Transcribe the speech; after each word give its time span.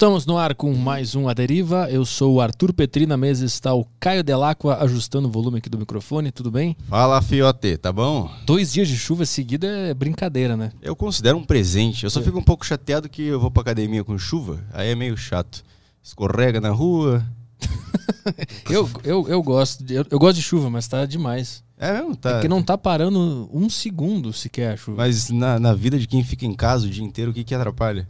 Estamos 0.00 0.24
no 0.24 0.38
ar 0.38 0.54
com 0.54 0.72
mais 0.72 1.14
um 1.14 1.28
A 1.28 1.34
Deriva. 1.34 1.86
Eu 1.90 2.06
sou 2.06 2.36
o 2.36 2.40
Arthur 2.40 2.72
Petri, 2.72 3.04
na 3.04 3.18
mesa 3.18 3.44
está 3.44 3.74
o 3.74 3.84
Caio 4.00 4.24
Delacqua 4.24 4.82
ajustando 4.82 5.28
o 5.28 5.30
volume 5.30 5.58
aqui 5.58 5.68
do 5.68 5.76
microfone. 5.76 6.32
Tudo 6.32 6.50
bem? 6.50 6.74
Fala, 6.88 7.20
fiote, 7.20 7.76
tá 7.76 7.92
bom? 7.92 8.30
Dois 8.46 8.72
dias 8.72 8.88
de 8.88 8.96
chuva 8.96 9.26
seguida 9.26 9.66
é 9.66 9.92
brincadeira, 9.92 10.56
né? 10.56 10.72
Eu 10.80 10.96
considero 10.96 11.36
um 11.36 11.44
presente. 11.44 12.04
Eu 12.04 12.08
só 12.08 12.22
fico 12.22 12.38
um 12.38 12.42
pouco 12.42 12.64
chateado 12.64 13.10
que 13.10 13.24
eu 13.24 13.38
vou 13.38 13.50
pra 13.50 13.60
academia 13.60 14.02
com 14.02 14.16
chuva, 14.16 14.64
aí 14.72 14.88
é 14.88 14.94
meio 14.94 15.18
chato. 15.18 15.62
Escorrega 16.02 16.62
na 16.62 16.70
rua. 16.70 17.22
eu, 18.70 18.88
eu, 19.04 19.28
eu 19.28 19.42
gosto 19.42 19.84
de, 19.84 19.96
eu, 19.96 20.06
eu 20.10 20.18
gosto 20.18 20.36
de 20.36 20.42
chuva, 20.42 20.70
mas 20.70 20.88
tá 20.88 21.04
demais. 21.04 21.62
É 21.76 21.92
mesmo? 21.92 22.16
Tá. 22.16 22.32
Porque 22.32 22.48
não 22.48 22.62
tá 22.62 22.78
parando 22.78 23.50
um 23.52 23.68
segundo 23.68 24.32
sequer 24.32 24.72
a 24.72 24.76
chuva. 24.78 24.96
Mas 24.96 25.28
na, 25.28 25.60
na 25.60 25.74
vida 25.74 25.98
de 25.98 26.08
quem 26.08 26.24
fica 26.24 26.46
em 26.46 26.54
casa 26.54 26.86
o 26.86 26.90
dia 26.90 27.04
inteiro, 27.04 27.32
o 27.32 27.34
que 27.34 27.44
que 27.44 27.54
atrapalha? 27.54 28.08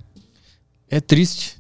É 0.89 1.01
triste. 1.01 1.60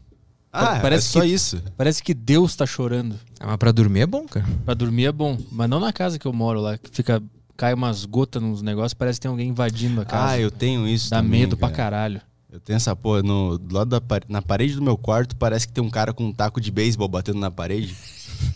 Ah, 0.53 0.81
Parece 0.81 1.09
é 1.09 1.11
só 1.13 1.21
que- 1.21 1.27
isso. 1.27 1.63
Parece 1.77 2.03
que 2.03 2.13
Deus 2.13 2.57
tá 2.57 2.67
chorando. 2.67 3.15
Ah, 3.39 3.47
mas 3.49 3.57
pra 3.57 3.71
dormir 3.73 4.01
é 4.01 4.07
bom, 4.07 4.27
cara. 4.27 4.47
Pra 4.65 4.75
dormir 4.75 5.07
é 5.07 5.13
bom, 5.13 5.39
mas 5.53 5.69
não 5.71 5.79
na 5.79 5.93
casa 5.93 6.19
que 6.19 6.27
eu 6.27 6.33
moro 6.33 6.61
lá, 6.61 6.77
que 6.77 6.91
fica 6.91 7.23
cai 7.57 7.75
umas 7.75 8.05
gotas 8.07 8.43
nos 8.43 8.63
negócios, 8.63 8.95
parece 8.95 9.19
que 9.21 9.23
tem 9.23 9.31
alguém 9.31 9.49
invadindo 9.51 10.01
a 10.01 10.05
casa. 10.05 10.33
Ah, 10.33 10.39
eu 10.39 10.51
tenho 10.51 10.89
isso 10.89 11.11
Dá 11.11 11.19
também, 11.23 11.41
medo 11.43 11.57
pra 11.57 11.69
cara. 11.69 11.91
caralho. 11.97 12.21
Eu 12.53 12.59
tenho 12.59 12.77
essa 12.79 12.97
porra 12.97 13.23
no, 13.23 13.57
do 13.59 13.73
lado 13.75 13.91
da 13.91 14.01
na 14.29 14.43
parede 14.43 14.75
do 14.75 14.83
meu 14.83 14.97
quarto, 14.97 15.37
parece 15.37 15.69
que 15.69 15.73
tem 15.73 15.85
um 15.85 15.91
cara 15.91 16.13
com 16.13 16.25
um 16.25 16.33
taco 16.33 16.61
de 16.61 16.71
beisebol 16.73 17.07
batendo 17.07 17.39
na 17.39 17.51
parede. 17.51 17.95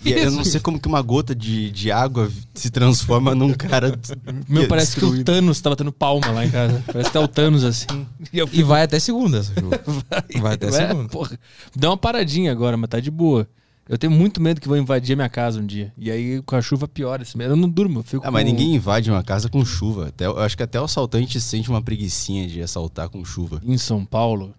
E 0.05 0.13
eu 0.13 0.31
não 0.31 0.45
sei 0.45 0.61
como 0.61 0.79
que 0.79 0.87
uma 0.89 1.01
gota 1.03 1.35
de, 1.35 1.71
de 1.71 1.91
água 1.91 2.31
se 2.55 2.71
transforma 2.71 3.35
num 3.35 3.53
cara. 3.55 3.99
Meu, 4.49 4.65
é 4.65 4.67
parece 4.67 4.93
que 4.97 4.99
o 5.05 5.09
destruído. 5.09 5.25
Thanos 5.25 5.61
tá 5.61 5.71
batendo 5.71 5.93
palma 5.93 6.29
lá 6.31 6.45
em 6.45 6.51
casa. 6.51 6.83
Parece 6.87 7.09
que 7.11 7.13
tá 7.13 7.21
o 7.21 7.29
Thanos 7.29 7.65
assim. 7.65 7.87
E 8.33 8.39
eu 8.39 8.49
E 8.53 8.63
vai 8.63 8.83
até 8.83 8.99
segunda 8.99 9.39
essa 9.39 9.53
chuva. 9.59 9.81
Vai 10.41 10.55
até 10.55 10.67
Ué, 10.71 10.89
segunda. 10.89 11.09
porra, 11.09 11.39
dá 11.75 11.91
uma 11.91 11.97
paradinha 11.97 12.53
agora, 12.53 12.77
mas 12.77 12.91
tá 12.91 13.01
de 13.01 13.11
boa. 13.11 13.47
Eu 13.89 13.99
tenho 13.99 14.11
muito 14.13 14.41
medo 14.41 14.61
que 14.63 14.69
vão 14.69 14.79
invadir 14.79 15.13
a 15.13 15.17
minha 15.17 15.29
casa 15.29 15.61
um 15.61 15.67
dia. 15.67 15.93
E 15.99 16.11
aí 16.11 16.41
com 16.43 16.57
a 16.57 16.63
chuva 16.63 16.89
piora 16.89 17.23
esse 17.23 17.37
medo. 17.37 17.53
Eu 17.53 17.57
não 17.57 17.69
durmo, 17.69 17.99
eu 18.01 18.03
fico 18.03 18.27
Ah, 18.27 18.31
mas 18.31 18.43
com- 18.45 18.51
ninguém 18.51 18.75
invade 18.75 19.11
uma 19.11 19.23
casa 19.23 19.49
com 19.49 19.63
chuva. 19.65 20.09
Até, 20.09 20.25
eu 20.27 20.39
acho 20.41 20.57
que 20.57 20.63
até 20.63 20.81
o 20.81 20.85
assaltante 20.85 21.39
sente 21.41 21.69
uma 21.69 21.83
preguicinha 21.83 22.47
de 22.49 22.63
assaltar 22.63 23.09
com 23.11 23.23
chuva. 23.25 23.61
Em 23.65 23.77
São 23.77 24.05
Paulo. 24.05 24.55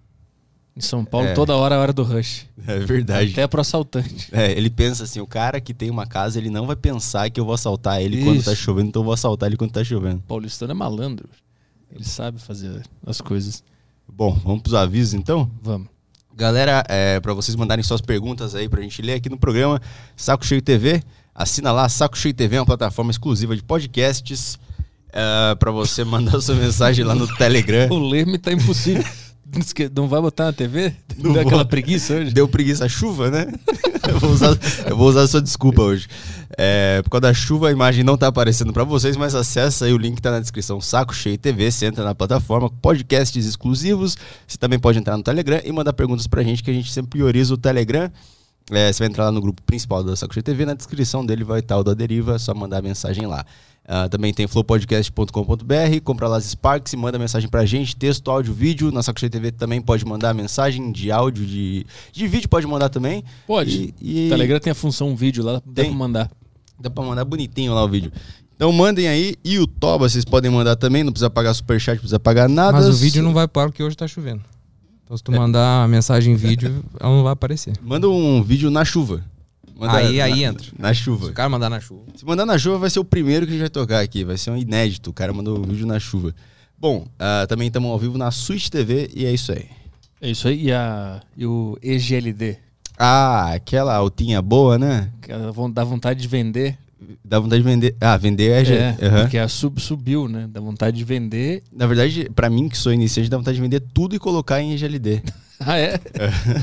Em 0.77 0.81
São 0.81 1.05
Paulo, 1.05 1.27
É. 1.27 1.33
toda 1.33 1.55
hora 1.55 1.75
é 1.75 1.77
a 1.77 1.81
hora 1.81 1.93
do 1.93 2.03
rush. 2.03 2.45
É 2.67 2.79
verdade. 2.79 3.31
Até 3.31 3.47
pro 3.47 3.61
assaltante. 3.61 4.27
É, 4.31 4.51
ele 4.51 4.69
pensa 4.69 5.03
assim, 5.05 5.21
o 5.21 5.27
cara 5.27 5.61
que 5.61 5.73
tem 5.73 5.89
uma 5.89 6.05
casa, 6.05 6.37
ele 6.37 6.49
não 6.49 6.67
vai 6.67 6.75
pensar 6.75 7.29
que 7.29 7.39
eu 7.39 7.45
vou 7.45 7.53
assaltar 7.53 8.01
ele 8.01 8.21
quando 8.23 8.37
Isso. 8.37 8.49
tá 8.49 8.55
chovendo, 8.55 8.89
então 8.89 9.01
eu 9.01 9.05
vou 9.05 9.13
assaltar 9.13 9.47
ele 9.47 9.55
quando 9.55 9.71
tá 9.71 9.83
chovendo. 9.83 10.21
Paulistano 10.27 10.71
é 10.71 10.75
malandro. 10.75 11.29
Ele 11.93 12.03
sabe 12.03 12.39
fazer 12.41 12.81
as 13.07 13.21
coisas. 13.21 13.63
Bom, 14.11 14.33
vamos 14.43 14.61
pros 14.63 14.73
avisos 14.73 15.13
então? 15.13 15.49
Vamos. 15.61 15.87
Galera, 16.35 16.83
é, 16.89 17.21
para 17.21 17.33
vocês 17.33 17.55
mandarem 17.55 17.81
suas 17.81 18.01
perguntas 18.01 18.53
aí 18.53 18.67
pra 18.67 18.81
gente 18.81 19.01
ler 19.01 19.13
aqui 19.13 19.29
no 19.29 19.37
programa 19.37 19.81
Saco 20.17 20.45
Cheio 20.45 20.61
TV, 20.61 21.01
assina 21.33 21.71
lá, 21.71 21.87
Saco 21.87 22.17
Cheio 22.17 22.33
TV 22.33 22.57
é 22.57 22.59
uma 22.59 22.65
plataforma 22.65 23.11
exclusiva 23.11 23.55
de 23.55 23.63
podcasts. 23.63 24.59
É, 25.13 25.55
para 25.55 25.71
você 25.71 26.03
mandar 26.05 26.41
sua 26.41 26.55
mensagem 26.55 27.05
lá 27.05 27.15
no 27.15 27.25
Telegram. 27.37 27.87
O 27.89 28.09
Leme 28.09 28.37
tá 28.37 28.51
impossível. 28.51 29.05
Não 29.95 30.07
vai 30.07 30.21
botar 30.21 30.45
na 30.45 30.53
TV? 30.53 30.93
Não 31.17 31.33
Deu 31.33 31.41
aquela 31.41 31.65
preguiça 31.65 32.13
hoje? 32.13 32.33
Deu 32.33 32.47
preguiça 32.47 32.85
a 32.85 32.89
chuva, 32.89 33.31
né? 33.31 33.47
eu, 34.07 34.19
vou 34.19 34.31
usar, 34.31 34.57
eu 34.87 34.97
vou 34.97 35.09
usar 35.09 35.21
a 35.21 35.27
sua 35.27 35.41
desculpa 35.41 35.81
hoje. 35.81 36.07
É, 36.57 37.01
por 37.03 37.09
causa 37.09 37.21
da 37.21 37.33
chuva, 37.33 37.69
a 37.69 37.71
imagem 37.71 38.03
não 38.03 38.17
tá 38.17 38.27
aparecendo 38.27 38.73
pra 38.73 38.83
vocês, 38.83 39.15
mas 39.15 39.33
acessa 39.35 39.85
aí 39.85 39.93
o 39.93 39.97
link 39.97 40.15
que 40.15 40.21
tá 40.21 40.31
na 40.31 40.39
descrição. 40.39 40.79
Saco 40.81 41.15
Cheio 41.15 41.37
TV, 41.37 41.71
você 41.71 41.85
entra 41.85 42.03
na 42.03 42.13
plataforma, 42.13 42.69
podcasts 42.69 43.45
exclusivos. 43.45 44.17
Você 44.47 44.57
também 44.57 44.79
pode 44.79 44.99
entrar 44.99 45.15
no 45.17 45.23
Telegram 45.23 45.61
e 45.63 45.71
mandar 45.71 45.93
perguntas 45.93 46.27
pra 46.27 46.43
gente, 46.43 46.63
que 46.63 46.71
a 46.71 46.73
gente 46.73 46.91
sempre 46.91 47.11
prioriza 47.11 47.53
o 47.53 47.57
Telegram. 47.57 48.11
É, 48.71 48.91
você 48.91 48.99
vai 48.99 49.07
entrar 49.07 49.25
lá 49.25 49.31
no 49.31 49.41
grupo 49.41 49.61
principal 49.61 50.03
da 50.03 50.15
Saco 50.15 50.33
Cheio 50.33 50.43
TV, 50.43 50.65
na 50.65 50.73
descrição 50.73 51.25
dele 51.25 51.43
vai 51.43 51.59
estar 51.59 51.77
o 51.77 51.83
da 51.83 51.93
Deriva, 51.93 52.35
é 52.35 52.39
só 52.39 52.53
mandar 52.53 52.81
mensagem 52.81 53.27
lá. 53.27 53.45
Ah, 53.87 54.09
também 54.09 54.33
tem 54.33 54.47
flowpodcast.com.br, 54.47 56.01
compra 56.03 56.27
lá 56.27 56.37
as 56.37 56.45
Sparks 56.45 56.91
e 56.93 56.97
manda 56.97 57.19
mensagem 57.19 57.47
pra 57.47 57.65
gente, 57.65 57.95
texto, 57.95 58.31
áudio, 58.31 58.51
vídeo. 58.51 58.91
Na 58.91 59.03
Saco 59.03 59.19
Cheio 59.19 59.29
TV 59.29 59.51
também 59.51 59.79
pode 59.79 60.03
mandar 60.03 60.33
mensagem 60.33 60.91
de 60.91 61.11
áudio, 61.11 61.45
de, 61.45 61.85
de 62.11 62.27
vídeo 62.27 62.49
pode 62.49 62.65
mandar 62.65 62.89
também. 62.89 63.23
Pode. 63.45 63.93
E, 64.01 64.23
e 64.23 64.27
O 64.27 64.29
Telegram 64.29 64.59
tem 64.59 64.71
a 64.71 64.75
função 64.75 65.15
vídeo 65.15 65.43
lá, 65.43 65.61
dá 65.63 65.83
Tem. 65.83 65.85
pra 65.85 65.93
mandar. 65.93 66.31
dá 66.79 66.89
pra 66.89 67.03
mandar 67.03 67.23
bonitinho 67.25 67.75
lá 67.75 67.83
o 67.83 67.87
vídeo. 67.87 68.11
Então 68.55 68.71
mandem 68.71 69.07
aí. 69.07 69.35
E 69.43 69.59
o 69.59 69.67
Toba 69.67 70.09
vocês 70.09 70.25
podem 70.25 70.49
mandar 70.49 70.75
também, 70.75 71.03
não 71.03 71.11
precisa 71.11 71.29
pagar 71.29 71.53
superchat, 71.53 71.95
não 71.95 72.01
precisa 72.01 72.19
pagar 72.19 72.49
nada. 72.49 72.71
Mas 72.71 72.87
o 72.87 72.93
vídeo 72.93 73.21
não 73.21 73.33
vai 73.33 73.47
para 73.47 73.69
porque 73.69 73.83
hoje 73.83 73.95
tá 73.95 74.07
chovendo. 74.07 74.41
Então 75.03 75.15
se 75.15 75.23
tu 75.23 75.31
mandar 75.31 75.83
a 75.83 75.87
mensagem 75.87 76.33
em 76.33 76.37
vídeo, 76.37 76.83
ela 76.99 77.13
não 77.15 77.23
vai 77.23 77.33
aparecer. 77.33 77.73
Manda 77.83 78.09
um 78.09 78.41
vídeo 78.41 78.71
na 78.71 78.83
chuva. 78.83 79.23
Manda 79.77 79.97
Aí- 79.97 80.21
aí 80.21 80.31
na- 80.31 80.37
entra. 80.49 80.67
Na 80.79 80.93
Se 80.93 81.01
chuva. 81.01 81.27
o 81.27 81.33
cara 81.33 81.49
mandar 81.49 81.69
na 81.69 81.79
chuva. 81.81 82.03
Se 82.15 82.25
mandar 82.25 82.45
na 82.45 82.57
chuva, 82.57 82.77
vai 82.77 82.89
ser 82.89 82.99
o 82.99 83.05
primeiro 83.05 83.45
que 83.45 83.51
a 83.51 83.55
gente 83.55 83.61
vai 83.61 83.69
tocar 83.69 83.99
aqui. 84.01 84.23
Vai 84.23 84.37
ser 84.37 84.51
um 84.51 84.57
inédito. 84.57 85.09
O 85.09 85.13
cara 85.13 85.33
mandou 85.33 85.59
um 85.59 85.63
vídeo 85.63 85.85
na 85.85 85.99
chuva. 85.99 86.33
Bom, 86.77 87.07
ah, 87.19 87.45
também 87.47 87.67
estamos 87.67 87.89
ao 87.89 87.99
vivo 87.99 88.17
na 88.17 88.31
Switch 88.31 88.69
TV 88.69 89.09
e 89.13 89.25
é 89.25 89.33
isso 89.33 89.51
aí. 89.51 89.65
É 90.21 90.29
isso 90.29 90.47
aí. 90.47 90.65
E, 90.67 90.71
a, 90.71 91.19
e 91.37 91.45
o 91.45 91.77
EGLD? 91.83 92.57
Ah, 92.97 93.53
aquela 93.53 93.93
altinha 93.95 94.41
boa, 94.41 94.77
né? 94.77 95.09
Que 95.21 95.31
dá 95.73 95.83
vontade 95.83 96.21
de 96.21 96.27
vender. 96.27 96.77
Dá 97.23 97.39
vontade 97.39 97.61
de 97.61 97.67
vender. 97.69 97.95
Ah, 97.99 98.15
vender 98.17 98.65
é. 98.65 98.95
É, 98.99 99.05
Aham. 99.07 99.21
porque 99.21 99.37
a 99.37 99.47
sub 99.47 99.79
subiu, 99.81 100.27
né? 100.29 100.47
Dá 100.49 100.59
vontade 100.61 100.97
de 100.97 101.03
vender. 101.03 101.61
Na 101.71 101.85
verdade, 101.85 102.29
pra 102.33 102.49
mim 102.49 102.69
que 102.69 102.77
sou 102.77 102.93
iniciante, 102.93 103.29
dá 103.29 103.37
vontade 103.37 103.55
de 103.55 103.61
vender 103.61 103.81
tudo 103.93 104.15
e 104.15 104.19
colocar 104.19 104.61
em 104.61 104.75
GLD. 104.77 105.21
Ah, 105.65 105.77
é? 105.77 105.99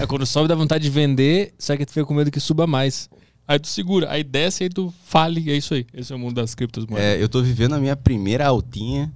é 0.01 0.07
quando 0.07 0.27
sobe, 0.27 0.49
dá 0.49 0.55
vontade 0.55 0.85
de 0.85 0.91
vender, 0.91 1.55
só 1.59 1.77
que 1.77 1.87
tu 1.87 1.93
fica 1.93 2.05
com 2.05 2.15
medo 2.15 2.31
que 2.31 2.39
suba 2.39 2.67
mais. 2.67 3.09
Aí 3.49 3.59
tu 3.59 3.67
segura, 3.69 4.11
aí 4.11 4.23
desce, 4.23 4.65
aí 4.65 4.71
tu 4.71 4.93
fale, 5.05 5.41
e 5.41 5.51
é 5.51 5.57
isso 5.57 5.75
aí. 5.75 5.87
Esse 5.93 6.13
é 6.13 6.17
o 6.17 6.19
mundo 6.19 6.35
das 6.35 6.55
criptos, 6.55 6.87
mano. 6.87 7.03
É, 7.03 7.21
eu 7.21 7.29
tô 7.29 7.43
vivendo 7.43 7.75
a 7.75 7.81
minha 7.81 7.97
primeira 7.97 8.47
altinha. 8.47 9.13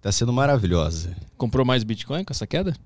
Tá 0.00 0.12
sendo 0.12 0.32
maravilhosa. 0.32 1.16
Comprou 1.36 1.64
mais 1.64 1.82
Bitcoin 1.82 2.24
com 2.24 2.32
essa 2.32 2.46
queda? 2.46 2.76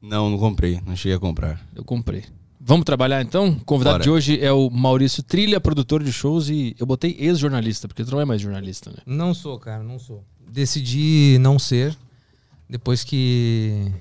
Não, 0.00 0.30
não 0.30 0.38
comprei. 0.38 0.80
Não 0.86 0.96
cheguei 0.96 1.16
a 1.16 1.20
comprar. 1.20 1.60
Eu 1.74 1.84
comprei. 1.84 2.24
Vamos 2.58 2.84
trabalhar 2.84 3.20
então? 3.20 3.50
O 3.50 3.64
convidado 3.64 3.96
Bora. 3.96 4.04
de 4.04 4.10
hoje 4.10 4.40
é 4.42 4.50
o 4.50 4.70
Maurício 4.70 5.22
Trilha, 5.22 5.60
produtor 5.60 6.02
de 6.02 6.10
shows, 6.10 6.48
e 6.48 6.74
eu 6.78 6.86
botei 6.86 7.14
ex-jornalista, 7.18 7.86
porque 7.86 8.02
tu 8.02 8.10
não 8.12 8.20
é 8.20 8.24
mais 8.24 8.40
jornalista, 8.40 8.90
né? 8.90 8.96
Não 9.04 9.34
sou, 9.34 9.58
cara, 9.58 9.82
não 9.82 9.98
sou. 9.98 10.24
Decidi 10.50 11.36
não 11.40 11.58
ser 11.58 11.94
depois 12.68 13.04
que 13.04 13.92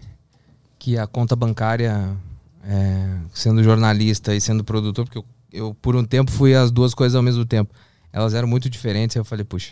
que 0.83 0.97
a 0.97 1.07
conta 1.07 1.33
bancária, 1.33 2.13
é, 2.61 3.15
sendo 3.33 3.63
jornalista 3.63 4.35
e 4.35 4.41
sendo 4.41 4.65
produtor, 4.65 5.05
porque 5.05 5.17
eu, 5.17 5.25
eu 5.49 5.73
por 5.73 5.95
um 5.95 6.03
tempo 6.03 6.29
fui 6.29 6.53
as 6.53 6.71
duas 6.71 6.93
coisas 6.93 7.15
ao 7.15 7.23
mesmo 7.23 7.45
tempo. 7.45 7.73
Elas 8.11 8.33
eram 8.33 8.49
muito 8.49 8.69
diferentes, 8.69 9.15
aí 9.15 9.21
eu 9.21 9.23
falei, 9.23 9.45
puxa, 9.45 9.71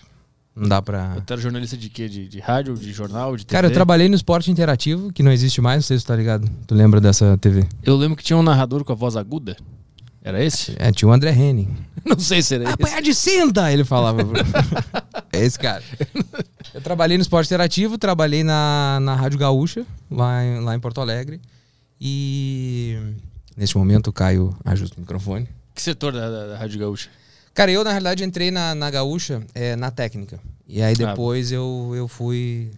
não 0.55 0.69
dá 0.69 0.81
pra. 0.81 1.17
Tu 1.25 1.33
era 1.33 1.41
jornalista 1.41 1.75
de 1.75 1.89
quê? 1.89 2.07
De, 2.07 2.29
de 2.29 2.39
rádio, 2.39 2.75
de 2.75 2.93
jornal, 2.93 3.35
de 3.35 3.45
TV? 3.45 3.57
Cara, 3.57 3.67
eu 3.67 3.73
trabalhei 3.73 4.07
no 4.07 4.15
esporte 4.15 4.49
interativo, 4.49 5.11
que 5.11 5.21
não 5.21 5.33
existe 5.33 5.59
mais, 5.59 5.79
não 5.79 5.83
sei 5.83 5.99
se 5.99 6.05
tu 6.05 6.07
tá 6.07 6.15
ligado. 6.15 6.49
Tu 6.65 6.73
lembra 6.73 7.01
dessa 7.01 7.37
TV? 7.37 7.67
Eu 7.83 7.97
lembro 7.97 8.15
que 8.15 8.23
tinha 8.23 8.37
um 8.37 8.43
narrador 8.43 8.85
com 8.85 8.93
a 8.93 8.95
voz 8.95 9.17
aguda. 9.17 9.57
Era 10.23 10.43
esse? 10.43 10.75
É, 10.77 10.91
tinha 10.91 11.09
o 11.09 11.11
André 11.11 11.31
Henning. 11.31 11.75
Não 12.05 12.19
sei 12.19 12.41
se 12.41 12.55
era 12.55 12.65
esse. 12.65 12.73
Apanhar 12.73 13.01
de 13.01 13.13
cinta! 13.13 13.71
Ele 13.71 13.83
falava. 13.83 14.21
é 15.33 15.43
esse 15.43 15.57
cara. 15.57 15.83
Eu 16.73 16.81
trabalhei 16.81 17.17
no 17.17 17.21
esporte 17.21 17.47
interativo, 17.47 17.97
trabalhei 17.97 18.43
na, 18.43 18.99
na 19.01 19.15
Rádio 19.15 19.37
Gaúcha, 19.37 19.85
lá 20.09 20.43
em, 20.43 20.59
lá 20.61 20.75
em 20.75 20.79
Porto 20.79 21.01
Alegre. 21.01 21.41
E 21.99 22.97
neste 23.57 23.77
momento 23.77 24.07
o 24.07 24.13
Caio 24.13 24.55
ajusta 24.63 24.95
o 24.97 25.01
microfone. 25.01 25.49
Que 25.73 25.81
setor 25.81 26.13
da, 26.13 26.29
da, 26.29 26.47
da 26.47 26.57
Rádio 26.57 26.79
Gaúcha? 26.79 27.09
Cara, 27.53 27.71
eu 27.71 27.83
na 27.83 27.91
realidade 27.91 28.23
entrei 28.23 28.51
na, 28.51 28.73
na 28.73 28.89
Gaúcha 28.89 29.43
é, 29.53 29.75
na 29.75 29.91
técnica. 29.91 30.39
E 30.67 30.81
aí 30.81 30.95
depois 30.95 31.51
eu, 31.51 31.91
eu 31.93 32.07
fui, 32.07 32.71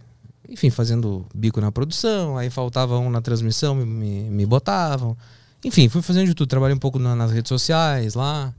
enfim, 0.48 0.70
fazendo 0.70 1.24
bico 1.32 1.60
na 1.60 1.70
produção, 1.70 2.36
aí 2.36 2.50
faltava 2.50 2.98
um 2.98 3.08
na 3.08 3.20
transmissão, 3.20 3.74
me, 3.74 3.84
me, 3.84 4.30
me 4.30 4.46
botavam. 4.46 5.16
Enfim, 5.64 5.88
fui 5.88 6.02
fazendo 6.02 6.26
de 6.26 6.34
tudo. 6.34 6.48
Trabalhei 6.48 6.74
um 6.76 6.78
pouco 6.78 6.98
na- 6.98 7.16
nas 7.16 7.30
redes 7.32 7.48
sociais 7.48 8.14
lá. 8.14 8.52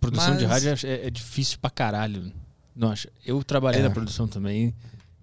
Produção 0.00 0.36
de 0.36 0.46
Mas- 0.46 0.64
rádio 0.64 0.88
é, 0.88 1.06
é 1.06 1.10
difícil 1.10 1.58
pra 1.60 1.70
caralho. 1.70 2.32
Não 2.74 2.90
acho. 2.90 3.08
Eu 3.24 3.42
trabalhei 3.42 3.80
É. 3.80 3.84
na 3.84 3.90
produção 3.90 4.28
também. 4.28 4.74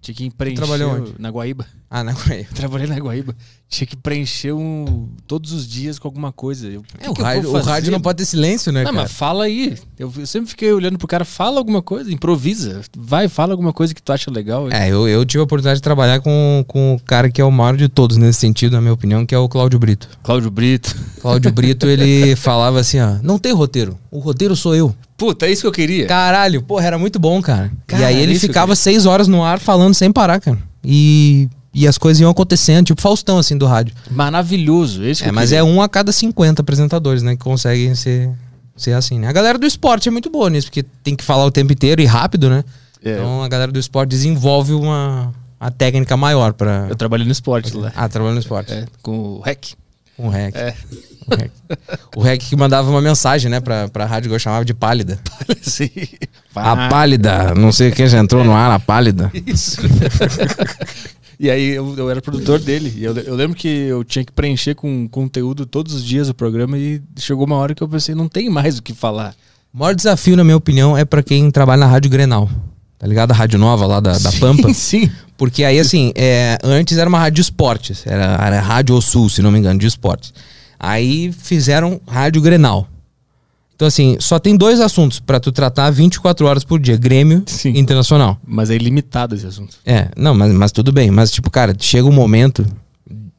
Tinha 0.04 0.14
que 0.14 0.30
preencher. 0.30 0.56
trabalhou 0.56 0.92
onde? 0.92 1.14
Na 1.18 1.30
Guaíba. 1.30 1.66
Ah, 1.90 2.04
na 2.04 2.12
Eu 2.12 2.44
trabalhei 2.54 2.86
na 2.86 2.98
Guaíba. 2.98 3.34
Tinha 3.70 3.86
que 3.86 3.96
preencher 3.96 4.52
um, 4.52 5.08
todos 5.26 5.52
os 5.52 5.66
dias 5.66 5.98
com 5.98 6.06
alguma 6.06 6.30
coisa. 6.30 6.68
Eu, 6.68 6.84
É, 7.00 7.08
o 7.08 7.12
o, 7.12 7.14
que 7.14 7.22
que 7.22 7.22
eu 7.22 7.24
rádio, 7.24 7.50
o 7.50 7.60
rádio 7.62 7.92
não 7.92 8.00
pode 8.00 8.18
ter 8.18 8.26
silêncio, 8.26 8.70
né, 8.70 8.84
Não, 8.84 8.92
cara? 8.92 9.04
mas 9.04 9.12
fala 9.12 9.44
aí. 9.44 9.78
Eu, 9.98 10.12
eu 10.18 10.26
sempre 10.26 10.50
fiquei 10.50 10.70
olhando 10.72 10.98
pro 10.98 11.08
cara, 11.08 11.24
fala 11.24 11.56
alguma 11.58 11.80
coisa, 11.80 12.12
improvisa. 12.12 12.82
Vai, 12.94 13.28
fala 13.28 13.54
alguma 13.54 13.72
coisa 13.72 13.94
que 13.94 14.02
tu 14.02 14.12
acha 14.12 14.30
legal. 14.30 14.70
É, 14.70 14.90
eu, 14.90 15.08
eu 15.08 15.24
tive 15.24 15.40
a 15.40 15.44
oportunidade 15.44 15.78
de 15.78 15.82
trabalhar 15.82 16.20
com, 16.20 16.62
com 16.68 16.96
o 16.96 17.00
cara 17.00 17.30
que 17.30 17.40
é 17.40 17.44
o 17.44 17.50
maior 17.50 17.74
de 17.74 17.88
todos 17.88 18.18
nesse 18.18 18.40
sentido, 18.40 18.72
na 18.72 18.82
minha 18.82 18.92
opinião, 18.92 19.24
que 19.24 19.34
é 19.34 19.38
o 19.38 19.48
Cláudio 19.48 19.78
Brito. 19.78 20.06
Cláudio 20.22 20.50
Brito. 20.50 20.94
Cláudio 21.22 21.50
Brito, 21.50 21.86
ele 21.86 22.36
falava 22.36 22.78
assim, 22.78 23.00
ó, 23.00 23.16
não 23.22 23.38
tem 23.38 23.52
roteiro, 23.54 23.98
o 24.10 24.18
roteiro 24.18 24.54
sou 24.54 24.74
eu. 24.74 24.94
Puta, 25.24 25.46
é 25.46 25.52
isso 25.52 25.62
que 25.62 25.66
eu 25.68 25.72
queria. 25.72 26.06
Caralho, 26.06 26.60
porra, 26.62 26.84
era 26.86 26.98
muito 26.98 27.18
bom, 27.18 27.40
cara. 27.40 27.72
Cara, 27.86 28.02
e 28.02 28.04
aí 28.06 28.20
ele 28.20 28.32
isso 28.32 28.46
ficava 28.46 28.76
seis 28.76 29.06
horas 29.06 29.26
no 29.26 29.42
ar 29.42 29.58
falando 29.58 29.94
sem 29.94 30.12
parar, 30.12 30.38
cara. 30.38 30.58
E, 30.84 31.48
e 31.72 31.88
as 31.88 31.96
coisas 31.96 32.20
iam 32.20 32.30
acontecendo, 32.30 32.86
tipo 32.86 33.00
Faustão, 33.00 33.38
assim, 33.38 33.56
do 33.56 33.64
rádio. 33.64 33.94
Maravilhoso. 34.10 35.02
Esse 35.02 35.22
que 35.22 35.28
É, 35.28 35.30
eu 35.30 35.34
mas 35.34 35.48
queria. 35.48 35.60
é 35.60 35.64
um 35.64 35.80
a 35.80 35.88
cada 35.88 36.12
50 36.12 36.60
apresentadores, 36.60 37.22
né? 37.22 37.32
Que 37.36 37.42
conseguem 37.42 37.94
ser, 37.94 38.30
ser 38.76 38.92
assim, 38.92 39.18
né? 39.18 39.28
A 39.28 39.32
galera 39.32 39.58
do 39.58 39.66
esporte 39.66 40.08
é 40.08 40.12
muito 40.12 40.28
boa 40.28 40.50
nisso, 40.50 40.66
porque 40.66 40.82
tem 41.02 41.16
que 41.16 41.24
falar 41.24 41.46
o 41.46 41.50
tempo 41.50 41.72
inteiro 41.72 42.02
e 42.02 42.04
rápido, 42.04 42.50
né? 42.50 42.62
É. 43.02 43.12
Então 43.12 43.42
a 43.42 43.48
galera 43.48 43.72
do 43.72 43.78
esporte 43.78 44.10
desenvolve 44.10 44.74
uma, 44.74 45.32
uma 45.58 45.70
técnica 45.70 46.16
maior 46.18 46.52
pra. 46.52 46.86
Eu 46.90 46.96
trabalhei 46.96 47.24
no 47.24 47.32
esporte 47.32 47.74
lá. 47.74 47.92
Ah, 47.96 48.08
trabalho 48.10 48.34
no 48.34 48.40
esporte. 48.40 48.72
É, 48.72 48.84
com 49.00 49.36
o 49.36 49.40
REC. 49.40 49.72
Com 50.16 50.26
o 50.28 50.30
REC. 50.30 50.54
É. 50.54 50.74
O 51.26 51.34
REC. 51.34 51.50
O 52.16 52.20
REC 52.20 52.40
que 52.40 52.56
mandava 52.56 52.90
uma 52.90 53.00
mensagem, 53.00 53.50
né, 53.50 53.60
pra, 53.60 53.88
pra 53.88 54.06
rádio 54.06 54.28
que 54.28 54.34
eu 54.34 54.38
chamava 54.38 54.64
de 54.64 54.74
pálida. 54.74 55.18
Sim. 55.62 55.90
A 56.54 56.88
pálida, 56.88 57.54
não 57.54 57.72
sei 57.72 57.90
quem 57.90 58.06
já 58.06 58.18
entrou 58.18 58.44
no 58.44 58.52
ar, 58.52 58.70
a 58.70 58.78
pálida. 58.78 59.30
Isso. 59.46 59.80
e 61.38 61.50
aí 61.50 61.70
eu, 61.70 61.94
eu 61.96 62.10
era 62.10 62.22
produtor 62.22 62.58
dele. 62.58 62.92
E 62.96 63.04
eu, 63.04 63.16
eu 63.16 63.34
lembro 63.34 63.56
que 63.56 63.68
eu 63.68 64.04
tinha 64.04 64.24
que 64.24 64.32
preencher 64.32 64.74
com 64.74 65.08
conteúdo 65.08 65.66
todos 65.66 65.94
os 65.94 66.04
dias 66.04 66.28
o 66.28 66.34
programa 66.34 66.78
e 66.78 67.02
chegou 67.16 67.46
uma 67.46 67.56
hora 67.56 67.74
que 67.74 67.82
eu 67.82 67.88
pensei, 67.88 68.14
não 68.14 68.28
tem 68.28 68.48
mais 68.48 68.78
o 68.78 68.82
que 68.82 68.94
falar. 68.94 69.34
O 69.72 69.78
maior 69.78 69.94
desafio, 69.94 70.36
na 70.36 70.44
minha 70.44 70.56
opinião, 70.56 70.96
é 70.96 71.04
pra 71.04 71.22
quem 71.22 71.50
trabalha 71.50 71.80
na 71.80 71.86
Rádio 71.86 72.10
Grenal. 72.10 72.48
Tá 72.98 73.08
ligado? 73.08 73.32
A 73.32 73.34
Rádio 73.34 73.58
Nova 73.58 73.86
lá 73.86 74.00
da, 74.00 74.16
da 74.16 74.32
Pampa. 74.32 74.72
Sim. 74.74 75.10
Porque 75.36 75.64
aí, 75.64 75.78
assim, 75.78 76.12
é, 76.14 76.56
antes 76.62 76.96
era 76.96 77.08
uma 77.08 77.18
rádio 77.18 77.34
de 77.34 77.40
esportes. 77.42 78.06
Era, 78.06 78.38
era 78.40 78.60
Rádio 78.60 79.00
Sul, 79.02 79.28
se 79.28 79.42
não 79.42 79.50
me 79.50 79.58
engano, 79.58 79.78
de 79.78 79.86
esportes. 79.86 80.32
Aí 80.78 81.32
fizeram 81.32 82.00
Rádio 82.06 82.42
Grenal. 82.42 82.88
Então, 83.74 83.88
assim, 83.88 84.16
só 84.20 84.38
tem 84.38 84.56
dois 84.56 84.80
assuntos 84.80 85.18
pra 85.18 85.40
tu 85.40 85.50
tratar 85.50 85.90
24 85.90 86.46
horas 86.46 86.64
por 86.64 86.78
dia: 86.78 86.96
Grêmio 86.96 87.42
Sim. 87.46 87.76
Internacional. 87.76 88.38
Mas 88.46 88.70
é 88.70 88.74
ilimitado 88.74 89.34
esse 89.34 89.46
assunto. 89.46 89.76
É, 89.84 90.08
não, 90.16 90.34
mas, 90.34 90.52
mas 90.52 90.72
tudo 90.72 90.92
bem. 90.92 91.10
Mas, 91.10 91.30
tipo, 91.30 91.50
cara, 91.50 91.74
chega 91.78 92.06
um 92.06 92.12
momento, 92.12 92.64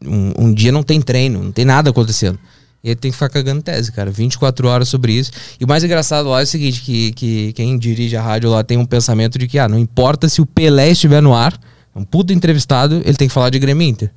um, 0.06 0.34
um 0.38 0.54
dia 0.54 0.72
não 0.72 0.84
tem 0.84 1.02
treino, 1.02 1.42
não 1.42 1.52
tem 1.52 1.64
nada 1.64 1.90
acontecendo. 1.90 2.38
E 2.84 2.90
ele 2.90 2.96
tem 2.98 3.10
que 3.10 3.18
ficar 3.18 3.30
cagando 3.30 3.64
tese, 3.64 3.92
cara. 3.92 4.12
24 4.12 4.68
horas 4.68 4.90
sobre 4.90 5.14
isso. 5.14 5.32
E 5.60 5.64
o 5.64 5.68
mais 5.68 5.84
engraçado 5.84 6.30
lá 6.30 6.42
é 6.42 6.44
o 6.44 6.48
seguinte: 6.48 6.82
que, 6.82 7.14
que 7.14 7.54
quem 7.54 7.78
dirige 7.80 8.16
a 8.18 8.22
rádio 8.22 8.50
lá 8.50 8.64
tem 8.64 8.78
um 8.78 8.86
pensamento 8.86 9.40
de 9.40 9.48
que, 9.48 9.58
ah, 9.58 9.70
não 9.70 9.80
importa 9.80 10.28
se 10.28 10.42
o 10.42 10.46
Pelé 10.46 10.92
estiver 10.92 11.22
no 11.22 11.34
ar, 11.34 11.58
é 11.96 11.98
um 11.98 12.04
puto 12.04 12.34
entrevistado, 12.34 13.02
ele 13.06 13.16
tem 13.16 13.28
que 13.28 13.34
falar 13.34 13.50
de 13.50 13.58
Grêmio 13.58 13.88
Inter. 13.88 14.12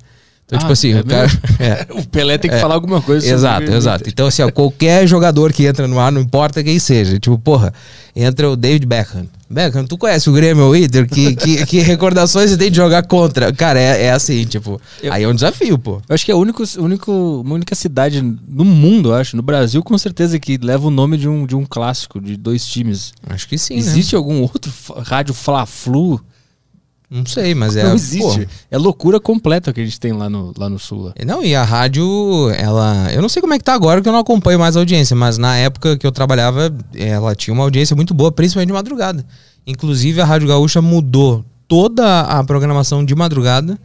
Então, 0.49 0.57
Ah, 0.57 0.61
tipo 0.61 0.73
assim, 0.73 0.93
é 0.93 1.01
o 1.01 1.05
cara. 1.05 1.29
É. 1.59 1.85
O 1.93 2.03
Pelé 2.07 2.39
tem 2.39 2.49
que 2.49 2.57
falar 2.59 2.73
alguma 2.73 2.99
coisa. 3.01 3.31
Exato, 3.31 3.71
exato. 3.71 4.09
Então, 4.09 4.25
assim, 4.25 4.41
ó, 4.41 4.49
qualquer 4.51 5.05
jogador 5.07 5.53
que 5.53 5.65
entra 5.67 5.87
no 5.87 5.99
ar, 5.99 6.11
não 6.11 6.21
importa 6.21 6.63
quem 6.63 6.79
seja. 6.79 7.19
Tipo, 7.19 7.37
porra, 7.37 7.71
entra 8.15 8.49
o 8.49 8.55
David 8.55 8.85
Beckham. 8.87 9.27
Beckham, 9.47 9.85
tu 9.85 9.95
conhece 9.95 10.27
o 10.27 10.33
Grêmio 10.33 10.63
ou 10.65 10.71
o 10.71 10.75
Inter? 10.75 11.07
Que, 11.07 11.35
que, 11.35 11.65
que 11.67 11.79
recordações 11.85 12.49
você 12.49 12.57
tem 12.57 12.71
de 12.71 12.77
jogar 12.77 13.03
contra? 13.03 13.53
Cara, 13.53 13.79
é, 13.79 14.05
é 14.05 14.11
assim, 14.11 14.43
tipo. 14.45 14.81
Eu- 15.03 15.13
Aí 15.13 15.21
é 15.23 15.27
um 15.27 15.35
desafio, 15.35 15.77
pô. 15.77 16.01
Eu 16.09 16.15
acho 16.15 16.25
que 16.25 16.31
é 16.31 16.33
a 16.33 16.37
única, 16.37 16.63
único, 16.79 17.11
uma 17.45 17.53
única 17.53 17.75
cidade 17.75 18.19
no 18.47 18.65
mundo, 18.65 19.09
eu 19.09 19.15
acho, 19.15 19.35
no 19.35 19.43
Brasil, 19.43 19.83
com 19.83 19.97
certeza, 19.99 20.39
que 20.39 20.57
leva 20.57 20.87
o 20.87 20.91
nome 20.91 21.15
de 21.17 21.27
um, 21.29 21.45
de 21.45 21.55
um 21.55 21.63
clássico, 21.65 22.19
de 22.19 22.35
dois 22.35 22.65
times. 22.65 23.13
Acho 23.27 23.47
que 23.47 23.57
sim, 23.57 23.75
né? 23.75 23.79
existe 23.81 24.15
algum 24.15 24.41
outro 24.41 24.71
rádio 25.05 25.33
Fla-Flu? 25.35 26.19
Não 27.09 27.25
sei, 27.25 27.55
mas 27.55 27.75
é. 27.75 27.83
não 27.83 27.95
existe. 27.95 28.45
pô, 28.45 28.51
É 28.69 28.77
loucura 28.77 29.19
completa 29.19 29.73
que 29.73 29.81
a 29.81 29.83
gente 29.83 29.99
tem 29.99 30.13
lá 30.13 30.29
no, 30.29 30.53
lá 30.55 30.69
no 30.69 30.77
Sul. 30.77 31.11
Não, 31.25 31.43
e 31.43 31.55
a 31.55 31.63
rádio, 31.63 32.05
ela. 32.55 33.11
Eu 33.11 33.21
não 33.21 33.29
sei 33.29 33.41
como 33.41 33.53
é 33.53 33.57
que 33.57 33.63
tá 33.63 33.73
agora, 33.73 33.99
que 34.01 34.07
eu 34.07 34.13
não 34.13 34.19
acompanho 34.19 34.59
mais 34.59 34.77
a 34.77 34.79
audiência, 34.79 35.15
mas 35.15 35.37
na 35.37 35.57
época 35.57 35.97
que 35.97 36.05
eu 36.05 36.11
trabalhava, 36.11 36.71
ela 36.95 37.33
tinha 37.33 37.53
uma 37.53 37.63
audiência 37.63 37.95
muito 37.95 38.13
boa, 38.13 38.31
principalmente 38.31 38.67
de 38.67 38.73
madrugada. 38.73 39.25
Inclusive, 39.65 40.21
a 40.21 40.25
Rádio 40.25 40.47
Gaúcha 40.47 40.81
mudou 40.81 41.43
toda 41.67 42.21
a 42.21 42.43
programação 42.43 43.03
de 43.03 43.15
madrugada 43.15 43.79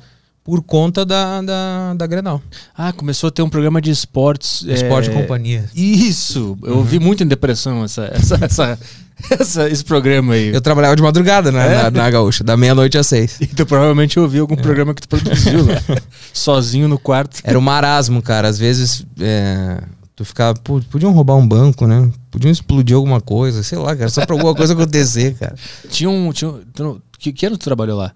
por 0.45 0.63
conta 0.63 1.05
da, 1.07 1.41
da, 1.41 1.95
da 1.95 2.07
Grenal. 2.07 2.41
Ah, 2.77 2.93
começou 2.93 3.29
a 3.29 3.31
ter 3.31 3.41
um 3.41 3.49
programa 3.49 3.81
de 3.81 3.91
esportes. 3.91 4.63
Esporte 4.63 5.09
é, 5.09 5.13
e 5.13 5.17
companhia. 5.17 5.65
Isso! 5.75 6.57
Eu 6.63 6.77
ouvi 6.77 6.99
muito 7.01 7.25
em 7.25 7.27
depressão 7.27 7.83
essa, 7.83 8.05
essa, 8.13 8.39
essa, 8.45 8.79
essa- 9.31 9.69
esse 9.71 9.83
programa 9.83 10.35
aí. 10.35 10.49
Eu 10.55 10.61
trabalhava 10.61 10.95
de 10.95 11.03
madrugada 11.03 11.51
né, 11.51 11.67
É? 11.73 11.83
na, 11.85 11.91
na 11.91 12.11
Gaúcha, 12.11 12.45
da 12.45 12.57
meia-noite 12.59 12.99
às 12.99 13.07
seis. 13.07 13.39
Então 13.43 13.65
provavelmente 13.65 14.19
eu 14.19 14.25
ouvi 14.25 14.39
algum 14.39 14.55
programa 14.57 14.93
que 14.95 15.01
tu 15.01 15.09
produziu 15.09 15.65
lá. 15.67 15.81
sozinho 16.33 16.89
no 16.89 16.99
quarto. 16.99 17.41
Era 17.43 17.59
um 17.59 17.63
marasmo, 17.63 18.21
cara. 18.21 18.47
Às 18.49 18.59
vezes 18.59 19.07
é, 19.19 19.81
tu 20.15 20.27
ficava, 20.27 20.59
"Pô, 20.61 20.79
podiam 20.91 21.13
roubar 21.13 21.37
um 21.37 21.47
banco, 21.49 21.87
né? 21.87 22.11
Podiam 22.31 22.51
explodir 22.53 22.97
alguma 22.97 23.21
coisa, 23.21 23.63
sei 23.63 23.79
lá, 23.79 23.97
cara. 23.97 24.11
Só 24.11 24.27
pra 24.27 24.35
alguma 24.35 24.55
coisa 24.55 24.75
acontecer, 24.75 25.35
cara. 25.37 25.55
Tinha 25.89 26.11
um. 26.11 26.31
Tinha 26.33 26.51
um 26.51 27.01
que, 27.19 27.33
que 27.33 27.47
ano 27.47 27.57
tu 27.57 27.65
trabalhou 27.65 27.97
lá? 27.97 28.13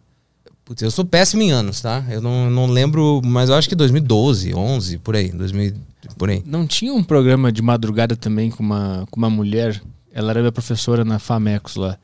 Putz, 0.69 0.83
eu 0.83 0.91
sou 0.91 1.03
péssimo 1.03 1.41
em 1.41 1.51
anos, 1.51 1.81
tá? 1.81 2.05
Eu 2.11 2.21
não, 2.21 2.51
não 2.51 2.67
lembro, 2.67 3.23
mas 3.25 3.49
eu 3.49 3.55
acho 3.55 3.67
que 3.67 3.75
2012, 3.75 4.55
11, 4.55 4.99
por 4.99 5.17
aí. 5.17 5.31
2000, 5.31 5.73
por 6.19 6.29
aí. 6.29 6.43
Não 6.45 6.67
tinha 6.67 6.93
um 6.93 7.03
programa 7.03 7.51
de 7.51 7.63
madrugada 7.63 8.15
também 8.15 8.51
com 8.51 8.63
uma, 8.63 9.07
com 9.11 9.19
uma 9.19 9.31
mulher? 9.31 9.81
Ela 10.13 10.33
era 10.33 10.41
minha 10.41 10.53
professora 10.53 11.07
na 11.07 11.19
Famecos 11.19 11.77
lá. 11.77 11.97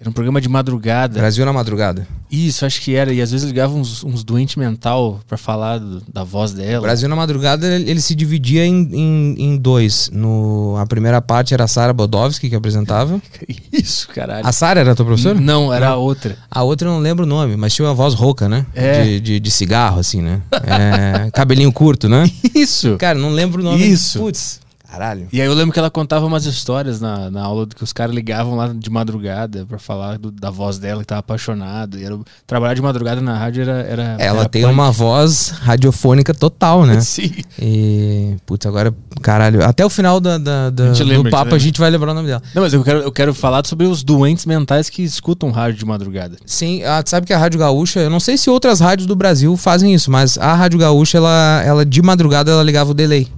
Era 0.00 0.08
um 0.08 0.12
programa 0.14 0.40
de 0.40 0.48
madrugada. 0.48 1.20
Brasil 1.20 1.44
na 1.44 1.52
madrugada. 1.52 2.08
Isso, 2.32 2.64
acho 2.64 2.80
que 2.80 2.94
era. 2.94 3.12
E 3.12 3.20
às 3.20 3.30
vezes 3.32 3.46
ligavam 3.46 3.78
uns, 3.80 4.02
uns 4.02 4.24
doentes 4.24 4.56
mental 4.56 5.20
pra 5.28 5.36
falar 5.36 5.76
do- 5.78 6.02
da 6.10 6.24
voz 6.24 6.54
dela. 6.54 6.80
Brasil 6.80 7.06
na 7.06 7.14
madrugada, 7.14 7.66
ele, 7.66 8.00
se 8.00 8.14
dividia 8.14 8.64
em, 8.64 8.88
em, 8.94 9.34
em 9.38 9.56
dois. 9.58 10.08
No, 10.10 10.74
a 10.78 10.86
primeira 10.86 11.20
parte 11.20 11.52
era 11.52 11.64
a 11.64 11.68
Sara 11.68 11.92
Bodovski, 11.92 12.48
que 12.48 12.56
apresentava. 12.56 13.20
Isso, 13.70 14.08
caralho. 14.08 14.46
A 14.46 14.52
Sara 14.52 14.80
era 14.80 14.92
a 14.92 14.94
tua 14.94 15.04
professora? 15.04 15.38
Não, 15.38 15.70
era 15.70 15.88
a 15.90 15.96
outra. 15.96 16.38
A 16.50 16.62
outra 16.62 16.88
eu 16.88 16.92
não 16.92 17.00
lembro 17.00 17.24
o 17.24 17.28
nome, 17.28 17.54
mas 17.58 17.74
tinha 17.74 17.86
uma 17.86 17.92
voz 17.94 18.14
rouca, 18.14 18.48
né? 18.48 18.64
É. 18.74 19.02
De, 19.04 19.20
de, 19.20 19.40
de 19.40 19.50
cigarro, 19.50 20.00
assim, 20.00 20.22
né? 20.22 20.40
É, 20.64 21.30
cabelinho 21.30 21.70
curto, 21.70 22.08
né? 22.08 22.24
Isso. 22.54 22.96
Cara, 22.96 23.18
não 23.18 23.28
lembro 23.30 23.60
o 23.60 23.64
nome. 23.64 23.84
Isso. 23.86 24.18
Putz, 24.18 24.60
caralho. 24.90 25.28
E 25.32 25.40
aí 25.40 25.46
eu 25.46 25.54
lembro 25.54 25.72
que 25.72 25.78
ela 25.78 25.90
contava 25.90 26.26
umas 26.26 26.44
histórias 26.46 27.00
na, 27.00 27.30
na 27.30 27.42
aula 27.42 27.66
do 27.66 27.74
que 27.76 27.84
os 27.84 27.92
caras 27.92 28.14
ligavam 28.14 28.56
lá 28.56 28.68
de 28.74 28.90
madrugada 28.90 29.64
pra 29.66 29.78
falar 29.78 30.18
do- 30.18 30.30
da 30.30 30.50
voz 30.50 30.78
dela 30.78 31.00
que 31.02 31.06
tava 31.06 31.20
apaixonado. 31.20 31.98
E 31.98 32.04
era, 32.04 32.18
trabalhar 32.46 32.74
de 32.74 32.82
madrugada 32.82 33.20
na 33.20 33.36
rádio 33.38 33.62
era. 33.62 33.72
era 33.82 34.02
Ela 34.18 34.40
era 34.40 34.48
tem 34.48 34.62
punk. 34.62 34.72
uma 34.72 34.90
voz 34.90 35.50
radiofônica 35.60 36.34
total, 36.34 36.84
né? 36.86 37.00
Sim. 37.02 37.30
E, 37.58 38.36
putz, 38.46 38.66
agora, 38.66 38.94
caralho, 39.22 39.64
até 39.64 39.84
o 39.84 39.90
final 39.90 40.20
da, 40.20 40.38
da- 40.38 40.70
da- 40.70 40.90
A 40.90 40.92
do 40.92 41.04
lembra, 41.04 41.28
a 41.28 41.30
papo 41.30 41.40
a 41.42 41.44
lembra. 41.44 41.58
gente 41.58 41.78
vai 41.80 41.90
lembrar 41.90 42.12
o 42.12 42.14
nome 42.14 42.26
dela. 42.28 42.42
Não, 42.54 42.62
mas 42.62 42.72
eu 42.72 42.82
quero, 42.82 42.98
eu 43.00 43.12
quero 43.12 43.32
falar 43.34 43.64
sobre 43.66 43.86
os 43.86 44.02
doentes 44.02 44.46
mentais 44.46 44.88
que 44.90 45.02
escutam 45.02 45.50
rádio 45.50 45.78
de 45.78 45.84
madrugada. 45.84 46.36
Sim, 46.44 46.82
ah, 46.84 47.02
tu 47.02 47.10
sabe 47.10 47.26
que 47.26 47.32
a 47.32 47.38
Rádio 47.38 47.58
Gaúcha, 47.60 48.00
eu 48.00 48.10
não 48.10 48.20
sei 48.20 48.36
se 48.36 48.50
outras 48.50 48.80
rádios 48.80 49.06
do 49.06 49.14
Brasil 49.14 49.56
fazem 49.56 49.94
isso, 49.94 50.10
mas 50.10 50.36
a 50.38 50.54
Rádio 50.54 50.78
Gaúcha, 50.78 51.18
ela, 51.18 51.62
ela 51.64 51.86
de 51.86 52.02
madrugada, 52.02 52.50
ela 52.50 52.62
ligava 52.62 52.90
o 52.90 52.94
delay. 52.94 53.28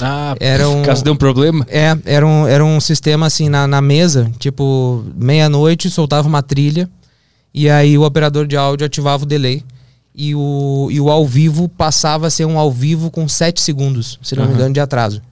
Ah, 0.00 0.36
Era 0.38 0.68
um- 0.68 0.82
caso 0.82 1.02
deu 1.02 1.12
um 1.12 1.16
problema. 1.16 1.66
É, 1.68 1.96
era 2.04 2.26
um, 2.26 2.46
era 2.46 2.64
um 2.64 2.80
sistema 2.80 3.26
assim 3.26 3.48
na, 3.48 3.66
na 3.66 3.80
mesa, 3.80 4.30
tipo, 4.38 5.04
meia-noite 5.16 5.90
soltava 5.90 6.28
uma 6.28 6.42
trilha 6.42 6.88
e 7.52 7.68
aí 7.68 7.98
o 7.98 8.02
operador 8.02 8.46
de 8.46 8.56
áudio 8.56 8.86
ativava 8.86 9.24
o 9.24 9.26
delay. 9.26 9.64
E 10.14 10.34
o, 10.34 10.88
e 10.90 11.00
o 11.00 11.10
ao 11.10 11.24
vivo 11.26 11.68
passava 11.68 12.26
a 12.26 12.30
ser 12.30 12.44
um 12.44 12.58
ao 12.58 12.72
vivo 12.72 13.08
com 13.10 13.28
7 13.28 13.60
segundos, 13.60 14.18
se 14.20 14.34
não 14.34 14.42
me 14.44 14.48
Aham. 14.48 14.56
engano, 14.58 14.74
de 14.74 14.80
atraso. 14.80 15.22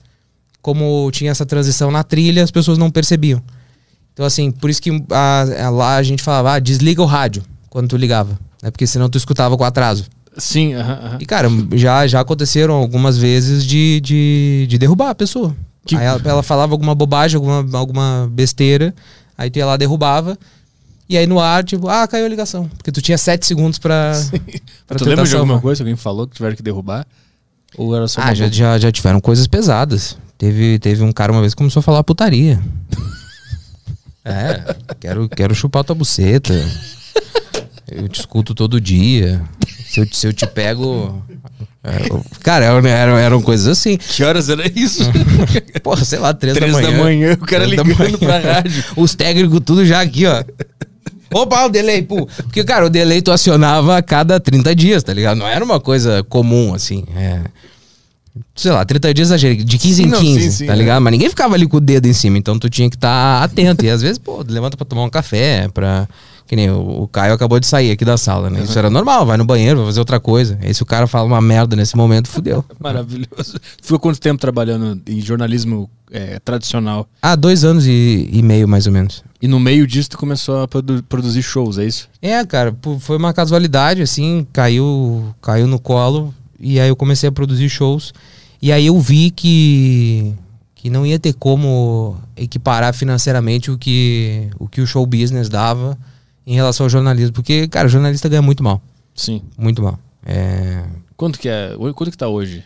Como 0.61 1.09
tinha 1.11 1.31
essa 1.31 1.45
transição 1.45 1.91
na 1.91 2.03
trilha, 2.03 2.41
as 2.43 2.51
pessoas 2.51 2.77
não 2.77 2.89
percebiam. 2.89 3.41
Então, 4.13 4.25
assim, 4.25 4.49
por 4.49 4.69
isso 4.69 4.81
que 4.81 4.89
a- 5.11 5.65
a- 5.65 5.69
lá 5.69 5.95
a 5.97 6.03
gente 6.03 6.23
falava, 6.23 6.53
ah, 6.53 6.59
desliga 6.59 7.01
o 7.01 7.05
rádio 7.05 7.43
quando 7.69 7.89
tu 7.89 7.97
ligava. 7.97 8.39
Né? 8.63 8.71
Porque 8.71 8.87
senão 8.87 9.09
tu 9.09 9.17
escutava 9.17 9.57
com 9.57 9.63
atraso. 9.63 10.05
Sim, 10.37 10.73
aham, 10.75 10.93
aham. 11.03 11.17
E, 11.19 11.25
cara, 11.25 11.49
já, 11.73 12.05
já 12.07 12.19
aconteceram 12.19 12.75
algumas 12.75 13.17
vezes 13.17 13.65
de, 13.65 13.99
de, 14.01 14.65
de 14.69 14.77
derrubar 14.77 15.09
a 15.09 15.15
pessoa. 15.15 15.55
Que- 15.85 15.95
Aí 15.95 16.05
ela, 16.05 16.21
ela 16.23 16.43
falava 16.43 16.73
alguma 16.73 16.93
bobagem, 16.93 17.37
alguma, 17.37 17.77
alguma 17.77 18.29
besteira, 18.31 18.93
aí 19.37 19.49
tu 19.49 19.57
ia 19.57 19.65
lá, 19.65 19.77
derrubava. 19.77 20.37
E 21.09 21.17
aí 21.17 21.25
no 21.25 21.39
ar, 21.39 21.63
tipo, 21.63 21.87
ah, 21.87 22.05
caiu 22.07 22.25
a 22.25 22.29
ligação. 22.29 22.67
Porque 22.77 22.91
tu 22.91 23.01
tinha 23.01 23.17
sete 23.17 23.45
segundos 23.45 23.79
pra. 23.79 24.11
pra 24.85 24.97
tu 24.97 25.05
tentar 25.05 25.09
lembra 25.11 25.25
de 25.25 25.35
alguma 25.35 25.61
coisa 25.61 25.79
que 25.79 25.83
alguém 25.83 25.95
falou 25.95 26.27
que 26.27 26.35
tiveram 26.35 26.55
que 26.55 26.61
derrubar? 26.61 27.07
Ou 27.77 27.95
era 27.95 28.07
só 28.09 28.19
Ah, 28.21 28.33
já, 28.33 28.49
já, 28.49 28.77
já 28.77 28.91
tiveram 28.91 29.21
coisas 29.21 29.47
pesadas. 29.47 30.17
Teve, 30.37 30.77
teve 30.79 31.01
um 31.03 31.11
cara 31.13 31.31
uma 31.31 31.39
vez 31.41 31.53
que 31.53 31.57
começou 31.57 31.79
a 31.79 31.83
falar 31.83 32.03
putaria. 32.03 32.59
É, 34.29 34.75
quero, 34.99 35.29
quero 35.29 35.55
chupar 35.55 35.85
tua 35.85 35.95
buceta. 35.95 36.53
Eu 37.87 38.09
te 38.09 38.19
escuto 38.19 38.53
todo 38.53 38.81
dia. 38.81 39.41
Se 39.87 40.01
eu, 40.01 40.07
se 40.11 40.27
eu 40.27 40.33
te 40.33 40.45
pego. 40.45 41.23
é, 41.83 42.09
cara, 42.41 42.65
eram, 42.65 43.17
eram, 43.17 43.41
coisas 43.41 43.67
assim. 43.67 43.97
Que 43.97 44.23
horas 44.23 44.49
era 44.49 44.67
isso? 44.75 45.03
Porra, 45.81 46.03
sei 46.03 46.19
lá, 46.19 46.33
três, 46.33 46.57
Três 46.57 46.73
da 46.73 46.81
manhã. 46.81 46.91
da 46.91 47.03
manhã, 47.03 47.33
o 47.33 47.37
cara 47.37 47.65
Três 47.65 47.81
ligando 47.81 48.19
pra 48.19 48.39
rádio. 48.39 48.83
Os 48.97 49.15
técnicos 49.15 49.61
tudo 49.65 49.85
já 49.85 50.01
aqui, 50.01 50.25
ó. 50.25 50.43
Opa, 51.33 51.65
o 51.65 51.69
delay, 51.69 52.01
pô. 52.01 52.25
Porque, 52.25 52.63
cara, 52.63 52.85
o 52.85 52.89
delay 52.89 53.21
tu 53.21 53.31
acionava 53.31 53.97
a 53.97 54.01
cada 54.01 54.39
30 54.39 54.75
dias, 54.75 55.03
tá 55.03 55.13
ligado? 55.13 55.37
Não 55.37 55.47
era 55.47 55.63
uma 55.63 55.79
coisa 55.79 56.23
comum, 56.23 56.73
assim. 56.73 57.03
É. 57.15 57.41
Sei 58.55 58.71
lá, 58.71 58.85
30 58.85 59.13
dias 59.13 59.27
exagerei, 59.29 59.57
de 59.63 59.77
15 59.77 59.95
Sim, 59.95 60.03
em 60.03 60.07
não, 60.07 60.19
15, 60.19 60.41
sim, 60.41 60.51
sim, 60.51 60.65
tá 60.67 60.73
é. 60.73 60.75
ligado? 60.75 61.01
Mas 61.01 61.11
ninguém 61.11 61.29
ficava 61.29 61.55
ali 61.55 61.67
com 61.67 61.77
o 61.77 61.81
dedo 61.81 62.07
em 62.07 62.13
cima, 62.13 62.37
então 62.37 62.57
tu 62.57 62.69
tinha 62.69 62.89
que 62.89 62.95
estar 62.95 63.43
atento. 63.43 63.83
E 63.85 63.89
às 63.89 64.01
vezes, 64.01 64.17
pô, 64.17 64.43
levanta 64.47 64.77
pra 64.77 64.85
tomar 64.85 65.03
um 65.03 65.09
café, 65.09 65.67
pra 65.73 66.07
Que 66.47 66.55
nem 66.55 66.69
o, 66.69 67.03
o 67.03 67.07
Caio 67.09 67.33
acabou 67.33 67.59
de 67.59 67.67
sair 67.67 67.91
aqui 67.91 68.05
da 68.05 68.17
sala, 68.17 68.49
né? 68.49 68.63
Isso 68.63 68.79
era 68.79 68.89
normal, 68.89 69.25
vai 69.25 69.35
no 69.35 69.43
banheiro, 69.43 69.79
vai 69.79 69.87
fazer 69.87 69.99
outra 69.99 70.17
coisa. 70.17 70.57
Aí 70.61 70.73
se 70.73 70.81
o 70.81 70.85
cara 70.85 71.05
fala 71.05 71.27
uma 71.27 71.41
merda 71.41 71.75
nesse 71.75 71.97
momento, 71.97 72.29
fudeu. 72.29 72.63
Maravilhoso. 72.79 73.59
Ficou 73.81 73.99
quanto 73.99 74.19
tempo 74.19 74.39
trabalhando 74.39 75.01
em 75.05 75.19
jornalismo 75.19 75.89
é, 76.09 76.39
tradicional? 76.39 77.05
Ah, 77.21 77.35
dois 77.35 77.65
anos 77.65 77.85
e, 77.85 78.29
e 78.31 78.41
meio, 78.41 78.65
mais 78.65 78.87
ou 78.87 78.93
menos. 78.93 79.25
E 79.41 79.47
no 79.47 79.59
meio 79.59 79.85
disso 79.85 80.11
tu 80.11 80.17
começou 80.17 80.61
a 80.61 80.67
produ- 80.69 81.03
produzir 81.03 81.41
shows, 81.43 81.77
é 81.77 81.85
isso? 81.85 82.07
É, 82.21 82.43
cara, 82.45 82.73
foi 83.01 83.17
uma 83.17 83.33
casualidade, 83.33 84.01
assim, 84.01 84.47
caiu, 84.53 85.35
caiu 85.41 85.67
no 85.67 85.77
colo. 85.79 86.33
E 86.57 86.79
aí 86.79 86.87
eu 86.87 86.95
comecei 86.95 87.27
a 87.27 87.31
produzir 87.31 87.67
shows. 87.67 88.13
E 88.61 88.71
aí 88.71 88.87
eu 88.87 88.97
vi 88.99 89.31
que, 89.31 90.33
que 90.75 90.89
não 90.89 91.05
ia 91.05 91.19
ter 91.19 91.33
como 91.33 92.15
equiparar 92.37 92.93
financeiramente 92.93 93.69
o 93.69 93.77
que, 93.77 94.47
o 94.57 94.67
que 94.67 94.79
o 94.79 94.87
show 94.87 95.05
business 95.05 95.49
dava 95.49 95.97
em 96.47 96.55
relação 96.55 96.85
ao 96.85 96.89
jornalismo. 96.89 97.33
Porque, 97.33 97.67
cara, 97.67 97.87
o 97.87 97.91
jornalista 97.91 98.29
ganha 98.29 98.41
muito 98.41 98.63
mal. 98.63 98.81
Sim. 99.13 99.41
Muito 99.57 99.83
mal. 99.83 99.99
É, 100.25 100.83
Quanto 101.17 101.37
que 101.37 101.49
é? 101.49 101.75
Quanto 101.93 102.11
que 102.11 102.17
tá 102.17 102.27
hoje? 102.27 102.63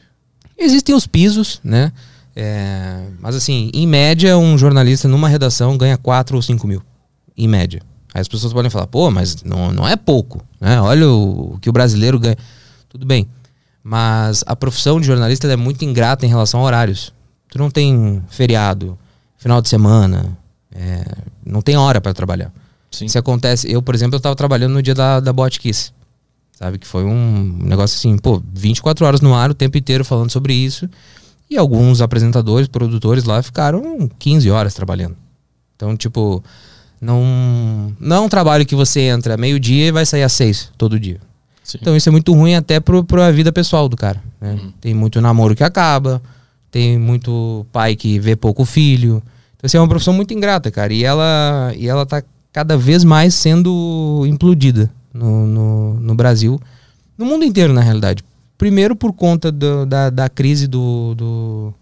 Existem 0.57 0.93
os 0.93 1.07
pisos, 1.07 1.59
né? 1.63 1.91
É, 2.35 3.07
mas 3.19 3.35
assim, 3.35 3.71
em 3.73 3.88
média, 3.88 4.38
um 4.38 4.57
jornalista 4.57 5.07
numa 5.07 5.27
redação 5.27 5.77
ganha 5.77 5.97
4 5.97 6.35
ou 6.35 6.41
5 6.41 6.67
mil. 6.67 6.83
Em 7.35 7.47
média. 7.47 7.81
Aí 8.13 8.21
as 8.21 8.27
pessoas 8.27 8.53
podem 8.53 8.69
falar, 8.69 8.88
pô, 8.88 9.09
mas 9.09 9.41
não, 9.43 9.71
não 9.71 9.88
é 9.88 9.95
pouco, 9.95 10.43
né? 10.59 10.79
Olha 10.81 11.07
o, 11.09 11.53
o 11.53 11.59
que 11.59 11.69
o 11.69 11.73
brasileiro 11.73 12.19
ganha. 12.19 12.38
Tudo 12.89 13.05
bem. 13.05 13.27
Mas 13.81 14.43
a 14.45 14.55
profissão 14.55 15.00
de 15.00 15.07
jornalista 15.07 15.47
é 15.47 15.55
muito 15.55 15.83
ingrata 15.83 16.25
em 16.25 16.29
relação 16.29 16.59
a 16.59 16.63
horários. 16.63 17.13
Tu 17.50 17.57
não 17.57 17.71
tem 17.71 18.21
feriado, 18.29 18.97
final 19.38 19.61
de 19.61 19.69
semana, 19.69 20.38
é, 20.73 21.03
não 21.45 21.61
tem 21.61 21.77
hora 21.77 22.00
para 22.00 22.13
trabalhar. 22.13 22.51
Sim. 22.91 23.05
Isso 23.05 23.17
acontece. 23.17 23.71
Eu, 23.71 23.81
por 23.81 23.95
exemplo, 23.95 24.15
eu 24.15 24.19
tava 24.19 24.36
trabalhando 24.36 24.74
no 24.74 24.83
dia 24.83 24.93
da, 24.93 25.19
da 25.19 25.31
Botkiss. 25.31 25.93
Sabe? 26.51 26.77
Que 26.77 26.86
foi 26.86 27.03
um 27.03 27.57
negócio 27.63 27.98
assim, 27.98 28.17
pô, 28.17 28.41
24 28.53 29.05
horas 29.05 29.21
no 29.21 29.33
ar 29.33 29.50
o 29.50 29.55
tempo 29.55 29.77
inteiro 29.77 30.05
falando 30.05 30.29
sobre 30.29 30.53
isso. 30.53 30.88
E 31.50 31.57
alguns 31.57 32.01
apresentadores, 32.01 32.67
produtores 32.67 33.24
lá 33.24 33.41
ficaram 33.41 34.10
15 34.19 34.50
horas 34.51 34.74
trabalhando. 34.74 35.15
Então, 35.75 35.98
tipo, 35.98 36.43
não, 37.01 37.95
não 38.00 38.15
é 38.17 38.19
um 38.19 38.29
trabalho 38.29 38.65
que 38.65 38.75
você 38.75 39.01
entra 39.01 39.36
meio-dia 39.36 39.88
e 39.88 39.91
vai 39.91 40.05
sair 40.05 40.24
às 40.24 40.33
seis 40.33 40.71
todo 40.77 41.00
dia. 41.00 41.19
Sim. 41.63 41.79
Então 41.81 41.95
isso 41.95 42.07
é 42.10 42.12
muito 42.12 42.33
ruim 42.33 42.53
até 42.55 42.79
pro, 42.79 43.03
pra 43.03 43.31
vida 43.31 43.51
pessoal 43.51 43.89
do 43.89 43.98
cara. 43.98 44.21
né? 44.39 44.53
Uhum. 44.53 44.71
Tem 44.79 44.93
muito 44.93 45.19
namoro 45.19 45.55
que 45.55 45.63
acaba, 45.63 46.21
tem 46.69 47.00
muito 47.00 47.65
pai 47.71 47.95
que 47.95 48.19
vê 48.19 48.36
pouco 48.36 48.63
filho. 48.65 49.21
Então 49.57 49.65
assim, 49.67 49.77
é 49.77 49.79
uma 49.79 49.88
profissão 49.89 50.13
muito 50.13 50.33
ingrata, 50.33 50.69
cara. 50.69 50.93
E 50.93 51.03
ela, 51.03 51.74
e 51.75 51.88
ela 51.88 52.05
tá 52.05 52.21
cada 52.51 52.77
vez 52.77 53.03
mais 53.03 53.34
sendo 53.34 54.24
implodida 54.27 54.91
no, 55.13 55.46
no, 55.48 55.93
no 56.00 56.15
Brasil. 56.15 56.60
No 57.17 57.25
mundo 57.25 57.46
inteiro, 57.46 57.74
na 57.74 57.81
realidade. 57.81 58.24
Primeiro 58.58 58.96
por 58.96 59.13
conta 59.13 59.51
do- 59.51 59.86
da, 59.86 60.10
da 60.10 60.29
crise 60.29 60.67
do, 60.67 61.15
do, 61.15 61.74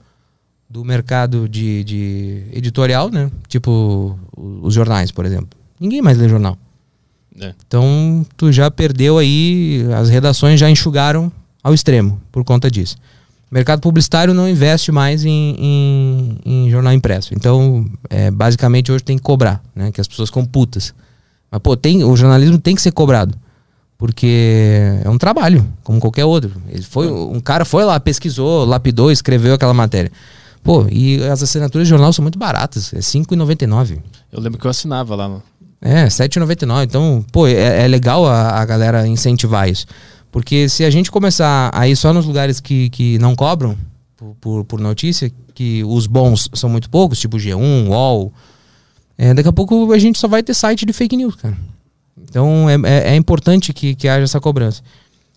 do 0.70 0.86
mercado 0.86 1.48
de, 1.48 1.84
de 1.84 2.44
editorial, 2.54 3.10
né? 3.10 3.30
Tipo 3.48 4.18
os 4.36 4.74
jornais, 4.74 5.12
por 5.12 5.26
exemplo. 5.26 5.50
Ninguém 5.80 6.02
mais 6.02 6.18
lê 6.18 6.28
jornal. 6.30 6.58
É. 7.40 7.54
Então, 7.68 8.26
tu 8.36 8.52
já 8.52 8.70
perdeu 8.70 9.18
aí, 9.18 9.86
as 9.98 10.10
redações 10.10 10.60
já 10.60 10.70
enxugaram 10.70 11.32
ao 11.64 11.74
extremo 11.74 12.20
por 12.32 12.44
conta 12.44 12.70
disso. 12.70 12.98
O 13.52 13.56
mercado 13.56 13.80
publicitário 13.82 14.34
não 14.34 14.48
investe 14.48 14.92
mais 14.92 15.26
em, 15.26 15.56
em- 15.58 16.38
em 16.46 16.70
jornal 16.70 16.94
impresso. 16.94 17.34
Então, 17.34 17.86
é, 18.10 18.30
basicamente, 18.30 18.92
hoje 18.92 19.04
tem 19.04 19.18
que 19.18 19.24
cobrar, 19.24 19.62
né? 19.76 19.92
Que 19.92 20.00
as 20.00 20.08
pessoas 20.08 20.30
ficam 20.30 20.46
putas. 20.46 20.94
Mas, 21.52 21.60
pô, 21.62 21.76
tem, 21.76 22.04
o 22.04 22.16
jornalismo 22.16 22.60
tem 22.60 22.76
que 22.76 22.82
ser 22.82 22.92
cobrado. 22.92 23.36
Porque 23.98 24.94
é 25.04 25.10
um 25.10 25.18
trabalho, 25.18 25.68
como 25.84 26.00
qualquer 26.00 26.24
outro. 26.26 26.52
Ele 26.70 26.84
foi, 26.84 27.12
um 27.12 27.40
cara 27.42 27.66
foi 27.66 27.84
lá, 27.84 28.00
pesquisou, 28.00 28.64
lapidou, 28.66 29.12
escreveu 29.12 29.54
aquela 29.54 29.74
matéria. 29.74 30.12
Pô, 30.64 30.86
e 30.90 31.22
as 31.24 31.44
assinaturas 31.44 31.88
de 31.88 31.90
jornal 31.90 32.14
são 32.14 32.24
muito 32.24 32.40
baratas. 32.40 32.94
É 32.94 32.98
R$ 32.98 33.02
5,99. 33.02 33.98
Eu 34.32 34.40
lembro 34.40 34.58
que 34.60 34.66
eu 34.66 34.72
assinava 34.72 35.16
lá. 35.16 35.28
no- 35.28 35.44
É, 35.82 36.06
7,99. 36.08 36.84
Então, 36.86 37.26
pô, 37.32 37.46
é, 37.48 37.84
é 37.84 37.88
legal 37.88 38.26
a, 38.26 38.60
a 38.62 38.66
galera 38.66 39.06
incentivar 39.08 39.68
isso. 39.70 39.86
Porque 40.32 40.70
se 40.70 40.84
a 40.84 40.90
gente 40.90 41.10
começar 41.10 41.72
a 41.74 41.88
ir 41.88 41.96
só 41.96 42.14
nos 42.14 42.26
lugares 42.26 42.60
que, 42.60 42.90
que 42.90 43.18
não 43.20 43.36
cobram 43.36 43.76
por, 44.16 44.36
por, 44.40 44.66
por 44.66 44.80
notícia, 44.80 45.32
que 45.54 45.84
os 45.84 46.08
bons 46.08 46.50
são 46.54 46.70
muito 46.70 46.90
poucos, 46.90 47.20
tipo 47.20 47.38
G1, 47.38 47.88
UOL, 47.88 48.32
é, 49.18 49.34
daqui 49.34 49.50
a 49.50 49.54
pouco 49.54 49.92
a 49.92 49.98
gente 49.98 50.20
só 50.20 50.28
vai 50.28 50.44
ter 50.44 50.54
site 50.54 50.86
de 50.86 50.94
fake 50.94 51.18
news, 51.18 51.36
cara. 51.36 51.58
Então 52.18 52.70
é, 52.70 52.76
é, 52.84 53.14
é 53.14 53.16
importante 53.16 53.74
que, 53.74 53.96
que 53.96 54.08
haja 54.08 54.24
essa 54.24 54.40
cobrança. 54.40 54.82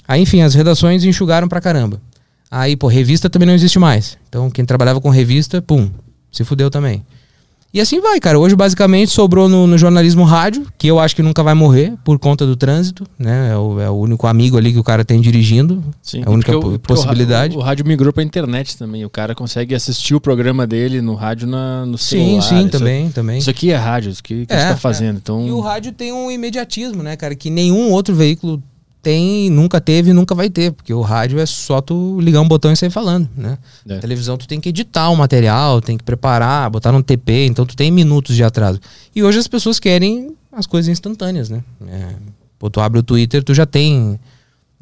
Aí, 0.06 0.20
enfim, 0.20 0.42
as 0.42 0.54
redações 0.54 1.04
enxugaram 1.04 1.48
pra 1.48 1.60
caramba. 1.60 2.00
Aí, 2.50 2.76
pô, 2.76 2.86
revista 2.86 3.30
também 3.30 3.46
não 3.46 3.54
existe 3.54 3.78
mais. 3.78 4.18
Então, 4.28 4.50
quem 4.50 4.64
trabalhava 4.64 5.00
com 5.00 5.08
revista, 5.08 5.62
pum, 5.62 5.90
se 6.30 6.44
fudeu 6.44 6.70
também. 6.70 7.04
E 7.74 7.80
assim 7.80 8.00
vai, 8.00 8.20
cara. 8.20 8.38
Hoje, 8.38 8.54
basicamente, 8.54 9.10
sobrou 9.10 9.48
no, 9.48 9.66
no 9.66 9.78
jornalismo 9.78 10.24
rádio, 10.24 10.66
que 10.76 10.86
eu 10.86 11.00
acho 11.00 11.16
que 11.16 11.22
nunca 11.22 11.42
vai 11.42 11.54
morrer 11.54 11.94
por 12.04 12.18
conta 12.18 12.44
do 12.44 12.54
trânsito, 12.54 13.06
né? 13.18 13.50
É 13.52 13.56
o, 13.56 13.80
é 13.80 13.88
o 13.88 13.94
único 13.94 14.26
amigo 14.26 14.58
ali 14.58 14.72
que 14.72 14.78
o 14.78 14.84
cara 14.84 15.04
tem 15.06 15.20
dirigindo. 15.22 15.82
Sim. 16.02 16.20
É 16.20 16.28
a 16.28 16.30
única 16.30 16.54
o- 16.56 16.78
possibilidade. 16.78 17.56
O, 17.56 17.60
o 17.60 17.62
rádio 17.62 17.86
migrou 17.86 18.12
pra 18.12 18.22
internet 18.22 18.76
também. 18.76 19.06
O 19.06 19.10
cara 19.10 19.34
consegue 19.34 19.74
assistir 19.74 20.14
o 20.14 20.20
programa 20.20 20.66
dele 20.66 21.00
no 21.00 21.14
rádio 21.14 21.46
na, 21.48 21.86
no 21.86 21.96
celular. 21.96 22.42
Sim, 22.42 22.48
sim, 22.48 22.60
Isso- 22.60 22.68
também, 22.70 23.10
também. 23.10 23.38
Isso 23.38 23.48
aqui 23.48 23.70
é 23.70 23.76
rádio, 23.76 24.10
isso 24.10 24.22
que, 24.22 24.44
que 24.44 24.52
É, 24.52 24.58
você 24.58 24.66
tá 24.66 24.72
é. 24.74 24.76
fazendo. 24.76 25.16
Então, 25.16 25.46
E 25.46 25.50
o 25.50 25.60
rádio 25.60 25.92
tem 25.92 26.12
um 26.12 26.30
imediatismo, 26.30 27.02
né, 27.02 27.16
cara? 27.16 27.34
Que 27.34 27.48
nenhum 27.48 27.90
outro 27.90 28.14
veículo 28.14 28.62
tem, 29.02 29.50
nunca 29.50 29.80
teve 29.80 30.10
e 30.10 30.12
nunca 30.12 30.34
vai 30.34 30.48
ter. 30.48 30.72
Porque 30.72 30.94
o 30.94 31.00
rádio 31.00 31.38
é 31.38 31.46
só 31.46 31.80
tu 31.80 32.20
ligar 32.20 32.40
um 32.40 32.48
botão 32.48 32.72
e 32.72 32.76
sair 32.76 32.90
falando, 32.90 33.28
né? 33.36 33.58
É. 33.88 33.98
Televisão 33.98 34.38
tu 34.38 34.46
tem 34.46 34.60
que 34.60 34.68
editar 34.68 35.10
o 35.10 35.16
material, 35.16 35.80
tem 35.80 35.98
que 35.98 36.04
preparar, 36.04 36.70
botar 36.70 36.92
no 36.92 37.02
TP, 37.02 37.46
então 37.46 37.66
tu 37.66 37.76
tem 37.76 37.90
minutos 37.90 38.36
de 38.36 38.44
atraso. 38.44 38.80
E 39.14 39.22
hoje 39.22 39.38
as 39.38 39.48
pessoas 39.48 39.80
querem 39.80 40.34
as 40.52 40.66
coisas 40.66 40.88
instantâneas, 40.88 41.50
né? 41.50 41.62
É, 41.88 42.14
pô, 42.58 42.70
tu 42.70 42.80
abre 42.80 43.00
o 43.00 43.02
Twitter, 43.02 43.42
tu 43.42 43.52
já 43.52 43.66
tem 43.66 44.18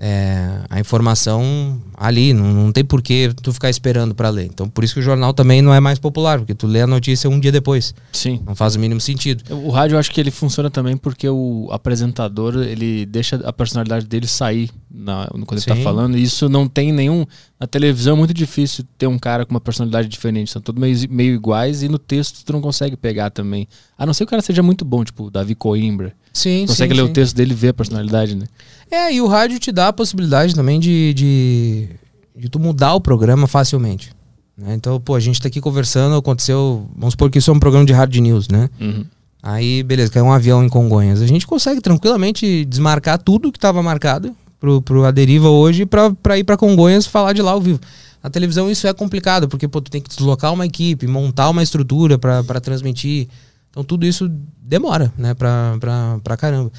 é, 0.02 0.62
a 0.70 0.80
informação 0.80 1.78
ali, 1.94 2.32
não, 2.32 2.46
não 2.54 2.72
tem 2.72 2.82
por 2.82 3.02
que 3.02 3.30
tu 3.42 3.52
ficar 3.52 3.68
esperando 3.68 4.14
pra 4.14 4.30
ler. 4.30 4.46
Então 4.46 4.66
por 4.66 4.82
isso 4.82 4.94
que 4.94 5.00
o 5.00 5.02
jornal 5.02 5.34
também 5.34 5.60
não 5.60 5.74
é 5.74 5.78
mais 5.78 5.98
popular, 5.98 6.38
porque 6.38 6.54
tu 6.54 6.66
lê 6.66 6.80
a 6.80 6.86
notícia 6.86 7.28
um 7.28 7.38
dia 7.38 7.52
depois. 7.52 7.94
sim. 8.10 8.40
Não 8.46 8.54
faz 8.54 8.74
o 8.74 8.78
mínimo 8.80 9.00
sentido. 9.00 9.44
O 9.54 9.68
rádio 9.70 9.96
eu 9.96 9.98
acho 9.98 10.10
que 10.10 10.18
ele 10.18 10.30
funciona 10.30 10.70
também 10.70 10.96
porque 10.96 11.28
o 11.28 11.68
apresentador 11.70 12.56
ele 12.56 13.04
deixa 13.04 13.36
a 13.44 13.52
personalidade 13.52 14.06
dele 14.06 14.26
sair 14.26 14.70
na, 14.90 15.28
quando 15.46 15.58
ele 15.58 15.66
tá 15.66 15.76
falando. 15.76 16.16
E 16.16 16.22
isso 16.22 16.48
não 16.48 16.66
tem 16.66 16.92
nenhum. 16.92 17.26
Na 17.60 17.66
televisão 17.66 18.14
é 18.14 18.18
muito 18.18 18.32
difícil 18.32 18.84
ter 18.96 19.06
um 19.06 19.18
cara 19.18 19.44
com 19.44 19.52
uma 19.52 19.60
personalidade 19.60 20.08
diferente. 20.08 20.50
São 20.50 20.62
todos 20.62 20.80
meio, 20.80 20.96
meio 21.10 21.34
iguais 21.34 21.82
e 21.82 21.88
no 21.88 21.98
texto 21.98 22.42
tu 22.42 22.54
não 22.54 22.62
consegue 22.62 22.96
pegar 22.96 23.28
também. 23.28 23.68
A 23.98 24.06
não 24.06 24.14
ser 24.14 24.24
que 24.24 24.28
o 24.28 24.30
cara 24.30 24.40
seja 24.40 24.62
muito 24.62 24.82
bom, 24.82 25.04
tipo 25.04 25.24
o 25.24 25.30
Davi 25.30 25.54
Coimbra. 25.54 26.14
Sim, 26.32 26.66
Consegue 26.66 26.94
sim, 26.94 27.00
ler 27.00 27.06
sim. 27.06 27.10
o 27.10 27.12
texto 27.12 27.36
dele 27.36 27.52
e 27.52 27.56
ver 27.56 27.68
a 27.68 27.74
personalidade, 27.74 28.36
né? 28.36 28.46
É, 28.90 29.12
e 29.12 29.20
o 29.20 29.26
rádio 29.26 29.58
te 29.58 29.70
dá 29.70 29.88
a 29.88 29.92
possibilidade 29.92 30.54
também 30.54 30.80
de, 30.80 31.14
de, 31.14 31.88
de 32.36 32.48
tu 32.48 32.58
mudar 32.58 32.94
o 32.94 33.00
programa 33.00 33.46
facilmente. 33.46 34.10
né? 34.56 34.74
Então, 34.74 35.00
pô, 35.00 35.14
a 35.14 35.20
gente 35.20 35.40
tá 35.40 35.48
aqui 35.48 35.60
conversando, 35.60 36.16
aconteceu. 36.16 36.88
Vamos 36.96 37.12
supor 37.12 37.30
que 37.30 37.38
isso 37.38 37.50
é 37.50 37.54
um 37.54 37.60
programa 37.60 37.86
de 37.86 37.92
hard 37.92 38.14
news, 38.16 38.48
né? 38.48 38.68
Uhum. 38.80 39.04
Aí, 39.42 39.82
beleza, 39.82 40.10
caiu 40.12 40.26
um 40.26 40.32
avião 40.32 40.62
em 40.64 40.68
Congonhas. 40.68 41.22
A 41.22 41.26
gente 41.26 41.46
consegue 41.46 41.80
tranquilamente 41.80 42.64
desmarcar 42.64 43.16
tudo 43.18 43.50
que 43.50 43.58
estava 43.58 43.82
marcado 43.82 44.34
pro, 44.58 44.82
pro 44.82 45.04
A 45.04 45.10
Deriva 45.10 45.48
hoje 45.48 45.86
pra, 45.86 46.10
pra 46.10 46.38
ir 46.38 46.44
pra 46.44 46.56
Congonhas 46.56 47.06
falar 47.06 47.32
de 47.32 47.40
lá 47.40 47.52
ao 47.52 47.60
vivo. 47.60 47.80
Na 48.22 48.28
televisão 48.28 48.70
isso 48.70 48.86
é 48.86 48.92
complicado, 48.92 49.48
porque 49.48 49.66
pô, 49.66 49.80
tu 49.80 49.90
tem 49.90 50.02
que 50.02 50.10
deslocar 50.10 50.52
uma 50.52 50.66
equipe, 50.66 51.06
montar 51.06 51.48
uma 51.48 51.62
estrutura 51.62 52.18
pra 52.18 52.44
pra 52.44 52.60
transmitir. 52.60 53.28
Então 53.70 53.82
tudo 53.82 54.04
isso 54.04 54.30
demora, 54.60 55.10
né, 55.16 55.32
pra, 55.32 55.76
pra, 55.80 56.18
pra 56.22 56.36
caramba. 56.36 56.70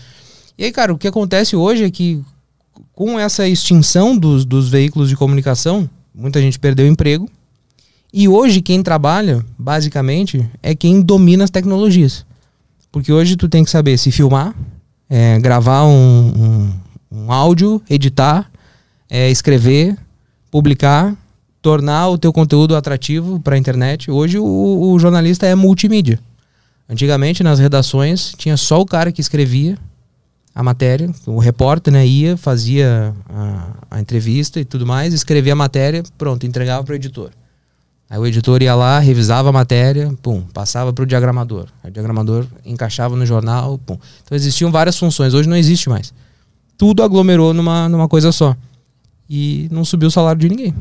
E 0.57 0.65
aí, 0.65 0.71
cara, 0.71 0.93
o 0.93 0.97
que 0.97 1.07
acontece 1.07 1.55
hoje 1.55 1.83
é 1.83 1.89
que 1.89 2.23
com 2.93 3.19
essa 3.19 3.47
extinção 3.47 4.17
dos, 4.17 4.45
dos 4.45 4.69
veículos 4.69 5.09
de 5.09 5.15
comunicação, 5.15 5.89
muita 6.13 6.41
gente 6.41 6.59
perdeu 6.59 6.87
emprego. 6.87 7.29
E 8.13 8.27
hoje 8.27 8.61
quem 8.61 8.83
trabalha, 8.83 9.43
basicamente, 9.57 10.45
é 10.61 10.75
quem 10.75 11.01
domina 11.01 11.43
as 11.43 11.49
tecnologias. 11.49 12.25
Porque 12.91 13.11
hoje 13.11 13.35
tu 13.35 13.47
tem 13.47 13.63
que 13.63 13.71
saber 13.71 13.97
se 13.97 14.11
filmar, 14.11 14.53
é, 15.09 15.39
gravar 15.39 15.85
um, 15.85 16.71
um, 17.11 17.19
um 17.23 17.31
áudio, 17.31 17.81
editar, 17.89 18.51
é, 19.09 19.31
escrever, 19.31 19.97
publicar, 20.51 21.15
tornar 21.61 22.09
o 22.09 22.17
teu 22.17 22.33
conteúdo 22.33 22.75
atrativo 22.75 23.39
para 23.39 23.55
a 23.55 23.57
internet. 23.57 24.11
Hoje 24.11 24.37
o, 24.37 24.91
o 24.91 24.99
jornalista 24.99 25.45
é 25.45 25.55
multimídia. 25.55 26.19
Antigamente 26.89 27.41
nas 27.41 27.59
redações 27.59 28.33
tinha 28.37 28.57
só 28.57 28.81
o 28.81 28.85
cara 28.85 29.11
que 29.11 29.21
escrevia 29.21 29.77
a 30.53 30.61
matéria, 30.61 31.09
o 31.25 31.39
repórter 31.39 31.93
né, 31.93 32.05
ia, 32.05 32.35
fazia 32.35 33.13
a, 33.29 33.67
a 33.91 34.01
entrevista 34.01 34.59
e 34.59 34.65
tudo 34.65 34.85
mais, 34.85 35.13
escrevia 35.13 35.53
a 35.53 35.55
matéria, 35.55 36.03
pronto, 36.17 36.45
entregava 36.45 36.83
para 36.83 36.93
o 36.93 36.95
editor. 36.95 37.31
Aí 38.09 38.19
o 38.19 38.27
editor 38.27 38.61
ia 38.61 38.75
lá, 38.75 38.99
revisava 38.99 39.47
a 39.47 39.51
matéria, 39.53 40.13
pum, 40.21 40.41
passava 40.53 40.91
para 40.91 41.03
o 41.03 41.05
diagramador. 41.05 41.67
O 41.81 41.89
diagramador 41.89 42.45
encaixava 42.65 43.15
no 43.15 43.25
jornal, 43.25 43.77
pum. 43.77 43.97
Então 44.23 44.35
existiam 44.35 44.69
várias 44.69 44.97
funções, 44.97 45.33
hoje 45.33 45.47
não 45.47 45.55
existe 45.55 45.87
mais. 45.87 46.13
Tudo 46.77 47.03
aglomerou 47.03 47.53
numa, 47.53 47.87
numa 47.87 48.09
coisa 48.09 48.33
só. 48.33 48.53
E 49.29 49.69
não 49.71 49.85
subiu 49.85 50.09
o 50.09 50.11
salário 50.11 50.41
de 50.41 50.49
ninguém. 50.49 50.75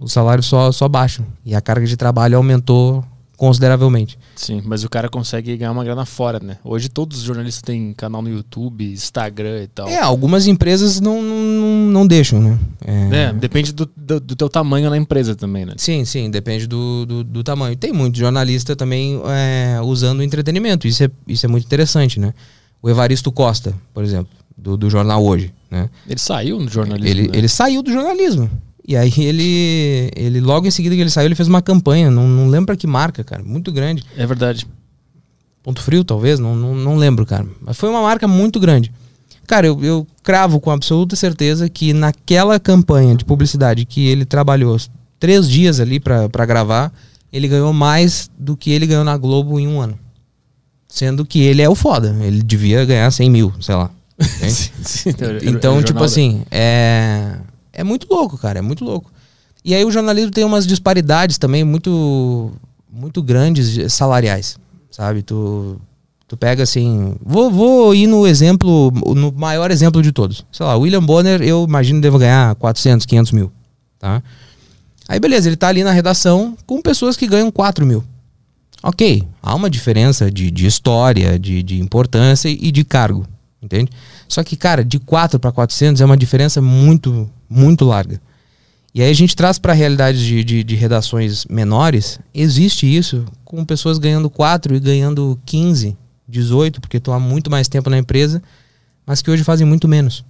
O 0.00 0.08
salário 0.08 0.42
só, 0.42 0.72
só 0.72 0.88
baixo. 0.88 1.22
E 1.44 1.54
a 1.54 1.60
carga 1.60 1.86
de 1.86 1.94
trabalho 1.94 2.38
aumentou 2.38 3.04
consideravelmente. 3.36 4.18
Sim, 4.36 4.62
mas 4.64 4.84
o 4.84 4.88
cara 4.88 5.08
consegue 5.08 5.56
ganhar 5.56 5.72
uma 5.72 5.84
grana 5.84 6.04
fora, 6.04 6.38
né? 6.40 6.58
Hoje 6.64 6.88
todos 6.88 7.18
os 7.18 7.24
jornalistas 7.24 7.62
têm 7.62 7.92
canal 7.92 8.22
no 8.22 8.30
YouTube, 8.30 8.84
Instagram 8.92 9.64
e 9.64 9.66
tal. 9.66 9.88
É, 9.88 9.98
algumas 9.98 10.46
empresas 10.46 11.00
não, 11.00 11.20
não, 11.22 11.90
não 11.90 12.06
deixam, 12.06 12.40
né? 12.40 12.58
É, 12.84 13.32
depende 13.32 13.72
do, 13.72 13.90
do, 13.96 14.20
do, 14.20 14.36
teu 14.36 14.48
tamanho 14.48 14.88
na 14.90 14.96
empresa 14.96 15.34
também, 15.34 15.64
né? 15.64 15.74
Sim, 15.76 16.04
sim, 16.04 16.30
depende 16.30 16.66
do, 16.66 17.06
do, 17.06 17.24
do 17.24 17.42
tamanho. 17.42 17.76
Tem 17.76 17.92
muito 17.92 18.18
jornalista 18.18 18.76
também 18.76 19.20
é, 19.26 19.80
usando 19.82 20.20
o 20.20 20.22
entretenimento, 20.22 20.86
isso 20.86 21.04
é, 21.04 21.10
isso 21.26 21.44
é 21.46 21.48
muito 21.48 21.64
interessante, 21.64 22.20
né? 22.20 22.32
O 22.82 22.90
Evaristo 22.90 23.30
Costa, 23.30 23.74
por 23.94 24.04
exemplo, 24.04 24.32
do, 24.56 24.76
do 24.76 24.90
jornal 24.90 25.24
Hoje, 25.24 25.52
né? 25.70 25.88
Ele 26.06 26.20
saiu 26.20 26.58
do 26.58 26.70
jornalismo, 26.70 27.08
Ele, 27.08 27.28
né? 27.28 27.38
ele 27.38 27.48
saiu 27.48 27.82
do 27.82 27.92
jornalismo. 27.92 28.50
E 28.92 28.96
aí 28.96 29.10
ele, 29.16 30.10
ele, 30.14 30.38
logo 30.38 30.66
em 30.66 30.70
seguida 30.70 30.94
que 30.94 31.00
ele 31.00 31.08
saiu, 31.08 31.24
ele 31.24 31.34
fez 31.34 31.48
uma 31.48 31.62
campanha, 31.62 32.10
não, 32.10 32.28
não 32.28 32.46
lembro 32.46 32.66
pra 32.66 32.76
que 32.76 32.86
marca, 32.86 33.24
cara, 33.24 33.42
muito 33.42 33.72
grande. 33.72 34.04
É 34.18 34.26
verdade. 34.26 34.66
Ponto 35.62 35.80
Frio, 35.80 36.04
talvez, 36.04 36.38
não, 36.38 36.54
não, 36.54 36.74
não 36.74 36.96
lembro, 36.96 37.24
cara. 37.24 37.46
Mas 37.62 37.78
foi 37.78 37.88
uma 37.88 38.02
marca 38.02 38.28
muito 38.28 38.60
grande. 38.60 38.92
Cara, 39.46 39.66
eu, 39.66 39.82
eu 39.82 40.06
cravo 40.22 40.60
com 40.60 40.70
absoluta 40.70 41.16
certeza 41.16 41.70
que 41.70 41.94
naquela 41.94 42.60
campanha 42.60 43.16
de 43.16 43.24
publicidade 43.24 43.86
que 43.86 44.06
ele 44.08 44.26
trabalhou 44.26 44.76
três 45.18 45.48
dias 45.48 45.80
ali 45.80 45.98
pra 45.98 46.28
pra 46.28 46.44
gravar, 46.44 46.92
ele 47.32 47.48
ganhou 47.48 47.72
mais 47.72 48.30
do 48.38 48.58
que 48.58 48.70
ele 48.70 48.86
ganhou 48.86 49.04
na 49.04 49.16
Globo 49.16 49.58
em 49.58 49.66
um 49.66 49.80
ano. 49.80 49.98
Sendo 50.86 51.24
que 51.24 51.40
ele 51.40 51.62
é 51.62 51.68
o 51.68 51.74
foda. 51.74 52.14
Ele 52.20 52.42
devia 52.42 52.84
ganhar 52.84 53.10
100 53.10 53.30
mil, 53.30 53.54
sei 53.58 53.74
lá. 53.74 53.90
Sim, 54.20 54.70
sim. 54.84 55.10
Então, 55.44 55.78
o 55.78 55.82
tipo 55.82 56.04
assim, 56.04 56.42
é. 56.50 57.38
É 57.72 57.82
muito 57.82 58.06
louco, 58.12 58.36
cara, 58.36 58.58
é 58.58 58.62
muito 58.62 58.84
louco. 58.84 59.10
E 59.64 59.74
aí 59.74 59.84
o 59.84 59.90
jornalismo 59.90 60.30
tem 60.30 60.44
umas 60.44 60.66
disparidades 60.66 61.38
também 61.38 61.64
muito 61.64 62.52
muito 62.92 63.22
grandes 63.22 63.92
salariais, 63.92 64.58
sabe? 64.90 65.22
Tu, 65.22 65.80
tu 66.28 66.36
pega 66.36 66.62
assim. 66.62 67.14
Vou, 67.24 67.50
vou 67.50 67.94
ir 67.94 68.06
no 68.06 68.26
exemplo, 68.26 68.92
no 69.14 69.32
maior 69.32 69.70
exemplo 69.70 70.02
de 70.02 70.12
todos. 70.12 70.44
Sei 70.52 70.66
lá, 70.66 70.76
William 70.76 71.02
Bonner, 71.02 71.40
eu 71.42 71.64
imagino 71.66 72.00
deve 72.00 72.18
ganhar 72.18 72.54
400, 72.56 73.06
500 73.06 73.32
mil, 73.32 73.52
tá? 73.98 74.22
Aí 75.08 75.18
beleza, 75.18 75.48
ele 75.48 75.56
tá 75.56 75.68
ali 75.68 75.82
na 75.82 75.92
redação 75.92 76.56
com 76.66 76.82
pessoas 76.82 77.16
que 77.16 77.26
ganham 77.26 77.50
4 77.50 77.86
mil. 77.86 78.04
Ok, 78.82 79.22
há 79.40 79.54
uma 79.54 79.70
diferença 79.70 80.30
de, 80.30 80.50
de 80.50 80.66
história, 80.66 81.38
de, 81.38 81.62
de 81.62 81.80
importância 81.80 82.48
e 82.48 82.72
de 82.72 82.82
cargo, 82.82 83.24
entende? 83.62 83.92
Só 84.28 84.42
que, 84.42 84.56
cara, 84.56 84.84
de 84.84 84.98
4 84.98 85.38
para 85.38 85.52
400 85.52 86.00
é 86.00 86.04
uma 86.04 86.16
diferença 86.16 86.60
muito, 86.60 87.30
muito 87.52 87.84
larga. 87.84 88.20
E 88.94 89.00
aí 89.02 89.10
a 89.10 89.14
gente 89.14 89.34
traz 89.34 89.58
para 89.58 89.72
a 89.72 89.76
realidade 89.76 90.24
de, 90.24 90.44
de, 90.44 90.64
de 90.64 90.74
redações 90.74 91.44
menores, 91.46 92.18
existe 92.34 92.86
isso, 92.86 93.24
com 93.44 93.64
pessoas 93.64 93.98
ganhando 93.98 94.28
4 94.28 94.74
e 94.74 94.80
ganhando 94.80 95.38
15, 95.46 95.96
18, 96.28 96.80
porque 96.80 96.98
estão 96.98 97.14
há 97.14 97.18
muito 97.20 97.50
mais 97.50 97.68
tempo 97.68 97.88
na 97.88 97.96
empresa, 97.98 98.42
mas 99.06 99.22
que 99.22 99.30
hoje 99.30 99.44
fazem 99.44 99.66
muito 99.66 99.88
menos. 99.88 100.24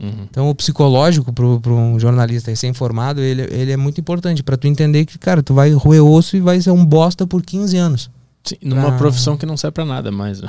Uhum. 0.00 0.26
Então 0.30 0.48
o 0.50 0.54
psicológico 0.54 1.32
para 1.32 1.44
um 1.72 1.98
jornalista 1.98 2.50
recém-formado, 2.50 3.20
ele, 3.20 3.42
ele 3.50 3.72
é 3.72 3.76
muito 3.76 4.00
importante 4.00 4.42
para 4.42 4.56
tu 4.56 4.66
entender 4.66 5.04
que, 5.06 5.18
cara, 5.18 5.42
tu 5.42 5.52
vai 5.54 5.72
roer 5.72 6.02
osso 6.04 6.36
e 6.36 6.40
vai 6.40 6.60
ser 6.60 6.70
um 6.70 6.84
bosta 6.84 7.26
por 7.26 7.42
15 7.42 7.76
anos. 7.76 8.10
Sim, 8.44 8.56
numa 8.62 8.82
Pra- 8.88 8.98
profissão 8.98 9.36
que 9.36 9.44
não 9.46 9.56
serve 9.56 9.72
pra 9.74 9.84
nada 9.84 10.10
mais. 10.10 10.40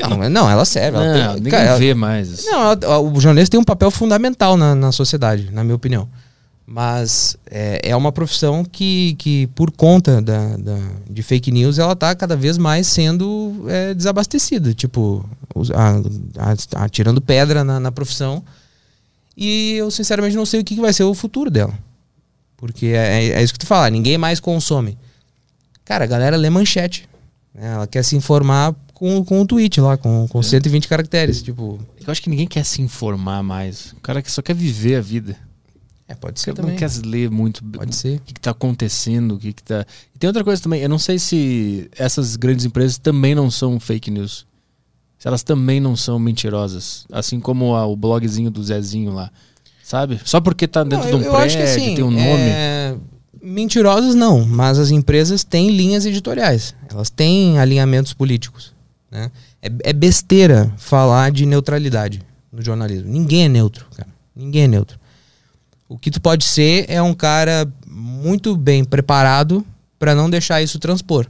Não, 0.00 0.28
não 0.30 0.50
ela 0.50 0.64
serve. 0.64 0.96
ela 0.98 1.06
não, 1.06 1.14
tem- 1.32 1.34
ninguém 1.36 1.50
cara, 1.50 1.64
ela- 1.70 1.78
vê 1.78 1.94
mais. 1.94 2.44
Não, 2.46 2.72
ela- 2.72 2.98
o 3.00 3.20
jornalista 3.20 3.52
tem 3.52 3.60
um 3.60 3.64
papel 3.64 3.90
fundamental 3.90 4.56
na, 4.56 4.74
na 4.74 4.92
sociedade, 4.92 5.50
na 5.52 5.62
minha 5.64 5.74
opinião. 5.76 6.08
Mas 6.68 7.36
é, 7.48 7.80
é 7.90 7.94
uma 7.94 8.10
profissão 8.10 8.64
que, 8.64 9.14
que 9.20 9.46
por 9.54 9.70
conta 9.70 10.20
da, 10.20 10.56
da- 10.56 10.90
de 11.08 11.22
fake 11.22 11.52
news, 11.52 11.78
ela 11.78 11.92
está 11.92 12.12
cada 12.14 12.34
vez 12.36 12.58
mais 12.58 12.88
sendo 12.88 13.64
é, 13.68 13.94
desabastecida. 13.94 14.74
Tipo, 14.74 15.24
a- 15.72 16.50
a- 16.80 16.84
atirando 16.84 17.20
pedra 17.20 17.62
na, 17.62 17.78
na 17.78 17.92
profissão. 17.92 18.42
E 19.36 19.74
eu, 19.74 19.90
sinceramente, 19.92 20.34
não 20.34 20.46
sei 20.46 20.60
o 20.60 20.64
que, 20.64 20.74
que 20.74 20.80
vai 20.80 20.92
ser 20.92 21.04
o 21.04 21.14
futuro 21.14 21.50
dela. 21.50 21.74
Porque 22.56 22.86
é, 22.86 23.28
é 23.28 23.42
isso 23.42 23.52
que 23.52 23.58
tu 23.60 23.66
fala, 23.66 23.88
ninguém 23.90 24.18
mais 24.18 24.40
consome. 24.40 24.98
Cara, 25.84 26.02
a 26.04 26.08
galera 26.08 26.36
lê 26.36 26.50
manchete. 26.50 27.08
né? 27.54 27.74
Ela 27.74 27.86
quer 27.86 28.02
se 28.02 28.16
informar 28.16 28.74
com, 28.98 29.22
com 29.22 29.42
o 29.42 29.46
tweet 29.46 29.78
lá, 29.78 29.96
com, 29.98 30.26
com 30.26 30.42
120 30.42 30.88
caracteres. 30.88 31.42
Tipo, 31.42 31.78
Eu 32.00 32.10
acho 32.10 32.22
que 32.22 32.30
ninguém 32.30 32.46
quer 32.46 32.64
se 32.64 32.80
informar 32.80 33.42
mais. 33.42 33.92
O 33.92 34.00
cara 34.00 34.22
que 34.22 34.32
só 34.32 34.40
quer 34.40 34.54
viver 34.54 34.96
a 34.96 35.00
vida. 35.02 35.36
é, 36.08 36.14
pode 36.14 36.40
ser 36.40 36.50
não 36.50 36.56
também. 36.56 36.76
quer 36.76 36.90
ler 37.04 37.30
muito 37.30 37.62
Pode 37.62 37.90
o 37.90 37.94
ser. 37.94 38.20
que, 38.24 38.32
que 38.32 38.40
tá 38.40 38.52
acontecendo, 38.52 39.34
o 39.34 39.38
que, 39.38 39.52
que 39.52 39.62
tá. 39.62 39.84
E 40.14 40.18
tem 40.18 40.28
outra 40.28 40.42
coisa 40.42 40.62
também, 40.62 40.80
eu 40.80 40.88
não 40.88 40.98
sei 40.98 41.18
se 41.18 41.90
essas 41.94 42.36
grandes 42.36 42.64
empresas 42.64 42.96
também 42.96 43.34
não 43.34 43.50
são 43.50 43.78
fake 43.78 44.10
news. 44.10 44.46
Se 45.18 45.28
elas 45.28 45.42
também 45.42 45.78
não 45.78 45.94
são 45.94 46.18
mentirosas. 46.18 47.04
Assim 47.12 47.38
como 47.38 47.74
a- 47.76 47.84
o 47.86 47.94
blogzinho 47.96 48.50
do 48.50 48.64
Zezinho 48.64 49.12
lá. 49.12 49.30
Sabe? 49.82 50.18
Só 50.24 50.40
porque 50.40 50.66
tá 50.66 50.82
dentro 50.84 51.04
Não, 51.04 51.10
de 51.10 51.14
um 51.16 51.20
eu- 51.20 51.24
eu 51.26 51.32
prédio, 51.32 51.46
acho 51.46 51.56
que, 51.58 51.62
assim, 51.62 51.94
tem 51.96 52.04
um 52.04 52.10
nome. 52.10 52.22
é, 52.24 52.96
Mentirosas 53.42 54.14
não, 54.14 54.44
mas 54.44 54.78
as 54.78 54.90
empresas 54.90 55.44
têm 55.44 55.70
linhas 55.70 56.04
editoriais. 56.04 56.74
Elas 56.90 57.10
têm 57.10 57.58
alinhamentos 57.58 58.12
políticos. 58.12 58.74
Né? 59.10 59.30
É, 59.62 59.70
é 59.90 59.92
besteira 59.92 60.72
falar 60.76 61.30
de 61.30 61.46
neutralidade 61.46 62.22
no 62.52 62.62
jornalismo. 62.62 63.10
Ninguém 63.10 63.44
é 63.44 63.48
neutro, 63.48 63.86
cara. 63.94 64.08
Ninguém 64.34 64.64
é 64.64 64.68
neutro. 64.68 64.98
O 65.88 65.96
que 65.96 66.10
tu 66.10 66.20
pode 66.20 66.44
ser 66.44 66.84
é 66.88 67.00
um 67.00 67.14
cara 67.14 67.70
muito 67.86 68.56
bem 68.56 68.84
preparado 68.84 69.64
para 69.98 70.14
não 70.14 70.28
deixar 70.28 70.60
isso 70.60 70.78
transpor 70.78 71.26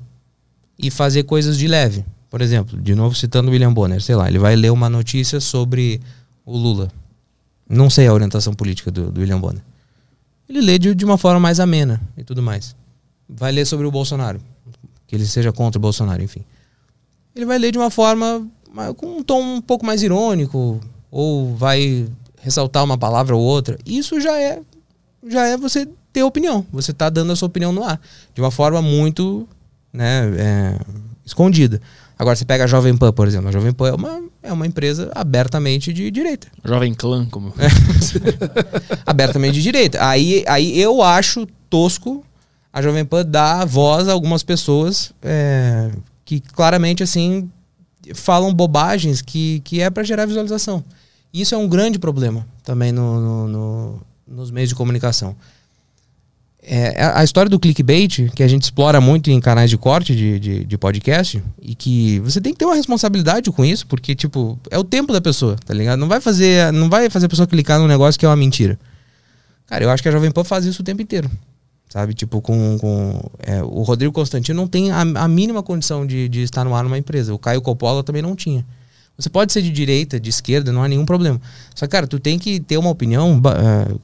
e 0.78 0.90
fazer 0.90 1.24
coisas 1.24 1.58
de 1.58 1.68
leve. 1.68 2.04
Por 2.30 2.40
exemplo, 2.40 2.80
de 2.80 2.94
novo 2.94 3.14
citando 3.14 3.50
William 3.50 3.72
Bonner, 3.72 4.00
sei 4.00 4.14
lá, 4.14 4.28
ele 4.28 4.38
vai 4.38 4.56
ler 4.56 4.72
uma 4.72 4.88
notícia 4.88 5.40
sobre 5.40 6.00
o 6.44 6.56
Lula. 6.56 6.90
Não 7.68 7.90
sei 7.90 8.06
a 8.06 8.12
orientação 8.12 8.54
política 8.54 8.90
do, 8.90 9.10
do 9.10 9.20
William 9.20 9.40
Bonner. 9.40 9.62
Ele 10.48 10.60
lê 10.60 10.78
de, 10.78 10.94
de 10.94 11.04
uma 11.04 11.18
forma 11.18 11.40
mais 11.40 11.60
amena 11.60 12.00
e 12.16 12.24
tudo 12.24 12.42
mais. 12.42 12.74
Vai 13.28 13.52
ler 13.52 13.66
sobre 13.66 13.86
o 13.86 13.90
Bolsonaro, 13.90 14.40
que 15.06 15.14
ele 15.14 15.26
seja 15.26 15.52
contra 15.52 15.78
o 15.78 15.82
Bolsonaro, 15.82 16.22
enfim. 16.22 16.44
Ele 17.36 17.44
vai 17.44 17.58
ler 17.58 17.70
de 17.70 17.78
uma 17.78 17.90
forma 17.90 18.46
ma- 18.72 18.94
com 18.94 19.18
um 19.18 19.22
tom 19.22 19.40
um 19.56 19.60
pouco 19.60 19.84
mais 19.84 20.02
irônico 20.02 20.80
ou 21.10 21.54
vai 21.54 22.08
ressaltar 22.40 22.82
uma 22.82 22.96
palavra 22.96 23.36
ou 23.36 23.42
outra. 23.42 23.78
Isso 23.84 24.18
já 24.20 24.40
é 24.40 24.60
já 25.28 25.46
é 25.46 25.56
você 25.56 25.86
ter 26.12 26.22
opinião. 26.22 26.64
Você 26.72 26.92
tá 26.92 27.10
dando 27.10 27.32
a 27.32 27.36
sua 27.36 27.46
opinião 27.48 27.72
no 27.72 27.82
ar 27.84 28.00
de 28.34 28.40
uma 28.40 28.50
forma 28.50 28.80
muito, 28.80 29.46
né, 29.92 30.22
é, 30.38 30.78
escondida. 31.24 31.80
Agora 32.18 32.34
você 32.34 32.44
pega 32.46 32.64
a 32.64 32.66
Jovem 32.66 32.96
Pan, 32.96 33.12
por 33.12 33.26
exemplo. 33.28 33.48
A 33.48 33.52
Jovem 33.52 33.72
Pan 33.72 33.88
é 33.88 33.92
uma, 33.92 34.22
é 34.44 34.52
uma 34.52 34.66
empresa 34.66 35.10
abertamente 35.14 35.92
de 35.92 36.10
direita 36.10 36.46
Jovem 36.64 36.94
Clã, 36.94 37.26
como. 37.30 37.52
É. 37.58 37.66
abertamente 39.04 39.54
de 39.54 39.62
direita. 39.62 40.06
Aí, 40.06 40.42
aí 40.46 40.80
eu 40.80 41.02
acho 41.02 41.46
tosco 41.68 42.24
a 42.72 42.80
Jovem 42.80 43.04
Pan 43.04 43.24
dar 43.26 43.66
voz 43.66 44.08
a 44.08 44.12
algumas 44.12 44.42
pessoas 44.42 45.12
é, 45.22 45.90
que 46.26 46.40
claramente 46.40 47.02
assim 47.02 47.48
falam 48.14 48.52
bobagens 48.52 49.22
que, 49.22 49.60
que 49.64 49.80
é 49.80 49.88
para 49.88 50.02
gerar 50.04 50.26
visualização. 50.26 50.84
Isso 51.32 51.54
é 51.54 51.58
um 51.58 51.66
grande 51.68 51.98
problema 51.98 52.46
também 52.62 52.92
no, 52.92 53.20
no- 53.20 53.48
no- 53.48 54.00
nos 54.28 54.50
meios 54.50 54.68
de 54.68 54.74
comunicação. 54.74 55.34
É, 56.68 57.00
a- 57.00 57.20
a 57.20 57.24
história 57.24 57.48
do 57.48 57.60
clickbait, 57.60 58.28
que 58.34 58.42
a 58.42 58.48
gente 58.48 58.64
explora 58.64 59.00
muito 59.00 59.30
em 59.30 59.38
canais 59.40 59.70
de 59.70 59.78
corte 59.78 60.16
de, 60.16 60.40
de, 60.40 60.64
de 60.64 60.78
podcast, 60.78 61.40
e 61.62 61.74
que 61.76 62.18
você 62.20 62.40
tem 62.40 62.52
que 62.52 62.58
ter 62.58 62.64
uma 62.64 62.74
responsabilidade 62.74 63.50
com 63.52 63.64
isso, 63.64 63.86
porque, 63.86 64.14
tipo, 64.16 64.58
é 64.68 64.76
o 64.78 64.82
tempo 64.82 65.12
da 65.12 65.20
pessoa, 65.20 65.54
tá 65.64 65.72
ligado? 65.72 65.98
Não 66.00 66.08
vai 66.08 66.20
fazer, 66.20 66.72
não 66.72 66.90
vai 66.90 67.08
fazer 67.08 67.26
a 67.26 67.28
pessoa 67.28 67.46
clicar 67.46 67.78
num 67.78 67.86
negócio 67.86 68.18
que 68.18 68.26
é 68.26 68.28
uma 68.28 68.34
mentira. 68.36 68.76
Cara, 69.66 69.84
eu 69.84 69.90
acho 69.90 70.02
que 70.02 70.08
a 70.08 70.12
Jovem 70.12 70.30
Pan 70.32 70.42
faz 70.42 70.64
isso 70.64 70.82
o 70.82 70.84
tempo 70.84 71.00
inteiro. 71.02 71.30
Sabe? 71.96 72.12
Tipo, 72.12 72.42
com. 72.42 72.76
com 72.78 73.22
é, 73.38 73.62
o 73.62 73.80
Rodrigo 73.80 74.12
Constantino 74.12 74.60
não 74.60 74.68
tem 74.68 74.90
a, 74.90 75.00
a 75.00 75.26
mínima 75.26 75.62
condição 75.62 76.06
de, 76.06 76.28
de 76.28 76.42
estar 76.42 76.62
no 76.62 76.74
ar 76.74 76.84
numa 76.84 76.98
empresa. 76.98 77.32
O 77.32 77.38
Caio 77.38 77.62
Coppola 77.62 78.04
também 78.04 78.20
não 78.20 78.36
tinha. 78.36 78.66
Você 79.16 79.30
pode 79.30 79.50
ser 79.50 79.62
de 79.62 79.70
direita, 79.70 80.20
de 80.20 80.28
esquerda, 80.28 80.70
não 80.70 80.82
há 80.82 80.88
nenhum 80.88 81.06
problema. 81.06 81.40
Só 81.74 81.86
que, 81.86 81.92
cara, 81.92 82.06
tu 82.06 82.20
tem 82.20 82.38
que 82.38 82.60
ter 82.60 82.76
uma 82.76 82.90
opinião 82.90 83.40
é, 83.46 83.94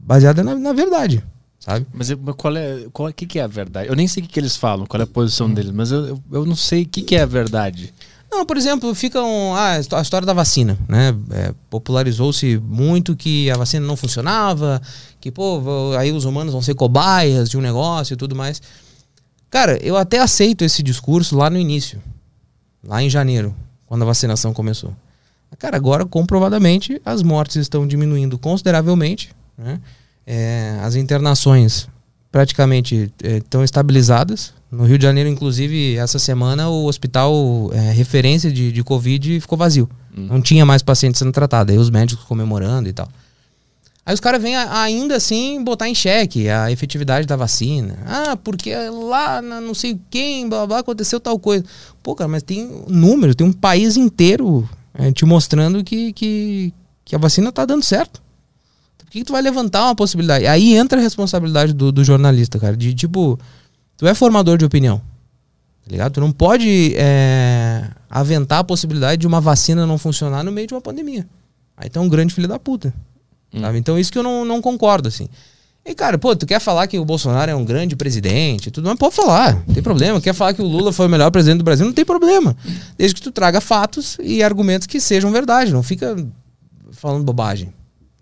baseada 0.00 0.44
na, 0.44 0.54
na 0.54 0.72
verdade. 0.72 1.20
Sabe? 1.58 1.84
Mas 1.92 2.10
eu- 2.10 2.20
mas 2.22 2.36
qual 2.36 2.56
é. 2.56 2.86
Qual, 2.92 3.12
que, 3.12 3.26
que 3.26 3.40
é 3.40 3.42
a 3.42 3.48
verdade? 3.48 3.88
Eu 3.88 3.96
nem 3.96 4.06
sei 4.06 4.22
o 4.22 4.26
que, 4.26 4.32
que 4.34 4.38
eles 4.38 4.56
falam, 4.56 4.86
qual 4.86 5.00
é 5.00 5.04
a 5.04 5.06
posição 5.06 5.52
deles, 5.52 5.72
mas 5.72 5.90
eu, 5.90 6.06
eu, 6.06 6.22
eu 6.30 6.46
não 6.46 6.54
sei 6.54 6.82
o 6.82 6.86
que, 6.86 7.02
que 7.02 7.16
é 7.16 7.22
a 7.22 7.26
verdade. 7.26 7.92
Não, 8.32 8.46
por 8.46 8.56
exemplo, 8.56 8.94
ficam. 8.94 9.54
Ah, 9.54 9.72
a 9.74 10.00
história 10.00 10.24
da 10.24 10.32
vacina, 10.32 10.78
né? 10.88 11.14
É, 11.32 11.54
Popularizou-se 11.68 12.56
muito 12.64 13.14
que 13.14 13.50
a 13.50 13.58
vacina 13.58 13.86
não 13.86 13.94
funcionava, 13.94 14.80
que, 15.20 15.30
pô, 15.30 15.60
aí 15.98 16.10
os 16.10 16.24
humanos 16.24 16.50
vão 16.50 16.62
ser 16.62 16.74
cobaias 16.74 17.50
de 17.50 17.58
um 17.58 17.60
negócio 17.60 18.14
e 18.14 18.16
tudo 18.16 18.34
mais. 18.34 18.62
Cara, 19.50 19.76
eu 19.82 19.98
até 19.98 20.18
aceito 20.18 20.64
esse 20.64 20.82
discurso 20.82 21.36
lá 21.36 21.50
no 21.50 21.58
início, 21.58 22.02
lá 22.82 23.02
em 23.02 23.10
janeiro, 23.10 23.54
quando 23.84 24.00
a 24.00 24.06
vacinação 24.06 24.54
começou. 24.54 24.96
Cara, 25.58 25.76
agora 25.76 26.06
comprovadamente 26.06 26.98
as 27.04 27.22
mortes 27.22 27.56
estão 27.56 27.86
diminuindo 27.86 28.38
consideravelmente, 28.38 29.30
né? 29.58 29.78
É, 30.26 30.78
as 30.80 30.94
internações 30.94 31.86
praticamente 32.30 33.12
é, 33.22 33.36
estão 33.36 33.62
estabilizadas. 33.62 34.54
No 34.72 34.84
Rio 34.84 34.96
de 34.96 35.04
Janeiro, 35.04 35.28
inclusive, 35.28 35.96
essa 35.96 36.18
semana 36.18 36.70
o 36.70 36.86
hospital 36.86 37.70
é, 37.74 37.92
referência 37.92 38.50
de, 38.50 38.72
de 38.72 38.82
Covid 38.82 39.38
ficou 39.38 39.58
vazio. 39.58 39.86
Hum. 40.16 40.28
Não 40.30 40.40
tinha 40.40 40.64
mais 40.64 40.82
pacientes 40.82 41.18
sendo 41.18 41.30
tratados. 41.30 41.74
Aí 41.74 41.78
os 41.78 41.90
médicos 41.90 42.24
comemorando 42.24 42.88
e 42.88 42.92
tal. 42.94 43.06
Aí 44.04 44.14
os 44.14 44.18
caras 44.18 44.42
vêm 44.42 44.56
ainda 44.56 45.14
assim 45.14 45.62
botar 45.62 45.88
em 45.88 45.94
xeque 45.94 46.48
a 46.48 46.72
efetividade 46.72 47.26
da 47.26 47.36
vacina. 47.36 47.98
Ah, 48.06 48.34
porque 48.34 48.74
lá 48.74 49.42
na 49.42 49.60
não 49.60 49.74
sei 49.74 50.00
quem, 50.10 50.48
blá 50.48 50.66
blá, 50.66 50.78
aconteceu 50.78 51.20
tal 51.20 51.38
coisa. 51.38 51.64
Pô, 52.02 52.14
cara, 52.14 52.26
mas 52.26 52.42
tem 52.42 52.84
números, 52.88 53.36
tem 53.36 53.46
um 53.46 53.52
país 53.52 53.96
inteiro 53.98 54.68
é, 54.94 55.12
te 55.12 55.24
mostrando 55.26 55.84
que, 55.84 56.14
que, 56.14 56.72
que 57.04 57.14
a 57.14 57.18
vacina 57.18 57.52
tá 57.52 57.66
dando 57.66 57.84
certo. 57.84 58.22
Por 58.98 59.10
que, 59.10 59.18
que, 59.18 59.24
tu 59.24 59.32
vai 59.32 59.42
levantar 59.42 59.84
uma 59.84 59.94
possibilidade? 59.94 60.46
Aí 60.46 60.74
entra 60.74 60.98
a 60.98 61.02
responsabilidade 61.02 61.74
do, 61.74 61.92
do 61.92 62.02
jornalista, 62.02 62.58
cara. 62.58 62.74
De 62.74 62.94
tipo, 62.94 63.38
tu 64.02 64.08
é 64.08 64.14
formador 64.16 64.58
de 64.58 64.64
opinião. 64.64 64.98
Tá 65.84 65.88
ligado? 65.88 66.14
Tu 66.14 66.20
não 66.20 66.32
pode 66.32 66.92
é, 66.96 67.88
aventar 68.10 68.58
a 68.58 68.64
possibilidade 68.64 69.20
de 69.20 69.28
uma 69.28 69.40
vacina 69.40 69.86
não 69.86 69.96
funcionar 69.96 70.42
no 70.42 70.50
meio 70.50 70.66
de 70.66 70.74
uma 70.74 70.80
pandemia. 70.80 71.24
Aí 71.76 71.88
tu 71.88 72.00
é 72.00 72.02
um 72.02 72.08
grande 72.08 72.34
filho 72.34 72.48
da 72.48 72.58
puta. 72.58 72.92
Hum. 73.54 73.60
Então 73.76 73.96
isso 73.96 74.10
que 74.10 74.18
eu 74.18 74.22
não, 74.24 74.44
não 74.44 74.60
concordo, 74.60 75.06
assim. 75.06 75.28
E, 75.86 75.94
cara, 75.94 76.18
pô, 76.18 76.34
tu 76.34 76.46
quer 76.46 76.58
falar 76.58 76.88
que 76.88 76.98
o 76.98 77.04
Bolsonaro 77.04 77.48
é 77.48 77.54
um 77.54 77.64
grande 77.64 77.94
presidente, 77.94 78.72
tudo, 78.72 78.88
mas 78.88 78.98
pode 78.98 79.14
falar, 79.14 79.62
não 79.68 79.72
tem 79.74 79.82
problema. 79.84 80.20
Quer 80.20 80.34
falar 80.34 80.52
que 80.52 80.62
o 80.62 80.66
Lula 80.66 80.92
foi 80.92 81.06
o 81.06 81.08
melhor 81.08 81.30
presidente 81.30 81.58
do 81.58 81.64
Brasil, 81.64 81.86
não 81.86 81.92
tem 81.92 82.04
problema. 82.04 82.56
Desde 82.98 83.14
que 83.14 83.22
tu 83.22 83.30
traga 83.30 83.60
fatos 83.60 84.18
e 84.20 84.42
argumentos 84.42 84.88
que 84.88 85.00
sejam 85.00 85.30
verdade, 85.30 85.72
não 85.72 85.82
fica 85.82 86.16
falando 86.90 87.22
bobagem. 87.22 87.72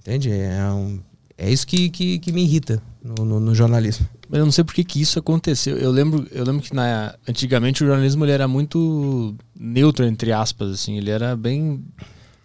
Entende? 0.00 0.30
É, 0.30 0.62
um, 0.72 1.00
é 1.38 1.50
isso 1.50 1.66
que, 1.66 1.88
que, 1.88 2.18
que 2.18 2.32
me 2.32 2.42
irrita 2.42 2.82
no, 3.02 3.24
no, 3.24 3.40
no, 3.40 3.54
jornalismo. 3.54 4.06
Mas 4.28 4.38
eu 4.38 4.44
não 4.44 4.52
sei 4.52 4.64
por 4.64 4.74
que, 4.74 4.84
que 4.84 5.00
isso 5.00 5.18
aconteceu. 5.18 5.76
Eu 5.76 5.90
lembro, 5.90 6.26
eu 6.30 6.44
lembro 6.44 6.62
que 6.62 6.74
na, 6.74 7.14
antigamente 7.28 7.82
o 7.82 7.86
jornalismo 7.86 8.24
ele 8.24 8.32
era 8.32 8.46
muito 8.46 9.34
neutro, 9.58 10.04
entre 10.04 10.32
aspas, 10.32 10.70
assim. 10.70 10.96
Ele 10.96 11.10
era 11.10 11.36
bem... 11.36 11.82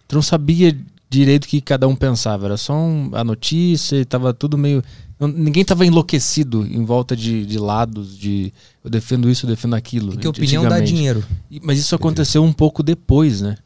Tu 0.08 0.14
não 0.14 0.22
sabia 0.22 0.76
direito 1.08 1.44
o 1.44 1.48
que 1.48 1.60
cada 1.60 1.86
um 1.86 1.94
pensava. 1.94 2.46
Era 2.46 2.56
só 2.56 2.74
um, 2.74 3.10
a 3.12 3.22
notícia, 3.22 3.96
estava 3.96 4.32
tudo 4.32 4.56
meio. 4.56 4.82
Ninguém 5.18 5.62
estava 5.62 5.86
enlouquecido 5.86 6.66
em 6.66 6.84
volta 6.84 7.16
de, 7.16 7.46
de, 7.46 7.58
lados, 7.58 8.18
de 8.18 8.52
eu 8.84 8.90
defendo 8.90 9.30
isso, 9.30 9.46
eu 9.46 9.50
defendo 9.50 9.74
aquilo. 9.74 10.12
E 10.14 10.16
que 10.18 10.28
opinião 10.28 10.68
dá 10.68 10.78
dinheiro. 10.78 11.24
Mas 11.62 11.78
isso 11.78 11.94
aconteceu 11.94 12.42
um 12.42 12.52
pouco 12.52 12.82
depois, 12.82 13.40
né? 13.40 13.56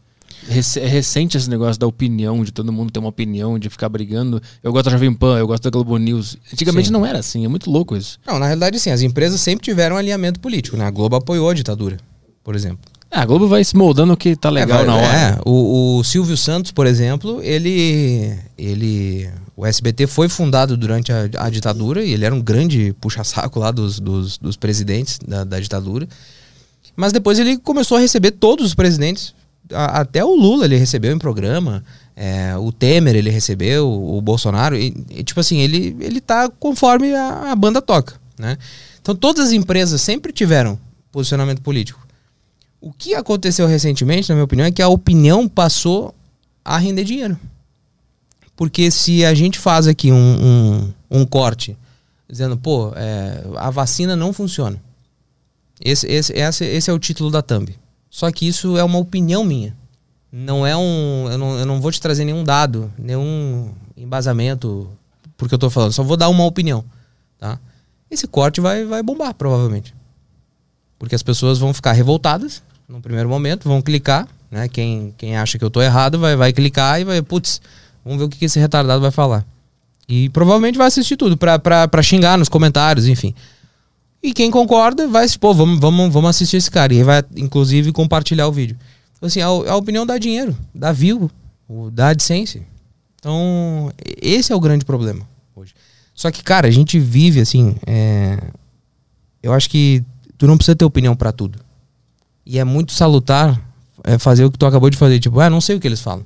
É 0.48 0.86
recente 0.86 1.36
esse 1.36 1.48
negócio 1.48 1.78
da 1.78 1.86
opinião, 1.86 2.42
de 2.42 2.52
todo 2.52 2.72
mundo 2.72 2.90
ter 2.90 2.98
uma 2.98 3.08
opinião, 3.08 3.58
de 3.58 3.68
ficar 3.68 3.88
brigando. 3.88 4.40
Eu 4.62 4.72
gosto 4.72 4.86
da 4.86 4.92
Jovem 4.92 5.12
Pan, 5.12 5.38
eu 5.38 5.46
gosto 5.46 5.64
da 5.64 5.70
Globo 5.70 5.96
News. 5.96 6.36
Antigamente 6.52 6.88
sim. 6.88 6.92
não 6.92 7.04
era 7.04 7.18
assim, 7.18 7.44
é 7.44 7.48
muito 7.48 7.70
louco 7.70 7.96
isso. 7.96 8.18
Não, 8.26 8.38
na 8.38 8.46
realidade, 8.46 8.78
sim, 8.80 8.90
as 8.90 9.02
empresas 9.02 9.40
sempre 9.40 9.64
tiveram 9.64 9.96
um 9.96 9.98
alinhamento 9.98 10.40
político, 10.40 10.76
né? 10.76 10.84
A 10.84 10.90
Globo 10.90 11.16
apoiou 11.16 11.50
a 11.50 11.54
ditadura, 11.54 11.98
por 12.42 12.54
exemplo. 12.54 12.80
É, 13.10 13.18
a 13.18 13.26
Globo 13.26 13.48
vai 13.48 13.64
se 13.64 13.76
moldando 13.76 14.12
o 14.12 14.16
que 14.16 14.36
tá 14.36 14.48
legal 14.48 14.82
é, 14.82 14.86
na 14.86 14.94
hora. 14.94 15.18
É, 15.18 15.38
o, 15.44 15.98
o, 15.98 16.04
Silvio 16.04 16.36
Santos, 16.36 16.70
por 16.70 16.86
exemplo, 16.86 17.42
ele. 17.42 18.38
ele 18.56 19.28
o 19.56 19.66
SBT 19.66 20.06
foi 20.06 20.26
fundado 20.28 20.74
durante 20.74 21.12
a, 21.12 21.28
a 21.38 21.50
ditadura 21.50 22.02
e 22.02 22.12
ele 22.14 22.24
era 22.24 22.34
um 22.34 22.40
grande 22.40 22.94
puxa-saco 22.98 23.58
lá 23.58 23.70
dos, 23.70 24.00
dos, 24.00 24.38
dos 24.38 24.56
presidentes 24.56 25.18
da, 25.18 25.44
da, 25.44 25.60
ditadura. 25.60 26.08
Mas 26.96 27.12
depois 27.12 27.38
ele 27.38 27.58
começou 27.58 27.98
a 27.98 28.00
receber 28.00 28.30
todos 28.30 28.64
os 28.64 28.74
presidentes. 28.74 29.34
A, 29.72 30.00
até 30.00 30.24
o 30.24 30.34
Lula 30.34 30.64
ele 30.64 30.76
recebeu 30.76 31.12
em 31.12 31.18
programa. 31.18 31.84
É, 32.16 32.56
o 32.56 32.70
Temer 32.70 33.16
ele 33.16 33.30
recebeu, 33.30 33.90
o, 33.90 34.20
Bolsonaro. 34.20 34.76
E, 34.76 34.94
e, 35.10 35.22
tipo 35.22 35.40
assim, 35.40 35.60
ele, 35.60 35.96
ele 36.00 36.20
tá 36.20 36.48
conforme 36.48 37.14
a, 37.14 37.52
a 37.52 37.56
banda 37.56 37.80
toca. 37.80 38.20
Né? 38.38 38.56
Então 39.00 39.14
todas 39.14 39.46
as 39.46 39.52
empresas 39.52 40.00
sempre 40.00 40.32
tiveram 40.32 40.78
posicionamento 41.10 41.62
político. 41.62 42.06
O 42.80 42.92
que 42.92 43.14
aconteceu 43.14 43.66
recentemente, 43.66 44.28
na 44.28 44.34
minha 44.34 44.44
opinião, 44.44 44.66
é 44.66 44.70
que 44.70 44.82
a 44.82 44.88
opinião 44.88 45.48
passou 45.48 46.14
a 46.64 46.78
render 46.78 47.04
dinheiro. 47.04 47.38
Porque 48.56 48.90
se 48.90 49.24
a 49.24 49.34
gente 49.34 49.58
faz 49.58 49.86
aqui 49.86 50.12
um, 50.12 50.16
um, 50.16 50.92
um 51.10 51.26
corte 51.26 51.76
dizendo, 52.28 52.56
pô, 52.56 52.92
é, 52.94 53.42
a 53.56 53.70
vacina 53.70 54.14
não 54.14 54.32
funciona. 54.32 54.80
Esse, 55.82 56.06
esse, 56.06 56.32
esse, 56.32 56.64
esse 56.64 56.90
é 56.90 56.92
o 56.92 56.98
título 56.98 57.30
da 57.30 57.42
thumb. 57.42 57.74
Só 58.10 58.30
que 58.32 58.46
isso 58.46 58.76
é 58.76 58.82
uma 58.82 58.98
opinião 58.98 59.44
minha. 59.44 59.74
Não 60.32 60.66
é 60.66 60.76
um. 60.76 61.28
Eu 61.30 61.38
não, 61.38 61.58
eu 61.58 61.66
não 61.66 61.80
vou 61.80 61.90
te 61.90 62.00
trazer 62.00 62.24
nenhum 62.24 62.44
dado, 62.44 62.92
nenhum 62.98 63.72
embasamento 63.96 64.90
porque 65.36 65.54
eu 65.54 65.58
tô 65.58 65.70
falando. 65.70 65.92
Só 65.92 66.02
vou 66.02 66.16
dar 66.16 66.28
uma 66.28 66.44
opinião. 66.44 66.84
Tá? 67.38 67.58
Esse 68.10 68.26
corte 68.26 68.60
vai, 68.60 68.84
vai 68.84 69.02
bombar, 69.02 69.32
provavelmente. 69.34 69.94
Porque 70.98 71.14
as 71.14 71.22
pessoas 71.22 71.58
vão 71.58 71.72
ficar 71.72 71.92
revoltadas 71.92 72.62
no 72.86 73.00
primeiro 73.00 73.28
momento, 73.28 73.68
vão 73.68 73.80
clicar, 73.80 74.28
né? 74.50 74.68
Quem, 74.68 75.14
quem 75.16 75.36
acha 75.36 75.58
que 75.58 75.64
eu 75.64 75.70
tô 75.70 75.80
errado 75.80 76.18
vai, 76.18 76.36
vai 76.36 76.52
clicar 76.52 77.00
e 77.00 77.04
vai, 77.04 77.22
putz, 77.22 77.60
vamos 78.04 78.18
ver 78.18 78.24
o 78.26 78.28
que, 78.28 78.44
esse 78.44 78.58
retardado 78.58 79.00
vai 79.00 79.10
falar. 79.10 79.46
E 80.08 80.28
provavelmente 80.28 80.76
vai 80.76 80.88
assistir 80.88 81.16
tudo 81.16 81.36
pra, 81.36 81.58
pra 81.58 82.02
xingar 82.02 82.36
nos 82.36 82.48
comentários, 82.48 83.06
enfim. 83.06 83.34
E 84.22 84.34
quem 84.34 84.50
concorda 84.50 85.08
vai, 85.08 85.26
pô, 85.38 85.54
vamos, 85.54 85.80
vamos, 85.80 86.12
vamos 86.12 86.30
assistir 86.30 86.58
esse 86.58 86.70
cara. 86.70 86.92
E 86.92 87.02
vai, 87.02 87.22
inclusive, 87.36 87.92
compartilhar 87.92 88.48
o 88.48 88.52
vídeo. 88.52 88.76
Então, 89.16 89.26
assim, 89.26 89.40
a, 89.40 89.46
a 89.46 89.76
opinião 89.76 90.04
dá 90.04 90.18
dinheiro, 90.18 90.56
dá 90.74 90.92
view, 90.92 91.30
dá 91.92 92.08
AdSense. 92.08 92.62
Então, 93.18 93.92
esse 94.20 94.52
é 94.52 94.56
o 94.56 94.60
grande 94.60 94.84
problema 94.84 95.26
hoje. 95.54 95.74
Só 96.14 96.30
que, 96.30 96.42
cara, 96.42 96.68
a 96.68 96.70
gente 96.70 96.98
vive, 96.98 97.40
assim, 97.40 97.76
é... 97.86 98.38
eu 99.42 99.52
acho 99.52 99.68
que 99.70 100.04
tu 100.36 100.46
não 100.46 100.56
precisa 100.56 100.76
ter 100.76 100.84
opinião 100.84 101.16
para 101.16 101.32
tudo. 101.32 101.58
E 102.44 102.58
é 102.58 102.64
muito 102.64 102.92
salutar 102.92 103.60
é, 104.04 104.18
fazer 104.18 104.44
o 104.44 104.50
que 104.50 104.58
tu 104.58 104.66
acabou 104.66 104.90
de 104.90 104.96
fazer. 104.96 105.18
Tipo, 105.20 105.40
ah, 105.40 105.50
não 105.50 105.60
sei 105.60 105.76
o 105.76 105.80
que 105.80 105.86
eles 105.86 106.00
falam. 106.00 106.24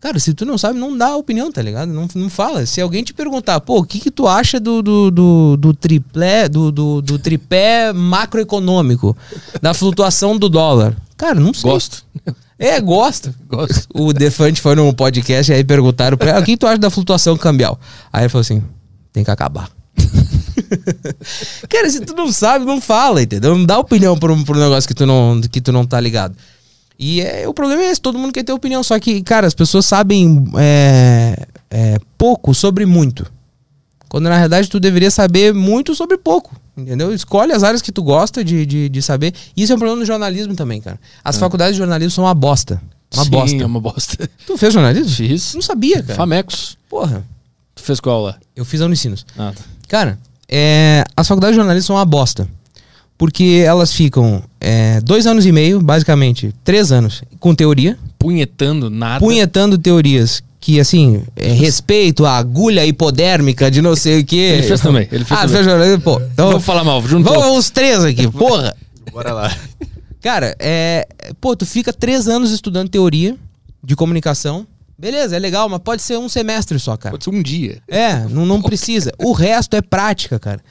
Cara, 0.00 0.18
se 0.18 0.32
tu 0.32 0.46
não 0.46 0.56
sabe, 0.56 0.78
não 0.78 0.96
dá 0.96 1.14
opinião, 1.14 1.52
tá 1.52 1.60
ligado? 1.60 1.92
Não, 1.92 2.08
não 2.14 2.30
fala. 2.30 2.64
Se 2.64 2.80
alguém 2.80 3.04
te 3.04 3.12
perguntar, 3.12 3.60
pô, 3.60 3.80
o 3.80 3.84
que, 3.84 4.00
que 4.00 4.10
tu 4.10 4.26
acha 4.26 4.58
do, 4.58 4.80
do, 4.82 5.10
do, 5.10 5.56
do 5.58 5.74
triplé, 5.74 6.48
do, 6.48 6.72
do, 6.72 7.02
do, 7.02 7.18
tripé 7.18 7.92
macroeconômico, 7.92 9.14
da 9.60 9.74
flutuação 9.74 10.38
do 10.38 10.48
dólar? 10.48 10.96
Cara, 11.18 11.38
não 11.38 11.52
sei. 11.52 11.70
Gosto. 11.70 12.02
É, 12.58 12.80
gosto. 12.80 13.34
Gosto. 13.46 13.86
O 13.94 14.12
Defante 14.14 14.60
foi 14.60 14.74
num 14.74 14.90
podcast 14.92 15.52
e 15.52 15.54
aí 15.54 15.62
perguntaram 15.62 16.16
pra 16.16 16.30
ele, 16.30 16.38
ah, 16.38 16.40
o 16.40 16.44
que 16.44 16.56
tu 16.56 16.66
acha 16.66 16.78
da 16.78 16.88
flutuação 16.88 17.36
cambial? 17.36 17.78
Aí 18.10 18.22
ele 18.22 18.30
falou 18.30 18.40
assim, 18.40 18.62
tem 19.12 19.22
que 19.22 19.30
acabar. 19.30 19.68
Cara, 21.68 21.90
se 21.90 22.00
tu 22.00 22.14
não 22.14 22.32
sabe, 22.32 22.64
não 22.64 22.80
fala, 22.80 23.22
entendeu? 23.22 23.56
Não 23.56 23.66
dá 23.66 23.78
opinião 23.78 24.14
um, 24.14 24.18
por 24.18 24.30
um 24.30 24.60
negócio 24.60 24.88
que 24.88 24.94
tu, 24.94 25.04
não, 25.04 25.40
que 25.40 25.60
tu 25.60 25.72
não 25.72 25.86
tá 25.86 26.00
ligado. 26.00 26.34
E 27.02 27.22
é, 27.22 27.48
o 27.48 27.54
problema 27.54 27.82
é 27.82 27.90
esse, 27.90 27.98
todo 27.98 28.18
mundo 28.18 28.30
quer 28.30 28.44
ter 28.44 28.52
opinião. 28.52 28.82
Só 28.82 29.00
que, 29.00 29.22
cara, 29.22 29.46
as 29.46 29.54
pessoas 29.54 29.86
sabem 29.86 30.44
é, 30.58 31.46
é, 31.70 31.98
pouco 32.18 32.52
sobre 32.52 32.84
muito. 32.84 33.26
Quando 34.06 34.28
na 34.28 34.38
verdade 34.38 34.68
tu 34.68 34.78
deveria 34.78 35.10
saber 35.10 35.54
muito 35.54 35.94
sobre 35.94 36.18
pouco. 36.18 36.54
Entendeu? 36.76 37.14
Escolhe 37.14 37.52
as 37.52 37.62
áreas 37.62 37.80
que 37.80 37.90
tu 37.90 38.02
gosta 38.02 38.44
de, 38.44 38.66
de, 38.66 38.88
de 38.90 39.02
saber. 39.02 39.32
Isso 39.56 39.72
é 39.72 39.76
um 39.76 39.78
problema 39.78 40.00
no 40.00 40.04
jornalismo 40.04 40.54
também, 40.54 40.78
cara. 40.80 41.00
As 41.24 41.36
é. 41.36 41.38
faculdades 41.38 41.74
de 41.74 41.78
jornalismo 41.78 42.10
são 42.10 42.24
uma 42.24 42.34
bosta. 42.34 42.82
Uma 43.14 43.24
Sim, 43.24 43.30
bosta. 43.30 43.56
é 43.56 43.66
uma 43.66 43.80
bosta. 43.80 44.30
Tu 44.46 44.58
fez 44.58 44.72
jornalismo? 44.72 45.08
Fiz. 45.08 45.54
Não 45.54 45.62
sabia, 45.62 46.02
cara. 46.02 46.16
Famecos. 46.16 46.76
Porra. 46.88 47.24
Tu 47.74 47.82
fez 47.82 47.98
qual 47.98 48.22
lá? 48.22 48.36
Eu 48.54 48.64
fiz 48.64 48.82
a 48.82 48.86
Unicinos. 48.86 49.24
Ah, 49.38 49.52
tá. 49.56 49.62
Cara, 49.88 50.18
é, 50.48 51.04
as 51.16 51.26
faculdades 51.26 51.54
de 51.54 51.60
jornalismo 51.60 51.86
são 51.86 51.96
uma 51.96 52.04
bosta. 52.04 52.46
Porque 53.20 53.62
elas 53.66 53.92
ficam 53.92 54.42
é, 54.58 54.98
dois 55.02 55.26
anos 55.26 55.44
e 55.44 55.52
meio, 55.52 55.78
basicamente, 55.78 56.54
três 56.64 56.90
anos, 56.90 57.22
com 57.38 57.54
teoria. 57.54 57.98
Punhetando 58.18 58.88
nada. 58.88 59.20
Punhetando 59.20 59.76
teorias 59.76 60.42
que, 60.58 60.80
assim, 60.80 61.22
é, 61.36 61.52
respeito 61.52 62.24
à 62.24 62.38
agulha 62.38 62.86
hipodérmica 62.86 63.70
de 63.70 63.82
não 63.82 63.94
sei 63.94 64.20
o 64.20 64.24
que. 64.24 64.38
Ele 64.38 64.62
fez 64.62 64.80
também. 64.80 65.06
Ele 65.12 65.22
fez 65.22 65.38
ah, 65.38 65.46
também. 65.46 65.64
fez 65.64 66.02
pô. 66.02 66.18
Então, 66.32 66.48
Vamos 66.48 66.64
falar 66.64 66.82
mal, 66.82 67.06
juntou. 67.06 67.34
Vamos 67.34 67.58
os 67.58 67.68
três 67.68 68.02
aqui, 68.02 68.26
porra. 68.32 68.74
Bora 69.12 69.34
lá. 69.34 69.54
Cara, 70.22 70.56
é. 70.58 71.06
Pô, 71.42 71.54
tu 71.54 71.66
fica 71.66 71.92
três 71.92 72.26
anos 72.26 72.50
estudando 72.50 72.88
teoria 72.88 73.36
de 73.84 73.94
comunicação. 73.94 74.66
Beleza, 74.98 75.36
é 75.36 75.38
legal, 75.38 75.68
mas 75.68 75.80
pode 75.80 76.00
ser 76.00 76.16
um 76.16 76.28
semestre 76.30 76.78
só, 76.78 76.96
cara. 76.96 77.12
Pode 77.12 77.24
ser 77.24 77.30
um 77.30 77.42
dia. 77.42 77.82
É, 77.86 78.16
não, 78.30 78.46
não 78.46 78.62
precisa. 78.62 79.12
O 79.18 79.32
resto 79.32 79.76
é 79.76 79.82
prática, 79.82 80.38
cara. 80.38 80.62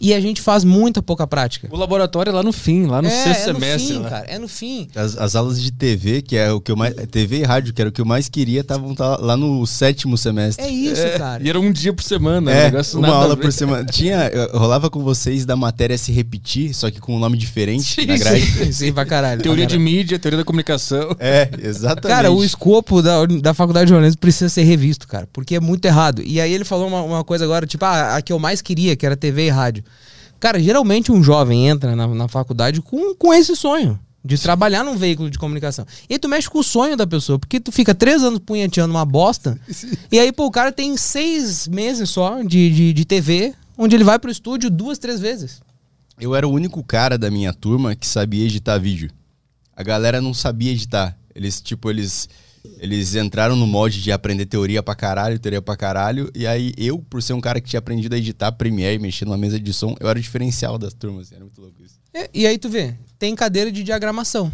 E 0.00 0.12
a 0.12 0.20
gente 0.20 0.40
faz 0.40 0.64
muita 0.64 1.02
pouca 1.02 1.26
prática. 1.26 1.68
O 1.70 1.76
laboratório 1.76 2.30
é 2.30 2.32
lá 2.32 2.42
no 2.42 2.52
fim, 2.52 2.86
lá 2.86 3.00
no 3.00 3.08
é, 3.08 3.10
sexto 3.10 3.50
é 3.50 3.52
no 3.52 3.60
semestre. 3.60 3.94
fim, 3.94 3.98
lá. 4.00 4.10
cara. 4.10 4.26
É 4.26 4.38
no 4.38 4.48
fim. 4.48 4.88
As, 4.94 5.16
as 5.16 5.36
aulas 5.36 5.60
de 5.60 5.70
TV, 5.72 6.22
que 6.22 6.36
é 6.36 6.50
o 6.52 6.60
que 6.60 6.70
eu 6.72 6.76
mais. 6.76 6.94
TV 7.10 7.38
e 7.40 7.42
rádio, 7.42 7.72
que 7.72 7.80
era 7.80 7.88
o 7.88 7.92
que 7.92 8.00
eu 8.00 8.04
mais 8.04 8.28
queria, 8.28 8.60
estavam 8.60 8.94
tá 8.94 9.16
lá 9.16 9.36
no 9.36 9.66
sétimo 9.66 10.16
semestre. 10.16 10.64
É 10.64 10.68
isso, 10.68 11.02
cara. 11.18 11.42
E 11.42 11.48
era 11.48 11.58
um 11.58 11.70
dia 11.72 11.92
por 11.92 12.02
semana, 12.02 12.50
um 12.50 12.54
É, 12.54 12.64
negócio 12.64 12.98
uma 12.98 13.08
aula 13.08 13.36
por 13.36 13.52
semana. 13.52 13.84
Tinha, 13.90 14.30
rolava 14.52 14.90
com 14.90 15.02
vocês 15.02 15.44
da 15.44 15.56
matéria 15.56 15.96
se 15.96 16.12
repetir, 16.12 16.74
só 16.74 16.90
que 16.90 17.00
com 17.00 17.14
um 17.16 17.18
nome 17.18 17.36
diferente 17.36 17.94
Sim, 17.94 18.06
na 18.06 18.16
grade. 18.16 18.46
Sim, 18.46 18.72
sim, 18.72 18.92
pra 18.92 19.04
caralho. 19.04 19.42
Teoria 19.42 19.66
pra 19.66 19.76
de 19.76 19.78
mídia, 19.78 20.18
teoria 20.18 20.38
da 20.38 20.44
comunicação. 20.44 21.14
É, 21.18 21.48
exatamente. 21.62 22.14
Cara, 22.14 22.30
o 22.30 22.42
escopo 22.44 23.00
da, 23.02 23.24
da 23.26 23.54
faculdade 23.54 23.86
de 23.86 23.90
jornalismo 23.90 24.20
precisa 24.20 24.48
ser 24.48 24.62
revisto, 24.62 25.06
cara, 25.06 25.28
porque 25.32 25.56
é 25.56 25.60
muito 25.60 25.84
errado. 25.84 26.22
E 26.24 26.40
aí 26.40 26.52
ele 26.52 26.64
falou 26.64 26.88
uma, 26.88 27.02
uma 27.02 27.24
coisa 27.24 27.44
agora, 27.44 27.66
tipo, 27.66 27.84
ah, 27.84 28.16
a 28.16 28.22
que 28.22 28.32
eu 28.32 28.38
mais 28.38 28.60
queria, 28.62 28.96
que 28.96 29.04
era 29.06 29.16
TV 29.16 29.46
e 29.46 29.50
rádio. 29.50 29.84
Cara, 30.40 30.60
geralmente 30.60 31.10
um 31.10 31.22
jovem 31.22 31.68
entra 31.68 31.94
na, 31.96 32.06
na 32.06 32.28
faculdade 32.28 32.80
com, 32.82 33.14
com 33.14 33.32
esse 33.32 33.54
sonho. 33.56 33.98
De 34.26 34.38
trabalhar 34.38 34.82
num 34.82 34.96
veículo 34.96 35.28
de 35.28 35.38
comunicação. 35.38 35.86
E 36.08 36.14
aí 36.14 36.18
tu 36.18 36.30
mexe 36.30 36.48
com 36.48 36.58
o 36.58 36.64
sonho 36.64 36.96
da 36.96 37.06
pessoa, 37.06 37.38
porque 37.38 37.60
tu 37.60 37.70
fica 37.70 37.94
três 37.94 38.22
anos 38.22 38.38
punheteando 38.38 38.94
uma 38.94 39.04
bosta. 39.04 39.58
E 40.10 40.18
aí, 40.18 40.32
pô, 40.32 40.46
o 40.46 40.50
cara 40.50 40.72
tem 40.72 40.96
seis 40.96 41.68
meses 41.68 42.08
só 42.08 42.40
de, 42.42 42.70
de, 42.70 42.92
de 42.92 43.04
TV, 43.04 43.52
onde 43.76 43.94
ele 43.96 44.04
vai 44.04 44.18
pro 44.18 44.30
estúdio 44.30 44.70
duas, 44.70 44.98
três 44.98 45.20
vezes. 45.20 45.60
Eu 46.18 46.34
era 46.34 46.46
o 46.46 46.52
único 46.52 46.82
cara 46.84 47.18
da 47.18 47.30
minha 47.30 47.52
turma 47.52 47.96
que 47.96 48.06
sabia 48.06 48.44
editar 48.44 48.78
vídeo. 48.78 49.10
A 49.76 49.82
galera 49.82 50.20
não 50.20 50.32
sabia 50.32 50.70
editar. 50.70 51.16
Eles, 51.34 51.60
tipo, 51.60 51.90
eles. 51.90 52.28
Eles 52.78 53.14
entraram 53.14 53.56
no 53.56 53.66
molde 53.66 54.00
de 54.02 54.10
aprender 54.12 54.46
teoria 54.46 54.82
pra 54.82 54.94
caralho, 54.94 55.38
teoria 55.38 55.60
pra 55.62 55.76
caralho. 55.76 56.30
E 56.34 56.46
aí, 56.46 56.72
eu, 56.76 56.98
por 56.98 57.22
ser 57.22 57.32
um 57.34 57.40
cara 57.40 57.60
que 57.60 57.68
tinha 57.68 57.78
aprendido 57.78 58.14
a 58.14 58.18
editar 58.18 58.50
Premiere, 58.52 58.98
mexer 58.98 59.24
numa 59.24 59.36
mesa 59.36 59.58
de 59.60 59.72
som, 59.72 59.94
eu 60.00 60.08
era 60.08 60.18
o 60.18 60.22
diferencial 60.22 60.78
das 60.78 60.92
turmas. 60.94 61.30
Era 61.32 61.40
muito 61.40 61.60
louco 61.60 61.76
isso. 61.82 61.94
É, 62.12 62.28
e 62.32 62.46
aí 62.46 62.58
tu 62.58 62.68
vê, 62.68 62.94
tem 63.18 63.34
cadeira 63.34 63.70
de 63.70 63.82
diagramação. 63.82 64.50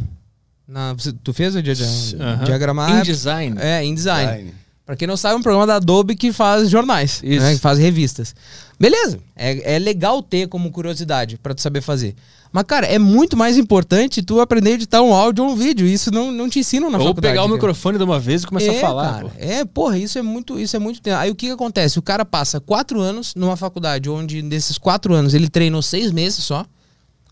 Na, 0.67 0.93
você- 0.93 1.13
tu 1.13 1.33
fez 1.33 1.55
o 1.57 1.63
dia, 1.63 1.75
Aham. 2.21 2.45
diagramar? 2.45 3.01
Em 3.01 3.03
design. 3.03 3.57
É, 3.61 3.85
em 3.85 3.95
design. 3.95 4.55
Pra 4.87 4.97
quem 4.97 5.07
não 5.07 5.17
sabe, 5.17 5.35
é 5.35 5.39
um 5.39 5.43
programa 5.43 5.67
da 5.67 5.77
Adobe 5.77 6.17
que 6.17 6.33
faz 6.33 6.69
jornais, 6.69 7.21
Isso. 7.23 7.45
né, 7.45 7.55
que 7.55 7.61
faz 7.61 7.79
revistas. 7.79 8.35
Beleza, 8.79 9.21
é, 9.37 9.75
é 9.77 9.79
legal 9.79 10.21
ter 10.23 10.49
como 10.49 10.71
curiosidade 10.71 11.37
pra 11.39 11.55
tu 11.55 11.61
saber 11.61 11.81
fazer. 11.81 12.15
Mas, 12.53 12.65
cara, 12.65 12.85
é 12.87 12.99
muito 12.99 13.37
mais 13.37 13.57
importante 13.57 14.23
tu 14.23 14.41
aprender 14.41 14.71
a 14.71 14.75
editar 14.75 15.03
um 15.03 15.15
áudio 15.15 15.45
ou 15.45 15.51
um 15.53 15.55
vídeo. 15.55 15.87
Isso 15.87 16.11
não, 16.11 16.33
não 16.33 16.49
te 16.49 16.59
ensinam 16.59 16.91
na 16.91 16.99
Ou 16.99 17.05
faculdade. 17.05 17.33
pegar 17.33 17.43
o 17.43 17.47
cara. 17.47 17.55
microfone 17.55 17.97
de 17.99 18.03
uma 18.03 18.19
vez 18.19 18.43
e 18.43 18.47
começar 18.47 18.73
é, 18.73 18.79
a 18.79 18.81
falar. 18.81 19.13
Cara, 19.15 19.29
pô. 19.29 19.35
é, 19.39 19.65
porra, 19.65 19.99
isso 19.99 20.19
é 20.19 20.23
muito, 20.23 20.59
isso 20.59 20.75
é 20.75 20.79
muito 20.81 21.01
tempo. 21.01 21.17
Aí 21.17 21.31
o 21.31 21.35
que, 21.37 21.47
que 21.47 21.53
acontece? 21.53 21.99
O 21.99 22.03
cara 22.03 22.25
passa 22.25 22.59
quatro 22.61 23.01
anos 23.01 23.35
numa 23.37 23.57
faculdade 23.57 24.11
onde 24.11 24.43
desses 24.43 24.79
quatro 24.79 25.15
anos 25.15 25.33
ele 25.33 25.49
treinou 25.49 25.81
seis 25.81 26.11
meses 26.11 26.43
só. 26.43 26.67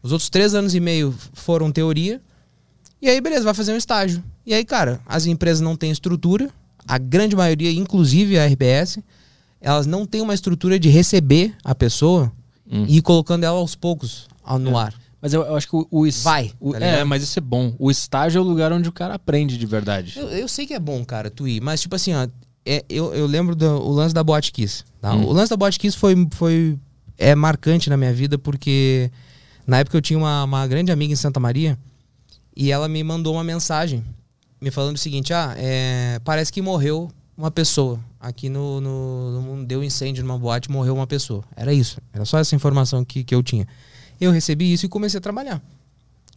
Os 0.02 0.12
outros 0.12 0.30
três 0.30 0.54
anos 0.54 0.74
e 0.76 0.80
meio 0.80 1.12
foram 1.32 1.72
teoria. 1.72 2.20
E 3.02 3.08
aí, 3.08 3.20
beleza, 3.20 3.42
vai 3.44 3.54
fazer 3.54 3.72
um 3.72 3.76
estágio. 3.76 4.22
E 4.46 4.54
aí, 4.54 4.64
cara, 4.64 5.00
as 5.04 5.26
empresas 5.26 5.60
não 5.60 5.74
têm 5.76 5.90
estrutura. 5.90 6.48
A 6.86 6.96
grande 6.96 7.34
maioria, 7.34 7.72
inclusive 7.72 8.38
a 8.38 8.46
RBS, 8.46 9.00
elas 9.60 9.84
não 9.86 10.06
têm 10.06 10.20
uma 10.20 10.32
estrutura 10.34 10.78
de 10.78 10.88
receber 10.88 11.54
a 11.64 11.74
pessoa 11.74 12.30
Hum. 12.70 12.84
e 12.86 12.98
ir 12.98 13.02
colocando 13.02 13.42
ela 13.44 13.58
aos 13.58 13.74
poucos 13.74 14.28
ao- 14.44 14.58
no 14.58 14.76
ar. 14.78 14.94
Mas 15.20 15.32
eu, 15.34 15.42
eu 15.42 15.56
acho 15.56 15.68
que 15.68 15.74
o, 15.76 15.86
o 15.90 16.10
Vai, 16.22 16.52
o- 16.60 16.72
tá 16.72 16.78
é, 16.84 17.04
mas 17.04 17.22
isso 17.22 17.38
é 17.38 17.42
bom. 17.42 17.74
O 17.78 17.90
estágio 17.90 18.38
é 18.38 18.40
o 18.40 18.44
lugar 18.44 18.72
onde 18.72 18.88
o 18.88 18.92
cara 18.92 19.14
aprende 19.14 19.58
de 19.58 19.66
verdade. 19.66 20.14
Eu, 20.16 20.28
eu 20.28 20.48
sei 20.48 20.66
que 20.66 20.74
é 20.74 20.78
bom, 20.78 21.04
cara, 21.04 21.28
tu 21.30 21.46
ir, 21.48 21.60
mas 21.60 21.80
tipo 21.80 21.96
assim, 21.96 22.14
ó, 22.14 22.28
é, 22.64 22.84
eu, 22.88 23.12
eu 23.14 23.26
lembro 23.26 23.56
do 23.56 23.66
o 23.66 23.90
lance 23.90 24.14
da 24.14 24.22
Boate 24.22 24.52
Kiss. 24.52 24.84
tá? 25.00 25.14
Hum. 25.14 25.24
O 25.24 25.32
lance 25.32 25.50
da 25.50 25.56
Boate 25.56 25.78
Kiss 25.78 25.96
foi, 25.96 26.14
foi 26.32 26.78
é 27.16 27.34
marcante 27.34 27.90
na 27.90 27.96
minha 27.96 28.12
vida 28.12 28.38
porque 28.38 29.10
na 29.66 29.78
época 29.78 29.96
eu 29.96 30.00
tinha 30.02 30.18
uma, 30.18 30.44
uma 30.44 30.66
grande 30.66 30.92
amiga 30.92 31.12
em 31.12 31.16
Santa 31.16 31.40
Maria 31.40 31.76
e 32.56 32.70
ela 32.70 32.88
me 32.88 33.02
mandou 33.02 33.34
uma 33.34 33.44
mensagem 33.44 34.04
me 34.60 34.70
falando 34.70 34.96
o 34.96 34.98
seguinte: 34.98 35.32
ah, 35.32 35.54
é, 35.56 36.20
parece 36.24 36.52
que 36.52 36.60
morreu 36.62 37.10
uma 37.36 37.50
pessoa. 37.50 37.98
Aqui 38.20 38.48
no, 38.48 38.80
no, 38.80 39.54
no 39.56 39.64
deu 39.64 39.82
incêndio 39.84 40.24
numa 40.24 40.36
boate, 40.38 40.68
morreu 40.70 40.94
uma 40.94 41.06
pessoa. 41.06 41.44
Era 41.56 41.72
isso. 41.72 41.98
Era 42.12 42.24
só 42.24 42.38
essa 42.38 42.54
informação 42.56 43.04
que, 43.04 43.22
que 43.22 43.32
eu 43.34 43.42
tinha. 43.44 43.66
Eu 44.20 44.30
recebi 44.32 44.72
isso 44.72 44.86
e 44.86 44.88
comecei 44.88 45.18
a 45.18 45.20
trabalhar. 45.20 45.62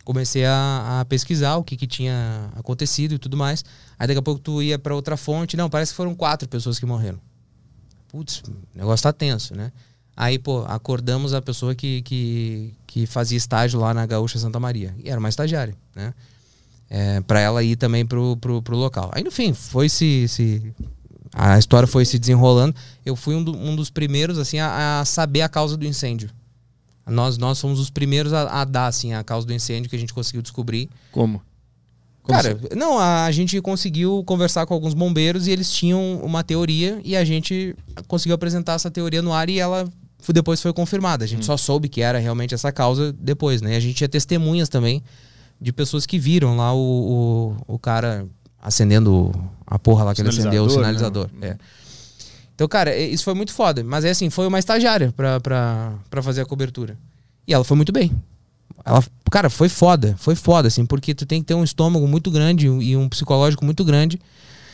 Comecei 0.03 0.45
a, 0.45 0.99
a 1.01 1.05
pesquisar 1.05 1.57
o 1.57 1.63
que, 1.63 1.77
que 1.77 1.85
tinha 1.87 2.49
acontecido 2.55 3.13
e 3.13 3.19
tudo 3.19 3.37
mais. 3.37 3.63
Aí 3.99 4.07
daqui 4.07 4.19
a 4.19 4.21
pouco 4.21 4.39
tu 4.41 4.61
ia 4.61 4.79
para 4.79 4.95
outra 4.95 5.15
fonte. 5.15 5.55
Não, 5.55 5.69
parece 5.69 5.91
que 5.91 5.95
foram 5.97 6.15
quatro 6.15 6.47
pessoas 6.47 6.79
que 6.79 6.85
morreram. 6.85 7.19
Putz, 8.09 8.41
o 8.47 8.53
negócio 8.77 9.03
tá 9.03 9.13
tenso, 9.13 9.55
né? 9.55 9.71
Aí, 10.17 10.37
pô, 10.37 10.65
acordamos 10.67 11.33
a 11.33 11.41
pessoa 11.41 11.73
que, 11.73 12.01
que, 12.01 12.73
que 12.85 13.05
fazia 13.05 13.37
estágio 13.37 13.79
lá 13.79 13.93
na 13.93 14.05
Gaúcha 14.05 14.37
Santa 14.37 14.59
Maria. 14.59 14.93
E 15.03 15.09
era 15.09 15.19
uma 15.19 15.29
estagiária, 15.29 15.75
né? 15.95 16.13
É, 16.89 17.21
para 17.21 17.39
ela 17.39 17.63
ir 17.63 17.77
também 17.77 18.05
pro, 18.05 18.35
pro, 18.37 18.61
pro 18.61 18.75
local. 18.75 19.09
Aí, 19.13 19.23
no 19.23 19.31
fim, 19.31 19.53
foi 19.53 19.87
se, 19.87 20.27
se. 20.27 20.73
A 21.33 21.57
história 21.57 21.87
foi 21.87 22.03
se 22.05 22.19
desenrolando. 22.19 22.75
Eu 23.05 23.15
fui 23.15 23.33
um, 23.35 23.43
do- 23.43 23.55
um 23.55 23.75
dos 23.75 23.89
primeiros, 23.89 24.37
assim, 24.37 24.59
a, 24.59 24.99
a 24.99 25.05
saber 25.05 25.41
a 25.41 25.47
causa 25.49 25.77
do 25.77 25.85
incêndio. 25.85 26.29
Nós, 27.11 27.37
nós 27.37 27.59
fomos 27.59 27.79
os 27.79 27.89
primeiros 27.89 28.33
a, 28.33 28.61
a 28.61 28.65
dar, 28.65 28.87
assim, 28.87 29.13
a 29.13 29.23
causa 29.23 29.45
do 29.45 29.53
incêndio 29.53 29.89
que 29.89 29.95
a 29.95 29.99
gente 29.99 30.13
conseguiu 30.13 30.41
descobrir. 30.41 30.89
Como? 31.11 31.41
Como 32.23 32.39
Cara, 32.39 32.57
não, 32.75 32.99
a, 32.99 33.25
a 33.25 33.31
gente 33.31 33.59
conseguiu 33.61 34.23
conversar 34.25 34.65
com 34.67 34.73
alguns 34.73 34.93
bombeiros 34.93 35.47
e 35.47 35.51
eles 35.51 35.71
tinham 35.71 36.19
uma 36.23 36.43
teoria 36.43 37.01
e 37.03 37.15
a 37.17 37.23
gente 37.25 37.75
conseguiu 38.07 38.35
apresentar 38.35 38.73
essa 38.73 38.91
teoria 38.91 39.21
no 39.23 39.33
ar 39.33 39.49
e 39.49 39.59
ela 39.59 39.87
f- 40.19 40.31
depois 40.31 40.61
foi 40.61 40.71
confirmada. 40.71 41.25
A 41.25 41.27
gente 41.27 41.43
só 41.45 41.57
soube 41.57 41.89
que 41.89 41.99
era 41.99 42.19
realmente 42.19 42.53
essa 42.53 42.71
causa 42.71 43.11
depois, 43.11 43.59
né? 43.61 43.75
A 43.75 43.79
gente 43.79 43.95
tinha 43.95 44.07
testemunhas 44.07 44.69
também 44.69 45.01
de 45.59 45.73
pessoas 45.73 46.05
que 46.05 46.19
viram 46.19 46.55
lá 46.57 46.71
o, 46.73 47.55
o, 47.67 47.75
o 47.75 47.79
cara 47.79 48.27
acendendo 48.61 49.31
a 49.65 49.79
porra 49.79 50.03
lá 50.03 50.13
que 50.13 50.21
ele 50.21 50.29
acendeu, 50.29 50.63
o 50.65 50.69
Sinalizador, 50.69 51.27
sinalizador. 51.27 51.57
É. 51.57 51.57
Então, 52.61 52.67
cara, 52.69 52.91
é- 52.91 53.07
isso 53.07 53.23
foi 53.23 53.33
muito 53.33 53.51
foda. 53.53 53.83
Mas 53.83 54.05
é 54.05 54.11
assim, 54.11 54.29
foi 54.29 54.45
uma 54.45 54.59
estagiária 54.59 55.11
pra, 55.17 55.39
pra, 55.39 55.95
pra 56.11 56.21
fazer 56.21 56.41
a 56.41 56.45
cobertura. 56.45 56.95
E 57.47 57.53
ela 57.55 57.63
foi 57.63 57.75
muito 57.75 57.91
bem. 57.91 58.11
Ela, 58.85 59.03
cara, 59.31 59.49
foi 59.49 59.67
foda, 59.67 60.15
foi 60.19 60.35
foda, 60.35 60.67
assim, 60.67 60.85
porque 60.85 61.15
tu 61.15 61.25
tem 61.25 61.41
que 61.41 61.47
ter 61.47 61.55
um 61.55 61.63
estômago 61.63 62.07
muito 62.07 62.29
grande 62.29 62.67
e 62.67 62.95
um 62.95 63.09
psicológico 63.09 63.65
muito 63.65 63.83
grande. 63.83 64.21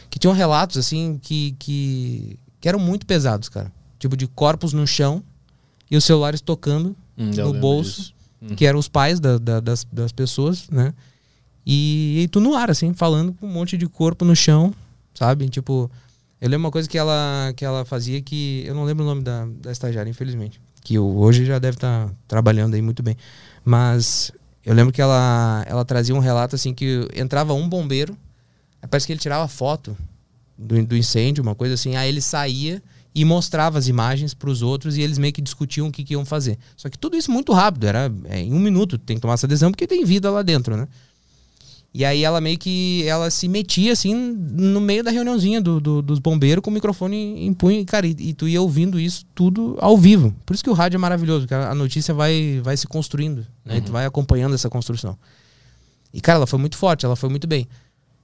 Que 0.10 0.20
tinham 0.20 0.34
relatos, 0.34 0.76
assim, 0.76 1.18
que, 1.22 1.56
que, 1.58 2.38
que 2.60 2.68
eram 2.68 2.78
muito 2.80 3.06
pesados, 3.06 3.48
cara. 3.48 3.72
Tipo, 3.98 4.18
de 4.18 4.28
corpos 4.28 4.74
no 4.74 4.86
chão 4.86 5.24
e 5.90 5.96
os 5.96 6.04
celulares 6.04 6.42
tocando 6.42 6.94
Hum, 7.18 7.32
no 7.36 7.54
bolso. 7.54 8.14
Hum. 8.42 8.54
que 8.56 8.66
eram 8.66 8.78
os 8.80 8.90
pais 8.90 9.20
da- 9.22 9.38
da- 9.38 9.60
das, 9.62 9.88
das 9.92 10.12
pessoas, 10.12 10.70
né? 10.70 10.94
E, 11.66 12.22
e 12.24 12.28
tu 12.28 12.42
no 12.42 12.54
ar, 12.54 12.70
assim, 12.70 12.94
falando 12.94 13.32
com 13.34 13.48
um 13.48 13.52
monte 13.52 13.78
de 13.78 13.88
corpo 13.88 14.24
no 14.26 14.36
chão, 14.36 14.74
sabe? 15.16 15.48
Tipo, 15.50 15.90
eu 16.40 16.50
lembro 16.50 16.66
uma 16.66 16.72
coisa 16.72 16.88
que 16.88 16.98
ela, 16.98 17.52
que 17.56 17.66
ela 17.66 17.84
fazia 17.84 18.22
que. 18.22 18.64
Eu 18.66 18.76
não 18.76 18.84
lembro 18.84 19.04
o 19.04 19.08
nome 19.08 19.24
da, 19.24 19.48
da 19.62 19.72
estagiária, 19.72 20.10
infelizmente. 20.10 20.62
Que 20.84 20.98
hoje 21.00 21.46
já 21.46 21.60
deve 21.60 21.78
estar 21.78 22.10
trabalhando 22.28 22.76
aí 22.76 22.82
muito 22.82 23.02
bem. 23.02 23.18
Mas 23.66 24.32
eu 24.64 24.74
lembro 24.74 24.94
que 24.94 25.02
ela, 25.02 25.64
ela 25.66 25.84
trazia 25.84 26.14
um 26.14 26.20
relato 26.20 26.56
assim 26.56 26.74
que 26.74 27.08
entrava 27.16 27.54
um 27.54 27.68
bombeiro, 27.68 28.18
parece 28.90 29.08
que 29.08 29.14
ele 29.14 29.20
tirava 29.20 29.48
foto 29.48 29.98
do, 30.58 30.86
do 30.86 30.96
incêndio, 30.96 31.42
uma 31.42 31.56
coisa 31.56 31.74
assim, 31.74 31.96
aí 31.96 32.10
ele 32.10 32.22
saía 32.22 32.82
e 33.16 33.26
mostrava 33.26 33.80
as 33.80 33.88
imagens 33.88 34.34
para 34.34 34.50
os 34.50 34.62
outros 34.62 34.98
e 34.98 35.02
eles 35.02 35.18
meio 35.18 35.34
que 35.34 35.42
discutiam 35.42 35.88
o 35.88 35.92
que, 35.92 36.04
que 36.04 36.14
iam 36.14 36.24
fazer. 36.24 36.58
Só 36.76 36.90
que 36.90 36.98
tudo 36.98 37.18
isso 37.18 37.32
muito 37.32 37.52
rápido, 37.52 37.88
era 37.88 38.12
é, 38.26 38.42
em 38.42 38.54
um 38.54 38.60
minuto, 38.60 38.98
tem 38.98 39.18
que 39.18 39.22
tomar 39.22 39.34
essa 39.34 39.48
decisão 39.48 39.72
porque 39.72 39.88
tem 39.88 40.06
vida 40.06 40.30
lá 40.30 40.42
dentro, 40.42 40.78
né? 40.78 40.88
E 41.94 42.06
aí 42.06 42.24
ela 42.24 42.40
meio 42.40 42.58
que 42.60 43.04
ela 43.08 43.30
se 43.32 43.48
metia 43.48 43.92
assim 43.94 44.14
no 44.14 44.80
meio 44.80 45.04
da 45.04 45.10
reuniãozinha 45.10 45.60
do, 45.60 45.80
do- 45.80 46.02
dos 46.02 46.20
bombeiros 46.20 46.62
com 46.62 46.70
o 46.70 46.74
microfone 46.74 47.16
em 47.46 47.52
punho, 47.54 47.84
cara, 47.86 48.06
e, 48.06 48.16
e 48.20 48.34
tu 48.34 48.48
ia 48.48 48.62
ouvindo 48.62 49.00
isso 49.00 49.26
tudo 49.34 49.76
ao 49.80 49.98
vivo. 49.98 50.36
Por 50.46 50.54
isso 50.54 50.64
que 50.64 50.70
o 50.70 50.74
rádio 50.74 50.98
é 50.98 51.00
maravilhoso, 51.00 51.42
porque 51.48 51.56
a 51.56 51.74
notícia 51.74 52.14
vai, 52.14 52.62
vai 52.64 52.78
se 52.78 52.86
construindo, 52.86 53.48
né? 53.66 53.78
E 53.78 53.82
tu 53.82 53.92
vai 53.92 54.06
acompanhando 54.06 54.54
essa 54.54 54.70
construção. 54.70 55.18
E 56.14 56.22
cara, 56.22 56.38
ela 56.38 56.48
foi 56.48 56.60
muito 56.60 56.78
forte, 56.78 57.06
ela 57.06 57.16
foi 57.16 57.30
muito 57.30 57.48
bem. 57.48 57.68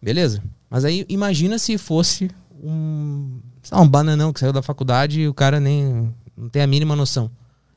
Beleza? 0.01 0.43
Mas 0.69 0.85
aí 0.85 1.05
imagina 1.09 1.57
se 1.57 1.77
fosse 1.77 2.29
um, 2.63 3.39
sei 3.63 3.75
lá, 3.77 3.83
um 3.83 3.87
bananão 3.87 4.31
que 4.31 4.39
saiu 4.39 4.53
da 4.53 4.61
faculdade 4.61 5.21
e 5.21 5.27
o 5.27 5.33
cara 5.33 5.59
nem 5.59 6.13
não 6.37 6.49
tem 6.49 6.61
a 6.61 6.67
mínima 6.67 6.95
noção. 6.95 7.31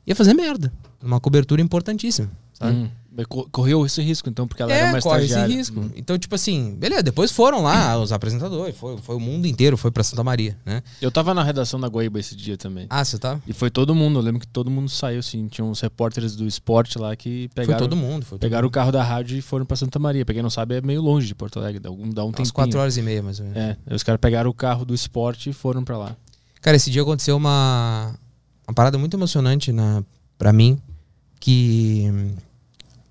Ia 0.05 0.15
fazer 0.15 0.33
merda. 0.33 0.71
Uma 1.03 1.19
cobertura 1.19 1.61
importantíssima, 1.61 2.29
sabe? 2.53 2.75
Hum. 2.75 2.89
Correu 3.25 3.85
esse 3.85 4.01
risco, 4.01 4.29
então, 4.29 4.47
porque 4.47 4.61
ela 4.61 4.71
era 4.71 4.89
uma 4.89 4.97
É, 4.97 5.01
corre 5.01 5.25
esse 5.25 5.39
risco. 5.47 5.79
Hum. 5.79 5.91
Então, 5.95 6.17
tipo 6.17 6.35
assim, 6.35 6.75
beleza, 6.75 7.03
depois 7.03 7.31
foram 7.31 7.63
lá 7.63 7.97
os 8.01 8.11
apresentadores, 8.11 8.75
foi, 8.77 8.97
foi 8.97 9.15
o 9.15 9.19
mundo 9.19 9.47
inteiro, 9.47 9.77
foi 9.77 9.89
pra 9.91 10.03
Santa 10.03 10.23
Maria, 10.23 10.57
né? 10.65 10.83
Eu 11.01 11.11
tava 11.11 11.33
na 11.33 11.43
redação 11.43 11.79
da 11.79 11.87
Guaíba 11.87 12.19
esse 12.19 12.35
dia 12.35 12.57
também. 12.57 12.85
Ah, 12.89 13.03
você 13.03 13.17
tá? 13.17 13.39
E 13.47 13.53
foi 13.53 13.69
todo 13.69 13.95
mundo, 13.95 14.19
eu 14.19 14.23
lembro 14.23 14.39
que 14.39 14.47
todo 14.47 14.69
mundo 14.69 14.89
saiu, 14.89 15.19
assim. 15.19 15.47
Tinha 15.47 15.65
uns 15.65 15.81
repórteres 15.81 16.35
do 16.35 16.45
esporte 16.45 16.99
lá 16.99 17.15
que 17.15 17.49
pegaram, 17.55 17.79
foi 17.79 17.87
todo 17.87 17.95
mundo, 17.95 18.25
foi 18.25 18.37
todo 18.37 18.41
pegaram 18.41 18.65
o 18.65 18.67
mundo. 18.67 18.73
carro 18.73 18.91
da 18.91 19.03
rádio 19.03 19.37
e 19.37 19.41
foram 19.41 19.65
pra 19.65 19.75
Santa 19.75 19.97
Maria. 19.97 20.23
Pra 20.25 20.33
quem 20.33 20.43
não 20.43 20.49
sabe, 20.49 20.75
é 20.75 20.81
meio 20.81 21.01
longe 21.01 21.27
de 21.27 21.33
Porto 21.35 21.59
Alegre, 21.59 21.79
dá, 21.79 21.89
algum, 21.89 22.09
dá 22.09 22.23
um 22.23 22.31
Umas 22.37 22.51
quatro 22.51 22.79
horas 22.79 22.97
e 22.97 23.01
meia, 23.01 23.23
mais 23.23 23.39
ou 23.39 23.45
menos. 23.45 23.57
É, 23.57 23.95
os 23.95 24.03
caras 24.03 24.19
pegaram 24.21 24.49
o 24.49 24.53
carro 24.53 24.85
do 24.85 24.93
esporte 24.93 25.49
e 25.49 25.53
foram 25.53 25.83
pra 25.83 25.97
lá. 25.97 26.15
Cara, 26.61 26.77
esse 26.77 26.91
dia 26.91 27.01
aconteceu 27.01 27.35
uma, 27.37 28.13
uma 28.67 28.73
parada 28.73 28.97
muito 28.97 29.15
emocionante 29.15 29.71
na, 29.71 30.03
pra 30.37 30.51
mim 30.51 30.79
que 31.39 32.11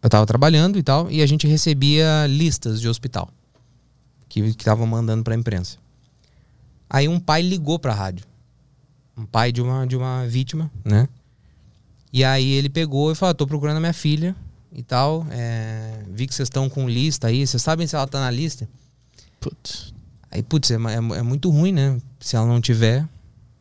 eu 0.07 0.11
tava 0.11 0.25
trabalhando 0.27 0.79
e 0.79 0.83
tal, 0.83 1.11
e 1.11 1.21
a 1.21 1.27
gente 1.27 1.47
recebia 1.47 2.27
listas 2.29 2.81
de 2.81 2.89
hospital 2.89 3.29
que 4.29 4.41
estavam 4.41 4.87
mandando 4.87 5.23
pra 5.25 5.35
imprensa. 5.35 5.79
Aí 6.89 7.09
um 7.09 7.19
pai 7.19 7.43
ligou 7.43 7.79
pra 7.79 7.93
rádio. 7.93 8.25
Um 9.17 9.25
pai 9.25 9.51
de 9.51 9.61
uma, 9.63 9.87
de 9.87 9.97
uma 9.97 10.27
vítima, 10.27 10.71
né? 10.85 11.09
E 12.13 12.23
aí 12.23 12.53
ele 12.53 12.69
pegou 12.69 13.11
e 13.11 13.15
falou: 13.15 13.35
tô 13.35 13.47
procurando 13.47 13.79
a 13.79 13.81
minha 13.81 13.93
filha 13.93 14.37
e 14.73 14.83
tal. 14.83 15.27
é, 15.31 16.03
vi 16.11 16.27
que 16.27 16.35
vocês 16.35 16.47
estão 16.47 16.69
com 16.69 16.89
lista 16.89 17.27
aí. 17.29 17.47
Vocês 17.47 17.63
sabem 17.63 17.87
se 17.87 17.97
ela 17.97 18.07
tá 18.07 18.21
na 18.21 18.31
lista? 18.31 18.69
Putz. 19.41 19.93
Aí, 20.31 20.43
putz, 20.43 20.71
é, 20.71 20.75
é- 20.75 21.19
é 21.19 21.23
muito 21.23 21.51
ruim, 21.51 21.73
né? 21.73 21.99
Se 22.21 22.37
ela 22.37 22.47
não 22.47 22.61
tiver, 22.61 23.07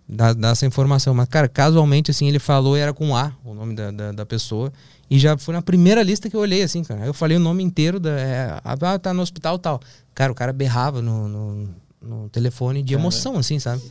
dá, 0.08 0.34
dá 0.34 0.50
essa 0.50 0.66
informação. 0.66 1.14
Mas, 1.14 1.28
cara, 1.30 1.48
casualmente, 1.48 2.12
assim, 2.12 2.28
ele 2.28 2.40
falou 2.40 2.78
e 2.78 2.82
era 2.82 2.94
com 2.94 3.16
A, 3.16 3.32
o 3.44 3.54
nome 3.54 3.76
da, 3.76 3.92
da, 3.92 4.12
da 4.12 4.26
pessoa. 4.26 4.72
E 5.10 5.20
já 5.20 5.38
foi 5.38 5.54
na 5.54 5.62
primeira 5.62 6.02
lista 6.02 6.30
que 6.30 6.36
eu 6.36 6.40
olhei, 6.40 6.64
assim, 6.64 6.84
cara. 6.84 7.06
Eu 7.06 7.14
falei 7.14 7.38
o 7.38 7.40
nome 7.40 7.64
inteiro 7.64 8.00
da. 8.00 8.10
É, 8.12 8.60
ah, 8.64 9.00
tá 9.00 9.14
no 9.14 9.22
hospital 9.22 9.60
tal. 9.60 9.80
Cara, 10.14 10.32
o 10.32 10.36
cara 10.36 10.52
berrava 10.52 11.02
no, 11.02 11.28
no, 11.28 11.70
no 12.02 12.30
telefone 12.30 12.82
de 12.82 12.94
emoção, 12.94 13.38
assim, 13.38 13.60
sabe? 13.60 13.84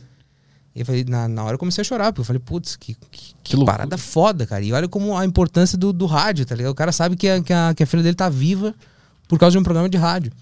E 0.75 0.81
eu 0.81 0.85
falei, 0.85 1.05
na, 1.07 1.27
na 1.27 1.43
hora 1.45 1.53
eu 1.53 1.57
comecei 1.59 1.81
a 1.81 1.85
chorar, 1.85 2.11
porque 2.11 2.19
eu 2.19 2.25
falei, 2.25 2.41
putz, 2.43 2.75
que, 2.75 2.95
que, 3.09 3.33
que 3.41 3.55
loucura. 3.55 3.77
parada 3.77 3.97
foda, 3.97 4.45
cara. 4.45 4.61
E 4.61 4.73
olha 4.73 4.89
como 4.89 5.15
a 5.17 5.23
importância 5.25 5.77
do, 5.77 5.93
do 5.93 6.05
rádio, 6.05 6.45
tá 6.45 6.53
ligado? 6.53 6.71
O 6.73 6.75
cara 6.75 6.91
sabe 6.91 7.15
que 7.15 7.29
a, 7.29 7.41
que, 7.41 7.53
a, 7.53 7.73
que 7.73 7.83
a 7.83 7.87
filha 7.87 8.03
dele 8.03 8.15
tá 8.15 8.27
viva 8.27 8.75
por 9.27 9.39
causa 9.39 9.53
de 9.53 9.57
um 9.59 9.63
programa 9.63 9.87
de 9.87 9.97
rádio. 9.97 10.33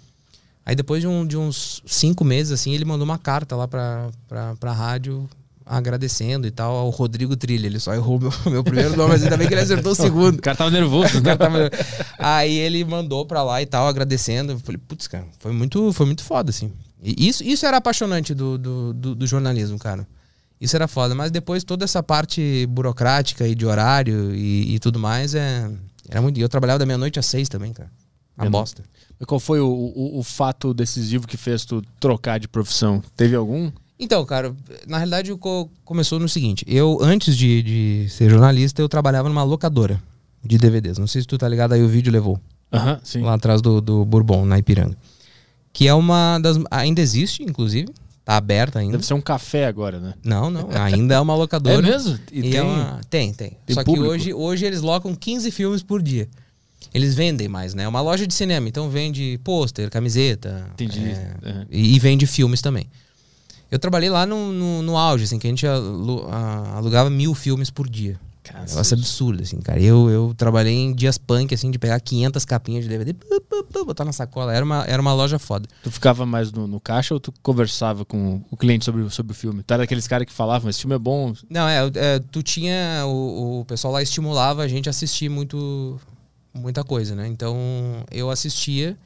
Aí 0.66 0.76
depois 0.76 1.02
de, 1.02 1.08
um- 1.08 1.24
de 1.28 1.38
uns 1.38 1.84
cinco 1.86 2.24
meses, 2.24 2.52
assim, 2.52 2.74
ele 2.74 2.84
mandou 2.84 3.06
uma 3.06 3.20
carta 3.20 3.56
lá 3.56 3.68
pra, 3.68 4.10
pra, 4.28 4.56
pra 4.56 4.72
rádio 4.72 5.30
agradecendo 5.66 6.46
e 6.48 6.52
tal 6.52 6.76
ao 6.76 6.90
Rodrigo 6.90 7.36
Trilha. 7.36 7.68
Ele 7.68 7.80
só 7.80 7.94
errou 7.94 8.20
meu, 8.20 8.32
meu 8.52 8.64
primeiro 8.64 8.96
nome, 8.96 9.12
mas 9.14 9.24
ainda 9.24 9.38
bem 9.38 9.48
que 9.48 9.54
ele 9.54 9.62
acertou 9.62 9.92
o 9.92 9.96
segundo. 9.96 10.38
O 10.40 10.42
cara 10.42 10.58
tava 10.58 10.72
nervoso, 10.72 11.22
né? 11.22 11.36
tava- 11.36 11.70
Aí 12.18 12.56
ele 12.58 12.84
mandou 12.84 13.26
pra 13.26 13.44
lá 13.44 13.62
e 13.62 13.66
tal, 13.66 13.88
agradecendo. 13.88 14.54
Eu 14.54 14.60
falei, 14.60 14.78
putz, 14.88 15.08
cara, 15.08 15.26
foi 15.40 15.52
muito, 15.52 15.92
foi 15.94 16.06
muito 16.06 16.24
foda, 16.24 16.50
assim. 16.50 16.72
E 17.02 17.28
isso, 17.28 17.44
isso 17.44 17.66
era 17.66 17.78
apaixonante 17.78 18.34
do, 18.34 18.58
do, 18.58 18.94
do, 18.94 19.16
do 19.16 19.28
jornalismo, 19.28 19.78
cara. 19.78 20.08
Isso 20.62 20.76
era 20.76 20.88
foda. 20.88 21.14
Mas 21.14 21.32
depois 21.32 21.64
toda 21.64 21.84
essa 21.84 22.02
parte 22.02 22.66
burocrática 22.70 23.46
e 23.48 23.54
de 23.56 23.66
horário 23.66 24.34
e, 24.34 24.76
e 24.76 24.80
tudo 24.80 24.98
mais, 25.00 25.36
é, 25.36 25.70
era 26.10 26.22
muito. 26.22 26.38
e 26.38 26.42
Eu 26.42 26.48
trabalhava 26.48 26.80
da 26.80 26.86
meia-noite 26.86 27.20
às 27.20 27.26
seis 27.26 27.50
também, 27.50 27.74
cara. 27.74 27.92
Não- 28.38 28.50
bosta. 28.50 28.84
E 29.20 29.26
Qual 29.26 29.40
foi 29.40 29.60
o, 29.60 29.68
o, 29.68 30.20
o 30.20 30.24
fato 30.24 30.74
decisivo 30.74 31.28
que 31.28 31.38
fez 31.38 31.66
tu 31.66 31.82
trocar 32.00 32.40
de 32.40 32.48
profissão? 32.48 33.02
Teve 33.16 33.36
algum? 33.36 33.72
Então, 34.00 34.26
cara, 34.26 34.54
na 34.88 34.98
realidade 34.98 35.34
co- 35.36 35.70
começou 35.86 36.20
no 36.20 36.28
seguinte. 36.28 36.66
Eu, 36.68 36.98
antes 37.02 37.38
de, 37.38 37.62
de 37.62 38.10
ser 38.10 38.30
jornalista, 38.30 38.82
eu 38.82 38.90
trabalhava 38.90 39.30
numa 39.30 39.44
locadora 39.44 40.02
de 40.44 40.58
DVDs. 40.58 40.98
Não 40.98 41.08
sei 41.08 41.22
se 41.22 41.28
tu 41.28 41.38
tá 41.38 41.48
ligado 41.48 41.74
aí, 41.74 41.82
o 41.82 41.88
vídeo 41.88 42.12
levou. 42.12 42.40
Aham, 42.72 43.00
sim. 43.04 43.22
lá 43.22 43.36
atrás 43.36 43.62
do, 43.62 43.80
do 43.80 44.04
Bourbon, 44.04 44.46
na 44.46 44.58
Ipiranga. 44.58 44.98
Que 45.72 45.88
é 45.88 45.94
uma 45.94 46.40
das. 46.40 46.58
Ainda 46.72 47.02
existe, 47.02 47.44
inclusive. 47.44 47.88
Tá 48.26 48.38
aberta 48.38 48.80
ainda. 48.80 48.94
Deve 48.94 49.06
ser 49.06 49.14
um 49.16 49.22
café 49.22 49.66
agora, 49.68 50.00
né? 50.00 50.14
Não, 50.24 50.50
não. 50.50 50.70
Ainda 50.72 51.16
é 51.16 51.20
uma 51.20 51.36
locadora. 51.36 51.76
É 51.86 51.92
mesmo? 51.92 52.18
E 52.32 52.40
E 52.40 52.42
tem... 52.42 52.56
é 52.56 52.64
uma- 52.64 53.02
tem, 53.10 53.34
tem. 53.34 53.58
tem 53.66 53.74
Só 53.76 53.84
público? 53.84 54.06
que 54.08 54.12
hoje, 54.12 54.34
hoje 54.34 54.66
eles 54.66 54.82
locam 54.82 55.14
15 55.14 55.52
filmes 55.52 55.84
por 55.84 56.02
dia. 56.02 56.28
Eles 56.94 57.16
vendem 57.16 57.48
mais, 57.48 57.74
né? 57.74 57.84
É 57.84 57.88
uma 57.88 58.02
loja 58.02 58.26
de 58.26 58.34
cinema, 58.34 58.68
então 58.70 58.90
vende 58.90 59.40
pôster, 59.44 59.90
camiseta. 59.90 60.68
Entendi. 60.74 61.00
é, 61.06 61.36
Aham. 61.46 61.66
e, 61.72 61.96
e 61.96 62.00
vende 62.00 62.26
filmes 62.28 62.62
também. 62.62 62.88
Eu 63.74 63.80
trabalhei 63.80 64.10
lá 64.10 64.26
no, 64.26 64.52
no, 64.54 64.82
no 64.84 64.98
auge, 64.98 65.24
assim, 65.24 65.40
que 65.40 65.48
a 65.48 65.50
gente 65.50 65.66
alu- 65.66 66.28
a- 66.30 66.76
alugava 66.78 67.10
mil 67.10 67.34
filmes 67.34 67.70
por 67.72 67.90
dia. 67.90 68.20
Cacete. 68.44 68.72
Negócio 68.72 68.98
absurdo, 68.98 69.42
assim, 69.42 69.60
cara. 69.62 69.80
Eu, 69.82 70.10
eu 70.10 70.34
trabalhei 70.38 70.74
em 70.76 70.94
dias 70.94 71.18
punk, 71.18 71.54
assim, 71.56 71.72
de 71.72 71.80
pegar 71.80 71.98
500 72.02 72.44
capinhas 72.44 72.84
de 72.84 72.90
DVD, 72.90 73.16
botar 73.86 74.04
na 74.04 74.12
sacola. 74.12 74.54
Era 74.54 74.66
uma, 74.66 74.84
era 74.86 75.02
uma 75.02 75.14
loja 75.14 75.40
foda. 75.40 75.68
Tu 75.82 75.90
ficava 75.90 76.26
mais 76.26 76.52
no, 76.52 76.68
no 76.68 76.80
caixa 76.80 77.14
ou 77.14 77.20
tu 77.22 77.34
conversava 77.42 78.04
com 78.04 78.42
o 78.52 78.58
cliente 78.58 78.84
sobre, 78.84 79.02
o- 79.02 79.10
sobre 79.10 79.32
o 79.32 79.36
filme? 79.36 79.64
Tu 79.64 79.74
era 79.74 79.84
daqueles 79.84 80.06
caras 80.08 80.28
que 80.28 80.34
falavam, 80.34 80.70
esse 80.70 80.82
filme 80.82 80.96
é 80.96 81.00
bom. 81.00 81.34
Não, 81.50 81.68
é, 81.68 81.90
é, 81.96 82.20
tu 82.20 82.44
tinha. 82.44 83.04
O, 83.06 83.62
o 83.62 83.66
pessoal 83.66 83.94
lá 83.94 84.02
estimulava 84.04 84.62
a 84.62 84.68
gente 84.68 84.90
a 84.90 84.92
assistir 84.92 85.30
muito, 85.30 86.00
muita 86.54 86.84
coisa, 86.84 87.16
né? 87.16 87.28
Então 87.28 87.58
eu 88.12 88.30
assistia. 88.30 88.98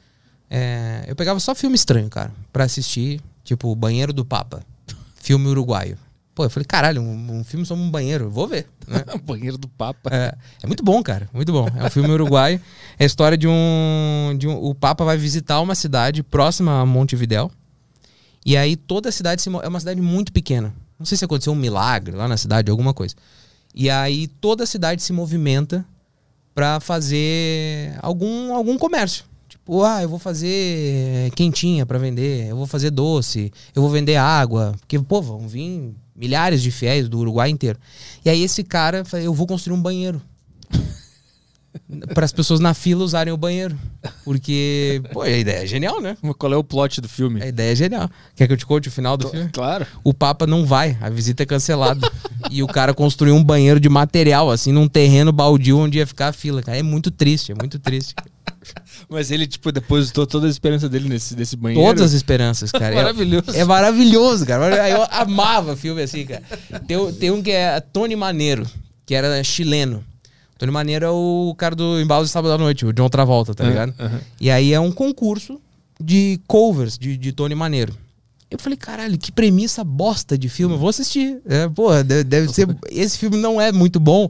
é, 0.50 1.04
eu 1.06 1.14
pegava 1.14 1.38
só 1.38 1.54
filme 1.54 1.76
estranho, 1.76 2.10
cara, 2.10 2.32
pra 2.52 2.64
assistir. 2.64 3.20
Tipo, 3.48 3.74
Banheiro 3.74 4.12
do 4.12 4.26
Papa. 4.26 4.62
Filme 5.14 5.48
uruguaio. 5.48 5.96
Pô, 6.34 6.44
eu 6.44 6.50
falei, 6.50 6.66
caralho, 6.66 7.00
um, 7.00 7.38
um 7.38 7.42
filme 7.42 7.64
sobre 7.64 7.82
um 7.82 7.90
banheiro, 7.90 8.28
vou 8.28 8.46
ver. 8.46 8.66
Né? 8.86 9.02
Banheiro 9.24 9.56
do 9.56 9.66
Papa. 9.66 10.10
É, 10.12 10.36
é 10.62 10.66
muito 10.66 10.84
bom, 10.84 11.02
cara. 11.02 11.30
Muito 11.32 11.50
bom. 11.50 11.66
É 11.74 11.86
um 11.86 11.88
filme 11.88 12.10
uruguaio. 12.10 12.60
É 12.98 13.04
a 13.04 13.06
história 13.06 13.38
de 13.38 13.48
um, 13.48 14.36
de 14.38 14.46
um. 14.46 14.62
O 14.62 14.74
Papa 14.74 15.02
vai 15.02 15.16
visitar 15.16 15.62
uma 15.62 15.74
cidade 15.74 16.22
próxima 16.22 16.82
a 16.82 16.84
Montevidéu. 16.84 17.50
E 18.44 18.54
aí 18.54 18.76
toda 18.76 19.08
a 19.08 19.12
cidade 19.12 19.40
se 19.40 19.48
é 19.48 19.66
uma 19.66 19.80
cidade 19.80 20.02
muito 20.02 20.30
pequena. 20.30 20.74
Não 20.98 21.06
sei 21.06 21.16
se 21.16 21.24
aconteceu 21.24 21.54
um 21.54 21.56
milagre 21.56 22.14
lá 22.14 22.28
na 22.28 22.36
cidade, 22.36 22.70
alguma 22.70 22.92
coisa. 22.92 23.14
E 23.74 23.88
aí 23.88 24.26
toda 24.26 24.64
a 24.64 24.66
cidade 24.66 25.02
se 25.02 25.12
movimenta 25.14 25.86
pra 26.54 26.80
fazer 26.80 27.98
algum, 28.02 28.54
algum 28.54 28.76
comércio. 28.76 29.24
Tipo, 29.68 29.84
ah, 29.84 30.02
eu 30.02 30.08
vou 30.08 30.18
fazer 30.18 31.30
quentinha 31.32 31.84
pra 31.84 31.98
vender, 31.98 32.48
eu 32.48 32.56
vou 32.56 32.66
fazer 32.66 32.90
doce, 32.90 33.52
eu 33.74 33.82
vou 33.82 33.90
vender 33.90 34.16
água. 34.16 34.74
Porque, 34.80 34.98
pô, 34.98 35.20
vão 35.20 35.46
vir 35.46 35.94
milhares 36.16 36.62
de 36.62 36.70
fiéis 36.70 37.06
do 37.06 37.18
Uruguai 37.18 37.50
inteiro. 37.50 37.78
E 38.24 38.30
aí 38.30 38.42
esse 38.42 38.64
cara, 38.64 39.02
eu 39.22 39.34
vou 39.34 39.46
construir 39.46 39.76
um 39.76 39.82
banheiro. 39.82 40.22
Para 42.14 42.24
as 42.24 42.32
pessoas 42.32 42.60
na 42.60 42.72
fila 42.72 43.04
usarem 43.04 43.30
o 43.30 43.36
banheiro. 43.36 43.78
Porque, 44.24 45.02
pô, 45.12 45.20
a 45.20 45.28
ideia 45.28 45.64
é 45.64 45.66
genial, 45.66 46.00
né? 46.00 46.16
Qual 46.38 46.50
é 46.50 46.56
o 46.56 46.64
plot 46.64 47.02
do 47.02 47.08
filme? 47.08 47.42
A 47.42 47.46
ideia 47.46 47.72
é 47.72 47.76
genial. 47.76 48.08
Quer 48.34 48.46
que 48.46 48.54
eu 48.54 48.56
te 48.56 48.64
conte 48.64 48.88
o 48.88 48.90
final 48.90 49.18
do 49.18 49.28
filme? 49.28 49.50
Claro. 49.52 49.86
O 50.02 50.14
Papa 50.14 50.46
não 50.46 50.64
vai, 50.64 50.96
a 50.98 51.10
visita 51.10 51.42
é 51.42 51.46
cancelada. 51.46 52.10
e 52.50 52.62
o 52.62 52.66
cara 52.66 52.94
construiu 52.94 53.34
um 53.34 53.44
banheiro 53.44 53.78
de 53.78 53.90
material, 53.90 54.50
assim, 54.50 54.72
num 54.72 54.88
terreno 54.88 55.30
baldio 55.30 55.78
onde 55.78 55.98
ia 55.98 56.06
ficar 56.06 56.28
a 56.28 56.32
fila, 56.32 56.62
cara. 56.62 56.78
É 56.78 56.82
muito 56.82 57.10
triste, 57.10 57.52
é 57.52 57.54
muito 57.54 57.78
triste. 57.78 58.14
Mas 59.08 59.30
ele, 59.30 59.46
tipo, 59.46 59.70
depositou 59.72 60.26
toda 60.26 60.46
a 60.46 60.50
esperança 60.50 60.88
dele 60.88 61.08
nesse, 61.08 61.34
nesse 61.36 61.56
banheiro. 61.56 61.86
Todas 61.86 62.02
as 62.06 62.12
esperanças, 62.12 62.70
cara. 62.72 62.94
É- 62.94 62.96
Maravilhoso. 62.96 63.50
É, 63.54 63.64
maravilhoso, 63.64 64.46
cara. 64.46 64.88
Eu 64.88 65.06
amava 65.10 65.76
filme 65.76 66.02
assim, 66.02 66.24
cara. 66.26 66.42
Tem, 66.86 66.96
um- 66.96 67.12
tem 67.12 67.30
um 67.30 67.42
que 67.42 67.50
é 67.50 67.80
Tony 67.80 68.16
Maneiro, 68.16 68.66
que 69.06 69.14
era 69.14 69.42
chileno. 69.44 70.04
Tony 70.58 70.72
Maneiro 70.72 71.06
é 71.06 71.10
o 71.10 71.54
cara 71.56 71.74
do 71.76 72.00
Embalo 72.00 72.24
de 72.24 72.30
Sábado 72.30 72.52
à 72.54 72.58
Noite, 72.58 72.84
o 72.84 72.92
John 72.92 73.08
Travolta, 73.08 73.54
tá 73.54 73.64
ligado? 73.64 73.94
aham. 73.98 74.20
E 74.40 74.50
aí 74.50 74.72
é 74.72 74.80
um 74.80 74.90
concurso 74.90 75.60
de 76.00 76.40
covers 76.48 76.98
de, 76.98 77.16
de 77.16 77.32
Tony 77.32 77.54
Maneiro. 77.54 77.94
Eu 78.50 78.58
falei, 78.58 78.78
caralho, 78.78 79.18
que 79.18 79.30
premissa 79.30 79.84
bosta 79.84 80.36
de 80.38 80.48
filme. 80.48 80.74
Eu 80.74 80.78
vou 80.78 80.88
assistir. 80.88 81.38
É, 81.46 81.68
porra, 81.68 82.02
deve, 82.02 82.24
deve 82.24 82.48
ser. 82.48 82.66
Esse 82.90 83.18
filme 83.18 83.36
não 83.36 83.60
é 83.60 83.70
muito 83.70 84.00
bom, 84.00 84.28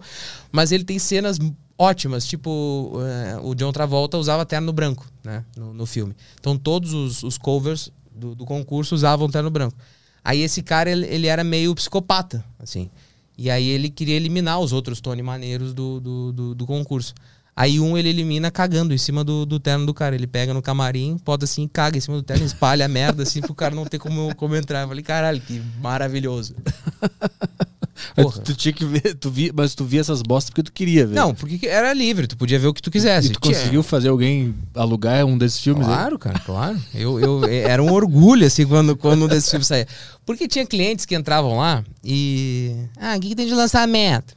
mas 0.50 0.72
ele 0.72 0.82
tem 0.82 0.98
cenas 0.98 1.38
ótimas. 1.78 2.26
Tipo, 2.26 2.92
é, 3.00 3.38
o 3.42 3.54
John 3.54 3.72
Travolta 3.72 4.18
usava 4.18 4.44
terno 4.44 4.72
branco, 4.72 5.06
né? 5.24 5.44
No, 5.56 5.72
no 5.72 5.86
filme. 5.86 6.14
Então 6.38 6.58
todos 6.58 6.92
os, 6.92 7.22
os 7.22 7.38
covers 7.38 7.90
do, 8.12 8.34
do 8.34 8.44
concurso 8.44 8.94
usavam 8.94 9.30
terno 9.30 9.50
branco. 9.50 9.76
Aí 10.24 10.42
esse 10.42 10.62
cara, 10.62 10.90
ele, 10.90 11.06
ele 11.06 11.26
era 11.28 11.44
meio 11.44 11.74
psicopata, 11.74 12.44
assim. 12.58 12.90
E 13.36 13.48
aí 13.48 13.68
ele 13.68 13.88
queria 13.88 14.16
eliminar 14.16 14.58
os 14.58 14.72
outros 14.72 15.00
Tony 15.00 15.22
Maneiros 15.22 15.72
do, 15.72 16.00
do, 16.00 16.32
do, 16.32 16.54
do 16.56 16.66
concurso. 16.66 17.14
Aí 17.54 17.80
um 17.80 17.96
ele 17.96 18.08
elimina 18.08 18.50
cagando 18.50 18.94
em 18.94 18.98
cima 18.98 19.24
do, 19.24 19.44
do 19.46 19.58
terno 19.58 19.86
do 19.86 19.94
cara. 19.94 20.14
Ele 20.14 20.26
pega 20.26 20.52
no 20.52 20.62
camarim, 20.62 21.16
bota 21.24 21.44
assim, 21.44 21.66
caga 21.66 21.96
em 21.96 22.00
cima 22.00 22.16
do 22.16 22.22
terno, 22.22 22.44
espalha 22.44 22.84
a 22.84 22.88
merda 22.88 23.22
assim 23.22 23.40
pro 23.40 23.54
cara 23.54 23.74
não 23.74 23.84
ter 23.84 23.98
como, 23.98 24.34
como 24.34 24.54
entrar. 24.54 24.82
Eu 24.82 24.88
falei, 24.88 25.02
caralho, 25.02 25.40
que 25.40 25.60
maravilhoso. 25.80 26.54
Tu, 28.14 28.40
tu 28.42 28.54
tinha 28.54 28.72
que 28.72 28.84
ver, 28.84 29.14
tu 29.14 29.30
vi, 29.30 29.50
mas 29.54 29.74
tu 29.74 29.84
via 29.84 30.00
essas 30.00 30.22
bostas 30.22 30.50
porque 30.50 30.62
tu 30.62 30.72
queria 30.72 31.06
ver. 31.06 31.14
Não, 31.14 31.34
porque 31.34 31.58
que- 31.58 31.66
era 31.66 31.92
livre, 31.92 32.26
tu 32.26 32.36
podia 32.36 32.58
ver 32.58 32.66
o 32.68 32.74
que 32.74 32.82
tu 32.82 32.90
quisesse. 32.90 33.28
E 33.28 33.32
tu 33.32 33.40
conseguiu 33.40 33.82
fazer 33.82 34.08
alguém 34.08 34.54
alugar 34.74 35.24
um 35.24 35.36
desses 35.36 35.60
filmes 35.60 35.86
aí? 35.86 35.94
Claro, 35.94 36.18
cara, 36.18 36.38
claro. 36.40 36.78
Eu, 36.94 37.18
eu, 37.20 37.44
era 37.44 37.82
um 37.82 37.92
orgulho, 37.92 38.46
assim, 38.46 38.66
quando, 38.66 38.96
quando 38.96 39.24
um 39.24 39.28
desses 39.28 39.50
filmes 39.50 39.66
saía. 39.66 39.86
Porque 40.24 40.46
tinha 40.48 40.66
clientes 40.66 41.04
que 41.06 41.14
entravam 41.14 41.56
lá 41.58 41.84
e. 42.04 42.74
Ah, 43.00 43.16
o 43.16 43.20
que, 43.20 43.28
que 43.30 43.34
tem 43.34 43.46
de 43.46 43.54
lançamento? 43.54 44.34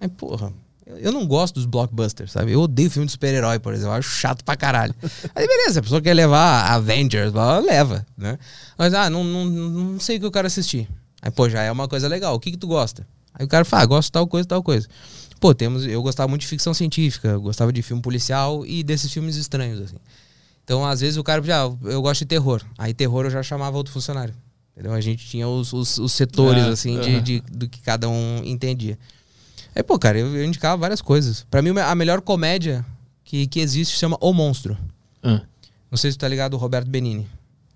Aí, 0.00 0.08
porra, 0.08 0.52
eu, 0.86 0.96
eu 0.98 1.12
não 1.12 1.26
gosto 1.26 1.54
dos 1.56 1.66
blockbusters, 1.66 2.32
sabe? 2.32 2.52
Eu 2.52 2.60
odeio 2.62 2.90
filme 2.90 3.06
de 3.06 3.12
super-herói, 3.12 3.58
por 3.58 3.72
exemplo. 3.72 3.92
Eu 3.92 3.98
acho 3.98 4.10
chato 4.10 4.44
pra 4.44 4.56
caralho. 4.56 4.94
Aí, 5.34 5.46
beleza, 5.46 5.80
a 5.80 5.82
pessoa 5.82 6.00
quer 6.00 6.14
levar 6.14 6.70
Avengers, 6.72 7.32
ela 7.34 7.58
leva, 7.60 8.06
né? 8.16 8.38
Mas, 8.78 8.92
ah, 8.94 9.08
não, 9.10 9.22
não, 9.24 9.44
não 9.46 10.00
sei 10.00 10.16
o 10.16 10.20
que 10.20 10.26
eu 10.26 10.30
quero 10.32 10.46
assistir. 10.46 10.88
Aí, 11.22 11.30
pô, 11.30 11.48
já 11.48 11.62
é 11.62 11.70
uma 11.70 11.86
coisa 11.88 12.08
legal. 12.08 12.34
O 12.34 12.40
que, 12.40 12.50
que 12.50 12.56
tu 12.56 12.66
gosta? 12.66 13.06
Aí 13.32 13.44
o 13.46 13.48
cara 13.48 13.64
fala, 13.64 13.84
ah, 13.84 13.86
gosto 13.86 14.08
de 14.08 14.12
tal 14.12 14.26
coisa, 14.26 14.46
tal 14.46 14.62
coisa. 14.62 14.86
Pô, 15.40 15.54
temos. 15.54 15.86
Eu 15.86 16.02
gostava 16.02 16.28
muito 16.28 16.42
de 16.42 16.46
ficção 16.48 16.74
científica, 16.74 17.38
gostava 17.38 17.72
de 17.72 17.80
filme 17.82 18.02
policial 18.02 18.66
e 18.66 18.82
desses 18.82 19.10
filmes 19.12 19.36
estranhos, 19.36 19.80
assim. 19.80 19.96
Então, 20.64 20.84
às 20.84 21.00
vezes, 21.00 21.16
o 21.16 21.24
cara 21.24 21.42
já, 21.42 21.62
eu 21.84 22.02
gosto 22.02 22.20
de 22.20 22.26
terror. 22.26 22.62
Aí, 22.76 22.92
terror 22.92 23.24
eu 23.24 23.30
já 23.30 23.42
chamava 23.42 23.76
outro 23.76 23.92
funcionário. 23.92 24.34
Entendeu? 24.72 24.92
A 24.92 25.00
gente 25.00 25.26
tinha 25.26 25.46
os, 25.48 25.72
os, 25.72 25.98
os 25.98 26.12
setores, 26.12 26.64
Ah, 26.64 26.70
assim, 26.72 27.00
de, 27.00 27.20
de- 27.20 27.40
do 27.52 27.68
que 27.68 27.80
cada 27.80 28.08
um 28.08 28.42
entendia. 28.44 28.98
Aí, 29.74 29.82
pô, 29.82 29.98
cara, 29.98 30.18
eu, 30.18 30.34
eu 30.36 30.44
indicava 30.44 30.76
várias 30.76 31.00
coisas. 31.02 31.44
Pra 31.50 31.60
mim, 31.62 31.70
a 31.78 31.94
melhor 31.94 32.20
comédia 32.20 32.84
que, 33.24 33.46
que 33.46 33.60
existe 33.60 33.96
chama 33.98 34.16
O 34.20 34.32
Monstro. 34.32 34.76
Ah, 35.22 35.42
Não 35.90 35.98
sei 35.98 36.10
se 36.10 36.16
tu 36.16 36.20
tá 36.20 36.28
ligado, 36.28 36.54
o 36.54 36.56
Roberto 36.56 36.88
Benini, 36.88 37.26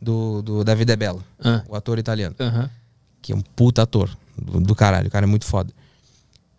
do, 0.01 0.41
do 0.43 0.65
David 0.65 0.87
De 0.87 0.97
Bello, 0.97 1.23
ah, 1.43 1.63
o 1.69 1.75
ator 1.75 1.99
italiano. 1.99 2.35
aham. 2.39 2.71
Que 3.27 3.33
é 3.33 3.37
um 3.37 3.41
puta 3.41 3.83
ator 3.83 4.09
do, 4.41 4.61
do 4.61 4.75
caralho, 4.75 5.09
o 5.09 5.11
cara 5.11 5.27
é 5.27 5.29
muito 5.29 5.45
foda. 5.45 5.73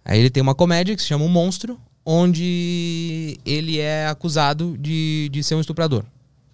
Aí 0.03 0.19
ele 0.19 0.29
tem 0.29 0.43
uma 0.43 0.53
comédia 0.53 0.95
que 0.95 1.01
se 1.01 1.07
chama 1.07 1.23
O 1.23 1.29
Monstro, 1.29 1.79
onde 2.05 3.39
ele 3.45 3.79
é 3.79 4.07
acusado 4.07 4.77
de, 4.77 5.29
de 5.31 5.43
ser 5.43 5.55
um 5.55 5.61
estuprador, 5.61 6.03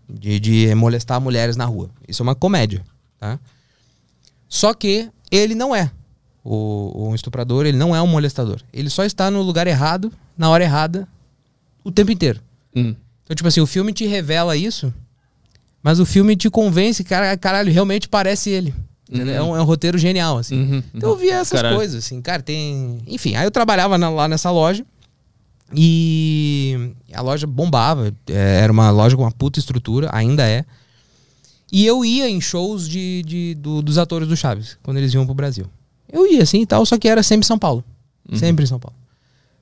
de, 0.07 0.39
de 0.39 0.75
molestar 0.75 1.19
mulheres 1.19 1.55
na 1.55 1.65
rua. 1.65 1.89
Isso 2.07 2.21
é 2.21 2.23
uma 2.23 2.35
comédia, 2.35 2.83
tá? 3.19 3.39
Só 4.47 4.73
que 4.73 5.09
ele 5.31 5.55
não 5.55 5.75
é 5.75 5.91
o, 6.43 7.09
o 7.09 7.15
estuprador, 7.15 7.65
ele 7.65 7.77
não 7.77 7.95
é 7.95 8.01
um 8.01 8.07
molestador. 8.07 8.61
Ele 8.71 8.89
só 8.89 9.03
está 9.03 9.31
no 9.31 9.41
lugar 9.41 9.65
errado, 9.65 10.11
na 10.37 10.49
hora 10.49 10.63
errada, 10.63 11.07
o 11.83 11.91
tempo 11.91 12.11
inteiro. 12.11 12.39
Hum. 12.75 12.95
Então, 13.23 13.35
tipo 13.35 13.47
assim, 13.47 13.61
o 13.61 13.67
filme 13.67 13.91
te 13.91 14.05
revela 14.05 14.55
isso, 14.55 14.93
mas 15.81 15.99
o 15.99 16.05
filme 16.05 16.35
te 16.35 16.51
convence, 16.51 17.03
cara, 17.03 17.35
caralho, 17.35 17.71
realmente 17.71 18.07
parece 18.07 18.51
ele. 18.51 18.73
Uhum. 19.13 19.29
É, 19.29 19.41
um, 19.43 19.55
é 19.57 19.61
um 19.61 19.65
roteiro 19.65 19.97
genial, 19.97 20.37
assim. 20.37 20.55
Uhum, 20.59 20.83
Então 20.93 21.09
eu 21.11 21.15
via 21.15 21.35
essas 21.35 21.51
Caralho. 21.59 21.75
coisas, 21.75 22.03
assim, 22.03 22.21
cara, 22.21 22.41
tem. 22.41 22.99
Enfim, 23.07 23.35
aí 23.35 23.45
eu 23.45 23.51
trabalhava 23.51 23.97
na- 23.97 24.09
lá 24.09 24.27
nessa 24.27 24.49
loja 24.51 24.85
e 25.75 26.91
a 27.13 27.21
loja 27.21 27.45
bombava. 27.47 28.13
é, 28.27 28.59
Era 28.61 28.71
uma 28.71 28.89
loja 28.91 29.15
com 29.15 29.23
uma 29.23 29.31
puta 29.31 29.59
estrutura, 29.59 30.09
ainda 30.11 30.47
é. 30.47 30.65
E 31.71 31.85
eu 31.85 32.05
ia 32.05 32.29
em 32.29 32.39
shows 32.39 32.87
de, 32.87 33.23
de- 33.25 33.55
do- 33.55 33.81
dos 33.81 33.97
atores 33.97 34.27
do 34.27 34.37
Chaves, 34.37 34.77
quando 34.83 34.97
eles 34.97 35.13
iam 35.13 35.25
pro 35.25 35.33
Brasil. 35.33 35.65
Eu 36.11 36.27
ia, 36.31 36.43
assim 36.43 36.61
e 36.61 36.65
tal, 36.65 36.85
só 36.85 36.97
que 36.97 37.07
era 37.07 37.23
sempre 37.23 37.43
em 37.45 37.47
São 37.47 37.57
Paulo. 37.57 37.83
Uhum. 38.31 38.37
Sempre 38.37 38.63
em 38.63 38.67
São 38.67 38.79
Paulo. 38.79 38.95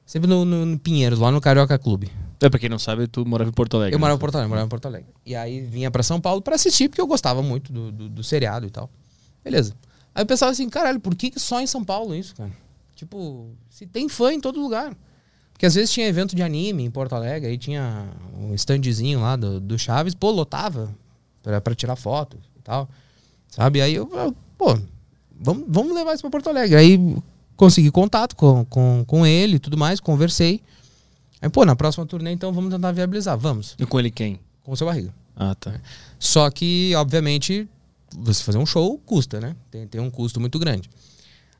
Sempre 0.05 0.27
no, 0.29 0.43
no- 0.43 0.65
no 0.65 0.77
Pinheiros, 0.79 1.19
lá 1.19 1.31
no 1.31 1.39
Carioca 1.39 1.77
Clube. 1.79 2.09
É, 2.41 2.49
pra 2.49 2.59
quem 2.59 2.67
não 2.69 2.79
sabe, 2.79 3.07
tu 3.07 3.25
morava 3.25 3.49
em 3.49 3.53
Porto 3.53 3.77
Alegre. 3.77 3.93
Eu 3.93 3.99
né? 3.99 4.01
morava 4.01 4.17
em 4.17 4.19
Porto 4.19 4.35
Alegre, 4.35 4.49
morava 4.49 4.65
em 4.65 4.69
Porto 4.69 4.85
Alegre. 4.87 5.07
E 5.25 5.35
aí 5.35 5.61
vinha 5.61 5.89
pra 5.89 6.03
São 6.03 6.19
Paulo 6.19 6.41
pra 6.41 6.55
assistir, 6.55 6.89
porque 6.89 6.99
eu 6.99 7.07
gostava 7.07 7.41
muito 7.41 7.71
do, 7.71 7.91
do, 7.91 8.09
do 8.09 8.23
seriado 8.23 8.65
e 8.65 8.69
tal. 8.69 8.89
Beleza. 9.43 9.73
Aí 10.13 10.21
eu 10.23 10.25
pensava 10.25 10.51
assim, 10.51 10.69
caralho, 10.69 10.99
por 10.99 11.15
que, 11.15 11.29
que 11.31 11.39
só 11.39 11.61
em 11.61 11.67
São 11.67 11.83
Paulo 11.83 12.13
isso, 12.15 12.35
cara? 12.35 12.51
Tipo, 12.95 13.49
se 13.69 13.85
tem 13.87 14.07
fã 14.09 14.33
em 14.33 14.39
todo 14.41 14.61
lugar. 14.61 14.95
Porque 15.53 15.65
às 15.65 15.75
vezes 15.75 15.91
tinha 15.91 16.07
evento 16.07 16.35
de 16.35 16.41
anime 16.43 16.83
em 16.83 16.91
Porto 16.91 17.13
Alegre, 17.13 17.49
aí 17.49 17.57
tinha 17.57 18.09
um 18.37 18.53
standzinho 18.55 19.21
lá 19.21 19.35
do, 19.35 19.59
do 19.59 19.77
Chaves, 19.77 20.13
pô, 20.15 20.31
lotava 20.31 20.93
pra, 21.41 21.61
pra 21.61 21.75
tirar 21.75 21.95
foto 21.95 22.37
e 22.57 22.61
tal. 22.61 22.89
Sabe? 23.47 23.81
Aí 23.81 23.93
eu, 23.93 24.09
eu, 24.13 24.35
pô, 24.57 24.77
vamos, 25.39 25.65
vamos 25.67 25.93
levar 25.93 26.13
isso 26.13 26.21
pra 26.21 26.29
Porto 26.31 26.49
Alegre. 26.49 26.75
Aí 26.75 27.17
consegui 27.55 27.91
contato 27.91 28.35
com, 28.35 28.65
com, 28.65 29.03
com 29.05 29.25
ele 29.25 29.55
e 29.57 29.59
tudo 29.59 29.77
mais, 29.77 29.99
conversei. 29.99 30.61
Aí, 31.41 31.49
pô, 31.49 31.63
na 31.65 31.75
próxima 31.75 32.05
turnê, 32.05 32.31
então 32.31 32.51
vamos 32.51 32.73
tentar 32.73 32.91
viabilizar. 32.91 33.37
Vamos, 33.37 33.75
E 33.79 33.85
com 33.85 33.99
ele 33.99 34.11
quem? 34.11 34.39
com 34.63 34.71
o 34.73 34.77
seu 34.77 34.85
barriga. 34.87 35.13
Ah, 35.35 35.55
tá. 35.55 35.79
Só 36.19 36.49
que, 36.51 36.93
obviamente, 36.95 37.67
você 38.17 38.43
fazer 38.43 38.57
um 38.57 38.65
show 38.65 38.97
custa, 39.05 39.39
né? 39.39 39.55
Tem, 39.69 39.87
tem 39.87 40.01
um 40.01 40.09
custo 40.09 40.39
muito 40.39 40.59
grande. 40.59 40.89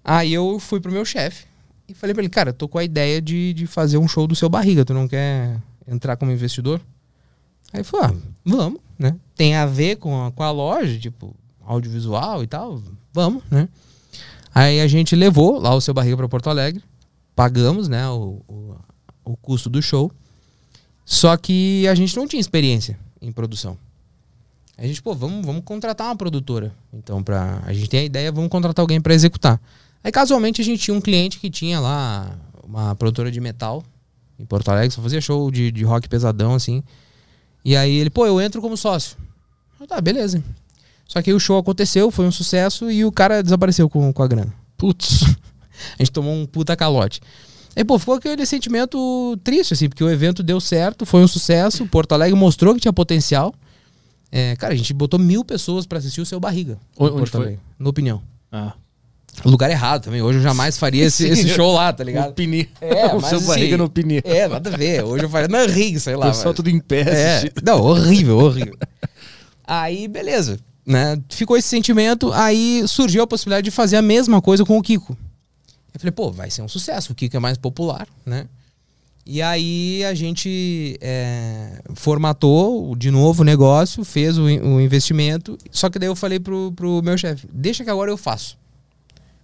Aí 0.03 0.33
eu 0.33 0.59
fui 0.59 0.79
pro 0.79 0.91
meu 0.91 1.05
chefe 1.05 1.45
e 1.87 1.93
falei 1.93 2.13
pra 2.13 2.23
ele, 2.23 2.29
cara, 2.29 2.49
eu 2.49 2.53
tô 2.53 2.67
com 2.67 2.77
a 2.77 2.83
ideia 2.83 3.21
de, 3.21 3.53
de 3.53 3.67
fazer 3.67 3.97
um 3.97 4.07
show 4.07 4.25
do 4.27 4.35
seu 4.35 4.49
barriga, 4.49 4.85
tu 4.85 4.93
não 4.93 5.07
quer 5.07 5.59
entrar 5.87 6.15
como 6.15 6.31
investidor? 6.31 6.81
Aí 7.71 7.79
ele 7.79 7.83
falou, 7.83 8.05
ah, 8.07 8.13
vamos, 8.43 8.81
né? 8.97 9.15
Tem 9.35 9.55
a 9.55 9.65
ver 9.65 9.97
com 9.97 10.25
a, 10.25 10.31
com 10.31 10.43
a 10.43 10.51
loja, 10.51 10.97
tipo, 10.99 11.35
audiovisual 11.65 12.43
e 12.43 12.47
tal, 12.47 12.81
vamos, 13.13 13.43
né? 13.49 13.69
Aí 14.53 14.81
a 14.81 14.87
gente 14.87 15.15
levou 15.15 15.59
lá 15.59 15.73
o 15.73 15.81
seu 15.81 15.93
barriga 15.93 16.17
pra 16.17 16.27
Porto 16.27 16.49
Alegre, 16.49 16.83
pagamos, 17.35 17.87
né, 17.87 18.07
o, 18.09 18.41
o, 18.47 18.75
o 19.23 19.37
custo 19.37 19.69
do 19.69 19.81
show, 19.81 20.11
só 21.05 21.37
que 21.37 21.87
a 21.87 21.95
gente 21.95 22.15
não 22.15 22.27
tinha 22.27 22.39
experiência 22.39 22.99
em 23.21 23.31
produção. 23.31 23.77
A 24.81 24.87
gente, 24.87 24.99
pô, 24.99 25.13
vamos, 25.13 25.45
vamos 25.45 25.61
contratar 25.63 26.07
uma 26.07 26.15
produtora. 26.15 26.73
Então, 26.91 27.21
pra, 27.21 27.61
a 27.63 27.71
gente 27.71 27.87
tem 27.87 27.99
a 27.99 28.03
ideia, 28.03 28.31
vamos 28.31 28.49
contratar 28.49 28.81
alguém 28.81 28.99
pra 28.99 29.13
executar. 29.13 29.61
Aí, 30.03 30.11
casualmente, 30.11 30.59
a 30.59 30.63
gente 30.63 30.81
tinha 30.81 30.97
um 30.97 30.99
cliente 30.99 31.39
que 31.39 31.51
tinha 31.51 31.79
lá 31.79 32.35
uma 32.63 32.95
produtora 32.95 33.31
de 33.31 33.39
metal 33.39 33.83
em 34.39 34.45
Porto 34.45 34.69
Alegre, 34.69 34.89
só 34.89 34.99
fazia 34.99 35.21
show 35.21 35.51
de, 35.51 35.71
de 35.71 35.83
rock 35.83 36.09
pesadão, 36.09 36.55
assim. 36.55 36.81
E 37.63 37.75
aí 37.75 37.95
ele, 37.95 38.09
pô, 38.09 38.25
eu 38.25 38.41
entro 38.41 38.59
como 38.59 38.75
sócio. 38.75 39.15
Eu, 39.79 39.85
tá, 39.85 40.01
beleza. 40.01 40.43
Só 41.07 41.21
que 41.21 41.29
aí 41.29 41.35
o 41.35 41.39
show 41.39 41.59
aconteceu, 41.59 42.09
foi 42.09 42.25
um 42.25 42.31
sucesso 42.31 42.89
e 42.89 43.05
o 43.05 43.11
cara 43.11 43.43
desapareceu 43.43 43.87
com, 43.87 44.11
com 44.11 44.23
a 44.23 44.27
grana. 44.27 44.51
Putz. 44.77 45.25
A 45.99 45.99
gente 45.99 46.11
tomou 46.11 46.33
um 46.33 46.47
puta 46.47 46.75
calote. 46.75 47.21
Aí, 47.75 47.83
pô, 47.83 47.99
ficou 47.99 48.15
aquele 48.15 48.47
sentimento 48.47 49.37
triste, 49.43 49.75
assim, 49.75 49.87
porque 49.87 50.03
o 50.03 50.09
evento 50.09 50.41
deu 50.41 50.59
certo, 50.59 51.05
foi 51.05 51.21
um 51.21 51.27
sucesso, 51.27 51.85
Porto 51.85 52.13
Alegre 52.13 52.35
mostrou 52.35 52.73
que 52.73 52.81
tinha 52.81 52.91
potencial. 52.91 53.53
É, 54.31 54.55
cara, 54.55 54.73
a 54.73 54.77
gente 54.77 54.93
botou 54.93 55.19
mil 55.19 55.43
pessoas 55.43 55.85
pra 55.85 55.97
assistir 55.99 56.21
o 56.21 56.25
seu 56.25 56.39
barriga. 56.39 56.77
O- 56.97 57.05
onde 57.05 57.15
Porto 57.17 57.31
foi? 57.31 57.59
No 57.77 57.89
opinião. 57.89 58.21
Ah. 58.51 58.73
Lugar 59.45 59.69
errado 59.69 60.03
também. 60.03 60.21
Hoje 60.21 60.39
eu 60.39 60.43
jamais 60.43 60.77
faria 60.77 61.05
esse, 61.05 61.25
esse 61.29 61.49
show 61.49 61.73
lá, 61.73 61.91
tá 61.91 62.03
O 62.03 62.05
ligado? 62.05 62.33
Pini. 62.33 62.69
É, 62.81 63.07
o 63.15 63.19
mas 63.21 63.29
seu 63.29 63.37
assim, 63.39 63.47
barriga 63.47 63.77
no 63.77 63.89
Pini. 63.89 64.21
É, 64.23 64.47
nada 64.47 64.73
a 64.73 64.77
ver. 64.77 65.03
Hoje 65.03 65.25
eu 65.25 65.29
faria 65.29 65.47
na 65.47 65.65
rig, 65.65 65.99
sei 65.99 66.15
O 66.15 66.19
lá. 66.19 66.27
pessoal 66.27 66.47
mas- 66.47 66.55
tudo 66.55 66.69
em 66.69 66.79
pé 66.79 67.01
é, 67.01 67.51
não, 67.63 67.81
horrível, 67.81 68.37
horrível. 68.37 68.77
Aí, 69.65 70.07
beleza. 70.07 70.59
Né? 70.85 71.17
Ficou 71.29 71.55
esse 71.57 71.67
sentimento, 71.67 72.31
aí 72.33 72.83
surgiu 72.87 73.21
a 73.23 73.27
possibilidade 73.27 73.65
de 73.65 73.71
fazer 73.71 73.95
a 73.97 74.01
mesma 74.01 74.41
coisa 74.41 74.65
com 74.65 74.77
o 74.77 74.81
Kiko. 74.81 75.15
Eu 75.93 75.99
falei, 75.99 76.11
pô, 76.11 76.31
vai 76.31 76.49
ser 76.49 76.61
um 76.61 76.67
sucesso, 76.67 77.11
o 77.11 77.15
Kiko 77.15 77.37
é 77.37 77.39
mais 77.39 77.57
popular, 77.57 78.07
né? 78.25 78.47
E 79.25 79.41
aí 79.41 80.03
a 80.03 80.13
gente 80.13 80.97
é, 80.99 81.81
formatou 81.93 82.95
de 82.95 83.11
novo 83.11 83.41
o 83.41 83.45
negócio, 83.45 84.03
fez 84.03 84.37
o, 84.37 84.43
o 84.43 84.81
investimento, 84.81 85.57
só 85.69 85.89
que 85.89 85.99
daí 85.99 86.09
eu 86.09 86.15
falei 86.15 86.39
pro, 86.39 86.71
pro 86.71 87.01
meu 87.03 87.17
chefe, 87.17 87.47
deixa 87.51 87.83
que 87.83 87.89
agora 87.89 88.09
eu 88.09 88.17
faço. 88.17 88.57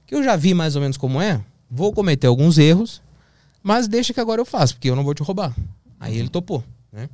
Que 0.05 0.15
eu 0.15 0.23
já 0.23 0.35
vi 0.35 0.53
mais 0.53 0.75
ou 0.75 0.81
menos 0.81 0.97
como 0.97 1.21
é, 1.21 1.41
vou 1.69 1.93
cometer 1.93 2.27
alguns 2.27 2.57
erros, 2.57 3.01
mas 3.61 3.87
deixa 3.87 4.13
que 4.13 4.19
agora 4.19 4.41
eu 4.41 4.45
faço, 4.45 4.73
porque 4.73 4.89
eu 4.89 4.95
não 4.95 5.03
vou 5.03 5.13
te 5.13 5.21
roubar. 5.21 5.55
Aí 5.99 6.17
ele 6.17 6.29
topou, 6.29 6.63
né? 6.91 7.09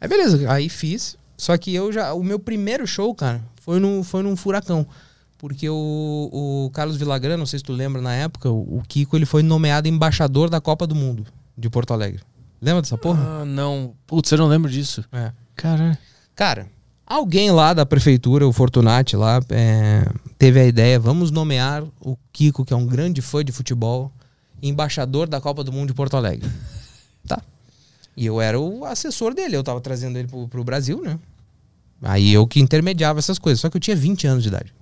Aí 0.00 0.08
beleza, 0.08 0.50
aí 0.50 0.68
fiz. 0.68 1.16
Só 1.36 1.56
que 1.56 1.74
eu 1.74 1.92
já. 1.92 2.14
O 2.14 2.22
meu 2.22 2.38
primeiro 2.38 2.86
show, 2.86 3.12
cara, 3.14 3.42
foi, 3.60 3.78
no, 3.80 4.02
foi 4.02 4.22
num 4.22 4.36
furacão. 4.36 4.86
Porque 5.38 5.68
o, 5.68 6.30
o 6.32 6.70
Carlos 6.72 6.96
Villagrán, 6.96 7.36
não 7.36 7.46
sei 7.46 7.58
se 7.58 7.64
tu 7.64 7.72
lembra 7.72 8.00
na 8.00 8.14
época, 8.14 8.48
o, 8.48 8.78
o 8.78 8.82
Kiko 8.86 9.16
ele 9.16 9.26
foi 9.26 9.42
nomeado 9.42 9.88
embaixador 9.88 10.48
da 10.48 10.60
Copa 10.60 10.86
do 10.86 10.94
Mundo 10.94 11.26
de 11.56 11.68
Porto 11.70 11.92
Alegre. 11.92 12.22
Lembra 12.60 12.82
dessa 12.82 12.96
porra? 12.96 13.42
Ah, 13.42 13.44
não. 13.44 13.94
Putz, 14.06 14.30
eu 14.30 14.38
não 14.38 14.46
lembro 14.46 14.70
disso. 14.70 15.04
É. 15.12 15.32
Cara. 15.56 15.98
Cara, 16.34 16.68
alguém 17.06 17.50
lá 17.50 17.74
da 17.74 17.84
prefeitura, 17.84 18.46
o 18.46 18.52
Fortunati 18.52 19.16
lá, 19.16 19.40
é, 19.50 20.04
teve 20.38 20.60
a 20.60 20.64
ideia, 20.64 20.98
vamos 20.98 21.30
nomear 21.30 21.84
o 22.00 22.16
Kiko, 22.32 22.64
que 22.64 22.72
é 22.72 22.76
um 22.76 22.86
grande 22.86 23.20
fã 23.20 23.44
de 23.44 23.52
futebol, 23.52 24.10
embaixador 24.62 25.28
da 25.28 25.40
Copa 25.40 25.62
do 25.62 25.72
Mundo 25.72 25.88
de 25.88 25.94
Porto 25.94 26.16
Alegre. 26.16 26.48
Tá. 27.24 27.40
E 28.16 28.26
eu 28.26 28.40
era 28.40 28.58
o 28.58 28.84
assessor 28.84 29.32
dele, 29.32 29.56
eu 29.56 29.62
tava 29.62 29.80
trazendo 29.80 30.18
ele 30.18 30.26
pro, 30.26 30.48
pro 30.48 30.64
Brasil, 30.64 31.00
né? 31.00 31.20
Aí 32.02 32.32
eu 32.32 32.44
que 32.48 32.58
intermediava 32.58 33.20
essas 33.20 33.38
coisas, 33.38 33.60
só 33.60 33.70
que 33.70 33.76
eu 33.76 33.80
tinha 33.80 33.94
20 33.94 34.26
anos 34.26 34.42
de 34.42 34.48
idade. 34.48 34.74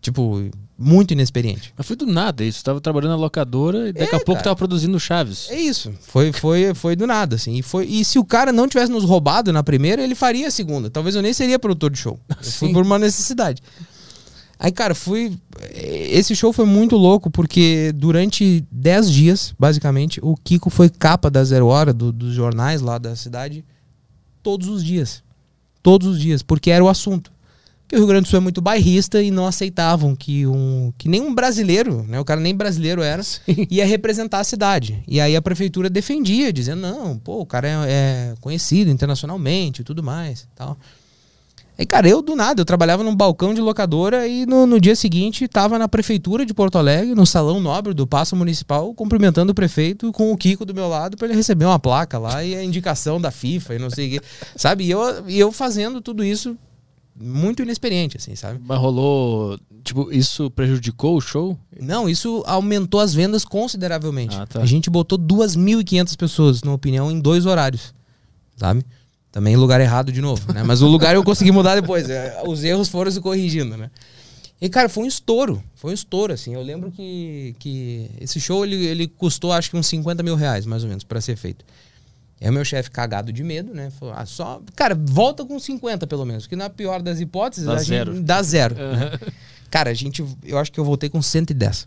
Tipo, 0.00 0.48
muito 0.78 1.12
inexperiente. 1.12 1.72
Mas 1.76 1.86
foi 1.86 1.96
do 1.96 2.06
nada 2.06 2.44
isso. 2.44 2.62
Tava 2.62 2.80
trabalhando 2.80 3.10
na 3.10 3.16
locadora 3.16 3.88
e 3.88 3.92
daqui 3.92 4.14
É, 4.14 4.18
a 4.18 4.20
pouco 4.20 4.34
cara. 4.34 4.44
tava 4.44 4.56
produzindo 4.56 5.00
Chaves. 5.00 5.48
É 5.50 5.58
isso. 5.58 5.92
Foi, 6.00 6.32
foi, 6.32 6.74
foi 6.74 6.94
do 6.94 7.06
nada, 7.06 7.34
assim. 7.36 7.56
E, 7.56 7.62
foi, 7.62 7.86
e 7.86 8.04
se 8.04 8.18
o 8.18 8.24
cara 8.24 8.52
não 8.52 8.68
tivesse 8.68 8.92
nos 8.92 9.02
roubado 9.04 9.52
na 9.52 9.62
primeira, 9.64 10.02
ele 10.02 10.14
faria 10.14 10.46
a 10.46 10.50
segunda. 10.50 10.88
Talvez 10.90 11.16
eu 11.16 11.22
nem 11.22 11.32
seria 11.32 11.58
produtor 11.58 11.90
de 11.90 11.98
show. 11.98 12.20
Sim. 12.40 12.72
por 12.72 12.84
uma 12.84 12.98
necessidade. 12.98 13.60
Aí, 14.58 14.70
cara, 14.72 14.94
fui. 14.94 15.36
Esse 15.74 16.34
show 16.36 16.52
foi 16.52 16.64
muito 16.64 16.96
louco, 16.96 17.30
porque 17.30 17.92
durante 17.94 18.64
10 18.70 19.10
dias, 19.10 19.54
basicamente, 19.58 20.18
o 20.22 20.34
Kiko 20.36 20.70
foi 20.70 20.88
capa 20.88 21.28
da 21.30 21.42
Zero 21.44 21.66
Hora, 21.66 21.92
do- 21.92 22.12
dos 22.12 22.32
jornais 22.32 22.80
lá 22.80 22.96
da 22.96 23.14
cidade, 23.16 23.64
todos 24.42 24.68
os 24.68 24.82
dias. 24.84 25.22
Todos 25.82 26.08
os 26.08 26.18
dias, 26.20 26.42
porque 26.42 26.70
era 26.70 26.82
o 26.82 26.88
assunto. 26.88 27.30
Porque 27.86 27.94
o 27.94 27.98
Rio 28.00 28.08
Grande 28.08 28.24
do 28.24 28.28
Sul 28.28 28.38
é 28.38 28.42
muito 28.42 28.60
bairrista 28.60 29.22
e 29.22 29.30
não 29.30 29.46
aceitavam 29.46 30.16
que 30.16 30.44
um. 30.44 30.92
que 30.98 31.08
nem 31.08 31.20
um 31.20 31.32
brasileiro, 31.32 32.02
né? 32.02 32.18
O 32.18 32.24
cara 32.24 32.40
nem 32.40 32.52
brasileiro 32.52 33.00
era, 33.00 33.22
ia 33.70 33.86
representar 33.86 34.40
a 34.40 34.44
cidade. 34.44 35.00
E 35.06 35.20
aí 35.20 35.36
a 35.36 35.42
prefeitura 35.42 35.88
defendia, 35.88 36.52
dizendo, 36.52 36.80
não, 36.80 37.16
pô, 37.16 37.40
o 37.40 37.46
cara 37.46 37.68
é, 37.68 37.86
é 37.88 38.34
conhecido 38.40 38.90
internacionalmente 38.90 39.82
e 39.82 39.84
tudo 39.84 40.02
mais. 40.02 40.48
tal. 40.56 40.76
Aí, 41.78 41.84
cara, 41.84 42.08
eu 42.08 42.22
do 42.22 42.34
nada, 42.34 42.62
eu 42.62 42.64
trabalhava 42.64 43.04
num 43.04 43.14
balcão 43.14 43.52
de 43.52 43.60
locadora 43.60 44.26
e 44.26 44.46
no, 44.46 44.66
no 44.66 44.80
dia 44.80 44.96
seguinte 44.96 45.46
tava 45.46 45.78
na 45.78 45.86
prefeitura 45.86 46.44
de 46.46 46.54
Porto 46.54 46.78
Alegre, 46.78 47.14
no 47.14 47.26
salão 47.26 47.60
nobre 47.60 47.92
do 47.92 48.06
Paço 48.06 48.34
Municipal, 48.34 48.94
cumprimentando 48.94 49.52
o 49.52 49.54
prefeito 49.54 50.10
com 50.10 50.32
o 50.32 50.36
Kiko 50.38 50.64
do 50.64 50.74
meu 50.74 50.88
lado 50.88 51.18
para 51.18 51.26
ele 51.28 51.36
receber 51.36 51.66
uma 51.66 51.78
placa 51.78 52.18
lá 52.18 52.42
e 52.42 52.56
a 52.56 52.64
indicação 52.64 53.20
da 53.20 53.30
FIFA 53.30 53.74
e 53.74 53.78
não 53.78 53.90
sei 53.90 54.06
o 54.06 54.10
quê. 54.12 54.26
Sabe? 54.56 54.84
E 54.84 54.90
eu, 54.90 55.28
e 55.28 55.38
eu 55.38 55.52
fazendo 55.52 56.00
tudo 56.00 56.24
isso 56.24 56.56
muito 57.18 57.62
inexperiente, 57.62 58.16
assim, 58.16 58.34
sabe? 58.36 58.60
Mas 58.64 58.78
rolou. 58.78 59.58
Tipo, 59.82 60.12
isso 60.12 60.50
prejudicou 60.50 61.16
o 61.16 61.20
show? 61.20 61.56
Não, 61.80 62.08
isso 62.08 62.42
aumentou 62.46 63.00
as 63.00 63.14
vendas 63.14 63.44
consideravelmente. 63.44 64.36
Ah, 64.36 64.46
tá. 64.46 64.60
A 64.60 64.66
gente 64.66 64.90
botou 64.90 65.18
2.500 65.18 66.16
pessoas, 66.16 66.62
na 66.62 66.72
opinião, 66.72 67.10
em 67.10 67.20
dois 67.20 67.46
horários, 67.46 67.94
sabe? 68.56 68.84
Também 69.32 69.56
lugar 69.56 69.80
errado 69.80 70.10
de 70.10 70.20
novo, 70.20 70.52
né? 70.52 70.62
Mas 70.62 70.82
o 70.82 70.86
lugar 70.86 71.14
eu 71.14 71.22
consegui 71.22 71.52
mudar 71.52 71.74
depois. 71.74 72.08
é, 72.08 72.42
Os 72.46 72.64
erros 72.64 72.88
foram 72.88 73.10
se 73.10 73.20
corrigindo, 73.20 73.76
né? 73.76 73.90
E, 74.60 74.68
cara, 74.70 74.88
foi 74.88 75.04
um 75.04 75.06
estouro. 75.06 75.62
Foi 75.74 75.90
um 75.90 75.94
estouro, 75.94 76.32
assim. 76.32 76.54
Eu 76.54 76.62
lembro 76.62 76.90
que, 76.90 77.54
que 77.58 78.10
esse 78.18 78.40
show, 78.40 78.64
ele, 78.64 78.86
ele 78.86 79.06
custou, 79.06 79.52
acho 79.52 79.70
que 79.70 79.76
uns 79.76 79.86
50 79.86 80.22
mil 80.22 80.34
reais, 80.34 80.64
mais 80.64 80.82
ou 80.82 80.88
menos, 80.88 81.04
pra 81.04 81.20
ser 81.20 81.36
feito. 81.36 81.64
Aí 82.40 82.48
o 82.50 82.52
meu 82.52 82.64
chefe, 82.64 82.90
cagado 82.90 83.32
de 83.32 83.42
medo, 83.42 83.72
né? 83.72 83.90
Falou, 83.98 84.14
ah, 84.16 84.26
só... 84.26 84.60
Cara, 84.74 84.94
volta 84.94 85.44
com 85.44 85.58
50, 85.58 86.06
pelo 86.06 86.24
menos. 86.24 86.44
Porque 86.44 86.56
na 86.56 86.68
pior 86.68 87.00
das 87.02 87.18
hipóteses, 87.20 87.64
Dá 87.66 87.72
a 87.74 87.78
gente- 87.78 87.86
zero. 87.88 88.20
dá 88.20 88.42
zero. 88.42 88.74
né? 88.74 89.12
Cara, 89.70 89.90
a 89.90 89.94
gente... 89.94 90.24
Eu 90.44 90.58
acho 90.58 90.70
que 90.70 90.78
eu 90.78 90.84
voltei 90.84 91.08
com 91.08 91.20
110. 91.22 91.86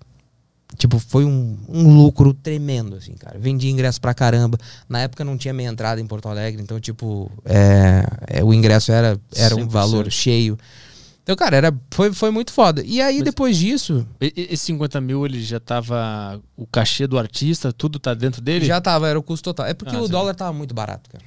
Tipo, 0.77 0.99
foi 0.99 1.25
um, 1.25 1.57
um 1.67 1.95
lucro 1.95 2.31
tremendo, 2.33 2.95
assim, 2.95 3.13
cara. 3.13 3.39
Vendi 3.39 3.69
ingresso 3.69 3.99
pra 3.99 4.13
caramba. 4.13 4.55
Na 4.87 4.99
época 5.01 5.23
não 5.25 5.35
tinha 5.35 5.51
meia 5.51 5.67
entrada 5.67 5.99
em 5.99 6.05
Porto 6.05 6.29
Alegre, 6.29 6.61
então, 6.61 6.79
tipo, 6.79 7.31
é, 7.43 8.03
é, 8.39 8.43
o 8.43 8.53
ingresso 8.53 8.91
era, 8.91 9.19
era 9.35 9.55
um 9.55 9.65
100%. 9.65 9.67
valor 9.67 10.11
cheio. 10.11 10.57
Então, 11.23 11.35
cara, 11.35 11.57
era, 11.57 11.73
foi, 11.91 12.11
foi 12.11 12.31
muito 12.31 12.51
foda. 12.51 12.81
E 12.83 12.99
aí, 13.01 13.15
Mas- 13.17 13.23
depois 13.25 13.57
disso, 13.57 14.07
Esse 14.19 14.65
50 14.65 14.99
mil, 14.99 15.25
ele 15.25 15.41
já 15.43 15.59
tava. 15.59 16.41
O 16.57 16.65
cachê 16.65 17.05
do 17.05 17.19
artista, 17.19 17.71
tudo 17.71 17.99
tá 17.99 18.13
dentro 18.13 18.41
dele? 18.41 18.65
já 18.65 18.81
tava, 18.81 19.07
era 19.07 19.19
o 19.19 19.23
custo 19.23 19.43
total. 19.43 19.67
É 19.67 19.73
porque 19.73 19.95
Ah, 19.95 20.01
o 20.01 20.05
sim. 20.05 20.11
dólar 20.11 20.33
tava 20.33 20.53
muito 20.53 20.73
barato, 20.73 21.09
cara. 21.09 21.23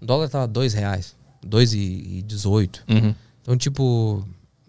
O 0.00 0.06
dólar 0.06 0.28
tava 0.28 0.46
dois 0.46 0.72
reais. 0.72 1.14
Dois 1.44 1.74
e, 1.74 1.78
e 1.78 2.22
18. 2.22 2.84
Uhum. 2.88 3.14
Então, 3.42 3.56
tipo, 3.56 4.26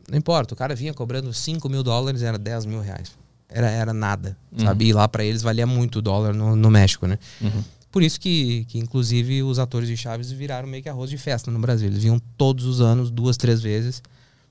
não 0.09 0.17
importa. 0.17 0.53
O 0.53 0.57
cara 0.57 0.75
vinha 0.75 0.93
cobrando 0.93 1.31
5 1.33 1.69
mil 1.69 1.81
dólares, 1.83 2.21
era 2.21 2.37
10 2.37 2.65
mil 2.65 2.81
reais. 2.81 3.11
Era, 3.47 3.69
era 3.69 3.93
nada, 3.93 4.35
sabe? 4.57 4.85
E 4.87 4.91
lá 4.93 5.07
pra 5.07 5.23
eles 5.23 5.41
valia 5.41 5.65
muito 5.67 5.99
o 5.99 6.01
dólar 6.01 6.33
no, 6.33 6.55
no 6.55 6.69
México, 6.69 7.07
né? 7.07 7.17
Uhum. 7.39 7.63
Por 7.91 8.03
isso 8.03 8.19
que, 8.19 8.65
que, 8.65 8.77
inclusive, 8.77 9.41
os 9.43 9.57
atores 9.57 9.87
de 9.87 9.95
Chaves 9.95 10.29
viraram 10.31 10.67
meio 10.67 10.83
que 10.83 10.89
arroz 10.89 11.09
de 11.09 11.17
festa 11.17 11.49
no 11.49 11.59
Brasil. 11.59 11.87
Eles 11.87 12.01
vinham 12.03 12.19
todos 12.37 12.65
os 12.65 12.81
anos, 12.81 13.09
duas, 13.09 13.37
três 13.37 13.61
vezes. 13.61 14.03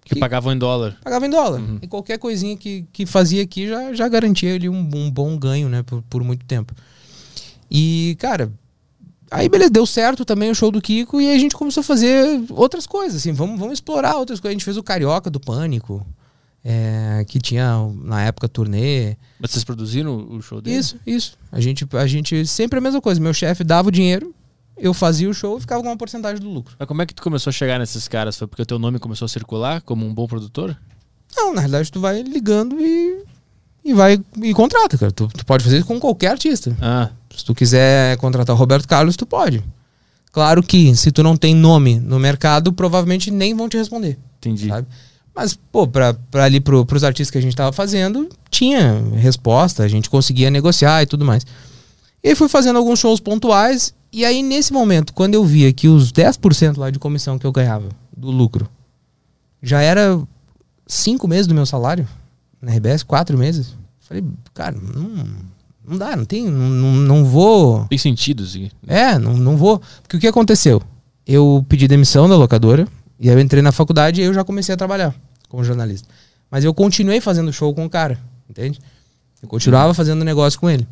Que 0.04 0.18
pagavam 0.18 0.52
em 0.52 0.58
dólar. 0.58 0.98
Pagava 1.02 1.26
em 1.26 1.30
dólar. 1.30 1.60
Uhum. 1.60 1.78
E 1.80 1.86
qualquer 1.86 2.18
coisinha 2.18 2.56
que, 2.56 2.86
que 2.92 3.06
fazia 3.06 3.42
aqui 3.42 3.66
já, 3.66 3.94
já 3.94 4.06
garantia 4.06 4.54
ali 4.54 4.68
um, 4.68 4.90
um 4.94 5.10
bom 5.10 5.36
ganho, 5.38 5.68
né? 5.68 5.82
Por, 5.82 6.02
por 6.02 6.22
muito 6.22 6.44
tempo. 6.44 6.74
E, 7.70 8.16
cara, 8.20 8.52
aí 9.30 9.48
beleza, 9.48 9.70
deu 9.70 9.86
certo 9.86 10.24
também 10.24 10.50
o 10.50 10.54
show 10.54 10.70
do 10.70 10.80
Kiko 10.80 11.20
e 11.20 11.28
aí 11.28 11.36
a 11.36 11.38
gente 11.38 11.56
começou 11.56 11.80
a 11.80 11.84
fazer 11.84 12.44
outras 12.50 12.86
coisas, 12.86 13.16
assim, 13.16 13.32
vamos, 13.32 13.58
vamos 13.58 13.74
explorar 13.74 14.16
outras 14.16 14.38
coisas. 14.38 14.52
A 14.52 14.58
gente 14.58 14.64
fez 14.64 14.76
o 14.76 14.82
Carioca 14.82 15.30
do 15.30 15.40
Pânico, 15.40 16.06
é, 16.64 17.24
que 17.26 17.38
tinha 17.38 17.76
na 18.02 18.22
época 18.22 18.48
turnê. 18.48 19.16
Mas 19.38 19.50
vocês 19.50 19.64
produziram 19.64 20.16
o 20.30 20.40
show 20.40 20.60
dele? 20.60 20.76
Isso, 20.76 20.98
isso. 21.06 21.38
A 21.50 21.60
gente, 21.60 21.86
a 21.92 22.06
gente 22.06 22.46
sempre 22.46 22.78
a 22.78 22.82
mesma 22.82 23.00
coisa. 23.00 23.20
Meu 23.20 23.34
chefe 23.34 23.64
dava 23.64 23.88
o 23.88 23.92
dinheiro, 23.92 24.34
eu 24.76 24.92
fazia 24.92 25.28
o 25.28 25.34
show 25.34 25.56
e 25.56 25.60
ficava 25.60 25.82
com 25.82 25.88
uma 25.88 25.96
porcentagem 25.96 26.40
do 26.40 26.48
lucro. 26.48 26.74
Mas 26.78 26.88
como 26.88 27.02
é 27.02 27.06
que 27.06 27.14
tu 27.14 27.22
começou 27.22 27.50
a 27.50 27.52
chegar 27.52 27.78
nesses 27.78 28.08
caras? 28.08 28.36
Foi 28.36 28.46
porque 28.46 28.62
o 28.62 28.66
teu 28.66 28.78
nome 28.78 28.98
começou 28.98 29.26
a 29.26 29.28
circular 29.28 29.80
como 29.82 30.04
um 30.06 30.12
bom 30.12 30.26
produtor? 30.26 30.76
Não, 31.36 31.52
na 31.54 31.60
realidade 31.60 31.90
tu 31.90 32.00
vai 32.00 32.22
ligando 32.22 32.78
e, 32.80 33.22
e 33.84 33.92
vai 33.94 34.18
e 34.42 34.52
contrata, 34.54 34.96
cara. 34.98 35.12
Tu, 35.12 35.28
tu 35.28 35.44
pode 35.46 35.64
fazer 35.64 35.78
isso 35.78 35.86
com 35.86 35.98
qualquer 36.00 36.28
artista. 36.32 36.76
Ah, 36.80 37.10
Se 37.34 37.44
tu 37.44 37.54
quiser 37.54 38.16
contratar 38.18 38.54
o 38.54 38.58
Roberto 38.58 38.86
Carlos, 38.88 39.16
tu 39.16 39.26
pode. 39.26 39.62
Claro 40.32 40.62
que 40.62 40.94
se 40.96 41.12
tu 41.12 41.22
não 41.22 41.36
tem 41.36 41.54
nome 41.54 42.00
no 42.00 42.18
mercado, 42.18 42.72
provavelmente 42.72 43.30
nem 43.30 43.54
vão 43.54 43.68
te 43.68 43.76
responder, 43.76 44.18
entendi. 44.38 44.68
sabe? 44.68 44.86
Mas, 45.34 45.54
pô, 45.72 45.86
pra, 45.86 46.14
pra 46.30 46.44
ali 46.44 46.60
pro, 46.60 46.84
pros 46.86 47.02
artistas 47.02 47.30
que 47.30 47.38
a 47.38 47.40
gente 47.40 47.56
tava 47.56 47.72
fazendo, 47.72 48.28
tinha 48.50 49.00
resposta, 49.14 49.82
a 49.82 49.88
gente 49.88 50.08
conseguia 50.10 50.50
negociar 50.50 51.02
e 51.02 51.06
tudo 51.06 51.24
mais. 51.24 51.44
E 52.22 52.28
aí 52.30 52.34
fui 52.34 52.48
fazendo 52.48 52.76
alguns 52.78 52.98
shows 53.00 53.18
pontuais, 53.20 53.92
e 54.14 54.24
aí 54.24 54.42
nesse 54.42 54.72
momento, 54.72 55.12
quando 55.12 55.34
eu 55.34 55.44
via 55.44 55.72
que 55.72 55.88
os 55.88 56.12
10% 56.12 56.78
lá 56.78 56.88
de 56.88 57.00
comissão 57.00 57.38
que 57.38 57.44
eu 57.44 57.50
ganhava 57.50 57.88
do 58.16 58.30
lucro 58.30 58.68
já 59.60 59.80
era 59.80 60.20
cinco 60.86 61.26
meses 61.26 61.48
do 61.48 61.54
meu 61.54 61.66
salário 61.66 62.06
na 62.62 62.72
RBS, 62.72 63.02
quatro 63.02 63.36
meses, 63.36 63.76
falei, 63.98 64.24
cara, 64.54 64.76
não, 64.76 65.26
não 65.86 65.98
dá, 65.98 66.16
não 66.16 66.24
tem, 66.24 66.48
não, 66.48 66.68
não, 66.68 66.92
não 66.92 67.24
vou. 67.24 67.86
Tem 67.86 67.98
sentido, 67.98 68.44
assim. 68.44 68.70
É, 68.86 69.18
não, 69.18 69.36
não 69.36 69.56
vou. 69.56 69.80
Porque 70.02 70.16
o 70.16 70.20
que 70.20 70.28
aconteceu? 70.28 70.80
Eu 71.26 71.64
pedi 71.68 71.88
demissão 71.88 72.28
da 72.28 72.36
locadora, 72.36 72.86
e 73.18 73.28
aí 73.28 73.34
eu 73.34 73.40
entrei 73.40 73.62
na 73.62 73.72
faculdade 73.72 74.20
e 74.20 74.24
eu 74.24 74.32
já 74.32 74.44
comecei 74.44 74.74
a 74.74 74.78
trabalhar 74.78 75.14
como 75.48 75.64
jornalista. 75.64 76.08
Mas 76.50 76.64
eu 76.64 76.72
continuei 76.72 77.20
fazendo 77.20 77.52
show 77.52 77.74
com 77.74 77.84
o 77.84 77.90
cara, 77.90 78.18
entende? 78.48 78.78
Eu 79.42 79.48
continuava 79.48 79.92
fazendo 79.92 80.24
negócio 80.24 80.60
com 80.60 80.70
ele. 80.70 80.86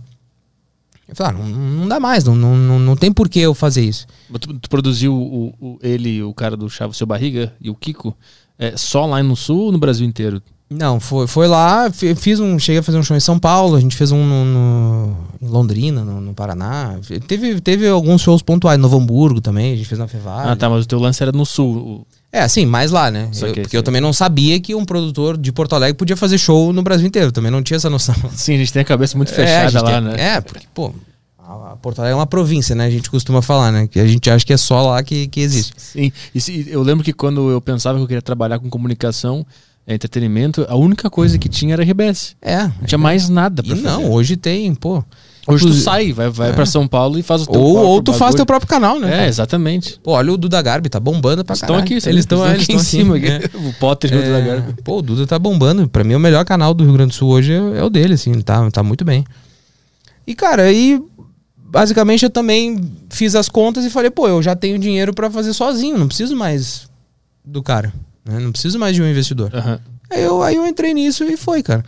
Eu 1.12 1.16
falei, 1.16 1.32
ah, 1.34 1.44
não, 1.44 1.46
não 1.48 1.88
dá 1.88 2.00
mais, 2.00 2.24
não, 2.24 2.34
não, 2.34 2.78
não, 2.78 2.96
tem 2.96 3.12
por 3.12 3.28
que 3.28 3.38
eu 3.38 3.52
fazer 3.54 3.84
isso. 3.84 4.06
Tu, 4.40 4.54
tu 4.54 4.70
produziu 4.70 5.14
o, 5.14 5.52
o- 5.60 5.78
ele, 5.82 6.22
o 6.22 6.32
cara 6.32 6.56
do 6.56 6.68
Chavo 6.70 6.94
Seu 6.94 7.06
Barriga 7.06 7.54
e 7.60 7.68
o 7.68 7.74
Kiko 7.74 8.16
é, 8.58 8.76
só 8.78 9.04
lá 9.04 9.22
no 9.22 9.36
Sul 9.36 9.64
ou 9.66 9.72
no 9.72 9.78
Brasil 9.78 10.06
inteiro? 10.06 10.42
Não, 10.72 10.98
foi, 11.00 11.26
foi 11.26 11.46
lá, 11.48 11.90
fi- 11.90 12.14
fiz 12.14 12.40
um, 12.40 12.58
cheguei 12.58 12.80
a 12.80 12.82
fazer 12.82 12.98
um 12.98 13.02
show 13.02 13.16
em 13.16 13.20
São 13.20 13.38
Paulo, 13.38 13.76
a 13.76 13.80
gente 13.80 13.94
fez 13.96 14.10
um 14.12 14.24
no, 14.24 14.44
no- 14.44 15.16
em 15.40 15.46
Londrina, 15.48 16.04
no, 16.04 16.20
no 16.20 16.34
Paraná. 16.34 16.98
Teve, 17.26 17.60
teve 17.60 17.88
alguns 17.88 18.20
shows 18.22 18.42
pontuais, 18.42 18.78
Novo 18.78 18.96
Hamburgo 18.98 19.40
também, 19.40 19.72
a 19.72 19.76
gente 19.76 19.86
fez 19.88 19.98
na 19.98 20.08
Fevale. 20.08 20.50
Ah, 20.50 20.56
tá, 20.56 20.68
mas 20.70 20.84
o 20.84 20.88
teu 20.88 20.98
lance 20.98 21.22
era 21.22 21.32
no 21.32 21.44
Sul. 21.46 22.06
É, 22.32 22.40
assim, 22.40 22.64
mais 22.64 22.90
lá, 22.90 23.10
né? 23.10 23.24
Eu- 23.34 23.46
porque 23.48 23.62
saquei. 23.64 23.78
eu 23.78 23.82
também 23.82 24.00
não 24.00 24.12
sabia 24.12 24.58
que 24.58 24.74
um 24.74 24.84
produtor 24.84 25.36
de 25.36 25.52
Porto 25.52 25.74
Alegre 25.74 25.94
podia 25.98 26.16
fazer 26.16 26.38
show 26.38 26.72
no 26.72 26.82
Brasil 26.82 27.06
inteiro. 27.06 27.30
Também 27.30 27.50
não 27.50 27.62
tinha 27.62 27.76
essa 27.76 27.90
noção. 27.90 28.14
Sim, 28.34 28.54
a 28.54 28.58
gente 28.58 28.72
tem 28.72 28.80
a 28.82 28.84
cabeça 28.84 29.16
muito 29.16 29.30
É, 29.32 29.34
fechada 29.34 29.70
gente 29.70 29.82
lá, 29.82 29.92
tem- 29.92 30.00
né? 30.00 30.14
É, 30.36 30.40
porque, 30.40 30.66
pô, 30.72 30.94
Porto 31.82 31.98
Alegre 31.98 32.12
é 32.14 32.16
uma 32.16 32.26
província, 32.26 32.74
né? 32.74 32.86
A 32.86 32.90
gente 32.90 33.10
costuma 33.10 33.42
falar, 33.42 33.70
né? 33.72 33.86
Que 33.86 34.00
a 34.00 34.06
gente 34.06 34.30
acha 34.30 34.46
que 34.46 34.52
é 34.52 34.56
só 34.56 34.80
lá 34.90 35.02
que, 35.02 35.26
que 35.26 35.40
existe. 35.40 35.74
Sim. 35.76 36.10
E 36.34 36.40
se- 36.40 36.66
eu 36.70 36.82
lembro 36.82 37.04
que 37.04 37.12
quando 37.12 37.50
eu 37.50 37.60
pensava 37.60 37.98
que 37.98 38.04
eu 38.04 38.06
queria 38.08 38.22
trabalhar 38.22 38.58
com 38.58 38.70
comunicação, 38.70 39.44
é, 39.44 39.46
entretenimento, 39.86 40.64
a 40.68 40.76
única 40.76 41.10
coisa 41.10 41.38
que 41.38 41.48
tinha 41.48 41.72
era 41.74 41.82
RBS. 41.82 42.36
É. 42.40 42.62
Não 42.64 42.84
tinha 42.86 42.98
mais 42.98 43.28
nada 43.28 43.62
pra 43.62 43.76
E 43.76 43.80
não, 43.80 44.00
fazer. 44.02 44.08
hoje 44.12 44.36
tem, 44.36 44.74
pô. 44.74 45.02
Hoje 45.44 45.66
tu 45.66 45.72
sai, 45.72 46.12
vai, 46.12 46.30
vai 46.30 46.50
É. 46.50 46.52
pra 46.52 46.64
São 46.64 46.86
Paulo 46.86 47.18
e 47.18 47.22
faz 47.22 47.42
o 47.42 47.46
teu 47.46 47.60
Ou, 47.60 47.76
ou 47.78 48.00
tu 48.02 48.12
faz 48.12 48.20
bagulho. 48.20 48.36
teu 48.36 48.46
próprio 48.46 48.68
canal, 48.68 49.00
né? 49.00 49.08
É, 49.08 49.10
cara? 49.10 49.26
exatamente. 49.28 49.98
Pô, 50.00 50.12
olha 50.12 50.32
o 50.32 50.36
Duda 50.36 50.62
Garbi, 50.62 50.88
tá 50.88 51.00
bombando 51.00 51.44
pra 51.44 51.54
Estão 51.54 51.66
caralho. 51.76 51.82
aqui, 51.82 51.94
Eles 52.08 52.20
estão 52.20 52.44
aqui 52.44 52.72
em 52.74 52.78
cima. 52.78 53.16
aqui. 53.16 53.26
O 53.58 53.72
Potter 53.74 54.12
e 54.12 54.16
o 54.16 54.22
Duda 54.22 54.40
Garbi. 54.40 54.70
É, 54.78 54.82
pô, 54.84 54.98
o 54.98 55.02
Duda 55.02 55.26
tá 55.26 55.38
bombando. 55.40 55.88
Pra 55.88 56.04
mim, 56.04 56.14
o 56.14 56.20
melhor 56.20 56.44
canal 56.44 56.72
do 56.72 56.84
Rio 56.84 56.92
Grande 56.92 57.10
do 57.10 57.14
Sul 57.16 57.30
hoje 57.30 57.52
é, 57.52 57.78
é 57.78 57.82
o 57.82 57.90
dele, 57.90 58.14
assim. 58.14 58.32
Tá, 58.40 58.70
tá 58.70 58.84
muito 58.84 59.04
bem. 59.04 59.24
E, 60.26 60.34
cara, 60.34 60.62
aí... 60.62 61.02
Basicamente, 61.56 62.22
eu 62.22 62.28
também 62.30 62.78
fiz 63.08 63.34
as 63.34 63.48
contas 63.48 63.84
e 63.86 63.88
falei, 63.90 64.10
pô, 64.10 64.28
eu 64.28 64.42
já 64.42 64.54
tenho 64.54 64.78
dinheiro 64.78 65.14
pra 65.14 65.30
fazer 65.30 65.54
sozinho. 65.54 65.96
Não 65.98 66.06
preciso 66.06 66.36
mais 66.36 66.86
do 67.42 67.62
cara. 67.62 67.90
Né? 68.24 68.38
Não 68.38 68.52
preciso 68.52 68.78
mais 68.78 68.94
de 68.94 69.02
um 69.02 69.06
investidor. 69.08 69.50
Aham. 69.54 69.80
Aí 70.10 70.22
eu, 70.22 70.42
aí 70.42 70.56
eu 70.56 70.66
entrei 70.66 70.92
nisso 70.92 71.24
e 71.24 71.36
foi, 71.36 71.62
cara. 71.62 71.84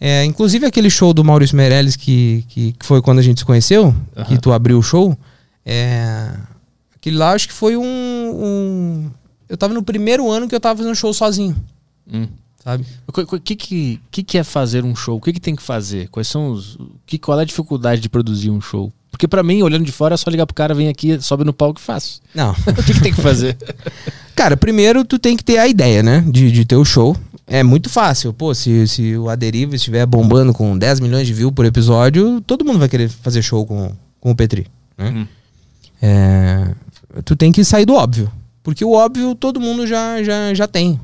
É, 0.00 0.24
inclusive, 0.24 0.64
aquele 0.66 0.90
show 0.90 1.12
do 1.12 1.24
Maurício 1.24 1.56
Meirelles, 1.56 1.96
que, 1.96 2.44
que, 2.48 2.72
que 2.72 2.86
foi 2.86 3.00
quando 3.02 3.18
a 3.18 3.22
gente 3.22 3.38
se 3.40 3.44
conheceu, 3.44 3.94
Aham. 4.16 4.24
que 4.26 4.38
tu 4.38 4.52
abriu 4.52 4.78
o 4.78 4.82
show. 4.82 5.16
É, 5.64 6.30
aquele 6.96 7.16
lá, 7.16 7.32
acho 7.32 7.48
que 7.48 7.54
foi 7.54 7.76
um, 7.76 7.84
um... 7.84 9.10
Eu 9.48 9.56
tava 9.56 9.74
no 9.74 9.82
primeiro 9.82 10.30
ano 10.30 10.48
que 10.48 10.54
eu 10.54 10.60
tava 10.60 10.78
fazendo 10.78 10.94
show 10.94 11.12
sozinho, 11.12 11.56
Hum. 12.10 12.26
sabe? 12.62 12.86
O 13.06 13.12
que, 13.40 13.54
que, 13.56 14.00
que, 14.10 14.22
que 14.22 14.38
é 14.38 14.44
fazer 14.44 14.84
um 14.84 14.94
show? 14.96 15.16
O 15.16 15.20
que, 15.20 15.32
que 15.32 15.40
tem 15.40 15.54
que 15.56 15.62
fazer? 15.62 16.08
Quais 16.08 16.26
são 16.28 16.50
os. 16.52 16.78
Que, 17.06 17.18
qual 17.18 17.38
é 17.38 17.42
a 17.42 17.46
dificuldade 17.46 18.00
de 18.00 18.08
produzir 18.08 18.50
um 18.50 18.60
show? 18.60 18.92
Porque 19.10 19.26
pra 19.26 19.42
mim, 19.42 19.62
olhando 19.62 19.84
de 19.84 19.92
fora, 19.92 20.14
é 20.14 20.16
só 20.16 20.30
ligar 20.30 20.46
pro 20.46 20.54
cara, 20.54 20.74
vem 20.74 20.88
aqui, 20.88 21.20
sobe 21.20 21.44
no 21.44 21.52
palco 21.52 21.80
e 21.80 21.82
faz. 21.82 22.20
Não. 22.34 22.52
O 22.66 22.82
que, 22.84 22.94
que 22.94 23.00
tem 23.02 23.12
que 23.12 23.20
fazer? 23.20 23.56
Cara, 24.38 24.56
primeiro 24.56 25.04
tu 25.04 25.18
tem 25.18 25.36
que 25.36 25.42
ter 25.42 25.58
a 25.58 25.66
ideia, 25.66 26.00
né? 26.00 26.24
De, 26.24 26.52
de 26.52 26.64
ter 26.64 26.76
o 26.76 26.84
show. 26.84 27.16
É 27.44 27.64
muito 27.64 27.90
fácil. 27.90 28.32
Pô, 28.32 28.54
se, 28.54 28.86
se 28.86 29.16
o 29.16 29.28
Aderiva 29.28 29.74
estiver 29.74 30.06
bombando 30.06 30.54
com 30.54 30.78
10 30.78 31.00
milhões 31.00 31.26
de 31.26 31.34
views 31.34 31.52
por 31.52 31.64
episódio, 31.64 32.40
todo 32.42 32.64
mundo 32.64 32.78
vai 32.78 32.88
querer 32.88 33.08
fazer 33.08 33.42
show 33.42 33.66
com, 33.66 33.90
com 34.20 34.30
o 34.30 34.36
Petri. 34.36 34.68
Né? 34.96 35.08
Uhum. 35.10 35.26
É, 36.00 36.72
tu 37.24 37.34
tem 37.34 37.50
que 37.50 37.64
sair 37.64 37.84
do 37.84 37.94
óbvio. 37.94 38.30
Porque 38.62 38.84
o 38.84 38.92
óbvio 38.92 39.34
todo 39.34 39.58
mundo 39.58 39.84
já, 39.88 40.22
já, 40.22 40.54
já 40.54 40.68
tem. 40.68 41.00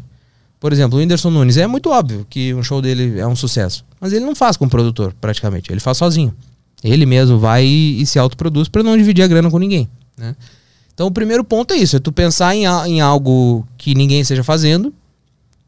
Por 0.61 0.72
exemplo, 0.72 0.97
o 0.97 1.03
Whindersson 1.03 1.30
Nunes. 1.30 1.57
É 1.57 1.66
muito 1.66 1.91
óbvio 1.91 2.24
que 2.30 2.55
um 2.55 2.62
show 2.62 2.80
dele 2.80 3.18
é 3.18 3.26
um 3.26 3.35
sucesso. 3.35 3.85
Mas 4.01 4.12
ele 4.12 4.24
não 4.24 4.37
faz 4.37 4.57
com 4.57 4.68
produtor, 4.68 5.12
praticamente. 5.20 5.72
Ele 5.72 5.80
faz 5.80 5.99
sozinho. 5.99 6.32
Ele 6.85 7.05
mesmo 7.05 7.37
vai 7.41 7.64
e, 7.66 8.01
e 8.01 8.07
se 8.07 8.16
autoproduz 8.16 8.68
para 8.68 8.85
não 8.85 8.97
dividir 8.97 9.24
a 9.24 9.26
grana 9.26 9.51
com 9.51 9.59
ninguém. 9.59 9.89
Né? 10.16 10.37
Então 10.95 11.07
o 11.09 11.11
primeiro 11.11 11.43
ponto 11.45 11.75
é 11.75 11.77
isso. 11.77 11.97
É 11.97 11.99
tu 11.99 12.13
pensar 12.13 12.55
em, 12.55 12.65
em 12.65 13.01
algo 13.01 13.67
que 13.77 13.95
ninguém 13.95 14.21
esteja 14.21 14.45
fazendo. 14.45 14.93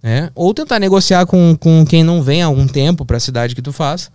Né? 0.03 0.31
Ou 0.35 0.55
tentar 0.55 0.79
negociar 0.79 1.27
com, 1.27 1.57
com 1.59 1.85
quem 1.85 2.05
não 2.05 2.23
vem 2.23 2.43
há 2.43 2.47
algum 2.47 2.67
tempo 2.67 3.05
para 3.05 3.17
a 3.17 3.21
cidade 3.21 3.55
que 3.55 3.63
tu 3.63 3.73
faz. 3.73 4.11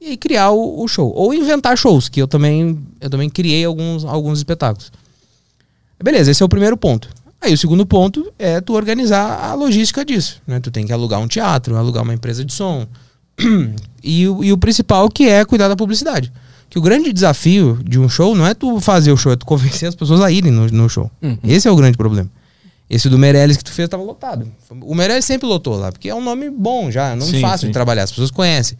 E 0.00 0.06
aí 0.08 0.16
criar 0.16 0.50
o, 0.50 0.82
o 0.82 0.88
show. 0.88 1.12
Ou 1.14 1.32
inventar 1.32 1.78
shows, 1.78 2.08
que 2.08 2.20
eu 2.20 2.26
também, 2.26 2.78
eu 3.00 3.08
também 3.08 3.30
criei 3.30 3.64
alguns, 3.64 4.04
alguns 4.04 4.38
espetáculos. 4.38 4.90
Beleza, 6.02 6.30
esse 6.30 6.42
é 6.42 6.46
o 6.46 6.48
primeiro 6.48 6.76
ponto. 6.76 7.08
Aí 7.40 7.52
o 7.54 7.58
segundo 7.58 7.86
ponto 7.86 8.32
é 8.38 8.60
tu 8.60 8.74
organizar 8.74 9.38
a 9.44 9.54
logística 9.54 10.04
disso. 10.04 10.42
Né? 10.46 10.58
Tu 10.60 10.70
tem 10.70 10.84
que 10.86 10.92
alugar 10.92 11.20
um 11.20 11.28
teatro, 11.28 11.76
alugar 11.76 12.02
uma 12.02 12.14
empresa 12.14 12.44
de 12.44 12.52
som. 12.52 12.86
e, 14.02 14.28
o- 14.28 14.42
e 14.42 14.52
o 14.52 14.58
principal 14.58 15.08
que 15.08 15.28
é 15.28 15.44
cuidar 15.44 15.68
da 15.68 15.76
publicidade. 15.76 16.32
Que 16.68 16.78
o 16.78 16.82
grande 16.82 17.12
desafio 17.12 17.78
de 17.84 17.98
um 17.98 18.08
show 18.08 18.34
não 18.34 18.46
é 18.46 18.52
tu 18.54 18.80
fazer 18.80 19.12
o 19.12 19.16
show, 19.16 19.32
é 19.32 19.36
tu 19.36 19.46
convencer 19.46 19.88
as 19.88 19.94
pessoas 19.94 20.20
a 20.20 20.30
irem 20.30 20.50
no, 20.52 20.66
no 20.66 20.88
show. 20.88 21.10
Uhum. 21.22 21.38
Esse 21.44 21.68
é 21.68 21.70
o 21.70 21.76
grande 21.76 21.96
problema. 21.96 22.28
Esse 22.88 23.08
do 23.08 23.18
Meirelles 23.18 23.56
que 23.56 23.64
tu 23.64 23.72
fez 23.72 23.88
tava 23.88 24.02
lotado. 24.02 24.46
O 24.82 24.94
Meirelles 24.94 25.24
sempre 25.24 25.46
lotou 25.46 25.76
lá, 25.76 25.90
porque 25.90 26.08
é 26.08 26.14
um 26.14 26.22
nome 26.22 26.50
bom 26.50 26.90
já, 26.90 27.08
é 27.10 27.12
um 27.14 27.16
nome 27.16 27.30
Sim, 27.32 27.40
fácil 27.40 27.60
sim. 27.60 27.66
de 27.68 27.72
trabalhar, 27.72 28.04
as 28.04 28.10
pessoas 28.10 28.30
conhecem. 28.30 28.76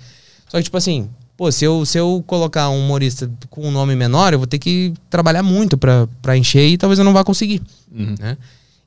Só 0.48 0.58
que, 0.58 0.62
tipo 0.64 0.76
assim, 0.76 1.08
pô, 1.36 1.50
se 1.50 1.64
eu, 1.64 1.84
se 1.84 1.98
eu 1.98 2.22
colocar 2.26 2.68
um 2.70 2.84
humorista 2.84 3.28
com 3.50 3.66
um 3.66 3.70
nome 3.72 3.96
menor, 3.96 4.32
eu 4.32 4.38
vou 4.38 4.46
ter 4.46 4.58
que 4.60 4.92
trabalhar 5.10 5.42
muito 5.42 5.76
pra, 5.76 6.06
pra 6.22 6.36
encher 6.36 6.68
e 6.68 6.76
talvez 6.78 6.98
eu 7.00 7.04
não 7.04 7.12
vá 7.12 7.24
conseguir. 7.24 7.60
Uhum. 7.92 8.14
Né? 8.20 8.36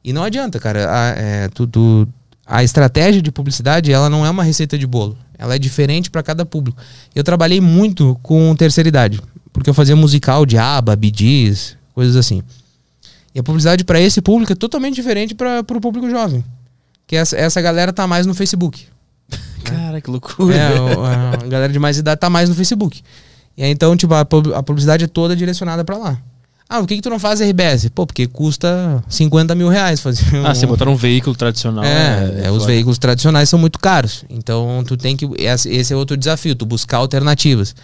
E 0.04 0.14
não 0.14 0.24
adianta, 0.24 0.58
cara. 0.60 0.90
A, 0.90 1.08
é, 1.20 1.48
tu- 1.50 1.68
tu- 1.68 2.08
a 2.50 2.64
estratégia 2.64 3.22
de 3.22 3.32
publicidade, 3.32 3.94
ela 3.94 4.10
não 4.10 4.26
é 4.26 4.30
uma 4.30 4.44
receita 4.44 4.76
de 4.76 4.88
bolo. 4.88 5.16
Ela 5.38 5.54
é 5.54 5.60
diferente 5.60 6.10
para 6.10 6.24
cada 6.24 6.44
público. 6.44 6.82
Eu 7.14 7.24
trabalhei 7.24 7.62
muito 7.62 8.20
com 8.24 8.56
terceira 8.56 8.90
idade, 8.90 9.22
porque 9.54 9.70
eu 9.70 9.74
fazia 9.74 9.96
musical 9.96 10.48
de 10.48 10.58
aba, 10.58 10.96
bidis, 10.96 11.78
coisas 11.94 12.16
assim. 12.16 12.42
E 13.36 13.40
a 13.40 13.44
publicidade 13.44 13.84
para 13.84 14.02
esse 14.02 14.20
público 14.20 14.52
é 14.52 14.56
totalmente 14.56 14.96
diferente 14.96 15.36
para 15.36 15.60
o 15.60 15.80
público 15.80 16.10
jovem. 16.10 16.44
Que 17.06 17.16
essa, 17.16 17.38
essa 17.38 17.62
galera 17.62 17.94
tá 17.94 18.08
mais 18.08 18.26
no 18.26 18.34
Facebook. 18.34 18.88
Cara, 19.64 20.02
que 20.02 20.10
loucura. 20.10 20.56
É, 20.56 21.44
a 21.44 21.48
galera 21.48 21.72
de 21.72 21.78
mais 21.78 22.00
idade 22.00 22.20
tá 22.20 22.32
mais 22.32 22.50
no 22.50 22.56
Facebook. 22.56 23.04
E 23.56 23.64
aí, 23.64 23.70
então, 23.70 23.96
tipo, 23.96 24.14
a, 24.16 24.22
a 24.22 24.64
publicidade 24.64 25.06
é 25.06 25.08
toda 25.08 25.36
direcionada 25.36 25.86
pra 25.86 25.98
lá. 25.98 26.18
Ah, 26.72 26.80
por 26.80 26.88
que, 26.88 26.98
que 26.98 27.02
tu 27.02 27.10
não 27.10 27.18
faz 27.18 27.42
RBS? 27.42 27.90
Pô, 27.90 28.06
porque 28.06 28.28
custa 28.28 29.04
50 29.10 29.56
mil 29.56 29.68
reais 29.70 30.00
fazer. 30.00 30.24
Ah, 30.46 30.52
um- 30.52 30.56
você 30.56 30.68
botar 30.68 30.88
um 30.88 30.96
veículo 30.96 31.36
tradicional. 31.36 31.84
É, 31.84 32.44
é, 32.44 32.52
os 32.52 32.60
foda. 32.62 32.68
veículos 32.68 33.00
tradicionais 33.00 33.50
são 33.50 33.58
muito 33.58 33.80
caros. 33.80 34.24
Então, 34.30 34.84
tu 34.86 34.96
tem 34.96 35.18
que. 35.18 35.28
Esse 35.38 35.92
é 35.92 35.96
outro 35.96 36.16
desafio, 36.16 36.56
tu 36.56 36.68
buscar 36.68 36.98
alternativas. 36.98 37.76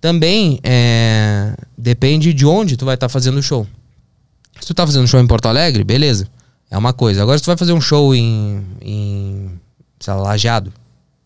Também 0.00 0.58
é, 0.62 1.54
depende 1.76 2.32
de 2.32 2.46
onde 2.46 2.76
tu 2.76 2.84
vai 2.84 2.94
estar 2.94 3.08
fazendo 3.08 3.38
o 3.38 3.42
show. 3.42 3.66
Se 4.60 4.66
tu 4.68 4.74
tá 4.74 4.86
fazendo 4.86 5.06
show 5.08 5.18
em 5.20 5.26
Porto 5.26 5.46
Alegre, 5.46 5.82
beleza. 5.82 6.28
É 6.70 6.78
uma 6.78 6.92
coisa. 6.92 7.22
Agora, 7.22 7.36
se 7.38 7.44
tu 7.44 7.48
vai 7.48 7.56
fazer 7.56 7.72
um 7.72 7.80
show 7.80 8.14
em, 8.14 8.62
em 8.80 9.50
sei 10.00 10.14
lá, 10.14 10.20
Lajeado, 10.22 10.72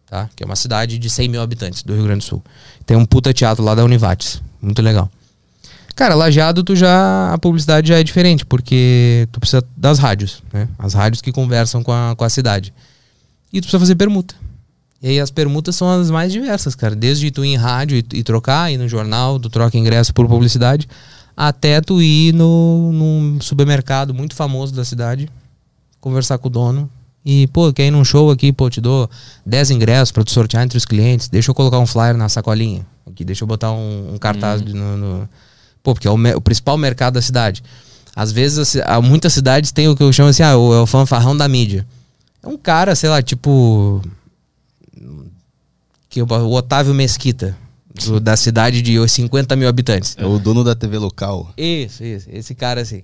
tá? 0.06 0.28
Que 0.34 0.42
é 0.42 0.46
uma 0.46 0.56
cidade 0.56 0.98
de 0.98 1.08
100 1.10 1.28
mil 1.28 1.40
habitantes 1.42 1.82
do 1.82 1.94
Rio 1.94 2.04
Grande 2.04 2.20
do 2.24 2.28
Sul. 2.28 2.42
Tem 2.84 2.96
um 2.96 3.04
puta 3.04 3.32
teatro 3.32 3.62
lá 3.64 3.74
da 3.74 3.84
Univates. 3.84 4.42
Muito 4.60 4.80
legal. 4.82 5.10
Cara, 5.96 6.14
Lajeado, 6.14 6.62
tu 6.62 6.76
já. 6.76 7.32
A 7.32 7.38
publicidade 7.38 7.88
já 7.88 7.98
é 7.98 8.04
diferente, 8.04 8.44
porque 8.44 9.26
tu 9.32 9.40
precisa 9.40 9.64
das 9.76 9.98
rádios, 9.98 10.42
né? 10.52 10.68
As 10.78 10.92
rádios 10.94 11.20
que 11.22 11.32
conversam 11.32 11.82
com 11.82 11.90
a, 11.90 12.14
com 12.14 12.22
a 12.22 12.28
cidade. 12.28 12.72
E 13.52 13.60
tu 13.60 13.64
precisa 13.64 13.80
fazer 13.80 13.94
permuta. 13.96 14.34
E 15.02 15.08
aí 15.08 15.18
as 15.20 15.30
permutas 15.30 15.74
são 15.74 15.88
as 15.88 16.10
mais 16.10 16.30
diversas, 16.32 16.74
cara. 16.74 16.94
Desde 16.94 17.30
tu 17.30 17.44
ir 17.44 17.48
em 17.48 17.56
rádio 17.56 17.96
e, 17.96 18.04
e 18.18 18.22
trocar, 18.22 18.70
ir 18.70 18.76
no 18.76 18.86
jornal, 18.86 19.40
tu 19.40 19.48
troca 19.48 19.76
ingresso 19.78 20.12
por 20.12 20.28
publicidade, 20.28 20.86
até 21.34 21.80
tu 21.80 22.00
ir 22.02 22.32
no, 22.34 22.92
num 22.92 23.38
supermercado 23.40 24.12
muito 24.12 24.34
famoso 24.34 24.74
da 24.74 24.84
cidade, 24.84 25.30
conversar 26.00 26.36
com 26.38 26.48
o 26.48 26.50
dono. 26.50 26.90
E, 27.24 27.46
pô, 27.48 27.72
quer 27.72 27.86
ir 27.86 27.90
num 27.90 28.04
show 28.04 28.30
aqui, 28.30 28.52
pô, 28.52 28.68
te 28.70 28.80
dou 28.80 29.08
10 29.44 29.70
ingressos 29.72 30.12
pra 30.12 30.22
tu 30.22 30.30
sortear 30.30 30.62
entre 30.62 30.76
os 30.78 30.84
clientes. 30.84 31.28
Deixa 31.28 31.50
eu 31.50 31.54
colocar 31.54 31.78
um 31.78 31.86
flyer 31.86 32.16
na 32.16 32.28
sacolinha. 32.28 32.86
Aqui, 33.06 33.24
deixa 33.24 33.42
eu 33.44 33.48
botar 33.48 33.72
um, 33.72 34.14
um 34.14 34.18
cartaz 34.18 34.62
de- 34.62 34.72
no, 34.74 34.96
no- 34.96 35.28
Pô, 35.86 35.94
porque 35.94 36.08
é 36.08 36.10
o, 36.10 36.16
o 36.36 36.40
principal 36.40 36.76
mercado 36.76 37.14
da 37.14 37.22
cidade. 37.22 37.62
Às 38.16 38.32
vezes, 38.32 38.74
há 38.84 39.00
muitas 39.00 39.32
cidades 39.32 39.70
têm 39.70 39.86
o 39.88 39.94
que 39.94 40.02
eu 40.02 40.12
chamo 40.12 40.30
assim, 40.30 40.42
ah, 40.42 40.56
o, 40.56 40.74
é 40.74 40.80
o 40.80 40.86
fanfarrão 40.86 41.36
da 41.36 41.46
mídia. 41.46 41.86
É 42.42 42.48
um 42.48 42.56
cara, 42.58 42.96
sei 42.96 43.08
lá, 43.08 43.22
tipo. 43.22 44.02
Que, 46.08 46.20
o 46.20 46.50
Otávio 46.50 46.92
Mesquita, 46.92 47.56
do- 48.04 48.18
da 48.18 48.36
cidade 48.36 48.82
de 48.82 48.96
50 49.08 49.54
mil 49.54 49.68
habitantes. 49.68 50.16
É 50.18 50.26
o 50.26 50.40
dono 50.40 50.64
da 50.64 50.74
TV 50.74 50.98
local. 50.98 51.52
Isso, 51.56 52.02
isso. 52.02 52.26
Esse 52.32 52.52
cara 52.52 52.80
assim. 52.80 53.02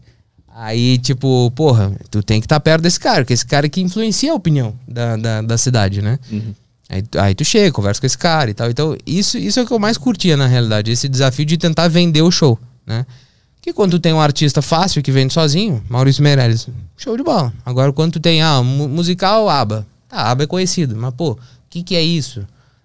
Aí, 0.52 0.98
tipo, 0.98 1.52
porra, 1.52 1.92
tu 2.10 2.20
tem 2.20 2.40
que 2.40 2.46
estar 2.46 2.58
perto 2.58 2.82
desse 2.82 2.98
cara, 2.98 3.20
porque 3.20 3.32
esse 3.32 3.46
cara 3.46 3.68
que 3.68 3.80
influencia 3.80 4.32
a 4.32 4.34
opinião 4.34 4.74
da, 4.88 5.16
da, 5.16 5.40
da 5.42 5.56
cidade, 5.56 6.02
né? 6.02 6.18
Uhum. 6.30 6.52
Aí, 6.88 7.02
aí 7.18 7.34
tu 7.34 7.44
chega, 7.44 7.70
conversa 7.70 8.00
com 8.00 8.06
esse 8.06 8.18
cara 8.18 8.50
e 8.50 8.54
tal. 8.54 8.68
Então, 8.68 8.96
isso, 9.06 9.38
isso 9.38 9.60
é 9.60 9.62
o 9.62 9.66
que 9.66 9.72
eu 9.72 9.78
mais 9.78 9.96
curtia, 9.96 10.36
na 10.36 10.46
realidade. 10.48 10.90
Esse 10.90 11.08
desafio 11.08 11.46
de 11.46 11.56
tentar 11.56 11.86
vender 11.88 12.20
o 12.22 12.30
show, 12.30 12.58
né? 12.86 13.06
Que 13.60 13.72
quando 13.72 13.92
tu 13.92 14.00
tem 14.00 14.12
um 14.12 14.20
artista 14.20 14.60
fácil 14.60 15.02
que 15.02 15.12
vende 15.12 15.32
sozinho, 15.32 15.82
Maurício 15.88 16.22
Meirelles, 16.22 16.68
show 16.96 17.16
de 17.16 17.22
bola. 17.22 17.52
Agora, 17.64 17.92
quando 17.92 18.14
tu 18.14 18.20
tem, 18.20 18.42
ah, 18.42 18.62
mu- 18.62 18.88
musical 18.88 19.48
ABBA. 19.48 19.86
Tá, 20.08 20.30
ABBA 20.30 20.44
é 20.44 20.46
conhecido, 20.48 20.96
mas, 20.96 21.14
pô, 21.14 21.32
o 21.32 21.38
que 21.70 21.82
que 21.82 21.94
é 21.94 22.02
isso? 22.02 22.44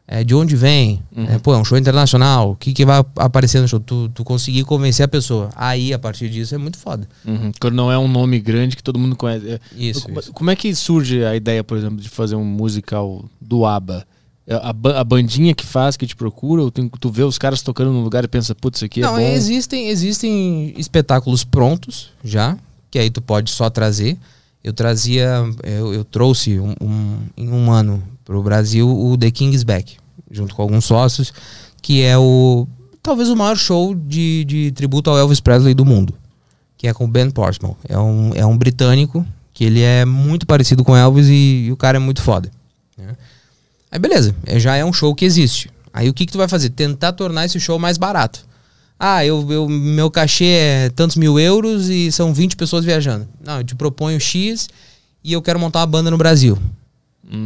É, 0.10 0.24
de 0.24 0.34
onde 0.34 0.56
vem? 0.56 1.04
É, 1.30 1.38
pô, 1.39 1.54
é 1.54 1.58
um 1.58 1.66
show 1.66 1.78
internacional. 1.78 2.52
O 2.52 2.56
que 2.56 2.72
que 2.72 2.86
vai 2.86 3.04
aparecer 3.18 3.60
no 3.60 3.68
show? 3.68 3.78
Tu, 3.80 4.08
tu 4.10 4.24
conseguir 4.24 4.64
convencer 4.64 5.04
a 5.04 5.08
pessoa. 5.08 5.50
Aí, 5.54 5.93
a 5.93 6.00
partir 6.00 6.30
disso, 6.30 6.56
é 6.56 6.58
muito 6.58 6.78
foda. 6.78 7.06
Uhum. 7.26 7.52
Quando 7.60 7.74
não 7.74 7.91
é 7.91 7.98
um 8.00 8.08
nome 8.08 8.39
grande 8.39 8.78
que 8.78 8.82
todo 8.84 8.98
mundo 8.98 9.18
conhece. 9.18 9.60
Isso, 9.76 10.04
como, 10.04 10.20
isso. 10.22 10.32
como 10.32 10.50
é 10.50 10.56
que 10.56 10.74
surge 10.74 11.26
a 11.26 11.36
ideia, 11.36 11.62
por 11.62 11.78
exemplo, 11.78 11.98
de 11.98 12.08
fazer 12.08 12.36
um 12.38 12.45
musical 12.45 13.26
do 13.41 13.66
ABBA? 13.66 14.06
É 14.48 14.56
A, 14.56 14.70
a 15.02 15.04
bandinha 15.04 15.54
que 15.54 15.66
faz, 15.66 15.98
que 15.98 16.08
te 16.08 16.16
procura, 16.16 16.62
ou 16.62 16.72
tem- 16.72 16.89
tu 17.00 17.10
vê 17.12 17.24
os 17.24 17.38
caras 17.38 17.62
tocando 17.62 17.91
num 17.91 18.02
lugar 18.02 18.24
e 18.24 18.28
pensa, 18.30 18.56
putz, 18.56 18.78
isso 18.78 18.86
aqui 18.86 19.02
Não, 19.02 19.18
é 19.18 19.22
bom. 19.30 19.36
existem, 19.36 19.89
existem 19.89 20.74
espetáculos 20.78 21.43
prontos 21.43 22.12
já, 22.24 22.58
que 22.89 22.98
aí 22.98 23.10
tu 23.10 23.22
pode 23.22 23.52
só 23.52 23.70
trazer. 23.70 24.18
Eu 24.64 24.72
trazia, 24.74 25.43
eu, 25.64 25.93
eu 25.93 26.04
trouxe 26.06 26.60
um, 26.60 26.74
um- 26.82 27.18
em 27.36 27.50
um 27.50 27.72
ano 27.72 28.02
pro 28.24 28.41
Brasil 28.41 28.89
o 28.89 29.18
The 29.18 29.32
King's 29.32 29.64
Back, 29.64 29.98
junto 30.32 30.56
com 30.56 30.62
alguns 30.62 30.86
sócios, 30.86 31.34
que 31.82 32.02
é 32.02 32.18
o 32.18 32.66
talvez 33.04 33.30
o 33.30 33.36
maior 33.36 33.56
show 33.58 33.93
de, 33.95 34.43
de 34.45 34.72
tributo 34.72 35.10
ao 35.10 35.18
Elvis 35.18 35.39
Presley 35.39 35.74
do 35.74 35.86
mundo, 35.86 36.14
que 36.78 36.88
é 36.88 36.93
com 36.93 37.06
o 37.06 37.08
Ben 37.08 37.30
Portsmouth. 37.32 37.76
É 37.88 37.98
um, 37.98 38.32
é 38.34 38.45
um 38.45 38.58
britânico 38.58 39.26
que 39.54 39.64
ele 39.66 39.82
é 39.82 40.04
muito 40.06 40.45
parecido 40.45 40.84
com 40.84 40.95
Elvis 40.95 41.28
e, 41.28 41.66
e 41.68 41.72
o 41.72 41.78
cara 41.78 41.98
é 41.98 42.00
muito 42.00 42.22
foda. 42.22 42.50
né? 42.98 43.16
Aí 43.92 44.00
beleza, 44.00 44.36
é- 44.46 44.60
já 44.60 44.76
é 44.76 44.84
um 44.84 44.94
show 44.94 45.14
que 45.16 45.26
existe. 45.26 45.70
Aí 45.94 46.10
o 46.10 46.14
que, 46.14 46.26
que 46.26 46.32
tu 46.32 46.38
vai 46.38 46.48
fazer? 46.48 46.70
Tentar 46.70 47.14
tornar 47.14 47.46
esse 47.46 47.60
show 47.60 47.80
mais 47.80 47.98
barato. 47.98 48.46
Ah, 49.00 49.24
eu, 49.26 49.46
eu- 49.52 49.70
meu 49.70 50.10
cachê 50.10 50.46
é 50.46 50.90
tantos 50.96 51.16
mil 51.16 51.40
euros 51.40 51.88
e 51.90 52.12
são 52.12 52.34
20 52.34 52.56
pessoas 52.56 52.84
viajando. 52.84 53.28
Não, 53.44 53.58
eu 53.60 53.64
te 53.64 53.76
proponho 53.76 54.20
X 54.20 54.68
e 55.24 55.34
eu 55.34 55.42
quero 55.42 55.60
montar 55.60 55.80
uma 55.80 55.86
banda 55.86 56.10
no 56.12 56.18
Brasil. 56.18 56.58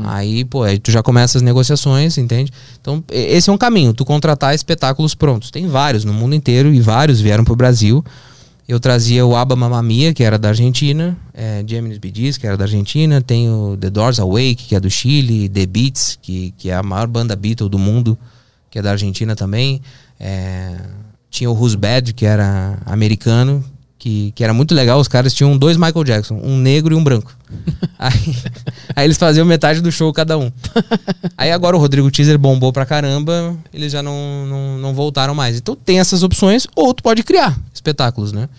Aí, 0.05 0.45
pô, 0.45 0.61
aí 0.63 0.77
tu 0.77 0.91
já 0.91 1.01
começa 1.01 1.39
as 1.39 1.41
negociações, 1.41 2.15
entende? 2.17 2.51
Então, 2.79 3.03
esse 3.11 3.49
é 3.49 3.53
um 3.53 3.57
caminho, 3.57 3.93
tu 3.95 4.05
contratar 4.05 4.53
espetáculos 4.53 5.15
prontos. 5.15 5.49
Tem 5.49 5.67
vários 5.67 6.05
no 6.05 6.13
mundo 6.13 6.35
inteiro 6.35 6.71
e 6.71 6.79
vários 6.79 7.19
vieram 7.19 7.43
pro 7.43 7.55
Brasil. 7.55 8.05
Eu 8.67 8.79
trazia 8.79 9.25
o 9.25 9.35
Abba 9.35 9.55
Mamma 9.55 9.81
Mia, 9.81 10.13
que 10.13 10.23
era 10.23 10.37
da 10.37 10.49
Argentina, 10.49 11.17
é, 11.33 11.63
Gemini's 11.67 11.97
Bidis, 11.97 12.37
que 12.37 12.47
era 12.47 12.55
da 12.55 12.63
Argentina, 12.63 13.21
tem 13.21 13.49
o 13.49 13.75
The 13.75 13.89
Doors 13.89 14.19
Awake, 14.19 14.67
que 14.67 14.75
é 14.75 14.79
do 14.79 14.89
Chile, 14.89 15.49
The 15.49 15.65
Beats, 15.65 16.17
que, 16.21 16.53
que 16.57 16.69
é 16.69 16.75
a 16.75 16.83
maior 16.83 17.07
banda 17.07 17.35
Beatle 17.35 17.67
do 17.67 17.77
mundo, 17.77 18.17
que 18.69 18.79
é 18.79 18.81
da 18.81 18.91
Argentina 18.91 19.35
também. 19.35 19.81
É, 20.19 20.77
tinha 21.29 21.49
o 21.49 21.53
Who's 21.53 21.75
Bad, 21.75 22.13
que 22.13 22.25
era 22.25 22.77
americano, 22.85 23.63
que, 23.97 24.31
que 24.33 24.43
era 24.43 24.53
muito 24.53 24.73
legal. 24.73 24.99
Os 24.99 25.07
caras 25.07 25.33
tinham 25.33 25.57
dois 25.57 25.77
Michael 25.77 26.03
Jackson, 26.03 26.39
um 26.41 26.57
negro 26.57 26.93
e 26.93 26.97
um 26.97 27.03
branco. 27.03 27.35
aí, 27.99 28.37
aí 28.95 29.05
eles 29.05 29.17
faziam 29.17 29.45
metade 29.45 29.81
do 29.81 29.91
show 29.91 30.11
cada 30.13 30.37
um. 30.37 30.51
Aí 31.37 31.51
agora 31.51 31.75
o 31.75 31.79
Rodrigo 31.79 32.09
Teaser 32.11 32.37
bombou 32.37 32.71
pra 32.71 32.85
caramba, 32.85 33.57
eles 33.73 33.91
já 33.91 34.01
não, 34.01 34.45
não, 34.45 34.77
não 34.77 34.93
voltaram 34.93 35.35
mais. 35.35 35.57
Então 35.57 35.75
tem 35.75 35.99
essas 35.99 36.23
opções, 36.23 36.67
ou 36.75 36.93
tu 36.93 37.03
pode 37.03 37.23
criar 37.23 37.57
espetáculos, 37.73 38.31
né? 38.31 38.49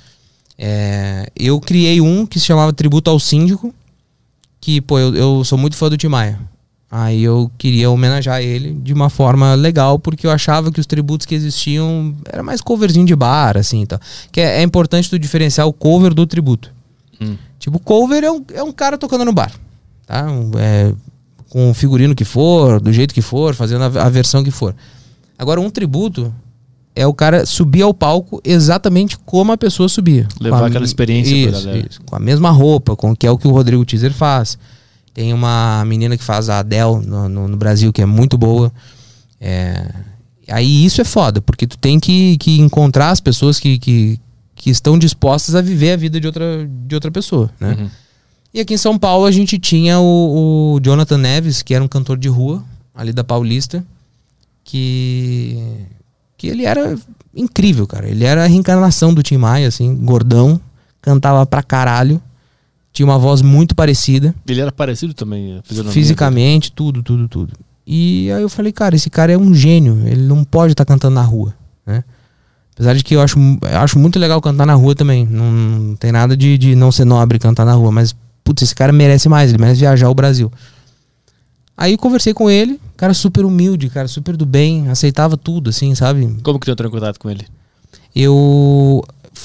É, 0.58 1.30
eu 1.34 1.60
criei 1.60 2.00
um 2.00 2.24
que 2.26 2.38
se 2.38 2.46
chamava 2.46 2.72
Tributo 2.72 3.10
ao 3.10 3.18
Síndico, 3.18 3.74
que, 4.60 4.80
pô, 4.80 4.98
eu, 4.98 5.14
eu 5.14 5.44
sou 5.44 5.58
muito 5.58 5.76
fã 5.76 5.88
do 5.88 5.96
Tim 5.96 6.08
Maia. 6.08 6.38
Aí 6.94 7.22
eu 7.22 7.50
queria 7.56 7.90
homenagear 7.90 8.42
ele 8.42 8.74
de 8.74 8.92
uma 8.92 9.08
forma 9.08 9.54
legal, 9.54 9.98
porque 9.98 10.26
eu 10.26 10.30
achava 10.30 10.70
que 10.70 10.78
os 10.78 10.84
tributos 10.84 11.26
que 11.26 11.34
existiam 11.34 12.14
era 12.30 12.42
mais 12.42 12.60
coverzinho 12.60 13.06
de 13.06 13.16
bar, 13.16 13.56
assim, 13.56 13.80
então. 13.80 13.98
Que 14.30 14.42
é, 14.42 14.58
é 14.58 14.62
importante 14.62 15.08
tu 15.08 15.18
diferenciar 15.18 15.66
o 15.66 15.72
cover 15.72 16.12
do 16.12 16.26
tributo. 16.26 16.70
Hum. 17.20 17.36
Tipo, 17.58 17.78
cover 17.78 18.24
é 18.24 18.30
um, 18.30 18.44
é 18.52 18.62
um 18.62 18.72
cara 18.72 18.96
tocando 18.98 19.24
no 19.24 19.32
bar, 19.32 19.52
tá? 20.06 20.24
Um- 20.30 20.50
é, 20.58 20.92
com 21.48 21.70
o 21.70 21.74
figurino 21.74 22.14
que 22.14 22.24
for, 22.24 22.80
do 22.80 22.92
jeito 22.92 23.12
que 23.12 23.20
for, 23.22 23.54
fazendo 23.54 23.82
a, 23.82 24.04
a 24.04 24.08
versão 24.08 24.42
que 24.42 24.50
for. 24.50 24.74
Agora, 25.38 25.60
um 25.60 25.68
tributo 25.68 26.32
é 26.96 27.06
o 27.06 27.12
cara 27.12 27.44
subir 27.46 27.82
ao 27.82 27.92
palco 27.92 28.40
exatamente 28.44 29.18
como 29.18 29.52
a 29.52 29.56
pessoa 29.58 29.88
subia. 29.88 30.26
Levar 30.40 30.56
aquela 30.66 30.84
experiência 30.84 31.34
isso, 31.58 31.68
isso, 31.90 32.00
com 32.06 32.16
a 32.16 32.18
mesma 32.18 32.50
roupa, 32.50 32.96
com 32.96 33.14
que 33.14 33.26
é 33.26 33.30
o 33.30 33.36
que 33.38 33.46
o 33.46 33.50
Rodrigo 33.50 33.84
Teaser 33.84 34.12
faz. 34.12 34.56
Tem 35.14 35.32
uma 35.34 35.84
menina 35.86 36.16
que 36.16 36.24
faz 36.24 36.48
a 36.48 36.60
Adele 36.60 37.04
no, 37.06 37.28
no- 37.28 37.48
no 37.48 37.56
Brasil, 37.56 37.92
que 37.92 38.00
é 38.00 38.06
muito 38.06 38.38
boa. 38.38 38.72
É, 39.40 39.90
Aí 40.48 40.84
isso 40.84 41.00
é 41.00 41.04
foda, 41.04 41.40
porque 41.40 41.66
tu 41.66 41.78
tem 41.78 42.00
que, 42.00 42.36
que 42.38 42.58
encontrar 42.60 43.10
as 43.10 43.20
pessoas 43.20 43.58
que, 43.60 43.78
que, 43.78 44.18
que 44.62 44.70
estão 44.70 44.96
dispostas 44.96 45.56
a 45.56 45.60
viver 45.60 45.90
a 45.90 45.96
vida 45.96 46.20
de 46.20 46.26
outra, 46.28 46.70
de 46.86 46.94
outra 46.94 47.10
pessoa, 47.10 47.50
né? 47.58 47.76
Uhum. 47.80 47.90
E 48.54 48.60
aqui 48.60 48.74
em 48.74 48.78
São 48.78 48.96
Paulo 48.96 49.26
a 49.26 49.30
gente 49.32 49.58
tinha 49.58 49.98
o, 49.98 50.76
o 50.76 50.80
Jonathan 50.80 51.18
Neves, 51.18 51.62
que 51.62 51.74
era 51.74 51.82
um 51.82 51.88
cantor 51.88 52.16
de 52.16 52.28
rua, 52.28 52.62
ali 52.94 53.12
da 53.12 53.24
Paulista, 53.24 53.84
que, 54.62 55.58
que 56.38 56.46
ele 56.46 56.64
era 56.64 56.96
incrível, 57.34 57.88
cara. 57.88 58.08
Ele 58.08 58.24
era 58.24 58.44
a 58.44 58.46
reencarnação 58.46 59.12
do 59.12 59.20
Tim 59.20 59.36
Maia, 59.36 59.66
assim, 59.66 59.96
gordão, 59.96 60.60
cantava 61.00 61.44
pra 61.44 61.64
caralho, 61.64 62.22
tinha 62.92 63.04
uma 63.04 63.18
voz 63.18 63.42
muito 63.42 63.74
parecida, 63.74 64.32
Ele 64.46 64.60
era 64.60 64.70
parecido 64.70 65.12
também, 65.12 65.60
fisionomia 65.64 65.92
fisicamente, 65.92 66.70
tudo, 66.70 67.02
tudo, 67.02 67.26
tudo. 67.26 67.52
E 67.84 68.30
aí 68.30 68.42
eu 68.42 68.48
falei, 68.48 68.70
cara, 68.70 68.94
esse 68.94 69.10
cara 69.10 69.32
é 69.32 69.36
um 69.36 69.52
gênio, 69.52 70.06
ele 70.06 70.22
não 70.22 70.44
pode 70.44 70.74
estar 70.74 70.84
cantando 70.84 71.16
na 71.16 71.22
rua, 71.22 71.52
né? 71.84 72.04
Apesar 72.74 72.94
de 72.94 73.04
que 73.04 73.14
eu 73.14 73.20
acho, 73.20 73.38
eu 73.38 73.78
acho 73.78 73.98
muito 73.98 74.18
legal 74.18 74.40
cantar 74.40 74.66
na 74.66 74.74
rua 74.74 74.94
também. 74.94 75.26
Não, 75.26 75.50
não 75.52 75.96
tem 75.96 76.10
nada 76.10 76.36
de, 76.36 76.56
de 76.56 76.74
não 76.74 76.90
ser 76.90 77.04
nobre 77.04 77.38
cantar 77.38 77.66
na 77.66 77.74
rua, 77.74 77.92
mas, 77.92 78.14
putz, 78.42 78.62
esse 78.62 78.74
cara 78.74 78.92
merece 78.92 79.28
mais, 79.28 79.50
ele 79.50 79.60
merece 79.60 79.80
viajar 79.80 80.08
o 80.08 80.14
Brasil. 80.14 80.50
Aí 81.76 81.96
conversei 81.96 82.32
com 82.32 82.50
ele, 82.50 82.80
cara 82.96 83.14
super 83.14 83.44
humilde, 83.44 83.88
cara 83.88 84.08
super 84.08 84.36
do 84.36 84.46
bem, 84.46 84.88
aceitava 84.88 85.36
tudo, 85.36 85.70
assim, 85.70 85.94
sabe? 85.94 86.36
Como 86.42 86.58
que 86.58 86.66
tu 86.66 86.72
entrou 86.72 86.88
em 86.88 86.92
contato 86.92 87.18
com 87.18 87.30
ele? 87.30 87.46
Eu. 88.14 89.02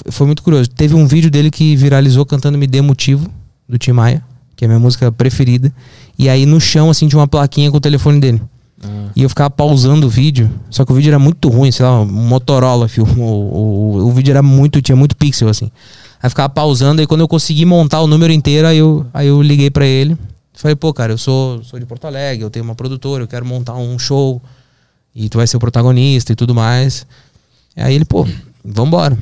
Foi 0.09 0.27
muito 0.27 0.43
curioso. 0.43 0.69
Teve 0.69 0.93
um 0.93 1.07
vídeo 1.07 1.31
dele 1.31 1.49
que 1.49 1.75
viralizou 1.75 2.25
cantando 2.25 2.57
Me 2.57 2.67
Dê 2.67 2.81
Motivo, 2.81 3.29
do 3.67 3.77
Tim 3.77 3.93
Maia, 3.93 4.23
que 4.55 4.65
é 4.65 4.67
a 4.67 4.69
minha 4.69 4.79
música 4.79 5.11
preferida. 5.11 5.73
E 6.19 6.29
aí 6.29 6.45
no 6.45 6.59
chão, 6.59 6.89
assim, 6.89 7.07
tinha 7.07 7.19
uma 7.19 7.27
plaquinha 7.27 7.71
com 7.71 7.77
o 7.77 7.81
telefone 7.81 8.19
dele. 8.19 8.41
Ah, 8.83 9.09
E 9.15 9.23
eu 9.23 9.29
ficava 9.29 9.49
pausando 9.49 10.07
o 10.07 10.09
vídeo. 10.09 10.51
Só 10.69 10.85
que 10.85 10.91
o 10.91 10.95
vídeo 10.95 11.09
era 11.09 11.19
muito 11.19 11.49
ruim, 11.49 11.71
sei 11.71 11.85
lá, 11.85 12.01
um 12.01 12.05
Motorola 12.05 12.87
filmou. 12.87 13.51
O, 13.51 13.97
o, 13.97 14.07
o 14.07 14.11
vídeo 14.11 14.31
era 14.31 14.43
muito, 14.43 14.81
tinha 14.81 14.95
muito 14.95 15.15
pixel, 15.15 15.49
assim. 15.49 15.71
Aí 16.21 16.29
ficava 16.29 16.49
pausando, 16.49 17.01
aí 17.01 17.07
quando 17.07 17.21
eu 17.21 17.27
consegui 17.27 17.65
montar 17.65 18.01
o 18.01 18.07
número 18.07 18.33
inteiro, 18.33 18.67
aí 18.67 18.77
eu, 18.77 19.05
aí 19.13 19.27
eu 19.27 19.41
liguei 19.41 19.69
pra 19.69 19.85
ele. 19.85 20.17
Falei, 20.53 20.75
pô, 20.75 20.91
cara, 20.91 21.13
eu 21.13 21.17
sou, 21.17 21.63
sou 21.63 21.79
de 21.79 21.85
Porto 21.85 22.05
Alegre, 22.05 22.43
eu 22.43 22.49
tenho 22.49 22.65
uma 22.65 22.73
produtora, 22.73 23.23
eu 23.23 23.27
quero 23.27 23.45
montar 23.45 23.75
um 23.75 23.99
show. 23.99 24.41
E 25.13 25.29
tu 25.29 25.37
vai 25.37 25.45
ser 25.45 25.57
o 25.57 25.59
protagonista 25.59 26.31
e 26.31 26.35
tudo 26.35 26.55
mais. 26.55 27.05
Aí 27.75 27.93
ele, 27.93 28.05
pô, 28.05 28.27
vambora. 28.65 29.17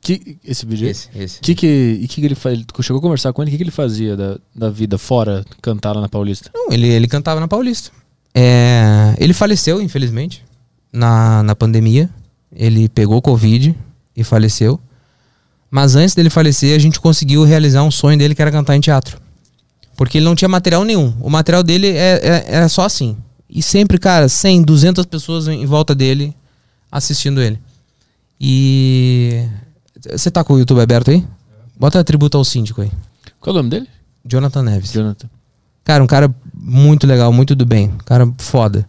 que, 0.00 0.38
esse 0.42 0.64
vídeo 0.64 0.86
aí? 0.86 1.22
esse. 1.22 1.40
Que 1.40 1.54
que, 1.54 1.98
e 2.00 2.08
que, 2.08 2.20
que 2.20 2.26
ele 2.26 2.34
faz? 2.34 2.58
Chegou 2.80 2.98
a 2.98 3.02
conversar 3.02 3.32
com 3.32 3.42
ele? 3.42 3.50
O 3.50 3.52
que, 3.52 3.58
que 3.58 3.62
ele 3.62 3.70
fazia 3.70 4.16
da, 4.16 4.38
da 4.54 4.70
vida 4.70 4.96
fora 4.96 5.44
cantar 5.60 5.94
lá 5.94 6.00
na 6.00 6.08
Paulista? 6.08 6.50
Não, 6.54 6.72
ele, 6.72 6.88
ele 6.88 7.06
cantava 7.06 7.40
na 7.40 7.48
Paulista. 7.48 7.90
É, 8.34 9.14
ele 9.18 9.32
faleceu, 9.32 9.80
infelizmente, 9.80 10.44
na, 10.92 11.42
na 11.42 11.54
pandemia. 11.54 12.08
Ele 12.52 12.88
pegou 12.88 13.20
Covid 13.22 13.76
e 14.16 14.24
faleceu. 14.24 14.80
Mas 15.70 15.94
antes 15.94 16.14
dele 16.14 16.30
falecer, 16.30 16.74
a 16.74 16.78
gente 16.78 17.00
conseguiu 17.00 17.44
realizar 17.44 17.82
um 17.82 17.90
sonho 17.90 18.18
dele 18.18 18.34
que 18.34 18.42
era 18.42 18.50
cantar 18.50 18.76
em 18.76 18.80
teatro. 18.80 19.20
Porque 19.96 20.18
ele 20.18 20.24
não 20.24 20.34
tinha 20.34 20.48
material 20.48 20.84
nenhum. 20.84 21.14
O 21.20 21.30
material 21.30 21.62
dele 21.62 21.88
é, 21.88 22.20
é, 22.22 22.44
era 22.48 22.68
só 22.68 22.82
assim. 22.82 23.16
E 23.48 23.62
sempre, 23.62 23.98
cara, 23.98 24.28
100, 24.28 24.62
200 24.62 25.06
pessoas 25.06 25.46
em 25.46 25.66
volta 25.66 25.94
dele 25.94 26.34
assistindo 26.90 27.40
ele. 27.40 27.60
E. 28.40 29.46
Você 30.10 30.30
tá 30.30 30.42
com 30.42 30.54
o 30.54 30.58
YouTube 30.58 30.80
aberto 30.80 31.10
aí? 31.10 31.24
Bota 31.78 32.02
tributo 32.02 32.38
ao 32.38 32.44
síndico 32.44 32.80
aí. 32.80 32.90
Qual 33.38 33.54
é 33.54 33.58
o 33.58 33.62
nome 33.62 33.70
dele? 33.70 33.88
Jonathan 34.24 34.62
Neves. 34.62 34.92
Jonathan. 34.92 35.28
Cara, 35.84 36.02
um 36.02 36.06
cara 36.06 36.34
muito 36.54 37.06
legal, 37.06 37.32
muito 37.32 37.54
do 37.54 37.64
bem. 37.66 37.90
Cara 38.04 38.30
foda. 38.38 38.86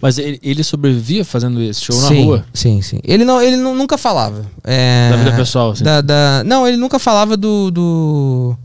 Mas 0.00 0.18
ele, 0.18 0.38
sobrevivia 0.62 1.24
fazendo 1.24 1.60
esse 1.62 1.80
show 1.82 1.96
sim, 1.96 2.20
na 2.20 2.24
rua? 2.26 2.44
Sim, 2.52 2.82
sim. 2.82 3.00
Ele, 3.02 3.24
não, 3.24 3.40
ele 3.40 3.56
nu- 3.56 3.74
nunca 3.74 3.96
falava. 3.96 4.44
é, 4.62 5.08
Da 5.10 5.16
vida 5.16 5.32
pessoal, 5.32 5.70
assim. 5.70 5.82
da- 5.84 6.00
da- 6.02 6.42
não, 6.44 6.66
ele 6.68 6.76
nunca 6.76 6.98
falava 6.98 7.36
do. 7.36 7.70
do, 7.70 8.56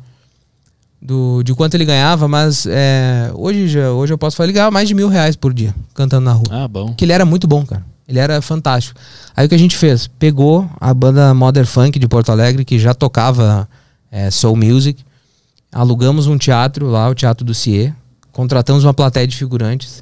do- 1.02 1.44
de 1.44 1.54
quanto 1.54 1.76
ele 1.76 1.86
ganhava, 1.86 2.28
mas 2.28 2.66
é, 2.68 3.32
hoje, 3.36 3.68
já, 3.68 3.92
hoje 3.92 4.12
eu 4.14 4.18
posso 4.18 4.36
falar, 4.36 4.48
ele 4.48 4.54
ganhava 4.54 4.72
mais 4.72 4.88
de 4.88 4.94
mil 4.94 5.08
reais 5.08 5.36
por 5.36 5.54
dia 5.54 5.74
cantando 5.94 6.26
na 6.26 6.34
rua. 6.34 6.46
Ah, 6.50 6.68
bom. 6.68 6.94
Que 6.94 7.06
ele 7.06 7.14
era 7.14 7.24
muito 7.26 7.48
bom, 7.48 7.66
cara. 7.66 7.86
Ele 8.08 8.20
era 8.20 8.42
fantástico. 8.42 9.00
Aí 9.36 9.46
o 9.46 9.50
que 9.50 9.56
a 9.56 9.60
gente 9.60 9.76
fez? 9.78 10.08
Pegou 10.08 10.70
a 10.80 10.94
banda 10.94 11.34
Modern 11.34 11.66
Funk 11.66 11.98
de 11.98 12.08
Porto 12.08 12.32
Alegre, 12.32 12.64
que 12.66 12.78
já 12.78 12.94
tocava 12.94 13.68
é, 14.12 14.30
Soul 14.30 14.56
Music. 14.58 15.04
Alugamos 15.76 16.26
um 16.26 16.38
teatro 16.38 16.88
lá, 16.88 17.10
o 17.10 17.14
Teatro 17.14 17.46
do 17.46 17.54
CIE. 17.54 17.94
Contratamos 18.32 18.86
uma 18.86 18.94
plateia 18.94 19.28
de 19.28 19.36
figurantes. 19.36 20.02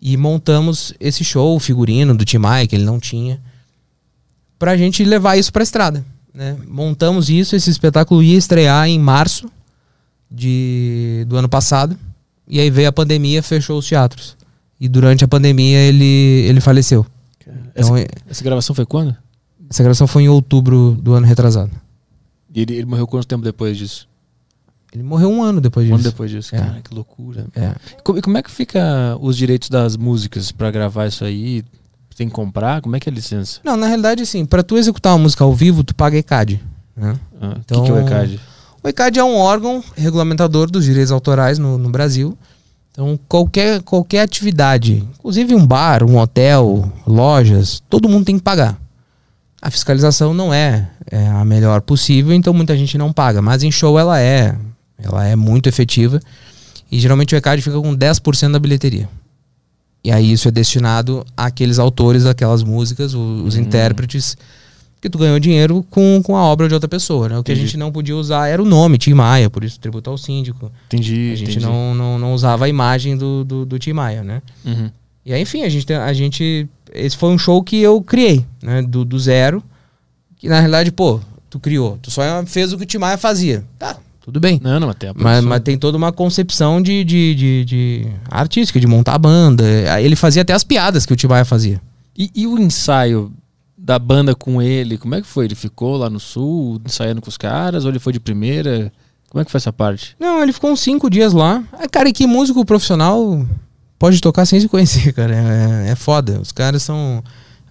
E 0.00 0.16
montamos 0.16 0.94
esse 0.98 1.22
show, 1.22 1.54
o 1.54 1.60
figurino 1.60 2.14
do 2.14 2.24
Tim 2.24 2.38
Maia, 2.38 2.66
que 2.66 2.74
ele 2.74 2.84
não 2.86 2.98
tinha. 2.98 3.38
Pra 4.58 4.78
gente 4.78 5.04
levar 5.04 5.36
isso 5.36 5.52
pra 5.52 5.62
estrada. 5.62 6.02
Né? 6.32 6.56
Montamos 6.66 7.28
isso, 7.28 7.54
esse 7.54 7.68
espetáculo 7.68 8.22
ia 8.22 8.36
estrear 8.38 8.88
em 8.88 8.98
março 8.98 9.46
de, 10.30 11.24
do 11.28 11.36
ano 11.36 11.48
passado. 11.50 11.98
E 12.48 12.58
aí 12.58 12.70
veio 12.70 12.88
a 12.88 12.92
pandemia, 12.92 13.42
fechou 13.42 13.78
os 13.78 13.86
teatros. 13.86 14.36
E 14.80 14.88
durante 14.88 15.22
a 15.22 15.28
pandemia 15.28 15.78
ele, 15.80 16.04
ele 16.48 16.60
faleceu. 16.62 17.04
Essa, 17.74 17.88
Então, 17.90 17.96
é- 17.96 18.06
essa 18.28 18.42
gravação 18.42 18.74
foi 18.74 18.86
quando? 18.86 19.14
essa 19.68 19.82
gravação 19.82 20.06
foi 20.06 20.22
em 20.22 20.28
outubro 20.28 20.96
do 21.00 21.12
ano 21.14 21.26
retrasado. 21.26 21.70
E 22.54 22.60
ele, 22.62 22.74
ele 22.74 22.86
morreu 22.86 23.06
quanto 23.06 23.26
tempo 23.26 23.42
depois 23.42 23.76
disso? 23.76 24.08
Ele 24.94 25.02
morreu 25.02 25.28
um 25.30 25.42
ano 25.42 25.60
depois 25.60 25.84
Um 25.86 25.88
disso. 25.90 25.94
ano 26.00 26.10
depois 26.12 26.30
disso. 26.30 26.54
É. 26.54 26.58
Cara, 26.58 26.80
que 26.88 26.94
loucura. 26.94 27.46
É. 27.56 27.74
Como, 28.04 28.18
e 28.18 28.22
como 28.22 28.38
é 28.38 28.42
que 28.42 28.50
fica 28.50 29.16
os 29.20 29.36
direitos 29.36 29.68
das 29.68 29.96
músicas 29.96 30.52
pra 30.52 30.70
gravar 30.70 31.06
isso 31.08 31.24
aí? 31.24 31.64
Tem 32.16 32.28
que 32.28 32.32
comprar? 32.34 32.80
Como 32.80 32.94
é 32.94 33.00
que 33.00 33.08
é 33.08 33.12
a 33.12 33.14
licença? 33.14 33.58
Não, 33.64 33.76
na 33.76 33.88
realidade, 33.88 34.22
assim, 34.22 34.44
pra 34.44 34.62
tu 34.62 34.76
executar 34.76 35.12
uma 35.12 35.18
música 35.18 35.42
ao 35.42 35.52
vivo, 35.52 35.82
tu 35.82 35.92
paga 35.96 36.16
ECAD. 36.16 36.60
Né? 36.96 37.16
Ah, 37.40 37.48
O 37.48 37.58
Então- 37.58 37.82
que, 37.82 37.90
que 37.90 37.90
é 37.90 38.00
o 38.00 38.06
ECAD? 38.06 38.40
O 38.84 38.88
ECAD 38.88 39.18
é 39.18 39.24
um 39.24 39.34
órgão 39.36 39.82
regulamentador 39.96 40.70
dos 40.70 40.84
direitos 40.84 41.10
autorais 41.10 41.58
no, 41.58 41.76
no 41.76 41.90
Brasil. 41.90 42.38
Então, 42.92 43.18
qualquer, 43.28 43.82
qualquer 43.82 44.20
atividade, 44.20 45.04
inclusive 45.18 45.52
um 45.56 45.66
bar, 45.66 46.04
um 46.04 46.16
hotel, 46.18 46.92
lojas, 47.04 47.82
todo 47.90 48.08
mundo 48.08 48.24
tem 48.24 48.36
que 48.36 48.44
pagar. 48.44 48.78
A 49.60 49.68
fiscalização 49.68 50.32
não 50.32 50.54
é, 50.54 50.88
é 51.10 51.26
a 51.26 51.44
melhor 51.44 51.80
possível, 51.80 52.32
então 52.32 52.54
muita 52.54 52.76
gente 52.76 52.96
não 52.96 53.12
paga. 53.12 53.42
Mas 53.42 53.64
em 53.64 53.72
show 53.72 53.98
ela 53.98 54.20
é. 54.20 54.54
Ela 54.98 55.26
é 55.26 55.36
muito 55.36 55.68
efetiva. 55.68 56.20
E 56.90 56.98
geralmente 56.98 57.34
o 57.34 57.36
ECAD 57.36 57.62
fica 57.62 57.80
com 57.80 57.96
10% 57.96 58.52
da 58.52 58.58
bilheteria. 58.58 59.08
E 60.02 60.12
aí 60.12 60.32
isso 60.32 60.48
é 60.48 60.50
destinado 60.50 61.24
àqueles 61.36 61.78
autores 61.78 62.24
daquelas 62.24 62.62
músicas, 62.62 63.14
os 63.14 63.56
intérpretes, 63.56 64.36
que 65.00 65.10
tu 65.10 65.18
ganhou 65.18 65.38
dinheiro 65.38 65.84
com, 65.90 66.22
com 66.22 66.36
a 66.36 66.42
obra 66.44 66.68
de 66.68 66.74
outra 66.74 66.88
pessoa, 66.88 67.28
né? 67.28 67.38
O 67.38 67.42
que 67.42 67.52
a 67.52 67.54
Entendi. 67.54 67.68
gente 67.68 67.78
não 67.78 67.92
podia 67.92 68.16
usar 68.16 68.48
era 68.48 68.62
o 68.62 68.66
nome, 68.66 68.96
Tim 68.96 69.14
Maia, 69.14 69.50
por 69.50 69.64
isso 69.64 69.78
tributo 69.78 70.08
ao 70.08 70.16
síndico. 70.16 70.72
Entendi. 70.86 71.30
A 71.32 71.36
gente 71.36 71.50
entendi. 71.50 71.66
não, 71.66 71.94
não, 71.94 72.18
não 72.18 72.34
usava 72.34 72.64
a 72.66 72.68
imagem 72.68 73.16
do, 73.16 73.44
do, 73.44 73.66
do 73.66 73.78
Tim 73.78 73.92
Maia, 73.92 74.22
né? 74.22 74.40
Uhum. 74.64 74.90
E 75.26 75.32
aí, 75.32 75.42
enfim, 75.42 75.62
a 75.62 75.68
gente, 75.68 75.92
a 75.92 76.12
gente. 76.12 76.68
Esse 76.92 77.16
foi 77.16 77.30
um 77.30 77.38
show 77.38 77.62
que 77.62 77.80
eu 77.80 78.00
criei, 78.02 78.44
né? 78.62 78.82
Do, 78.82 79.04
do 79.04 79.18
zero. 79.18 79.62
Que 80.36 80.48
na 80.48 80.58
realidade, 80.58 80.92
pô, 80.92 81.20
tu 81.48 81.58
criou. 81.58 81.98
Tu 82.00 82.10
só 82.10 82.22
fez 82.46 82.72
o 82.72 82.78
que 82.78 82.84
o 82.84 82.86
Tim 82.86 82.98
Maia 82.98 83.16
fazia. 83.18 83.64
Tá, 83.78 83.96
tudo 84.24 84.40
bem. 84.40 84.58
Não, 84.64 84.80
não, 84.80 84.88
até 84.88 85.08
a 85.08 85.14
Mas, 85.14 85.44
mas 85.44 85.60
tem 85.60 85.76
toda 85.76 85.98
uma 85.98 86.10
concepção 86.10 86.80
de, 86.80 87.04
de, 87.04 87.34
de, 87.34 87.64
de 87.66 88.06
artística, 88.30 88.80
de 88.80 88.86
montar 88.86 89.14
a 89.14 89.18
banda. 89.18 89.62
Ele 90.00 90.16
fazia 90.16 90.40
até 90.40 90.54
as 90.54 90.64
piadas 90.64 91.04
que 91.04 91.12
o 91.12 91.16
Tim 91.16 91.26
Maia 91.26 91.44
fazia. 91.44 91.78
E, 92.16 92.30
e 92.34 92.46
o 92.46 92.58
ensaio 92.58 93.30
da 93.76 93.98
banda 93.98 94.34
com 94.34 94.62
ele, 94.62 94.96
como 94.96 95.14
é 95.14 95.20
que 95.20 95.26
foi? 95.26 95.44
Ele 95.44 95.54
ficou 95.54 95.98
lá 95.98 96.08
no 96.08 96.18
sul, 96.18 96.80
ensaiando 96.86 97.20
com 97.20 97.28
os 97.28 97.36
caras, 97.36 97.84
ou 97.84 97.90
ele 97.90 97.98
foi 97.98 98.14
de 98.14 98.18
primeira? 98.20 98.90
Como 99.28 99.42
é 99.42 99.44
que 99.44 99.50
foi 99.50 99.58
essa 99.58 99.72
parte? 99.72 100.16
Não, 100.18 100.42
ele 100.42 100.54
ficou 100.54 100.70
uns 100.70 100.80
cinco 100.80 101.10
dias 101.10 101.34
lá. 101.34 101.62
Ah, 101.70 101.86
cara, 101.86 102.08
e 102.08 102.12
que 102.14 102.26
músico 102.26 102.64
profissional 102.64 103.46
pode 103.98 104.22
tocar 104.22 104.46
sem 104.46 104.58
se 104.58 104.68
conhecer, 104.68 105.12
cara. 105.12 105.34
É, 105.34 105.90
é 105.90 105.94
foda. 105.94 106.40
Os 106.40 106.50
caras 106.50 106.82
são. 106.82 107.22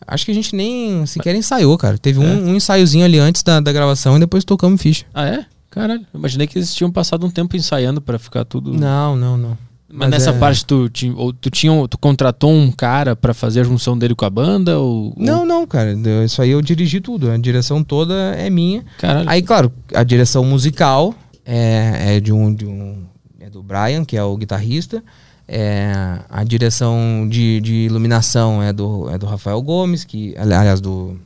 Acho 0.05 0.25
que 0.25 0.31
a 0.31 0.35
gente 0.35 0.55
nem 0.55 1.03
sequer 1.07 1.33
ensaiou, 1.33 1.75
cara. 1.79 1.97
Teve 1.97 2.19
um, 2.19 2.23
É? 2.25 2.35
um 2.51 2.55
ensaiozinho 2.55 3.05
ali 3.05 3.17
antes 3.17 3.41
da, 3.41 3.59
da 3.59 3.71
gravação 3.71 4.17
e 4.17 4.19
depois 4.19 4.43
tocamos 4.43 4.79
ficha. 4.81 5.05
Ah, 5.13 5.25
é? 5.25 5.45
Caralho, 5.73 6.05
imaginei 6.13 6.45
que 6.47 6.57
eles 6.57 6.73
tinham 6.73 6.91
passado 6.91 7.25
um 7.25 7.29
tempo 7.31 7.55
ensaiando 7.55 7.99
pra 7.99 8.19
ficar 8.19 8.45
tudo. 8.45 8.71
Não, 8.73 9.15
não, 9.15 9.37
não. 9.37 9.57
Mas, 9.95 10.09
mas 10.09 10.09
nessa 10.11 10.29
é- 10.31 10.39
parte 10.39 10.65
tu, 10.65 10.89
ou 11.17 11.31
tu 11.33 11.49
tinha, 11.51 11.87
tu 11.87 11.97
contratou 11.97 12.51
um 12.51 12.71
cara 12.71 13.15
pra 13.15 13.33
fazer 13.33 13.61
a 13.61 13.63
junção 13.63 13.97
dele 13.97 14.15
com 14.15 14.25
a 14.25 14.29
banda 14.29 14.79
ou 14.79 15.13
Não, 15.17 15.45
não, 15.45 15.67
cara. 15.67 15.93
Isso 16.25 16.41
aí 16.41 16.49
eu 16.51 16.61
dirigi 16.61 16.99
tudo. 16.99 17.29
A 17.29 17.37
direção 17.37 17.83
toda 17.83 18.13
é 18.35 18.49
minha. 18.49 18.83
Caralho. 18.97 19.29
Aí, 19.29 19.41
claro, 19.41 19.71
a 19.93 20.03
direção 20.03 20.43
musical 20.45 21.13
é, 21.45 22.15
é 22.15 22.19
de, 22.19 22.31
um, 22.33 22.53
de 22.53 22.65
um. 22.65 23.03
É 23.39 23.49
do 23.49 23.61
Brian, 23.61 24.03
que 24.05 24.17
é 24.17 24.23
o 24.23 24.35
guitarrista. 24.37 25.03
É, 25.47 25.91
a 26.29 26.43
direção 26.43 27.27
de, 27.29 27.59
de 27.61 27.73
iluminação 27.85 28.63
é 28.63 28.71
do, 28.73 29.09
é 29.11 29.17
do 29.17 29.25
Rafael 29.27 29.61
Gomes, 29.61 30.03
que. 30.03 30.35
ali- 30.37 30.53
Aliás, 30.53 30.81
do. 30.81 31.19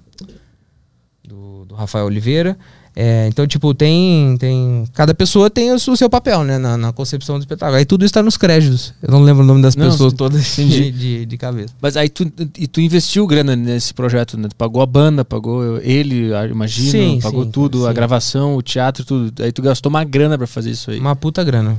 Do, 1.23 1.65
do 1.65 1.75
Rafael 1.75 2.05
Oliveira. 2.05 2.57
É, 2.99 3.27
então, 3.27 3.45
tipo, 3.45 3.75
tem, 3.75 4.35
tem. 4.37 4.83
Cada 4.91 5.13
pessoa 5.13 5.51
tem 5.51 5.71
o, 5.71 5.77
seu 5.77 6.09
papel, 6.09 6.43
né? 6.43 6.57
Na, 6.57 6.75
na, 6.75 6.91
concepção 6.91 7.37
do 7.37 7.41
espetáculo. 7.41 7.77
Aí 7.77 7.85
tudo 7.85 8.03
está 8.03 8.23
nos 8.23 8.37
créditos. 8.37 8.91
Eu 9.03 9.11
não 9.11 9.21
lembro 9.21 9.43
o 9.43 9.45
nome 9.45 9.61
das 9.61 9.75
não, 9.75 9.91
pessoas 9.91 10.13
todas 10.13 10.43
de, 10.55 10.89
de, 10.91 11.25
de, 11.27 11.37
cabeça. 11.37 11.75
Mas 11.79 11.95
aí 11.95 12.09
tu, 12.09 12.25
e 12.57 12.65
tu 12.65 12.81
investiu 12.81 13.27
grana 13.27 13.55
nesse 13.55 13.93
projeto, 13.93 14.35
né? 14.35 14.47
Tu 14.47 14.55
pagou 14.55 14.81
a 14.81 14.85
banda, 14.87 15.23
pagou 15.23 15.77
ele, 15.81 16.31
imagino, 16.49 16.89
sim, 16.89 17.19
pagou 17.21 17.43
sim, 17.43 17.51
tudo, 17.51 17.81
sim. 17.81 17.87
a 17.87 17.93
gravação, 17.93 18.55
o 18.55 18.63
teatro, 18.63 19.05
tudo. 19.05 19.43
Aí 19.43 19.51
tu 19.51 19.61
gastou 19.61 19.91
uma 19.91 20.03
grana 20.03 20.35
para 20.35 20.47
fazer 20.47 20.71
isso 20.71 20.89
aí. 20.89 20.99
Uma 20.99 21.15
puta 21.15 21.43
grana. 21.43 21.77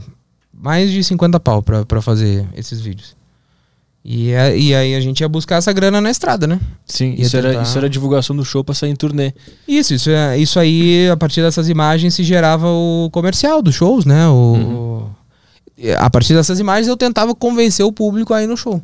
Mais 0.54 0.88
de 0.88 1.02
50 1.02 1.40
pau 1.40 1.60
pra, 1.64 1.84
pra 1.84 2.00
fazer 2.00 2.46
esses 2.54 2.80
vídeos. 2.80 3.17
E, 4.04 4.30
é, 4.30 4.56
e 4.56 4.74
aí 4.74 4.94
a 4.94 5.00
gente 5.00 5.20
ia 5.20 5.28
buscar 5.28 5.56
essa 5.56 5.72
grana 5.72 6.00
na 6.00 6.10
estrada, 6.10 6.46
né? 6.46 6.58
Sim, 6.86 7.14
isso, 7.18 7.32
tentar... 7.32 7.48
era, 7.48 7.62
isso 7.62 7.76
era 7.76 7.90
divulgação 7.90 8.34
do 8.34 8.44
show 8.44 8.64
pra 8.64 8.74
sair 8.74 8.90
em 8.90 8.96
turnê. 8.96 9.34
Isso, 9.66 9.92
isso, 9.92 10.10
é, 10.10 10.38
isso 10.38 10.58
aí, 10.58 11.08
a 11.10 11.16
partir 11.16 11.42
dessas 11.42 11.68
imagens, 11.68 12.14
se 12.14 12.22
gerava 12.22 12.68
o 12.68 13.10
comercial 13.12 13.60
dos 13.60 13.74
shows, 13.74 14.04
né? 14.04 14.26
O, 14.28 15.12
uhum. 15.76 15.94
A 15.98 16.10
partir 16.10 16.34
dessas 16.34 16.58
imagens 16.58 16.88
eu 16.88 16.96
tentava 16.96 17.34
convencer 17.34 17.84
o 17.84 17.92
público 17.92 18.32
a 18.32 18.42
ir 18.42 18.46
no 18.46 18.56
show. 18.56 18.82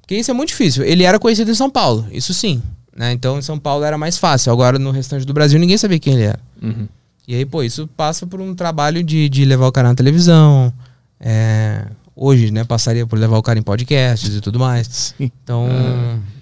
Porque 0.00 0.16
isso 0.16 0.30
é 0.30 0.34
muito 0.34 0.48
difícil. 0.48 0.84
Ele 0.84 1.04
era 1.04 1.18
conhecido 1.18 1.50
em 1.50 1.54
São 1.54 1.70
Paulo, 1.70 2.06
isso 2.10 2.34
sim. 2.34 2.62
Né? 2.94 3.12
Então 3.12 3.38
em 3.38 3.42
São 3.42 3.58
Paulo 3.58 3.84
era 3.84 3.96
mais 3.96 4.18
fácil. 4.18 4.52
Agora 4.52 4.78
no 4.78 4.90
restante 4.90 5.24
do 5.24 5.32
Brasil 5.32 5.58
ninguém 5.58 5.78
sabia 5.78 5.98
quem 5.98 6.14
ele 6.14 6.24
era. 6.24 6.40
Uhum. 6.60 6.88
E 7.28 7.34
aí, 7.36 7.46
pô, 7.46 7.62
isso 7.62 7.88
passa 7.96 8.26
por 8.26 8.40
um 8.40 8.56
trabalho 8.56 9.04
de, 9.04 9.28
de 9.28 9.44
levar 9.44 9.68
o 9.68 9.72
cara 9.72 9.88
na 9.88 9.94
televisão, 9.94 10.72
é, 11.20 11.86
hoje, 12.22 12.50
né, 12.50 12.64
passaria 12.64 13.06
por 13.06 13.18
levar 13.18 13.38
o 13.38 13.42
cara 13.42 13.58
em 13.58 13.62
podcasts 13.62 14.36
e 14.36 14.42
tudo 14.42 14.58
mais. 14.58 15.14
Sim. 15.16 15.32
Então, 15.42 15.66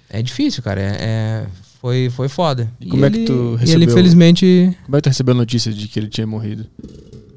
é, 0.09 0.19
é 0.19 0.21
difícil, 0.21 0.61
cara. 0.61 0.81
É, 0.81 0.97
é, 0.99 1.45
foi, 1.81 2.09
foi 2.09 2.27
foda. 2.27 2.69
E, 2.81 2.87
e 2.87 2.89
como 2.89 3.05
ele, 3.05 3.15
é 3.15 3.19
que 3.19 3.25
tu 3.25 3.55
recebeu? 3.55 3.83
ele, 3.83 3.93
felizmente... 3.93 4.77
Como 4.83 4.97
é 4.97 4.99
que 4.99 5.03
tu 5.03 5.07
recebeu 5.07 5.33
a 5.33 5.37
notícia 5.37 5.71
de 5.71 5.87
que 5.87 5.97
ele 5.97 6.09
tinha 6.09 6.27
morrido? 6.27 6.65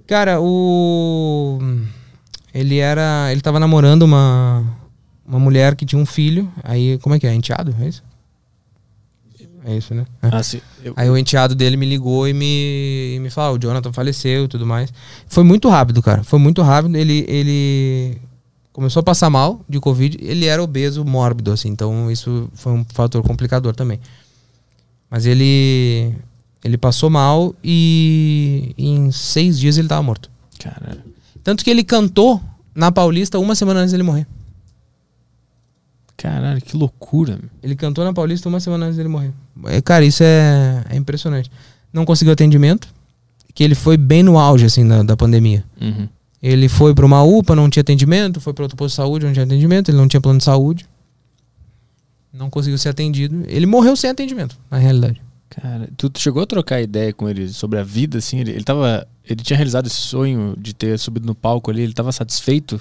Cara, 0.08 0.40
o... 0.40 1.60
Ele 2.52 2.78
era... 2.78 3.30
Ele 3.30 3.40
tava 3.40 3.60
namorando 3.60 4.02
uma... 4.02 4.66
Uma 5.24 5.38
mulher 5.38 5.76
que 5.76 5.86
tinha 5.86 6.02
um 6.02 6.04
filho. 6.04 6.52
Aí, 6.64 6.98
como 6.98 7.14
é 7.14 7.20
que 7.20 7.26
é? 7.28 7.32
Enteado? 7.32 7.72
É 7.80 7.86
isso? 7.86 8.02
É 9.64 9.76
isso, 9.76 9.94
né? 9.94 10.04
É. 10.20 10.28
Ah, 10.32 10.42
sim. 10.42 10.60
Eu... 10.82 10.92
Aí 10.96 11.08
o 11.08 11.16
enteado 11.16 11.54
dele 11.54 11.76
me 11.76 11.86
ligou 11.86 12.26
e 12.26 12.32
me, 12.32 13.14
e 13.14 13.20
me 13.20 13.30
falou: 13.30 13.50
ah, 13.50 13.56
o 13.56 13.58
Jonathan 13.58 13.92
faleceu 13.92 14.46
e 14.46 14.48
tudo 14.48 14.66
mais. 14.66 14.92
Foi 15.28 15.44
muito 15.44 15.68
rápido, 15.68 16.02
cara. 16.02 16.24
Foi 16.24 16.40
muito 16.40 16.60
rápido. 16.60 16.96
Ele, 16.96 17.24
ele 17.28 18.20
começou 18.72 19.00
a 19.00 19.02
passar 19.02 19.28
mal 19.30 19.64
de 19.68 19.78
Covid, 19.78 20.18
ele 20.20 20.46
era 20.46 20.62
obeso 20.62 21.04
mórbido, 21.04 21.52
assim, 21.52 21.68
então 21.68 22.10
isso 22.10 22.50
foi 22.54 22.72
um 22.72 22.84
fator 22.92 23.22
complicador 23.22 23.74
também. 23.74 24.00
Mas 25.10 25.26
ele 25.26 26.14
ele 26.64 26.78
passou 26.78 27.10
mal 27.10 27.54
e 27.62 28.74
em 28.78 29.10
seis 29.10 29.58
dias 29.58 29.76
ele 29.76 29.86
estava 29.86 30.02
morto. 30.02 30.30
Caralho. 30.58 31.02
Tanto 31.42 31.64
que 31.64 31.70
ele 31.70 31.82
cantou 31.82 32.40
na 32.74 32.90
Paulista 32.92 33.38
uma 33.38 33.54
semana 33.54 33.80
antes 33.80 33.92
dele 33.92 34.04
morrer. 34.04 34.26
Caralho, 36.16 36.62
que 36.62 36.76
loucura. 36.76 37.38
Ele 37.62 37.74
cantou 37.74 38.04
na 38.04 38.12
Paulista 38.12 38.48
uma 38.48 38.60
semana 38.60 38.86
antes 38.86 38.96
dele 38.96 39.08
morrer. 39.08 39.32
É, 39.66 39.82
cara, 39.82 40.04
isso 40.04 40.22
é, 40.22 40.84
é 40.88 40.96
impressionante. 40.96 41.50
Não 41.92 42.04
conseguiu 42.04 42.32
atendimento, 42.32 42.88
que 43.52 43.64
ele 43.64 43.74
foi 43.74 43.96
bem 43.96 44.22
no 44.22 44.38
auge, 44.38 44.64
assim, 44.64 44.86
da, 44.86 45.02
da 45.02 45.16
pandemia. 45.16 45.64
Uhum. 45.80 46.08
Ele 46.42 46.68
foi 46.68 46.92
para 46.94 47.06
uma 47.06 47.22
UPA, 47.22 47.54
não 47.54 47.70
tinha 47.70 47.82
atendimento, 47.82 48.40
foi 48.40 48.52
para 48.52 48.64
outro 48.64 48.76
posto 48.76 48.94
de 48.94 48.96
saúde, 48.96 49.26
não 49.26 49.32
tinha 49.32 49.44
atendimento, 49.44 49.90
ele 49.90 49.98
não 49.98 50.08
tinha 50.08 50.20
plano 50.20 50.38
de 50.38 50.44
saúde. 50.44 50.86
Não 52.32 52.50
conseguiu 52.50 52.78
ser 52.78 52.88
atendido. 52.88 53.44
Ele 53.46 53.66
morreu 53.66 53.94
sem 53.94 54.10
atendimento, 54.10 54.58
na 54.70 54.78
realidade. 54.78 55.22
Cara, 55.50 55.88
tu, 55.96 56.10
chegou 56.16 56.42
a 56.42 56.46
trocar 56.46 56.80
ideia 56.80 57.12
com 57.12 57.28
ele 57.28 57.48
sobre 57.48 57.78
a 57.78 57.84
vida, 57.84 58.18
assim? 58.18 58.40
Ele, 58.40 58.52
ele 58.52 58.64
tava. 58.64 59.06
Ele 59.28 59.42
tinha 59.42 59.56
realizado 59.56 59.86
esse 59.86 60.00
sonho 60.00 60.56
de 60.58 60.74
ter 60.74 60.98
subido 60.98 61.26
no 61.26 61.34
palco 61.34 61.70
ali, 61.70 61.82
ele 61.82 61.92
tava 61.92 62.10
satisfeito 62.10 62.80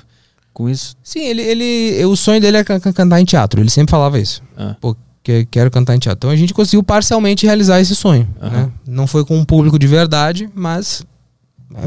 com 0.54 0.70
isso? 0.70 0.96
Sim, 1.04 1.20
ele. 1.20 1.42
ele 1.42 2.06
o 2.06 2.16
sonho 2.16 2.40
dele 2.40 2.58
é 2.58 2.64
cantar 2.64 3.20
em 3.20 3.26
teatro. 3.26 3.62
Ele 3.62 3.70
sempre 3.70 3.92
falava 3.92 4.18
isso. 4.18 4.42
Ah. 4.58 4.76
Pô, 4.80 4.96
que, 5.22 5.46
quero 5.46 5.70
cantar 5.70 5.96
em 5.96 6.00
teatro. 6.00 6.18
Então 6.18 6.30
a 6.30 6.36
gente 6.36 6.54
conseguiu 6.54 6.82
parcialmente 6.82 7.46
realizar 7.46 7.80
esse 7.80 7.96
sonho. 7.96 8.28
Né? 8.40 8.72
Não 8.88 9.06
foi 9.06 9.26
com 9.26 9.38
um 9.38 9.46
público 9.46 9.78
de 9.78 9.88
verdade, 9.88 10.50
mas 10.56 11.06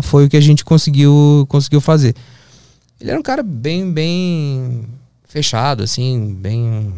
foi 0.03 0.27
o 0.27 0.29
que 0.29 0.37
a 0.37 0.41
gente 0.41 0.65
conseguiu, 0.65 1.47
conseguiu 1.49 1.81
fazer. 1.81 2.15
Ele 3.01 3.11
era 3.11 3.19
um 3.19 3.23
cara 3.23 3.43
bem, 3.43 3.93
bem 3.93 4.87
fechado, 5.25 5.83
assim, 5.83 6.35
bem. 6.35 6.93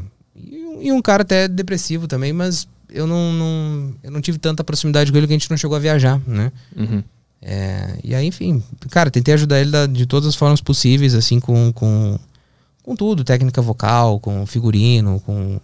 E 0.81 0.93
um 0.93 1.01
cara 1.01 1.23
até 1.23 1.49
depressivo 1.49 2.07
também, 2.07 2.33
mas 2.33 2.69
eu 2.91 3.07
não, 3.07 3.33
não, 3.33 3.95
eu 4.03 4.11
não 4.11 4.21
tive 4.21 4.39
tanta 4.39 4.63
proximidade 4.63 5.11
com 5.11 5.19
ele 5.19 5.27
que 5.27 5.33
a 5.33 5.39
gente 5.39 5.51
não 5.51 5.57
chegou 5.57 5.77
a 5.77 5.81
viajar, 5.81 6.21
né? 6.27 6.53
Uhum. 6.77 7.03
É, 7.43 7.99
e 8.03 8.15
aí, 8.15 8.27
enfim, 8.27 8.63
cara, 8.91 9.11
tentei 9.11 9.35
ajudar 9.35 9.61
ele 9.61 9.71
da, 9.71 9.87
de 9.87 10.07
todas 10.07 10.29
as 10.29 10.35
formas 10.35 10.61
possíveis, 10.61 11.15
assim, 11.15 11.39
com, 11.39 11.73
com, 11.73 12.19
com 12.83 12.97
tudo, 12.97 13.25
técnica 13.25 13.63
vocal, 13.63 14.19
com 14.21 14.45
figurino, 14.47 15.21
com. 15.21 15.61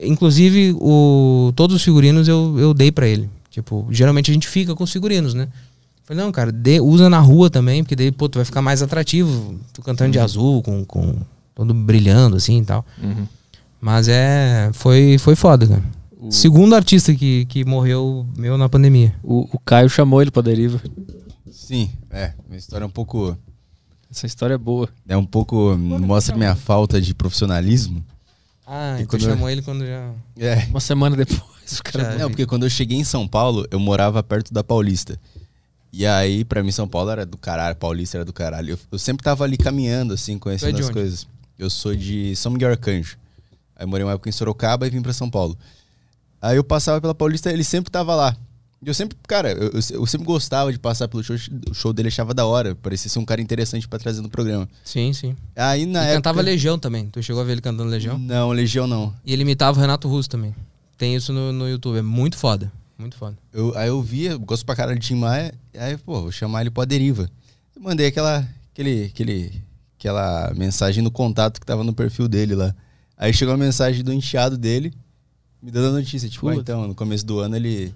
Inclusive, 0.00 0.74
o, 0.78 1.52
todos 1.54 1.76
os 1.76 1.82
figurinos 1.82 2.26
eu, 2.26 2.58
eu 2.58 2.72
dei 2.72 2.90
para 2.90 3.06
ele. 3.06 3.28
Tipo, 3.50 3.86
geralmente 3.90 4.30
a 4.30 4.34
gente 4.34 4.48
fica 4.48 4.74
com 4.74 4.82
os 4.82 4.92
figurinos, 4.92 5.34
né? 5.34 5.48
Falei, 6.04 6.22
não, 6.22 6.30
cara, 6.30 6.52
dê, 6.52 6.80
usa 6.80 7.08
na 7.08 7.18
rua 7.18 7.48
também, 7.48 7.82
porque 7.82 7.96
daí, 7.96 8.12
pô, 8.12 8.28
tu 8.28 8.36
vai 8.36 8.44
ficar 8.44 8.60
mais 8.60 8.82
atrativo. 8.82 9.58
Tu 9.72 9.80
cantando 9.80 10.08
uhum. 10.08 10.12
de 10.12 10.18
azul, 10.18 10.62
com, 10.62 10.84
com 10.84 11.16
todo 11.54 11.72
brilhando 11.72 12.36
assim 12.36 12.60
e 12.60 12.64
tal. 12.64 12.84
Uhum. 13.02 13.26
Mas 13.80 14.08
é. 14.08 14.70
Foi, 14.74 15.16
foi 15.18 15.34
foda, 15.34 15.66
cara. 15.66 15.82
O... 16.18 16.30
Segundo 16.30 16.74
artista 16.74 17.14
que, 17.14 17.46
que 17.46 17.64
morreu 17.64 18.26
meu 18.36 18.58
na 18.58 18.68
pandemia. 18.68 19.14
O, 19.22 19.48
o 19.50 19.58
Caio 19.58 19.88
chamou 19.88 20.20
ele 20.20 20.30
pra 20.30 20.42
deriva. 20.42 20.80
Sim, 21.50 21.90
é. 22.10 22.34
Minha 22.46 22.58
história 22.58 22.84
é 22.84 22.86
um 22.86 22.90
pouco. 22.90 23.36
Essa 24.10 24.26
história 24.26 24.54
é 24.54 24.58
boa. 24.58 24.88
É 25.08 25.16
um 25.16 25.24
pouco. 25.24 25.76
mostra 25.76 26.36
minha 26.36 26.54
falta 26.54 27.00
de 27.00 27.14
profissionalismo. 27.14 28.04
Ah, 28.66 28.96
e 28.98 29.02
então 29.02 29.18
chamou 29.18 29.48
eu... 29.48 29.52
ele 29.52 29.62
quando 29.62 29.86
já. 29.86 30.10
É. 30.38 30.66
Uma 30.70 30.80
semana 30.80 31.16
depois. 31.16 31.40
O 31.78 31.82
cara... 31.82 32.18
Não, 32.18 32.28
porque 32.28 32.44
quando 32.44 32.64
eu 32.64 32.70
cheguei 32.70 32.98
em 32.98 33.04
São 33.04 33.26
Paulo, 33.26 33.66
eu 33.70 33.80
morava 33.80 34.22
perto 34.22 34.52
da 34.52 34.62
Paulista. 34.62 35.18
E 35.96 36.04
aí, 36.04 36.44
pra 36.44 36.60
mim, 36.60 36.72
São 36.72 36.88
Paulo 36.88 37.08
era 37.10 37.24
do 37.24 37.38
caralho, 37.38 37.76
Paulista 37.76 38.18
era 38.18 38.24
do 38.24 38.32
caralho. 38.32 38.70
Eu, 38.72 38.78
eu 38.90 38.98
sempre 38.98 39.22
tava 39.22 39.44
ali 39.44 39.56
caminhando, 39.56 40.12
assim, 40.12 40.36
conhecendo 40.40 40.76
é 40.76 40.80
as 40.80 40.86
onde? 40.86 40.92
coisas. 40.92 41.28
Eu 41.56 41.70
sou 41.70 41.94
de 41.94 42.34
São 42.34 42.50
Miguel 42.50 42.70
Arcanjo. 42.70 43.16
Aí 43.76 43.86
morei 43.86 44.04
uma 44.04 44.12
época 44.12 44.28
em 44.28 44.32
Sorocaba 44.32 44.88
e 44.88 44.90
vim 44.90 45.00
pra 45.00 45.12
São 45.12 45.30
Paulo. 45.30 45.56
Aí 46.42 46.56
eu 46.56 46.64
passava 46.64 47.00
pela 47.00 47.14
Paulista, 47.14 47.52
ele 47.52 47.62
sempre 47.62 47.92
tava 47.92 48.12
lá. 48.16 48.36
Eu 48.84 48.92
sempre, 48.92 49.16
cara, 49.28 49.52
eu, 49.52 49.70
eu, 49.72 50.06
sempre 50.06 50.26
gostava 50.26 50.72
de 50.72 50.80
passar 50.80 51.06
pelo 51.06 51.22
show, 51.22 51.36
o 51.70 51.72
show 51.72 51.92
dele, 51.92 52.08
achava 52.08 52.34
da 52.34 52.44
hora. 52.44 52.74
Parecia 52.74 53.08
ser 53.08 53.20
um 53.20 53.24
cara 53.24 53.40
interessante 53.40 53.86
para 53.86 54.00
trazer 54.00 54.20
no 54.20 54.28
programa. 54.28 54.68
Sim, 54.82 55.12
sim. 55.12 55.36
Aí 55.54 55.86
na 55.86 56.00
ele 56.00 56.08
época... 56.08 56.16
cantava 56.16 56.42
Legião 56.42 56.76
também. 56.76 57.06
Tu 57.06 57.22
chegou 57.22 57.40
a 57.40 57.44
ver 57.44 57.52
ele 57.52 57.60
cantando 57.60 57.88
Legião? 57.88 58.18
Não, 58.18 58.50
Legião 58.50 58.88
não. 58.88 59.14
E 59.24 59.32
ele 59.32 59.42
imitava 59.42 59.78
o 59.78 59.80
Renato 59.80 60.08
Russo 60.08 60.28
também. 60.28 60.54
Tem 60.98 61.14
isso 61.14 61.32
no, 61.32 61.52
no 61.52 61.68
YouTube, 61.68 61.98
é 61.98 62.02
muito 62.02 62.36
foda. 62.36 62.70
Muito 62.98 63.16
foda. 63.16 63.36
Eu, 63.52 63.76
aí 63.76 63.88
eu 63.88 64.00
via, 64.00 64.36
gosto 64.36 64.64
pra 64.64 64.76
caralho 64.76 64.98
de 64.98 65.06
Tim 65.06 65.16
Maia, 65.16 65.54
aí, 65.76 65.96
pô, 65.96 66.22
vou 66.22 66.32
chamar 66.32 66.60
ele 66.60 66.70
pra 66.70 66.84
deriva. 66.84 67.28
Eu 67.74 67.82
mandei 67.82 68.06
aquela, 68.06 68.48
aquele, 68.72 69.04
aquele, 69.04 69.62
aquela 69.98 70.52
mensagem 70.54 71.02
no 71.02 71.10
contato 71.10 71.60
que 71.60 71.66
tava 71.66 71.82
no 71.82 71.92
perfil 71.92 72.28
dele 72.28 72.54
lá. 72.54 72.74
Aí 73.16 73.32
chegou 73.32 73.54
a 73.54 73.58
mensagem 73.58 74.04
do 74.04 74.12
enteado 74.12 74.56
dele, 74.56 74.92
me 75.60 75.70
dando 75.70 75.88
a 75.88 75.98
notícia, 75.98 76.28
tipo, 76.28 76.48
ah, 76.48 76.54
então, 76.54 76.86
no 76.86 76.94
começo 76.94 77.24
do 77.24 77.38
ano 77.40 77.56
ele. 77.56 77.92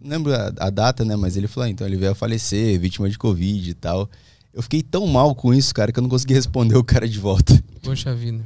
Não 0.00 0.10
lembro 0.10 0.32
a, 0.32 0.52
a, 0.58 0.70
data, 0.70 1.04
né? 1.04 1.16
Mas 1.16 1.36
ele 1.36 1.48
falou, 1.48 1.66
ah, 1.66 1.70
então 1.70 1.86
ele 1.86 1.96
veio 1.96 2.12
a 2.12 2.14
falecer, 2.14 2.78
vítima 2.78 3.10
de 3.10 3.18
Covid 3.18 3.70
e 3.70 3.74
tal. 3.74 4.08
Eu 4.54 4.62
fiquei 4.62 4.82
tão 4.82 5.06
mal 5.06 5.34
com 5.34 5.52
isso, 5.52 5.74
cara, 5.74 5.90
que 5.90 5.98
eu 5.98 6.02
não 6.02 6.10
consegui 6.10 6.32
responder 6.34 6.76
o 6.76 6.84
cara 6.84 7.08
de 7.08 7.18
volta. 7.18 7.62
Poxa 7.82 8.14
vida. 8.14 8.44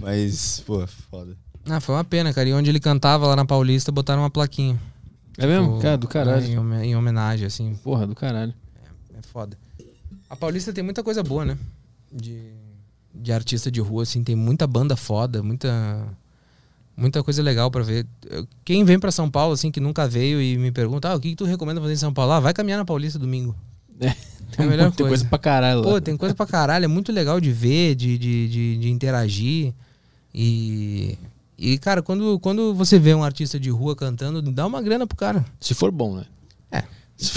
mas, 0.00 0.60
pô, 0.66 0.86
foda. 1.10 1.36
Ah, 1.70 1.80
foi 1.80 1.94
uma 1.94 2.04
pena, 2.04 2.32
cara. 2.32 2.48
E 2.48 2.52
onde 2.52 2.70
ele 2.70 2.80
cantava 2.80 3.26
lá 3.26 3.36
na 3.36 3.44
Paulista, 3.44 3.92
botaram 3.92 4.22
uma 4.22 4.30
plaquinha. 4.30 4.78
É 5.36 5.46
mesmo? 5.46 5.68
Tipo, 5.68 5.82
cara, 5.82 5.96
do 5.96 6.08
caralho. 6.08 6.44
Em, 6.44 6.88
em, 6.88 6.96
homenagem, 6.96 7.46
assim. 7.46 7.74
Porra, 7.82 8.06
do 8.06 8.14
caralho. 8.14 8.52
É, 9.14 9.18
é, 9.18 9.22
foda. 9.22 9.56
A 10.28 10.34
Paulista 10.36 10.72
tem 10.72 10.82
muita 10.82 11.02
coisa 11.02 11.22
boa, 11.22 11.44
né? 11.44 11.56
De, 12.12 12.52
de 13.14 13.32
artista 13.32 13.70
de 13.70 13.80
rua, 13.80 14.02
assim. 14.02 14.24
Tem 14.24 14.34
muita 14.34 14.66
banda 14.66 14.96
foda, 14.96 15.42
muita 15.42 16.08
muita 16.96 17.22
coisa 17.22 17.40
legal 17.40 17.70
para 17.70 17.84
ver. 17.84 18.04
Quem 18.64 18.84
vem 18.84 18.98
para 18.98 19.12
São 19.12 19.30
Paulo, 19.30 19.54
assim, 19.54 19.70
que 19.70 19.78
nunca 19.78 20.08
veio 20.08 20.42
e 20.42 20.58
me 20.58 20.72
pergunta, 20.72 21.08
ah, 21.08 21.14
o 21.14 21.20
que, 21.20 21.30
que 21.30 21.36
tu 21.36 21.44
recomenda 21.44 21.80
fazer 21.80 21.92
em 21.92 21.96
São 21.96 22.12
Paulo? 22.12 22.32
Ah, 22.32 22.40
vai 22.40 22.52
caminhar 22.52 22.78
na 22.78 22.84
Paulista 22.84 23.18
domingo. 23.18 23.54
É, 24.00 24.10
tem, 24.10 24.16
é 24.58 24.62
a 24.62 24.66
melhor 24.66 24.84
coisa. 24.86 24.96
tem 24.96 25.06
coisa 25.06 25.24
pra 25.26 25.38
caralho 25.38 25.80
lá. 25.80 25.84
Pô, 25.84 26.00
tem 26.00 26.16
coisa 26.16 26.34
pra 26.34 26.46
caralho. 26.46 26.84
É 26.84 26.88
muito 26.88 27.12
legal 27.12 27.40
de 27.40 27.52
ver, 27.52 27.94
de, 27.94 28.18
de, 28.18 28.48
de, 28.48 28.78
de 28.78 28.90
interagir. 28.90 29.72
E 30.34 31.16
e, 31.58 31.76
cara, 31.76 32.00
quando, 32.00 32.38
quando 32.38 32.72
você 32.72 33.00
vê 33.00 33.12
um 33.12 33.24
artista 33.24 33.58
de 33.58 33.68
rua 33.68 33.96
cantando, 33.96 34.40
dá 34.40 34.64
uma 34.64 34.80
grana 34.80 35.08
pro 35.08 35.16
cara. 35.16 35.44
Se 35.60 35.74
for 35.74 35.90
bom, 35.90 36.16
né? 36.16 36.24
É. 36.70 36.84
Se 37.16 37.32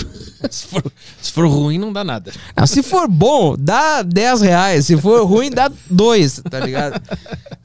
for, 0.68 0.84
se 1.20 1.32
for, 1.32 1.48
ruim, 1.48 1.80
não 1.80 1.92
dá 1.92 2.04
nada. 2.04 2.32
Não, 2.56 2.68
se 2.68 2.84
for 2.84 3.08
bom, 3.08 3.56
dá 3.58 4.04
10 4.04 4.42
reais. 4.42 4.86
Se 4.86 4.96
for 4.96 5.26
ruim, 5.26 5.50
dá 5.50 5.72
2, 5.90 6.44
tá 6.52 6.60
ligado? 6.60 7.02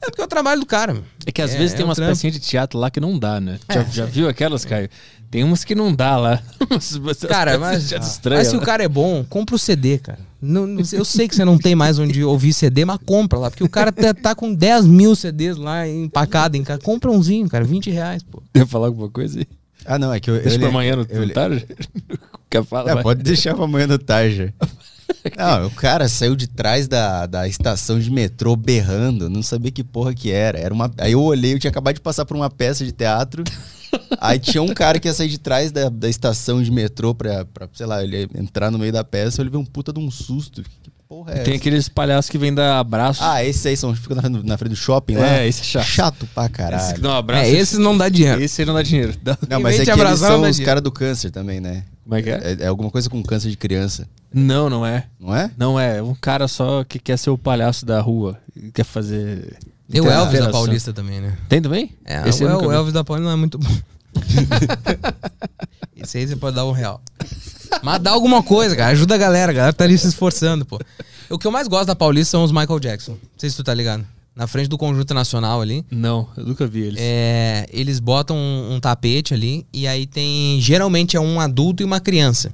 É 0.01 0.09
porque 0.09 0.21
é 0.21 0.23
o 0.23 0.27
trabalho 0.27 0.61
do 0.61 0.65
cara. 0.65 0.99
É 1.27 1.31
que 1.31 1.43
às 1.43 1.53
é, 1.53 1.57
vezes 1.59 1.73
é 1.75 1.77
tem 1.77 1.85
umas 1.85 1.99
pecinhas 1.99 2.33
de 2.33 2.39
teatro 2.39 2.79
lá 2.79 2.89
que 2.89 2.99
não 2.99 3.19
dá, 3.19 3.39
né? 3.39 3.59
Já, 3.71 3.81
é. 3.81 3.85
já 3.91 4.05
viu 4.05 4.27
aquelas, 4.27 4.65
Caio? 4.65 4.89
Tem 5.29 5.43
umas 5.43 5.63
que 5.63 5.75
não 5.75 5.93
dá 5.93 6.15
lá. 6.17 6.41
Cara, 7.27 7.57
mas, 7.57 7.91
mas 7.91 8.47
se 8.47 8.55
o 8.55 8.61
cara 8.61 8.83
é 8.83 8.87
bom, 8.87 9.25
compra 9.27 9.55
o 9.55 9.59
CD, 9.59 9.97
cara. 9.97 10.19
Não, 10.41 10.65
não- 10.67 10.81
eu 10.93 11.03
sei 11.03 11.27
que 11.27 11.35
você 11.35 11.43
não 11.43 11.57
tem 11.57 11.75
mais 11.75 11.99
onde 11.99 12.23
ouvir 12.23 12.53
CD, 12.53 12.85
mas 12.85 12.99
compra 13.05 13.37
lá. 13.39 13.49
Porque 13.49 13.63
o 13.63 13.69
cara 13.69 13.91
tá, 13.91 14.13
tá 14.13 14.35
com 14.35 14.53
10 14.53 14.85
mil 14.85 15.15
CDs 15.15 15.57
lá 15.57 15.87
empacado 15.87 16.55
em 16.55 16.63
casa. 16.63 16.79
Compra 16.81 17.11
umzinho, 17.11 17.49
cara. 17.49 17.63
20 17.65 17.89
reais, 17.91 18.23
pô. 18.23 18.41
Quer 18.53 18.65
falar 18.67 18.87
alguma 18.87 19.09
coisa 19.09 19.39
aí? 19.39 19.47
Ah, 19.85 19.97
não, 19.99 20.13
é 20.13 20.19
que 20.19 20.29
eu. 20.29 20.35
Deixa 20.41 20.55
eu 20.55 20.59
pra 20.59 20.69
amanhã 20.69 20.95
no 20.95 21.05
eu 21.09 21.23
le- 21.23 21.33
tarde? 21.33 21.65
Quer 22.49 22.63
falar? 22.63 22.91
É, 22.91 22.93
vai. 22.95 23.03
pode 23.03 23.23
deixar 23.23 23.53
pra 23.55 23.65
amanhã 23.65 23.87
no 23.87 23.97
tarde. 23.99 24.53
Não, 25.37 25.67
o 25.67 25.71
cara 25.71 26.07
saiu 26.09 26.35
de 26.35 26.47
trás 26.47 26.85
da, 26.87 27.25
da 27.25 27.47
estação 27.47 27.97
de 27.97 28.11
metrô 28.11 28.55
berrando, 28.57 29.29
não 29.29 29.41
sabia 29.41 29.71
que 29.71 29.81
porra 29.83 30.13
que 30.13 30.31
era. 30.31 30.59
era 30.59 30.73
uma... 30.73 30.91
Aí 30.97 31.13
eu 31.13 31.21
olhei, 31.21 31.53
eu 31.53 31.59
tinha 31.59 31.71
acabado 31.71 31.95
de 31.95 32.01
passar 32.01 32.25
por 32.25 32.35
uma 32.35 32.49
peça 32.49 32.83
de 32.85 32.91
teatro. 32.91 33.43
Aí 34.19 34.39
tinha 34.39 34.61
um 34.61 34.73
cara 34.73 34.99
que 34.99 35.07
ia 35.07 35.13
sair 35.13 35.29
de 35.29 35.37
trás 35.37 35.71
da, 35.71 35.89
da 35.89 36.09
estação 36.09 36.61
de 36.61 36.71
metrô 36.71 37.13
pra, 37.15 37.45
pra, 37.45 37.67
sei 37.73 37.85
lá, 37.85 38.03
ele 38.03 38.27
entrar 38.35 38.71
no 38.71 38.77
meio 38.79 38.91
da 38.91 39.03
peça. 39.03 39.41
Eu 39.41 39.45
levei 39.45 39.59
um 39.59 39.65
puta 39.65 39.93
de 39.93 39.99
um 39.99 40.09
susto. 40.11 40.61
Que 40.83 40.89
porra 41.07 41.31
é 41.31 41.35
Tem 41.43 41.53
essa? 41.53 41.61
aqueles 41.61 41.87
palhaços 41.89 42.29
que 42.29 42.37
vem 42.37 42.53
dar 42.53 42.79
abraço. 42.79 43.23
Ah, 43.23 43.43
esses 43.43 43.65
aí 43.65 43.77
são, 43.77 43.95
ficam 43.95 44.15
na, 44.15 44.21
frente 44.23 44.33
do- 44.37 44.43
na 44.43 44.57
frente 44.57 44.69
do 44.71 44.75
shopping 44.75 45.15
lá? 45.15 45.37
É, 45.37 45.47
esse 45.47 45.61
é 45.61 45.63
chato. 45.63 45.85
Chato 45.85 46.27
pra 46.33 46.43
Esse 46.43 46.51
que 46.51 46.57
caralho. 46.57 47.01
dá 47.01 47.09
um 47.09 47.13
abraço. 47.13 47.43
É, 47.45 47.49
esse 47.51 47.77
não 47.77 47.97
dá 47.97 48.09
dinheiro. 48.09 48.41
Esse 48.41 48.61
aí 48.61 48.65
não 48.65 48.73
dá 48.73 48.81
dinheiro. 48.81 49.13
Dá- 49.21 49.37
Não, 49.49 49.59
mas 49.61 49.79
é 49.79 49.85
que 49.85 49.91
eles 49.91 50.19
são 50.19 50.41
os 50.41 50.59
caras 50.59 50.81
do 50.83 50.91
câncer 50.91 51.31
também, 51.31 51.59
né? 51.61 51.83
Como 52.03 52.15
é 52.15 52.21
que 52.21 52.29
é? 52.29 52.33
É, 52.43 52.57
é 52.63 52.67
alguma 52.67 52.89
coisa 52.89 53.09
com 53.09 53.21
câncer 53.21 53.49
de 53.49 53.57
criança, 53.57 54.07
Não, 54.33 54.69
não 54.69 54.85
é. 54.85 55.05
não 55.19 55.35
é? 55.35 55.51
Não 55.57 55.79
é. 55.79 55.97
É 55.97 56.03
um 56.03 56.15
cara 56.15 56.47
só 56.47 56.83
que 56.83 56.99
quer 56.99 57.17
ser 57.17 57.29
o 57.29 57.37
palhaço 57.37 57.85
da 57.85 57.99
rua. 58.01 58.37
Quer 58.73 58.83
fazer. 58.85 59.57
Tem 59.89 60.01
o 60.01 60.09
Elvis 60.09 60.39
da. 60.39 60.49
Paulista 60.49 60.93
também, 60.93 61.21
né? 61.21 61.37
Tem 61.47 61.61
também? 61.61 61.91
É, 62.05 62.27
Esse 62.27 62.43
o, 62.43 62.57
o 62.57 62.69
vi. 62.69 62.75
Elvis 62.75 62.93
da 62.93 63.03
Paulista 63.03 63.25
não 63.27 63.33
é 63.33 63.39
muito 63.39 63.57
bom. 63.57 63.69
Esse 65.95 66.17
aí 66.17 66.27
você 66.27 66.35
pode 66.35 66.55
dar 66.55 66.65
um 66.65 66.71
real. 66.71 67.01
Mas 67.81 68.01
dá 68.01 68.11
alguma 68.11 68.43
coisa, 68.43 68.75
cara. 68.75 68.91
Ajuda 68.91 69.15
a 69.15 69.17
galera. 69.17 69.51
A 69.51 69.55
galera 69.55 69.73
tá 69.73 69.83
ali 69.83 69.97
se 69.97 70.07
esforçando, 70.07 70.65
pô. 70.65 70.79
O 71.29 71.37
que 71.37 71.47
eu 71.47 71.51
mais 71.51 71.67
gosto 71.67 71.87
da 71.87 71.95
Paulista 71.95 72.31
são 72.31 72.43
os 72.43 72.51
Michael 72.51 72.79
Jackson. 72.79 73.11
Não 73.11 73.19
sei 73.37 73.49
se 73.49 73.55
tu 73.55 73.63
tá 73.63 73.73
ligado. 73.73 74.05
Na 74.35 74.45
frente 74.45 74.67
do 74.67 74.77
Conjunto 74.77 75.13
Nacional 75.13 75.61
ali. 75.61 75.83
Não, 75.89 76.27
eu 76.37 76.45
nunca 76.45 76.67
vi 76.67 76.81
eles. 76.81 76.99
É, 77.01 77.65
eles 77.71 77.99
botam 77.99 78.37
um, 78.37 78.75
um 78.75 78.79
tapete 78.79 79.33
ali 79.33 79.65
e 79.73 79.87
aí 79.87 80.05
tem. 80.05 80.61
Geralmente 80.61 81.17
é 81.17 81.19
um 81.19 81.39
adulto 81.39 81.81
e 81.81 81.85
uma 81.85 81.99
criança. 81.99 82.51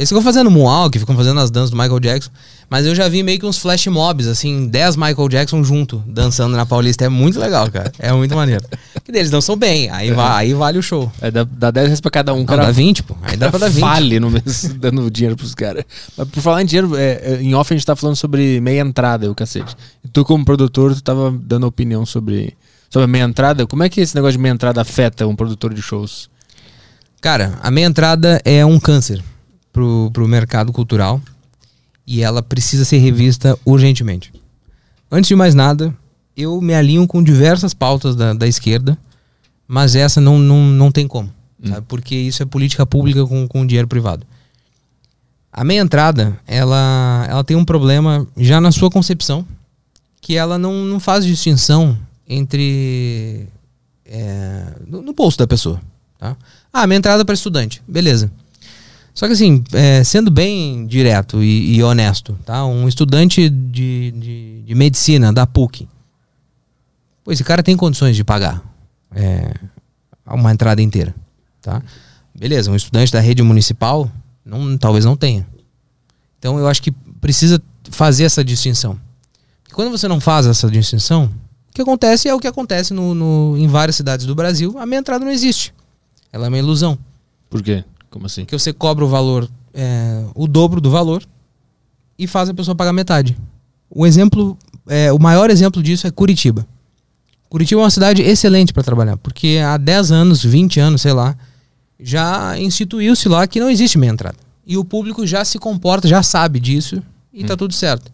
Eles 0.00 0.08
ficam 0.08 0.22
fazendo 0.22 0.50
moonwalk, 0.50 0.98
ficam 0.98 1.14
fazendo 1.14 1.38
as 1.40 1.50
danças 1.50 1.68
do 1.68 1.76
Michael 1.76 2.00
Jackson. 2.00 2.30
Mas 2.70 2.86
eu 2.86 2.94
já 2.94 3.06
vi 3.06 3.22
meio 3.22 3.38
que 3.38 3.44
uns 3.44 3.58
flash 3.58 3.86
mobs, 3.88 4.26
assim, 4.26 4.66
10 4.66 4.96
Michael 4.96 5.28
Jackson 5.28 5.62
junto, 5.62 6.02
dançando 6.06 6.56
na 6.56 6.64
Paulista. 6.64 7.04
É 7.04 7.08
muito 7.10 7.38
legal, 7.38 7.70
cara. 7.70 7.92
É 7.98 8.10
muito 8.10 8.34
maneiro. 8.34 8.64
Que 9.04 9.10
eles 9.12 9.28
dançam 9.30 9.56
bem, 9.56 9.90
aí, 9.90 10.10
va- 10.12 10.36
aí 10.36 10.54
vale 10.54 10.78
o 10.78 10.82
show. 10.82 11.10
É, 11.20 11.30
dá, 11.30 11.44
dá 11.44 11.70
10 11.70 11.86
reais 11.86 12.00
pra 12.00 12.10
cada 12.10 12.32
um. 12.32 12.38
Não, 12.38 12.44
cara 12.46 12.66
dá 12.66 12.70
20, 12.70 13.02
pô. 13.02 13.14
Aí 13.22 13.36
dá 13.36 13.50
pra 13.50 13.58
dar 13.58 13.68
20. 13.68 13.80
Fale 13.80 14.20
no 14.20 14.30
mês, 14.30 14.72
dando 14.80 15.10
dinheiro 15.10 15.36
pros 15.36 15.54
caras. 15.54 15.84
Mas 16.16 16.28
por 16.28 16.40
falar 16.42 16.62
em 16.62 16.64
dinheiro, 16.64 16.96
é, 16.96 17.20
é, 17.22 17.38
em 17.42 17.54
off 17.54 17.72
a 17.72 17.76
gente 17.76 17.84
tá 17.84 17.94
falando 17.96 18.16
sobre 18.16 18.58
meia 18.60 18.80
entrada, 18.80 19.30
o 19.30 19.34
cacete. 19.34 19.76
E 20.04 20.08
tu, 20.08 20.24
como 20.24 20.44
produtor, 20.46 20.94
tu 20.94 21.02
tava 21.02 21.30
dando 21.42 21.66
opinião 21.66 22.06
sobre, 22.06 22.56
sobre 22.88 23.04
a 23.04 23.08
meia 23.08 23.24
entrada. 23.24 23.66
Como 23.66 23.82
é 23.82 23.88
que 23.90 24.00
esse 24.00 24.14
negócio 24.14 24.32
de 24.32 24.38
meia 24.38 24.52
entrada 24.52 24.80
afeta 24.80 25.26
um 25.26 25.34
produtor 25.36 25.74
de 25.74 25.82
shows? 25.82 26.30
Cara, 27.20 27.58
a 27.62 27.70
meia 27.70 27.86
entrada 27.86 28.40
é 28.46 28.64
um 28.64 28.78
câncer 28.80 29.22
pro, 29.80 30.10
pro 30.12 30.28
mercado 30.28 30.72
cultural 30.72 31.20
e 32.06 32.22
ela 32.22 32.42
precisa 32.42 32.84
ser 32.84 32.98
revista 32.98 33.58
urgentemente. 33.64 34.30
Antes 35.10 35.28
de 35.28 35.34
mais 35.34 35.54
nada, 35.54 35.94
eu 36.36 36.60
me 36.60 36.74
alinho 36.74 37.06
com 37.06 37.22
diversas 37.22 37.72
pautas 37.72 38.14
da, 38.14 38.34
da 38.34 38.46
esquerda, 38.46 38.98
mas 39.66 39.94
essa 39.94 40.20
não, 40.20 40.38
não, 40.38 40.66
não 40.66 40.92
tem 40.92 41.08
como, 41.08 41.32
sabe? 41.64 41.86
porque 41.88 42.14
isso 42.14 42.42
é 42.42 42.46
política 42.46 42.84
pública 42.84 43.26
com, 43.26 43.48
com 43.48 43.66
dinheiro 43.66 43.88
privado. 43.88 44.26
A 45.52 45.64
meia 45.64 45.80
entrada, 45.80 46.38
ela, 46.46 47.26
ela 47.28 47.42
tem 47.42 47.56
um 47.56 47.64
problema 47.64 48.26
já 48.36 48.60
na 48.60 48.70
sua 48.70 48.90
concepção, 48.90 49.46
que 50.20 50.36
ela 50.36 50.58
não, 50.58 50.84
não 50.84 51.00
faz 51.00 51.24
distinção 51.24 51.96
entre. 52.28 53.48
é, 54.04 54.74
no, 54.86 55.00
no 55.00 55.12
bolso 55.12 55.38
da 55.38 55.46
pessoa. 55.46 55.80
Tá? 56.18 56.36
Ah, 56.72 56.86
minha 56.86 56.98
entrada 56.98 57.24
para 57.24 57.34
estudante, 57.34 57.82
beleza. 57.88 58.30
Só 59.20 59.26
que 59.26 59.34
assim, 59.34 59.62
é, 59.74 60.02
sendo 60.02 60.30
bem 60.30 60.86
direto 60.86 61.42
e, 61.44 61.74
e 61.76 61.82
honesto, 61.82 62.38
tá? 62.42 62.64
Um 62.64 62.88
estudante 62.88 63.50
de, 63.50 64.12
de, 64.12 64.62
de 64.62 64.74
medicina 64.74 65.30
da 65.30 65.46
PUC, 65.46 65.86
pô, 67.22 67.30
esse 67.30 67.44
cara 67.44 67.62
tem 67.62 67.76
condições 67.76 68.16
de 68.16 68.24
pagar 68.24 68.62
é, 69.14 69.52
uma 70.26 70.50
entrada 70.50 70.80
inteira, 70.80 71.14
tá? 71.60 71.82
Beleza, 72.34 72.70
um 72.70 72.74
estudante 72.74 73.12
da 73.12 73.20
rede 73.20 73.42
municipal, 73.42 74.10
não, 74.42 74.78
talvez 74.78 75.04
não 75.04 75.14
tenha. 75.14 75.46
Então 76.38 76.58
eu 76.58 76.66
acho 76.66 76.80
que 76.80 76.90
precisa 77.20 77.60
fazer 77.90 78.24
essa 78.24 78.42
distinção. 78.42 78.98
E 79.68 79.70
quando 79.74 79.90
você 79.90 80.08
não 80.08 80.18
faz 80.18 80.46
essa 80.46 80.70
distinção, 80.70 81.24
o 81.68 81.74
que 81.74 81.82
acontece 81.82 82.26
é 82.26 82.34
o 82.34 82.40
que 82.40 82.46
acontece 82.46 82.94
no, 82.94 83.14
no- 83.14 83.58
em 83.58 83.68
várias 83.68 83.96
cidades 83.96 84.24
do 84.24 84.34
Brasil, 84.34 84.78
a 84.78 84.86
minha 84.86 85.00
entrada 85.00 85.22
não 85.22 85.30
existe. 85.30 85.74
Ela 86.32 86.46
é 86.46 86.48
uma 86.48 86.56
ilusão. 86.58 86.98
Por 87.50 87.62
quê? 87.62 87.84
Como 88.10 88.26
assim? 88.26 88.42
Porque 88.44 88.58
você 88.58 88.72
cobra 88.72 89.04
o 89.04 89.08
valor, 89.08 89.48
é, 89.72 90.24
o 90.34 90.46
dobro 90.48 90.80
do 90.80 90.90
valor, 90.90 91.22
e 92.18 92.26
faz 92.26 92.48
a 92.48 92.54
pessoa 92.54 92.74
pagar 92.74 92.92
metade. 92.92 93.36
O 93.88 94.06
exemplo, 94.06 94.56
é, 94.88 95.12
o 95.12 95.18
maior 95.18 95.48
exemplo 95.50 95.82
disso 95.82 96.06
é 96.06 96.10
Curitiba. 96.10 96.66
Curitiba 97.48 97.80
é 97.80 97.84
uma 97.84 97.90
cidade 97.90 98.22
excelente 98.22 98.72
para 98.72 98.82
trabalhar, 98.82 99.16
porque 99.16 99.58
há 99.64 99.76
10 99.76 100.12
anos, 100.12 100.42
20 100.44 100.78
anos, 100.80 101.02
sei 101.02 101.12
lá, 101.12 101.36
já 101.98 102.58
instituiu-se 102.58 103.28
lá 103.28 103.46
que 103.46 103.58
não 103.60 103.68
existe 103.70 103.98
meia 103.98 104.10
entrada. 104.10 104.36
E 104.66 104.76
o 104.76 104.84
público 104.84 105.26
já 105.26 105.44
se 105.44 105.58
comporta, 105.58 106.06
já 106.06 106.22
sabe 106.22 106.60
disso 106.60 107.02
e 107.32 107.44
tá 107.44 107.56
tudo 107.56 107.74
certo. 107.74 108.12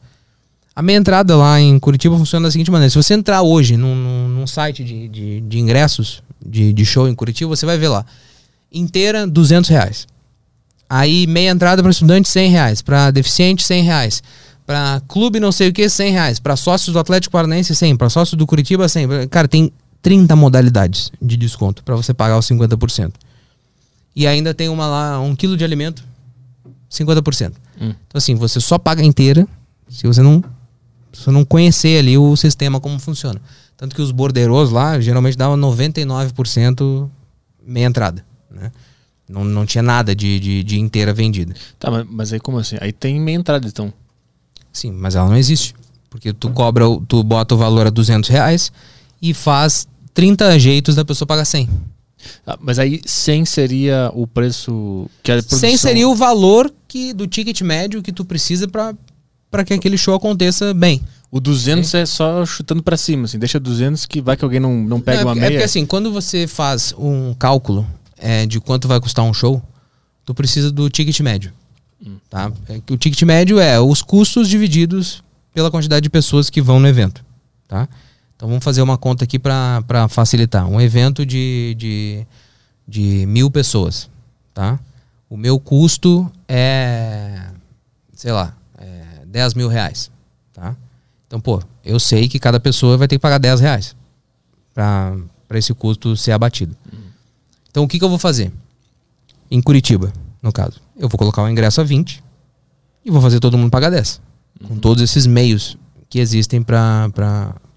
A 0.74 0.82
meia 0.82 0.96
entrada 0.98 1.36
lá 1.36 1.60
em 1.60 1.78
Curitiba 1.78 2.16
funciona 2.16 2.46
da 2.48 2.50
seguinte 2.50 2.70
maneira: 2.70 2.90
se 2.90 2.96
você 2.96 3.14
entrar 3.14 3.42
hoje 3.42 3.76
num, 3.76 3.94
num- 3.94 4.28
num 4.28 4.46
site 4.46 4.84
de, 4.84 5.08
de, 5.08 5.40
de 5.40 5.58
ingressos 5.58 6.22
de, 6.44 6.72
de 6.72 6.84
show 6.84 7.08
em 7.08 7.14
Curitiba, 7.14 7.54
você 7.54 7.64
vai 7.66 7.76
ver 7.78 7.88
lá. 7.88 8.04
Inteira, 8.78 9.26
200 9.26 9.70
reais. 9.70 10.06
Aí 10.88 11.26
meia 11.26 11.50
entrada 11.50 11.82
para 11.82 11.90
estudante, 11.90 12.28
100 12.28 12.50
reais. 12.50 12.82
Para 12.82 13.10
deficiente, 13.10 13.64
100 13.64 13.82
reais. 13.82 14.22
Para 14.64 15.00
clube 15.08 15.40
não 15.40 15.52
sei 15.52 15.68
o 15.68 15.72
que, 15.72 15.88
100 15.88 16.12
reais. 16.12 16.40
Para 16.40 16.56
sócios 16.56 16.92
do 16.92 16.98
Atlético 16.98 17.32
Paranaense, 17.32 17.74
100. 17.74 17.96
Para 17.96 18.10
sócios 18.10 18.36
do 18.36 18.46
Curitiba, 18.46 18.88
100. 18.88 19.28
Cara, 19.28 19.48
tem 19.48 19.72
30 20.02 20.36
modalidades 20.36 21.10
de 21.20 21.36
desconto 21.36 21.82
para 21.82 21.96
você 21.96 22.14
pagar 22.14 22.38
os 22.38 22.46
50%. 22.46 23.12
E 24.14 24.26
ainda 24.26 24.54
tem 24.54 24.68
uma 24.68 24.86
lá, 24.86 25.20
um 25.20 25.34
quilo 25.34 25.56
de 25.56 25.64
alimento, 25.64 26.04
50%. 26.90 27.52
Hum. 27.80 27.94
Então 28.06 28.14
assim, 28.14 28.34
você 28.34 28.60
só 28.60 28.78
paga 28.78 29.04
inteira 29.04 29.46
se 29.88 30.06
você 30.06 30.22
não, 30.22 30.42
se 31.12 31.22
você 31.22 31.30
não 31.30 31.44
conhecer 31.44 31.98
ali 31.98 32.16
o 32.16 32.36
sistema 32.36 32.80
como 32.80 32.98
funciona. 32.98 33.40
Tanto 33.76 33.94
que 33.94 34.00
os 34.00 34.10
bordeiros 34.10 34.70
lá 34.70 34.98
geralmente 35.00 35.36
davam 35.36 35.56
99% 35.56 37.10
meia 37.66 37.86
entrada. 37.86 38.24
Né? 38.56 38.72
Não, 39.28 39.44
não 39.44 39.66
tinha 39.66 39.82
nada 39.82 40.14
de, 40.14 40.38
de, 40.38 40.62
de 40.62 40.78
inteira 40.78 41.12
vendida. 41.12 41.54
Tá, 41.78 41.90
mas, 41.90 42.06
mas 42.08 42.32
aí 42.32 42.40
como 42.40 42.58
assim? 42.58 42.76
Aí 42.80 42.92
tem 42.92 43.20
meia 43.20 43.36
entrada, 43.36 43.66
então. 43.66 43.92
Sim, 44.72 44.92
mas 44.92 45.16
ela 45.16 45.28
não 45.28 45.36
existe. 45.36 45.74
Porque 46.08 46.32
tu 46.32 46.50
cobra, 46.50 46.84
tu 47.08 47.22
bota 47.22 47.54
o 47.54 47.58
valor 47.58 47.86
a 47.86 47.90
200 47.90 48.28
reais 48.30 48.72
e 49.20 49.34
faz 49.34 49.86
30 50.14 50.58
jeitos 50.58 50.94
da 50.94 51.04
pessoa 51.04 51.26
pagar 51.26 51.44
100. 51.44 51.68
Ah, 52.46 52.58
mas 52.60 52.78
aí 52.78 53.00
100 53.04 53.44
seria 53.44 54.10
o 54.14 54.26
preço 54.26 55.08
que 55.22 55.30
a 55.30 55.36
produção... 55.36 55.58
100 55.58 55.76
seria 55.76 56.08
o 56.08 56.14
valor 56.14 56.72
que, 56.88 57.12
do 57.12 57.26
ticket 57.26 57.60
médio 57.62 58.02
que 58.02 58.12
tu 58.12 58.24
precisa 58.24 58.66
para 58.68 59.64
que 59.64 59.74
aquele 59.74 59.98
show 59.98 60.14
aconteça 60.14 60.72
bem. 60.72 61.02
O 61.30 61.40
200 61.40 61.92
é 61.94 62.06
só 62.06 62.46
chutando 62.46 62.82
pra 62.82 62.96
cima, 62.96 63.24
assim. 63.24 63.38
Deixa 63.38 63.58
200 63.58 64.06
que 64.06 64.20
vai 64.20 64.36
que 64.36 64.44
alguém 64.44 64.60
não, 64.60 64.74
não 64.82 65.00
pega 65.00 65.18
Não, 65.18 65.22
é, 65.22 65.24
uma 65.24 65.32
porque, 65.32 65.40
meia. 65.40 65.48
é 65.48 65.52
porque 65.52 65.64
assim, 65.64 65.84
quando 65.84 66.12
você 66.12 66.46
faz 66.46 66.94
um 66.96 67.34
cálculo 67.34 67.86
é, 68.18 68.46
de 68.46 68.60
quanto 68.60 68.88
vai 68.88 69.00
custar 69.00 69.24
um 69.24 69.34
show, 69.34 69.62
tu 70.24 70.34
precisa 70.34 70.70
do 70.70 70.88
ticket 70.88 71.18
médio. 71.20 71.52
Tá? 72.28 72.52
É 72.68 72.80
o 72.92 72.96
ticket 72.96 73.22
médio 73.22 73.58
é 73.58 73.80
os 73.80 74.02
custos 74.02 74.48
divididos 74.48 75.22
pela 75.54 75.70
quantidade 75.70 76.02
de 76.02 76.10
pessoas 76.10 76.50
que 76.50 76.60
vão 76.60 76.78
no 76.78 76.86
evento. 76.86 77.24
Tá? 77.66 77.88
Então 78.36 78.48
vamos 78.48 78.62
fazer 78.62 78.82
uma 78.82 78.98
conta 78.98 79.24
aqui 79.24 79.38
para 79.38 80.08
facilitar. 80.08 80.68
Um 80.68 80.80
evento 80.80 81.24
de, 81.24 81.74
de, 81.78 82.26
de 82.86 83.26
mil 83.26 83.50
pessoas. 83.50 84.10
Tá? 84.52 84.78
O 85.28 85.36
meu 85.36 85.58
custo 85.58 86.30
é, 86.46 87.48
sei 88.12 88.32
lá, 88.32 88.54
é 88.78 89.24
10 89.26 89.54
mil 89.54 89.68
reais. 89.68 90.10
Tá? 90.52 90.76
Então, 91.26 91.40
pô, 91.40 91.62
eu 91.84 91.98
sei 91.98 92.28
que 92.28 92.38
cada 92.38 92.60
pessoa 92.60 92.96
vai 92.96 93.08
ter 93.08 93.16
que 93.16 93.22
pagar 93.22 93.38
10 93.38 93.60
reais 93.60 93.96
para 94.74 95.16
esse 95.54 95.72
custo 95.72 96.16
ser 96.16 96.32
abatido. 96.32 96.76
Então, 97.76 97.84
o 97.84 97.88
que, 97.88 97.98
que 97.98 98.04
eu 98.06 98.08
vou 98.08 98.16
fazer? 98.16 98.50
Em 99.50 99.60
Curitiba, 99.60 100.10
no 100.40 100.50
caso. 100.50 100.80
Eu 100.98 101.10
vou 101.10 101.18
colocar 101.18 101.42
o 101.42 101.48
ingresso 101.50 101.78
a 101.78 101.84
20 101.84 102.24
e 103.04 103.10
vou 103.10 103.20
fazer 103.20 103.38
todo 103.38 103.58
mundo 103.58 103.70
pagar 103.70 103.90
10. 103.90 104.18
Com 104.66 104.78
todos 104.78 105.02
esses 105.02 105.26
meios 105.26 105.76
que 106.08 106.18
existem 106.18 106.62
para 106.62 107.12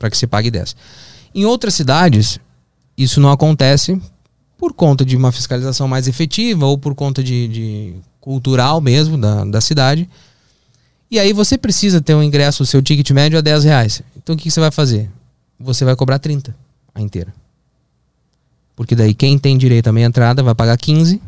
que 0.09 0.17
se 0.17 0.25
pague 0.25 0.49
10. 0.49 0.73
Em 1.35 1.43
outras 1.43 1.73
cidades, 1.73 2.39
isso 2.97 3.19
não 3.19 3.29
acontece 3.29 4.01
por 4.57 4.73
conta 4.73 5.03
de 5.03 5.17
uma 5.17 5.33
fiscalização 5.33 5.85
mais 5.85 6.07
efetiva 6.07 6.65
ou 6.65 6.77
por 6.77 6.95
conta 6.95 7.21
de, 7.21 7.49
de 7.49 7.95
cultural 8.21 8.79
mesmo 8.79 9.17
da, 9.17 9.43
da 9.43 9.59
cidade. 9.59 10.09
E 11.11 11.19
aí 11.19 11.33
você 11.33 11.57
precisa 11.57 11.99
ter 11.99 12.15
um 12.15 12.23
ingresso, 12.23 12.63
o 12.63 12.65
seu 12.65 12.81
ticket 12.81 13.11
médio 13.11 13.37
é 13.37 13.41
10 13.41 13.65
reais. 13.65 14.01
Então 14.15 14.33
o 14.33 14.37
que, 14.37 14.45
que 14.45 14.51
você 14.51 14.61
vai 14.61 14.71
fazer? 14.71 15.11
Você 15.59 15.83
vai 15.83 15.93
cobrar 15.97 16.19
30 16.19 16.55
a 16.95 17.01
inteira. 17.01 17.33
Porque 18.79 18.95
daí 18.95 19.13
quem 19.13 19.37
tem 19.37 19.57
direito 19.57 19.87
à 19.87 19.91
meia 19.91 20.05
entrada 20.05 20.41
vai 20.41 20.55
pagar 20.55 20.77
15 20.77 21.21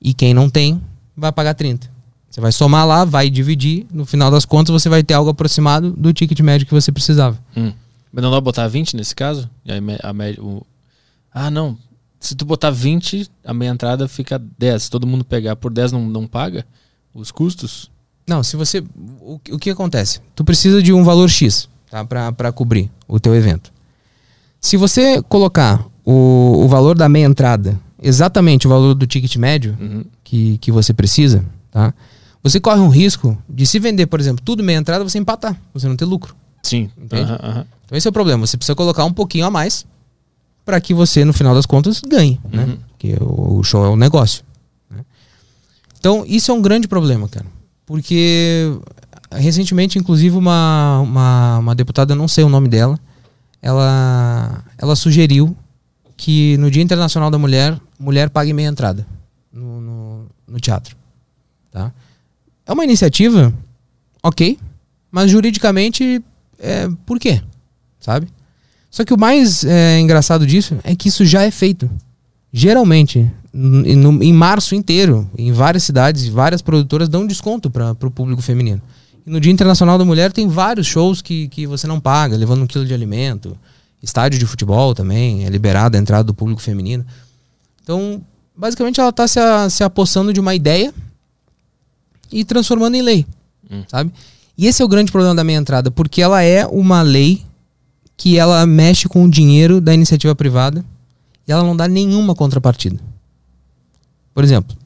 e 0.00 0.14
quem 0.14 0.32
não 0.32 0.48
tem 0.48 0.80
vai 1.16 1.32
pagar 1.32 1.52
30. 1.52 1.90
Você 2.30 2.40
vai 2.40 2.52
somar 2.52 2.86
lá, 2.86 3.04
vai 3.04 3.28
dividir, 3.28 3.88
no 3.92 4.06
final 4.06 4.30
das 4.30 4.44
contas 4.44 4.72
você 4.72 4.88
vai 4.88 5.02
ter 5.02 5.14
algo 5.14 5.30
aproximado 5.30 5.90
do 5.90 6.12
ticket 6.12 6.38
médio 6.38 6.68
que 6.68 6.72
você 6.72 6.92
precisava. 6.92 7.36
Hum. 7.56 7.72
Mas 8.12 8.22
não 8.22 8.30
dá 8.30 8.36
pra 8.36 8.42
botar 8.42 8.68
20 8.68 8.94
nesse 8.94 9.16
caso? 9.16 9.50
E 9.64 9.72
aí, 9.72 9.80
a 10.00 10.12
média, 10.12 10.40
o... 10.40 10.64
Ah, 11.34 11.50
não. 11.50 11.76
Se 12.20 12.36
tu 12.36 12.44
botar 12.44 12.70
20, 12.70 13.28
a 13.44 13.52
meia 13.52 13.70
entrada 13.70 14.06
fica 14.06 14.40
10. 14.56 14.84
Se 14.84 14.90
todo 14.90 15.08
mundo 15.08 15.24
pegar 15.24 15.56
por 15.56 15.72
10, 15.72 15.90
não, 15.90 16.08
não 16.08 16.24
paga 16.24 16.64
os 17.12 17.32
custos? 17.32 17.90
Não, 18.28 18.44
se 18.44 18.54
você. 18.56 18.78
O, 19.20 19.40
o 19.50 19.58
que 19.58 19.70
acontece? 19.70 20.20
Tu 20.36 20.44
precisa 20.44 20.80
de 20.80 20.92
um 20.92 21.02
valor 21.02 21.28
X 21.28 21.68
tá, 21.90 22.04
para 22.04 22.52
cobrir 22.52 22.88
o 23.08 23.18
teu 23.18 23.34
evento. 23.34 23.72
Se 24.60 24.76
você 24.76 25.20
colocar 25.22 25.89
o, 26.10 26.64
o 26.64 26.68
valor 26.68 26.96
da 26.96 27.08
meia 27.08 27.26
entrada, 27.26 27.78
exatamente 28.02 28.66
o 28.66 28.70
valor 28.70 28.94
do 28.94 29.06
ticket 29.06 29.36
médio 29.36 29.76
Uhum. 29.80 30.04
que, 30.24 30.58
que 30.58 30.72
você 30.72 30.92
precisa, 30.92 31.44
tá? 31.70 31.92
Você 32.42 32.58
corre 32.58 32.80
um 32.80 32.88
risco 32.88 33.36
de 33.48 33.66
se 33.66 33.78
vender, 33.78 34.06
por 34.06 34.18
exemplo, 34.18 34.42
tudo 34.44 34.62
meia 34.64 34.78
entrada, 34.78 35.04
você 35.04 35.18
empatar, 35.18 35.56
você 35.74 35.86
não 35.86 35.96
ter 35.96 36.06
lucro. 36.06 36.34
Sim. 36.62 36.90
Entende? 36.96 37.30
Aham, 37.30 37.38
aham. 37.42 37.66
Então 37.84 37.98
esse 37.98 38.06
é 38.06 38.10
o 38.10 38.12
problema. 38.12 38.46
Você 38.46 38.56
precisa 38.56 38.74
colocar 38.74 39.04
um 39.04 39.12
pouquinho 39.12 39.44
a 39.46 39.50
mais 39.50 39.84
para 40.64 40.80
que 40.80 40.94
você, 40.94 41.24
no 41.24 41.32
final 41.32 41.54
das 41.54 41.66
contas, 41.66 42.00
ganhe, 42.00 42.40
né? 42.50 42.64
Uhum. 42.64 42.78
Porque 42.90 43.16
o, 43.20 43.58
o 43.58 43.62
show 43.64 43.84
é 43.84 43.88
um 43.90 43.96
negócio. 43.96 44.42
né? 44.90 45.04
Então 45.98 46.24
isso 46.26 46.50
é 46.50 46.54
um 46.54 46.62
grande 46.62 46.88
problema, 46.88 47.28
cara. 47.28 47.46
Porque 47.84 48.72
recentemente, 49.32 49.98
inclusive, 49.98 50.34
uma, 50.36 51.00
uma, 51.00 51.58
uma 51.58 51.74
deputada, 51.74 52.14
não 52.14 52.26
sei 52.28 52.42
o 52.44 52.48
nome 52.48 52.68
dela, 52.68 52.98
ela, 53.60 54.64
ela 54.78 54.96
sugeriu 54.96 55.54
que 56.20 56.58
no 56.58 56.70
Dia 56.70 56.82
Internacional 56.82 57.30
da 57.30 57.38
Mulher, 57.38 57.80
mulher 57.98 58.28
pague 58.28 58.52
meia 58.52 58.68
entrada 58.68 59.06
no, 59.50 59.80
no, 59.80 60.26
no 60.46 60.60
teatro. 60.60 60.94
Tá? 61.70 61.90
É 62.66 62.72
uma 62.74 62.84
iniciativa, 62.84 63.54
ok, 64.22 64.58
mas 65.10 65.30
juridicamente, 65.30 66.22
é, 66.58 66.86
por 67.06 67.18
quê? 67.18 67.40
Sabe? 67.98 68.28
Só 68.90 69.02
que 69.02 69.14
o 69.14 69.18
mais 69.18 69.64
é, 69.64 69.98
engraçado 69.98 70.46
disso 70.46 70.76
é 70.84 70.94
que 70.94 71.08
isso 71.08 71.24
já 71.24 71.42
é 71.42 71.50
feito. 71.50 71.88
Geralmente, 72.52 73.26
no- 73.50 74.22
em 74.22 74.32
março 74.32 74.74
inteiro, 74.74 75.26
em 75.38 75.52
várias 75.52 75.84
cidades, 75.84 76.28
várias 76.28 76.60
produtoras 76.60 77.08
dão 77.08 77.26
desconto 77.26 77.70
para 77.70 77.92
o 77.92 78.10
público 78.10 78.42
feminino. 78.42 78.82
E 79.26 79.30
no 79.30 79.40
Dia 79.40 79.52
Internacional 79.52 79.96
da 79.96 80.04
Mulher 80.04 80.32
tem 80.32 80.46
vários 80.48 80.86
shows 80.86 81.22
que, 81.22 81.48
que 81.48 81.66
você 81.66 81.86
não 81.86 81.98
paga, 81.98 82.36
levando 82.36 82.62
um 82.62 82.66
quilo 82.66 82.84
de 82.84 82.92
alimento. 82.92 83.56
Estádio 84.02 84.38
de 84.38 84.46
futebol 84.46 84.94
também, 84.94 85.44
é 85.44 85.48
liberada 85.48 85.96
a 85.98 86.00
entrada 86.00 86.24
do 86.24 86.34
público 86.34 86.60
feminino. 86.60 87.04
Então, 87.82 88.22
basicamente, 88.56 89.00
ela 89.00 89.10
está 89.10 89.26
se, 89.28 89.38
se 89.70 89.84
apossando 89.84 90.32
de 90.32 90.40
uma 90.40 90.54
ideia 90.54 90.92
e 92.32 92.44
transformando 92.44 92.94
em 92.94 93.02
lei, 93.02 93.26
Hum. 93.70 93.82
sabe? 93.88 94.12
E 94.56 94.66
esse 94.66 94.82
é 94.82 94.84
o 94.84 94.88
grande 94.88 95.10
problema 95.12 95.34
da 95.34 95.44
meia 95.44 95.56
entrada, 95.58 95.90
porque 95.90 96.20
ela 96.20 96.42
é 96.42 96.66
uma 96.66 97.02
lei 97.02 97.44
que 98.16 98.38
ela 98.38 98.66
mexe 98.66 99.08
com 99.08 99.24
o 99.24 99.30
dinheiro 99.30 99.80
da 99.80 99.94
iniciativa 99.94 100.34
privada 100.34 100.84
e 101.48 101.52
ela 101.52 101.62
não 101.62 101.74
dá 101.76 101.88
nenhuma 101.88 102.34
contrapartida. 102.34 103.00
Por 104.34 104.44
exemplo, 104.44 104.76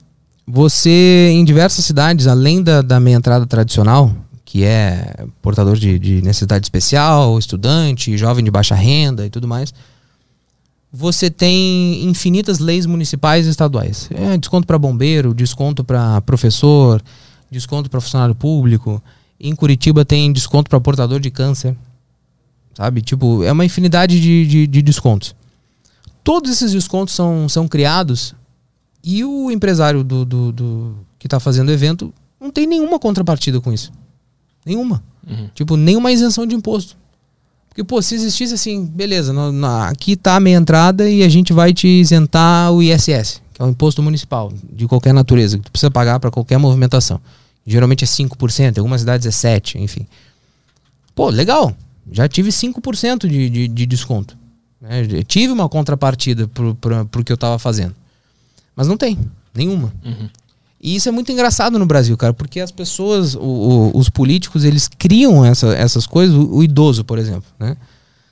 você 0.46 1.30
em 1.32 1.44
diversas 1.44 1.84
cidades, 1.84 2.26
além 2.26 2.62
da, 2.62 2.82
da 2.82 3.00
meia 3.00 3.16
entrada 3.16 3.46
tradicional, 3.46 4.14
que 4.54 4.62
é 4.62 5.26
portador 5.42 5.74
de, 5.76 5.98
de 5.98 6.22
necessidade 6.22 6.64
especial, 6.64 7.36
estudante, 7.36 8.16
jovem 8.16 8.44
de 8.44 8.52
baixa 8.52 8.76
renda 8.76 9.26
e 9.26 9.28
tudo 9.28 9.48
mais, 9.48 9.74
você 10.92 11.28
tem 11.28 12.04
infinitas 12.04 12.60
leis 12.60 12.86
municipais 12.86 13.48
e 13.48 13.50
estaduais. 13.50 14.08
É, 14.14 14.38
desconto 14.38 14.64
para 14.64 14.78
bombeiro, 14.78 15.34
desconto 15.34 15.82
para 15.82 16.20
professor, 16.20 17.02
desconto 17.50 17.90
para 17.90 18.00
funcionário 18.00 18.32
público. 18.32 19.02
Em 19.40 19.56
Curitiba 19.56 20.04
tem 20.04 20.32
desconto 20.32 20.70
para 20.70 20.80
portador 20.80 21.18
de 21.18 21.32
câncer. 21.32 21.76
Sabe? 22.74 23.02
Tipo, 23.02 23.42
é 23.42 23.50
uma 23.50 23.64
infinidade 23.64 24.20
de, 24.20 24.46
de, 24.46 24.66
de 24.68 24.82
descontos. 24.82 25.34
Todos 26.22 26.48
esses 26.52 26.70
descontos 26.70 27.12
são, 27.12 27.48
são 27.48 27.66
criados 27.66 28.36
e 29.02 29.24
o 29.24 29.50
empresário 29.50 30.04
do, 30.04 30.24
do, 30.24 30.52
do- 30.52 30.96
que 31.18 31.26
está 31.26 31.40
fazendo 31.40 31.70
o 31.70 31.72
evento 31.72 32.14
não 32.40 32.52
tem 32.52 32.68
nenhuma 32.68 33.00
contrapartida 33.00 33.60
com 33.60 33.72
isso. 33.72 33.90
Nenhuma. 34.64 35.02
Uhum. 35.28 35.48
Tipo, 35.54 35.76
nenhuma 35.76 36.10
isenção 36.12 36.46
de 36.46 36.54
imposto. 36.54 36.96
Porque, 37.68 37.82
pô, 37.82 38.00
se 38.00 38.14
existisse 38.14 38.54
assim, 38.54 38.84
beleza, 38.86 39.32
na- 39.32 39.50
na- 39.52 39.88
aqui 39.88 40.14
tá 40.16 40.36
a 40.36 40.40
meia 40.40 40.56
entrada 40.56 41.08
e 41.10 41.22
a 41.22 41.28
gente 41.28 41.52
vai 41.52 41.72
te 41.72 41.88
isentar 41.88 42.70
o 42.72 42.82
ISS, 42.82 43.42
que 43.52 43.60
é 43.60 43.64
o 43.64 43.68
imposto 43.68 44.00
municipal, 44.02 44.52
de 44.72 44.86
qualquer 44.86 45.12
natureza, 45.12 45.58
que 45.58 45.64
tu 45.64 45.70
precisa 45.72 45.90
pagar 45.90 46.20
para 46.20 46.30
qualquer 46.30 46.56
movimentação. 46.58 47.20
Geralmente 47.66 48.04
é 48.04 48.06
5%, 48.06 48.76
em 48.76 48.80
algumas 48.80 49.00
cidades 49.00 49.26
é 49.26 49.30
7%, 49.58 49.76
enfim. 49.80 50.06
Pô, 51.14 51.30
legal. 51.30 51.74
Já 52.12 52.28
tive 52.28 52.50
5% 52.50 53.26
de, 53.26 53.48
de, 53.48 53.66
de 53.68 53.86
desconto. 53.86 54.36
né? 54.80 55.02
Tive 55.26 55.52
uma 55.52 55.68
contrapartida 55.68 56.46
pro, 56.46 56.74
pro, 56.74 57.06
pro 57.06 57.24
que 57.24 57.32
eu 57.32 57.36
tava 57.36 57.58
fazendo. 57.58 57.94
Mas 58.76 58.86
não 58.86 58.96
tem, 58.96 59.18
nenhuma. 59.54 59.92
Uhum. 60.04 60.28
E 60.84 60.94
isso 60.96 61.08
é 61.08 61.12
muito 61.12 61.32
engraçado 61.32 61.78
no 61.78 61.86
Brasil, 61.86 62.14
cara, 62.14 62.34
porque 62.34 62.60
as 62.60 62.70
pessoas, 62.70 63.34
o- 63.34 63.40
o- 63.40 63.96
os 63.98 64.10
políticos, 64.10 64.64
eles 64.64 64.86
criam 64.86 65.42
essa- 65.42 65.74
essas 65.74 66.06
coisas, 66.06 66.36
o, 66.36 66.56
o 66.56 66.62
idoso, 66.62 67.02
por 67.04 67.18
exemplo, 67.18 67.44
né? 67.58 67.74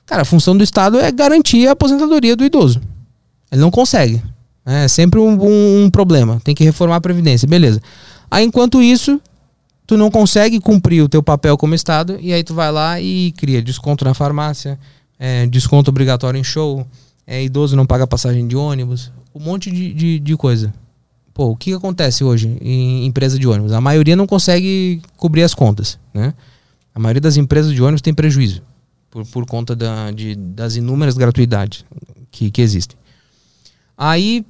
Cara, 0.05 0.21
a 0.21 0.25
função 0.25 0.55
do 0.55 0.63
Estado 0.63 0.99
é 0.99 1.11
garantir 1.11 1.67
a 1.67 1.71
aposentadoria 1.71 2.35
do 2.35 2.45
idoso. 2.45 2.79
Ele 3.51 3.59
não 3.61 3.71
consegue. 3.71 4.21
né? 4.65 4.85
É 4.85 4.87
sempre 4.87 5.19
um, 5.19 5.31
um- 5.43 5.83
um 5.85 5.89
problema. 5.89 6.39
Tem 6.43 6.53
que 6.53 6.63
reformar 6.63 6.97
a 6.97 7.01
Previdência, 7.01 7.47
beleza. 7.47 7.81
Aí, 8.29 8.45
enquanto 8.45 8.81
isso, 8.83 9.19
tu 9.87 9.97
não 9.97 10.09
consegue 10.11 10.59
cumprir 10.59 11.01
o 11.03 11.09
teu 11.09 11.21
papel 11.23 11.57
como 11.57 11.73
Estado, 11.75 12.17
e 12.21 12.31
aí 12.33 12.43
tu 12.43 12.53
vai 12.53 12.71
lá 12.71 13.01
e 13.01 13.31
cria 13.35 13.61
desconto 13.63 14.05
na 14.05 14.13
farmácia, 14.13 14.79
é, 15.19 15.47
desconto 15.47 15.89
obrigatório 15.89 16.39
em 16.39 16.43
show, 16.43 16.85
é, 17.27 17.43
idoso 17.43 17.75
não 17.75 17.85
paga 17.85 18.05
passagem 18.07 18.47
de 18.47 18.55
ônibus, 18.55 19.11
um 19.35 19.39
monte 19.43 19.69
de, 19.71 19.91
de, 19.93 20.19
de 20.19 20.37
coisa. 20.37 20.71
Pô, 21.33 21.45
o 21.49 21.55
que, 21.55 21.73
acontece 21.73 22.23
hoje 22.23 22.57
em 22.61 23.05
empresa 23.05 23.39
de 23.39 23.47
ônibus? 23.47 23.71
A 23.71 23.81
maioria 23.81 24.15
não 24.15 24.27
consegue 24.27 25.01
cobrir 25.17 25.41
as 25.43 25.53
contas, 25.53 25.97
né? 26.13 26.33
A 26.93 26.99
maioria 26.99 27.21
das 27.21 27.37
empresas 27.37 27.73
de 27.73 27.81
ônibus 27.81 28.01
tem 28.03 28.13
prejuízo 28.13 28.61
por, 29.09 29.25
por 29.25 29.45
conta 29.45 29.75
da, 29.75 30.11
de, 30.11 30.35
das 30.35 30.75
inúmeras 30.75 31.17
gratuidades 31.17 31.83
que, 32.29 32.51
que 32.51 32.61
existem. 32.61 32.95
Aí, 33.97 34.45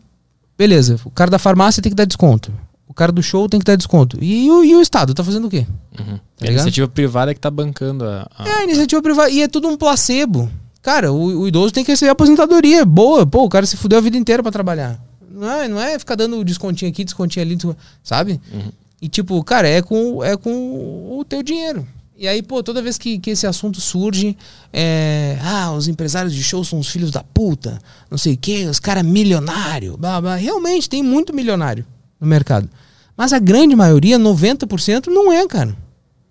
beleza, 0.58 1.00
o 1.06 1.10
cara 1.10 1.32
da 1.32 1.40
farmácia 1.40 1.82
tem 1.82 1.90
que 1.90 1.96
dar 1.96 2.06
desconto. 2.06 2.52
O 2.88 2.94
cara 2.94 3.12
do 3.12 3.24
show 3.24 3.48
tem 3.48 3.60
que 3.60 3.66
dar 3.66 3.76
desconto. 3.76 4.18
E, 4.22 4.50
o- 4.52 4.64
e 4.64 4.76
o 4.76 4.82
Estado 4.82 5.14
tá 5.14 5.24
fazendo 5.24 5.48
o 5.48 5.50
quê? 5.50 5.66
Uhum. 5.98 6.18
Tá 6.38 6.46
É 6.46 6.50
a 6.50 6.52
iniciativa 6.52 6.88
privada 6.88 7.34
que 7.34 7.40
tá 7.40 7.50
bancando 7.50 8.04
a. 8.06 8.30
a- 8.38 8.48
É, 8.48 8.52
a 8.60 8.64
iniciativa 8.66 9.02
privada. 9.02 9.30
E 9.30 9.42
é 9.42 9.48
tudo 9.48 9.68
um 9.68 9.78
placebo. 9.78 10.50
Cara, 10.82 11.12
o, 11.14 11.42
o 11.42 11.48
idoso 11.48 11.74
tem 11.74 11.84
que 11.84 11.92
receber 11.92 12.12
aposentadoria. 12.12 12.84
Boa. 12.86 13.26
Pô, 13.26 13.44
o 13.46 13.50
cara 13.50 13.66
se 13.66 13.78
fudeu 13.78 13.98
a 13.98 14.02
vida 14.02 14.18
inteira 14.18 14.44
pra 14.44 14.52
trabalhar. 14.52 15.00
Não 15.34 15.52
é, 15.52 15.68
não 15.68 15.80
é 15.82 15.98
ficar 15.98 16.16
dando 16.16 16.44
descontinho 16.44 16.92
aqui, 16.92 17.04
descontinho 17.04 17.44
ali, 17.44 17.58
sabe? 18.04 18.40
Uhum. 18.54 18.72
E 19.02 19.10
tipo, 19.10 19.44
cara, 19.44 19.68
é 19.68 19.82
com, 19.82 20.24
é 20.24 20.38
com 20.38 21.18
o 21.18 21.26
teu 21.26 21.42
dinheiro. 21.42 21.86
E 22.16 22.28
aí, 22.28 22.44
pô, 22.44 22.62
toda 22.62 22.82
vez 22.82 22.98
que, 22.98 23.18
que 23.18 23.32
esse 23.32 23.48
assunto 23.48 23.82
surge, 23.82 24.38
é. 24.72 25.38
Ah, 25.42 25.72
os 25.72 25.88
empresários 25.88 26.34
de 26.34 26.44
show 26.44 26.64
são 26.64 26.80
os 26.80 26.88
filhos 26.88 27.10
da 27.10 27.24
puta, 27.24 27.82
não 28.10 28.18
sei 28.18 28.36
o 28.36 28.38
quê, 28.38 28.66
os 28.70 28.80
caras 28.80 29.04
milionários. 29.04 29.96
blá, 29.96 30.22
blá. 30.22 30.36
Realmente, 30.36 30.88
tem 30.88 31.02
muito 31.02 31.36
milionário 31.36 31.86
no 32.22 32.28
mercado. 32.28 32.70
Mas 33.18 33.34
a 33.34 33.40
grande 33.40 33.76
maioria, 33.76 34.20
90%, 34.20 35.08
não 35.08 35.34
é, 35.34 35.46
cara. 35.47 35.76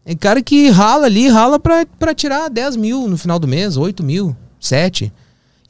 É 0.05 0.15
cara 0.15 0.41
que 0.41 0.69
rala 0.71 1.07
ali, 1.07 1.29
rala 1.29 1.59
pra, 1.59 1.85
pra 1.99 2.15
tirar 2.15 2.49
10 2.49 2.77
mil 2.77 3.09
no 3.09 3.19
final 3.19 3.39
do 3.39 3.47
mês, 3.47 3.77
8 3.77 4.03
mil, 4.03 4.37
7. 4.59 5.13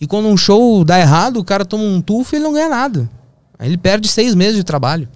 E 0.00 0.06
quando 0.06 0.28
um 0.28 0.36
show 0.36 0.84
dá 0.84 0.98
errado, 0.98 1.38
o 1.38 1.44
cara 1.44 1.64
toma 1.64 1.84
um 1.84 2.00
tufo 2.00 2.34
e 2.34 2.36
ele 2.36 2.44
não 2.44 2.52
ganha 2.52 2.68
nada. 2.68 3.10
Aí 3.62 3.68
ele 3.68 3.78
perde 3.78 4.08
seis 4.08 4.34
meses 4.34 4.56
de 4.56 4.64
trabalho. 4.64 5.08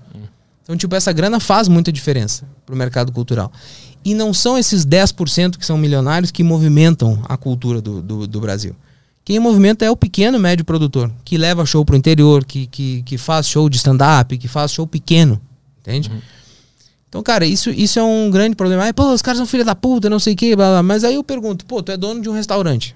Então, 0.62 0.77
tipo, 0.77 0.94
essa 0.94 1.12
grana 1.12 1.40
faz 1.40 1.66
muita 1.66 1.90
diferença 1.90 2.44
pro 2.64 2.77
mercado 2.77 3.10
cultural. 3.10 3.51
E 4.05 4.14
não 4.14 4.32
são 4.32 4.56
esses 4.56 4.86
10% 4.86 5.56
que 5.56 5.66
são 5.66 5.77
milionários 5.77 6.31
que 6.31 6.44
movimentam 6.44 7.20
a 7.28 7.36
cultura 7.36 7.82
do, 7.82 8.01
do, 8.01 8.24
do 8.24 8.40
Brasil. 8.40 8.77
Quem 9.24 9.40
movimenta 9.40 9.85
é 9.85 9.90
o 9.90 9.97
pequeno 9.97 10.39
médio 10.39 10.64
produtor, 10.64 11.10
que 11.24 11.36
leva 11.36 11.66
show 11.66 11.85
pro 11.85 11.97
interior, 11.97 12.44
que, 12.44 12.68
que, 12.68 13.02
que 13.02 13.18
faz 13.18 13.48
show 13.48 13.68
de 13.68 13.78
stand-up, 13.78 14.39
que 14.39 14.47
faz 14.47 14.70
show 14.70 14.86
pequeno. 14.86 15.40
Entende? 15.81 16.12
Então, 17.09 17.24
cara, 17.24 17.44
isso, 17.44 17.70
isso 17.70 17.98
é 17.98 18.02
um 18.05 18.31
grande 18.31 18.55
problema. 18.55 18.85
Ai, 18.85 18.93
pô, 18.93 19.12
os 19.12 19.23
caras 19.23 19.39
são 19.39 19.47
filha 19.47 19.64
da 19.64 19.74
puta, 19.74 20.09
não 20.09 20.20
sei 20.20 20.35
o 20.35 20.36
quê, 20.36 20.55
blá, 20.55 20.68
blá. 20.68 20.82
Mas 20.85 21.02
aí 21.02 21.16
eu 21.16 21.24
pergunto, 21.24 21.66
pô, 21.66 21.82
tu 21.82 21.90
é 21.90 21.97
dono 21.97 22.23
de 22.23 22.28
um 22.28 22.32
restaurante, 22.32 22.94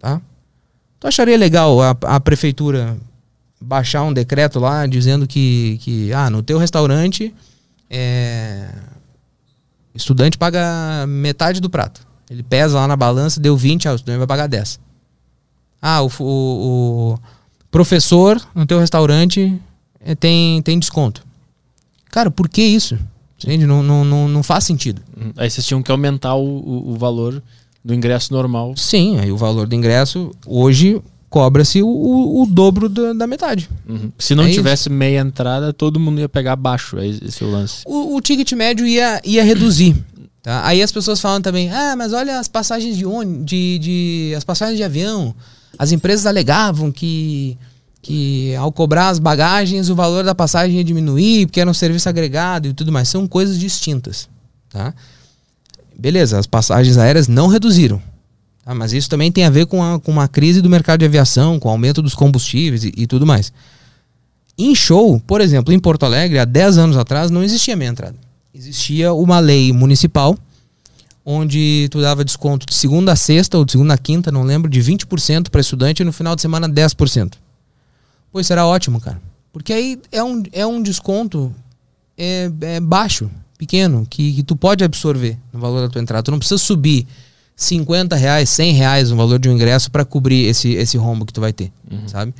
tá? 0.00 0.22
Tu 1.00 1.08
acharia 1.08 1.36
legal 1.36 1.82
a, 1.82 1.96
a 2.02 2.20
prefeitura 2.20 2.96
baixar 3.60 4.02
um 4.02 4.12
decreto 4.12 4.58
lá 4.58 4.86
dizendo 4.86 5.26
que, 5.26 5.78
que 5.82 6.12
ah, 6.12 6.30
no 6.30 6.42
teu 6.42 6.58
restaurante 6.58 7.34
é, 7.88 8.68
estudante 9.94 10.38
paga 10.38 11.06
metade 11.06 11.60
do 11.60 11.68
prato. 11.68 12.06
Ele 12.30 12.42
pesa 12.42 12.76
lá 12.76 12.86
na 12.86 12.96
balança, 12.96 13.40
deu 13.40 13.56
20, 13.56 13.88
ah, 13.88 13.92
o 13.92 13.96
estudante 13.96 14.18
vai 14.18 14.26
pagar 14.26 14.46
10. 14.46 14.78
Ah, 15.82 16.02
o, 16.02 16.10
o, 16.20 17.14
o 17.14 17.18
professor 17.70 18.40
no 18.54 18.64
teu 18.64 18.78
restaurante 18.78 19.60
é, 20.00 20.14
tem, 20.14 20.62
tem 20.62 20.78
desconto. 20.78 21.24
Cara, 22.10 22.30
por 22.30 22.48
que 22.48 22.62
isso? 22.62 22.98
Entende? 23.42 23.66
Não, 23.66 23.82
não, 23.82 24.04
não, 24.04 24.28
não 24.28 24.42
faz 24.42 24.64
sentido. 24.64 25.02
Hum, 25.16 25.32
Aí 25.36 25.50
vocês 25.50 25.66
tinham 25.66 25.82
que 25.82 25.90
aumentar 25.90 26.34
o, 26.34 26.44
o, 26.44 26.92
o 26.92 26.96
valor 26.96 27.42
do 27.84 27.94
ingresso 27.94 28.32
normal. 28.32 28.76
Sim, 28.76 29.18
aí 29.18 29.32
o 29.32 29.36
valor 29.36 29.66
do 29.66 29.74
ingresso 29.74 30.30
hoje 30.46 31.00
cobra-se 31.30 31.80
o, 31.80 31.86
o, 31.86 32.42
o 32.42 32.46
dobro 32.46 32.88
da, 32.88 33.12
da 33.12 33.26
metade. 33.26 33.70
Uhum. 33.88 34.10
Se 34.18 34.34
não 34.34 34.44
É 34.44 34.50
tivesse 34.50 34.90
meia 34.90 35.20
entrada, 35.20 35.72
todo 35.72 36.00
mundo 36.00 36.20
ia 36.20 36.28
pegar 36.28 36.56
baixo. 36.56 36.98
É 36.98 37.06
esse 37.06 37.44
o 37.44 37.50
lance. 37.50 37.84
O, 37.86 38.16
o 38.16 38.20
ticket 38.20 38.52
médio 38.52 38.84
ia, 38.84 39.22
ia 39.24 39.44
reduzir. 39.44 39.96
Tá? 40.42 40.66
Aí 40.66 40.82
as 40.82 40.90
pessoas 40.90 41.20
falam 41.20 41.40
também, 41.40 41.70
ah, 41.70 41.94
mas 41.96 42.12
olha 42.12 42.40
as 42.40 42.48
passagens 42.48 42.96
de, 42.96 43.06
ônibus, 43.06 43.46
de, 43.46 43.78
de 43.78 44.34
as 44.36 44.42
passagens 44.42 44.76
de 44.76 44.82
avião. 44.82 45.32
As 45.78 45.92
empresas 45.92 46.26
alegavam 46.26 46.90
que, 46.90 47.56
que 48.02 48.54
ao 48.56 48.72
cobrar 48.72 49.10
as 49.10 49.20
bagagens 49.20 49.88
o 49.88 49.94
valor 49.94 50.24
da 50.24 50.34
passagem 50.34 50.78
ia 50.78 50.84
diminuir, 50.84 51.46
porque 51.46 51.60
era 51.60 51.70
um 51.70 51.74
serviço 51.74 52.08
agregado 52.08 52.66
e 52.66 52.74
tudo 52.74 52.90
mais. 52.90 53.08
São 53.08 53.28
coisas 53.28 53.56
distintas. 53.56 54.28
Tá? 54.68 54.92
Beleza, 55.96 56.38
as 56.38 56.46
passagens 56.46 56.98
aéreas 56.98 57.28
não 57.28 57.46
reduziram. 57.46 58.02
Tá? 58.70 58.74
Mas 58.74 58.92
isso 58.92 59.10
também 59.10 59.32
tem 59.32 59.44
a 59.44 59.50
ver 59.50 59.66
com, 59.66 59.82
a, 59.82 59.98
com 59.98 60.12
uma 60.12 60.28
crise 60.28 60.62
do 60.62 60.70
mercado 60.70 61.00
de 61.00 61.04
aviação, 61.04 61.58
com 61.58 61.68
o 61.68 61.72
aumento 61.72 62.00
dos 62.00 62.14
combustíveis 62.14 62.84
e, 62.84 62.92
e 62.96 63.06
tudo 63.06 63.26
mais. 63.26 63.52
Em 64.56 64.74
show, 64.76 65.18
por 65.26 65.40
exemplo, 65.40 65.74
em 65.74 65.78
Porto 65.78 66.04
Alegre, 66.04 66.38
há 66.38 66.44
10 66.44 66.78
anos 66.78 66.96
atrás, 66.96 67.30
não 67.32 67.42
existia 67.42 67.74
meia 67.74 67.88
entrada. 67.88 68.16
Existia 68.54 69.12
uma 69.12 69.40
lei 69.40 69.72
municipal 69.72 70.38
onde 71.24 71.88
tu 71.90 72.00
dava 72.00 72.24
desconto 72.24 72.64
de 72.66 72.74
segunda 72.74 73.12
a 73.12 73.16
sexta 73.16 73.58
ou 73.58 73.64
de 73.64 73.72
segunda 73.72 73.94
a 73.94 73.98
quinta, 73.98 74.30
não 74.30 74.42
lembro, 74.42 74.70
de 74.70 74.80
20% 74.80 75.48
para 75.48 75.60
estudante 75.60 76.02
e 76.02 76.04
no 76.04 76.12
final 76.12 76.36
de 76.36 76.42
semana 76.42 76.68
10%. 76.68 77.34
Pô, 78.32 78.40
isso 78.40 78.52
era 78.52 78.64
ótimo, 78.64 79.00
cara. 79.00 79.20
Porque 79.52 79.72
aí 79.72 80.00
é 80.12 80.22
um, 80.22 80.42
é 80.52 80.64
um 80.64 80.80
desconto 80.82 81.52
é, 82.16 82.50
é 82.60 82.80
baixo, 82.80 83.30
pequeno, 83.58 84.06
que, 84.08 84.32
que 84.32 84.42
tu 84.42 84.54
pode 84.54 84.84
absorver 84.84 85.36
no 85.52 85.58
valor 85.58 85.80
da 85.80 85.88
tua 85.88 86.00
entrada. 86.00 86.22
Tu 86.22 86.30
não 86.30 86.38
precisa 86.38 86.58
subir 86.58 87.06
50 87.60 88.16
reais, 88.16 88.48
100 88.48 88.72
reais 88.72 89.10
no 89.10 89.16
valor 89.18 89.38
de 89.38 89.46
um 89.48 89.52
ingresso 89.52 89.90
para 89.90 90.02
cobrir 90.02 90.46
esse, 90.46 90.72
esse 90.72 90.96
rombo 90.96 91.26
que 91.26 91.32
tu 91.32 91.42
vai 91.42 91.52
ter, 91.52 91.70
sabe? 92.06 92.32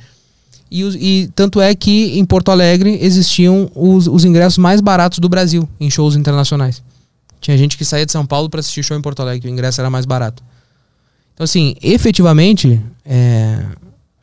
E, 0.69 0.81
e 0.81 1.27
tanto 1.35 1.61
é 1.61 1.75
que 1.75 2.17
em 2.17 2.25
Porto 2.25 2.49
Alegre 2.49 2.97
existiam 2.99 3.69
os, 3.75 4.07
os 4.07 4.25
ingressos 4.25 4.57
mais 4.57 4.81
baratos 4.81 5.19
do 5.19 5.29
Brasil 5.29 5.69
em 5.79 5.91
shows 5.91 6.15
internacionais. 6.15 6.81
Tinha 7.39 7.55
gente 7.55 7.77
que 7.77 7.85
saía 7.85 8.05
de 8.05 8.11
São 8.11 8.25
Paulo 8.25 8.49
para 8.49 8.61
assistir 8.61 8.81
show 8.81 8.97
em 8.97 9.01
Porto 9.01 9.21
Alegre, 9.21 9.41
que 9.41 9.47
o 9.47 9.51
ingresso 9.51 9.79
era 9.79 9.91
mais 9.91 10.07
barato. 10.07 10.41
Então, 11.35 11.43
assim, 11.43 11.75
efetivamente, 11.83 12.81
é... 13.05 13.63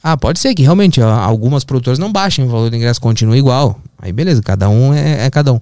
ah, 0.02 0.16
pode 0.16 0.40
ser 0.40 0.52
que 0.52 0.62
realmente 0.62 1.00
ó, 1.00 1.08
algumas 1.08 1.62
produtoras 1.62 1.98
não 1.98 2.10
baixem 2.10 2.44
o 2.44 2.48
valor 2.48 2.70
do 2.70 2.76
ingresso, 2.76 3.00
continua 3.00 3.38
igual. 3.38 3.80
Aí, 3.98 4.12
beleza, 4.12 4.42
cada 4.42 4.68
um 4.68 4.92
é, 4.92 5.26
é 5.26 5.30
cada 5.30 5.52
um. 5.52 5.60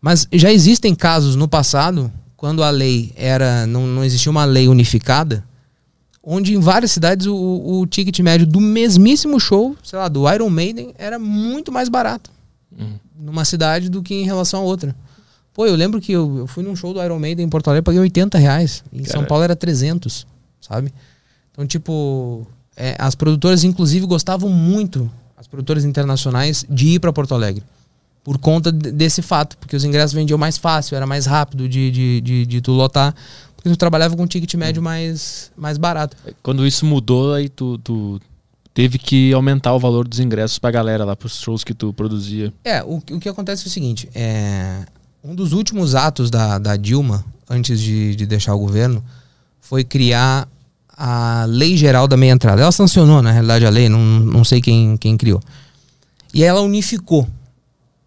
Mas 0.00 0.28
já 0.32 0.52
existem 0.52 0.94
casos 0.94 1.34
no 1.34 1.48
passado, 1.48 2.12
quando 2.44 2.62
a 2.62 2.68
lei 2.68 3.10
era. 3.16 3.66
não, 3.66 3.86
não 3.86 4.04
existia 4.04 4.30
uma 4.30 4.44
lei 4.44 4.68
unificada, 4.68 5.42
onde 6.22 6.54
em 6.54 6.60
várias 6.60 6.90
cidades 6.90 7.26
o, 7.26 7.34
o 7.34 7.86
ticket 7.86 8.20
médio 8.20 8.46
do 8.46 8.60
mesmíssimo 8.60 9.40
show, 9.40 9.74
sei 9.82 9.98
lá, 9.98 10.08
do 10.08 10.30
Iron 10.30 10.50
Maiden, 10.50 10.94
era 10.98 11.18
muito 11.18 11.72
mais 11.72 11.88
barato 11.88 12.30
numa 13.18 13.46
cidade 13.46 13.88
do 13.88 14.02
que 14.02 14.14
em 14.14 14.26
relação 14.26 14.60
a 14.60 14.62
outra. 14.62 14.94
Pô, 15.54 15.64
eu 15.64 15.74
lembro 15.74 16.02
que 16.02 16.12
eu, 16.12 16.40
eu 16.40 16.46
fui 16.46 16.62
num 16.62 16.76
show 16.76 16.92
do 16.92 17.02
Iron 17.02 17.18
Maiden 17.18 17.46
em 17.46 17.48
Porto 17.48 17.68
Alegre, 17.68 17.82
paguei 17.82 18.00
80 18.02 18.36
reais. 18.36 18.84
Em 18.92 19.04
São 19.04 19.06
Caralho. 19.06 19.28
Paulo 19.28 19.44
era 19.44 19.56
300, 19.56 20.26
sabe? 20.60 20.92
Então, 21.50 21.66
tipo, 21.66 22.46
é, 22.76 22.94
as 22.98 23.14
produtoras, 23.14 23.64
inclusive, 23.64 24.04
gostavam 24.04 24.50
muito, 24.50 25.10
as 25.34 25.46
produtoras 25.46 25.86
internacionais, 25.86 26.62
de 26.68 26.88
ir 26.88 26.98
para 26.98 27.10
Porto 27.10 27.34
Alegre. 27.34 27.64
Por 28.24 28.38
conta 28.38 28.72
de- 28.72 28.90
desse 28.90 29.20
fato, 29.20 29.56
porque 29.58 29.76
os 29.76 29.84
ingressos 29.84 30.14
vendiam 30.14 30.38
mais 30.38 30.56
fácil, 30.58 30.96
era 30.96 31.06
mais 31.06 31.26
rápido 31.26 31.68
de, 31.68 31.90
de, 31.90 32.20
de, 32.22 32.46
de 32.46 32.60
tu 32.62 32.72
lotar, 32.72 33.14
porque 33.54 33.68
tu 33.68 33.76
trabalhava 33.76 34.16
com 34.16 34.22
um 34.22 34.26
ticket 34.26 34.54
médio 34.54 34.82
mais, 34.82 35.52
mais 35.56 35.76
barato. 35.76 36.16
Quando 36.42 36.66
isso 36.66 36.86
mudou, 36.86 37.34
aí 37.34 37.50
tu, 37.50 37.76
tu 37.78 38.18
teve 38.72 38.98
que 38.98 39.30
aumentar 39.34 39.74
o 39.74 39.78
valor 39.78 40.08
dos 40.08 40.20
ingressos 40.20 40.58
pra 40.58 40.70
galera 40.70 41.04
lá, 41.04 41.14
pros 41.14 41.38
shows 41.38 41.62
que 41.62 41.74
tu 41.74 41.92
produzia. 41.92 42.50
É, 42.64 42.82
o, 42.82 42.96
o 42.96 43.20
que 43.20 43.28
acontece 43.28 43.64
é 43.64 43.66
o 43.66 43.70
seguinte: 43.70 44.08
é, 44.14 44.80
um 45.22 45.34
dos 45.34 45.52
últimos 45.52 45.94
atos 45.94 46.30
da, 46.30 46.58
da 46.58 46.76
Dilma, 46.76 47.22
antes 47.48 47.78
de, 47.78 48.16
de 48.16 48.24
deixar 48.24 48.54
o 48.54 48.58
governo, 48.58 49.04
foi 49.60 49.84
criar 49.84 50.48
a 50.96 51.44
Lei 51.46 51.76
Geral 51.76 52.08
da 52.08 52.16
Meia 52.16 52.32
Entrada. 52.32 52.62
Ela 52.62 52.72
sancionou, 52.72 53.20
na 53.20 53.32
realidade, 53.32 53.66
a 53.66 53.70
lei, 53.70 53.88
não, 53.90 53.98
não 54.00 54.44
sei 54.44 54.62
quem, 54.62 54.96
quem 54.96 55.14
criou. 55.16 55.42
E 56.32 56.42
ela 56.42 56.60
unificou 56.62 57.28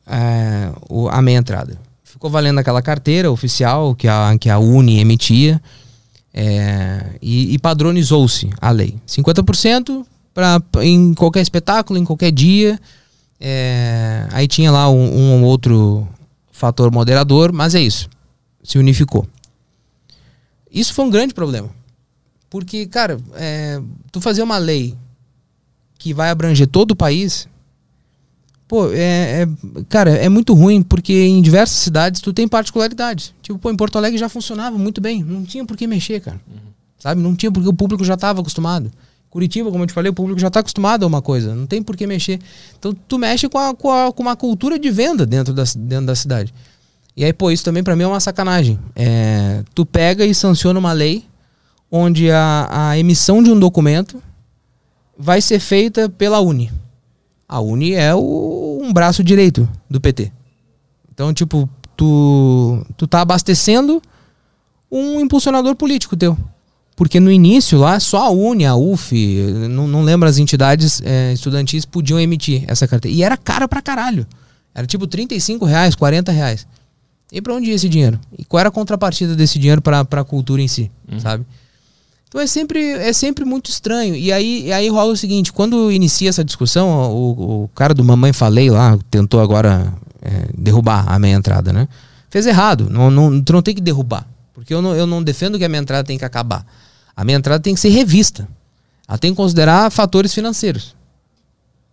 é, 0.08 0.72
o- 0.90 1.10
a 1.10 1.22
meia 1.22 1.38
entrada. 1.38 1.80
Ficou 2.04 2.30
valendo 2.30 2.60
aquela 2.60 2.82
carteira 2.82 3.30
oficial 3.32 3.94
que 3.94 4.08
a, 4.08 4.36
que 4.40 4.50
a 4.50 4.58
Uni 4.58 5.00
emitia 5.00 5.62
é, 6.34 7.16
e, 7.22 7.54
e 7.54 7.60
padronizou-se 7.60 8.50
a 8.60 8.72
lei. 8.72 8.96
50% 9.08 10.06
pra, 10.34 10.62
em 10.82 11.14
qualquer 11.14 11.42
espetáculo, 11.42 12.00
em 12.00 12.04
qualquer 12.06 12.32
dia. 12.32 12.80
É, 13.40 14.28
aí 14.32 14.48
tinha 14.48 14.72
lá 14.72 14.90
um, 14.90 15.16
um 15.16 15.44
ou 15.44 15.50
outro 15.50 16.08
fator 16.52 16.92
moderador, 16.92 17.52
mas 17.52 17.76
é 17.76 17.82
isso. 17.82 18.10
Se 18.64 18.78
unificou. 18.80 19.28
Isso 20.72 20.94
foi 20.94 21.06
um 21.06 21.10
grande 21.10 21.34
problema. 21.34 21.70
Porque, 22.50 22.86
cara, 22.88 23.20
é, 23.36 23.80
tu 24.12 24.20
fazer 24.22 24.42
uma 24.42 24.58
lei 24.58 24.96
que 25.98 26.14
vai 26.14 26.30
abranger 26.30 26.68
todo 26.68 26.92
o 26.92 26.96
país, 26.96 27.48
pô, 28.68 28.92
é, 28.92 29.44
é- 29.44 29.48
cara, 29.90 30.12
é 30.12 30.28
muito 30.30 30.54
ruim 30.54 30.82
porque 30.84 31.14
em 31.14 31.42
diversas 31.42 31.78
cidades 31.78 32.22
tu 32.22 32.34
tem 32.34 32.48
particularidades. 32.48 33.34
Tipo, 33.42 33.58
pô, 33.60 33.72
em 33.72 33.76
Porto 33.76 33.98
Alegre 33.98 34.18
já 34.18 34.30
funcionava 34.30 34.78
muito 34.78 35.00
bem, 35.02 35.24
não 35.24 35.44
tinha 35.44 35.66
por 35.66 35.78
que 35.78 35.88
mexer, 35.88 36.20
cara. 36.22 36.40
Sabe? 37.00 37.22
Não 37.22 37.36
tinha 37.36 37.52
porque 37.52 37.70
o 37.70 37.74
público 37.74 38.04
já 38.04 38.16
estava 38.16 38.42
acostumado. 38.42 38.92
Curitiba, 39.30 39.70
como 39.70 39.84
eu 39.84 39.88
te 39.88 39.94
falei, 39.94 40.10
o 40.10 40.14
público 40.14 40.40
já 40.40 40.48
está 40.48 40.62
acostumado 40.62 41.04
a 41.04 41.08
uma 41.08 41.22
coisa, 41.22 41.54
não 41.54 41.68
tem 41.68 41.84
por 41.84 41.96
que 41.96 42.08
mexer. 42.08 42.40
Então 42.80 42.96
tu 43.08 43.20
mexe 43.20 43.48
com, 43.48 43.58
a, 43.60 43.76
com, 43.76 43.92
a- 43.92 44.12
com 44.12 44.24
uma 44.24 44.36
cultura 44.36 44.80
de 44.80 44.90
venda 44.90 45.26
dentro 45.26 45.54
da, 45.54 45.64
dentro 45.78 46.06
da 46.08 46.16
cidade. 46.16 46.54
E 47.16 47.24
aí, 47.26 47.34
pô, 47.34 47.52
isso 47.52 47.64
também 47.64 47.84
pra 47.84 47.96
mim 47.96 48.04
é 48.04 48.08
uma 48.08 48.20
sacanagem. 48.20 48.80
É, 48.96 49.64
tu 49.76 49.86
pega 49.86 50.26
e 50.26 50.34
sanciona 50.34 50.80
uma 50.80 50.94
lei 50.94 51.24
onde 51.92 52.30
a, 52.32 52.68
a 52.92 52.98
emissão 53.00 53.42
de 53.44 53.52
um 53.52 53.60
documento 53.60 54.22
vai 55.18 55.42
ser 55.42 55.60
feita 55.60 56.08
pela 56.10 56.40
Uni. 56.40 56.72
A 57.48 57.60
Uni 57.62 57.94
é 57.94 58.14
o- 58.14 58.80
um 58.84 58.92
braço 58.92 59.24
direito 59.24 59.68
do 59.90 60.00
PT. 60.02 60.32
Então, 61.14 61.34
tipo, 61.34 61.70
tu, 61.96 62.86
tu 62.98 63.08
tá 63.08 63.22
abastecendo 63.22 64.02
um 64.92 65.20
impulsionador 65.20 65.76
político 65.76 66.16
teu. 66.18 66.38
Porque 66.96 67.20
no 67.20 67.32
início 67.32 67.78
lá, 67.78 68.00
só 68.00 68.24
a 68.26 68.30
Uni, 68.30 68.66
a 68.66 68.76
UF, 68.76 69.14
não, 69.70 69.88
não 69.88 70.02
lembro 70.02 70.28
as 70.28 70.40
entidades 70.40 71.00
eh, 71.06 71.32
estudantis 71.34 71.86
podiam 71.86 72.20
emitir 72.20 72.64
essa 72.68 72.88
carteira. 72.88 73.16
E 73.16 73.22
era 73.24 73.38
cara 73.38 73.68
pra 73.68 73.82
caralho. 73.82 74.26
Era 74.74 74.88
tipo 74.88 75.06
35 75.06 75.64
reais, 75.66 75.94
40 75.96 76.32
reais. 76.32 76.68
E 77.32 77.42
pra 77.42 77.54
onde 77.54 77.70
ia 77.70 77.76
esse 77.76 77.88
dinheiro? 77.90 78.20
E 78.38 78.44
qual 78.46 78.60
era 78.60 78.70
a 78.70 78.72
contrapartida 78.72 79.36
desse 79.36 79.60
dinheiro 79.60 79.82
pra, 79.82 80.04
pra 80.06 80.24
cultura 80.24 80.62
em 80.62 80.68
si, 80.68 80.90
sabe? 81.20 81.46
Então 82.30 82.42
é 82.42 82.48
sempre, 82.48 82.80
é 82.92 83.14
sempre 83.14 83.46
muito 83.46 83.70
estranho. 83.70 84.16
E 84.16 84.32
aí, 84.32 84.66
e 84.66 84.74
aí 84.74 84.90
rola 84.90 85.14
o 85.14 85.18
seguinte: 85.18 85.54
quando 85.54 85.92
inicia 85.92 86.30
essa 86.30 86.44
discussão, 86.44 86.90
o, 87.12 87.64
o 87.64 87.68
cara 87.70 87.94
do 87.94 88.04
Mamãe 88.04 88.34
Falei 88.34 88.70
lá 88.70 88.98
tentou 89.10 89.40
agora 89.40 89.94
é, 90.22 90.48
derrubar 90.58 91.06
a 91.08 91.18
meia 91.18 91.36
entrada, 91.36 91.72
né? 91.72 91.88
Fez 92.30 92.46
errado. 92.46 92.90
Não, 92.90 93.10
não, 93.10 93.42
tu 93.42 93.54
não 93.54 93.62
tem 93.62 93.74
que 93.74 93.82
derrubar. 93.82 94.28
Porque 94.54 94.74
eu 94.74 94.82
não, 94.82 94.94
eu 94.94 95.08
não 95.08 95.24
defendo 95.24 95.58
que 95.58 95.64
a 95.64 95.70
meia 95.70 95.82
entrada 95.82 96.04
tem 96.04 96.18
que 96.18 96.26
acabar. 96.26 96.66
A 97.16 97.24
meia 97.24 97.38
entrada 97.38 97.62
tem 97.64 97.74
que 97.74 97.80
ser 97.80 97.90
revista. 97.90 98.48
Ela 99.08 99.18
tem 99.18 99.32
que 99.32 99.38
considerar 99.38 99.90
fatores 99.90 100.34
financeiros. 100.34 100.96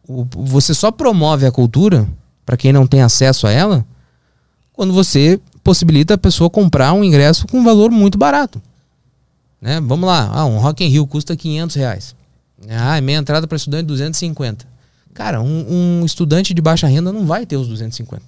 O- 0.09 0.27
você 0.31 0.75
só 0.75 0.91
promove 0.91 1.47
a 1.47 1.53
cultura, 1.53 2.09
para 2.45 2.57
quem 2.57 2.73
não 2.73 2.87
tem 2.89 3.03
acesso 3.03 3.47
a 3.47 3.53
ela, 3.53 3.85
quando 4.73 4.93
você 4.93 5.39
possibilita 5.63 6.15
a 6.15 6.19
pessoa 6.19 6.51
comprar 6.51 6.93
um 6.93 7.05
ingresso 7.05 7.47
com 7.47 7.61
um 7.61 7.65
valor 7.65 7.91
muito 7.93 8.19
barato. 8.19 8.61
Né? 9.65 9.81
Vamos 9.81 10.07
lá, 10.07 10.31
ah, 10.31 10.45
um 10.45 10.59
Rock 10.59 10.85
in 10.85 10.89
Rio 10.89 11.07
custa 11.07 11.35
500 11.35 11.75
reais. 11.77 12.15
Ah, 12.69 13.01
meia 13.01 13.17
entrada 13.17 13.47
para 13.47 13.57
estudante 13.57 13.87
250. 13.87 14.67
Cara, 15.15 15.41
um, 15.41 16.01
um 16.01 16.05
estudante 16.05 16.53
de 16.53 16.61
baixa 16.61 16.87
renda 16.87 17.11
não 17.11 17.25
vai 17.25 17.47
ter 17.47 17.57
os 17.57 17.67
250. 17.69 18.23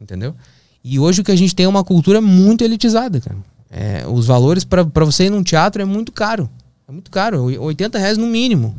Entendeu? 0.00 0.36
E 0.84 1.00
hoje 1.00 1.20
o 1.20 1.24
que 1.24 1.32
a 1.32 1.36
gente 1.36 1.52
tem 1.52 1.66
é 1.66 1.68
uma 1.68 1.82
cultura 1.82 2.20
muito 2.20 2.62
elitizada, 2.62 3.20
cara. 3.20 3.36
É, 3.68 4.06
os 4.06 4.24
valores 4.26 4.62
para 4.62 4.84
você 5.04 5.24
ir 5.24 5.30
num 5.30 5.42
teatro 5.42 5.82
é 5.82 5.84
muito 5.84 6.12
caro. 6.12 6.48
É 6.88 6.92
muito 6.92 7.10
caro, 7.10 7.42
oi- 7.42 7.58
80 7.58 7.98
reais 7.98 8.16
no 8.16 8.28
mínimo. 8.28 8.78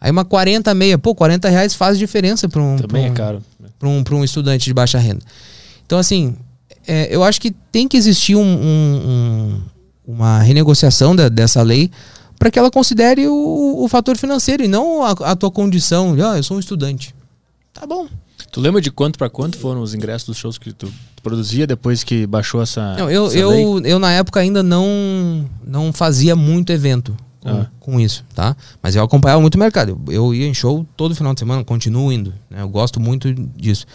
Aí 0.00 0.10
uma 0.10 0.24
40 0.24 0.72
meia, 0.72 0.96
pô, 0.96 1.14
40 1.14 1.46
reais 1.50 1.74
faz 1.74 1.98
diferença 1.98 2.48
para 2.48 2.62
um, 2.62 2.76
Também 2.76 2.88
pra 2.88 3.00
um, 3.02 3.04
é 3.04 3.10
caro. 3.14 3.42
para 3.78 3.88
um, 3.90 4.02
pra 4.02 4.14
um 4.16 4.24
estudante 4.24 4.64
de 4.64 4.72
baixa 4.72 4.98
renda. 4.98 5.20
Então, 5.84 5.98
assim, 5.98 6.34
é, 6.86 7.14
eu 7.14 7.22
acho 7.22 7.38
que 7.38 7.50
tem 7.70 7.86
que 7.86 7.98
existir 7.98 8.34
um- 8.34 8.40
um- 8.42 9.60
uma 10.06 10.40
renegociação 10.40 11.14
da- 11.14 11.28
dessa 11.28 11.62
lei 11.62 11.90
para 12.38 12.50
que 12.50 12.58
ela 12.58 12.70
considere 12.70 13.26
o, 13.28 13.84
o 13.84 13.88
fator 13.88 14.16
financeiro 14.16 14.64
e 14.64 14.68
não 14.68 15.02
a, 15.02 15.10
a 15.10 15.36
tua 15.36 15.50
condição. 15.50 16.14
Ah, 16.14 16.36
eu 16.36 16.42
sou 16.42 16.56
um 16.56 16.60
estudante. 16.60 17.14
Tá 17.72 17.86
bom. 17.86 18.06
Tu 18.50 18.60
lembra 18.60 18.80
de 18.82 18.90
quanto 18.90 19.16
pra 19.18 19.30
quanto 19.30 19.56
foram 19.56 19.80
os 19.80 19.94
ingressos 19.94 20.26
dos 20.26 20.36
shows 20.36 20.58
que 20.58 20.72
tu 20.72 20.92
produzia 21.22 21.66
depois 21.66 22.04
que 22.04 22.26
baixou 22.26 22.60
essa, 22.60 22.96
Não, 22.96 23.08
eu, 23.10 23.26
essa 23.26 23.34
lei? 23.48 23.64
eu, 23.64 23.80
eu, 23.84 23.98
na 23.98 24.10
época, 24.12 24.40
ainda 24.40 24.62
não, 24.62 25.48
não 25.66 25.90
fazia 25.92 26.36
muito 26.36 26.70
evento 26.70 27.16
com, 27.40 27.48
Ah. 27.48 27.66
com 27.80 27.98
isso, 28.00 28.24
tá? 28.34 28.54
Mas 28.82 28.94
eu 28.94 29.02
acompanhava 29.02 29.40
muito 29.40 29.54
o 29.54 29.58
mercado. 29.58 29.98
Eu, 30.08 30.12
eu 30.12 30.34
ia 30.34 30.46
em 30.46 30.52
show 30.52 30.84
todo 30.96 31.14
final 31.14 31.32
de 31.32 31.40
semana, 31.40 31.64
continuo 31.64 32.12
indo. 32.12 32.34
né? 32.50 32.60
Eu 32.60 32.68
gosto 32.68 33.00
muito 33.00 33.32
disso. 33.32 33.86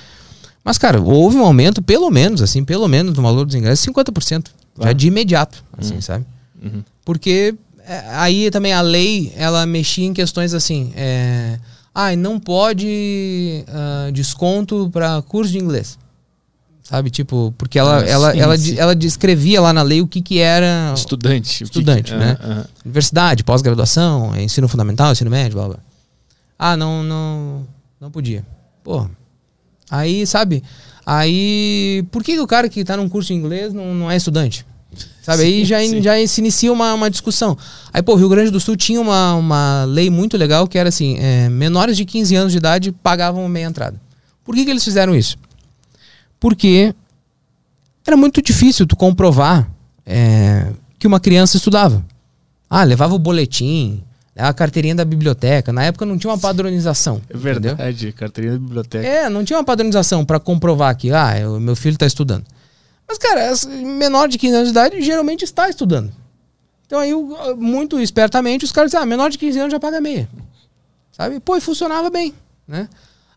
Mas, 0.63 0.77
cara, 0.79 0.99
houve 0.99 1.37
um 1.37 1.45
aumento, 1.45 1.81
pelo 1.81 2.09
menos, 2.09 2.41
assim, 2.41 2.63
pelo 2.63 2.87
menos 2.87 3.13
no 3.15 3.21
valor 3.21 3.45
dos 3.45 3.53
ingressos, 3.55 3.85
50%. 3.85 4.47
Já 4.79 4.93
de 4.93 5.07
imediato, 5.07 5.63
assim, 5.77 5.99
sabe? 6.01 6.25
Uhum. 6.61 6.83
Porque 7.05 7.55
é, 7.85 8.03
aí 8.09 8.51
também 8.51 8.73
a 8.73 8.81
lei, 8.81 9.31
ela 9.35 9.65
mexia 9.65 10.05
em 10.05 10.13
questões 10.13 10.53
assim, 10.53 10.91
é, 10.95 11.59
ah, 11.95 12.15
não 12.15 12.39
pode 12.39 13.63
ah, 13.67 14.09
desconto 14.11 14.89
para 14.91 15.21
curso 15.21 15.51
de 15.51 15.57
inglês. 15.59 15.97
Sabe, 16.83 17.09
tipo, 17.09 17.53
porque 17.57 17.77
ela, 17.77 17.99
Ah, 17.99 18.05
ela, 18.07 18.31
sim, 18.31 18.39
ela, 18.39 18.57
sim. 18.57 18.75
ela 18.77 18.95
descrevia 18.95 19.59
lá 19.59 19.73
na 19.73 19.81
lei 19.81 19.99
o 20.01 20.07
que 20.07 20.21
que 20.21 20.39
era 20.39 20.93
Estudante. 20.95 21.55
o 21.55 21.57
que 21.57 21.63
Estudante, 21.65 22.11
que- 22.13 22.17
né? 22.17 22.37
Ah, 22.39 22.63
ah. 22.65 22.69
universidade, 22.85 23.43
pós-graduação, 23.43 24.33
ensino 24.39 24.69
fundamental, 24.69 25.11
ensino 25.11 25.29
médio, 25.29 25.57
blá 25.57 25.67
blá. 25.67 25.77
Ah, 26.57 26.77
não, 26.77 27.03
não, 27.03 27.67
não 27.99 28.09
podia. 28.09 28.45
Pô, 28.85 29.05
aí, 29.91 30.25
sabe, 30.25 30.63
aí, 31.07 32.05
por 32.11 32.21
que, 32.21 32.33
que 32.33 32.39
o 32.41 32.47
cara 32.47 32.67
que 32.67 32.83
tá 32.83 32.97
num 32.97 33.07
curso 33.07 33.29
de 33.29 33.33
inglês 33.33 33.73
não, 33.73 33.95
não 33.95 34.11
é 34.11 34.17
estudante? 34.17 34.65
Sabe, 35.21 35.43
aí 35.43 35.59
Sim, 35.59 35.65
já, 35.65 35.79
sim. 35.81 36.01
já 36.01 36.27
se 36.27 36.41
inicia 36.41 36.71
uma, 36.71 36.93
uma 36.93 37.09
discussão. 37.09 37.57
Aí, 37.93 38.01
pô, 38.01 38.13
o 38.13 38.15
Rio 38.15 38.29
Grande 38.29 38.51
do 38.51 38.59
Sul 38.59 38.75
tinha 38.75 38.99
uma, 38.99 39.35
uma 39.35 39.85
lei 39.85 40.09
muito 40.09 40.37
legal 40.37 40.67
que 40.67 40.77
era 40.77 40.89
assim, 40.89 41.17
é, 41.19 41.49
menores 41.49 41.95
de 41.95 42.03
15 42.03 42.35
anos 42.35 42.51
de 42.51 42.57
idade 42.57 42.91
pagavam 42.91 43.47
meia 43.47 43.65
entrada. 43.65 43.99
Por 44.43 44.55
que, 44.55 44.65
que 44.65 44.71
eles 44.71 44.83
fizeram 44.83 45.15
isso? 45.15 45.37
Porque 46.39 46.93
era 48.05 48.15
muito 48.15 48.41
difícil 48.41 48.85
tu 48.85 48.95
comprovar 48.95 49.69
é, 50.05 50.71
que 50.97 51.07
uma 51.07 51.19
criança 51.19 51.57
estudava. 51.57 52.05
Ah, 52.69 52.83
levava 52.83 53.15
o 53.15 53.19
boletim, 53.19 54.03
a 54.37 54.53
carteirinha 54.53 54.95
da 54.95 55.03
biblioteca. 55.05 55.73
Na 55.73 55.83
época 55.83 56.05
não 56.05 56.17
tinha 56.17 56.31
uma 56.31 56.37
padronização. 56.39 57.21
É 57.29 57.35
verdade, 57.37 58.11
carteirinha 58.13 58.53
da 58.53 58.59
biblioteca. 58.59 59.05
É, 59.07 59.29
não 59.29 59.43
tinha 59.43 59.57
uma 59.57 59.65
padronização 59.65 60.23
pra 60.23 60.39
comprovar 60.39 60.95
que, 60.95 61.11
ah, 61.11 61.33
o 61.49 61.59
meu 61.59 61.75
filho 61.75 61.97
tá 61.97 62.05
estudando. 62.05 62.45
Mas, 63.07 63.17
cara, 63.17 63.53
menor 63.97 64.27
de 64.27 64.37
15 64.37 64.55
anos 64.55 64.67
de 64.67 64.71
idade 64.71 65.01
geralmente 65.01 65.43
está 65.43 65.69
estudando. 65.69 66.11
Então 66.85 66.99
aí, 66.99 67.11
muito 67.57 67.99
espertamente, 67.99 68.63
os 68.65 68.71
caras 68.71 68.91
dizem, 68.91 69.03
ah, 69.03 69.05
menor 69.05 69.29
de 69.29 69.37
15 69.37 69.59
anos 69.59 69.71
já 69.71 69.79
paga 69.79 69.99
meia. 69.99 70.27
Sabe? 71.11 71.39
Pô, 71.39 71.55
e 71.57 71.61
funcionava 71.61 72.09
bem, 72.09 72.33
né? 72.67 72.87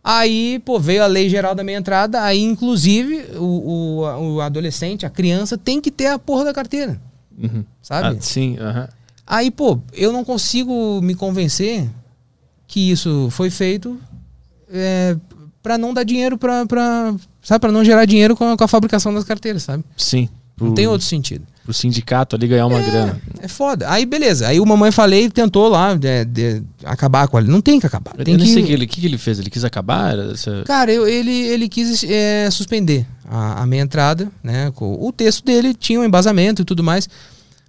Aí, 0.03 0.59
pô, 0.65 0.79
veio 0.81 1.03
a 1.03 1.07
lei 1.07 1.29
geral 1.29 1.55
da 1.55 1.63
meia 1.63 1.77
entrada, 1.77 2.23
aí, 2.23 2.41
inclusive, 2.43 3.37
o, 3.37 4.01
o, 4.03 4.35
o 4.37 4.41
adolescente, 4.41 5.05
a 5.05 5.11
criança, 5.11 5.59
tem 5.59 5.81
que 5.81 5.91
ter 5.91 6.07
a 6.07 6.19
porra 6.19 6.45
da 6.45 6.55
carteira, 6.55 7.01
Uhum. 7.39 7.65
sabe? 7.83 8.17
Ah, 8.19 8.21
sim, 8.21 8.57
aham. 8.59 8.89
Aí, 9.33 9.49
pô, 9.49 9.79
eu 9.93 10.13
não 10.13 10.25
consigo 10.25 11.01
me 11.01 11.15
convencer 11.15 11.89
que 12.67 12.91
isso 12.91 13.29
foi 13.31 13.49
feito 13.49 13.97
é, 14.73 15.17
para 15.63 15.79
não 15.79 15.95
dar 15.95 16.03
dinheiro 16.03 16.37
pra, 16.37 16.67
pra 16.67 17.15
sabe, 17.41 17.61
para 17.61 17.71
não 17.71 17.85
gerar 17.85 18.05
dinheiro 18.07 18.35
com 18.37 18.53
a, 18.53 18.57
com 18.57 18.65
a 18.65 18.69
fabricação 18.69 19.15
das 19.15 19.23
carteiras, 19.23 19.63
sabe? 19.63 19.85
Sim. 19.97 20.29
Pro, 20.57 20.67
Não 20.67 20.75
tem 20.75 20.87
outro 20.89 21.07
sentido. 21.07 21.47
pro 21.65 21.73
sindicato 21.73 22.35
ali 22.35 22.49
ganhar 22.49 22.67
uma 22.67 22.81
grana. 22.81 23.21
É 23.41 23.47
foda. 23.47 23.89
Aí, 23.89 24.05
beleza. 24.05 24.49
Aí 24.49 24.59
o 24.59 24.67
Mamãe 24.67 24.91
Falei 24.91 25.31
tentou 25.31 25.69
lá 25.69 25.95
de, 25.95 26.25
de 26.25 26.63
acabar 26.85 27.29
com 27.29 27.39
ele. 27.39 27.49
Não 27.49 27.61
tem 27.61 27.79
que 27.79 27.87
acabar. 27.87 28.13
Tem 28.17 28.35
eu 28.35 28.41
que... 28.41 28.47
sei 28.47 28.63
o 28.65 28.67
que 28.67 28.73
ele, 28.73 28.87
que 28.87 29.07
ele 29.07 29.17
fez. 29.17 29.39
Ele 29.39 29.49
quis 29.49 29.65
acabar? 29.65 30.19
Essa... 30.19 30.65
Cara, 30.67 30.93
eu- 30.93 31.07
ele, 31.09 31.31
ele 31.31 31.69
quis 31.69 32.03
é, 32.05 32.51
suspender 32.51 33.07
a, 33.27 33.63
a 33.63 33.67
minha 33.67 33.83
entrada, 33.83 34.31
né? 34.43 34.71
O 34.77 35.11
texto 35.13 35.45
dele 35.45 35.73
tinha 35.73 36.01
um 36.01 36.05
embasamento 36.05 36.63
e 36.63 36.65
tudo 36.65 36.83
mais. 36.83 37.09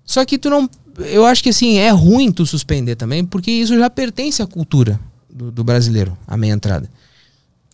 Só 0.04 0.26
que 0.26 0.38
tu 0.40 0.50
não. 0.50 0.68
Eu 1.00 1.26
acho 1.26 1.42
que 1.44 1.50
assim, 1.50 1.78
é 1.78 1.90
ruim 1.90 2.32
tu 2.32 2.46
suspender 2.46 2.96
também, 2.96 3.24
porque 3.26 3.50
isso 3.52 3.78
já 3.78 3.90
pertence 3.90 4.42
à 4.42 4.48
cultura 4.48 5.00
do, 5.30 5.52
do 5.52 5.64
brasileiro, 5.64 6.18
a 6.28 6.36
meia 6.38 6.54
entrada. 6.54 6.90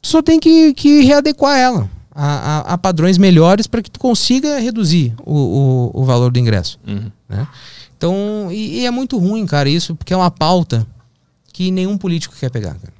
Tu 0.01 0.07
só 0.07 0.21
tem 0.21 0.39
que, 0.39 0.73
que 0.73 1.01
readequar 1.01 1.57
ela 1.57 1.89
a, 2.11 2.25
a- 2.25 2.73
a 2.73 2.77
padrões 2.77 3.17
melhores 3.17 3.65
para 3.67 3.81
que 3.81 3.89
tu 3.91 3.99
consiga 3.99 4.59
reduzir 4.59 5.13
o, 5.25 5.91
o, 5.93 6.01
o 6.01 6.05
valor 6.05 6.31
do 6.31 6.39
ingresso. 6.39 6.79
Uhum. 6.87 7.11
Né? 7.27 7.47
Então, 7.97 8.49
e, 8.51 8.81
e 8.81 8.85
é 8.85 8.91
muito 8.91 9.17
ruim, 9.17 9.45
cara, 9.45 9.67
isso, 9.67 9.95
porque 9.95 10.13
é 10.13 10.17
uma 10.17 10.29
pauta 10.31 10.85
que 11.51 11.71
nenhum 11.71 11.97
político 11.97 12.35
quer 12.39 12.51
pegar, 12.51 12.75
cara. 12.75 12.93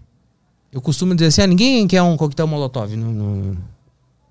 Eu 0.71 0.81
costumo 0.81 1.13
dizer 1.13 1.27
assim, 1.27 1.41
ah, 1.41 1.47
ninguém 1.47 1.87
quer 1.87 2.01
um 2.01 2.17
coquetel 2.17 2.47
molotov 2.47 2.95
no, 2.95 3.11
no- 3.13 3.57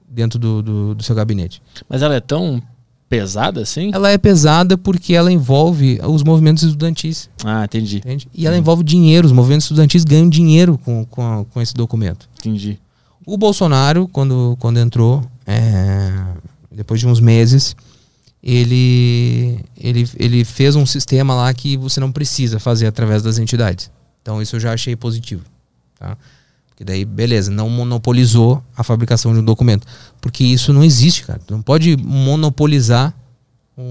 dentro 0.09 0.39
do, 0.39 0.63
do, 0.63 0.95
do 0.97 1.03
seu 1.03 1.15
gabinete. 1.15 1.63
Mas 1.89 2.03
ela 2.03 2.15
é 2.17 2.21
tão 2.21 2.61
pesada 3.09 3.61
assim? 3.63 3.91
Ela 3.95 4.11
é 4.11 4.19
pesada 4.19 4.77
porque 4.77 5.15
ela 5.15 5.31
envolve 5.33 6.01
os 6.05 6.23
movimentos 6.23 6.63
estudantis, 6.65 7.29
Ah, 7.45 7.65
entendi. 7.65 7.99
entende? 7.99 8.29
E 8.35 8.47
ela 8.47 8.57
envolve 8.57 8.83
dinheiro, 8.83 9.27
os 9.27 9.33
movimentos 9.33 9.67
estudantis 9.67 10.05
ganham 10.05 10.29
dinheiro 10.29 10.77
com, 10.79 11.05
com, 11.05 11.45
com 11.53 11.61
esse 11.61 11.73
documento. 11.75 12.29
Entendi. 12.41 12.79
O 13.25 13.37
Bolsonaro, 13.37 14.07
quando, 14.09 14.57
quando 14.61 14.79
entrou, 14.79 15.25
é, 15.47 16.13
depois 16.71 17.01
de 17.01 17.07
uns 17.07 17.21
meses, 17.21 17.75
ele, 18.43 19.59
ele, 19.77 20.09
ele 20.17 20.45
fez 20.45 20.77
um 20.77 20.87
sistema 20.87 21.35
lá 21.35 21.53
que 21.53 21.77
você 21.77 21.99
não 21.99 22.13
precisa 22.13 22.59
fazer 22.61 22.87
através 22.87 23.23
das 23.23 23.39
entidades. 23.39 23.91
Então 24.23 24.41
isso 24.41 24.57
eu 24.57 24.61
já 24.61 24.73
achei 24.73 24.95
positivo. 24.95 25.43
Tá? 25.99 26.17
Porque 26.77 26.85
daí, 26.85 27.07
beleza, 27.07 27.51
não 27.51 27.71
monopolizou 27.71 28.63
a 28.77 28.85
fabricação 28.85 29.33
de 29.33 29.41
um 29.41 29.45
documento. 29.45 29.87
Porque 30.21 30.45
isso 30.45 30.75
não 30.75 30.85
existe, 30.85 31.25
cara. 31.25 31.41
Tu 31.47 31.55
não 31.55 31.63
pode 31.63 31.97
monopolizar 31.97 33.15
um, 33.79 33.83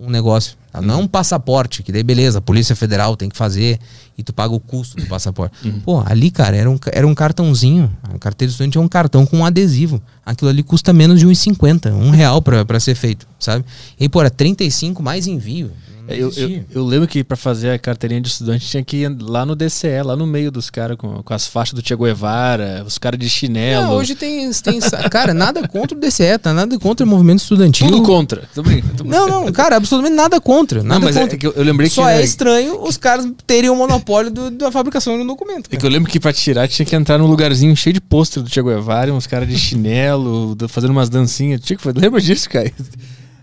um- 0.00 0.06
um 0.06 0.10
negócio. 0.10 0.56
tá? 0.72 0.80
Não 0.80 0.94
é 0.94 0.96
um 0.96 1.06
passaporte, 1.08 1.82
que 1.82 1.90
daí 1.92 2.02
beleza, 2.04 2.38
a 2.38 2.40
Polícia 2.40 2.74
Federal 2.76 3.16
tem 3.16 3.28
que 3.28 3.36
fazer 3.36 3.78
e 4.16 4.22
tu 4.22 4.32
paga 4.32 4.52
o 4.54 4.58
custo 4.60 4.96
do 4.96 5.06
passaporte. 5.06 5.56
Pô, 5.84 6.02
ali, 6.06 6.30
cara, 6.30 6.56
era 6.56 6.68
um, 6.70 6.78
era 6.92 7.06
um 7.06 7.14
cartãozinho. 7.14 7.90
A 8.02 8.18
carteira 8.18 8.48
de 8.48 8.52
estudante 8.54 8.78
é 8.78 8.80
um 8.80 8.88
cartão 8.88 9.24
com 9.26 9.38
um 9.38 9.44
adesivo. 9.44 10.00
Aquilo 10.26 10.50
ali 10.50 10.62
custa 10.62 10.92
menos 10.92 11.18
de 11.20 11.26
1,50, 11.26 11.92
um 11.92 12.10
real 12.10 12.42
pra 12.42 12.78
ser 12.80 12.94
feito, 12.96 13.26
sabe? 13.40 13.64
E 13.98 14.08
pô, 14.08 14.20
era 14.20 14.30
35 14.30 15.02
mais 15.02 15.26
envio. 15.26 15.70
Não 16.08 16.14
É, 16.14 16.18
Eu, 16.20 16.32
eu, 16.36 16.64
eu 16.74 16.84
lembro 16.84 17.06
que 17.06 17.22
pra 17.22 17.36
fazer 17.36 17.70
a 17.70 17.78
carteirinha 17.78 18.20
de 18.20 18.28
estudante 18.28 18.66
tinha 18.66 18.82
que 18.82 18.98
ir 18.98 19.16
lá 19.20 19.44
no 19.44 19.54
DCE, 19.54 20.02
lá 20.04 20.16
no 20.16 20.26
meio 20.26 20.50
dos 20.50 20.70
caras 20.70 20.96
com, 20.96 21.22
com 21.22 21.34
as 21.34 21.46
faixas 21.46 21.74
do 21.74 21.86
Che 21.86 21.94
Guevara, 21.94 22.82
os 22.86 22.98
caras 22.98 23.18
de 23.20 23.28
chinelo. 23.28 23.86
Não, 23.88 23.94
hoje 23.96 24.14
tem, 24.14 24.50
tem. 24.52 24.80
Cara, 25.10 25.32
nada 25.34 25.66
contra 25.68 25.96
o 25.96 26.00
DCE, 26.00 26.38
tá? 26.38 26.52
Nada 26.54 26.78
contra 26.78 27.04
o 27.04 27.08
movimento 27.08 27.40
estudantil. 27.40 27.86
Tudo 27.88 28.02
contra. 28.02 28.48
Tô 28.54 28.62
brincando. 28.62 28.94
tô 28.96 29.04
Não, 29.04 29.28
não, 29.28 29.52
cara, 29.52 29.76
absolutamente 29.76 30.16
nada 30.16 30.40
contra. 30.40 30.82
Não, 30.82 30.88
Nada 30.88 31.04
mas 31.06 31.16
é 31.16 31.20
contra. 31.20 31.36
que 31.38 31.46
eu, 31.46 31.52
eu 31.52 31.62
lembrei 31.64 31.88
Só 31.90 32.04
que. 32.04 32.10
é 32.10 32.16
né, 32.16 32.24
estranho 32.24 32.82
os 32.82 32.96
caras 32.96 33.26
terem 33.46 33.70
o 33.70 33.76
monopólio 33.76 34.30
do- 34.30 34.50
da 34.50 34.70
fabricação 34.72 35.14
um 35.14 35.26
documento. 35.26 35.66
é 35.66 35.68
cara. 35.70 35.76
que 35.80 35.86
eu 35.86 35.90
lembro 35.90 36.10
que 36.10 36.18
pra 36.20 36.32
tirar 36.32 36.66
tinha 36.68 36.86
que 36.86 36.94
entrar 36.96 37.18
num 37.18 37.26
lugarzinho 37.26 37.76
cheio 37.76 37.92
de 37.94 38.00
pôster 38.00 38.42
do 38.42 38.48
Che 38.48 38.62
Guevara, 38.62 39.12
uns 39.12 39.26
caras 39.26 39.48
de 39.48 39.58
chinelo, 39.58 40.54
do- 40.54 40.68
fazendo 40.68 40.90
umas 40.90 41.08
dancinhas. 41.08 41.60
Tinha 41.60 41.76
que 41.76 41.88
Lembra 41.98 42.20
disso, 42.20 42.48
cara? 42.48 42.70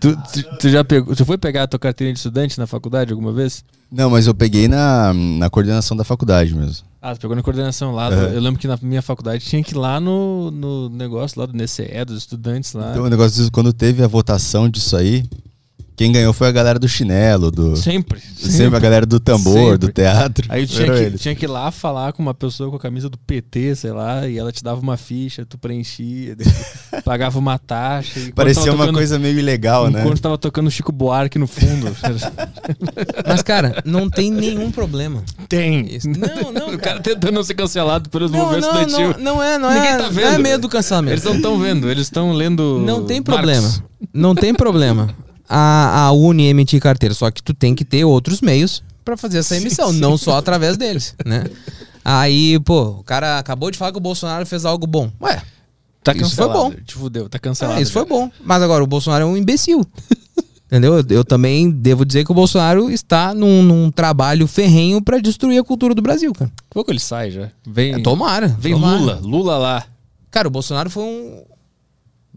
Tu, 0.00 0.16
tu, 0.16 0.58
tu 0.58 0.68
já 0.68 0.84
pegou. 0.84 1.14
Tu 1.14 1.24
foi 1.24 1.38
pegar 1.38 1.64
a 1.64 1.66
tua 1.66 1.78
carteirinha 1.78 2.12
de 2.12 2.18
estudante 2.18 2.58
na 2.58 2.66
faculdade 2.66 3.12
alguma 3.12 3.32
vez? 3.32 3.64
Não, 3.90 4.10
mas 4.10 4.26
eu 4.26 4.34
peguei 4.34 4.68
na, 4.68 5.12
na 5.14 5.48
coordenação 5.48 5.96
da 5.96 6.04
faculdade 6.04 6.54
mesmo. 6.54 6.84
Ah, 7.00 7.14
tu 7.14 7.20
pegou 7.20 7.36
na 7.36 7.42
coordenação 7.42 7.92
lá. 7.92 8.10
Eu 8.10 8.40
lembro 8.40 8.60
que 8.60 8.66
na 8.66 8.78
minha 8.82 9.00
faculdade 9.02 9.44
tinha 9.44 9.62
que 9.62 9.72
ir 9.72 9.78
lá 9.78 10.00
no, 10.00 10.50
no 10.50 10.88
negócio 10.88 11.40
lá 11.40 11.46
do 11.46 11.56
NCE, 11.56 12.04
dos 12.04 12.18
estudantes 12.18 12.72
lá. 12.72 12.90
Então 12.90 13.04
o 13.04 13.08
negócio 13.08 13.36
disso, 13.36 13.50
quando 13.52 13.72
teve 13.72 14.02
a 14.02 14.08
votação 14.08 14.68
disso 14.68 14.96
aí, 14.96 15.24
quem 15.96 16.12
ganhou 16.12 16.32
foi 16.32 16.48
a 16.48 16.52
galera 16.52 16.78
do 16.78 16.86
chinelo, 16.88 17.50
do. 17.50 17.74
Sempre. 17.76 18.20
Sempre, 18.36 18.76
a 18.76 18.80
galera 18.80 19.06
do 19.06 19.18
tambor, 19.18 19.72
Sempre. 19.72 19.78
do 19.78 19.92
teatro. 19.92 20.46
Aí 20.50 20.66
tinha 20.66 20.86
que, 20.92 21.18
tinha 21.18 21.34
que 21.34 21.46
ir 21.46 21.48
lá 21.48 21.70
falar 21.70 22.12
com 22.12 22.22
uma 22.22 22.34
pessoa 22.34 22.68
com 22.70 22.76
a 22.76 22.78
camisa 22.78 23.08
do 23.08 23.16
PT, 23.18 23.74
sei 23.76 23.92
lá, 23.92 24.28
e 24.28 24.36
ela 24.38 24.52
te 24.52 24.62
dava 24.62 24.80
uma 24.80 24.96
ficha, 24.96 25.44
tu 25.46 25.56
preenchia, 25.58 26.36
pagava 27.04 27.38
uma 27.38 27.58
taxa. 27.58 28.20
e 28.20 28.32
Parecia 28.32 28.70
uma 28.72 28.78
tocando- 28.84 28.94
coisa 28.96 29.18
meio 29.18 29.38
ilegal, 29.38 29.90
né? 29.90 30.00
Enquanto 30.02 30.20
tava 30.20 30.36
tocando 30.38 30.70
Chico 30.70 30.92
Buarque 30.92 31.38
no 31.38 31.46
fundo. 31.46 31.96
Mas, 33.26 33.42
cara, 33.42 33.82
não 33.84 34.08
tem 34.10 34.30
nenhum 34.30 34.70
problema. 34.70 35.22
Tem. 35.48 35.86
Isso. 35.94 36.08
Não, 36.08 36.52
não, 36.52 36.66
O 36.76 36.78
cara 36.78 36.78
cara. 36.78 37.00
tentando 37.00 37.32
não 37.32 37.42
ser 37.42 37.54
cancelado 37.54 38.10
pelos 38.10 38.30
Não, 38.30 38.40
movimentos 38.40 38.68
não, 38.68 38.80
estudantil. 38.82 39.22
não, 39.24 39.36
não 39.36 39.42
é, 39.42 39.58
não 39.58 39.72
Ninguém 39.72 39.88
é, 39.90 39.96
tá 39.96 40.02
não 40.04 40.10
vendo. 40.12 40.26
é 40.34 40.38
medo 40.38 40.60
do 40.62 40.68
cancelamento. 40.68 41.14
Eles 41.14 41.24
não 41.24 41.36
estão 41.36 41.58
vendo, 41.58 41.90
eles 41.90 42.02
estão 42.04 42.32
lendo. 42.32 42.82
Não 42.84 43.04
tem 43.04 43.16
Marx. 43.20 43.24
problema. 43.34 43.74
Não 44.12 44.34
tem 44.34 44.54
problema. 44.54 45.08
A, 45.48 46.06
a 46.06 46.12
Uni 46.12 46.46
emitir 46.48 46.80
carteira, 46.80 47.14
só 47.14 47.30
que 47.30 47.42
tu 47.42 47.54
tem 47.54 47.74
que 47.74 47.84
ter 47.84 48.04
outros 48.04 48.40
meios 48.40 48.82
pra 49.04 49.16
fazer 49.16 49.38
essa 49.38 49.56
emissão, 49.56 49.92
não 49.92 50.16
só 50.18 50.36
através 50.36 50.76
deles, 50.76 51.14
né? 51.24 51.44
Aí, 52.04 52.58
pô, 52.60 52.82
o 53.00 53.04
cara 53.04 53.38
acabou 53.38 53.70
de 53.70 53.78
falar 53.78 53.92
que 53.92 53.98
o 53.98 54.00
Bolsonaro 54.00 54.44
fez 54.46 54.64
algo 54.64 54.86
bom. 54.86 55.10
Ué, 55.20 55.42
Tá 56.02 56.12
Isso 56.12 56.36
foi 56.36 56.48
bom. 56.48 56.70
Te 56.70 56.94
fudeu, 56.94 57.28
tá 57.28 57.36
cancelado. 57.36 57.78
ah, 57.78 57.82
isso 57.82 57.92
já. 57.92 57.98
foi 58.00 58.08
bom. 58.08 58.30
Mas 58.44 58.62
agora, 58.62 58.84
o 58.84 58.86
Bolsonaro 58.86 59.24
é 59.24 59.26
um 59.26 59.36
imbecil. 59.36 59.84
Entendeu? 60.66 60.96
Eu, 60.98 61.04
eu 61.10 61.24
também 61.24 61.68
devo 61.68 62.04
dizer 62.04 62.24
que 62.24 62.30
o 62.30 62.34
Bolsonaro 62.34 62.88
está 62.90 63.34
num, 63.34 63.60
num 63.62 63.90
trabalho 63.90 64.46
ferrenho 64.46 65.02
pra 65.02 65.18
destruir 65.18 65.58
a 65.60 65.64
cultura 65.64 65.96
do 65.96 66.02
Brasil, 66.02 66.32
cara. 66.32 66.50
Pouco 66.70 66.92
ele 66.92 67.00
sai 67.00 67.32
já. 67.32 67.50
Vem, 67.66 67.94
É, 67.94 67.98
tomara. 68.00 68.46
vem 68.46 68.72
tomara. 68.74 68.98
Lula. 68.98 69.20
Lula 69.20 69.58
lá. 69.58 69.84
Cara, 70.30 70.46
o 70.46 70.50
Bolsonaro 70.50 70.88
foi 70.90 71.02
um. 71.02 71.42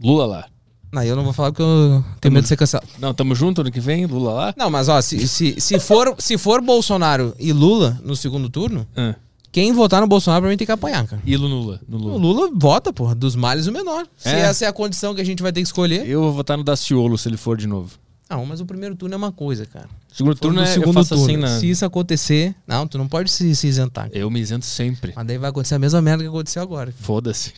Lula 0.02 0.26
lá. 0.26 0.46
Não, 0.92 1.04
eu 1.04 1.16
não 1.16 1.24
vou 1.24 1.34
falar 1.34 1.52
porque 1.52 1.62
eu 1.62 2.04
tenho 2.20 2.34
medo 2.34 2.44
de 2.44 2.50
ser 2.50 2.58
cancelado. 2.58 2.88
Não, 3.00 3.14
tamo 3.14 3.36
junto 3.36 3.62
ano 3.62 3.72
que 3.72 3.80
vem, 3.80 4.06
Lula 4.06 4.32
lá. 4.34 4.54
Não, 4.58 4.70
mas 4.70 4.90
ó, 4.90 5.00
se, 5.02 5.28
se, 5.28 5.56
se, 5.60 5.80
for, 5.80 6.16
se 6.18 6.38
for 6.38 6.62
Bolsonaro 6.62 7.36
e 7.40 7.54
Lula 7.54 8.00
no 8.04 8.16
segundo 8.16 8.50
turno, 8.50 8.88
Ah. 8.96 9.14
quem 9.52 9.72
votar 9.72 10.02
no 10.02 10.08
Bolsonaro 10.08 10.42
pra 10.44 10.50
mim 10.50 10.58
tem 10.58 10.66
que 10.66 10.72
apanhar, 10.72 11.06
cara. 11.06 11.22
E 11.26 11.38
no 11.38 11.48
Lula. 11.48 11.80
No 11.88 11.98
O 11.98 12.02
Lula. 12.02 12.18
Lula 12.18 12.52
vota, 12.56 12.92
porra, 12.92 13.14
dos 13.14 13.36
males 13.36 13.68
o 13.68 13.72
menor. 13.72 14.08
Se 14.18 14.30
É. 14.30 14.40
essa 14.40 14.66
é 14.66 14.68
a 14.68 14.74
condição 14.74 15.14
que 15.14 15.22
a 15.22 15.26
gente 15.26 15.44
vai 15.44 15.52
ter 15.52 15.62
que 15.62 15.68
escolher. 15.68 16.08
Eu 16.08 16.22
vou 16.22 16.34
votar 16.34 16.58
no 16.58 16.64
Daciolo 16.64 17.18
se 17.18 17.30
ele 17.30 17.38
for 17.38 17.56
de 17.56 17.68
novo. 17.68 17.92
Não, 18.28 18.46
mas 18.46 18.60
o 18.62 18.66
primeiro 18.66 18.96
turno 18.96 19.14
é 19.16 19.18
uma 19.18 19.32
coisa, 19.32 19.66
cara. 19.66 19.90
Segundo 20.14 20.36
turno 20.36 20.62
é, 20.62 20.66
segundo 20.68 20.94
faço 20.94 21.10
turno. 21.16 21.24
assim 21.26 21.38
na... 21.38 21.60
Se 21.60 21.68
isso 21.70 21.84
acontecer, 21.84 22.54
não, 22.68 22.88
tu 22.88 22.98
não 23.00 23.08
pode 23.08 23.32
se, 23.32 23.56
se 23.56 23.68
isentar. 23.68 24.08
Eu 24.14 24.30
me 24.30 24.40
isento 24.40 24.68
sempre. 24.68 25.14
Mas 25.16 25.26
daí 25.26 25.38
vai 25.40 25.50
acontecer 25.50 25.74
a 25.76 25.80
mesma 25.80 26.00
merda 26.00 26.24
que 26.24 26.30
aconteceu 26.30 26.62
agora. 26.62 26.94
Foda-se. 27.00 27.54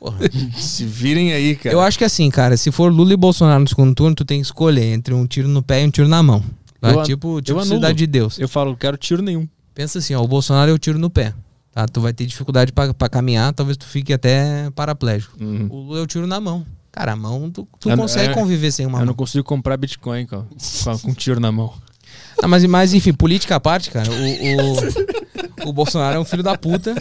Porra. 0.00 0.18
Se 0.56 0.84
virem 0.84 1.32
aí, 1.32 1.54
cara. 1.54 1.74
Eu 1.74 1.80
acho 1.80 1.98
que 1.98 2.04
assim, 2.04 2.30
cara, 2.30 2.56
se 2.56 2.72
for 2.72 2.90
Lula 2.90 3.12
e 3.12 3.16
Bolsonaro 3.16 3.60
no 3.60 3.68
segundo 3.68 3.94
turno, 3.94 4.14
tu 4.16 4.24
tem 4.24 4.40
que 4.40 4.46
escolher 4.46 4.86
entre 4.94 5.12
um 5.12 5.26
tiro 5.26 5.46
no 5.46 5.62
pé 5.62 5.82
e 5.82 5.86
um 5.86 5.90
tiro 5.90 6.08
na 6.08 6.22
mão. 6.22 6.42
Tá? 6.80 6.90
Eu 6.92 7.02
tipo, 7.02 7.42
tipo 7.42 7.58
anulo. 7.58 7.74
Cidade 7.76 7.98
de 7.98 8.06
Deus. 8.06 8.38
Eu 8.38 8.48
falo, 8.48 8.74
quero 8.74 8.96
tiro 8.96 9.20
nenhum. 9.22 9.46
Pensa 9.74 9.98
assim, 9.98 10.14
ó, 10.14 10.22
o 10.22 10.26
Bolsonaro 10.26 10.70
é 10.70 10.74
o 10.74 10.78
tiro 10.78 10.98
no 10.98 11.10
pé. 11.10 11.34
Tá? 11.72 11.86
Tu 11.86 12.00
vai 12.00 12.12
ter 12.14 12.24
dificuldade 12.24 12.72
pra, 12.72 12.92
pra 12.94 13.08
caminhar, 13.10 13.52
talvez 13.52 13.76
tu 13.76 13.84
fique 13.86 14.12
até 14.12 14.70
paraplégico. 14.74 15.36
Uhum. 15.38 15.66
O 15.70 15.76
Lula 15.82 15.98
é 15.98 16.02
o 16.02 16.06
tiro 16.06 16.26
na 16.26 16.40
mão. 16.40 16.64
Cara, 16.90 17.12
a 17.12 17.16
mão, 17.16 17.50
tu, 17.50 17.68
tu 17.78 17.90
Eu- 17.90 17.96
consegue 17.96 18.30
é- 18.30 18.34
conviver 18.34 18.72
sem 18.72 18.86
uma 18.86 18.96
Eu 18.96 19.00
mão. 19.00 19.06
não 19.08 19.14
consigo 19.14 19.44
comprar 19.44 19.76
Bitcoin 19.76 20.26
com, 20.26 20.42
com, 20.42 20.98
com 20.98 21.10
um 21.10 21.14
tiro 21.14 21.38
na 21.38 21.52
mão. 21.52 21.72
Ah, 22.42 22.48
mas, 22.48 22.64
mas 22.64 22.94
enfim, 22.94 23.12
política 23.12 23.56
à 23.56 23.60
parte, 23.60 23.90
cara, 23.90 24.08
o, 24.10 25.66
o, 25.66 25.68
o 25.68 25.72
Bolsonaro 25.72 26.16
é 26.16 26.20
um 26.20 26.24
filho 26.24 26.42
da 26.42 26.56
puta 26.56 26.94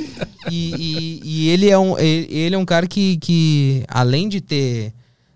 e, 0.52 0.74
e, 0.76 1.22
e 1.24 1.50
ele, 1.50 1.70
é 1.70 1.78
um, 1.78 1.98
ele 1.98 2.56
é 2.56 2.58
um 2.58 2.66
cara 2.66 2.88
que, 2.88 3.18
que, 3.18 3.84
além 3.88 4.28
de 4.28 4.42
ter. 4.42 4.94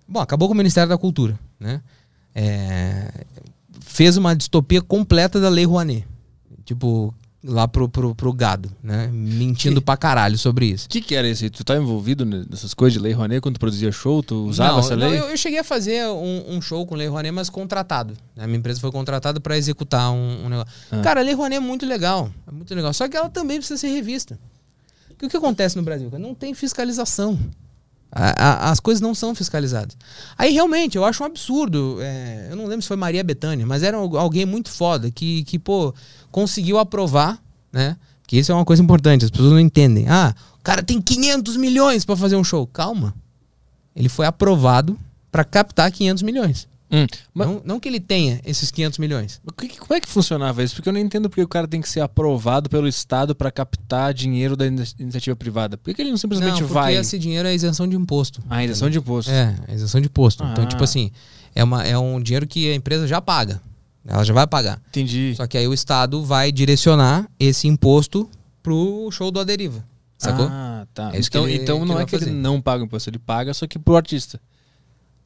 Bom, 0.07 0.19
acabou 0.19 0.47
com 0.47 0.53
o 0.53 0.57
Ministério 0.57 0.89
da 0.89 0.97
Cultura, 0.97 1.39
né? 1.59 1.81
É, 2.35 3.11
fez 3.81 4.17
uma 4.17 4.35
distopia 4.35 4.81
completa 4.81 5.39
da 5.39 5.49
Lei 5.49 5.65
Rouanet. 5.65 6.05
Tipo, 6.65 7.13
lá 7.43 7.67
pro, 7.67 7.89
pro, 7.89 8.15
pro 8.15 8.31
gado, 8.31 8.71
né? 8.81 9.09
Mentindo 9.11 9.81
pra 9.81 9.97
caralho 9.97 10.37
sobre 10.37 10.67
isso. 10.67 10.85
O 10.85 10.89
que, 10.89 11.01
que 11.01 11.13
era 11.13 11.27
isso? 11.27 11.49
Tu 11.49 11.63
tá 11.63 11.75
envolvido 11.75 12.23
nessas 12.23 12.73
coisas 12.73 12.93
de 12.93 12.99
lei 12.99 13.11
Rouanet 13.11 13.41
quando 13.41 13.55
tu 13.55 13.59
produzia 13.59 13.91
show? 13.91 14.23
Tu 14.23 14.35
usava 14.35 14.73
não, 14.73 14.79
essa 14.79 14.95
não, 14.95 15.09
lei? 15.09 15.19
eu, 15.19 15.25
eu 15.25 15.37
cheguei 15.37 15.59
a 15.59 15.63
fazer 15.63 16.07
um, 16.07 16.55
um 16.55 16.61
show 16.61 16.85
com 16.85 16.95
Lei 16.95 17.07
Rouanet, 17.07 17.31
mas 17.31 17.49
contratado. 17.49 18.15
A 18.37 18.47
minha 18.47 18.59
empresa 18.59 18.79
foi 18.79 18.91
contratada 18.91 19.39
para 19.39 19.57
executar 19.57 20.11
um, 20.11 20.45
um 20.45 20.49
negócio. 20.49 20.73
Ah. 20.89 21.01
Cara, 21.01 21.19
a 21.19 21.23
Lei 21.23 21.33
Rouanet 21.33 21.57
é 21.57 21.59
muito 21.59 21.85
legal. 21.85 22.31
É 22.47 22.51
muito 22.51 22.73
legal. 22.73 22.93
Só 22.93 23.07
que 23.09 23.17
ela 23.17 23.29
também 23.29 23.57
precisa 23.57 23.79
ser 23.79 23.89
revista. 23.89 24.39
Porque 25.09 25.25
o 25.25 25.29
que 25.29 25.37
acontece 25.37 25.75
no 25.75 25.83
Brasil? 25.83 26.09
Não 26.17 26.33
tem 26.33 26.53
fiscalização. 26.53 27.37
As 28.15 28.79
coisas 28.79 29.01
não 29.01 29.15
são 29.15 29.33
fiscalizadas. 29.33 29.97
Aí 30.37 30.53
realmente, 30.53 30.95
eu 30.97 31.03
acho 31.03 31.23
um 31.23 31.25
absurdo. 31.25 31.97
é, 31.99 32.47
eu 32.51 32.55
não 32.55 32.65
lembro 32.65 32.81
se 32.83 32.87
foi 32.87 32.95
Maria 32.97 33.23
Bethânia, 33.23 33.65
mas 33.65 33.81
era 33.81 33.97
al- 33.97 34.17
alguém 34.17 34.45
muito 34.45 34.69
foda 34.69 35.09
que, 35.09 35.43
que 35.45 35.57
pô, 35.57 35.93
conseguiu 36.31 36.77
aprovar, 36.77 37.39
né? 37.71 37.97
Que 38.27 38.37
isso 38.37 38.51
é 38.51 38.55
uma 38.55 38.65
coisa 38.65 38.81
importante, 38.83 39.25
as 39.25 39.31
pessoas 39.31 39.51
não 39.51 39.59
entendem. 39.59 40.07
Ah, 40.07 40.33
o 40.59 40.63
cara 40.63 40.83
tem 40.83 41.01
500 41.01 41.57
milhões 41.57 42.05
para 42.05 42.15
fazer 42.15 42.35
um 42.35 42.43
show. 42.43 42.65
Calma. 42.67 43.13
Ele 43.95 44.09
foi 44.09 44.25
aprovado 44.25 44.97
para 45.31 45.43
captar 45.43 45.91
500 45.91 46.23
milhões. 46.23 46.67
Hum, 46.95 47.07
mas 47.33 47.47
Não, 47.47 47.61
não 47.65 47.79
que 47.79 47.89
ele 47.89 47.99
tenha 47.99 48.39
esses 48.45 48.69
500 48.69 48.99
milhões. 48.99 49.41
como 49.79 49.93
é 49.95 49.99
que 49.99 50.07
funcionava 50.07 50.61
isso? 50.63 50.75
Porque 50.75 50.87
eu 50.89 50.93
não 50.93 50.99
entendo 50.99 51.27
porque 51.27 51.41
o 51.41 51.47
cara 51.47 51.67
tem 51.67 51.81
que 51.81 51.89
ser 51.89 52.01
aprovado 52.01 52.69
pelo 52.69 52.87
Estado 52.87 53.33
pra 53.33 53.49
captar 53.49 54.13
dinheiro 54.13 54.55
da 54.55 54.67
ini- 54.67 54.83
iniciativa 54.99 55.35
privada. 55.35 55.75
Por 55.75 55.91
que, 55.93 56.01
ele 56.03 56.11
não 56.11 56.17
simplesmente 56.17 56.51
não, 56.51 56.59
porque 56.59 56.73
vai? 56.73 56.95
esse 56.95 57.17
dinheiro 57.17 57.47
é 57.47 57.55
isenção 57.55 57.87
de 57.87 57.95
imposto. 57.95 58.43
Ah, 58.49 58.63
isenção 58.63 58.89
de 58.91 58.99
imposto. 58.99 59.31
É, 59.31 59.55
isenção 59.69 59.99
de 59.99 60.07
imposto. 60.07 60.43
Então, 60.43 60.63
Ah. 60.65 60.67
tipo 60.67 60.83
assim, 60.83 61.09
é, 61.55 61.63
uma, 61.63 61.83
é 61.83 61.97
um 61.97 62.21
dinheiro 62.21 62.45
que 62.45 62.71
a 62.71 62.75
empresa 62.75 63.07
já 63.07 63.19
paga. 63.19 63.59
Ela 64.05 64.23
já 64.23 64.33
vai 64.33 64.45
pagar. 64.45 64.79
Entendi. 64.89 65.33
Só 65.35 65.47
que 65.47 65.57
aí 65.57 65.67
o 65.67 65.73
Estado 65.73 66.23
vai 66.23 66.51
direcionar 66.51 67.27
esse 67.39 67.67
imposto 67.67 68.29
pro 68.61 69.09
show 69.11 69.31
do 69.31 69.39
Aderiva. 69.39 69.83
Sacou? 70.17 70.47
Ah, 70.49 70.85
tá. 70.93 71.11
É 71.13 71.19
então 71.19 71.47
ele- 71.47 71.61
então 71.63 71.85
não 71.85 71.95
ele 71.95 72.03
é 72.03 72.05
que 72.05 72.15
ele 72.15 72.25
fazer. 72.25 72.35
não 72.37 72.61
paga 72.61 72.83
imposto, 72.83 73.09
ele 73.09 73.19
paga 73.19 73.53
só 73.53 73.65
que 73.65 73.79
pro 73.79 73.95
artista. 73.95 74.39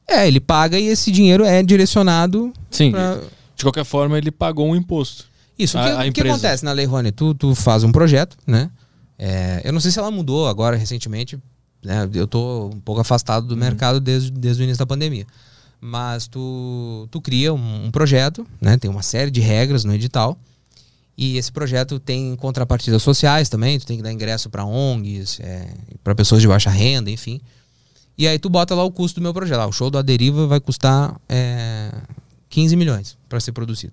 É, 0.08 0.26
ele 0.26 0.40
paga 0.40 0.78
e 0.78 0.86
esse 0.86 1.12
dinheiro 1.12 1.44
é 1.44 1.62
direcionado 1.62 2.52
Sim. 2.70 2.90
pra. 2.92 3.20
De 3.54 3.62
qualquer 3.64 3.84
forma, 3.84 4.16
ele 4.16 4.30
pagou 4.30 4.66
um 4.68 4.74
imposto. 4.74 5.26
Isso, 5.58 5.76
o 5.76 5.80
A- 5.80 5.84
que, 5.84 5.90
a 5.90 6.10
o 6.10 6.12
que 6.12 6.20
acontece 6.22 6.64
na 6.64 6.72
Lei 6.72 6.86
Rouanet? 6.86 7.14
Tu, 7.14 7.34
tu 7.34 7.54
faz 7.54 7.82
um 7.84 7.92
projeto, 7.92 8.36
né? 8.46 8.70
É, 9.18 9.60
eu 9.64 9.72
não 9.72 9.80
sei 9.80 9.90
se 9.90 9.98
ela 9.98 10.10
mudou 10.10 10.46
agora 10.48 10.76
recentemente. 10.76 11.38
Né? 11.84 12.08
Eu 12.14 12.26
tô 12.26 12.66
um 12.72 12.80
pouco 12.80 13.00
afastado 13.00 13.46
do 13.46 13.56
mercado 13.56 14.00
desde, 14.00 14.30
desde 14.30 14.62
o 14.62 14.64
início 14.64 14.78
da 14.78 14.86
pandemia. 14.86 15.26
Mas 15.80 16.26
tu, 16.26 17.06
tu 17.10 17.20
cria 17.20 17.52
um, 17.52 17.86
um 17.86 17.90
projeto, 17.90 18.46
né? 18.60 18.76
Tem 18.76 18.90
uma 18.90 19.02
série 19.02 19.30
de 19.30 19.40
regras 19.40 19.84
no 19.84 19.92
edital. 19.94 20.38
E 21.16 21.36
esse 21.36 21.50
projeto 21.50 21.98
tem 21.98 22.34
contrapartidas 22.36 23.02
sociais 23.02 23.48
também. 23.48 23.78
Tu 23.78 23.86
tem 23.86 23.96
que 23.96 24.02
dar 24.02 24.12
ingresso 24.12 24.48
para 24.48 24.64
ONGs, 24.64 25.40
é, 25.40 25.66
para 26.02 26.14
pessoas 26.14 26.40
de 26.40 26.46
baixa 26.48 26.70
renda, 26.70 27.10
enfim. 27.10 27.40
E 28.18 28.26
aí 28.26 28.38
tu 28.38 28.50
bota 28.50 28.74
lá 28.74 28.82
o 28.82 28.90
custo 28.90 29.20
do 29.20 29.22
meu 29.22 29.32
projeto. 29.32 29.60
Ah, 29.60 29.66
o 29.66 29.72
show 29.72 29.88
do 29.88 29.96
Aderiva 29.96 30.46
vai 30.46 30.58
custar 30.58 31.18
é, 31.28 31.92
15 32.48 32.76
milhões 32.76 33.16
para 33.28 33.38
ser 33.38 33.52
produzido 33.52 33.92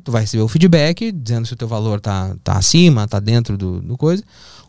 tu 0.00 0.12
vai 0.12 0.22
receber 0.22 0.42
o 0.42 0.48
feedback 0.48 1.12
dizendo 1.12 1.46
se 1.46 1.52
o 1.52 1.56
teu 1.56 1.68
valor 1.68 2.00
tá, 2.00 2.36
tá 2.42 2.56
acima, 2.56 3.06
tá 3.06 3.20
dentro 3.20 3.56
do, 3.56 3.80
do 3.80 3.96
coisa, 3.96 4.22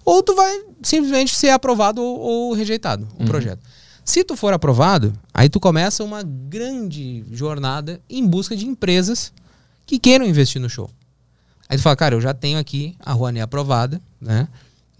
ou 0.03 0.21
tu 0.21 0.35
vai 0.35 0.63
simplesmente 0.81 1.35
ser 1.35 1.49
aprovado 1.49 2.01
ou, 2.01 2.19
ou 2.19 2.53
rejeitado 2.53 3.07
o 3.17 3.25
projeto. 3.25 3.61
Se 4.03 4.23
tu 4.23 4.35
for 4.35 4.53
aprovado, 4.53 5.13
aí 5.33 5.47
tu 5.47 5.59
começa 5.59 6.03
uma 6.03 6.23
grande 6.23 7.23
jornada 7.31 8.01
em 8.09 8.27
busca 8.27 8.55
de 8.55 8.65
empresas 8.65 9.31
que 9.85 9.97
queiram 9.97 10.25
investir 10.25 10.61
no 10.61 10.69
show. 10.69 10.89
Aí 11.69 11.77
tu 11.77 11.83
fala, 11.83 11.95
cara, 11.95 12.15
eu 12.15 12.21
já 12.21 12.33
tenho 12.33 12.59
aqui 12.59 12.95
a 12.99 13.13
Rouanet 13.13 13.41
aprovada, 13.43 14.01
né? 14.19 14.47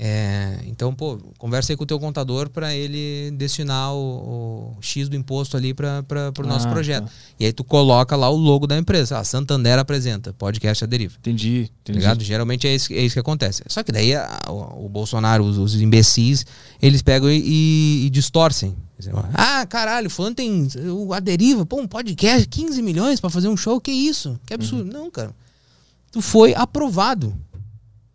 É, 0.06 0.60
então, 0.68 0.94
pô, 0.94 1.18
conversa 1.38 1.72
aí 1.72 1.78
com 1.78 1.86
o 1.86 1.88
teu 1.88 1.98
contador 1.98 2.50
para 2.50 2.76
ele 2.76 3.32
destinar 3.38 3.94
o, 3.94 4.76
o 4.76 4.78
X 4.82 5.08
do 5.08 5.16
imposto 5.16 5.56
ali 5.56 5.74
para 5.74 6.04
o 6.40 6.44
nosso 6.46 6.68
Ah, 6.68 6.72
projeto. 6.72 7.06
tá. 7.06 7.12
E 7.40 7.46
aí 7.46 7.54
tu 7.54 7.64
coloca 7.64 8.14
lá 8.18 8.30
o 8.30 8.36
logo 8.36 8.68
da 8.68 8.78
empresa. 8.78 9.18
Ah, 9.20 9.24
Santander 9.24 9.80
apresenta, 9.80 10.34
podcast 10.34 10.84
a 10.84 10.88
deriva. 10.88 11.16
Entendi. 11.20 11.68
Tá 11.68 11.74
entendi. 11.84 12.00
ligado? 12.00 12.22
Geralmente 12.22 12.68
é 12.68 12.76
isso, 12.76 12.92
é 12.92 12.98
isso 13.00 13.14
que 13.14 13.20
acontece. 13.20 13.64
Só 13.68 13.82
que 13.82 13.94
daí 13.94 14.14
a- 14.14 14.42
o, 14.50 14.88
o 14.88 14.90
Bolsonaro, 14.90 15.46
os, 15.46 15.58
os 15.58 15.82
imbecis, 15.82 16.46
eles 16.82 17.02
pegam 17.02 17.32
e, 17.32 17.38
e- 17.40 18.06
e 18.08 18.10
distorcem. 18.10 18.76
Ah, 19.34 19.66
caralho, 19.66 20.10
fulano 20.10 20.36
tem 20.36 20.68
o 20.92 21.14
A 21.14 21.22
Deriva, 21.22 21.66
pô, 21.66 21.80
um 21.80 21.88
podcast, 21.88 22.46
15 22.48 22.82
milhões 22.82 23.22
pra 23.22 23.30
fazer 23.30 23.48
um 23.48 23.56
show, 23.56 23.80
que 23.80 23.92
isso? 23.92 24.38
Que 24.46 24.54
absurdo. 24.54 24.92
Não, 24.92 25.10
cara. 25.10 25.34
Tu 26.12 26.22
foi 26.22 26.54
aprovado 26.54 27.34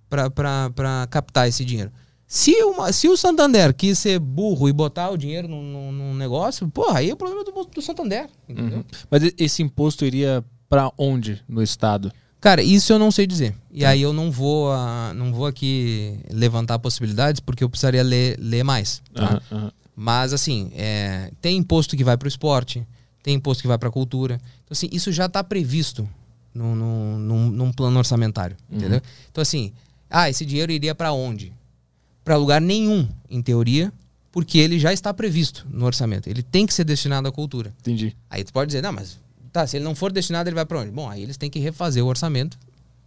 pra 0.09 1.07
captar 1.11 1.49
esse 1.49 1.65
dinheiro. 1.65 1.91
Se, 2.27 2.53
uma, 2.63 2.93
se 2.93 3.09
o 3.09 3.17
Santander 3.17 3.73
quis 3.73 3.99
ser 3.99 4.19
burro 4.19 4.69
e 4.69 4.73
botar 4.73 5.11
o 5.11 5.17
dinheiro 5.17 5.49
num, 5.49 5.63
num- 5.63 5.93
num 5.93 6.15
negócio, 6.15 6.69
porra, 6.69 6.99
aí 6.99 7.09
é 7.11 7.13
o 7.15 7.17
problema 7.17 7.43
do, 7.43 7.53
do 7.65 7.81
Santander. 7.83 8.29
Uhum. 8.49 8.85
Mas 9.11 9.33
esse 9.39 9.63
imposto 9.63 10.05
iria 10.05 10.45
pra 10.69 10.93
onde 10.99 11.43
no 11.49 11.63
estado? 11.63 12.13
Cara, 12.41 12.63
isso 12.63 12.93
eu 12.93 12.99
não 12.99 13.11
sei 13.11 13.27
dizer. 13.27 13.55
E 13.73 13.85
aí 13.85 14.03
eu 14.03 14.13
não 14.13 14.31
vou, 14.31 14.71
ah, 14.71 15.13
não 15.17 15.33
vou 15.33 15.47
aqui 15.47 16.21
levantar 16.31 16.79
possibilidades 16.79 17.41
porque 17.41 17.65
eu 17.65 17.69
precisaria 17.71 18.03
ler, 18.03 18.37
ler 18.39 18.63
mais. 18.63 19.03
tá? 19.15 19.23
Aham, 19.25 19.41
aham. 19.51 19.73
Mas 19.97 20.33
assim, 20.33 20.71
é, 20.77 21.33
tem 21.41 21.57
imposto 21.57 21.97
que 21.97 22.05
vai 22.05 22.17
para 22.17 22.27
o 22.27 22.29
esporte, 22.29 22.87
tem 23.23 23.35
imposto 23.35 23.63
que 23.63 23.67
vai 23.69 23.79
para 23.79 23.89
a 23.89 23.93
cultura. 23.93 24.35
Então 24.65 24.73
assim, 24.73 24.89
isso 24.93 25.11
já 25.11 25.27
está 25.27 25.43
previsto 25.43 26.07
no, 26.55 26.77
no- 26.77 27.19
num, 27.19 27.51
num 27.51 27.73
plano 27.73 27.99
orçamentário, 27.99 28.57
entendeu? 28.71 29.01
Então 29.33 29.41
assim, 29.43 29.73
ah, 30.11 30.29
esse 30.29 30.45
dinheiro 30.45 30.73
iria 30.73 30.95
para 30.95 31.13
onde? 31.13 31.53
Para 32.25 32.37
lugar 32.37 32.61
nenhum, 32.61 33.09
em 33.29 33.43
teoria, 33.43 33.93
porque 34.31 34.59
ele 34.59 34.79
já 34.79 34.93
está 34.93 35.13
previsto 35.13 35.67
no 35.71 35.87
orçamento. 35.87 36.29
Ele 36.29 36.43
tem 36.43 36.67
que 36.67 36.75
ser 36.75 36.85
destinado 36.85 37.29
à 37.29 37.33
cultura. 37.33 37.75
Entendi. 37.81 38.17
Aí 38.29 38.45
tu 38.45 38.53
pode 38.53 38.69
dizer, 38.69 38.83
não, 38.83 38.93
mas 38.93 39.19
tá, 39.53 39.67
se 39.67 39.77
ele 39.77 39.85
não 39.85 39.95
for 39.95 40.13
destinado, 40.13 40.49
ele 40.49 40.55
vai 40.55 40.67
para 40.67 40.81
onde? 40.81 40.91
Bom, 40.91 41.09
aí 41.09 41.23
eles 41.23 41.37
têm 41.37 41.51
que 41.51 41.59
refazer 41.59 42.05
o 42.05 42.07
orçamento 42.07 42.59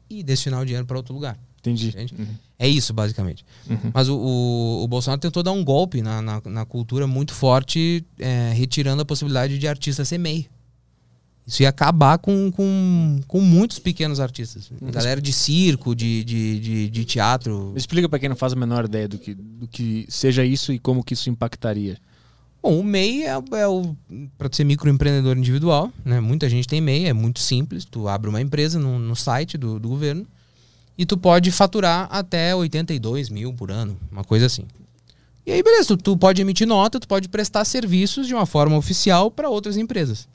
e 0.09 0.23
destinar 0.23 0.61
o 0.61 0.65
dinheiro 0.65 0.85
para 0.85 0.97
outro 0.97 1.13
lugar. 1.13 1.37
Entendi. 1.59 1.93
Uhum. 2.17 2.27
É 2.57 2.67
isso, 2.67 2.91
basicamente. 2.91 3.45
Uhum. 3.69 3.91
Mas 3.93 4.09
o, 4.09 4.17
o, 4.17 4.83
o 4.83 4.87
Bolsonaro 4.87 5.21
tentou 5.21 5.43
dar 5.43 5.51
um 5.51 5.63
golpe 5.63 6.01
na, 6.01 6.21
na, 6.21 6.41
na 6.43 6.65
cultura 6.65 7.05
muito 7.05 7.33
forte, 7.33 8.03
é, 8.19 8.51
retirando 8.53 9.01
a 9.01 9.05
possibilidade 9.05 9.57
de 9.57 9.67
artista 9.67 10.03
ser 10.03 10.17
MEI. 10.17 10.47
Isso 11.45 11.63
ia 11.63 11.69
acabar 11.69 12.17
com, 12.17 12.51
com, 12.51 13.19
com 13.27 13.41
muitos 13.41 13.79
pequenos 13.79 14.19
artistas. 14.19 14.71
Galera 14.81 15.19
de 15.19 15.33
circo, 15.33 15.95
de, 15.95 16.23
de, 16.23 16.59
de, 16.59 16.89
de 16.89 17.05
teatro. 17.05 17.71
Me 17.73 17.77
explica 17.77 18.07
pra 18.07 18.19
quem 18.19 18.29
não 18.29 18.35
faz 18.35 18.53
a 18.53 18.55
menor 18.55 18.85
ideia 18.85 19.07
do 19.07 19.17
que, 19.17 19.33
do 19.33 19.67
que 19.67 20.05
seja 20.07 20.45
isso 20.45 20.71
e 20.71 20.79
como 20.79 21.03
que 21.03 21.13
isso 21.13 21.29
impactaria. 21.29 21.97
Bom, 22.61 22.79
o 22.79 22.83
MEI 22.83 23.23
é, 23.23 23.41
é 23.53 23.67
o 23.67 23.95
para 24.37 24.47
ser 24.51 24.63
microempreendedor 24.63 25.35
individual, 25.35 25.91
né? 26.05 26.19
Muita 26.19 26.47
gente 26.47 26.67
tem 26.67 26.79
MEI, 26.79 27.07
é 27.07 27.13
muito 27.13 27.39
simples. 27.39 27.85
Tu 27.85 28.07
abre 28.07 28.29
uma 28.29 28.39
empresa 28.39 28.79
no, 28.79 28.99
no 28.99 29.15
site 29.15 29.57
do, 29.57 29.79
do 29.79 29.89
governo 29.89 30.27
e 30.95 31.05
tu 31.05 31.17
pode 31.17 31.49
faturar 31.49 32.07
até 32.11 32.55
82 32.55 33.29
mil 33.29 33.51
por 33.53 33.71
ano, 33.71 33.97
uma 34.11 34.23
coisa 34.23 34.45
assim. 34.45 34.65
E 35.43 35.51
aí, 35.51 35.63
beleza, 35.63 35.87
tu, 35.87 35.97
tu 35.97 36.15
pode 36.15 36.39
emitir 36.39 36.67
nota, 36.67 36.99
tu 36.99 37.07
pode 37.07 37.27
prestar 37.27 37.65
serviços 37.65 38.27
de 38.27 38.33
uma 38.35 38.45
forma 38.45 38.77
oficial 38.77 39.31
para 39.31 39.49
outras 39.49 39.75
empresas. 39.75 40.27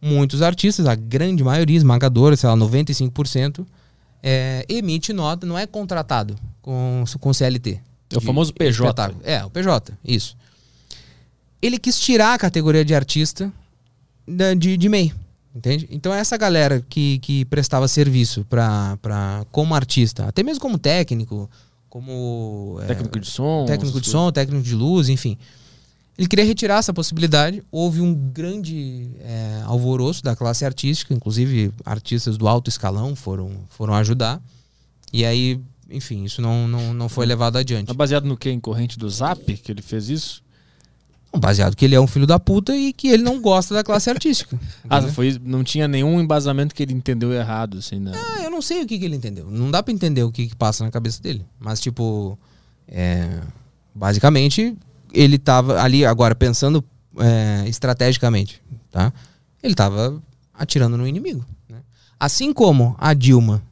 Muitos 0.00 0.42
artistas, 0.42 0.86
a 0.86 0.94
grande 0.94 1.42
maioria, 1.42 1.76
esmagadora, 1.76 2.36
sei 2.36 2.48
lá, 2.48 2.56
95%, 2.56 3.66
é, 4.22 4.64
emite 4.68 5.12
nota, 5.12 5.46
não 5.46 5.58
é 5.58 5.66
contratado 5.66 6.36
com, 6.62 7.02
com 7.20 7.32
CLT. 7.32 7.80
É 8.12 8.18
o 8.18 8.20
famoso 8.20 8.52
PJ. 8.52 8.70
espetáculo. 8.84 9.20
É, 9.24 9.44
o 9.44 9.50
PJ, 9.50 9.92
isso. 10.04 10.36
Ele 11.60 11.78
quis 11.78 11.98
tirar 11.98 12.34
a 12.34 12.38
categoria 12.38 12.84
de 12.84 12.94
artista 12.94 13.52
da- 14.28 14.54
de, 14.54 14.76
de 14.76 14.88
MEI, 14.88 15.12
entende? 15.54 15.88
Então 15.90 16.12
essa 16.12 16.36
galera 16.36 16.84
que, 16.88 17.18
que 17.20 17.44
prestava 17.46 17.88
serviço 17.88 18.44
pra, 18.48 18.96
pra, 19.02 19.44
como 19.50 19.74
artista, 19.74 20.26
até 20.26 20.42
mesmo 20.42 20.60
como 20.60 20.78
técnico, 20.78 21.50
como 21.88 22.78
é, 22.82 22.86
Técnico 22.86 23.18
de 23.18 23.26
som. 23.26 23.64
técnico 23.66 24.00
de 24.00 24.08
som, 24.08 24.30
técnico 24.30 24.62
de 24.62 24.74
luz, 24.74 25.08
enfim. 25.08 25.36
Ele 26.18 26.26
queria 26.26 26.44
retirar 26.44 26.78
essa 26.78 26.94
possibilidade. 26.94 27.62
Houve 27.70 28.00
um 28.00 28.14
grande 28.14 29.10
é, 29.20 29.62
alvoroço 29.66 30.22
da 30.22 30.34
classe 30.34 30.64
artística, 30.64 31.12
inclusive 31.12 31.70
artistas 31.84 32.38
do 32.38 32.48
alto 32.48 32.70
escalão 32.70 33.14
foram, 33.14 33.50
foram 33.68 33.94
ajudar. 33.94 34.40
E 35.12 35.24
aí, 35.24 35.60
enfim, 35.90 36.24
isso 36.24 36.40
não, 36.40 36.66
não, 36.66 36.94
não 36.94 37.08
foi 37.08 37.26
levado 37.26 37.58
adiante. 37.58 37.88
Mas 37.88 37.96
baseado 37.96 38.24
no 38.24 38.36
que? 38.36 38.50
Em 38.50 38.58
corrente 38.58 38.98
do 38.98 39.08
Zap 39.10 39.52
que 39.56 39.70
ele 39.70 39.82
fez 39.82 40.08
isso? 40.08 40.42
Baseado 41.36 41.76
que 41.76 41.84
ele 41.84 41.94
é 41.94 42.00
um 42.00 42.06
filho 42.06 42.26
da 42.26 42.38
puta 42.38 42.74
e 42.74 42.94
que 42.94 43.08
ele 43.08 43.22
não 43.22 43.40
gosta 43.42 43.74
da 43.74 43.84
classe 43.84 44.08
artística. 44.08 44.58
Ah, 44.88 45.02
foi, 45.02 45.38
não 45.44 45.64
tinha 45.64 45.88
nenhum 45.88 46.20
embasamento 46.20 46.74
que 46.74 46.82
ele 46.82 46.94
entendeu 46.94 47.32
errado, 47.32 47.78
assim, 47.78 47.98
né? 47.98 48.12
Ah, 48.14 48.44
eu 48.44 48.50
não 48.50 48.62
sei 48.62 48.82
o 48.82 48.86
que, 48.86 48.98
que 48.98 49.04
ele 49.04 49.16
entendeu. 49.16 49.50
Não 49.50 49.70
dá 49.70 49.82
pra 49.82 49.92
entender 49.92 50.22
o 50.22 50.30
que, 50.30 50.46
que 50.46 50.54
passa 50.54 50.84
na 50.84 50.90
cabeça 50.92 51.20
dele. 51.20 51.44
Mas, 51.58 51.80
tipo, 51.80 52.38
é, 52.86 53.40
basicamente, 53.92 54.76
ele 55.12 55.38
tava 55.38 55.80
ali, 55.82 56.04
agora, 56.04 56.34
pensando 56.34 56.84
é, 57.18 57.64
estrategicamente, 57.68 58.62
tá? 58.90 59.12
Ele 59.62 59.74
tava 59.74 60.22
atirando 60.54 60.96
no 60.96 61.06
inimigo. 61.06 61.44
né? 61.68 61.78
Assim 62.20 62.52
como 62.52 62.94
a 62.98 63.12
Dilma 63.14 63.62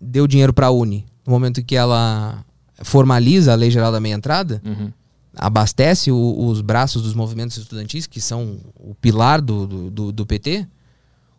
deu 0.00 0.26
dinheiro 0.26 0.52
pra 0.52 0.70
Uni 0.70 1.04
no 1.26 1.32
momento 1.32 1.62
que 1.62 1.74
ela 1.76 2.44
formaliza 2.82 3.52
a 3.52 3.56
Lei 3.56 3.70
Geral 3.70 3.90
da 3.90 4.00
Meia 4.00 4.14
Entrada, 4.14 4.60
Uhum. 4.64 4.92
abastece 5.34 6.10
o- 6.10 6.46
os 6.46 6.60
braços 6.60 7.02
dos 7.02 7.14
movimentos 7.14 7.56
estudantis, 7.56 8.06
que 8.06 8.20
são 8.20 8.58
o 8.78 8.94
pilar 8.94 9.40
do, 9.40 9.90
do- 9.90 10.12
do 10.12 10.26
PT, 10.26 10.66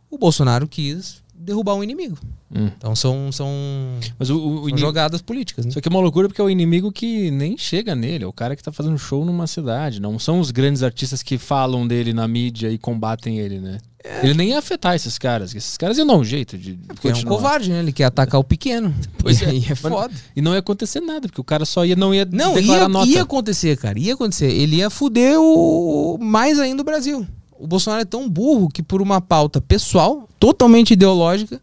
o 0.10 0.18
Bolsonaro 0.18 0.68
quis 0.68 1.22
derrubar 1.48 1.74
o 1.76 1.84
inimigo. 1.84 2.18
Hum. 2.54 2.70
Então 2.78 2.96
são, 2.96 3.32
são, 3.32 3.50
Mas 4.20 4.30
o, 4.30 4.36
o 4.38 4.40
são 4.40 4.54
inimigo. 4.64 4.78
jogadas 4.78 5.22
políticas. 5.22 5.66
Né? 5.66 5.70
Isso 5.70 5.80
aqui 5.80 5.88
é 5.88 5.92
uma 5.92 6.00
loucura 6.00 6.28
porque 6.28 6.40
é 6.40 6.44
o 6.44 6.50
inimigo 6.50 6.92
que 6.92 7.32
nem 7.32 7.58
chega 7.58 7.96
nele, 7.96 8.24
é 8.24 8.28
o 8.28 8.34
cara 8.34 8.56
que 8.56 8.64
tá 8.64 8.72
fazendo 8.72 8.98
show 8.98 9.26
numa 9.26 9.48
cidade. 9.48 10.00
Não 10.00 10.20
são 10.20 10.40
os 10.40 10.52
grandes 10.52 10.84
artistas 10.84 11.24
que 11.24 11.38
falam 11.38 11.88
dele 11.88 12.14
na 12.14 12.28
mídia 12.28 12.70
e 12.70 12.78
combatem 12.78 13.40
ele, 13.40 13.60
né? 13.60 13.80
Ele 14.24 14.34
nem 14.36 14.50
ia 14.52 14.60
afetar 14.60 14.96
esses 14.96 15.18
caras, 15.18 15.54
esses 15.54 15.76
caras 15.76 15.98
iam 15.98 16.08
dar 16.08 16.16
um 16.16 16.24
jeito 16.24 16.58
de. 16.58 16.76
Porque 16.88 17.10
é 17.10 17.14
um 17.14 17.24
covarde, 17.24 17.70
né? 17.70 17.80
Ele 17.80 17.92
quer 17.92 18.06
atacar 18.06 18.40
o 18.40 18.44
pequeno. 18.44 18.94
Pois 19.20 19.42
e 19.42 19.44
é. 19.44 19.50
aí 19.50 19.66
é 19.66 19.70
Mas- 19.70 19.80
foda. 19.80 20.14
E 20.34 20.42
não 20.42 20.54
ia 20.54 20.60
acontecer 20.60 21.02
nada, 21.02 21.28
porque 21.28 21.42
o 21.42 21.44
cara 21.44 21.66
só 21.66 21.84
ia, 21.84 21.96
não 21.98 22.16
ia 22.16 22.26
Não, 22.32 22.54
declarar 22.54 22.84
ia, 22.84 22.88
nota. 22.88 23.08
ia 23.10 23.22
acontecer, 23.24 23.76
cara. 23.76 24.00
Ia 24.00 24.14
acontecer. 24.14 24.50
Ele 24.50 24.78
ia 24.78 24.90
fuder 24.90 25.38
o, 25.38 26.18
mais 26.22 26.58
ainda 26.60 26.82
o 26.82 26.86
Brasil. 26.86 27.28
O 27.60 27.68
Bolsonaro 27.68 28.02
é 28.02 28.06
tão 28.06 28.30
burro 28.30 28.70
que 28.70 28.84
por 28.84 29.02
uma 29.02 29.20
pauta 29.22 29.60
pessoal, 29.62 30.28
totalmente 30.40 30.92
ideológica, 30.92 31.60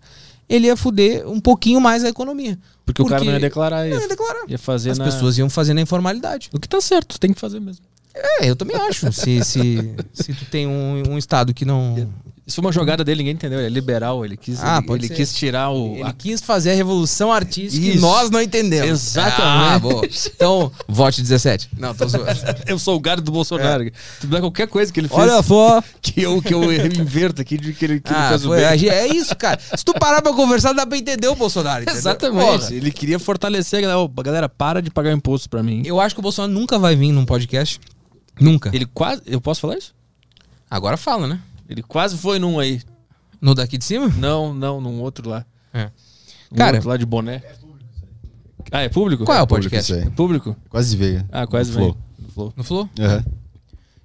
ele 0.48 0.66
ia 0.66 0.76
fuder 0.76 1.26
um 1.28 1.40
pouquinho 1.40 1.80
mais 1.80 2.04
a 2.04 2.08
economia. 2.08 2.58
Porque, 2.84 3.00
o 3.00 3.06
cara 3.06 3.16
Porque- 3.20 3.26
não 3.30 3.34
ia 3.34 3.40
declarar 3.40 3.84
Não 3.88 3.92
isso. 3.92 4.00
ia 4.02 4.08
declarar. 4.08 4.44
Ia 4.48 4.58
fazer 4.58 4.90
As 4.90 4.98
na... 4.98 5.04
pessoas 5.06 5.38
iam 5.38 5.48
fazer 5.48 5.72
na 5.74 5.80
informalidade. 5.80 6.50
O 6.52 6.58
que 6.60 6.68
tá 6.68 6.80
certo, 6.80 7.18
tem 7.18 7.32
que 7.32 7.40
fazer 7.40 7.60
mesmo. 7.60 7.84
É, 8.14 8.48
eu 8.48 8.54
também 8.54 8.76
acho. 8.76 9.10
se, 9.12 9.42
se, 9.42 9.94
se 10.12 10.34
tu 10.34 10.44
tem 10.50 10.66
um, 10.66 11.02
um 11.10 11.18
estado 11.18 11.52
que 11.54 11.64
não. 11.64 12.08
Isso 12.46 12.56
foi 12.56 12.64
uma 12.66 12.72
jogada 12.72 13.02
dele, 13.02 13.18
ninguém 13.20 13.32
entendeu. 13.32 13.58
Ele 13.58 13.68
é 13.68 13.70
liberal, 13.70 14.22
ele 14.22 14.36
quis, 14.36 14.62
Ah, 14.62 14.82
ele, 14.86 14.94
ele 15.06 15.08
quis 15.08 15.32
tirar 15.32 15.70
o. 15.70 15.94
Ele 15.94 16.02
a- 16.02 16.12
quis 16.12 16.42
fazer 16.42 16.72
a 16.72 16.74
revolução 16.74 17.32
artística 17.32 17.82
e 17.82 17.92
Isso. 17.92 18.00
nós 18.02 18.28
não 18.28 18.38
entendemos. 18.42 18.90
Exatamente. 18.90 19.42
Ah, 19.74 19.78
boa. 19.78 20.02
Então, 20.34 20.70
vote 20.86 21.22
17. 21.22 21.70
Não, 21.78 21.94
tô 21.94 22.06
zoando. 22.06 22.26
Eu 22.68 22.78
sou 22.78 22.96
o 22.96 23.00
gado 23.00 23.22
do 23.22 23.32
Bolsonaro. 23.32 23.90
Tu 24.20 24.26
dá 24.26 24.40
qualquer 24.40 24.68
coisa 24.68 24.92
que 24.92 25.00
ele 25.00 25.08
fez. 25.08 25.20
Olha 25.20 25.42
só. 25.42 25.82
que 26.02 26.20
eu, 26.20 26.42
que 26.42 26.52
eu 26.52 26.70
inverto 26.70 27.40
aqui 27.40 27.56
de 27.56 27.72
que 27.72 27.84
ele, 27.86 28.00
que 28.00 28.12
ele 28.12 28.18
Ah, 28.18 28.28
fez 28.28 28.44
o 28.44 28.50
bem. 28.50 28.62
é 28.62 29.06
isso, 29.06 29.34
cara. 29.36 29.58
Se 29.74 29.82
tu 29.82 29.94
parar 29.94 30.20
pra 30.20 30.34
conversar, 30.34 30.74
dá 30.74 30.86
pra 30.86 30.98
entender 30.98 31.28
o 31.28 31.34
Bolsonaro. 31.34 31.82
entendeu? 31.84 31.98
Exatamente. 31.98 32.44
Porra. 32.60 32.74
Ele 32.74 32.90
queria 32.92 33.18
fortalecer 33.18 33.78
a 33.78 33.82
galera. 33.88 34.10
Galera, 34.22 34.48
para 34.50 34.82
de 34.82 34.90
pagar 34.90 35.12
imposto 35.12 35.48
pra 35.48 35.62
mim. 35.62 35.82
Eu 35.86 35.98
acho 35.98 36.14
que 36.14 36.20
o 36.20 36.22
Bolsonaro 36.22 36.52
nunca 36.52 36.78
vai 36.78 36.94
vir 36.94 37.10
num 37.10 37.24
podcast. 37.24 37.80
Nunca. 38.38 38.68
Ele 38.74 38.84
quase. 38.84 39.22
Eu 39.24 39.40
posso 39.40 39.62
falar 39.62 39.78
isso? 39.78 39.94
Agora 40.70 40.98
fala, 40.98 41.26
né? 41.26 41.40
Ele 41.74 41.82
quase 41.82 42.16
foi 42.16 42.38
num 42.38 42.58
aí. 42.58 42.80
No 43.40 43.54
daqui 43.54 43.76
de 43.76 43.84
cima? 43.84 44.08
Não, 44.08 44.54
não, 44.54 44.80
num 44.80 45.00
outro 45.00 45.28
lá. 45.28 45.44
É. 45.72 45.90
Um 46.52 46.56
Cara- 46.56 46.76
outro 46.76 46.88
lá 46.88 46.96
de 46.96 47.04
boné. 47.04 47.42
Ah, 48.72 48.80
é 48.82 48.88
público? 48.88 49.24
Qual 49.24 49.36
é 49.36 49.42
o 49.42 49.46
Público 49.46 49.70
podcast? 49.70 49.92
aí. 49.92 50.02
É 50.06 50.10
público? 50.10 50.56
Quase 50.70 50.96
veio. 50.96 51.26
Ah, 51.30 51.46
quase 51.46 51.70
No. 51.72 51.76
Flow. 51.78 51.96
No 52.18 52.28
Flow. 52.30 52.52
No 52.56 52.64
Flow? 52.64 52.88
Aham. 52.98 53.24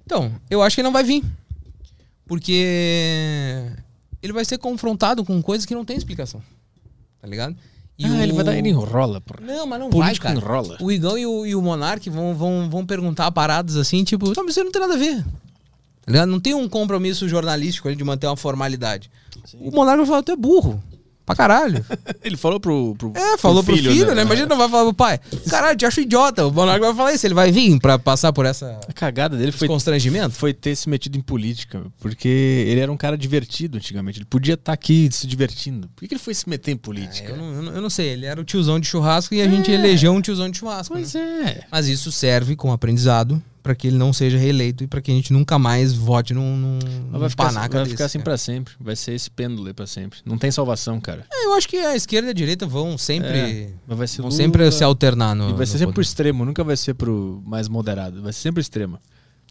Então, 0.04 0.32
eu 0.50 0.60
acho 0.62 0.74
que 0.76 0.80
ele 0.80 0.86
não 0.88 0.92
vai 0.92 1.02
vir. 1.04 1.24
Porque 2.26 3.66
ele 4.22 4.32
vai 4.32 4.44
ser 4.44 4.58
confrontado 4.58 5.24
com 5.24 5.40
coisas 5.42 5.64
que 5.66 5.74
não 5.74 5.84
tem 5.84 5.96
explicação. 5.96 6.42
Tá 7.20 7.26
ligado? 7.26 7.56
E 7.98 8.04
ah, 8.04 8.08
o- 8.08 8.20
ele 8.22 8.32
vai 8.32 8.44
dar. 8.44 8.56
Ele 8.56 8.68
enrola, 8.68 9.20
porra. 9.20 9.40
Não, 9.44 9.66
mas 9.66 9.80
não 9.80 9.90
Político 9.90 10.26
vai, 10.26 10.34
cara. 10.34 10.46
enrola. 10.46 10.76
O 10.80 10.90
Igão 10.92 11.18
e 11.18 11.26
o, 11.26 11.46
e 11.46 11.54
o 11.54 11.62
Monark 11.62 12.08
vão, 12.08 12.34
vão, 12.34 12.68
vão 12.70 12.86
perguntar 12.86 13.30
paradas 13.32 13.76
assim, 13.76 14.04
tipo, 14.04 14.26
não, 14.34 14.44
mas 14.44 14.56
isso 14.56 14.64
não 14.64 14.70
tem 14.72 14.80
nada 14.80 14.94
a 14.94 14.98
ver. 14.98 15.24
Tá 16.10 16.12
ligado? 16.12 16.28
Não 16.28 16.40
tem 16.40 16.54
um 16.54 16.68
compromisso 16.68 17.28
jornalístico 17.28 17.86
ali 17.88 17.96
de 17.96 18.04
manter 18.04 18.26
uma 18.26 18.36
formalidade. 18.36 19.10
O 19.54 19.70
Monark 19.70 19.98
vai 19.98 20.06
falar, 20.06 20.22
tu 20.22 20.32
é 20.32 20.36
burro. 20.36 20.82
Pra 21.24 21.36
caralho. 21.36 21.84
Ele 22.24 22.36
falou 22.36 22.58
pro. 22.58 22.96
pro 22.98 23.12
É, 23.14 23.38
falou 23.38 23.62
pro 23.62 23.76
filho, 23.76 24.12
né? 24.16 24.22
Imagina, 24.22 24.48
não 24.48 24.58
vai 24.58 24.68
falar 24.68 24.82
pro 24.84 24.94
pai. 24.94 25.20
Caralho, 25.48 25.78
te 25.78 25.86
acho 25.86 26.00
idiota. 26.00 26.44
O 26.44 26.52
Monark 26.52 26.80
vai 26.80 26.92
falar 26.92 27.12
isso. 27.12 27.24
Ele 27.24 27.34
vai 27.34 27.52
vir 27.52 27.78
pra 27.78 28.00
passar 28.00 28.32
por 28.32 28.44
essa 28.44 28.80
A 28.88 28.92
cagada 28.92 29.36
dele 29.36 29.52
foi 29.52 29.68
constrangimento. 29.68 30.30
foi 30.34 30.52
ter 30.52 30.74
se 30.74 30.88
metido 30.88 31.16
em 31.16 31.20
política, 31.20 31.84
porque 32.00 32.26
ele 32.66 32.80
era 32.80 32.90
um 32.90 32.96
cara 32.96 33.16
divertido 33.16 33.78
antigamente. 33.78 34.18
Ele 34.18 34.24
podia 34.26 34.54
estar 34.54 34.72
aqui 34.72 35.08
se 35.12 35.24
divertindo. 35.24 35.88
Por 35.94 36.08
que, 36.08 36.14
ele 36.14 36.20
foi 36.20 36.34
se 36.34 36.48
meter 36.48 36.72
em 36.72 36.76
política? 36.76 37.28
É, 37.28 37.32
Eu 37.32 37.36
não, 37.36 37.72
eu 37.74 37.82
não- 37.82 37.90
sei, 37.90 38.08
ele 38.08 38.26
era 38.26 38.40
o 38.40 38.44
tiozão 38.44 38.80
de 38.80 38.88
churrasco 38.88 39.32
e 39.32 39.40
a 39.40 39.48
gente 39.48 39.70
elegeu 39.70 40.12
um 40.12 40.20
tiozão 40.20 40.50
de 40.50 40.58
churrasco. 40.58 40.94
Pois 40.94 41.14
né? 41.14 41.58
é. 41.60 41.64
Mas 41.70 41.86
isso 41.86 42.10
serve 42.10 42.56
como 42.56 42.72
aprendizado 42.72 43.40
pra 43.62 43.74
que 43.74 43.86
ele 43.88 43.96
não 43.98 44.12
seja 44.12 44.38
reeleito 44.38 44.82
e 44.82 44.86
pra 44.86 45.00
que 45.02 45.10
a 45.10 45.14
gente 45.14 45.32
nunca 45.32 45.58
mais 45.58 45.92
vote 45.92 46.32
num, 46.34 46.56
num, 46.56 46.78
vai 47.18 47.28
ficar, 47.28 47.44
panaca 47.46 47.74
vai 47.74 47.82
desse, 47.84 47.90
ficar 47.94 48.04
assim 48.06 48.20
pra 48.20 48.36
sempre. 48.38 48.74
Vai 48.80 48.96
ser 48.96 49.12
esse 49.14 49.30
pêndulo 49.30 49.72
pra 49.74 49.86
sempre. 49.86 50.18
Não 50.24 50.38
tem 50.38 50.50
salvação, 50.50 51.00
cara. 51.00 51.26
É, 51.32 51.46
Eu 51.46 51.52
acho 51.54 51.68
que 51.68 51.76
a 51.76 51.94
esquerda 51.94 52.28
e 52.28 52.30
a 52.30 52.34
direita 52.34 52.66
vão 52.66 52.96
sempre, 52.96 53.28
É, 53.28 53.70
vão 53.86 53.98
Lula, 54.18 54.30
sempre 54.30 54.70
se 54.72 54.82
alternar 54.84 55.34
no. 55.36 55.50
E 55.50 55.52
vai 55.52 55.66
ser 55.66 55.72
sempre 55.72 55.86
pro 55.86 55.94
poder. 55.96 56.06
extremo, 56.06 56.44
nunca 56.44 56.64
vai 56.64 56.76
ser 56.76 56.94
pro 56.94 57.42
mais 57.46 57.68
moderado. 57.68 58.22
Vai 58.22 58.32
ser 58.32 58.40
sempre 58.40 58.60
extremo. 58.60 58.98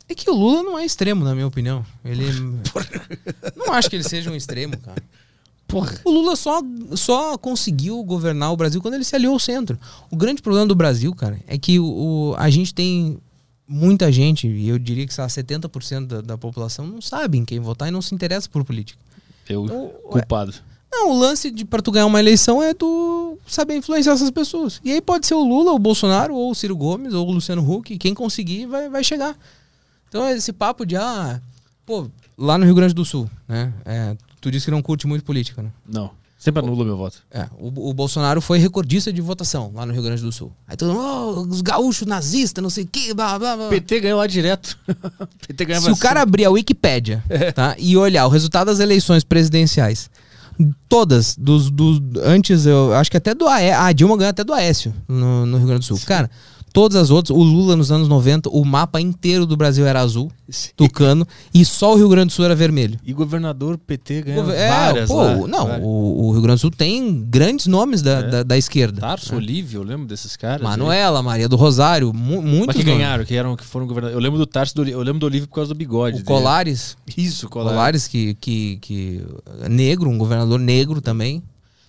É 0.08 0.16
que 0.16 0.28
o 0.30 0.34
Lula 0.34 0.64
não 0.64 0.80
é 0.80 0.84
extremo, 0.84 1.24
na 1.24 1.36
minha 1.36 1.46
opinião. 1.46 1.86
Ele. 2.04 2.26
não 3.56 3.74
acho 3.74 3.90
que 3.90 3.96
ele 3.96 4.04
seja 4.04 4.32
um 4.32 4.36
extremo, 4.36 4.78
cara. 4.78 5.02
Porra. 5.68 6.00
O 6.04 6.10
Lula 6.10 6.36
só, 6.36 6.62
só 6.96 7.38
conseguiu 7.38 8.04
governar 8.04 8.52
o 8.52 8.58
Brasil 8.58 8.82
quando 8.82 8.96
ele 8.96 9.04
se 9.04 9.16
aliou 9.16 9.34
ao 9.34 9.40
centro. 9.40 9.78
O 10.10 10.16
grande 10.16 10.42
problema 10.42 10.66
do 10.66 10.74
Brasil, 10.74 11.14
cara, 11.14 11.40
é 11.46 11.60
que 11.60 11.80
o, 11.80 11.86
o- 12.32 12.36
a 12.40 12.50
gente 12.50 12.74
tem 12.74 13.20
muita 13.70 14.12
gente, 14.12 14.48
e 14.48 14.68
eu 14.68 14.80
diria 14.80 15.06
que 15.06 15.14
sei 15.14 15.24
lá, 15.24 15.28
70% 15.28 16.08
da, 16.08 16.22
da 16.22 16.38
população 16.38 16.88
não 16.88 17.00
sabe 17.02 17.38
em 17.38 17.46
quem 17.46 17.60
votar 17.60 17.88
e 17.88 17.92
não 17.92 18.02
se 18.02 18.16
interessa 18.16 18.50
por 18.50 18.66
política. 18.66 19.00
Eu, 19.48 19.66
Então, 19.66 19.92
culpado. 20.10 20.54
Não, 20.92 21.12
o 21.12 21.20
lance 21.20 21.52
de 21.52 21.64
para 21.64 21.82
tu 21.82 21.92
ganhar 21.92 22.08
uma 22.08 22.20
eleição 22.20 22.64
é 22.64 22.74
tu 22.74 23.38
saber 23.46 23.76
influenciar 23.76 24.14
essas 24.14 24.32
pessoas. 24.32 24.82
E 24.84 24.92
aí 24.92 25.00
pode 25.00 25.28
ser 25.28 25.36
o 25.36 25.44
Lula, 25.44 25.72
o 25.72 25.80
Bolsonaro, 25.80 26.34
ou 26.34 26.50
o 26.50 26.56
Ciro 26.56 26.76
Gomes, 26.76 27.14
ou 27.14 27.28
o 27.28 27.32
Luciano 27.32 27.62
Huck, 27.62 27.96
quem 28.00 28.14
conseguir 28.16 28.66
vai, 28.66 28.90
vai 28.90 29.04
chegar. 29.04 29.38
Então 30.08 30.28
esse 30.30 30.52
papo 30.52 30.86
de 30.86 30.96
ah, 30.96 31.40
pô, 31.86 32.10
lá 32.36 32.58
no 32.58 32.66
Rio 32.66 32.74
Grande 32.74 32.96
do 32.96 33.06
Sul, 33.06 33.30
né? 33.48 33.72
É, 33.86 34.18
tu 34.42 34.50
disse 34.50 34.66
que 34.66 34.72
não 34.72 34.82
curte 34.82 35.06
muito 35.06 35.24
política, 35.24 35.62
né? 35.62 35.72
Não. 35.88 36.12
Sempre 36.40 36.64
anula 36.64 36.86
meu 36.86 36.96
voto. 36.96 37.18
É, 37.30 37.48
o, 37.60 37.90
o 37.90 37.94
Bolsonaro 37.94 38.40
foi 38.40 38.60
recordista 38.60 39.12
de 39.12 39.20
votação 39.20 39.74
lá 39.76 39.86
no 39.86 39.92
Rio 39.92 40.02
Grande 40.02 40.22
do 40.22 40.32
Sul. 40.32 40.54
Aí 40.66 40.78
todo 40.78 40.94
mundo, 40.94 41.04
oh, 41.04 41.54
os 41.54 41.60
gaúchos 41.60 42.08
nazistas, 42.08 42.64
não 42.64 42.70
sei 42.70 42.86
o 42.86 42.88
que, 42.88 43.14
blá, 43.14 43.38
blá, 43.38 43.58
blá. 43.58 43.68
PT 43.68 44.00
ganhou 44.00 44.18
lá 44.18 44.26
direto. 44.26 44.80
PT 45.46 45.66
ganhava 45.66 45.86
Se 45.88 45.92
o 45.92 45.98
cara 45.98 46.22
abrir 46.22 46.46
a 46.46 46.50
Wikipédia 46.50 47.22
tá, 47.54 47.76
e 47.78 47.98
olhar 47.98 48.26
o 48.26 48.30
resultado 48.30 48.68
das 48.68 48.80
eleições 48.80 49.26
presidenciais, 49.26 50.10
todas, 50.88 51.36
dos, 51.36 51.70
dos 51.70 52.00
antes, 52.24 52.66
eu 52.66 52.94
acho 52.94 53.12
que 53.12 53.18
até 53.18 53.36
do 53.36 53.46
Aécio, 53.46 53.82
a 53.82 53.92
Dilma 53.92 54.16
ganhou 54.16 54.30
até 54.30 54.44
do 54.46 54.54
Aécio 54.54 54.94
no, 55.10 55.46
no 55.46 55.58
Rio 55.58 55.68
Grande 55.68 55.82
do 55.82 55.86
Sul. 55.86 56.00
Cara, 56.06 56.32
todas 56.74 56.96
as 56.98 57.10
outras, 57.10 57.36
o 57.38 57.42
Lula 57.42 57.76
nos 57.76 57.92
anos 57.92 58.08
90, 58.08 58.50
o 58.50 58.64
mapa 58.66 59.00
inteiro 59.02 59.46
do 59.46 59.56
Brasil 59.58 59.86
era 59.86 60.00
azul, 60.02 60.32
Sim. 60.50 60.70
tucano, 60.76 61.28
e 61.54 61.64
só 61.66 61.94
o 61.94 61.98
Rio 61.98 62.10
Grande 62.10 62.28
do 62.28 62.34
Sul 62.34 62.46
era 62.46 62.56
vermelho. 62.56 63.00
E 63.06 63.14
governador 63.14 63.78
PT 63.78 64.22
ganhou 64.24 64.52
É, 64.52 64.68
várias 64.70 65.10
pô, 65.10 65.18
lá. 65.18 65.36
não, 65.48 65.66
Várias. 65.68 65.86
o, 65.86 66.28
o 66.28 66.32
Rio 66.32 66.42
Grande 66.42 66.58
do 66.58 66.62
Sul 66.62 66.72
tem 66.72 67.22
grandes 67.24 67.68
nomes 67.68 68.02
da, 68.02 68.12
É. 68.20 68.24
da, 68.30 68.44
da 68.44 68.58
esquerda. 68.58 69.02
Tarso, 69.02 69.36
Olívio, 69.36 69.80
eu 69.82 69.84
lembro 69.84 70.06
desses 70.08 70.36
caras. 70.36 70.62
aí. 70.62 70.68
Manuela, 70.68 71.22
Maria 71.24 71.48
do 71.50 71.56
Rosário, 71.56 72.14
mu 72.14 72.42
muitos 72.42 72.68
Mas 72.68 72.76
que 72.78 72.84
nomes. 72.84 72.98
ganharam, 73.00 73.26
que 73.26 73.36
eram 73.36 73.56
que 73.56 73.66
foram 73.66 73.86
governadores. 73.88 74.16
Eu 74.16 74.22
lembro 74.24 74.38
do 74.40 74.46
Tarso, 74.46 74.76
do, 74.76 74.88
eu 74.88 75.02
lembro 75.02 75.20
do 75.20 75.26
Olívio 75.26 75.48
por 75.48 75.56
causa 75.56 75.74
do 75.74 75.78
bigode. 75.78 76.16
O 76.16 76.18
dele. 76.18 76.26
Colares, 76.28 76.98
Isso, 77.18 77.48
Colares. 77.50 77.74
Colares 77.78 78.08
que, 78.08 78.34
que, 78.36 78.78
que 78.82 79.26
negro, 79.70 80.10
um 80.10 80.18
governador 80.18 80.60
negro 80.60 81.02
também. 81.02 81.44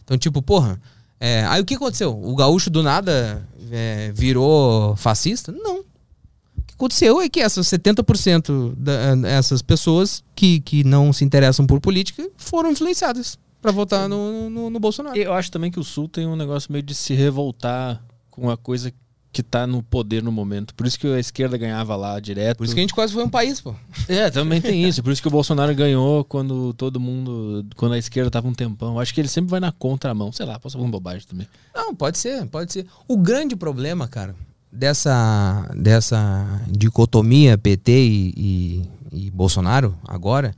Então, 0.04 0.18
tipo, 0.18 0.42
porra, 0.42 0.80
é, 1.20 1.44
aí 1.48 1.60
o 1.60 1.64
que 1.64 1.74
aconteceu? 1.74 2.18
O 2.20 2.34
gaúcho 2.34 2.68
do 2.70 2.82
nada 2.82 3.46
é, 3.70 4.12
virou 4.14 4.96
fascista? 4.96 5.52
Não. 5.52 5.80
O 5.80 6.62
que 6.66 6.74
aconteceu 6.74 7.20
é 7.20 7.28
que 7.28 7.40
essas 7.40 7.66
70% 7.66 8.74
dessas 8.74 9.62
pessoas 9.62 10.22
que, 10.34 10.60
que 10.60 10.84
não 10.84 11.12
se 11.12 11.24
interessam 11.24 11.66
por 11.66 11.80
política 11.80 12.28
foram 12.36 12.70
influenciadas 12.70 13.38
pra 13.60 13.72
votar 13.72 14.08
no, 14.08 14.48
no, 14.48 14.70
no 14.70 14.80
Bolsonaro. 14.80 15.16
Eu 15.16 15.32
acho 15.32 15.50
também 15.50 15.70
que 15.70 15.78
o 15.78 15.84
Sul 15.84 16.08
tem 16.08 16.26
um 16.26 16.36
negócio 16.36 16.72
meio 16.72 16.82
de 16.82 16.94
se 16.94 17.14
revoltar 17.14 18.02
com 18.30 18.50
a 18.50 18.56
coisa 18.56 18.92
que 19.32 19.42
tá 19.44 19.64
no 19.66 19.80
poder 19.82 20.22
no 20.22 20.32
momento. 20.32 20.74
Por 20.74 20.86
isso 20.86 20.98
que 20.98 21.06
a 21.06 21.18
esquerda 21.20 21.56
ganhava 21.56 21.94
lá 21.94 22.18
direto. 22.18 22.58
Por 22.58 22.64
isso 22.64 22.74
que 22.74 22.80
a 22.80 22.82
gente 22.82 22.94
quase 22.94 23.12
foi 23.12 23.22
um 23.22 23.28
país, 23.28 23.60
pô. 23.60 23.74
É, 24.08 24.28
também 24.28 24.60
tem 24.60 24.84
isso. 24.88 25.02
Por 25.04 25.12
isso 25.12 25.22
que 25.22 25.28
o 25.28 25.30
Bolsonaro 25.30 25.72
ganhou 25.74 26.24
quando 26.24 26.72
todo 26.74 26.98
mundo. 26.98 27.64
Quando 27.76 27.92
a 27.92 27.98
esquerda 27.98 28.30
tava 28.30 28.48
um 28.48 28.52
tempão. 28.52 28.98
Acho 28.98 29.14
que 29.14 29.20
ele 29.20 29.28
sempre 29.28 29.50
vai 29.50 29.60
na 29.60 29.70
contramão. 29.70 30.32
Sei 30.32 30.44
lá, 30.44 30.58
posso 30.58 30.72
falar 30.76 30.84
uma 30.86 30.90
bobagem 30.90 31.26
também. 31.28 31.46
Não, 31.74 31.94
pode 31.94 32.18
ser, 32.18 32.44
pode 32.46 32.72
ser. 32.72 32.86
O 33.06 33.16
grande 33.16 33.54
problema, 33.54 34.08
cara, 34.08 34.34
dessa, 34.72 35.68
dessa 35.76 36.60
dicotomia 36.68 37.56
PT 37.58 37.92
e, 37.92 38.34
e- 38.36 39.26
e 39.26 39.30
Bolsonaro 39.30 39.96
agora 40.06 40.54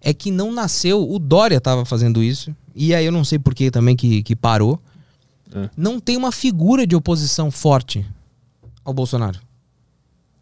é 0.00 0.12
que 0.12 0.30
não 0.30 0.52
nasceu. 0.52 1.08
O 1.08 1.18
Dória 1.18 1.60
tava 1.60 1.84
fazendo 1.84 2.22
isso, 2.22 2.54
e 2.74 2.94
aí 2.94 3.04
eu 3.06 3.12
não 3.12 3.24
sei 3.24 3.38
por 3.38 3.54
que 3.54 3.70
também 3.70 3.94
que, 3.94 4.22
que 4.24 4.34
parou. 4.34 4.80
É. 5.54 5.70
Não 5.76 6.00
tem 6.00 6.16
uma 6.16 6.32
figura 6.32 6.86
de 6.86 6.96
oposição 6.96 7.50
forte 7.50 8.06
ao 8.84 8.92
Bolsonaro. 8.92 9.40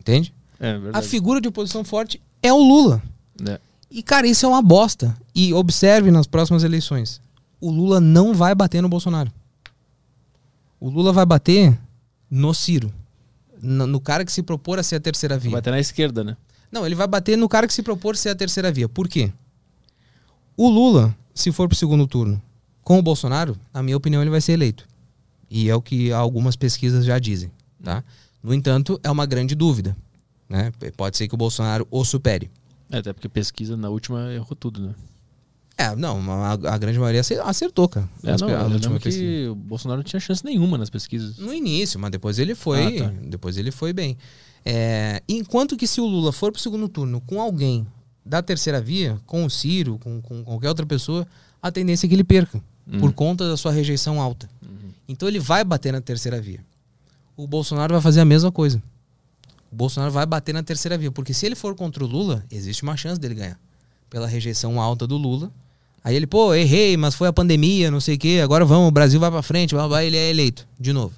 Entende? 0.01 0.33
É 0.59 0.79
A 0.93 1.03
figura 1.03 1.41
de 1.41 1.49
oposição 1.49 1.85
forte 1.85 2.21
é 2.43 2.53
o 2.53 2.59
Lula. 2.59 3.03
É. 3.47 3.59
E, 3.91 4.03
cara, 4.03 4.27
isso 4.27 4.47
é 4.47 4.49
uma 4.49 4.63
bosta. 4.63 5.17
E 5.35 5.53
observe 5.53 6.11
nas 6.11 6.27
próximas 6.27 6.63
eleições. 6.63 7.21
O 7.61 7.71
Lula 7.71 8.01
não 8.01 8.33
vai 8.33 8.55
bater 8.55 8.81
no 8.81 8.89
Bolsonaro. 8.89 9.33
O 10.79 10.89
Lula 10.89 11.13
vai 11.13 11.27
bater 11.27 11.79
no 12.31 12.55
Ciro. 12.55 12.93
No, 13.63 13.87
no 13.87 14.01
cara 14.01 14.25
que 14.25 14.33
se 14.33 14.43
propor 14.43 14.79
a 14.79 14.83
ser 14.83 14.97
a 14.97 15.01
terceira 15.01 15.37
via. 15.37 15.51
Vai 15.51 15.63
ter 15.63 15.71
na 15.71 15.81
esquerda, 15.81 16.25
né? 16.25 16.37
Não, 16.73 16.87
ele 16.87 16.95
vai 16.95 17.07
bater 17.07 17.37
no 17.37 17.49
cara 17.49 17.67
que 17.67 17.75
se 17.75 17.83
propor 17.83 18.17
ser 18.17 18.31
a 18.31 18.35
terceira 18.35 18.71
via. 18.71 18.89
Por 18.89 19.09
quê? 19.09 19.33
O 20.57 20.69
Lula, 20.69 21.15
se 21.35 21.51
for 21.51 21.69
pro 21.69 21.77
segundo 21.77 22.07
turno 22.07 22.41
com 22.83 22.99
o 22.99 23.03
Bolsonaro, 23.03 23.57
na 23.73 23.83
minha 23.83 23.97
opinião, 23.97 24.23
ele 24.23 24.31
vai 24.31 24.41
ser 24.41 24.53
eleito. 24.53 24.89
E 25.51 25.69
é 25.69 25.75
o 25.75 25.83
que 25.83 26.13
algumas 26.13 26.55
pesquisas 26.57 27.05
já 27.05 27.19
dizem, 27.19 27.51
tá? 27.83 28.05
No 28.43 28.55
entanto, 28.55 28.99
é 29.03 29.11
uma 29.11 29.27
grande 29.27 29.55
dúvida, 29.55 29.97
né? 30.49 30.73
Pode 30.97 31.17
ser 31.17 31.27
que 31.29 31.35
o 31.35 31.39
Bolsonaro 31.39 31.87
o 31.91 32.05
supere. 32.05 32.51
É, 32.91 32.99
até 32.99 33.13
porque 33.13 33.29
pesquisa 33.29 33.77
na 33.77 33.89
última 33.89 34.33
errou 34.33 34.55
tudo, 34.55 34.81
né? 34.81 34.95
É, 35.77 35.97
não, 35.97 36.21
a, 36.43 36.53
a 36.53 36.79
grande 36.79 36.99
maioria 36.99 37.21
acer- 37.23 37.41
acertou, 37.41 37.89
cara. 37.89 38.09
É, 38.23 38.37
não, 38.37 38.49
eu 38.51 38.69
lembro 38.69 39.01
pesquisas. 39.01 39.19
que 39.21 39.49
o 39.49 39.55
Bolsonaro 39.55 39.99
não 40.01 40.05
tinha 40.05 40.21
chance 40.21 40.45
nenhuma 40.45 40.77
nas 40.77 40.91
pesquisas. 40.91 41.39
No 41.39 41.55
início, 41.55 41.99
mas 41.99 42.11
depois 42.11 42.39
ele 42.39 42.55
foi. 42.55 42.99
Ah, 42.99 43.05
tá. 43.09 43.13
Depois 43.25 43.57
ele 43.57 43.71
foi 43.71 43.93
bem. 43.93 44.17
É, 44.65 45.23
enquanto 45.27 45.77
que 45.77 45.87
se 45.87 46.01
o 46.01 46.07
Lula 46.07 46.33
for 46.33 46.53
pro 46.53 46.61
segundo 46.61 46.87
turno 46.89 47.21
com 47.23 47.41
alguém 47.41 47.87
da 48.27 48.43
terceira 48.43 48.79
via, 48.81 49.19
com 49.25 49.45
o 49.47 49.51
Ciro, 49.51 49.99
com, 49.99 50.21
com 50.21 50.45
qualquer 50.45 50.69
outra 50.69 50.85
pessoa, 50.85 51.27
a 51.63 51.73
tendência 51.73 52.07
é 52.07 52.09
que 52.09 52.15
ele 52.15 52.25
perca. 52.25 52.63
Por 52.99 53.13
conta 53.13 53.49
da 53.49 53.57
sua 53.57 53.71
rejeição 53.73 54.21
alta. 54.21 54.51
Então 55.11 55.29
ele 55.29 55.41
vai 55.41 55.65
bater 55.65 55.93
na 55.93 56.01
terceira 56.01 56.41
via. 56.41 56.65
O 57.37 57.47
Bolsonaro 57.47 57.93
vai 57.95 58.01
fazer 58.01 58.21
a 58.21 58.25
mesma 58.25 58.53
coisa. 58.53 58.81
O 59.73 59.75
Bolsonaro 59.75 60.13
vai 60.13 60.25
bater 60.25 60.53
na 60.53 60.63
terceira 60.63 60.97
via. 60.97 61.11
Porque 61.11 61.35
se 61.35 61.47
ele 61.47 61.55
for 61.57 61.75
contra 61.75 62.05
o 62.05 62.07
Lula, 62.07 62.45
existe 62.51 62.83
uma 62.85 62.97
chance 62.97 63.19
dele 63.21 63.35
ganhar. 63.35 63.59
Pela 64.09 64.27
rejeição 64.27 64.81
alta 64.81 65.07
do 65.07 65.17
Lula. 65.17 65.51
Aí 66.05 66.15
ele, 66.15 66.27
pô, 66.27 66.55
errei, 66.55 66.97
mas 66.97 67.15
foi 67.15 67.29
a 67.29 67.33
pandemia, 67.33 67.91
não 67.91 68.01
sei 68.01 68.15
o 68.15 68.19
quê, 68.19 68.41
agora 68.43 68.65
vamos, 68.65 68.89
o 68.89 68.91
Brasil 68.91 69.21
vai 69.21 69.31
pra 69.31 69.43
frente, 69.43 69.75
blá, 69.75 69.83
blá, 69.83 69.89
blá, 69.99 70.05
ele 70.05 70.17
é 70.17 70.31
eleito, 70.31 70.67
de 70.79 70.95
novo. 70.95 71.15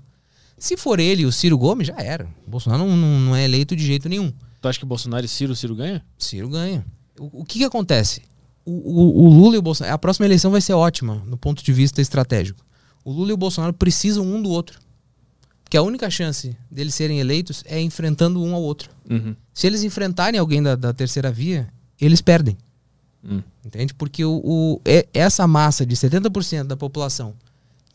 Se 0.58 0.76
for 0.76 0.98
ele 0.98 1.22
e 1.22 1.26
o 1.26 1.30
Ciro 1.30 1.56
Gomes, 1.56 1.86
já 1.86 1.94
era. 1.98 2.26
O 2.46 2.50
Bolsonaro 2.50 2.84
não, 2.84 2.96
não, 2.96 3.20
não 3.20 3.36
é 3.36 3.44
eleito 3.44 3.76
de 3.76 3.86
jeito 3.86 4.08
nenhum. 4.08 4.32
Tu 4.60 4.68
acha 4.68 4.78
que 4.80 4.84
Bolsonaro 4.84 5.24
e 5.24 5.28
Ciro, 5.28 5.54
Ciro 5.54 5.76
ganha? 5.76 6.04
Ciro 6.18 6.48
ganha. 6.48 6.84
O, 7.16 7.42
o 7.42 7.44
que, 7.44 7.58
que 7.60 7.64
acontece? 7.64 8.22
O, 8.64 8.72
o- 8.72 9.24
o 9.26 9.28
Lula 9.30 9.54
e 9.54 9.58
o 9.58 9.62
Bolsonaro. 9.62 9.94
A 9.94 9.98
próxima 9.98 10.26
eleição 10.26 10.50
vai 10.50 10.60
ser 10.60 10.72
ótima 10.72 11.22
no 11.26 11.36
ponto 11.36 11.62
de 11.62 11.72
vista 11.72 12.00
estratégico. 12.02 12.64
O 13.04 13.10
Lula 13.12 13.30
e 13.30 13.32
o 13.34 13.36
Bolsonaro 13.36 13.72
precisam 13.72 14.24
um 14.24 14.40
do 14.42 14.50
outro. 14.50 14.78
Porque 15.64 15.76
a 15.76 15.82
única 15.82 16.10
chance 16.10 16.56
deles 16.70 16.94
serem 16.94 17.18
eleitos 17.18 17.64
é 17.66 17.80
enfrentando 17.80 18.42
um 18.42 18.54
ao 18.54 18.62
outro. 18.62 18.90
Uhum. 19.08 19.34
Se 19.54 19.66
eles 19.66 19.82
enfrentarem 19.82 20.38
alguém 20.38 20.62
da, 20.62 20.76
da 20.76 20.92
terceira 20.92 21.32
via, 21.32 21.68
eles 22.00 22.20
perdem. 22.20 22.56
Hum. 23.24 23.42
Entende? 23.64 23.94
Porque 23.94 24.24
o, 24.24 24.40
o- 24.44 24.80
é- 24.84 25.06
essa 25.14 25.46
massa 25.46 25.86
de 25.86 25.94
70% 25.96 26.64
da 26.64 26.76
população 26.76 27.34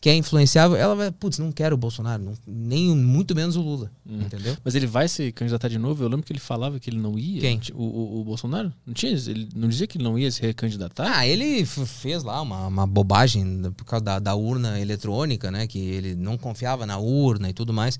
que 0.00 0.08
é 0.08 0.14
influenciável, 0.14 0.76
ela 0.76 0.94
vai, 0.94 1.10
putz, 1.10 1.38
não 1.38 1.50
quero 1.50 1.74
o 1.74 1.78
Bolsonaro, 1.78 2.22
não- 2.22 2.34
nem 2.46 2.94
muito 2.94 3.34
menos 3.34 3.56
o 3.56 3.60
Lula. 3.60 3.90
Hum. 4.08 4.20
Entendeu? 4.20 4.56
Mas 4.64 4.74
ele 4.76 4.86
vai 4.86 5.08
se 5.08 5.32
candidatar 5.32 5.66
de 5.68 5.76
novo? 5.78 6.04
Eu 6.04 6.08
lembro 6.08 6.24
que 6.24 6.32
ele 6.32 6.38
falava 6.38 6.78
que 6.78 6.88
ele 6.88 6.98
não 6.98 7.18
ia. 7.18 7.40
Quem? 7.40 7.60
O, 7.74 7.82
o, 7.82 8.20
o 8.20 8.24
Bolsonaro? 8.24 8.72
Não 8.86 8.94
tinha, 8.94 9.12
ele 9.12 9.48
não 9.56 9.68
dizia 9.68 9.86
que 9.88 9.96
ele 9.98 10.04
não 10.04 10.16
ia 10.16 10.30
se 10.30 10.40
recandidatar? 10.40 11.18
Ah, 11.18 11.26
ele 11.26 11.64
fez 11.66 12.22
lá 12.22 12.40
uma, 12.40 12.66
uma 12.68 12.86
bobagem 12.86 13.62
por 13.76 13.84
causa 13.84 14.04
da, 14.04 14.18
da 14.20 14.34
urna 14.36 14.80
eletrônica, 14.80 15.50
né? 15.50 15.66
Que 15.66 15.78
ele 15.80 16.14
não 16.14 16.38
confiava 16.38 16.86
na 16.86 16.96
urna 16.98 17.50
e 17.50 17.52
tudo 17.52 17.72
mais. 17.72 17.98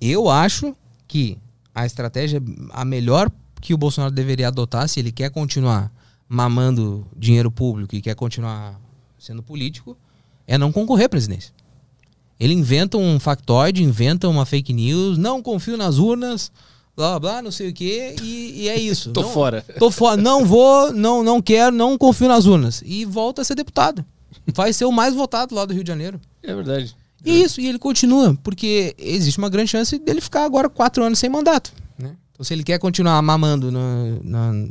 Eu 0.00 0.30
acho 0.30 0.74
que 1.08 1.36
a 1.74 1.84
estratégia, 1.84 2.40
a 2.70 2.84
melhor 2.84 3.30
que 3.60 3.74
o 3.74 3.78
Bolsonaro 3.78 4.14
deveria 4.14 4.48
adotar, 4.48 4.88
se 4.88 5.00
ele 5.00 5.10
quer 5.10 5.30
continuar 5.30 5.92
mamando 6.28 7.04
dinheiro 7.16 7.50
público 7.50 7.94
e 7.96 8.00
quer 8.00 8.14
continuar 8.14 8.80
sendo 9.18 9.42
político, 9.42 9.96
é 10.50 10.58
não 10.58 10.72
concorrer 10.72 11.06
à 11.06 11.08
presidência. 11.08 11.52
Ele 12.38 12.52
inventa 12.54 12.98
um 12.98 13.20
factoide, 13.20 13.84
inventa 13.84 14.28
uma 14.28 14.44
fake 14.44 14.72
news, 14.72 15.16
não 15.16 15.40
confio 15.42 15.76
nas 15.76 15.98
urnas, 15.98 16.50
blá 16.96 17.18
blá, 17.20 17.40
não 17.40 17.50
sei 17.52 17.68
o 17.68 17.72
quê, 17.72 18.16
e, 18.22 18.62
e 18.62 18.68
é 18.68 18.78
isso. 18.80 19.10
Tô 19.14 19.22
Não- 19.22 19.30
fora. 19.30 19.64
Tô 19.78 19.90
fora, 19.90 20.20
não 20.20 20.44
vou, 20.44 20.92
não, 20.92 21.22
não 21.22 21.40
quero, 21.40 21.74
não 21.76 21.96
confio 21.96 22.26
nas 22.28 22.46
urnas. 22.46 22.82
E 22.84 23.04
volta 23.04 23.42
a 23.42 23.44
ser 23.44 23.54
deputado. 23.54 24.04
Vai 24.52 24.72
ser 24.72 24.86
o 24.86 24.92
mais 24.92 25.14
votado 25.14 25.54
lá 25.54 25.64
do 25.64 25.72
Rio 25.72 25.84
de 25.84 25.88
Janeiro. 25.88 26.20
É 26.42 26.52
verdade. 26.54 26.96
E 27.24 27.42
isso, 27.42 27.60
e 27.60 27.68
ele 27.68 27.78
continua, 27.78 28.36
porque 28.42 28.94
existe 28.98 29.38
uma 29.38 29.50
grande 29.50 29.70
chance 29.70 29.98
dele 29.98 30.20
ficar 30.22 30.44
agora 30.44 30.68
quatro 30.70 31.04
anos 31.04 31.18
sem 31.18 31.28
mandato. 31.28 31.70
Né? 31.98 32.16
Então, 32.32 32.42
se 32.42 32.54
ele 32.54 32.64
quer 32.64 32.78
continuar 32.78 33.20
mamando, 33.22 33.70
na, 33.70 33.80
na- 34.24 34.68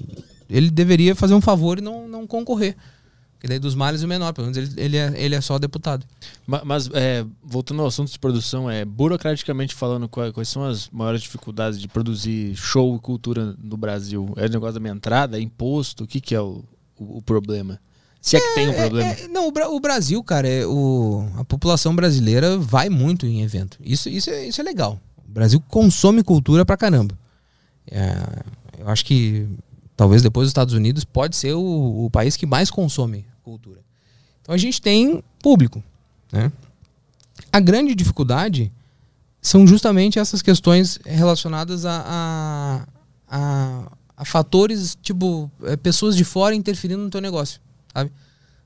ele 0.49 0.71
deveria 0.71 1.15
fazer 1.15 1.35
um 1.35 1.41
favor 1.41 1.77
e 1.77 1.81
não, 1.81 2.07
não 2.07 2.25
concorrer. 2.25 2.75
Porque 3.39 3.47
daí 3.47 3.57
dos 3.57 3.73
males 3.73 4.03
o 4.03 4.07
menor, 4.07 4.33
pelo 4.33 4.47
menos 4.51 4.57
ele, 4.57 4.81
ele, 4.81 4.97
é, 4.97 5.13
ele 5.15 5.33
é 5.33 5.39
só 5.39 5.57
deputado. 5.57 6.05
Ma- 6.45 6.61
Mas, 6.65 6.89
é, 6.93 7.25
voltando 7.41 7.81
ao 7.81 7.87
assunto 7.87 8.11
de 8.11 8.19
produção, 8.19 8.69
é, 8.69 8.83
burocraticamente 8.83 9.73
falando, 9.73 10.09
quais, 10.09 10.33
quais 10.33 10.49
são 10.49 10.65
as 10.65 10.89
maiores 10.89 11.21
dificuldades 11.21 11.79
de 11.79 11.87
produzir 11.87 12.53
show 12.57 12.97
e 12.97 12.99
cultura 12.99 13.55
no 13.63 13.77
Brasil? 13.77 14.33
É 14.35 14.45
o 14.45 14.49
negócio 14.49 14.73
da 14.73 14.79
minha 14.81 14.93
entrada? 14.93 15.37
É 15.37 15.41
imposto? 15.41 16.03
O 16.03 16.07
que, 16.07 16.19
que 16.19 16.35
é 16.35 16.41
o, 16.41 16.65
o, 16.97 17.19
o 17.19 17.21
problema? 17.21 17.79
Se 18.21 18.35
é 18.35 18.41
que 18.41 18.53
tem 18.55 18.67
um 18.67 18.73
problema. 18.73 19.09
É, 19.11 19.29
não, 19.29 19.47
o, 19.47 19.75
o 19.75 19.79
Brasil, 19.79 20.21
cara, 20.21 20.45
é 20.45 20.65
o, 20.67 21.25
a 21.37 21.45
população 21.45 21.95
brasileira 21.95 22.57
vai 22.57 22.89
muito 22.89 23.25
em 23.25 23.41
evento. 23.41 23.77
Isso, 23.81 24.09
isso, 24.09 24.29
é, 24.29 24.49
isso 24.49 24.59
é 24.59 24.63
legal. 24.65 24.99
O 25.25 25.31
Brasil 25.31 25.63
consome 25.69 26.21
cultura 26.23 26.65
pra 26.65 26.75
caramba. 26.75 27.17
É, 27.89 28.17
eu 28.79 28.89
acho 28.89 29.05
que 29.05 29.47
talvez 29.95 30.21
depois 30.21 30.45
dos 30.47 30.49
Estados 30.49 30.73
Unidos 30.73 31.05
pode 31.05 31.37
ser 31.37 31.53
o, 31.53 32.05
o 32.05 32.09
país 32.11 32.35
que 32.35 32.45
mais 32.45 32.69
consome 32.69 33.25
cultura. 33.49 33.81
Então 34.41 34.53
a 34.55 34.57
gente 34.57 34.81
tem 34.81 35.23
público. 35.41 35.83
Né? 36.31 36.51
A 37.51 37.59
grande 37.59 37.95
dificuldade 37.95 38.71
são 39.41 39.65
justamente 39.65 40.19
essas 40.19 40.41
questões 40.41 40.99
relacionadas 41.05 41.85
a, 41.85 42.03
a, 42.07 42.87
a, 43.27 43.91
a 44.17 44.25
fatores, 44.25 44.97
tipo, 45.01 45.49
é, 45.63 45.75
pessoas 45.75 46.15
de 46.15 46.23
fora 46.23 46.53
interferindo 46.55 47.03
no 47.03 47.09
teu 47.09 47.21
negócio, 47.21 47.59
sabe? 47.93 48.11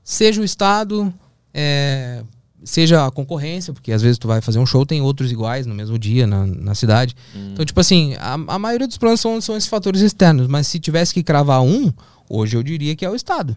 Seja 0.02 0.40
o 0.40 0.44
Estado, 0.44 1.12
É, 1.56 2.24
seja 2.64 3.06
a 3.06 3.10
concorrência, 3.12 3.72
porque 3.72 3.92
às 3.92 4.02
vezes 4.02 4.18
tu 4.18 4.26
vai 4.26 4.40
fazer 4.40 4.58
um 4.58 4.66
show, 4.66 4.84
tem 4.84 5.00
outros 5.00 5.30
iguais 5.30 5.66
no 5.66 5.74
mesmo 5.74 5.96
dia 5.96 6.26
na, 6.26 6.44
na 6.46 6.74
cidade. 6.74 7.14
Então, 7.52 7.64
tipo 7.64 7.78
assim, 7.78 8.16
a, 8.18 8.32
a 8.34 8.58
maioria 8.58 8.88
dos 8.88 8.98
problemas 8.98 9.20
são, 9.20 9.40
são 9.40 9.56
esses 9.56 9.68
fatores 9.68 10.00
externos, 10.00 10.48
mas 10.48 10.66
se 10.66 10.80
tivesse 10.80 11.14
que 11.14 11.22
cravar 11.22 11.62
um, 11.62 11.92
hoje 12.28 12.56
eu 12.56 12.62
diria 12.64 12.96
que 12.96 13.04
é 13.04 13.10
o 13.10 13.14
Estado. 13.14 13.56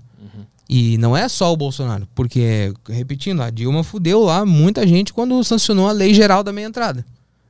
E 0.70 0.98
não 0.98 1.16
é 1.16 1.30
só 1.30 1.52
o 1.54 1.58
Bolsonaro, 1.58 2.08
porque, 2.14 2.74
repetindo, 2.90 3.42
a 3.42 3.50
Dilma 3.50 3.84
fudeu 3.84 4.24
lá 4.24 4.46
muita 4.46 4.86
gente 4.86 5.14
quando 5.14 5.42
sancionou 5.44 5.88
a 5.88 5.92
lei 5.94 6.14
geral 6.14 6.44
da 6.44 6.52
meia 6.52 6.66
entrada, 6.68 7.06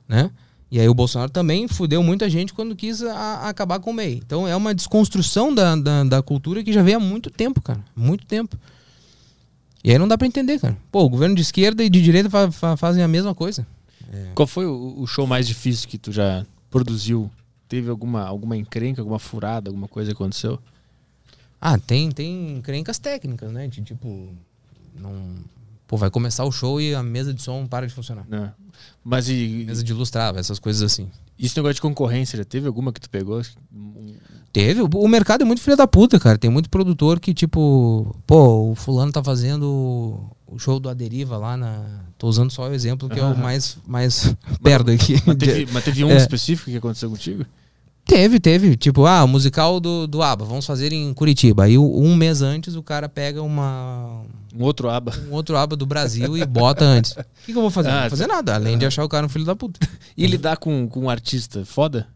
né? 0.08 0.30
E 0.70 0.80
aí 0.80 0.88
o 0.90 0.94
Bolsonaro 0.94 1.32
também 1.32 1.68
fudeu 1.68 2.04
muita 2.04 2.30
gente 2.30 2.54
quando 2.54 2.76
quis 2.76 3.02
a- 3.02 3.48
acabar 3.50 3.80
com 3.80 3.90
o 3.90 3.94
MEI. 3.94 4.22
Então 4.24 4.48
é 4.48 4.56
uma 4.56 4.76
desconstrução 4.76 5.56
da, 5.56 5.76
da, 5.78 6.04
da 6.04 6.22
cultura 6.22 6.62
que 6.64 6.74
já 6.74 6.84
vem 6.84 6.94
há 6.94 7.00
muito 7.00 7.30
tempo, 7.32 7.62
cara. 7.62 7.80
Muito 7.96 8.26
tempo. 8.26 8.56
E 9.84 9.92
aí 9.92 9.98
não 9.98 10.08
dá 10.08 10.18
pra 10.18 10.28
entender, 10.28 10.60
cara. 10.60 10.78
Pô, 10.92 11.04
o 11.04 11.10
governo 11.10 11.36
de 11.36 11.42
esquerda 11.42 11.84
e 11.84 11.90
de 11.90 12.02
direita 12.02 12.30
fa- 12.30 12.52
fa- 12.52 12.76
fazem 12.78 13.02
a 13.02 13.08
mesma 13.08 13.34
coisa. 13.34 13.66
Qual 14.36 14.46
foi 14.48 14.66
o, 14.66 14.96
o 14.98 15.08
show 15.08 15.26
mais 15.26 15.48
difícil 15.48 15.88
que 15.88 15.98
tu 15.98 16.12
já 16.12 16.46
produziu? 16.70 17.32
Teve 17.70 17.90
alguma, 17.90 18.24
alguma 18.24 18.56
encrenca, 18.58 19.02
alguma 19.02 19.20
furada, 19.20 19.70
alguma 19.70 19.88
coisa 19.88 20.12
que 20.12 20.16
aconteceu? 20.22 20.60
Ah, 21.60 21.78
tem, 21.78 22.12
tem 22.12 22.62
crencas 22.64 23.00
técnicas, 23.00 23.52
né? 23.52 23.68
De 23.68 23.82
tipo. 23.82 24.30
Não. 24.96 25.36
Pô, 25.88 25.96
vai 25.96 26.10
começar 26.10 26.44
o 26.44 26.52
show 26.52 26.82
e 26.82 26.94
a 26.94 27.02
mesa 27.02 27.34
de 27.34 27.42
som 27.42 27.66
para 27.66 27.88
de 27.88 27.94
funcionar. 27.94 28.26
Né? 28.28 28.52
Mas 29.04 29.30
e, 29.30 29.64
Mesa 29.66 29.82
de 29.84 29.94
luz 29.94 30.10
trava, 30.10 30.38
essas 30.40 30.60
coisas 30.60 30.82
assim. 30.84 31.10
e 31.40 31.46
esse 31.46 31.56
negócio 31.56 31.76
de 31.76 31.82
concorrência, 31.82 32.36
já 32.38 32.44
teve 32.44 32.68
alguma 32.68 32.92
que 32.92 33.00
tu 33.00 33.10
pegou? 33.10 33.42
Teve, 34.52 34.82
o- 34.82 35.08
mercado 35.08 35.44
é 35.44 35.46
muito 35.46 35.62
filho 35.62 35.78
da 35.78 35.88
puta, 35.88 36.20
cara. 36.20 36.38
Tem 36.38 36.50
muito 36.50 36.70
produtor 36.70 37.20
que, 37.20 37.34
tipo, 37.34 38.14
pô, 38.26 38.72
o 38.72 38.76
fulano 38.76 39.12
tá 39.12 39.24
fazendo 39.24 40.20
o 40.46 40.58
show 40.60 40.80
do 40.80 40.90
Aderiva 40.90 41.38
lá 41.38 41.56
na. 41.56 42.02
Tô 42.18 42.28
usando 42.28 42.52
só 42.52 42.68
o 42.70 42.74
exemplo 42.74 43.08
que 43.10 43.20
é 43.20 43.24
o 43.24 43.38
mais, 43.38 43.78
mais 43.88 44.36
perto 44.62 44.92
aqui. 44.92 45.22
Mas 45.26 45.38
teve, 45.38 45.68
mas 45.72 45.84
teve 45.86 46.04
um 46.04 46.10
É. 46.10 46.18
específico 46.18 46.70
que 46.70 46.78
aconteceu 46.78 47.10
contigo? 47.10 47.46
Teve, 48.08 48.40
teve. 48.40 48.78
Tipo, 48.78 49.06
ah, 49.06 49.26
o 49.26 49.28
musical 49.28 49.82
do, 49.82 50.08
do 50.08 50.24
ABBA, 50.24 50.46
vamos 50.46 50.66
fazer 50.66 50.94
em 50.94 51.14
Curitiba. 51.14 51.66
Aí 51.66 51.78
um 51.78 52.16
mês 52.16 52.42
antes 52.42 52.76
o 52.76 52.82
cara 52.82 53.10
pega 53.10 53.44
uma, 53.44 54.24
Um 54.56 54.64
outro 54.64 54.90
aba. 54.90 55.14
um 55.30 55.34
outro 55.34 55.58
aba 55.58 55.76
do 55.76 55.86
Brasil 55.86 56.38
e 56.38 56.46
bota 56.46 56.86
antes. 56.86 57.12
O 57.48 57.48
que, 57.48 57.54
que 57.54 57.58
eu 57.58 57.62
vou 57.62 57.72
fazer? 57.72 57.90
Ah, 57.90 57.94
não 57.94 58.02
vou 58.02 58.10
fazer 58.10 58.28
nada, 58.28 58.56
além 58.56 58.78
de 58.78 58.86
achar 58.86 59.04
o 59.06 59.08
cara 59.08 59.26
um 59.26 59.30
filho 59.30 59.46
da 59.46 59.56
puta. 59.56 59.80
E 60.18 60.28
lidar 60.28 60.58
com, 60.58 60.88
com 60.90 61.02
um 61.02 61.10
artista 61.10 61.64
foda? 61.64 62.08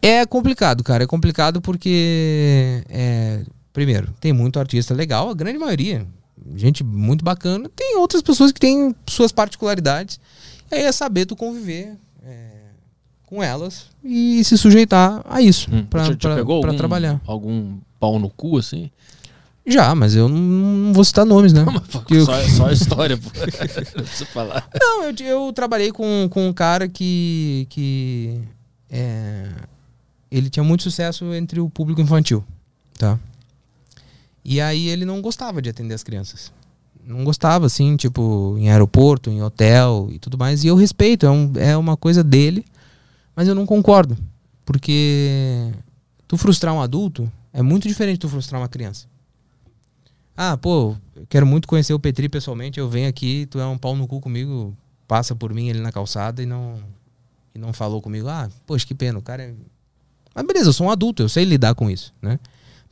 É 0.00 0.24
complicado, 0.24 0.82
cara. 0.82 1.04
É 1.04 1.06
complicado 1.06 1.60
porque, 1.60 2.82
é, 2.88 3.42
primeiro, 3.70 4.14
tem 4.18 4.32
muito 4.32 4.58
artista 4.58 4.94
legal, 4.94 5.28
a 5.28 5.34
grande 5.34 5.58
maioria. 5.58 6.06
Gente 6.56 6.82
muito 6.82 7.22
bacana. 7.22 7.70
Tem 7.76 7.98
outras 7.98 8.22
pessoas 8.22 8.50
que 8.50 8.58
têm 8.58 8.94
suas 9.06 9.30
particularidades. 9.30 10.18
E 10.70 10.76
aí 10.76 10.82
é 10.84 10.92
saber 10.92 11.26
tu 11.26 11.36
conviver 11.36 11.96
com 13.30 13.42
elas 13.42 13.86
e 14.04 14.42
se 14.44 14.58
sujeitar 14.58 15.22
a 15.24 15.40
isso 15.40 15.70
pra 15.88 16.04
algum, 16.38 16.76
trabalhar. 16.76 17.20
algum 17.26 17.78
pau 17.98 18.18
no 18.18 18.28
cu, 18.28 18.58
assim? 18.58 18.90
Já, 19.66 19.94
mas 19.94 20.16
eu 20.16 20.28
não, 20.28 20.36
não 20.38 20.92
vou 20.92 21.04
citar 21.04 21.24
nomes, 21.24 21.52
né? 21.52 21.64
Que 22.08 22.16
eu- 22.16 22.24
Só, 22.26 22.42
só 22.48 22.66
a 22.66 22.72
história, 22.72 23.16
pô. 23.16 23.28
Não 23.96 24.04
precisa 24.04 24.26
falar. 24.26 24.68
Não, 24.80 25.04
eu, 25.04 25.14
eu 25.20 25.52
trabalhei 25.52 25.92
com, 25.92 26.26
com 26.30 26.48
um 26.48 26.52
cara 26.52 26.88
que. 26.88 27.66
que 27.70 28.40
é, 28.90 29.46
ele 30.30 30.48
tinha 30.50 30.64
muito 30.64 30.82
sucesso 30.82 31.32
entre 31.34 31.60
o 31.60 31.68
público 31.68 32.00
infantil. 32.00 32.42
Tá? 32.98 33.18
E 34.44 34.60
aí 34.60 34.88
ele 34.88 35.04
não 35.04 35.20
gostava 35.20 35.60
de 35.62 35.68
atender 35.68 35.94
as 35.94 36.02
crianças. 36.02 36.50
Não 37.06 37.22
gostava, 37.22 37.66
assim, 37.66 37.96
tipo, 37.96 38.56
em 38.58 38.70
aeroporto, 38.70 39.30
em 39.30 39.42
hotel 39.42 40.08
e 40.10 40.18
tudo 40.18 40.38
mais. 40.38 40.64
E 40.64 40.68
eu 40.68 40.74
respeito, 40.74 41.26
é, 41.26 41.30
um, 41.30 41.52
é 41.56 41.76
uma 41.76 41.96
coisa 41.96 42.24
dele, 42.24 42.64
mas 43.40 43.48
eu 43.48 43.54
não 43.54 43.64
concordo. 43.64 44.18
Porque 44.66 45.72
tu 46.28 46.36
frustrar 46.36 46.74
um 46.74 46.80
adulto 46.82 47.32
é 47.54 47.62
muito 47.62 47.88
diferente 47.88 48.16
de 48.16 48.20
tu 48.20 48.28
frustrar 48.28 48.60
uma 48.60 48.68
criança. 48.68 49.06
Ah, 50.36 50.58
pô, 50.58 50.94
quero 51.26 51.46
muito 51.46 51.66
conhecer 51.66 51.94
o 51.94 51.98
Petri 51.98 52.28
pessoalmente, 52.28 52.78
eu 52.78 52.86
venho 52.86 53.08
aqui, 53.08 53.46
tu 53.46 53.58
é 53.58 53.64
um 53.64 53.78
pau 53.78 53.96
no 53.96 54.06
cu 54.06 54.20
comigo, 54.20 54.76
passa 55.08 55.34
por 55.34 55.54
mim 55.54 55.70
ali 55.70 55.80
na 55.80 55.90
calçada 55.90 56.42
e 56.42 56.46
não 56.46 56.82
e 57.54 57.58
não 57.58 57.72
falou 57.72 58.02
comigo. 58.02 58.28
Ah, 58.28 58.50
poxa, 58.66 58.86
que 58.86 58.94
pena, 58.94 59.18
o 59.18 59.22
cara 59.22 59.42
é... 59.42 59.54
Mas 60.34 60.46
beleza, 60.46 60.68
eu 60.68 60.72
sou 60.74 60.88
um 60.88 60.90
adulto, 60.90 61.22
eu 61.22 61.28
sei 61.30 61.46
lidar 61.46 61.74
com 61.74 61.88
isso, 61.90 62.12
né? 62.20 62.38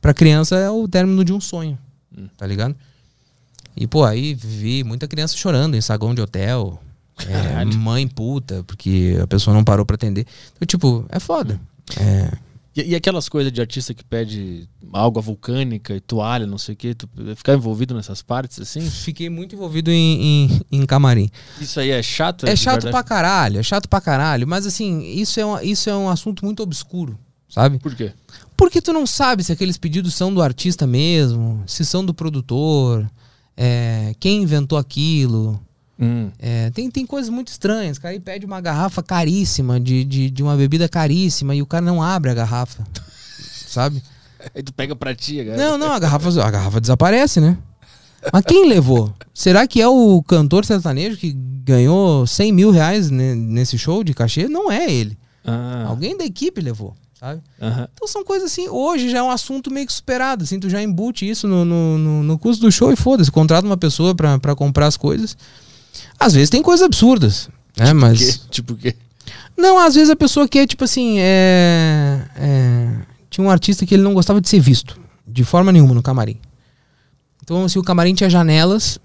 Pra 0.01 0.15
criança 0.15 0.55
é 0.55 0.67
o 0.71 0.87
término 0.87 1.23
de 1.23 1.31
um 1.31 1.39
sonho, 1.39 1.77
Hum. 2.17 2.27
tá 2.35 2.47
ligado? 2.47 2.75
E, 3.77 3.85
pô, 3.85 4.03
aí 4.03 4.33
vi 4.33 4.83
muita 4.83 5.07
criança 5.07 5.37
chorando 5.37 5.75
em 5.75 5.81
saguão 5.81 6.15
de 6.15 6.21
hotel, 6.23 6.81
é, 7.27 7.65
mãe 7.65 8.07
puta, 8.07 8.63
porque 8.65 9.17
a 9.21 9.27
pessoa 9.27 9.53
não 9.53 9.63
parou 9.63 9.85
pra 9.85 9.95
atender. 9.95 10.25
Então, 10.55 10.65
tipo, 10.65 11.05
é 11.09 11.19
foda. 11.19 11.59
É, 11.99 12.31
E, 12.75 12.91
e 12.91 12.95
aquelas 12.95 13.27
coisas 13.27 13.51
de 13.51 13.59
artista 13.59 13.93
que 13.93 14.03
pede 14.03 14.69
água 14.93 15.21
vulcânica 15.21 15.95
e 15.95 15.99
toalha, 15.99 16.45
não 16.45 16.57
sei 16.57 16.73
o 16.73 16.77
quê, 16.77 16.93
tu 16.93 17.09
ficar 17.35 17.53
envolvido 17.55 17.93
nessas 17.95 18.21
partes, 18.21 18.59
assim? 18.59 18.81
fiquei 18.81 19.29
muito 19.29 19.55
envolvido 19.55 19.91
em, 19.91 20.21
em, 20.45 20.61
em 20.71 20.85
camarim. 20.85 21.29
Isso 21.59 21.79
aí 21.79 21.89
é 21.89 22.01
chato? 22.01 22.45
É 22.45 22.55
chato 22.55 22.83
verdade? 22.83 22.91
pra 22.91 23.03
caralho, 23.03 23.59
é 23.59 23.63
chato 23.63 23.89
pra 23.89 23.99
caralho, 23.99 24.47
mas 24.47 24.65
assim, 24.65 25.01
isso 25.01 25.39
é, 25.39 25.45
um, 25.45 25.59
isso 25.59 25.89
é 25.89 25.95
um 25.95 26.09
assunto 26.09 26.45
muito 26.45 26.61
obscuro, 26.63 27.17
sabe? 27.49 27.79
Por 27.79 27.95
quê? 27.95 28.13
Porque 28.55 28.81
tu 28.81 28.93
não 28.93 29.07
sabe 29.07 29.43
se 29.43 29.51
aqueles 29.51 29.77
pedidos 29.77 30.13
são 30.13 30.33
do 30.33 30.41
artista 30.41 30.85
mesmo, 30.85 31.63
se 31.65 31.83
são 31.83 32.05
do 32.05 32.13
produtor, 32.13 33.09
é, 33.57 34.13
quem 34.19 34.43
inventou 34.43 34.77
aquilo. 34.77 35.59
Hum. 35.99 36.29
É, 36.39 36.69
tem, 36.71 36.89
tem 36.89 37.05
coisas 37.05 37.29
muito 37.29 37.49
estranhas. 37.49 37.97
O 37.97 38.01
cara 38.01 38.13
aí 38.13 38.19
pede 38.19 38.45
uma 38.45 38.61
garrafa 38.61 39.03
caríssima, 39.03 39.79
de, 39.79 40.03
de, 40.05 40.29
de 40.29 40.41
uma 40.43 40.55
bebida 40.55 40.87
caríssima, 40.87 41.53
e 41.53 41.61
o 41.61 41.65
cara 41.65 41.83
não 41.85 42.01
abre 42.01 42.31
a 42.31 42.33
garrafa. 42.33 42.83
sabe? 43.67 44.01
Aí 44.55 44.63
tu 44.63 44.73
pega 44.73 44.95
pra 44.95 45.13
ti, 45.13 45.43
cara. 45.43 45.57
Não, 45.57 45.77
não, 45.77 45.91
a 45.91 45.99
garrafa, 45.99 46.29
a 46.43 46.49
garrafa 46.51 46.79
desaparece, 46.79 47.41
né? 47.41 47.57
Mas 48.33 48.43
quem 48.45 48.67
levou? 48.67 49.13
Será 49.33 49.65
que 49.67 49.81
é 49.81 49.87
o 49.87 50.21
cantor 50.23 50.65
sertanejo 50.65 51.17
que 51.17 51.31
ganhou 51.33 52.25
100 52.27 52.51
mil 52.51 52.71
reais 52.71 53.09
ne- 53.09 53.35
nesse 53.35 53.77
show 53.77 54.03
de 54.03 54.13
cachê? 54.13 54.47
Não 54.47 54.71
é 54.71 54.91
ele. 54.91 55.17
Ah, 55.45 55.85
Alguém 55.87 56.17
da 56.17 56.25
equipe 56.25 56.59
levou, 56.61 56.95
sabe? 57.17 57.41
Então 57.93 58.07
são 58.07 58.23
coisas 58.25 58.51
assim, 58.51 58.67
hoje 58.67 59.09
já 59.09 59.19
é 59.19 59.23
um 59.23 59.31
assunto 59.31 59.71
meio 59.71 59.87
que 59.87 59.93
superado, 59.93 60.43
assim, 60.43 60.59
tu 60.59 60.69
já 60.69 60.81
embute 60.81 61.29
isso 61.29 61.47
no, 61.47 61.63
no, 61.63 61.97
no, 61.97 62.23
no 62.23 62.37
custo 62.39 62.65
do 62.65 62.71
show 62.71 62.91
e 62.91 62.95
foda-se, 62.97 63.31
contrata 63.31 63.65
uma 63.65 63.77
pessoa 63.77 64.13
pra, 64.13 64.37
pra 64.37 64.53
comprar 64.55 64.87
as 64.87 64.97
coisas. 64.97 65.37
Às 66.19 66.33
vezes 66.33 66.49
tem 66.49 66.61
coisas 66.61 66.85
absurdas, 66.85 67.49
né? 67.77 67.93
Mas. 67.93 68.37
Que- 68.37 68.49
tipo 68.49 68.73
o 68.73 68.77
quê? 68.77 68.95
Não, 69.57 69.77
às 69.77 69.95
vezes 69.95 70.09
a 70.09 70.15
pessoa 70.15 70.47
quer, 70.47 70.65
tipo 70.65 70.83
assim, 70.85 71.17
é, 71.19 72.21
é, 72.35 72.89
Tinha 73.29 73.45
um 73.45 73.49
artista 73.49 73.85
que 73.85 73.93
ele 73.93 74.03
não 74.03 74.13
gostava 74.13 74.39
de 74.39 74.47
ser 74.47 74.59
visto, 74.59 74.99
de 75.27 75.43
forma 75.43 75.71
nenhuma, 75.71 75.93
no 75.93 76.01
camarim. 76.01 76.37
Então, 77.43 77.67
se 77.67 77.77
o 77.77 77.83
camarim 77.83 78.13
tinha 78.13 78.29
janelas, 78.29 78.99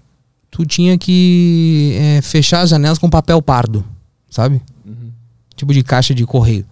tu 0.49 0.65
tinha 0.65 0.97
que 0.97 1.95
é, 1.99 2.21
fechar 2.21 2.61
as 2.61 2.69
janelas 2.69 2.97
com 2.97 3.09
papel 3.09 3.41
pardo, 3.41 3.83
sabe? 4.29 4.61
Uhum. 4.85 5.11
Tipo 5.55 5.73
de 5.73 5.83
caixa 5.83 6.13
de 6.15 6.25
correio. 6.25 6.65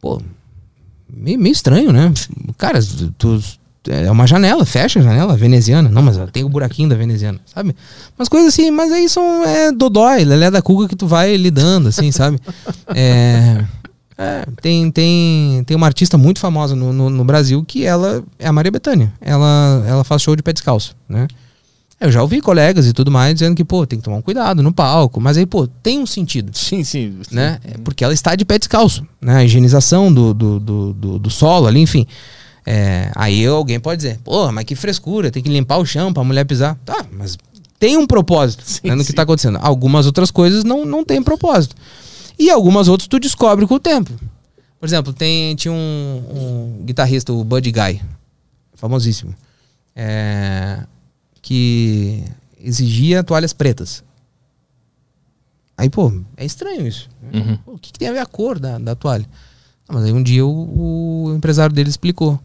Pô, 0.00 0.20
meio, 1.08 1.38
meio 1.38 1.52
estranho, 1.52 1.92
né? 1.92 2.12
Cara, 2.58 2.80
tu, 3.18 3.42
é 3.88 4.10
uma 4.10 4.26
janela, 4.26 4.64
fecha 4.66 5.00
a 5.00 5.02
janela 5.02 5.36
veneziana. 5.36 5.88
Não, 5.88 6.02
mas 6.02 6.18
tem 6.32 6.44
o 6.44 6.48
buraquinho 6.48 6.88
da 6.88 6.96
veneziana, 6.96 7.40
sabe? 7.46 7.74
Umas 8.18 8.28
coisas 8.28 8.52
assim, 8.52 8.70
mas 8.70 8.92
aí 8.92 9.08
são 9.08 9.44
é, 9.44 9.72
dodói, 9.72 10.24
lelé 10.24 10.50
da 10.50 10.60
cuca 10.60 10.88
que 10.88 10.96
tu 10.96 11.06
vai 11.06 11.36
lidando, 11.36 11.88
assim, 11.88 12.12
sabe? 12.12 12.38
É, 12.94 13.64
é, 14.18 14.44
tem, 14.60 14.90
tem, 14.90 15.64
tem 15.64 15.74
uma 15.74 15.86
artista 15.86 16.18
muito 16.18 16.40
famosa 16.40 16.76
no, 16.76 16.92
no, 16.92 17.08
no 17.08 17.24
Brasil 17.24 17.64
que 17.66 17.86
ela 17.86 18.22
é 18.38 18.46
a 18.46 18.52
Maria 18.52 18.70
Bethânia. 18.70 19.10
Ela, 19.18 19.82
ela 19.86 20.04
faz 20.04 20.20
show 20.20 20.36
de 20.36 20.42
pé 20.42 20.52
descalço, 20.52 20.94
né? 21.08 21.26
Eu 21.98 22.10
já 22.10 22.20
ouvi 22.22 22.40
colegas 22.40 22.86
e 22.86 22.92
tudo 22.92 23.10
mais 23.10 23.34
dizendo 23.34 23.54
que, 23.54 23.64
pô, 23.64 23.86
tem 23.86 23.98
que 23.98 24.04
tomar 24.04 24.16
um 24.16 24.22
cuidado 24.22 24.62
no 24.62 24.72
palco. 24.72 25.20
Mas 25.20 25.36
aí, 25.36 25.44
pô, 25.46 25.66
tem 25.66 25.98
um 25.98 26.06
sentido 26.06 26.50
Sim, 26.56 26.82
sim. 26.82 27.14
né? 27.30 27.58
É 27.62 27.78
Porque 27.84 28.04
ela 28.04 28.12
está 28.12 28.34
de 28.34 28.44
pé 28.44 28.58
descalço, 28.58 29.06
né? 29.20 29.36
A 29.36 29.44
higienização 29.44 30.12
do, 30.12 30.34
do, 30.34 30.60
do, 30.60 30.92
do, 30.92 31.18
do 31.18 31.30
solo 31.30 31.66
ali, 31.66 31.80
enfim. 31.80 32.06
É, 32.64 33.10
aí 33.14 33.46
alguém 33.46 33.80
pode 33.80 34.02
dizer, 34.02 34.18
pô, 34.22 34.50
mas 34.52 34.64
que 34.64 34.74
frescura, 34.74 35.30
tem 35.30 35.42
que 35.42 35.48
limpar 35.48 35.78
o 35.78 35.86
chão 35.86 36.12
pra 36.12 36.22
mulher 36.22 36.44
pisar. 36.44 36.76
Tá, 36.84 37.04
mas 37.12 37.36
tem 37.78 37.96
um 37.96 38.06
propósito 38.06 38.62
Sim, 38.64 38.88
né, 38.88 38.94
no 38.94 39.02
sim. 39.02 39.08
que 39.08 39.12
tá 39.14 39.22
acontecendo. 39.22 39.58
Algumas 39.62 40.06
outras 40.06 40.30
coisas 40.30 40.64
não, 40.64 40.84
não 40.84 41.04
tem 41.04 41.22
propósito. 41.22 41.74
E 42.38 42.50
algumas 42.50 42.88
outras 42.88 43.08
tu 43.08 43.18
descobre 43.18 43.66
com 43.66 43.74
o 43.74 43.80
tempo. 43.80 44.12
Por 44.78 44.86
exemplo, 44.86 45.12
tem, 45.12 45.54
tinha 45.56 45.72
um, 45.72 46.76
um 46.78 46.84
guitarrista, 46.84 47.32
o 47.32 47.44
Buddy 47.44 47.70
Guy, 47.70 48.00
famosíssimo, 48.74 49.34
é, 49.94 50.80
que 51.42 52.24
exigia 52.58 53.22
toalhas 53.22 53.52
pretas. 53.52 54.02
Aí, 55.76 55.88
pô, 55.88 56.12
é 56.36 56.44
estranho 56.44 56.86
isso. 56.86 57.08
Uhum. 57.32 57.56
Pô, 57.58 57.72
o 57.72 57.78
que, 57.78 57.92
que 57.92 57.98
tem 57.98 58.08
a 58.08 58.12
ver 58.12 58.18
a 58.20 58.26
cor 58.26 58.58
da, 58.58 58.78
da 58.78 58.94
toalha? 58.94 59.26
Ah, 59.90 59.94
mas 59.94 60.04
aí 60.04 60.12
um 60.12 60.22
dia 60.22 60.46
o, 60.46 61.26
o 61.26 61.34
empresário 61.34 61.74
dele 61.74 61.90
explicou. 61.90 62.38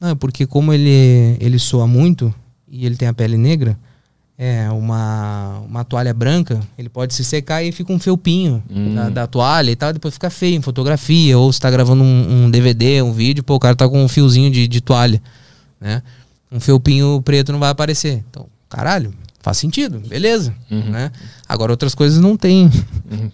Não, 0.00 0.10
é 0.10 0.14
porque 0.16 0.46
como 0.46 0.72
ele, 0.72 1.36
ele 1.40 1.58
soa 1.58 1.86
muito 1.86 2.34
e 2.68 2.84
ele 2.84 2.96
tem 2.96 3.06
a 3.06 3.14
pele 3.14 3.36
negra, 3.36 3.78
é, 4.36 4.68
uma, 4.70 5.60
uma 5.60 5.84
toalha 5.84 6.12
branca, 6.12 6.60
ele 6.76 6.88
pode 6.88 7.14
se 7.14 7.24
secar 7.24 7.64
e 7.64 7.72
fica 7.72 7.92
um 7.92 7.98
felpinho 7.98 8.62
da, 8.94 9.08
da 9.08 9.26
toalha 9.26 9.70
e 9.70 9.76
tal, 9.76 9.92
depois 9.92 10.14
fica 10.14 10.30
feio 10.30 10.56
em 10.56 10.62
fotografia, 10.62 11.36
ou 11.38 11.52
você 11.52 11.58
tá 11.58 11.70
gravando 11.70 12.04
um, 12.04 12.44
um 12.44 12.50
DVD, 12.50 13.02
um 13.02 13.12
vídeo, 13.12 13.42
pô, 13.42 13.54
o 13.54 13.60
cara 13.60 13.74
tá 13.74 13.88
com 13.88 14.02
um 14.02 14.08
fiozinho 14.08 14.50
de, 14.50 14.68
de 14.68 14.80
toalha, 14.80 15.20
né? 15.80 16.02
Um 16.52 16.60
felpinho 16.60 17.20
preto 17.22 17.52
não 17.52 17.58
vai 17.58 17.70
aparecer. 17.70 18.24
Então, 18.30 18.46
caralho, 18.68 19.12
faz 19.48 19.56
sentido, 19.56 19.98
beleza, 20.00 20.54
né? 20.90 21.10
Agora 21.48 21.72
outras 21.72 21.94
coisas 21.94 22.20
não 22.20 22.36
tem, 22.36 22.70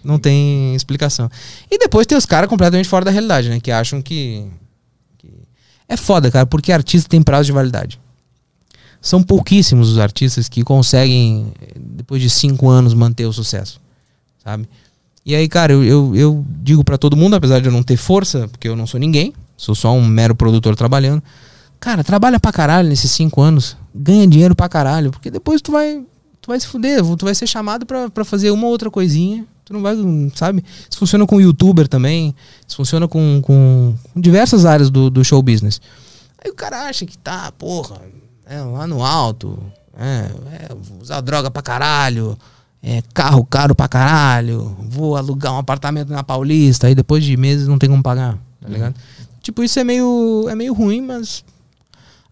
não 0.01 0.17
tem 0.17 0.73
explicação. 0.73 1.29
E 1.69 1.77
depois 1.77 2.07
tem 2.07 2.17
os 2.17 2.25
caras 2.25 2.49
completamente 2.49 2.87
fora 2.87 3.03
da 3.03 3.11
realidade, 3.11 3.49
né? 3.49 3.59
Que 3.59 3.69
acham 3.69 4.01
que, 4.01 4.47
que... 5.17 5.29
É 5.89 5.97
foda, 5.97 6.31
cara, 6.31 6.45
porque 6.45 6.71
artista 6.71 7.09
tem 7.09 7.21
prazo 7.21 7.47
de 7.47 7.51
validade. 7.51 7.99
São 9.01 9.21
pouquíssimos 9.21 9.89
os 9.91 9.99
artistas 9.99 10.47
que 10.47 10.63
conseguem, 10.63 11.51
depois 11.75 12.21
de 12.21 12.29
cinco 12.29 12.69
anos, 12.69 12.93
manter 12.93 13.25
o 13.25 13.33
sucesso, 13.33 13.81
sabe? 14.41 14.69
E 15.25 15.35
aí, 15.35 15.49
cara, 15.49 15.73
eu, 15.73 15.83
eu, 15.83 16.15
eu 16.15 16.45
digo 16.61 16.81
para 16.81 16.97
todo 16.97 17.17
mundo, 17.17 17.35
apesar 17.35 17.59
de 17.59 17.67
eu 17.67 17.73
não 17.73 17.83
ter 17.83 17.97
força, 17.97 18.47
porque 18.47 18.69
eu 18.69 18.75
não 18.77 18.87
sou 18.87 19.01
ninguém, 19.01 19.33
sou 19.57 19.75
só 19.75 19.91
um 19.91 20.05
mero 20.05 20.33
produtor 20.33 20.77
trabalhando. 20.77 21.21
Cara, 21.85 22.03
trabalha 22.03 22.39
pra 22.39 22.51
caralho 22.51 22.89
nesses 22.89 23.11
cinco 23.11 23.39
anos, 23.41 23.77
ganha 23.93 24.25
dinheiro 24.25 24.55
pra 24.55 24.67
caralho, 24.67 25.11
porque 25.11 25.29
depois 25.29 25.61
tu 25.61 25.71
vai, 25.71 26.03
tu 26.41 26.47
vai 26.47 26.59
se 26.59 26.65
fuder, 26.65 27.03
tu 27.15 27.25
vai 27.25 27.35
ser 27.35 27.45
chamado 27.45 27.85
pra, 27.85 28.09
pra 28.09 28.25
fazer 28.25 28.49
uma 28.49 28.65
outra 28.65 28.89
coisinha, 28.89 29.45
tu 29.63 29.71
não 29.71 29.83
vai, 29.83 29.95
sabe? 30.33 30.65
Isso 30.89 30.97
funciona 30.97 31.27
com 31.27 31.39
youtuber 31.39 31.87
também, 31.87 32.33
isso 32.67 32.75
funciona 32.75 33.07
com, 33.07 33.39
com, 33.39 33.93
com 34.11 34.19
diversas 34.19 34.65
áreas 34.65 34.89
do, 34.89 35.11
do 35.11 35.23
show 35.23 35.39
business. 35.43 35.79
Aí 36.43 36.49
o 36.49 36.55
cara 36.55 36.87
acha 36.89 37.05
que 37.05 37.15
tá, 37.19 37.51
porra, 37.51 38.01
é, 38.47 38.59
lá 38.61 38.87
no 38.87 39.03
alto, 39.03 39.61
é, 39.95 40.31
é, 40.53 40.75
usar 40.99 41.21
droga 41.21 41.51
pra 41.51 41.61
caralho, 41.61 42.35
é, 42.81 43.03
carro 43.13 43.45
caro 43.45 43.75
pra 43.75 43.87
caralho, 43.87 44.75
vou 44.89 45.15
alugar 45.15 45.53
um 45.53 45.59
apartamento 45.59 46.09
na 46.09 46.23
Paulista, 46.23 46.87
aí 46.87 46.95
depois 46.95 47.23
de 47.23 47.37
meses 47.37 47.67
não 47.67 47.77
tem 47.77 47.91
como 47.91 48.01
pagar, 48.01 48.39
tá 48.59 48.69
ligado? 48.69 48.95
Tipo, 49.43 49.63
isso 49.63 49.79
é 49.79 49.83
meio, 49.83 50.47
é 50.49 50.55
meio 50.55 50.73
ruim, 50.73 51.01
mas 51.01 51.43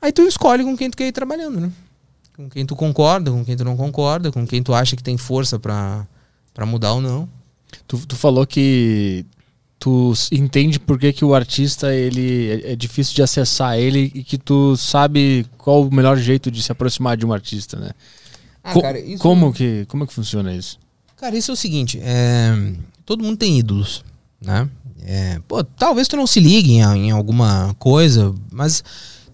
aí 0.04 0.12
tu 0.12 0.22
escolhe 0.24 0.64
com 0.64 0.76
quem 0.78 0.90
tu 0.90 0.98
quer 0.98 1.08
ir 1.08 1.12
trabalhando, 1.12 1.60
né? 1.60 1.72
Com 2.36 2.50
quem 2.50 2.66
tu 2.66 2.76
concorda, 2.76 3.32
com 3.32 3.44
quem 3.46 3.56
tu 3.56 3.64
não 3.64 3.78
concorda, 3.78 4.32
com 4.32 4.46
quem 4.46 4.62
tu 4.62 4.74
acha 4.74 4.96
que 4.96 5.04
tem 5.04 5.18
força 5.18 5.58
pra, 5.60 6.06
pra 6.54 6.66
mudar 6.66 6.94
ou 6.94 7.02
não. 7.02 7.30
Tu, 7.88 7.98
tu 8.06 8.16
falou 8.16 8.46
que 8.46 9.26
tu 9.80 10.14
entende 10.32 10.80
por 10.80 10.98
que, 11.00 11.12
que 11.14 11.26
o 11.26 11.34
artista 11.36 11.94
ele 11.94 12.50
é, 12.66 12.72
é 12.72 12.76
difícil 12.76 13.14
de 13.16 13.22
acessar 13.22 13.78
ele 13.78 14.12
e 14.16 14.24
que 14.24 14.38
tu 14.38 14.76
sabe 14.78 15.46
qual 15.58 15.84
o 15.84 15.94
melhor 15.94 16.18
jeito 16.18 16.50
de 16.50 16.62
se 16.64 16.72
aproximar 16.72 17.18
de 17.18 17.26
um 17.26 17.34
artista, 17.34 17.78
né? 17.80 17.92
Co- 18.74 18.82
como 19.20 19.52
que 19.54 19.86
como 19.88 20.08
que 20.08 20.14
funciona 20.14 20.54
isso? 20.54 20.80
Cara, 21.18 21.36
isso 21.38 21.52
é 21.52 21.54
o 21.54 21.58
seguinte, 21.58 22.00
é, 22.02 22.52
todo 23.06 23.24
mundo 23.24 23.38
tem 23.38 23.60
ídolos, 23.60 24.04
né? 24.42 24.70
É, 25.06 25.40
pô, 25.48 25.64
talvez 25.64 26.08
tu 26.08 26.16
não 26.16 26.26
se 26.26 26.40
ligue 26.40 26.74
em, 26.74 26.82
em 26.82 27.12
alguma 27.12 27.76
coisa, 27.78 28.34
mas 28.52 28.84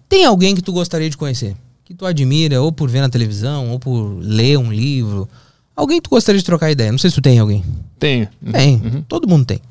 tem 0.10 0.26
alguém 0.26 0.56
que 0.56 0.62
tu 0.62 0.74
gostaria 0.74 1.10
de 1.10 1.16
conhecer, 1.16 1.56
que 1.86 1.94
tu 1.94 2.06
admira, 2.06 2.60
ou 2.62 2.72
por 2.72 2.90
ver 2.90 3.02
na 3.02 3.10
televisão, 3.10 3.70
ou 3.70 3.80
por 3.80 4.18
ler 4.20 4.58
um 4.58 4.74
livro, 4.74 5.30
alguém 5.76 5.98
que 5.98 6.10
tu 6.10 6.10
gostaria 6.10 6.40
de 6.40 6.46
trocar 6.46 6.72
ideia. 6.72 6.92
Não 6.92 6.98
sei 6.98 7.12
se 7.12 7.16
tu 7.16 7.22
tem 7.22 7.38
alguém. 7.38 7.64
Tenho. 8.00 8.28
Tem, 8.52 9.06
todo 9.08 9.28
mundo 9.28 9.46
tem. 9.46 9.62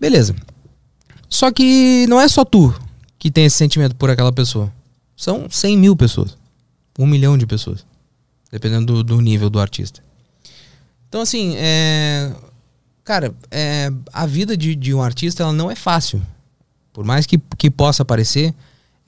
Beleza. 0.00 0.34
Só 1.28 1.52
que 1.52 2.06
não 2.08 2.18
é 2.18 2.26
só 2.26 2.44
tu 2.44 2.74
que 3.18 3.30
tem 3.30 3.44
esse 3.44 3.56
sentimento 3.56 3.94
por 3.94 4.08
aquela 4.08 4.32
pessoa. 4.32 4.72
São 5.16 5.50
100 5.50 5.76
mil 5.76 5.96
pessoas. 5.96 6.36
Um 6.98 7.06
milhão 7.06 7.36
de 7.36 7.46
pessoas. 7.46 7.84
Dependendo 8.50 8.94
do, 8.94 9.04
do 9.04 9.20
nível 9.20 9.50
do 9.50 9.60
artista. 9.60 10.02
Então, 11.08 11.20
assim, 11.20 11.54
é... 11.56 12.32
cara, 13.04 13.34
é... 13.50 13.90
a 14.12 14.24
vida 14.24 14.56
de, 14.56 14.74
de 14.74 14.94
um 14.94 15.02
artista 15.02 15.42
ela 15.42 15.52
não 15.52 15.70
é 15.70 15.74
fácil. 15.74 16.22
Por 16.92 17.04
mais 17.04 17.26
que, 17.26 17.38
que 17.58 17.70
possa 17.70 18.04
parecer, 18.04 18.54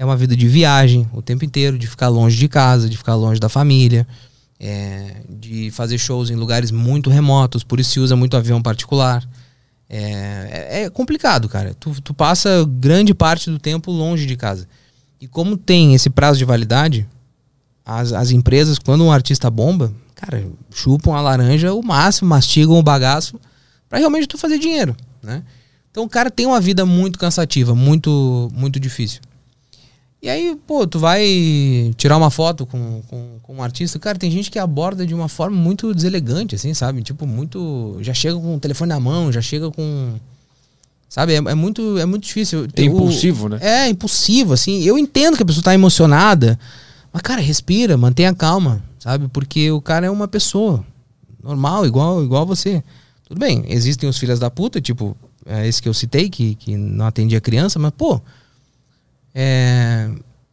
é 0.01 0.05
uma 0.05 0.17
vida 0.17 0.35
de 0.35 0.49
viagem 0.49 1.07
o 1.13 1.21
tempo 1.21 1.45
inteiro, 1.45 1.79
de 1.79 1.87
ficar 1.87 2.09
longe 2.09 2.35
de 2.35 2.49
casa, 2.49 2.89
de 2.89 2.97
ficar 2.97 3.15
longe 3.17 3.39
da 3.39 3.51
família, 3.51 4.07
é, 4.59 5.17
de 5.29 5.71
fazer 5.73 5.99
shows 5.99 6.31
em 6.31 6.37
lugares 6.37 6.71
muito 6.71 7.11
remotos, 7.11 7.63
por 7.63 7.79
isso 7.79 7.91
se 7.91 8.01
usa 8.01 8.17
muito 8.17 8.35
avião 8.35 8.63
particular. 8.63 9.23
É, 9.91 10.69
é- 10.71 10.83
é 10.85 10.91
complicado, 10.91 11.51
cara. 11.51 11.75
Tu, 11.79 12.01
tu 12.01 12.15
passa 12.15 12.67
grande 12.67 13.13
parte 13.13 13.51
do 13.51 13.59
tempo 13.59 13.91
longe 13.93 14.25
de 14.25 14.37
casa. 14.37 14.67
E 15.21 15.29
como 15.29 15.55
tem 15.55 15.93
esse 15.95 16.09
prazo 16.09 16.39
de 16.39 16.47
validade, 16.47 17.07
as, 17.85 18.11
as 18.15 18.31
empresas, 18.31 18.79
quando 18.79 19.05
um 19.05 19.13
artista 19.13 19.51
bomba, 19.51 19.93
cara, 20.15 20.47
chupam 20.73 21.13
a 21.15 21.21
laranja 21.21 21.75
o 21.75 21.83
máximo, 21.83 22.31
mastigam 22.31 22.79
o 22.79 22.83
bagaço 22.83 23.39
pra 23.87 23.99
realmente 23.99 24.27
tu 24.27 24.39
fazer 24.39 24.59
dinheiro, 24.59 24.97
né? 25.23 25.43
Então 25.91 26.05
o 26.05 26.09
cara 26.09 26.31
tem 26.31 26.47
uma 26.47 26.61
vida 26.61 26.87
muito 26.87 27.19
cansativa, 27.19 27.75
muito, 27.75 28.49
muito 28.55 28.81
difícil. 28.81 29.21
E 30.23 30.29
aí, 30.29 30.55
pô, 30.67 30.87
tu 30.87 30.99
vai 30.99 31.95
tirar 31.97 32.19
uma 32.19 32.31
foto 32.31 32.67
com, 32.67 33.01
com, 33.09 33.39
com 33.43 33.55
um 33.57 33.63
artista, 33.63 33.99
cara, 33.99 34.19
tem 34.19 34.31
gente 34.31 34.51
que 34.51 34.59
aborda 34.59 35.07
de 35.07 35.15
uma 35.15 35.29
forma 35.29 35.57
muito 35.57 35.95
deselegante, 35.95 36.55
assim, 36.55 36.75
sabe? 36.75 37.03
Tipo, 37.03 37.27
muito. 37.27 37.97
Já 38.03 38.13
chega 38.13 38.37
com 38.39 38.57
o 38.57 38.61
telefone 38.61 38.91
na 38.91 39.01
mão, 39.01 39.33
já 39.33 39.41
chega 39.41 39.71
com. 39.71 40.15
Sabe? 41.09 41.33
É, 41.33 41.37
é 41.37 41.55
muito, 41.55 41.97
é 41.99 42.05
muito 42.05 42.25
difícil. 42.25 42.65
É 42.65 42.69
Tem 42.69 42.89
o- 42.91 42.93
impulsivo, 42.97 43.49
né? 43.49 43.59
É, 43.63 43.89
impulsivo, 43.89 44.53
assim. 44.53 44.83
Eu 44.83 44.99
entendo 44.99 45.37
que 45.39 45.43
a 45.43 45.47
pessoa 45.47 45.65
tá 45.65 45.73
emocionada, 45.75 46.59
mas, 47.13 47.23
cara, 47.23 47.41
respira, 47.41 47.97
mantenha 47.97 48.35
calma, 48.35 48.83
sabe? 48.99 49.27
Porque 49.29 49.71
o 49.71 49.81
cara 49.81 50.07
é 50.07 50.11
uma 50.11 50.29
pessoa 50.29 50.85
normal, 51.43 51.87
igual, 51.87 52.23
igual 52.23 52.45
você. 52.47 52.85
Tudo 53.27 53.39
bem, 53.39 53.65
existem 53.69 54.07
os 54.09 54.19
filhos 54.19 54.39
da 54.39 54.51
puta, 54.51 54.81
tipo, 54.83 55.17
é 55.47 55.67
esse 55.67 55.81
que 55.81 55.89
eu 55.89 55.95
citei, 55.95 56.29
que, 56.29 56.55
que 56.57 56.77
não 56.77 57.07
atendia 57.07 57.41
criança, 57.41 57.79
mas, 57.79 57.93
pô. 57.97 58.21
É. 59.35 60.11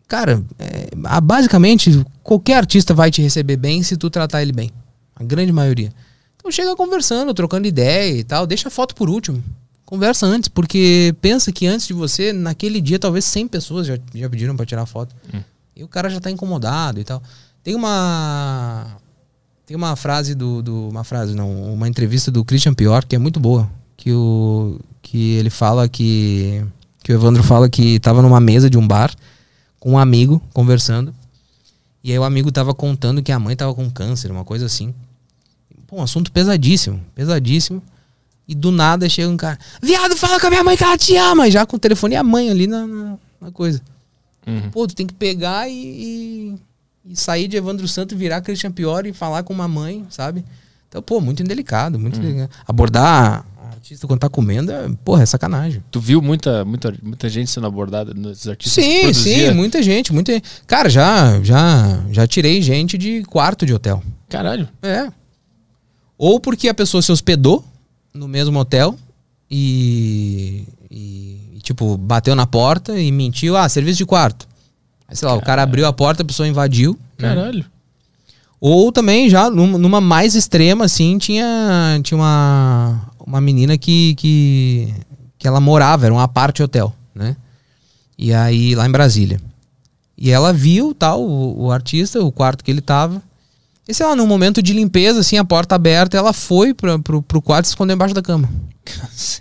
Cara, 0.08 0.41
é, 0.58 0.90
basicamente, 1.22 2.06
qualquer 2.24 2.56
artista 2.58 2.94
vai 2.94 3.12
te 3.12 3.22
receber 3.22 3.58
bem 3.58 3.84
se 3.84 3.98
tu 3.98 4.10
tratar 4.10 4.41
ele 4.41 4.54
bem. 4.54 4.72
A 5.16 5.24
grande 5.24 5.52
maioria. 5.52 5.91
Então 6.38 6.49
chega 6.52 6.76
conversando, 6.76 7.34
trocando 7.34 7.68
ideia 7.68 8.18
e 8.18 8.24
tal. 8.24 8.48
Deixa 8.48 8.70
a 8.70 8.72
foto 8.72 8.95
por 8.95 9.10
último. 9.10 9.44
Conversa 9.86 10.26
antes, 10.26 10.48
porque 10.49 11.14
pensa 11.22 11.52
que 11.52 11.66
antes 11.68 11.88
de 11.88 11.94
você, 11.94 12.32
naquele 12.32 12.80
dia, 12.80 12.99
talvez 12.99 13.26
100 13.26 13.48
pessoas 13.48 13.88
já, 13.88 13.98
já 14.14 14.30
pediram 14.30 14.56
pra 14.56 14.66
tirar 14.66 14.86
foto. 14.86 15.14
E 15.76 15.84
o 15.84 15.88
cara 15.88 16.10
já 16.10 16.20
tá 16.20 16.32
incomodado 16.32 16.99
e 16.99 17.04
tal. 17.04 17.22
Tem 17.64 17.76
uma. 17.76 18.88
Tem 19.66 19.76
uma 19.76 19.95
frase 19.98 20.34
do. 20.36 20.62
do- 20.62 20.88
uma 20.90 21.04
frase, 21.04 21.36
não, 21.36 21.74
uma 21.74 21.88
entrevista 21.88 22.32
do 22.32 22.45
Christian 22.45 22.74
Pior 22.74 23.04
que 23.04 23.16
é 23.16 23.20
muito 23.20 23.40
boa. 23.40 23.70
Que, 23.98 24.12
o, 24.14 24.80
que 25.02 25.34
ele 25.34 25.49
fala 25.49 25.88
que. 25.90 26.64
Que 27.07 27.13
o 27.13 27.15
Evandro 27.15 27.41
fala 27.41 27.69
que 27.69 28.01
tava 28.01 28.21
numa 28.21 28.41
mesa 28.41 28.69
de 28.69 28.77
um 28.77 28.85
bar 28.85 29.15
com 29.79 29.93
um 29.93 29.97
amigo 29.97 30.43
conversando. 30.51 31.15
E 32.03 32.11
aí 32.11 32.19
o 32.19 32.23
amigo 32.25 32.51
tava 32.51 32.73
contando 32.73 33.23
que 33.23 33.31
a 33.31 33.39
mãe 33.39 33.55
tava 33.55 33.73
com 33.73 33.89
câncer, 33.89 34.29
uma 34.29 34.43
coisa 34.43 34.65
assim. 34.65 34.93
Pô, 35.88 35.99
um 35.99 36.01
assunto 36.01 36.29
pesadíssimo, 36.34 36.99
pesadíssimo. 37.15 37.81
E 38.45 38.53
do 38.53 38.71
nada 38.71 39.07
chega 39.07 39.29
um 39.29 39.38
cara, 39.38 39.57
viado, 39.81 40.17
fala 40.17 40.38
com 40.38 40.47
a 40.47 40.49
minha 40.49 40.65
mãe 40.65 40.75
que 40.75 40.84
ela 40.84 40.97
te 40.97 41.15
ama. 41.15 41.49
Já 41.49 41.65
com 41.65 41.77
o 41.77 41.79
telefone 41.79 42.15
e 42.15 42.17
a 42.17 42.23
mãe 42.25 42.49
ali 42.49 42.67
na, 42.67 42.85
na, 42.85 43.17
na 43.39 43.51
coisa. 43.53 43.81
Uhum. 44.45 44.69
Pô, 44.69 44.85
tu 44.85 44.93
tem 44.93 45.07
que 45.07 45.13
pegar 45.13 45.69
e, 45.69 45.73
e, 45.73 46.55
e 47.05 47.15
sair 47.15 47.47
de 47.47 47.55
Evandro 47.55 47.88
Santo 47.88 48.15
e 48.15 48.17
virar 48.17 48.41
Christian 48.41 48.73
Pior 48.73 49.05
e 49.05 49.13
falar 49.13 49.43
com 49.43 49.53
uma 49.53 49.69
mãe, 49.69 50.05
sabe? 50.09 50.43
Então, 50.89 51.01
pô, 51.01 51.21
muito 51.21 51.41
indelicado, 51.41 51.97
muito 51.97 52.19
indelicado. 52.19 52.51
Abordar 52.67 53.45
artista 53.78 54.08
quando 54.08 54.20
tá 54.20 54.30
comendo 54.30 54.72
é, 54.72 54.90
porra, 55.04 55.24
é 55.24 55.26
sacanagem. 55.26 55.84
Tu 55.90 55.99
viu 55.99 56.22
muita, 56.22 56.66
muita, 56.66 56.94
muita 57.02 57.30
gente 57.30 57.49
sendo 57.49 57.68
abordada 57.68 58.14
nesses 58.14 58.48
artistas 58.48 58.84
que 58.84 59.14
Sim, 59.14 59.14
sim, 59.14 59.52
muita 59.52 59.82
gente, 59.82 60.12
muita. 60.12 60.41
Cara, 60.66 60.90
já, 60.90 61.41
já, 61.41 62.04
já 62.12 62.28
tirei 62.28 62.62
gente 62.62 62.98
de 62.98 63.24
quarto 63.24 63.66
de 63.66 63.74
hotel. 63.74 64.04
Caralho. 64.28 64.68
É. 64.82 65.10
Ou 66.18 66.40
porque 66.40 66.68
a 66.68 66.74
pessoa 66.74 67.02
se 67.02 67.12
hospedou 67.12 67.64
no 68.14 68.28
mesmo 68.28 68.58
hotel 68.60 68.95
e, 69.49 70.66
e, 70.90 71.60
tipo, 71.62 71.95
bateu 71.98 72.36
na 72.36 72.45
porta 72.45 72.99
e 72.99 73.12
mentiu, 73.12 73.56
ah, 73.56 73.70
serviço 73.70 73.99
de 73.99 74.06
quarto. 74.06 74.48
Aí, 75.08 75.16
sei 75.16 75.28
lá, 75.28 75.36
o 75.36 75.41
cara 75.41 75.64
abriu 75.64 75.86
a 75.86 75.94
porta, 75.94 76.24
a 76.24 76.26
pessoa 76.26 76.48
invadiu. 76.48 76.98
né? 77.18 77.30
Caralho. 77.30 77.66
Ou 78.60 78.91
também, 78.91 79.30
já 79.30 79.49
numa, 79.52 79.78
numa 79.78 80.02
mais 80.02 80.34
extrema, 80.34 80.86
assim, 80.86 81.20
tinha, 81.20 81.99
tinha 82.04 82.18
uma, 82.18 83.08
uma 83.28 83.41
menina 83.41 83.78
que, 83.78 84.16
que, 84.16 84.94
que 85.38 85.45
ela 85.48 85.60
morava, 85.60 86.06
era 86.06 86.14
um 86.14 86.20
aparte 86.20 86.64
hotel, 86.64 86.95
né? 87.14 87.36
E 88.18 88.34
aí, 88.34 88.74
lá 88.74 88.88
em 88.88 88.91
Brasília. 88.91 89.40
E 90.18 90.32
ela 90.32 90.52
viu, 90.54 90.95
tal, 90.95 91.22
o, 91.22 91.66
o 91.66 91.72
artista, 91.72 92.20
o 92.24 92.32
quarto 92.32 92.64
que 92.64 92.72
ele 92.72 92.82
tava. 92.82 93.22
E 93.88 93.94
sei 93.94 94.06
lá, 94.06 94.16
num 94.16 94.26
momento 94.26 94.62
de 94.62 94.74
limpeza, 94.74 95.20
assim, 95.20 95.38
a 95.38 95.45
porta 95.45 95.76
aberta, 95.76 96.18
ela 96.18 96.34
foi 96.34 96.74
pra, 96.74 96.98
pro, 96.98 97.22
pro 97.22 97.41
quarto 97.41 97.66
e 97.66 97.68
se 97.68 97.72
escondeu 97.74 97.94
embaixo 97.95 98.16
da 98.16 98.22
cama. 98.22 98.49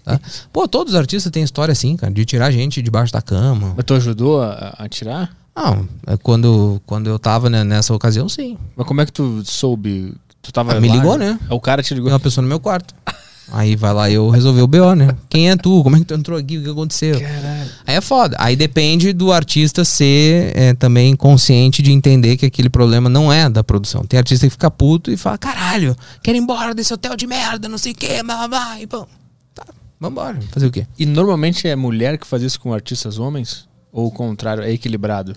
Tá? 0.04 0.20
Pô, 0.52 0.66
todos 0.68 0.92
os 0.92 0.98
artistas 0.98 1.30
têm 1.32 1.42
história 1.42 1.72
assim, 1.72 1.96
cara, 1.96 2.12
de 2.12 2.24
tirar 2.24 2.50
gente 2.50 2.82
debaixo 2.82 3.12
da 3.12 3.22
cama. 3.22 3.72
Mas 3.76 3.84
tu 3.84 3.94
ajudou 3.94 4.42
a, 4.42 4.74
a 4.78 4.88
tirar? 4.88 5.34
Não, 5.56 5.88
é 6.06 6.16
quando, 6.16 6.82
quando 6.84 7.08
eu 7.08 7.18
tava 7.18 7.48
né, 7.48 7.64
nessa 7.64 7.94
ocasião, 7.94 8.28
sim. 8.28 8.58
Mas 8.76 8.86
como 8.86 9.00
é 9.00 9.06
que 9.06 9.12
tu 9.12 9.42
soube? 9.44 10.14
Tu 10.42 10.52
tava 10.52 10.74
Ah, 10.76 10.80
me 10.80 10.88
lá? 10.88 10.94
ligou, 10.94 11.16
né? 11.16 11.38
O 11.48 11.58
cara 11.58 11.82
te 11.82 11.94
ligou. 11.94 12.08
Tem 12.08 12.12
uma 12.14 12.20
pessoa 12.20 12.42
no 12.42 12.48
meu 12.48 12.60
quarto. 12.60 12.94
Aí 13.52 13.76
vai 13.76 13.92
lá 13.92 14.10
eu 14.10 14.28
resolver 14.28 14.62
o 14.62 14.66
BO, 14.66 14.94
né? 14.94 15.14
Quem 15.28 15.50
é 15.50 15.56
tu? 15.56 15.82
Como 15.82 15.96
é 15.96 16.00
que 16.00 16.04
tu 16.04 16.14
entrou 16.14 16.38
aqui? 16.38 16.58
O 16.58 16.62
que 16.62 16.70
aconteceu? 16.70 17.20
Caralho. 17.20 17.70
Aí 17.86 17.94
é 17.94 18.00
foda. 18.00 18.36
Aí 18.40 18.56
depende 18.56 19.12
do 19.12 19.32
artista 19.32 19.84
ser 19.84 20.52
é, 20.56 20.74
também 20.74 21.14
consciente 21.14 21.80
de 21.80 21.92
entender 21.92 22.36
que 22.36 22.46
aquele 22.46 22.68
problema 22.68 23.08
não 23.08 23.32
é 23.32 23.48
da 23.48 23.62
produção. 23.62 24.04
Tem 24.04 24.18
artista 24.18 24.46
que 24.46 24.50
fica 24.50 24.70
puto 24.70 25.12
e 25.12 25.16
fala: 25.16 25.38
caralho, 25.38 25.96
quero 26.22 26.36
ir 26.36 26.40
embora 26.40 26.74
desse 26.74 26.92
hotel 26.92 27.16
de 27.16 27.26
merda, 27.26 27.68
não 27.68 27.78
sei 27.78 27.92
o 27.92 27.94
que, 27.94 28.22
blá 28.22 28.48
blá. 28.48 28.80
E 28.80 28.86
bom, 28.86 29.06
tá, 29.54 29.64
vambora. 30.00 30.40
Fazer 30.50 30.66
o 30.66 30.70
quê? 30.70 30.86
E 30.98 31.06
normalmente 31.06 31.68
é 31.68 31.76
mulher 31.76 32.18
que 32.18 32.26
faz 32.26 32.42
isso 32.42 32.58
com 32.58 32.74
artistas 32.74 33.18
homens? 33.18 33.68
Ou 33.92 34.08
o 34.08 34.10
contrário, 34.10 34.62
é 34.62 34.72
equilibrado? 34.72 35.34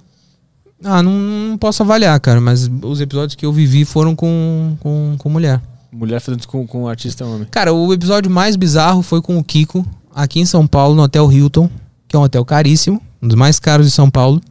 Ah, 0.84 1.04
não, 1.04 1.12
não 1.12 1.58
posso 1.58 1.84
avaliar, 1.84 2.20
cara, 2.20 2.42
mas 2.42 2.70
os 2.82 3.02
episódios 3.02 3.36
que 3.36 3.46
eu 3.46 3.54
vivi 3.54 3.86
foram 3.86 4.16
com, 4.16 4.78
com, 4.80 5.16
com 5.18 5.30
mulher. 5.30 5.62
Mulher 5.92 6.20
fazendo 6.20 6.40
isso 6.40 6.48
com, 6.48 6.66
com 6.68 6.88
artista 6.88 7.26
homem. 7.26 7.48
Cara, 7.50 7.74
o 7.74 7.94
episódio 7.94 8.30
mais 8.30 8.56
bizarro 8.56 9.02
foi 9.02 9.22
com 9.22 9.38
o 9.38 9.44
Kiko, 9.44 9.86
aqui 10.14 10.40
em 10.40 10.46
São 10.46 10.68
Paulo, 10.68 10.96
no 10.96 11.02
Hotel 11.02 11.32
Hilton, 11.32 11.70
que 12.08 12.16
é 12.16 12.20
um 12.20 12.24
hotel 12.24 12.46
caríssimo, 12.46 13.02
um 13.22 13.28
dos 13.28 13.36
mais 13.36 13.60
caros 13.60 13.86
de 13.88 13.92
São 13.92 14.10
Paulo. 14.10 14.42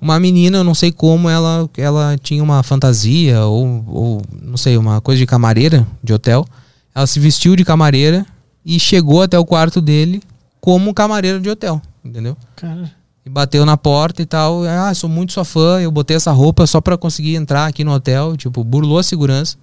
Uma 0.00 0.20
menina, 0.20 0.58
eu 0.58 0.64
não 0.64 0.74
sei 0.74 0.92
como, 0.92 1.28
ela, 1.28 1.68
ela 1.76 2.16
tinha 2.22 2.42
uma 2.42 2.62
fantasia, 2.62 3.44
ou, 3.44 3.84
ou 3.86 4.22
não 4.42 4.56
sei, 4.56 4.76
uma 4.76 5.00
coisa 5.00 5.18
de 5.18 5.26
camareira 5.26 5.86
de 6.02 6.12
hotel. 6.12 6.46
Ela 6.94 7.06
se 7.06 7.18
vestiu 7.18 7.56
de 7.56 7.64
camareira 7.64 8.24
e 8.64 8.78
chegou 8.78 9.22
até 9.22 9.38
o 9.38 9.44
quarto 9.44 9.80
dele 9.80 10.22
como 10.60 10.92
camareira 10.92 11.38
de 11.40 11.48
hotel, 11.48 11.80
entendeu? 12.04 12.36
Cara, 12.56 12.90
E 13.24 13.30
bateu 13.30 13.64
na 13.66 13.76
porta 13.76 14.22
e 14.22 14.26
tal. 14.26 14.64
Ah, 14.64 14.92
sou 14.94 15.08
muito 15.08 15.32
sua 15.32 15.44
fã. 15.44 15.80
Eu 15.80 15.90
botei 15.90 16.16
essa 16.16 16.30
roupa 16.30 16.66
só 16.66 16.80
pra 16.80 16.96
conseguir 16.96 17.34
entrar 17.34 17.66
aqui 17.66 17.82
no 17.82 17.92
hotel. 17.92 18.36
Tipo, 18.36 18.62
burlou 18.62 18.98
a 18.98 19.02
segurança. 19.02 19.56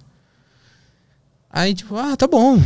Aí, 1.54 1.72
tipo, 1.72 1.96
ah, 1.96 2.16
tá 2.16 2.26
bom. 2.26 2.60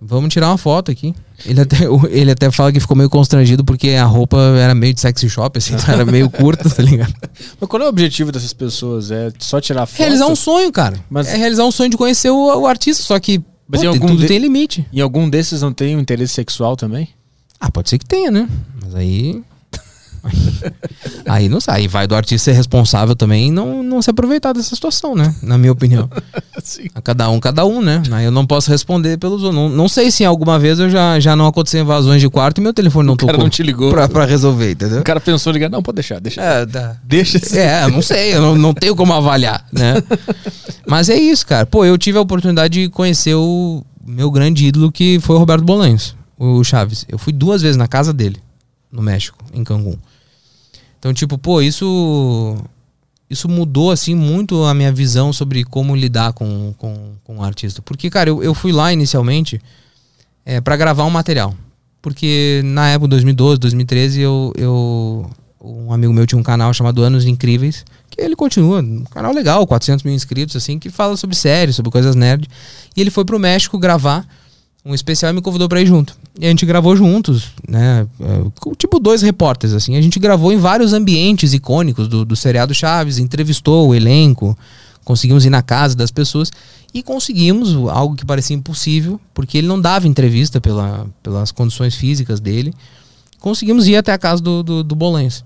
Vamos 0.00 0.32
tirar 0.32 0.48
uma 0.48 0.58
foto 0.58 0.90
aqui. 0.92 1.14
Ele 1.46 1.60
até, 1.60 1.78
ele 2.10 2.30
até 2.30 2.50
fala 2.50 2.70
que 2.70 2.78
ficou 2.78 2.96
meio 2.96 3.08
constrangido 3.10 3.64
porque 3.64 3.90
a 3.90 4.04
roupa 4.04 4.36
era 4.58 4.74
meio 4.74 4.92
de 4.94 5.00
sexy 5.00 5.28
shop, 5.30 5.56
assim, 5.58 5.74
então 5.80 5.92
era 5.94 6.04
meio 6.04 6.28
curta, 6.30 6.68
tá 6.68 6.82
ligado? 6.82 7.12
mas 7.60 7.68
qual 7.68 7.82
é 7.82 7.86
o 7.86 7.88
objetivo 7.88 8.30
dessas 8.30 8.52
pessoas? 8.52 9.10
É 9.10 9.32
só 9.38 9.60
tirar 9.60 9.86
foto? 9.86 9.98
Realizar 9.98 10.26
um 10.28 10.36
sonho, 10.36 10.70
cara. 10.70 10.96
Mas- 11.08 11.26
É 11.28 11.36
realizar 11.36 11.64
um 11.64 11.72
sonho 11.72 11.90
de 11.90 11.96
conhecer 11.96 12.30
o, 12.30 12.60
o 12.60 12.66
artista, 12.66 13.02
só 13.02 13.18
que 13.18 13.40
Mas 13.66 13.80
pô, 13.80 13.86
em 13.86 13.90
tem- 13.92 14.00
algum 14.00 14.06
tudo 14.08 14.20
de- 14.20 14.28
tem 14.28 14.38
limite. 14.38 14.86
Em 14.92 15.00
algum 15.00 15.28
desses 15.28 15.62
não 15.62 15.72
tem 15.72 15.96
um 15.96 16.00
interesse 16.00 16.34
sexual 16.34 16.76
também? 16.76 17.08
Ah, 17.58 17.70
pode 17.72 17.88
ser 17.88 17.98
que 17.98 18.06
tenha, 18.06 18.30
né? 18.30 18.48
Mas 18.80 18.94
aí. 18.94 19.42
aí 21.26 21.48
não 21.48 21.60
sai. 21.60 21.78
Aí 21.78 21.88
vai 21.88 22.06
do 22.06 22.14
artista 22.16 22.50
ser 22.50 22.56
responsável 22.56 23.14
também 23.14 23.48
e 23.48 23.50
não, 23.50 23.82
não 23.82 24.02
se 24.02 24.10
aproveitar 24.10 24.52
dessa 24.52 24.74
situação, 24.74 25.14
né? 25.14 25.34
Na 25.42 25.56
minha 25.56 25.70
opinião. 25.72 26.08
Sim. 26.62 26.88
A 26.94 27.00
cada 27.00 27.30
um, 27.30 27.38
cada 27.38 27.64
um, 27.64 27.80
né? 27.80 28.02
Aí 28.10 28.24
eu 28.24 28.30
não 28.30 28.44
posso 28.46 28.70
responder 28.70 29.16
pelos 29.18 29.42
outros. 29.44 29.54
Não, 29.54 29.68
não 29.68 29.88
sei 29.88 30.10
se 30.10 30.24
alguma 30.24 30.58
vez 30.58 30.78
eu 30.80 30.90
já, 30.90 31.20
já 31.20 31.36
não 31.36 31.46
aconteceu 31.46 31.80
invasões 31.80 32.20
de 32.20 32.28
quarto 32.28 32.58
e 32.58 32.60
meu 32.60 32.74
telefone 32.74 33.06
não 33.06 33.14
O 33.14 33.16
cara 33.16 33.32
tocou. 33.32 33.44
não 33.44 33.50
te 33.50 33.62
ligou. 33.62 33.90
pra, 33.90 34.08
pra 34.08 34.24
resolver, 34.24 34.72
entendeu? 34.72 35.00
O 35.00 35.04
cara 35.04 35.20
pensou 35.20 35.52
em 35.52 35.54
ligar. 35.54 35.70
Não, 35.70 35.82
pode 35.82 35.96
deixar, 35.96 36.20
deixa. 36.20 36.40
É, 36.42 36.66
tá. 36.66 36.96
Deixa. 37.04 37.38
É, 37.58 37.86
não 37.88 38.02
sei, 38.02 38.34
eu 38.34 38.42
não, 38.42 38.56
não 38.56 38.74
tenho 38.74 38.96
como 38.96 39.12
avaliar, 39.12 39.64
né? 39.72 39.94
Mas 40.86 41.08
é 41.08 41.16
isso, 41.16 41.46
cara. 41.46 41.66
Pô, 41.66 41.84
eu 41.84 41.96
tive 41.98 42.18
a 42.18 42.20
oportunidade 42.20 42.82
de 42.82 42.88
conhecer 42.88 43.34
o 43.34 43.84
meu 44.06 44.30
grande 44.30 44.66
ídolo, 44.66 44.90
que 44.90 45.20
foi 45.20 45.36
o 45.36 45.38
Roberto 45.38 45.64
Bolanhos, 45.64 46.16
o 46.38 46.64
Chaves. 46.64 47.04
Eu 47.08 47.18
fui 47.18 47.32
duas 47.32 47.60
vezes 47.62 47.76
na 47.76 47.86
casa 47.86 48.12
dele, 48.12 48.36
no 48.90 49.02
México, 49.02 49.38
em 49.52 49.62
Cancún. 49.64 49.98
Então, 50.98 51.12
tipo, 51.12 51.38
pô, 51.38 51.60
isso. 51.60 52.56
Isso 53.30 53.46
mudou, 53.46 53.90
assim, 53.90 54.14
muito 54.14 54.64
a 54.64 54.72
minha 54.72 54.90
visão 54.90 55.34
sobre 55.34 55.62
como 55.62 55.94
lidar 55.94 56.32
com, 56.32 56.72
com, 56.78 57.12
com 57.22 57.36
o 57.36 57.42
artista. 57.42 57.82
Porque, 57.82 58.08
cara, 58.08 58.30
eu, 58.30 58.42
eu 58.42 58.54
fui 58.54 58.72
lá 58.72 58.90
inicialmente 58.90 59.60
é, 60.46 60.62
para 60.62 60.78
gravar 60.78 61.04
um 61.04 61.10
material. 61.10 61.54
Porque 62.00 62.62
na 62.64 62.88
época, 62.88 63.08
2012, 63.08 63.60
2013, 63.60 64.20
eu, 64.22 64.52
eu. 64.56 65.30
Um 65.60 65.92
amigo 65.92 66.12
meu 66.12 66.26
tinha 66.26 66.38
um 66.38 66.42
canal 66.42 66.72
chamado 66.72 67.02
Anos 67.02 67.26
Incríveis, 67.26 67.84
que 68.08 68.18
ele 68.18 68.34
continua, 68.34 68.80
um 68.80 69.04
canal 69.04 69.32
legal, 69.32 69.66
400 69.66 70.04
mil 70.04 70.14
inscritos, 70.14 70.56
assim, 70.56 70.78
que 70.78 70.88
fala 70.88 71.16
sobre 71.16 71.36
séries, 71.36 71.76
sobre 71.76 71.90
coisas 71.90 72.14
nerd. 72.14 72.48
E 72.96 73.00
ele 73.00 73.10
foi 73.10 73.26
pro 73.26 73.38
México 73.38 73.78
gravar 73.78 74.26
um 74.88 74.94
especial 74.94 75.30
e 75.30 75.34
me 75.34 75.42
convidou 75.42 75.68
pra 75.68 75.82
ir 75.82 75.86
junto. 75.86 76.16
E 76.40 76.46
a 76.46 76.48
gente 76.48 76.64
gravou 76.64 76.96
juntos, 76.96 77.52
né? 77.68 78.06
é, 78.20 78.74
Tipo 78.76 78.98
dois 78.98 79.20
repórteres, 79.20 79.74
assim. 79.74 79.96
A 79.96 80.00
gente 80.00 80.18
gravou 80.18 80.50
em 80.50 80.56
vários 80.56 80.94
ambientes 80.94 81.52
icônicos 81.52 82.08
do, 82.08 82.24
do 82.24 82.34
seriado 82.34 82.72
Chaves, 82.72 83.18
entrevistou 83.18 83.88
o 83.88 83.94
elenco, 83.94 84.56
conseguimos 85.04 85.44
ir 85.44 85.50
na 85.50 85.60
casa 85.60 85.94
das 85.94 86.10
pessoas 86.10 86.50
e 86.94 87.02
conseguimos 87.02 87.74
algo 87.90 88.16
que 88.16 88.24
parecia 88.24 88.56
impossível, 88.56 89.20
porque 89.34 89.58
ele 89.58 89.66
não 89.66 89.78
dava 89.78 90.08
entrevista 90.08 90.58
pela, 90.58 91.06
pelas 91.22 91.52
condições 91.52 91.94
físicas 91.94 92.40
dele. 92.40 92.72
Conseguimos 93.38 93.86
ir 93.86 93.96
até 93.96 94.12
a 94.12 94.18
casa 94.18 94.42
do, 94.42 94.62
do, 94.62 94.82
do 94.82 94.94
Bolanhos. 94.94 95.44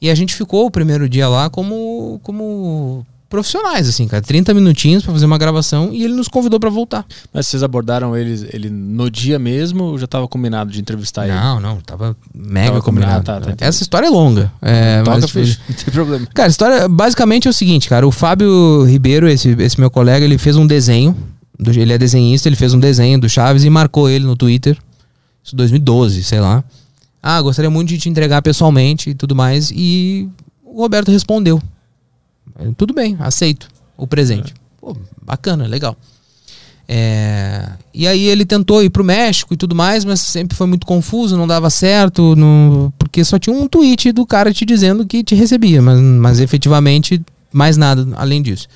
E 0.00 0.08
a 0.08 0.14
gente 0.14 0.32
ficou 0.32 0.64
o 0.64 0.70
primeiro 0.70 1.08
dia 1.08 1.28
lá 1.28 1.50
como, 1.50 2.20
como 2.22 3.04
profissionais, 3.28 3.88
assim, 3.88 4.06
cara. 4.06 4.22
30 4.22 4.54
minutinhos 4.54 5.02
pra 5.02 5.12
fazer 5.12 5.26
uma 5.26 5.36
gravação 5.38 5.90
e 5.92 6.04
ele 6.04 6.14
nos 6.14 6.28
convidou 6.28 6.60
pra 6.60 6.70
voltar. 6.70 7.04
Mas 7.32 7.48
vocês 7.48 7.62
abordaram 7.62 8.16
ele, 8.16 8.48
ele 8.52 8.70
no 8.70 9.10
dia 9.10 9.38
mesmo 9.38 9.84
ou 9.84 9.98
já 9.98 10.04
estava 10.04 10.26
combinado 10.28 10.70
de 10.70 10.80
entrevistar 10.80 11.26
ele? 11.26 11.34
Não, 11.36 11.58
não, 11.60 11.80
tava 11.80 12.16
mega 12.34 12.68
Tava 12.70 12.82
combinado, 12.82 13.24
combinado. 13.24 13.46
tá, 13.46 13.56
tá. 13.56 13.64
Essa 13.66 13.82
história 13.82 14.06
é 14.06 14.10
longa. 14.10 14.52
É, 14.62 15.02
Toca, 15.02 15.18
mas, 15.20 15.34
não 15.68 15.74
tem 15.76 15.92
problema. 15.92 16.26
Cara, 16.34 16.48
a 16.48 16.50
história 16.50 16.88
basicamente 16.88 17.46
é 17.48 17.50
o 17.50 17.54
seguinte, 17.54 17.88
cara. 17.88 18.06
O 18.06 18.12
Fábio 18.12 18.84
Ribeiro, 18.84 19.28
esse, 19.28 19.48
esse 19.58 19.78
meu 19.80 19.90
colega, 19.90 20.24
ele 20.24 20.38
fez 20.38 20.56
um 20.56 20.66
desenho. 20.66 21.16
do- 21.58 21.70
ele 21.70 21.92
é 21.92 21.98
desenhista, 21.98 22.48
ele 22.48 22.56
fez 22.56 22.74
um 22.74 22.78
desenho 22.80 23.18
do 23.20 23.28
Chaves 23.28 23.64
e 23.64 23.70
marcou 23.70 24.08
ele 24.08 24.24
no 24.24 24.36
Twitter. 24.36 24.76
Isso 25.42 25.54
2012, 25.56 26.22
sei 26.24 26.40
lá. 26.40 26.62
Ah, 27.22 27.40
gostaria 27.42 27.70
muito 27.70 27.88
de 27.88 27.98
te 27.98 28.08
entregar 28.08 28.40
pessoalmente 28.42 29.10
e 29.10 29.14
tudo 29.14 29.34
mais. 29.34 29.70
E 29.74 30.28
o 30.64 30.80
Roberto 30.80 31.10
respondeu. 31.10 31.60
É, 32.58 32.68
Tudo 32.76 32.92
bem, 32.94 33.16
aceito 33.20 33.68
o 33.96 34.06
presente. 34.06 34.54
Pô, 34.80 34.96
bacana, 35.22 35.66
legal. 35.66 35.96
É, 36.88 37.68
e 37.92 38.06
aí 38.06 38.26
ele 38.28 38.44
tentou 38.44 38.80
ir 38.82 38.90
pro 38.90 39.02
México 39.02 39.52
e 39.52 39.56
tudo 39.56 39.74
mais, 39.74 40.04
mas 40.04 40.20
sempre 40.20 40.56
foi 40.56 40.68
muito 40.68 40.86
confuso, 40.86 41.36
não 41.36 41.46
dava 41.46 41.68
certo, 41.68 42.36
não- 42.36 42.92
porque 42.96 43.24
só 43.24 43.38
tinha 43.40 43.54
um 43.56 43.66
tweet 43.66 44.12
do 44.12 44.24
cara 44.24 44.52
te 44.52 44.64
dizendo 44.64 45.04
que 45.04 45.24
te 45.24 45.34
recebia, 45.34 45.82
mas, 45.82 45.98
mas 46.00 46.38
efetivamente 46.40 47.20
mais 47.52 47.76
nada 47.76 48.06
além 48.16 48.40
disso. 48.40 48.68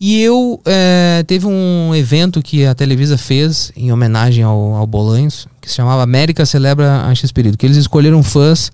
E 0.00 0.20
eu 0.22 0.60
é, 0.64 1.24
teve 1.26 1.46
um 1.46 1.94
evento 1.94 2.40
que 2.40 2.64
a 2.64 2.74
Televisa 2.74 3.18
fez 3.18 3.72
em 3.76 3.92
homenagem 3.92 4.44
ao, 4.44 4.74
ao 4.76 4.86
Bolanhos, 4.86 5.46
que 5.60 5.68
se 5.68 5.74
chamava 5.74 6.02
América 6.02 6.46
Celebra 6.46 7.02
a 7.06 7.14
X-Período, 7.14 7.58
que 7.58 7.66
eles 7.66 7.76
escolheram 7.76 8.22
fãs 8.22 8.70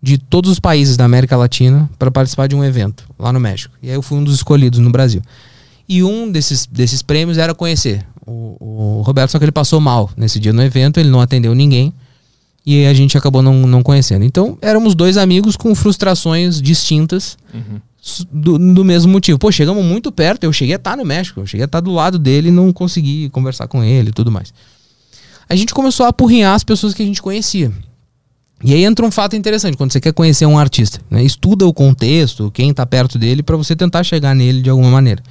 de 0.00 0.16
todos 0.18 0.50
os 0.50 0.60
países 0.60 0.96
da 0.96 1.04
América 1.04 1.36
Latina 1.36 1.88
para 1.98 2.10
participar 2.10 2.46
de 2.46 2.54
um 2.54 2.62
evento 2.64 3.04
lá 3.18 3.32
no 3.32 3.40
México. 3.40 3.74
E 3.82 3.88
aí 3.88 3.94
eu 3.96 4.02
fui 4.02 4.18
um 4.18 4.24
dos 4.24 4.34
escolhidos 4.36 4.78
no 4.78 4.90
Brasil. 4.90 5.22
E 5.88 6.02
um 6.04 6.30
desses, 6.30 6.66
desses 6.66 7.02
prêmios 7.02 7.38
era 7.38 7.54
conhecer 7.54 8.06
o, 8.26 8.56
o 8.60 9.02
Roberto, 9.02 9.30
só 9.32 9.38
que 9.38 9.44
ele 9.44 9.52
passou 9.52 9.80
mal 9.80 10.10
nesse 10.16 10.38
dia 10.38 10.52
no 10.52 10.62
evento, 10.62 11.00
ele 11.00 11.08
não 11.10 11.20
atendeu 11.20 11.54
ninguém 11.54 11.92
e 12.64 12.84
a 12.86 12.92
gente 12.92 13.16
acabou 13.16 13.40
não, 13.42 13.66
não 13.66 13.82
conhecendo. 13.82 14.24
Então 14.24 14.58
éramos 14.60 14.94
dois 14.94 15.16
amigos 15.16 15.56
com 15.56 15.74
frustrações 15.74 16.60
distintas 16.60 17.36
Uhum. 17.54 17.80
do, 18.30 18.58
do 18.74 18.84
mesmo 18.84 19.10
motivo. 19.10 19.38
Pô, 19.38 19.50
chegamos 19.50 19.84
muito 19.84 20.12
perto, 20.12 20.44
eu 20.44 20.52
cheguei 20.52 20.74
a 20.74 20.76
estar 20.76 20.96
no 20.96 21.04
México, 21.04 21.40
eu 21.40 21.46
cheguei 21.46 21.64
a 21.64 21.66
estar 21.66 21.80
do 21.80 21.90
lado 21.92 22.18
dele 22.18 22.48
e 22.48 22.52
não 22.52 22.72
consegui 22.72 23.28
conversar 23.30 23.66
com 23.66 23.82
ele 23.82 24.10
e 24.10 24.12
tudo 24.12 24.30
mais. 24.30 24.52
A 25.48 25.56
gente 25.56 25.72
começou 25.74 26.04
a 26.06 26.10
apurrinhar 26.10 26.54
as 26.54 26.62
pessoas 26.62 26.92
que 26.94 27.02
a 27.02 27.06
gente 27.06 27.22
conhecia. 27.22 27.72
E 28.62 28.74
aí 28.74 28.84
entra 28.84 29.06
um 29.06 29.10
fato 29.10 29.36
interessante, 29.36 29.76
quando 29.76 29.92
você 29.92 30.00
quer 30.00 30.12
conhecer 30.12 30.44
um 30.46 30.58
artista, 30.58 31.00
né? 31.08 31.22
estuda 31.22 31.64
o 31.66 31.72
contexto, 31.72 32.50
quem 32.50 32.74
tá 32.74 32.84
perto 32.84 33.16
dele, 33.18 33.42
para 33.42 33.56
você 33.56 33.76
tentar 33.76 34.02
chegar 34.02 34.34
nele 34.34 34.62
de 34.62 34.70
alguma 34.70 34.90
maneira. 34.90 35.22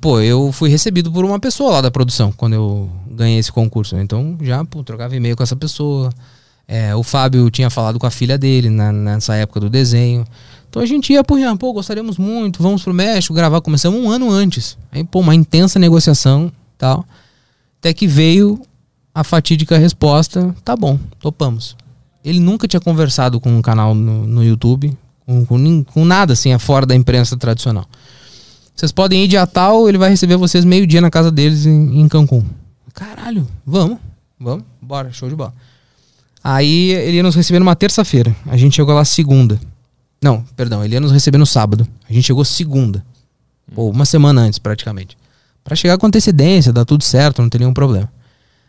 Pô, 0.00 0.18
eu 0.20 0.50
fui 0.52 0.70
recebido 0.70 1.12
por 1.12 1.24
uma 1.24 1.38
pessoa 1.38 1.72
lá 1.72 1.80
da 1.82 1.90
produção, 1.90 2.32
quando 2.32 2.54
eu 2.54 2.90
ganhei 3.10 3.38
esse 3.38 3.52
concurso. 3.52 3.96
Então 3.98 4.38
já 4.40 4.64
pô, 4.64 4.82
trocava 4.82 5.14
e-mail 5.14 5.36
com 5.36 5.42
essa 5.42 5.54
pessoa. 5.54 6.10
É, 6.66 6.94
o 6.94 7.02
Fábio 7.02 7.50
tinha 7.50 7.68
falado 7.68 7.98
com 7.98 8.06
a 8.06 8.10
filha 8.10 8.38
dele 8.38 8.70
na- 8.70 8.92
nessa 8.92 9.34
época 9.34 9.60
do 9.60 9.68
desenho. 9.68 10.24
Então 10.70 10.80
a 10.80 10.86
gente 10.86 11.12
ia 11.12 11.20
apurrinhando, 11.20 11.58
pô, 11.58 11.70
gostaríamos 11.74 12.16
muito, 12.16 12.62
vamos 12.62 12.82
pro 12.82 12.94
México 12.94 13.34
gravar. 13.34 13.60
Começamos 13.60 14.00
um 14.00 14.08
ano 14.08 14.30
antes. 14.30 14.78
Aí, 14.90 15.04
pô, 15.04 15.20
uma 15.20 15.34
intensa 15.34 15.78
negociação 15.78 16.50
tal. 16.78 17.04
Até 17.78 17.92
que 17.92 18.06
veio 18.06 18.62
a 19.14 19.22
fatídica 19.22 19.76
resposta: 19.76 20.54
tá 20.64 20.74
bom, 20.74 20.98
topamos. 21.20 21.76
Ele 22.24 22.40
nunca 22.40 22.68
tinha 22.68 22.80
conversado 22.80 23.40
com 23.40 23.50
um 23.50 23.62
canal 23.62 23.94
no, 23.94 24.26
no 24.26 24.44
YouTube, 24.44 24.96
com, 25.26 25.44
com, 25.44 25.84
com 25.84 26.04
nada 26.04 26.32
assim, 26.34 26.56
fora 26.58 26.86
da 26.86 26.94
imprensa 26.94 27.36
tradicional. 27.36 27.86
Vocês 28.74 28.92
podem 28.92 29.24
ir 29.24 29.28
dia 29.28 29.46
tal, 29.46 29.88
ele 29.88 29.98
vai 29.98 30.10
receber 30.10 30.36
vocês 30.36 30.64
meio-dia 30.64 31.00
na 31.00 31.10
casa 31.10 31.30
deles 31.30 31.66
em, 31.66 32.00
em 32.00 32.08
Cancún. 32.08 32.44
Caralho, 32.94 33.46
vamos, 33.66 33.98
vamos, 34.38 34.64
bora, 34.80 35.12
show 35.12 35.28
de 35.28 35.34
bola. 35.34 35.54
Aí 36.42 36.90
ele 36.90 37.16
ia 37.16 37.22
nos 37.22 37.34
receber 37.34 37.58
numa 37.58 37.76
terça-feira. 37.76 38.34
A 38.46 38.56
gente 38.56 38.74
chegou 38.74 38.94
lá 38.94 39.04
segunda. 39.04 39.60
Não, 40.20 40.44
perdão, 40.56 40.84
ele 40.84 40.94
ia 40.94 41.00
nos 41.00 41.12
receber 41.12 41.38
no 41.38 41.46
sábado. 41.46 41.86
A 42.08 42.12
gente 42.12 42.24
chegou 42.24 42.44
segunda. 42.44 43.04
Pô, 43.74 43.90
uma 43.90 44.04
semana 44.04 44.42
antes, 44.42 44.58
praticamente. 44.58 45.16
Pra 45.64 45.76
chegar 45.76 45.98
com 45.98 46.06
antecedência, 46.06 46.72
dar 46.72 46.84
tudo 46.84 47.04
certo, 47.04 47.40
não 47.40 47.48
tem 47.48 47.60
nenhum 47.60 47.74
problema. 47.74 48.10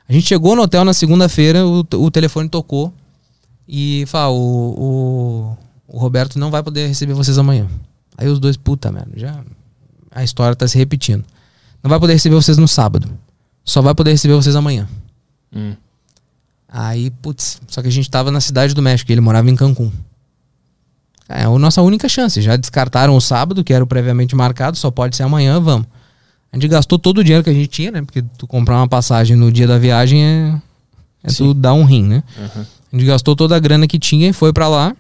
A 0.08 0.14
gente 0.14 0.28
chegou 0.28 0.56
no 0.56 0.62
hotel 0.62 0.86
na 0.86 0.94
segunda-feira, 0.94 1.66
o, 1.66 1.80
o 1.94 2.12
telefone 2.12 2.48
tocou 2.50 2.94
e 3.68 4.06
falou: 4.08 4.40
o, 4.40 5.58
o, 5.88 5.96
o 5.96 5.98
Roberto 5.98 6.38
não 6.38 6.52
vai 6.52 6.64
poder 6.64 6.88
receber 6.88 7.14
vocês 7.14 7.38
amanhã. 7.38 7.68
Aí 8.18 8.28
os 8.28 8.40
dois, 8.40 8.58
puta 8.58 8.92
merda, 8.92 9.12
já. 9.16 9.44
A 10.12 10.24
história 10.24 10.56
tá 10.56 10.68
se 10.68 10.78
repetindo. 10.78 11.24
Não 11.82 11.90
vai 11.90 12.00
poder 12.00 12.14
receber 12.14 12.36
vocês 12.36 12.58
no 12.58 12.68
sábado. 12.68 13.10
Só 13.66 13.82
vai 13.82 13.96
poder 13.96 14.12
receber 14.12 14.36
vocês 14.36 14.56
amanhã. 14.56 14.88
Hum. 15.54 15.74
Aí, 16.68 17.10
putz, 17.10 17.62
só 17.68 17.82
que 17.82 17.88
a 17.88 17.92
gente 17.92 18.10
tava 18.10 18.32
na 18.32 18.42
cidade 18.42 18.74
do 18.74 18.82
México, 18.82 19.12
ele 19.12 19.22
morava 19.22 19.50
em 19.50 19.56
Cancún. 19.56 19.92
É 21.30 21.44
a 21.44 21.60
nossa 21.60 21.82
única 21.82 22.10
chance. 22.10 22.42
Já 22.42 22.56
descartaram 22.56 23.16
o 23.16 23.22
sábado, 23.22 23.64
que 23.64 23.74
era 23.74 23.84
o 23.84 23.88
previamente 23.88 24.36
marcado, 24.36 24.78
só 24.78 24.92
pode 24.92 25.16
ser 25.16 25.24
amanhã, 25.24 25.60
vamos. 25.60 25.88
A 26.52 26.56
gente 26.56 26.68
gastou 26.68 27.00
todo 27.00 27.20
o 27.20 27.24
dinheiro 27.24 27.44
que 27.44 27.50
a 27.50 27.54
gente 27.54 27.68
tinha, 27.68 27.92
né? 27.92 28.02
Porque 28.02 28.24
tu 28.38 28.46
comprar 28.46 28.78
uma 28.78 28.88
passagem 28.88 29.36
no 29.36 29.52
dia 29.52 29.66
da 29.66 29.80
viagem 29.80 30.24
é, 30.24 30.62
é 31.24 31.28
tu 31.28 31.54
dar 31.54 31.74
um 31.74 31.84
rim, 31.84 32.04
né? 32.04 32.24
Aham. 32.38 32.68
A 32.94 32.96
gente 32.96 33.08
gastou 33.08 33.36
toda 33.36 33.56
a 33.56 33.60
grana 33.60 33.88
que 33.88 33.98
tinha 33.98 34.30
e 34.30 34.34
foi 34.34 34.54
pra 34.54 34.68
lá. 34.68 34.96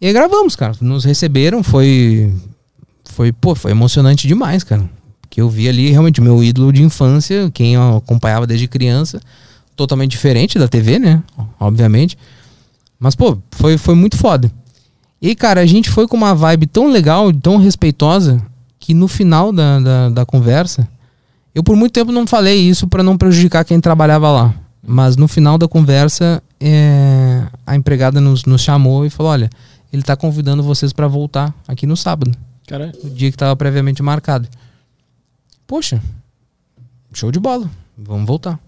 E 0.00 0.08
aí 0.08 0.12
gravamos, 0.12 0.56
cara. 0.56 0.74
Nos 0.80 1.04
receberam, 1.04 1.62
foi. 1.62 2.34
Foi, 3.04 3.32
pô, 3.32 3.54
foi 3.54 3.70
emocionante 3.70 4.26
demais, 4.26 4.64
cara. 4.64 4.90
Porque 5.20 5.40
eu 5.40 5.48
vi 5.48 5.68
ali 5.68 5.90
realmente 5.90 6.20
meu 6.20 6.42
ídolo 6.42 6.72
de 6.72 6.82
infância, 6.82 7.48
quem 7.54 7.74
eu 7.74 7.98
acompanhava 7.98 8.44
desde 8.44 8.66
criança. 8.66 9.20
Totalmente 9.76 10.10
diferente 10.10 10.58
da 10.58 10.66
TV, 10.66 10.98
né? 10.98 11.22
Obviamente. 11.60 12.18
Mas, 12.98 13.14
pô, 13.14 13.38
foi, 13.52 13.78
foi 13.78 13.94
muito 13.94 14.16
foda. 14.16 14.50
E 15.22 15.36
cara, 15.36 15.60
a 15.60 15.66
gente 15.66 15.88
foi 15.88 16.08
com 16.08 16.16
uma 16.16 16.34
vibe 16.34 16.66
tão 16.66 16.90
legal, 16.90 17.32
tão 17.32 17.56
respeitosa, 17.56 18.42
que 18.80 18.94
no 18.94 19.06
final 19.06 19.52
da, 19.52 19.78
da, 19.78 20.08
da 20.08 20.26
conversa, 20.26 20.88
eu 21.54 21.62
por 21.62 21.76
muito 21.76 21.92
tempo 21.92 22.10
não 22.10 22.26
falei 22.26 22.58
isso 22.58 22.88
pra 22.88 23.02
não 23.02 23.16
prejudicar 23.16 23.64
quem 23.64 23.80
trabalhava 23.80 24.30
lá. 24.30 24.54
Mas 24.82 25.16
no 25.16 25.28
final 25.28 25.56
da 25.56 25.68
conversa, 25.68 26.42
é, 26.60 27.46
a 27.66 27.74
empregada 27.74 28.20
nos, 28.20 28.44
nos 28.44 28.60
chamou 28.60 29.04
e 29.06 29.10
falou: 29.10 29.32
Olha, 29.32 29.48
ele 29.92 30.02
tá 30.02 30.14
convidando 30.16 30.62
vocês 30.62 30.92
pra 30.92 31.08
voltar 31.08 31.54
aqui 31.66 31.86
no 31.86 31.96
sábado, 31.96 32.36
Caralho. 32.66 32.92
no 33.02 33.10
dia 33.10 33.30
que 33.30 33.36
tava 33.36 33.56
previamente 33.56 34.02
marcado. 34.02 34.48
Poxa, 35.66 36.02
show 37.12 37.30
de 37.30 37.38
bola, 37.40 37.70
vamos 37.96 38.26
voltar. 38.26 38.58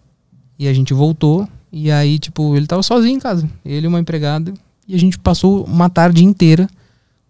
E 0.58 0.68
a 0.68 0.72
gente 0.72 0.94
voltou, 0.94 1.48
e 1.72 1.90
aí, 1.90 2.18
tipo, 2.18 2.56
ele 2.56 2.66
tava 2.66 2.82
sozinho 2.82 3.16
em 3.16 3.20
casa, 3.20 3.48
ele 3.64 3.86
e 3.86 3.88
uma 3.88 3.98
empregada, 4.00 4.54
e 4.86 4.94
a 4.94 4.98
gente 4.98 5.18
passou 5.18 5.64
uma 5.64 5.90
tarde 5.90 6.24
inteira 6.24 6.68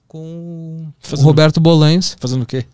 com 0.07 0.19
o 0.19 0.93
Fazendo- 1.01 1.25
Roberto 1.25 1.61
Bolanhos. 1.61 2.17
Fazendo 2.21 2.43
o 2.43 2.47
quê? 2.47 2.67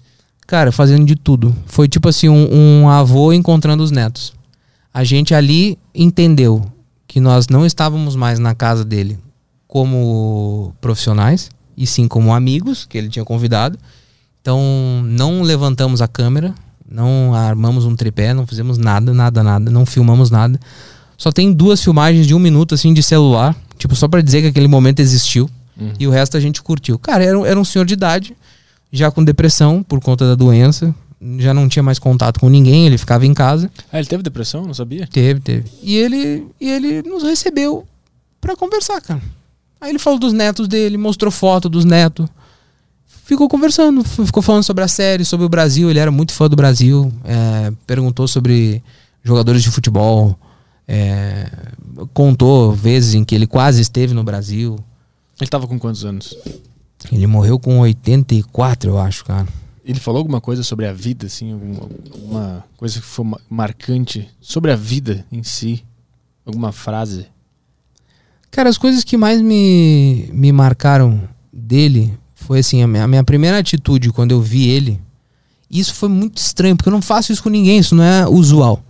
Cara, 0.47 0.73
fazendo 0.73 1.05
de 1.05 1.15
tudo. 1.15 1.55
Foi 1.67 1.87
tipo 1.87 2.09
assim, 2.09 2.29
um, 2.29 2.83
um 2.83 2.89
avô 2.89 3.33
encontrando 3.33 3.83
os 3.83 3.91
netos. 3.91 4.33
A 4.93 5.05
gente 5.05 5.35
ali 5.35 5.79
entendeu 5.95 6.65
que 7.09 7.19
nós 7.19 7.49
não 7.49 7.65
estávamos 7.65 8.15
mais 8.15 8.39
na 8.39 8.55
casa 8.55 8.85
dele 8.85 9.19
como 9.67 10.73
profissionais, 10.81 11.51
e 11.77 11.87
sim 11.87 12.07
como 12.07 12.35
amigos 12.35 12.85
que 12.85 12.99
ele 12.99 13.09
tinha 13.09 13.25
convidado. 13.25 13.79
Então, 14.41 15.03
não 15.05 15.43
levantamos 15.43 16.03
a 16.03 16.09
câmera, 16.09 16.55
não 16.89 17.35
armamos 17.35 17.85
um 17.85 17.97
tripé, 17.97 18.33
não 18.33 18.47
fizemos 18.47 18.79
nada, 18.79 19.13
nada, 19.13 19.43
nada, 19.43 19.71
não 19.71 19.85
filmamos 19.85 20.31
nada. 20.31 20.61
Só 21.17 21.33
tem 21.33 21.53
duas 21.53 21.83
filmagens 21.83 22.27
de 22.27 22.35
um 22.35 22.39
minuto, 22.39 22.75
assim, 22.75 22.93
de 22.93 23.03
celular, 23.03 23.57
tipo, 23.77 23.97
só 23.97 24.07
pra 24.07 24.21
dizer 24.21 24.43
que 24.43 24.49
aquele 24.49 24.69
momento 24.69 25.01
existiu. 25.01 25.51
Uhum. 25.79 25.93
E 25.99 26.07
o 26.07 26.11
resto 26.11 26.37
a 26.37 26.41
gente 26.41 26.63
curtiu. 26.63 26.99
Cara, 26.99 27.25
era, 27.25 27.39
era 27.47 27.59
um 27.59 27.65
senhor 27.65 27.85
de 27.85 27.95
idade, 27.95 28.37
já 28.93 29.11
com 29.11 29.25
depressão 29.25 29.83
por 29.83 30.01
conta 30.01 30.27
da 30.27 30.35
doença, 30.35 30.95
já 31.39 31.53
não 31.53 31.69
tinha 31.69 31.83
mais 31.83 31.99
contato 31.99 32.41
com 32.41 32.49
ninguém, 32.49 32.87
ele 32.87 32.99
ficava 32.99 33.27
em 33.27 33.35
casa. 33.35 33.71
Ah, 33.93 33.99
ele 33.99 34.09
teve 34.09 34.23
depressão? 34.23 34.65
Não 34.65 34.75
sabia? 34.75 35.07
Teve, 35.07 35.41
teve. 35.41 35.65
E 35.83 35.97
ele, 35.97 36.47
e 36.61 36.71
ele 36.71 37.03
nos 37.03 37.23
recebeu 37.23 37.87
pra 38.41 38.57
conversar, 38.57 39.01
cara. 39.01 39.21
Aí 39.81 39.91
ele 39.91 39.99
falou 39.99 40.19
dos 40.19 40.33
netos 40.33 40.67
dele, 40.69 40.97
mostrou 40.97 41.31
foto 41.31 41.69
dos 41.69 41.85
netos. 41.85 42.29
Ficou 43.25 43.49
conversando, 43.49 44.03
ficou 44.05 44.43
falando 44.43 44.63
sobre 44.63 44.83
a 44.83 44.89
série, 44.89 45.25
sobre 45.25 45.45
o 45.45 45.49
Brasil. 45.49 45.91
Ele 45.91 45.99
era 45.99 46.11
muito 46.11 46.33
fã 46.33 46.49
do 46.49 46.57
Brasil. 46.57 47.13
é, 47.25 47.73
perguntou 47.87 48.27
sobre 48.27 48.83
jogadores 49.23 49.63
de 49.63 49.71
futebol. 49.71 50.39
é, 50.87 51.51
contou 52.15 52.73
vezes 52.73 53.15
em 53.15 53.25
que 53.25 53.35
ele 53.35 53.47
quase 53.47 53.83
esteve 53.83 54.15
no 54.15 54.25
Brasil. 54.25 54.79
Ele 55.41 55.51
tava 55.51 55.67
com 55.67 55.79
quantos 55.79 56.05
anos? 56.05 56.37
Ele 57.13 57.27
morreu 57.27 57.59
com 57.59 57.79
84, 57.81 58.91
eu 58.91 58.99
acho, 58.99 59.25
cara. 59.25 59.47
Ele 59.89 59.99
falou 59.99 60.19
alguma 60.19 60.39
coisa 60.39 60.63
sobre 60.63 60.87
a 60.87 60.93
vida, 60.93 61.27
assim? 61.27 61.51
Alguma, 61.51 61.81
alguma 62.13 62.65
coisa 62.77 63.01
que 63.01 63.07
foi 63.07 63.25
ma- 63.25 63.41
marcante 63.49 64.29
sobre 64.39 64.71
a 64.71 64.77
vida 64.77 65.25
em 65.33 65.43
si? 65.43 65.83
Alguma 66.45 66.73
frase? 66.73 67.27
Cara, 68.51 68.69
as 68.69 68.77
coisas 68.77 69.03
que 69.03 69.17
mais 69.17 69.41
me, 69.41 70.29
me 70.31 70.53
marcaram 70.53 71.27
dele 71.51 72.13
foi 72.35 72.59
assim, 72.59 72.83
a 72.83 72.87
minha, 72.87 73.05
a 73.05 73.09
minha 73.09 73.25
primeira 73.25 73.59
atitude 73.59 74.13
quando 74.13 74.33
eu 74.33 74.43
vi 74.43 74.69
ele. 74.69 75.01
Isso 75.71 75.95
foi 75.95 76.11
muito 76.11 76.37
estranho, 76.37 76.77
porque 76.77 76.89
eu 76.91 76.93
não 76.93 77.01
faço 77.03 77.33
isso 77.33 77.43
com 77.43 77.49
ninguém, 77.49 77.79
isso 77.79 77.95
não 77.95 78.05
é 78.05 78.29
usual. 78.29 78.83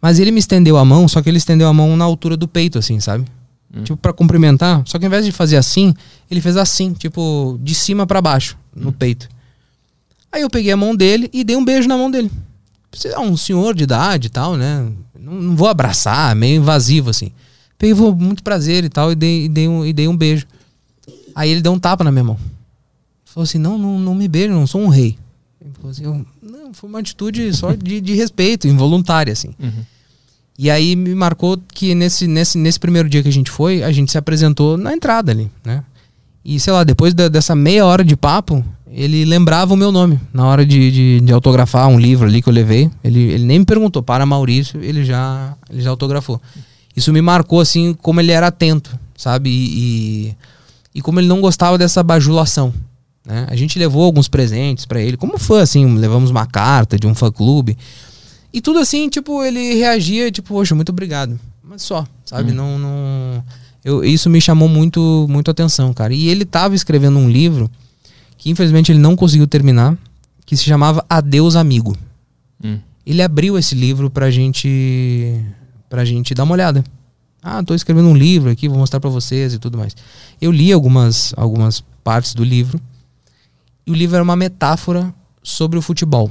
Mas 0.00 0.18
ele 0.18 0.32
me 0.32 0.40
estendeu 0.40 0.76
a 0.78 0.84
mão, 0.84 1.06
só 1.06 1.22
que 1.22 1.28
ele 1.28 1.38
estendeu 1.38 1.68
a 1.68 1.72
mão 1.72 1.96
na 1.96 2.04
altura 2.04 2.36
do 2.36 2.48
peito, 2.48 2.76
assim, 2.76 2.98
sabe? 2.98 3.24
Hum. 3.72 3.84
Tipo, 3.84 3.96
pra 3.96 4.12
cumprimentar. 4.12 4.82
Só 4.84 4.98
que 4.98 5.04
ao 5.04 5.08
invés 5.08 5.24
de 5.24 5.30
fazer 5.30 5.56
assim, 5.56 5.94
ele 6.28 6.40
fez 6.40 6.56
assim, 6.56 6.92
tipo, 6.92 7.56
de 7.62 7.72
cima 7.74 8.04
pra 8.04 8.20
baixo, 8.20 8.56
no 8.74 8.92
peito. 8.92 9.28
Aí 10.32 10.42
eu 10.42 10.50
peguei 10.50 10.72
a 10.72 10.76
mão 10.76 10.96
dele 10.96 11.28
e 11.32 11.44
dei 11.44 11.56
um 11.56 11.64
beijo 11.64 11.86
na 11.88 11.96
mão 11.96 12.10
dele. 12.10 12.30
Você 12.90 13.08
é 13.08 13.18
um 13.18 13.36
senhor 13.36 13.74
de 13.74 13.84
idade 13.84 14.26
e 14.26 14.30
tal, 14.30 14.56
né? 14.56 14.90
Não, 15.18 15.34
não 15.34 15.56
vou 15.56 15.68
abraçar, 15.68 16.34
meio 16.34 16.56
invasivo, 16.60 17.10
assim. 17.10 17.30
Peguei, 17.78 17.94
vou, 17.94 18.14
muito 18.14 18.42
prazer 18.42 18.84
e 18.84 18.88
tal, 18.88 19.12
e 19.12 19.14
dei, 19.14 19.44
e, 19.44 19.48
dei 19.48 19.68
um, 19.68 19.84
e 19.84 19.92
dei 19.92 20.08
um 20.08 20.16
beijo. 20.16 20.46
Aí 21.34 21.50
ele 21.50 21.60
deu 21.62 21.72
um 21.72 21.78
tapa 21.78 22.02
na 22.04 22.10
minha 22.10 22.24
mão. 22.24 22.38
Falou 23.24 23.44
assim: 23.44 23.58
não, 23.58 23.78
não, 23.78 23.98
não 23.98 24.14
me 24.14 24.28
beije, 24.28 24.48
não 24.48 24.66
sou 24.66 24.80
um 24.82 24.88
rei. 24.88 25.16
Ele 25.60 25.72
falou 25.74 25.90
assim, 25.90 26.04
eu, 26.04 26.26
não, 26.42 26.74
foi 26.74 26.88
uma 26.90 26.98
atitude 26.98 27.52
só 27.54 27.72
de, 27.72 28.00
de 28.00 28.14
respeito, 28.14 28.66
involuntária, 28.68 29.32
assim. 29.32 29.54
Uhum. 29.58 29.84
E 30.58 30.70
aí 30.70 30.94
me 30.94 31.14
marcou 31.14 31.58
que 31.72 31.94
nesse, 31.94 32.26
nesse, 32.26 32.58
nesse 32.58 32.78
primeiro 32.78 33.08
dia 33.08 33.22
que 33.22 33.28
a 33.28 33.32
gente 33.32 33.50
foi, 33.50 33.82
a 33.82 33.90
gente 33.90 34.12
se 34.12 34.18
apresentou 34.18 34.76
na 34.76 34.92
entrada 34.92 35.32
ali, 35.32 35.50
né? 35.64 35.82
E 36.44 36.58
sei 36.60 36.72
lá, 36.72 36.84
depois 36.84 37.14
da- 37.14 37.28
dessa 37.28 37.54
meia 37.54 37.86
hora 37.86 38.04
de 38.04 38.16
papo, 38.16 38.62
ele 38.94 39.24
lembrava 39.24 39.72
o 39.72 39.76
meu 39.76 39.90
nome. 39.90 40.20
Na 40.32 40.46
hora 40.46 40.66
de, 40.66 40.90
de, 40.90 41.20
de 41.20 41.32
autografar 41.32 41.88
um 41.88 41.98
livro 41.98 42.26
ali 42.26 42.42
que 42.42 42.48
eu 42.48 42.52
levei, 42.52 42.90
ele, 43.02 43.20
ele 43.20 43.44
nem 43.44 43.60
me 43.60 43.64
perguntou, 43.64 44.02
para 44.02 44.26
Maurício, 44.26 44.82
ele 44.82 45.04
já, 45.04 45.54
ele 45.70 45.80
já 45.80 45.90
autografou. 45.90 46.40
Isso 46.94 47.12
me 47.12 47.22
marcou, 47.22 47.60
assim, 47.60 47.94
como 47.94 48.20
ele 48.20 48.32
era 48.32 48.48
atento, 48.48 48.98
sabe? 49.16 49.48
E, 49.48 49.78
e, 49.78 50.36
e 50.96 51.02
como 51.02 51.18
ele 51.18 51.26
não 51.26 51.40
gostava 51.40 51.78
dessa 51.78 52.02
bajulação. 52.02 52.72
Né? 53.24 53.46
A 53.48 53.56
gente 53.56 53.78
levou 53.78 54.04
alguns 54.04 54.28
presentes 54.28 54.84
pra 54.84 55.00
ele, 55.00 55.16
como 55.16 55.38
fã, 55.38 55.62
assim, 55.62 55.96
levamos 55.96 56.30
uma 56.30 56.46
carta 56.46 56.98
de 56.98 57.06
um 57.06 57.14
fã-clube. 57.14 57.78
E 58.52 58.60
tudo 58.60 58.78
assim, 58.78 59.08
tipo, 59.08 59.42
ele 59.42 59.74
reagia, 59.74 60.30
tipo, 60.30 60.48
poxa, 60.48 60.74
muito 60.74 60.90
obrigado. 60.90 61.40
Mas 61.64 61.80
só, 61.80 62.06
sabe? 62.26 62.52
Não. 62.52 62.78
não 62.78 63.42
eu, 63.82 64.04
isso 64.04 64.28
me 64.28 64.40
chamou 64.40 64.68
muito, 64.68 65.26
muito 65.30 65.50
atenção, 65.50 65.94
cara. 65.94 66.12
E 66.12 66.28
ele 66.28 66.44
tava 66.44 66.74
escrevendo 66.74 67.18
um 67.18 67.30
livro 67.30 67.70
que 68.42 68.50
infelizmente 68.50 68.90
ele 68.90 68.98
não 68.98 69.14
conseguiu 69.14 69.46
terminar, 69.46 69.96
que 70.44 70.56
se 70.56 70.64
chamava 70.64 71.06
Adeus 71.08 71.54
Amigo. 71.54 71.96
Hum. 72.62 72.80
Ele 73.06 73.22
abriu 73.22 73.56
esse 73.56 73.72
livro 73.72 74.10
pra 74.10 74.32
gente. 74.32 75.40
pra 75.88 76.04
gente 76.04 76.34
dar 76.34 76.42
uma 76.42 76.54
olhada. 76.54 76.82
Ah, 77.40 77.62
tô 77.62 77.72
escrevendo 77.72 78.08
um 78.08 78.16
livro 78.16 78.50
aqui, 78.50 78.68
vou 78.68 78.78
mostrar 78.78 78.98
pra 78.98 79.08
vocês 79.08 79.54
e 79.54 79.60
tudo 79.60 79.78
mais. 79.78 79.96
Eu 80.40 80.50
li 80.50 80.72
algumas, 80.72 81.32
algumas 81.36 81.84
partes 82.02 82.34
do 82.34 82.42
livro. 82.42 82.80
E 83.86 83.92
o 83.92 83.94
livro 83.94 84.16
era 84.16 84.24
uma 84.24 84.34
metáfora 84.34 85.14
sobre 85.40 85.78
o 85.78 85.82
futebol. 85.82 86.28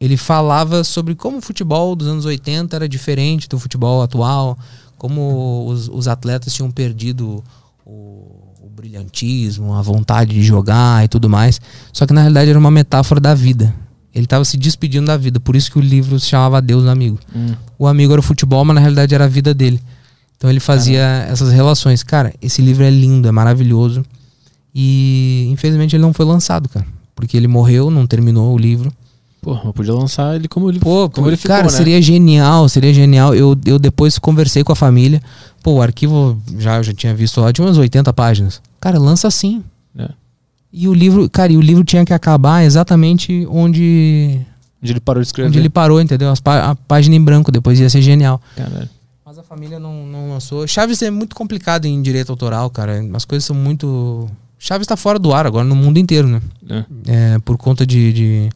Ele 0.00 0.16
falava 0.16 0.82
sobre 0.82 1.14
como 1.14 1.38
o 1.38 1.42
futebol 1.42 1.94
dos 1.94 2.08
anos 2.08 2.24
80 2.24 2.74
era 2.74 2.88
diferente 2.88 3.48
do 3.48 3.60
futebol 3.60 4.02
atual, 4.02 4.58
como 4.98 5.68
os, 5.68 5.88
os 5.88 6.08
atletas 6.08 6.52
tinham 6.52 6.68
perdido 6.72 7.44
o 7.86 8.33
brilhantismo, 8.74 9.72
a 9.74 9.80
vontade 9.80 10.34
de 10.34 10.42
jogar 10.42 11.04
e 11.04 11.08
tudo 11.08 11.28
mais. 11.28 11.60
Só 11.92 12.06
que 12.06 12.12
na 12.12 12.22
realidade 12.22 12.50
era 12.50 12.58
uma 12.58 12.70
metáfora 12.70 13.20
da 13.20 13.34
vida. 13.34 13.74
Ele 14.14 14.24
estava 14.24 14.44
se 14.44 14.56
despedindo 14.56 15.06
da 15.06 15.16
vida, 15.16 15.40
por 15.40 15.56
isso 15.56 15.70
que 15.70 15.78
o 15.78 15.80
livro 15.80 16.18
se 16.20 16.26
chamava 16.26 16.60
Deus 16.60 16.86
Amigo. 16.86 17.18
Hum. 17.34 17.54
O 17.78 17.86
amigo 17.86 18.12
era 18.12 18.20
o 18.20 18.22
futebol, 18.22 18.64
mas 18.64 18.74
na 18.74 18.80
realidade 18.80 19.14
era 19.14 19.24
a 19.24 19.28
vida 19.28 19.52
dele. 19.54 19.80
Então 20.36 20.50
ele 20.50 20.60
fazia 20.60 21.26
essas 21.28 21.52
relações. 21.52 22.02
Cara, 22.02 22.32
esse 22.40 22.60
livro 22.60 22.84
é 22.84 22.90
lindo, 22.90 23.26
é 23.26 23.32
maravilhoso. 23.32 24.04
E 24.74 25.48
infelizmente 25.50 25.96
ele 25.96 26.02
não 26.02 26.12
foi 26.12 26.26
lançado, 26.26 26.68
cara. 26.68 26.86
Porque 27.14 27.36
ele 27.36 27.48
morreu, 27.48 27.90
não 27.90 28.06
terminou 28.06 28.54
o 28.54 28.58
livro. 28.58 28.92
Pô, 29.44 29.58
eu 29.64 29.72
podia 29.72 29.92
lançar 29.94 30.34
ele 30.34 30.48
como 30.48 30.70
ele, 30.70 30.80
Pô, 30.80 31.08
como 31.10 31.28
ele 31.28 31.36
ficou, 31.36 31.54
cara, 31.54 31.64
né? 31.64 31.70
seria 31.70 32.00
genial, 32.00 32.68
seria 32.68 32.92
genial. 32.94 33.34
Eu, 33.34 33.56
eu 33.66 33.78
depois 33.78 34.18
conversei 34.18 34.64
com 34.64 34.72
a 34.72 34.76
família. 34.76 35.22
Pô, 35.62 35.74
o 35.74 35.82
arquivo 35.82 36.40
já, 36.58 36.82
já 36.82 36.92
tinha 36.92 37.14
visto 37.14 37.40
lá, 37.40 37.52
tinha 37.52 37.66
umas 37.66 37.76
80 37.78 38.12
páginas. 38.12 38.60
Cara, 38.80 38.98
lança 38.98 39.28
assim. 39.28 39.62
É. 39.98 40.08
E 40.72 40.88
o 40.88 40.94
livro, 40.94 41.28
cara, 41.30 41.52
e 41.52 41.56
o 41.56 41.60
livro 41.60 41.84
tinha 41.84 42.04
que 42.04 42.12
acabar 42.12 42.64
exatamente 42.64 43.46
onde, 43.50 44.40
Onde 44.82 44.92
ele 44.92 45.00
parou 45.00 45.22
de 45.22 45.26
escrever. 45.28 45.48
onde 45.48 45.58
ele 45.58 45.68
parou, 45.70 46.00
entendeu? 46.00 46.30
As 46.30 46.40
pá- 46.40 46.70
a 46.70 46.74
página 46.74 47.14
em 47.14 47.22
branco, 47.22 47.52
depois 47.52 47.78
ia 47.78 47.88
ser 47.88 48.02
genial. 48.02 48.40
Caralho. 48.56 48.88
Mas 49.24 49.38
a 49.38 49.42
família 49.42 49.78
não, 49.78 50.06
não 50.06 50.30
lançou. 50.30 50.66
Chaves 50.66 51.00
é 51.02 51.10
muito 51.10 51.34
complicado 51.36 51.84
em 51.86 52.00
direito 52.02 52.30
autoral, 52.30 52.68
cara. 52.70 53.04
As 53.14 53.24
coisas 53.24 53.44
são 53.44 53.54
muito. 53.56 54.28
Chaves 54.58 54.86
tá 54.86 54.96
fora 54.96 55.18
do 55.18 55.32
ar 55.32 55.46
agora 55.46 55.64
no 55.64 55.74
mundo 55.76 55.98
inteiro, 55.98 56.26
né? 56.28 56.40
É. 56.68 56.84
É, 57.34 57.38
por 57.40 57.56
conta 57.56 57.86
de, 57.86 58.12
de 58.12 58.48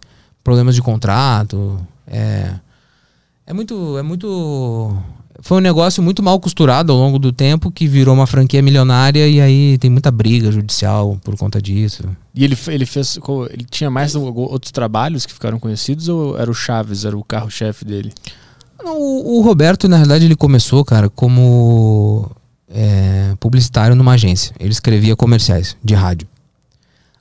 problemas 0.49 0.75
de 0.75 0.81
contrato. 0.81 1.79
É, 2.07 2.55
é 3.47 3.53
muito. 3.53 3.99
É 3.99 4.03
muito. 4.03 4.97
Foi 5.41 5.59
um 5.59 5.61
negócio 5.61 6.03
muito 6.03 6.23
mal 6.23 6.41
costurado 6.41 6.91
ao 6.91 6.99
longo 6.99 7.19
do 7.19 7.31
tempo 7.31 7.71
que 7.71 7.87
virou 7.87 8.15
uma 8.15 8.27
franquia 8.27 8.63
milionária 8.63 9.29
e 9.29 9.41
aí 9.43 9.79
tem 9.79 9.91
muita 9.91 10.11
briga 10.11 10.51
judicial 10.51 11.19
por 11.23 11.37
conta 11.37 11.61
disso. 11.61 12.03
E 12.35 12.45
ele, 12.45 12.57
ele 12.69 12.87
fez. 12.87 13.19
Ele 13.51 13.67
tinha 13.71 13.91
mais 13.91 14.15
outros 14.15 14.73
trabalhos 14.73 15.27
que 15.27 15.35
ficaram 15.35 15.61
conhecidos 15.61 16.09
ou 16.09 16.39
era 16.39 16.51
o 16.51 16.55
Chaves, 16.55 17.05
era 17.05 17.17
o 17.17 17.23
carro-chefe 17.23 17.85
dele? 17.85 18.11
O, 18.83 19.39
o 19.39 19.43
Roberto, 19.43 19.87
na 19.87 19.99
verdade, 19.99 20.25
ele 20.25 20.37
começou, 20.37 20.83
cara, 20.83 21.11
como 21.11 22.31
é, 22.71 23.35
publicitário 23.39 23.95
numa 23.95 24.13
agência. 24.13 24.55
Ele 24.59 24.71
escrevia 24.71 25.15
comerciais 25.15 25.77
de 25.85 25.95
rádio. 25.95 26.27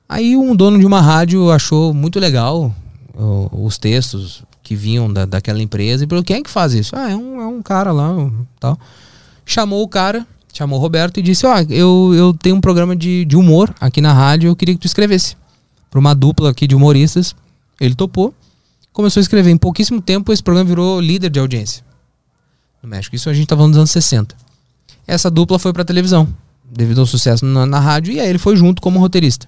Aí 0.08 0.34
um 0.34 0.56
dono 0.56 0.78
de 0.78 0.86
uma 0.86 1.02
rádio 1.02 1.50
achou 1.52 1.92
muito 1.92 2.18
legal 2.18 2.74
os 3.52 3.78
textos 3.78 4.44
que 4.62 4.76
vinham 4.76 5.12
da, 5.12 5.24
daquela 5.24 5.60
empresa 5.60 6.04
e 6.04 6.08
falou: 6.08 6.22
quem 6.22 6.36
é 6.36 6.42
que 6.42 6.50
faz 6.50 6.74
isso? 6.74 6.94
Ah, 6.94 7.10
é 7.10 7.16
um, 7.16 7.40
é 7.40 7.46
um 7.46 7.62
cara 7.62 7.92
lá, 7.92 8.10
um, 8.10 8.46
tal. 8.60 8.78
Chamou 9.44 9.82
o 9.82 9.88
cara, 9.88 10.26
chamou 10.52 10.78
o 10.78 10.82
Roberto 10.82 11.18
e 11.18 11.22
disse: 11.22 11.46
Ó, 11.46 11.54
eu, 11.68 12.12
eu 12.14 12.34
tenho 12.34 12.56
um 12.56 12.60
programa 12.60 12.94
de, 12.94 13.24
de 13.24 13.36
humor 13.36 13.74
aqui 13.80 14.00
na 14.00 14.12
rádio, 14.12 14.48
eu 14.48 14.56
queria 14.56 14.74
que 14.74 14.80
tu 14.80 14.86
escrevesse. 14.86 15.36
Para 15.90 15.98
uma 15.98 16.14
dupla 16.14 16.50
aqui 16.50 16.66
de 16.66 16.76
humoristas. 16.76 17.34
Ele 17.80 17.94
topou 17.94 18.34
começou 18.98 19.20
a 19.20 19.22
escrever. 19.22 19.52
Em 19.52 19.56
pouquíssimo 19.56 20.02
tempo, 20.02 20.32
esse 20.32 20.42
programa 20.42 20.68
virou 20.68 21.00
líder 21.00 21.30
de 21.30 21.38
audiência 21.38 21.84
no 22.82 22.88
México. 22.88 23.14
Isso 23.14 23.30
a 23.30 23.32
gente 23.32 23.46
tá 23.46 23.54
falando 23.54 23.70
dos 23.70 23.78
anos 23.78 23.92
60. 23.92 24.34
Essa 25.06 25.30
dupla 25.30 25.56
foi 25.56 25.72
pra 25.72 25.84
televisão, 25.84 26.28
devido 26.64 27.00
ao 27.00 27.06
sucesso 27.06 27.44
na, 27.44 27.64
na 27.64 27.78
rádio, 27.78 28.12
e 28.12 28.18
aí 28.18 28.28
ele 28.28 28.38
foi 28.38 28.56
junto 28.56 28.82
como 28.82 28.98
roteirista. 28.98 29.46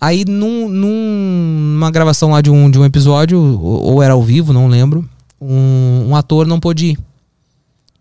Aí, 0.00 0.24
num, 0.26 0.68
num- 0.68 1.72
numa 1.74 1.90
gravação 1.90 2.30
lá 2.30 2.40
de 2.40 2.50
um, 2.50 2.70
de 2.70 2.78
um 2.78 2.84
episódio, 2.84 3.38
ou, 3.40 3.82
ou 3.94 4.02
era 4.02 4.12
ao 4.14 4.22
vivo, 4.22 4.52
não 4.52 4.68
lembro, 4.68 5.08
um, 5.40 6.08
um 6.10 6.16
ator 6.16 6.46
não 6.46 6.60
pôde 6.60 6.86
ir. 6.92 6.98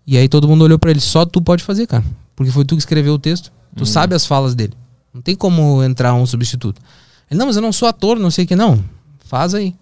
E 0.06 0.18
aí 0.18 0.28
todo 0.30 0.48
mundo 0.48 0.64
olhou 0.64 0.78
pra 0.78 0.92
ele, 0.92 1.00
só 1.00 1.26
tu 1.26 1.42
pode 1.42 1.64
fazer, 1.64 1.88
cara. 1.88 2.04
Porque 2.36 2.52
foi 2.52 2.66
tu 2.66 2.76
que 2.76 2.80
escreveu 2.82 3.14
o 3.14 3.20
texto. 3.20 3.52
Tu 3.76 3.86
sabe 3.86 4.14
as 4.16 4.26
falas 4.26 4.54
dele. 4.56 4.74
Não 5.14 5.22
tem 5.22 5.36
como 5.36 5.82
entrar 5.84 6.14
um 6.14 6.26
substituto. 6.26 6.82
Ele, 7.32 7.38
não, 7.40 7.48
mas 7.48 7.56
eu 7.56 7.62
não 7.62 7.72
sou 7.74 7.88
ator, 7.88 8.20
não 8.20 8.30
sei 8.30 8.46
o 8.46 8.48
que. 8.48 8.56
Não, 8.56 8.84
faz 9.26 9.54
aí. 9.54 9.74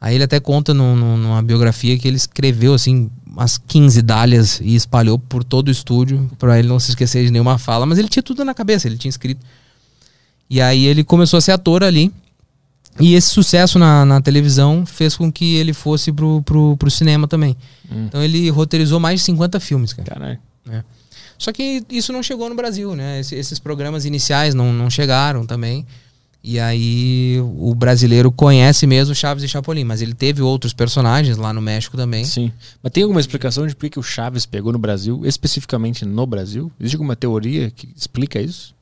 Aí 0.00 0.14
ele 0.14 0.24
até 0.24 0.40
conta 0.40 0.72
num- 0.72 0.96
num- 0.96 1.16
numa 1.16 1.42
biografia 1.42 1.98
que 1.98 2.08
ele 2.08 2.16
escreveu 2.16 2.72
assim 2.72 3.10
umas 3.26 3.58
15 3.58 4.00
dálias 4.02 4.60
e 4.62 4.74
espalhou 4.74 5.18
por 5.18 5.44
todo 5.44 5.68
o 5.68 5.70
estúdio 5.70 6.30
pra 6.38 6.58
ele 6.58 6.66
não 6.68 6.80
se 6.80 6.90
esquecer 6.90 7.24
de 7.24 7.30
nenhuma 7.30 7.58
fala, 7.58 7.84
mas 7.86 7.98
ele 7.98 8.08
tinha 8.08 8.22
tudo 8.22 8.44
na 8.44 8.54
cabeça, 8.54 8.88
ele 8.88 8.96
tinha 8.96 9.10
escrito. 9.10 9.44
E 10.50 10.60
aí 10.60 10.84
ele 10.84 11.04
começou 11.04 11.38
a 11.38 11.40
ser 11.40 11.52
ator 11.52 11.82
ali. 11.84 12.12
E 12.98 13.14
esse 13.14 13.30
sucesso 13.30 13.78
na, 13.78 14.04
na 14.04 14.20
televisão 14.20 14.84
fez 14.84 15.16
com 15.16 15.30
que 15.32 15.54
ele 15.56 15.72
fosse 15.72 16.12
pro, 16.12 16.42
pro, 16.42 16.76
pro 16.76 16.90
cinema 16.90 17.26
também. 17.28 17.56
Hum. 17.90 18.06
Então 18.08 18.22
ele 18.22 18.50
roteirizou 18.50 18.98
mais 19.00 19.20
de 19.20 19.26
50 19.26 19.60
filmes, 19.60 19.92
cara. 19.92 20.10
Caralho. 20.10 20.38
Só 21.38 21.52
que 21.52 21.82
isso 21.88 22.12
não 22.12 22.22
chegou 22.22 22.48
no 22.50 22.54
Brasil, 22.54 22.94
né? 22.94 23.20
Esse- 23.20 23.34
esses 23.36 23.58
programas 23.58 24.04
iniciais 24.04 24.54
não, 24.54 24.72
não 24.72 24.90
chegaram 24.90 25.46
também. 25.46 25.86
E 26.42 26.58
aí 26.58 27.38
o 27.40 27.74
brasileiro 27.74 28.30
conhece 28.32 28.86
mesmo 28.86 29.14
Chaves 29.14 29.44
e 29.44 29.48
Chapolin, 29.48 29.84
mas 29.84 30.02
ele 30.02 30.14
teve 30.14 30.42
outros 30.42 30.72
personagens 30.72 31.36
lá 31.36 31.52
no 31.52 31.60
México 31.62 31.96
também. 31.96 32.24
Sim. 32.24 32.50
Mas 32.82 32.92
tem 32.92 33.02
alguma 33.02 33.20
explicação 33.20 33.66
de 33.66 33.74
por 33.74 33.82
que 33.82 33.90
que 33.90 33.98
o 33.98 34.02
Chaves 34.02 34.44
pegou 34.46 34.72
no 34.72 34.78
Brasil, 34.78 35.20
especificamente 35.24 36.04
no 36.04 36.26
Brasil? 36.26 36.70
Existe 36.80 36.96
alguma 36.96 37.14
teoria 37.16 37.70
que 37.70 37.88
explica 37.96 38.40
isso? 38.40 38.74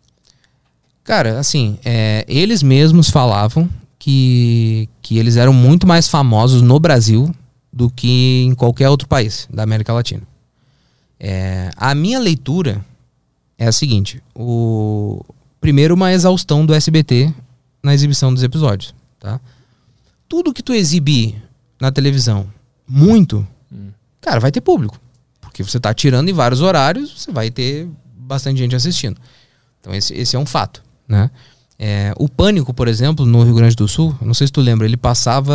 Cara, 1.09 1.39
assim, 1.39 1.79
é, 1.87 2.23
eles 2.29 2.63
mesmos 2.63 3.09
falavam 3.09 3.67
que, 3.99 4.91
que 5.01 5.17
eles 5.17 5.37
eram 5.37 5.55
muito 5.55 5.87
mais 5.87 6.07
famosos 6.07 6.61
no 6.61 6.79
Brasil 6.79 7.35
do 7.73 7.89
que 7.89 8.45
em 8.47 8.55
qualquer 8.55 8.91
outro 8.91 9.09
país 9.09 9.49
da 9.51 9.63
América 9.63 9.91
Latina. 9.95 10.23
É, 11.19 11.71
a 11.79 11.95
minha 11.95 12.19
leitura 12.19 12.85
é 13.57 13.67
a 13.67 13.73
seguinte: 13.73 14.23
o 14.35 15.25
primeiro 15.59 15.95
uma 15.95 16.13
exaustão 16.13 16.67
do 16.67 16.75
SBT 16.75 17.33
na 17.83 17.95
exibição 17.95 18.35
dos 18.35 18.43
episódios, 18.43 18.95
tá? 19.19 19.41
Tudo 20.29 20.53
que 20.53 20.63
tu 20.63 20.75
exibir 20.75 21.43
na 21.81 21.91
televisão 21.91 22.47
muito, 22.87 23.49
cara, 24.21 24.41
vai 24.41 24.53
ter 24.53 24.61
público, 24.61 25.01
porque 25.41 25.65
você 25.65 25.81
tá 25.81 25.95
tirando 25.95 26.29
em 26.29 26.35
vários 26.35 26.61
horários, 26.61 27.19
você 27.19 27.33
vai 27.33 27.51
ter 27.51 27.89
bastante 28.15 28.59
gente 28.59 28.77
assistindo. 28.77 29.19
Então 29.81 29.95
esse, 29.95 30.13
esse 30.13 30.37
é 30.37 30.39
um 30.39 30.45
fato, 30.45 30.83
né? 31.09 31.31
É, 31.79 32.13
o 32.19 32.29
Pânico, 32.29 32.75
por 32.75 32.89
exemplo, 32.89 33.25
no 33.25 33.43
Rio 33.45 33.55
Grande 33.55 33.77
do 33.77 33.87
Sul, 33.87 34.15
não 34.21 34.35
sei 34.35 34.49
se 34.49 34.53
tu 34.53 34.61
lembra, 34.61 34.85
ele 34.87 34.97
passava 34.97 35.55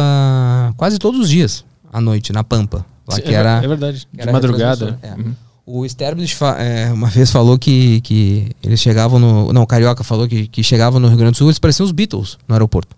quase 0.77 0.97
todos 0.97 1.19
os 1.19 1.29
dias 1.29 1.65
à 1.91 1.99
noite 1.99 2.31
na 2.31 2.43
Pampa, 2.43 2.85
lá 3.07 3.15
Sim, 3.17 3.21
que 3.21 3.29
é, 3.29 3.33
era 3.33 3.61
é 3.63 3.67
verdade. 3.67 4.07
que 4.09 4.15
De 4.17 4.21
era 4.21 4.31
madrugada. 4.31 4.97
é. 5.01 5.11
Uhum. 5.13 5.35
o 5.65 5.85
Sterblich 5.85 6.35
é, 6.57 6.91
uma 6.93 7.09
vez 7.09 7.29
falou 7.29 7.59
que, 7.59 7.99
que 8.01 8.51
eles 8.63 8.79
chegavam 8.79 9.19
no. 9.19 9.51
Não, 9.51 9.63
o 9.63 9.67
Carioca 9.67 10.03
falou 10.03 10.27
que, 10.27 10.47
que 10.47 10.63
chegavam 10.63 10.99
no 10.99 11.07
Rio 11.09 11.17
Grande 11.17 11.33
do 11.33 11.37
Sul, 11.37 11.47
eles 11.47 11.59
pareciam 11.59 11.85
os 11.85 11.91
Beatles 11.91 12.37
no 12.47 12.55
aeroporto. 12.55 12.95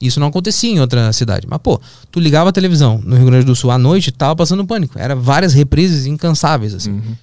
Isso 0.00 0.18
não 0.18 0.28
acontecia 0.28 0.70
em 0.70 0.80
outra 0.80 1.12
cidade. 1.12 1.46
Mas, 1.46 1.58
pô, 1.62 1.78
tu 2.10 2.18
ligava 2.20 2.48
a 2.48 2.52
televisão 2.52 2.98
no 3.04 3.16
Rio 3.16 3.26
Grande 3.26 3.44
do 3.44 3.54
Sul 3.54 3.70
à 3.70 3.76
noite, 3.76 4.10
tava 4.10 4.34
passando 4.34 4.66
pânico. 4.66 4.98
Era 4.98 5.14
várias 5.14 5.52
reprises 5.52 6.06
incansáveis, 6.06 6.72
assim. 6.72 6.92
Uhum. 6.92 7.16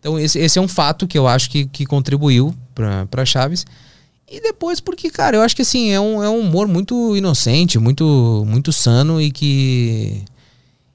Então, 0.00 0.18
esse, 0.18 0.38
esse 0.38 0.58
é 0.58 0.62
um 0.62 0.66
fato 0.66 1.06
que 1.06 1.18
eu 1.18 1.28
acho 1.28 1.50
que, 1.50 1.66
que 1.66 1.84
contribuiu 1.84 2.54
pra 2.74 3.24
Chaves. 3.26 3.66
E 4.32 4.40
depois, 4.40 4.80
porque, 4.80 5.10
cara, 5.10 5.36
eu 5.36 5.42
acho 5.42 5.54
que 5.54 5.60
assim, 5.60 5.90
é 5.90 6.00
um, 6.00 6.22
é 6.22 6.28
um 6.28 6.40
humor 6.40 6.66
muito 6.66 7.14
inocente, 7.14 7.78
muito, 7.78 8.42
muito 8.46 8.72
sano 8.72 9.20
e 9.20 9.30
que. 9.30 10.22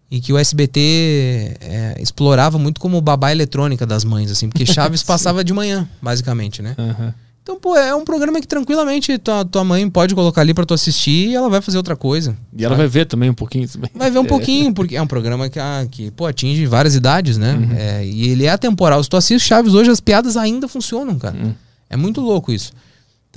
E 0.09 0.21
que 0.21 0.31
o 0.31 0.37
SBT 0.37 1.57
é, 1.59 1.97
explorava 1.99 2.57
muito 2.57 2.79
como 2.79 2.99
babá 3.01 3.29
eletrônica 3.29 3.85
das 3.85 4.05
mães, 4.05 4.31
assim, 4.31 4.47
porque 4.47 4.65
Chaves 4.73 5.03
passava 5.03 5.43
de 5.43 5.53
manhã, 5.53 5.87
basicamente, 6.01 6.61
né? 6.61 6.75
Aham. 6.77 7.13
Então, 7.43 7.59
pô, 7.59 7.77
é 7.77 7.93
um 7.93 8.03
programa 8.03 8.41
que 8.41 8.47
tranquilamente 8.47 9.17
tua, 9.19 9.45
tua 9.45 9.63
mãe 9.63 9.89
pode 9.89 10.15
colocar 10.15 10.41
ali 10.41 10.53
pra 10.53 10.65
tu 10.65 10.73
assistir 10.73 11.29
e 11.29 11.35
ela 11.35 11.49
vai 11.49 11.61
fazer 11.61 11.77
outra 11.77 11.95
coisa. 11.95 12.35
E 12.53 12.65
ela 12.65 12.75
vai 12.75 12.87
ver 12.87 13.05
também 13.05 13.29
um 13.29 13.33
pouquinho 13.33 13.67
também. 13.69 13.89
Vai 13.95 14.11
ver 14.11 14.19
um 14.19 14.25
pouquinho, 14.27 14.73
porque 14.73 14.97
é 14.97 15.01
um 15.01 15.07
programa 15.07 15.49
que, 15.49 15.59
ah, 15.59 15.87
que 15.89 16.11
pô, 16.11 16.25
atinge 16.25 16.65
várias 16.65 16.95
idades, 16.95 17.37
né? 17.37 17.57
É, 17.77 18.05
e 18.05 18.29
ele 18.29 18.45
é 18.45 18.49
atemporal. 18.49 19.01
Se 19.01 19.09
tu 19.09 19.15
assiste 19.15 19.47
Chaves 19.47 19.73
hoje, 19.73 19.89
as 19.89 20.01
piadas 20.01 20.35
ainda 20.35 20.67
funcionam, 20.67 21.17
cara. 21.17 21.37
Uhum. 21.37 21.53
É 21.89 21.95
muito 21.95 22.19
louco 22.19 22.51
isso. 22.51 22.73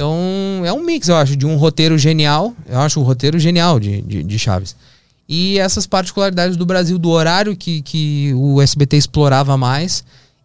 Então, 0.00 0.62
é 0.64 0.72
um 0.72 0.82
mix, 0.82 1.08
eu 1.08 1.16
acho, 1.16 1.36
de 1.36 1.44
um 1.44 1.56
roteiro 1.56 1.98
genial. 1.98 2.54
Eu 2.66 2.80
acho 2.80 2.98
o 2.98 3.02
roteiro 3.02 3.38
genial 3.38 3.78
de, 3.78 4.00
de, 4.00 4.22
de 4.22 4.38
Chaves. 4.38 4.74
E 5.28 5.58
essas 5.58 5.86
particularidades 5.86 6.56
do 6.56 6.64
Brasil, 6.64 6.98
do 6.98 7.10
horário 7.10 7.54
que, 7.54 7.82
que 7.82 8.32
o 8.34 8.62
SBT 8.62 8.96
explorava 8.96 9.58
mais 9.58 10.02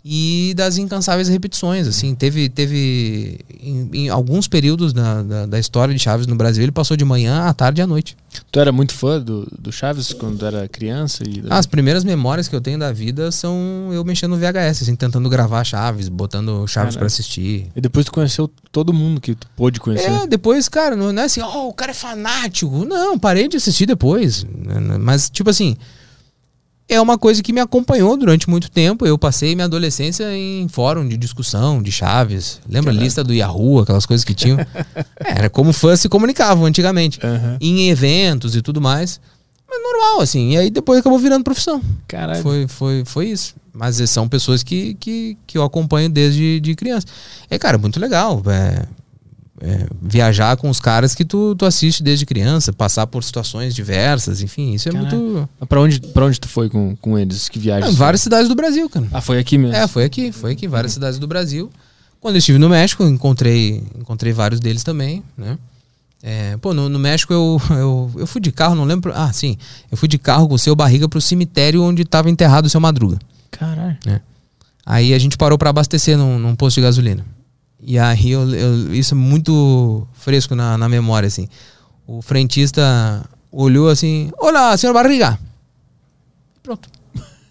e 0.07 0.53
das 0.55 0.77
incansáveis 0.77 1.27
repetições. 1.27 1.87
Assim, 1.87 2.13
teve, 2.13 2.47
teve 2.47 3.39
em, 3.59 3.89
em 3.91 4.09
alguns 4.09 4.47
períodos 4.47 4.93
da, 4.93 5.23
da, 5.23 5.45
da 5.47 5.59
história 5.59 5.91
de 5.95 5.99
Chaves 5.99 6.27
no 6.27 6.35
Brasil, 6.35 6.61
ele 6.61 6.71
passou 6.71 6.95
de 6.95 7.03
manhã 7.03 7.45
à 7.45 7.53
tarde 7.55 7.81
e 7.81 7.83
à 7.83 7.87
noite. 7.87 8.15
Tu 8.51 8.59
era 8.59 8.71
muito 8.71 8.93
fã 8.93 9.19
do, 9.19 9.47
do 9.57 9.71
Chaves 9.71 10.13
quando 10.13 10.45
era 10.45 10.67
criança? 10.67 11.23
E 11.27 11.43
Ah, 11.49 11.57
As 11.57 11.65
primeiras 11.65 12.03
memórias 12.03 12.47
que 12.47 12.55
eu 12.55 12.61
tenho 12.61 12.77
da 12.77 12.91
vida 12.91 13.31
são 13.31 13.89
eu 13.91 14.03
mexendo 14.03 14.31
no 14.31 14.37
VHS, 14.37 14.83
assim, 14.83 14.95
tentando 14.95 15.27
gravar 15.27 15.63
Chaves, 15.63 16.07
botando 16.07 16.67
Chaves 16.67 16.95
pra 16.95 17.07
assistir. 17.07 17.71
E 17.75 17.81
depois 17.81 18.05
tu 18.05 18.11
conheceu 18.11 18.47
todo 18.71 18.93
mundo 18.93 19.19
que 19.19 19.33
tu 19.33 19.47
pôde 19.55 19.79
conhecer. 19.79 20.11
É, 20.11 20.27
depois, 20.27 20.69
cara, 20.69 20.95
não 20.95 21.11
não 21.11 21.23
é 21.23 21.25
assim, 21.25 21.41
oh, 21.41 21.69
o 21.69 21.73
cara 21.73 21.91
é 21.91 21.95
fanático. 21.95 22.85
Não, 22.85 23.17
parei 23.17 23.47
de 23.47 23.57
assistir 23.57 23.87
depois. 23.87 24.45
Mas, 24.99 25.31
tipo 25.31 25.49
assim, 25.49 25.75
é 26.87 27.01
uma 27.01 27.17
coisa 27.17 27.41
que 27.41 27.51
me 27.51 27.59
acompanhou 27.59 28.15
durante 28.15 28.49
muito 28.49 28.69
tempo. 28.69 29.05
Eu 29.05 29.17
passei 29.17 29.55
minha 29.55 29.65
adolescência 29.65 30.25
em 30.35 30.67
fórum 30.67 31.07
de 31.07 31.17
discussão, 31.17 31.81
de 31.81 31.91
Chaves. 31.91 32.59
Lembra 32.69 32.91
a 32.91 32.93
lista 32.93 33.23
do 33.23 33.33
Yahoo, 33.33 33.79
aquelas 33.79 34.05
coisas 34.05 34.23
que 34.23 34.33
tinham? 34.33 34.57
Era 35.19 35.49
como 35.49 35.73
fãs 35.73 35.99
se 35.99 36.07
comunicavam 36.09 36.65
antigamente. 36.65 37.19
Aham. 37.23 37.57
Em 37.59 37.89
eventos 37.89 38.55
e 38.55 38.61
tudo 38.61 38.79
mais. 38.79 39.19
Mas 39.67 39.81
normal, 39.81 40.21
assim. 40.21 40.51
E 40.51 40.57
aí 40.57 40.69
depois 40.69 40.99
acabou 40.99 41.17
virando 41.17 41.43
profissão. 41.43 41.81
Caralho. 42.07 42.43
Foi, 42.43 42.67
foi, 42.67 43.03
foi 43.03 43.25
isso. 43.29 43.55
Mas 43.73 43.97
são 44.09 44.29
pessoas 44.29 44.61
que, 44.61 44.93
que, 44.95 45.37
que 45.47 45.57
eu 45.57 45.63
acompanho 45.63 46.09
desde 46.09 46.59
de 46.59 46.75
criança. 46.75 47.07
É, 47.49 47.57
cara, 47.57 47.77
muito 47.77 47.99
legal. 47.99 48.41
É, 48.45 48.85
é, 49.65 49.87
viajar 49.99 50.55
com 50.57 50.69
os 50.69 50.79
caras 50.79 51.15
que 51.15 51.25
tu, 51.25 51.55
tu 51.55 51.65
assiste 51.65 52.03
desde 52.03 52.23
criança, 52.25 52.71
passar 52.71 53.07
por 53.07 53.23
situações 53.23 53.73
diversas, 53.73 54.41
enfim, 54.41 54.73
isso 54.73 54.87
é 54.87 54.91
muito. 54.91 55.49
Mas 55.59 55.67
Pra 55.67 55.81
onde, 55.81 55.99
pra 55.99 56.25
onde 56.25 56.39
tu 56.39 56.47
foi 56.47 56.69
com, 56.69 56.95
com 56.97 57.17
eles? 57.17 57.49
Que 57.49 57.57
É, 57.57 57.61
viagem? 57.61 57.91
várias 57.95 58.21
cidades 58.21 58.47
do 58.47 58.53
Brasil, 58.53 58.87
cara. 58.87 59.07
Ah, 59.11 59.21
foi 59.21 59.39
aqui 59.39 59.57
mesmo. 59.57 59.75
É, 59.75 59.87
foi 59.87 60.03
aqui, 60.03 60.31
foi 60.31 60.51
aqui, 60.51 60.67
várias 60.67 60.93
cidades 60.93 61.17
do 61.17 61.25
Brasil. 61.25 61.71
Quando 62.21 62.35
eu 62.35 62.39
estive 62.39 62.59
no 62.59 62.69
México, 62.69 63.03
encontrei, 63.03 63.83
encontrei 63.99 64.31
vários 64.33 64.59
deles 64.59 64.83
também, 64.83 65.23
né? 65.37 65.57
É, 66.21 66.57
pô, 66.57 66.73
no, 66.73 66.87
no 66.89 66.97
México 66.99 67.33
eu, 67.33 67.61
eu, 67.71 68.11
eu 68.17 68.27
fui 68.27 68.39
de 68.41 68.51
carro, 68.51 68.75
não 68.75 68.83
lembro. 68.85 69.11
Ah, 69.15 69.31
sim. 69.33 69.57
Eu 69.91 69.97
fui 69.97 70.07
de 70.07 70.17
carro 70.17 70.47
com 70.47 70.53
o 70.55 70.59
seu 70.59 70.75
barriga 70.75 71.09
pro 71.09 71.19
cemitério 71.21 71.83
onde 71.83 72.03
estava 72.03 72.29
enterrado 72.29 72.65
o 72.65 72.69
seu 72.69 72.79
Madruga. 72.79 73.17
Caralho. 73.51 73.97
Aí 74.85 75.13
a 75.13 75.19
gente 75.19 75.37
parou 75.37 75.57
para 75.57 75.69
abastecer 75.71 76.17
num, 76.17 76.37
num 76.37 76.55
posto 76.55 76.75
de 76.75 76.81
gasolina. 76.81 77.25
E 77.81 77.99
aí 77.99 78.31
eu, 78.31 78.49
eu- 78.53 78.93
isso 78.93 79.13
é 79.13 79.17
muito 79.17 80.07
fresco 80.13 80.55
na, 80.55 80.77
na 80.77 80.89
memória, 80.89 81.27
assim. 81.27 81.47
O 82.07 82.21
frentista 82.21 83.23
olhou 83.51 83.89
assim, 83.89 84.31
olá, 84.37 84.75
senhor 84.77 84.93
Barriga. 84.93 85.37
Pronto. 86.63 86.89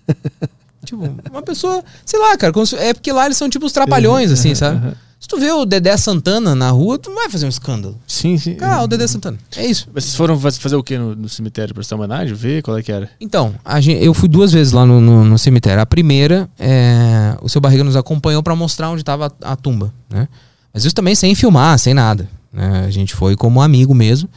tipo, 0.85 1.03
uma 1.31 1.43
pessoa, 1.43 1.83
sei 2.05 2.19
lá, 2.21 2.37
cara, 2.37 2.53
se- 2.67 2.77
é 2.77 2.93
porque 2.93 3.13
lá 3.13 3.27
eles 3.27 3.37
são 3.37 3.49
tipo 3.49 3.67
os 3.67 3.73
trapalhões, 3.73 4.31
assim, 4.31 4.55
sabe? 4.55 4.97
Se 5.25 5.29
tu 5.29 5.39
vê 5.39 5.51
o 5.51 5.65
Dedé 5.65 5.97
Santana 5.97 6.55
na 6.55 6.69
rua, 6.69 6.99
tu 6.99 7.09
não 7.09 7.17
vai 7.17 7.31
fazer 7.31 7.47
um 7.47 7.49
escândalo. 7.49 7.99
Sim, 8.07 8.37
sim. 8.37 8.57
Cara, 8.57 8.83
o 8.83 8.87
Dedé 8.87 9.07
Santana. 9.07 9.39
É 9.57 9.65
isso. 9.65 9.89
Mas 9.95 10.05
Vocês 10.05 10.17
foram 10.17 10.39
faz- 10.39 10.59
fazer 10.59 10.77
o 10.77 10.83
quê 10.83 10.99
no, 10.99 11.17
no 11.17 11.31
cemitério? 11.31 11.75
Prestar 11.75 11.97
homenagem? 11.97 12.35
Ver 12.35 12.61
qual 12.63 12.77
é 12.77 12.83
que 12.83 12.93
era? 12.93 13.09
Então, 13.19 13.55
a 13.65 13.81
gen- 13.81 13.97
eu 14.03 14.13
fui 14.13 14.29
duas 14.29 14.53
vezes 14.53 14.75
lá 14.75 14.85
no, 14.85 15.01
no- 15.01 15.25
no 15.25 15.39
cemitério. 15.39 15.81
A 15.81 15.87
primeira, 15.87 16.47
é, 16.59 17.39
o 17.41 17.49
seu 17.49 17.59
Barriga 17.59 17.83
nos 17.83 17.97
acompanhou 17.97 18.43
para 18.43 18.55
mostrar 18.55 18.91
onde 18.91 19.01
estava 19.01 19.33
a, 19.43 19.53
a 19.53 19.57
tumba, 19.57 19.95
né? 20.11 20.29
Mas 20.75 20.85
isso 20.85 20.95
também 20.95 21.15
sem 21.15 21.35
filmar, 21.35 21.79
sem 21.79 21.95
nada. 21.95 22.29
né? 22.53 22.85
A 22.87 22.91
gente 22.91 23.15
foi 23.15 23.35
como 23.35 23.63
amigo 23.63 23.95
mesmo. 23.95 24.29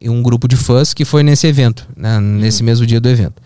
E 0.00 0.08
um 0.08 0.22
grupo 0.22 0.46
de 0.46 0.54
fãs 0.56 0.94
que 0.94 1.04
foi 1.04 1.24
nesse 1.24 1.48
evento, 1.48 1.88
né? 1.96 2.20
nesse 2.20 2.62
mesmo 2.62 2.86
dia 2.86 3.00
do 3.00 3.08
evento. 3.08 3.42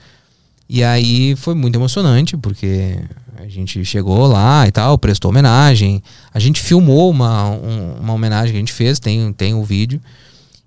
E 0.68 0.84
aí 0.84 1.34
foi 1.34 1.54
muito 1.54 1.76
emocionante, 1.78 2.36
porque 2.36 2.98
a 3.36 3.46
gente 3.48 3.84
chegou 3.84 4.26
lá 4.26 4.66
e 4.66 4.72
tal, 4.72 4.98
prestou 4.98 5.30
homenagem. 5.30 6.02
A 6.32 6.38
gente 6.38 6.60
filmou 6.60 7.10
uma, 7.10 7.48
um- 7.50 7.94
uma 8.00 8.12
homenagem 8.12 8.50
que 8.52 8.56
a 8.56 8.60
gente 8.60 8.72
fez, 8.72 8.98
tem, 8.98 9.32
tem 9.32 9.54
o 9.54 9.62
vídeo. 9.64 10.00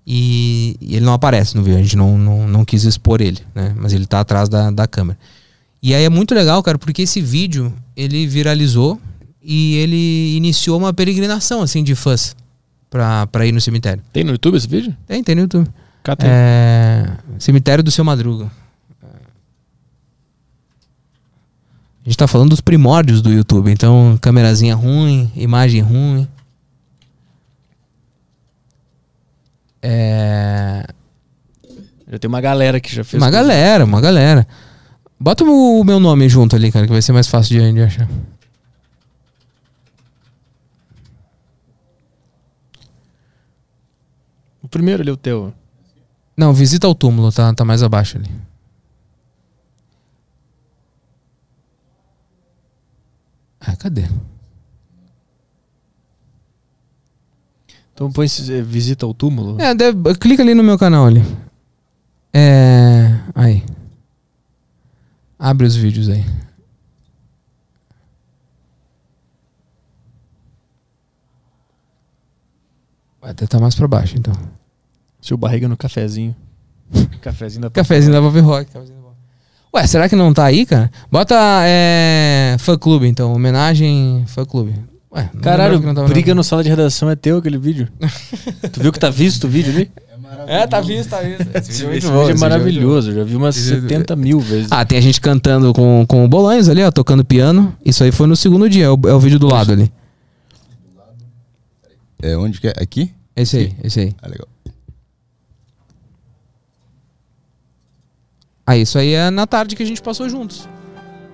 E, 0.06 0.76
e 0.80 0.96
ele 0.96 1.04
não 1.04 1.12
aparece 1.12 1.54
no 1.56 1.62
vídeo, 1.62 1.78
a 1.78 1.82
gente 1.82 1.96
não, 1.96 2.16
não, 2.16 2.48
não 2.48 2.64
quis 2.64 2.84
expor 2.84 3.20
ele, 3.20 3.38
né? 3.54 3.74
Mas 3.76 3.92
ele 3.92 4.06
tá 4.06 4.20
atrás 4.20 4.48
da, 4.48 4.70
da 4.70 4.86
câmera. 4.86 5.18
E 5.82 5.94
aí 5.94 6.02
é 6.04 6.08
muito 6.08 6.34
legal, 6.34 6.62
cara, 6.62 6.78
porque 6.78 7.02
esse 7.02 7.20
vídeo 7.20 7.72
ele 7.96 8.26
viralizou 8.26 8.98
e 9.42 9.76
ele 9.76 10.34
iniciou 10.36 10.78
uma 10.78 10.92
peregrinação, 10.94 11.60
assim, 11.62 11.84
de 11.84 11.94
fãs 11.94 12.34
pra, 12.88 13.26
pra 13.26 13.46
ir 13.46 13.52
no 13.52 13.60
cemitério. 13.60 14.02
Tem 14.12 14.24
no 14.24 14.30
YouTube 14.32 14.56
esse 14.56 14.66
vídeo? 14.66 14.96
Tem, 15.06 15.22
tem 15.22 15.34
no 15.34 15.42
YouTube. 15.42 15.68
Cata 16.02 16.24
aí. 16.26 16.32
É, 16.32 17.10
cemitério 17.38 17.84
do 17.84 17.90
Seu 17.90 18.02
Madruga. 18.04 18.50
A 22.08 22.10
gente 22.10 22.16
tá 22.16 22.26
falando 22.26 22.48
dos 22.48 22.62
primórdios 22.62 23.20
do 23.20 23.30
YouTube, 23.30 23.70
então 23.70 24.16
câmerazinha 24.18 24.74
ruim, 24.74 25.30
imagem 25.36 25.82
ruim. 25.82 26.26
É, 29.82 30.86
Já 32.10 32.18
tem 32.18 32.26
uma 32.26 32.40
galera 32.40 32.80
que 32.80 32.94
já 32.94 33.04
fez. 33.04 33.22
uma 33.22 33.30
galera, 33.30 33.84
uma 33.84 34.00
galera. 34.00 34.48
Bota 35.20 35.44
o 35.44 35.84
meu 35.84 36.00
nome 36.00 36.30
junto 36.30 36.56
ali, 36.56 36.72
cara, 36.72 36.86
que 36.86 36.92
vai 36.94 37.02
ser 37.02 37.12
mais 37.12 37.28
fácil 37.28 37.60
de, 37.60 37.72
de 37.74 37.82
achar. 37.82 38.08
O 44.62 44.68
primeiro 44.68 45.02
ali, 45.02 45.10
o 45.10 45.16
teu. 45.18 45.52
Não, 46.34 46.54
visita 46.54 46.86
ao 46.86 46.94
túmulo, 46.94 47.30
tá, 47.30 47.52
tá 47.52 47.66
mais 47.66 47.82
abaixo 47.82 48.16
ali. 48.16 48.47
Ah, 53.60 53.76
cadê? 53.76 54.04
Então 57.92 58.12
põe 58.12 58.26
eh, 58.26 58.62
visita 58.62 59.04
ao 59.04 59.12
túmulo. 59.12 59.60
É, 59.60 59.74
deve- 59.74 60.14
clica 60.14 60.42
ali 60.42 60.54
no 60.54 60.62
meu 60.62 60.78
canal 60.78 61.06
ali. 61.06 61.20
É. 62.32 63.08
Aí. 63.34 63.64
Abre 65.38 65.66
os 65.66 65.74
vídeos 65.74 66.08
aí. 66.08 66.24
Vai 73.20 73.30
até 73.32 73.46
tá 73.46 73.58
mais 73.58 73.74
pra 73.74 73.88
baixo, 73.88 74.16
então. 74.16 74.34
Seu 75.20 75.36
barriga 75.36 75.68
no 75.68 75.76
cafezinho. 75.76 76.34
cafezinho 77.20 77.62
da 77.62 77.70
Cafézinho 77.70 78.12
da 78.12 78.20
Pop 78.20 78.38
Rock. 78.40 78.70
cafezinho 78.70 78.97
Ué, 79.74 79.86
será 79.86 80.08
que 80.08 80.16
não 80.16 80.32
tá 80.32 80.44
aí, 80.44 80.64
cara? 80.64 80.90
Bota 81.10 81.36
é, 81.64 82.56
fã 82.58 82.76
clube, 82.76 83.06
então. 83.06 83.32
Homenagem 83.32 84.24
fã 84.26 84.44
clube. 84.44 84.74
Ué, 85.12 85.30
não 85.32 85.40
Caralho, 85.40 85.74
lembrava 85.74 85.80
que 85.80 85.86
não 85.86 85.94
tava 85.94 86.08
briga 86.08 86.34
no 86.34 86.44
sala 86.44 86.62
de 86.62 86.68
redação 86.70 87.10
é 87.10 87.16
teu 87.16 87.38
aquele 87.38 87.58
vídeo. 87.58 87.88
tu 88.72 88.80
viu 88.80 88.92
que 88.92 88.98
tá 88.98 89.10
visto 89.10 89.44
o 89.44 89.48
vídeo 89.48 89.72
ali? 89.72 89.90
É, 90.46 90.66
tá 90.66 90.80
visto, 90.80 91.10
tá 91.10 91.20
visto. 91.20 91.40
Esse 91.54 91.70
Esse, 91.70 91.86
vídeo 91.86 91.88
é 91.88 91.92
vídeo 91.94 92.10
é 92.10 92.22
esse 92.22 92.26
vídeo 92.26 92.40
maravilhoso. 92.40 93.12
Já 93.12 93.24
vi 93.24 93.36
umas 93.36 93.56
Esse 93.56 93.74
vídeo- 93.74 93.88
70 93.88 94.16
mil 94.16 94.40
vezes. 94.40 94.68
Ah, 94.70 94.84
tem 94.84 94.98
a 94.98 95.00
gente 95.00 95.20
cantando 95.20 95.72
com, 95.72 96.04
com 96.06 96.24
o 96.24 96.28
Bolanhos 96.28 96.68
ali, 96.68 96.82
ó, 96.82 96.90
tocando 96.90 97.24
piano. 97.24 97.74
Isso 97.84 98.04
aí 98.04 98.12
foi 98.12 98.26
no 98.26 98.36
segundo 98.36 98.68
dia, 98.68 98.84
é 98.86 98.90
o, 98.90 98.98
é 99.06 99.12
o 99.14 99.20
vídeo 99.20 99.38
do 99.38 99.46
lado 99.46 99.72
ali. 99.72 99.90
É 102.20 102.36
onde 102.36 102.60
que 102.60 102.68
é? 102.68 102.74
Aqui? 102.78 103.10
Esse 103.34 103.56
aí, 103.56 103.72
esse 103.82 104.00
aí. 104.00 104.14
Ah, 104.20 104.28
legal. 104.28 104.48
Ah, 108.70 108.76
isso 108.76 108.98
aí 108.98 109.14
é 109.14 109.30
na 109.30 109.46
tarde 109.46 109.74
que 109.74 109.82
a 109.82 109.86
gente 109.86 110.02
passou 110.02 110.28
juntos. 110.28 110.68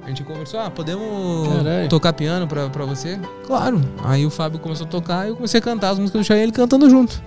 A 0.05 0.09
gente 0.09 0.23
conversou, 0.23 0.61
ah, 0.61 0.71
podemos 0.71 1.49
tocar 1.89 2.13
piano 2.13 2.47
pra, 2.47 2.69
pra 2.71 2.85
você? 2.85 3.19
Claro. 3.45 3.81
Aí 4.05 4.25
o 4.25 4.31
Fábio 4.31 4.61
começou 4.61 4.87
a 4.87 4.89
tocar 4.89 5.27
e 5.27 5.31
eu 5.31 5.35
comecei 5.35 5.59
a 5.59 5.63
cantar 5.63 5.91
as 5.91 5.99
músicas 5.99 6.21
do 6.21 6.25
Cheyenne, 6.25 6.45
ele 6.45 6.53
cantando 6.53 6.89
junto. 6.89 7.21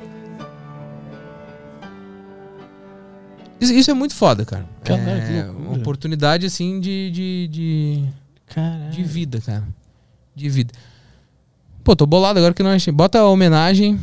Isso, 3.60 3.74
isso 3.74 3.92
é 3.92 3.94
muito 3.94 4.16
foda, 4.16 4.46
cara. 4.46 4.66
Caralho, 4.84 5.22
é 5.36 5.50
uma 5.50 5.74
oportunidade, 5.74 6.46
assim, 6.46 6.80
de, 6.80 7.12
de, 7.12 7.48
de, 7.48 8.04
de 8.92 9.04
vida, 9.04 9.42
cara. 9.42 9.68
De 10.36 10.48
vida. 10.48 10.74
Pô, 11.84 11.96
tô 11.96 12.06
bolado 12.06 12.38
agora 12.40 12.54
que 12.54 12.62
não 12.64 12.70
achei. 12.70 12.94
Bota 12.94 13.20
a 13.20 13.28
homenagem. 13.28 14.00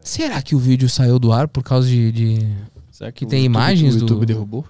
Será 0.00 0.40
que 0.40 0.54
o 0.54 0.58
vídeo 0.58 0.88
saiu 0.88 1.18
do 1.18 1.32
ar 1.32 1.48
por 1.48 1.62
causa 1.62 1.88
de- 1.88 2.12
de 2.12 2.46
Será 2.98 3.12
que 3.12 3.24
o 3.24 3.28
tem 3.28 3.44
YouTube- 3.44 3.54
imagens 3.54 3.94
o 3.94 3.98
do- 3.98 4.02
YouTube 4.06 4.26
derrubou? 4.26 4.66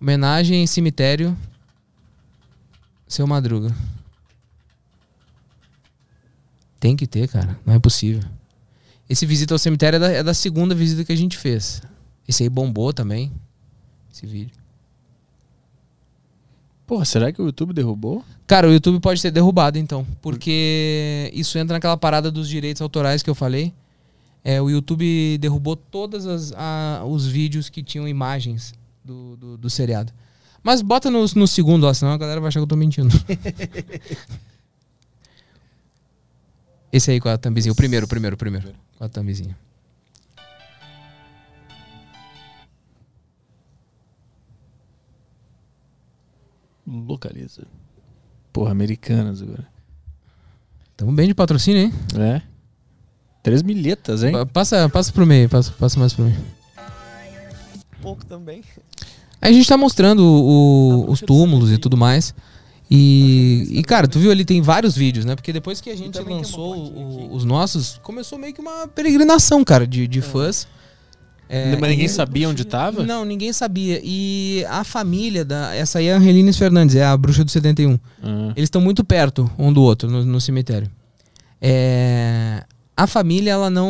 Homenagem 0.00 0.66
cemitério. 0.66 1.36
Seu 3.06 3.26
Madruga. 3.26 3.76
Tem 6.80 6.96
que 6.96 7.06
ter, 7.06 7.28
cara. 7.28 7.58
Não 7.66 7.74
é 7.74 7.78
possível. 7.78 8.22
Esse 9.06 9.26
visita 9.26 9.54
ao 9.54 9.58
cemitério 9.58 9.96
é 9.96 10.00
da, 10.00 10.10
é 10.10 10.22
da 10.22 10.32
segunda 10.32 10.74
visita 10.74 11.04
que 11.04 11.12
a 11.12 11.16
gente 11.16 11.36
fez. 11.36 11.82
Esse 12.26 12.42
aí 12.44 12.48
bombou 12.48 12.90
também. 12.94 13.30
Esse 14.10 14.24
vídeo. 14.26 14.56
Porra, 16.86 17.04
será 17.04 17.30
que 17.30 17.42
o 17.42 17.44
YouTube 17.46 17.74
derrubou? 17.74 18.24
Cara, 18.46 18.66
o 18.66 18.72
YouTube 18.72 18.98
pode 19.00 19.20
ser 19.20 19.30
derrubado 19.30 19.76
então. 19.76 20.06
Porque 20.22 21.30
isso 21.34 21.58
entra 21.58 21.74
naquela 21.76 21.98
parada 21.98 22.30
dos 22.30 22.48
direitos 22.48 22.80
autorais 22.80 23.22
que 23.22 23.28
eu 23.28 23.34
falei. 23.34 23.74
É, 24.44 24.60
o 24.62 24.70
YouTube 24.70 25.38
derrubou 25.38 25.76
todos 25.76 26.24
os 26.24 27.26
vídeos 27.26 27.68
que 27.68 27.82
tinham 27.82 28.06
imagens 28.08 28.72
do, 29.04 29.36
do, 29.36 29.58
do 29.58 29.70
seriado. 29.70 30.12
Mas 30.62 30.82
bota 30.82 31.10
no, 31.10 31.24
no 31.34 31.46
segundo 31.46 31.86
lá, 31.86 31.94
senão 31.94 32.12
a 32.12 32.18
galera 32.18 32.40
vai 32.40 32.48
achar 32.48 32.60
que 32.60 32.64
eu 32.64 32.68
tô 32.68 32.76
mentindo. 32.76 33.14
Esse 36.92 37.10
aí 37.10 37.20
com 37.20 37.28
a 37.28 37.36
thumbzinha. 37.36 37.72
O 37.72 37.76
primeiro, 37.76 38.06
o 38.06 38.08
primeiro, 38.08 38.34
o 38.34 38.38
primeiro. 38.38 38.72
Com 38.96 39.04
a 39.04 39.08
thumbzinha. 39.08 39.56
Localiza. 46.86 47.66
Porra, 48.52 48.70
americanas 48.72 49.42
agora. 49.42 49.68
Tamo 50.96 51.12
bem 51.12 51.28
de 51.28 51.34
patrocínio, 51.34 51.82
hein? 51.82 51.92
É. 52.18 52.42
Três 53.48 53.62
milhetas, 53.62 54.22
hein? 54.22 54.32
Pa- 54.32 54.46
Passa, 54.46 54.88
passa 54.88 55.12
pro 55.12 55.26
meio, 55.26 55.48
passa, 55.48 55.72
passa 55.72 55.98
mais 55.98 56.12
pro 56.12 56.24
meio. 56.24 56.36
Pouco 58.00 58.24
também. 58.24 58.62
Aí 59.40 59.50
a 59.50 59.52
gente 59.52 59.68
tá 59.68 59.76
mostrando 59.76 60.20
o- 60.22 61.10
os 61.10 61.20
túmulos 61.20 61.72
e 61.72 61.78
tudo 61.78 61.96
mais. 61.96 62.34
E, 62.90 63.66
e, 63.70 63.82
cara, 63.82 64.08
tu 64.08 64.18
viu 64.18 64.30
ali, 64.30 64.44
tem 64.44 64.62
vários 64.62 64.96
vídeos, 64.96 65.24
né? 65.24 65.34
Porque 65.34 65.52
depois 65.52 65.80
que 65.80 65.90
a 65.90 65.96
gente 65.96 66.18
lançou 66.20 66.74
o- 66.76 67.34
os 67.34 67.44
nossos, 67.44 68.00
começou 68.02 68.38
meio 68.38 68.54
que 68.54 68.60
uma 68.60 68.88
peregrinação, 68.88 69.62
cara, 69.64 69.86
de, 69.86 70.06
de 70.08 70.20
fãs. 70.22 70.66
É, 71.50 71.76
Mas 71.76 71.90
ninguém 71.90 72.06
e- 72.06 72.10
sabia 72.10 72.48
onde 72.48 72.64
tava? 72.64 73.02
Não, 73.04 73.24
ninguém 73.24 73.52
sabia. 73.52 74.00
E 74.04 74.64
a 74.68 74.84
família 74.84 75.44
da. 75.44 75.74
Essa 75.74 75.98
aí 75.98 76.06
é 76.06 76.14
a 76.14 76.16
Angelines 76.18 76.56
Fernandes, 76.58 76.94
é 76.96 77.04
a 77.04 77.16
bruxa 77.16 77.44
do 77.44 77.50
71. 77.50 77.98
Ah. 78.22 78.52
Eles 78.56 78.66
estão 78.66 78.80
muito 78.82 79.02
perto 79.04 79.50
um 79.58 79.72
do 79.72 79.82
outro 79.82 80.10
no, 80.10 80.24
no 80.24 80.40
cemitério. 80.40 80.90
É, 81.60 82.64
a 82.98 83.06
família, 83.06 83.52
ela 83.52 83.70
não. 83.70 83.88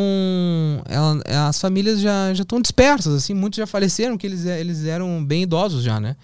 ela- 0.87 1.19
as 1.49 1.59
famílias 1.59 1.99
já 1.99 2.31
estão 2.31 2.61
dispersas, 2.61 3.13
assim, 3.15 3.33
muitos 3.33 3.57
já 3.57 3.65
faleceram, 3.65 4.13
porque 4.15 4.27
eles, 4.27 4.45
eles 4.45 4.85
eram 4.85 5.23
bem 5.25 5.43
idosos 5.43 5.83
já, 5.83 5.99
né? 5.99 6.15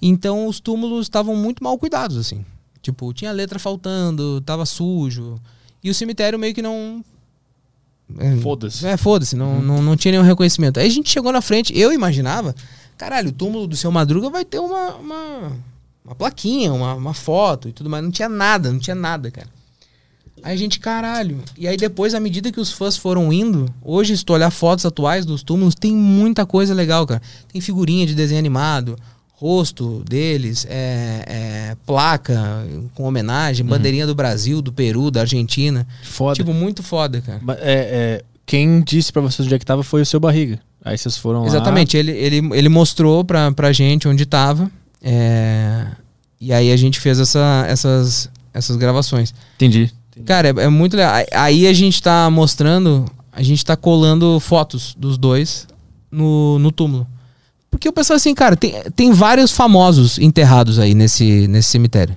Então 0.00 0.46
os 0.46 0.60
túmulos 0.60 1.06
estavam 1.06 1.34
muito 1.34 1.64
mal 1.64 1.76
cuidados, 1.78 2.16
assim. 2.16 2.44
Tipo, 2.82 3.12
tinha 3.12 3.32
letra 3.32 3.58
faltando, 3.58 4.40
tava 4.42 4.64
sujo. 4.66 5.40
E 5.82 5.90
o 5.90 5.94
cemitério 5.94 6.38
meio 6.38 6.54
que 6.54 6.62
não. 6.62 7.02
é, 8.18 8.36
Foda-se. 8.36 8.86
É, 8.86 8.96
foda-se, 8.96 9.34
não, 9.34 9.60
não, 9.60 9.82
não 9.82 9.96
tinha 9.96 10.12
nenhum 10.12 10.24
reconhecimento. 10.24 10.78
Aí 10.78 10.86
a 10.86 10.90
gente 10.90 11.08
chegou 11.10 11.32
na 11.32 11.40
frente, 11.40 11.76
eu 11.76 11.92
imaginava, 11.92 12.54
caralho, 12.96 13.30
o 13.30 13.32
túmulo 13.32 13.66
do 13.66 13.76
seu 13.76 13.90
Madruga 13.90 14.28
vai 14.30 14.44
ter 14.44 14.58
uma, 14.58 14.94
uma, 14.96 15.52
uma 16.04 16.14
plaquinha, 16.14 16.72
uma, 16.72 16.94
uma 16.94 17.14
foto 17.14 17.68
e 17.68 17.72
tudo 17.72 17.88
mais. 17.90 18.04
Não 18.04 18.10
tinha 18.10 18.28
nada, 18.28 18.70
não 18.70 18.78
tinha 18.78 18.94
nada, 18.94 19.30
cara. 19.30 19.48
Aí 20.42 20.54
a 20.54 20.56
gente, 20.56 20.78
caralho. 20.80 21.38
E 21.56 21.66
aí 21.66 21.76
depois, 21.76 22.14
à 22.14 22.20
medida 22.20 22.50
que 22.50 22.60
os 22.60 22.72
fãs 22.72 22.96
foram 22.96 23.32
indo, 23.32 23.72
hoje, 23.82 24.16
se 24.16 24.24
tu 24.24 24.32
olhar 24.32 24.50
fotos 24.50 24.84
atuais 24.86 25.24
dos 25.24 25.42
túmulos, 25.42 25.74
tem 25.74 25.94
muita 25.94 26.46
coisa 26.46 26.74
legal, 26.74 27.06
cara. 27.06 27.22
Tem 27.52 27.60
figurinha 27.60 28.06
de 28.06 28.14
desenho 28.14 28.38
animado, 28.38 28.96
rosto 29.32 30.02
deles, 30.08 30.66
é, 30.68 31.24
é, 31.26 31.76
placa 31.86 32.66
com 32.94 33.04
homenagem, 33.04 33.64
bandeirinha 33.64 34.06
do 34.06 34.14
Brasil, 34.14 34.60
do 34.60 34.72
Peru, 34.72 35.10
da 35.10 35.20
Argentina. 35.20 35.86
Foda. 36.02 36.34
Tipo, 36.34 36.52
muito 36.52 36.82
foda, 36.82 37.20
cara. 37.20 37.40
É, 37.60 37.72
é, 38.20 38.24
quem 38.44 38.80
disse 38.80 39.12
pra 39.12 39.22
vocês 39.22 39.46
onde 39.46 39.54
é 39.54 39.58
que 39.58 39.66
tava 39.66 39.82
foi 39.82 40.02
o 40.02 40.06
seu 40.06 40.18
barriga. 40.18 40.58
Aí 40.84 40.96
vocês 40.98 41.16
foram 41.16 41.42
lá. 41.42 41.46
Exatamente, 41.46 41.96
ele, 41.96 42.12
ele, 42.12 42.36
ele 42.52 42.68
mostrou 42.68 43.24
pra, 43.24 43.52
pra 43.52 43.72
gente 43.72 44.08
onde 44.08 44.26
tava. 44.26 44.70
é, 45.02 45.86
e 46.40 46.52
aí 46.52 46.70
a 46.70 46.76
gente 46.76 47.00
fez 47.00 47.18
essa, 47.18 47.64
essas, 47.68 48.30
essas 48.54 48.76
gravações. 48.76 49.34
Entendi. 49.56 49.92
Cara, 50.24 50.48
é, 50.48 50.64
é 50.64 50.68
muito 50.68 50.96
legal. 50.96 51.14
Aí- 51.32 51.66
a 51.66 51.72
gente 51.72 52.02
tá 52.02 52.28
mostrando, 52.30 53.04
a 53.32 53.42
gente 53.42 53.64
tá 53.64 53.76
colando 53.76 54.38
fotos 54.40 54.94
dos 54.98 55.16
dois 55.18 55.66
no, 56.10 56.58
no 56.58 56.70
túmulo. 56.72 57.06
Porque 57.70 57.86
eu 57.86 57.92
penso 57.92 58.12
assim, 58.14 58.34
cara, 58.34 58.56
tem, 58.56 58.74
tem 58.96 59.12
vários 59.12 59.52
famosos 59.52 60.18
enterrados 60.18 60.78
aí 60.78 60.94
nesse, 60.94 61.46
nesse 61.48 61.70
cemitério, 61.70 62.16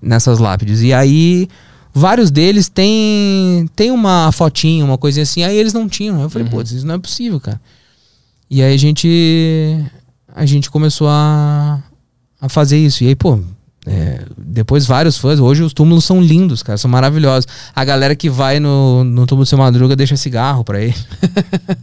nessas 0.00 0.38
lápides. 0.38 0.82
E 0.82 0.92
aí, 0.92 1.48
vários 1.92 2.30
deles 2.30 2.68
têm 2.68 3.68
tem 3.74 3.90
uma 3.90 4.30
fotinha, 4.32 4.84
uma 4.84 4.96
coisinha 4.96 5.24
assim, 5.24 5.42
aí 5.42 5.56
eles 5.56 5.72
não 5.72 5.88
tinham. 5.88 6.22
Eu 6.22 6.30
falei, 6.30 6.46
pô, 6.48 6.62
isso 6.62 6.86
não 6.86 6.94
é 6.94 6.98
possível, 6.98 7.40
cara. 7.40 7.60
E 8.48 8.62
aí 8.62 8.72
a 8.72 8.76
gente, 8.78 9.84
a 10.32 10.46
gente 10.46 10.70
começou 10.70 11.08
a, 11.08 11.82
a 12.40 12.48
fazer 12.48 12.78
isso. 12.78 13.02
E 13.02 13.08
aí, 13.08 13.16
pô, 13.16 13.40
é, 13.86 14.24
depois 14.38 14.86
vários 14.86 15.16
fãs. 15.18 15.38
Hoje 15.38 15.62
os 15.62 15.72
túmulos 15.72 16.04
são 16.04 16.20
lindos, 16.20 16.62
cara, 16.62 16.78
são 16.78 16.90
maravilhosos. 16.90 17.46
A 17.74 17.84
galera 17.84 18.14
que 18.16 18.30
vai 18.30 18.58
no, 18.60 19.04
no 19.04 19.26
túmulo 19.26 19.44
do 19.44 19.48
seu 19.48 19.58
Madruga 19.58 19.94
deixa 19.94 20.16
cigarro 20.16 20.64
pra 20.64 20.80
ele. 20.80 20.94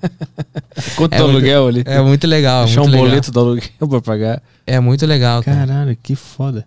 Quanto 0.95 1.13
É 1.13 1.17
do 1.17 1.23
muito- 1.23 1.35
aluguel 1.37 1.67
ali? 1.67 1.83
É 1.85 2.01
muito 2.01 2.25
legal. 2.27 2.65
Deixar 2.65 2.81
um 2.81 2.83
muito 2.85 2.93
legal. 2.95 3.09
boleto 3.09 3.31
do 3.31 3.39
aluguel 3.39 3.69
pra 3.89 4.01
pagar. 4.01 4.41
É 4.65 4.79
muito 4.79 5.05
legal, 5.05 5.43
cara. 5.43 5.65
Caralho, 5.67 5.97
que 6.01 6.15
foda. 6.15 6.65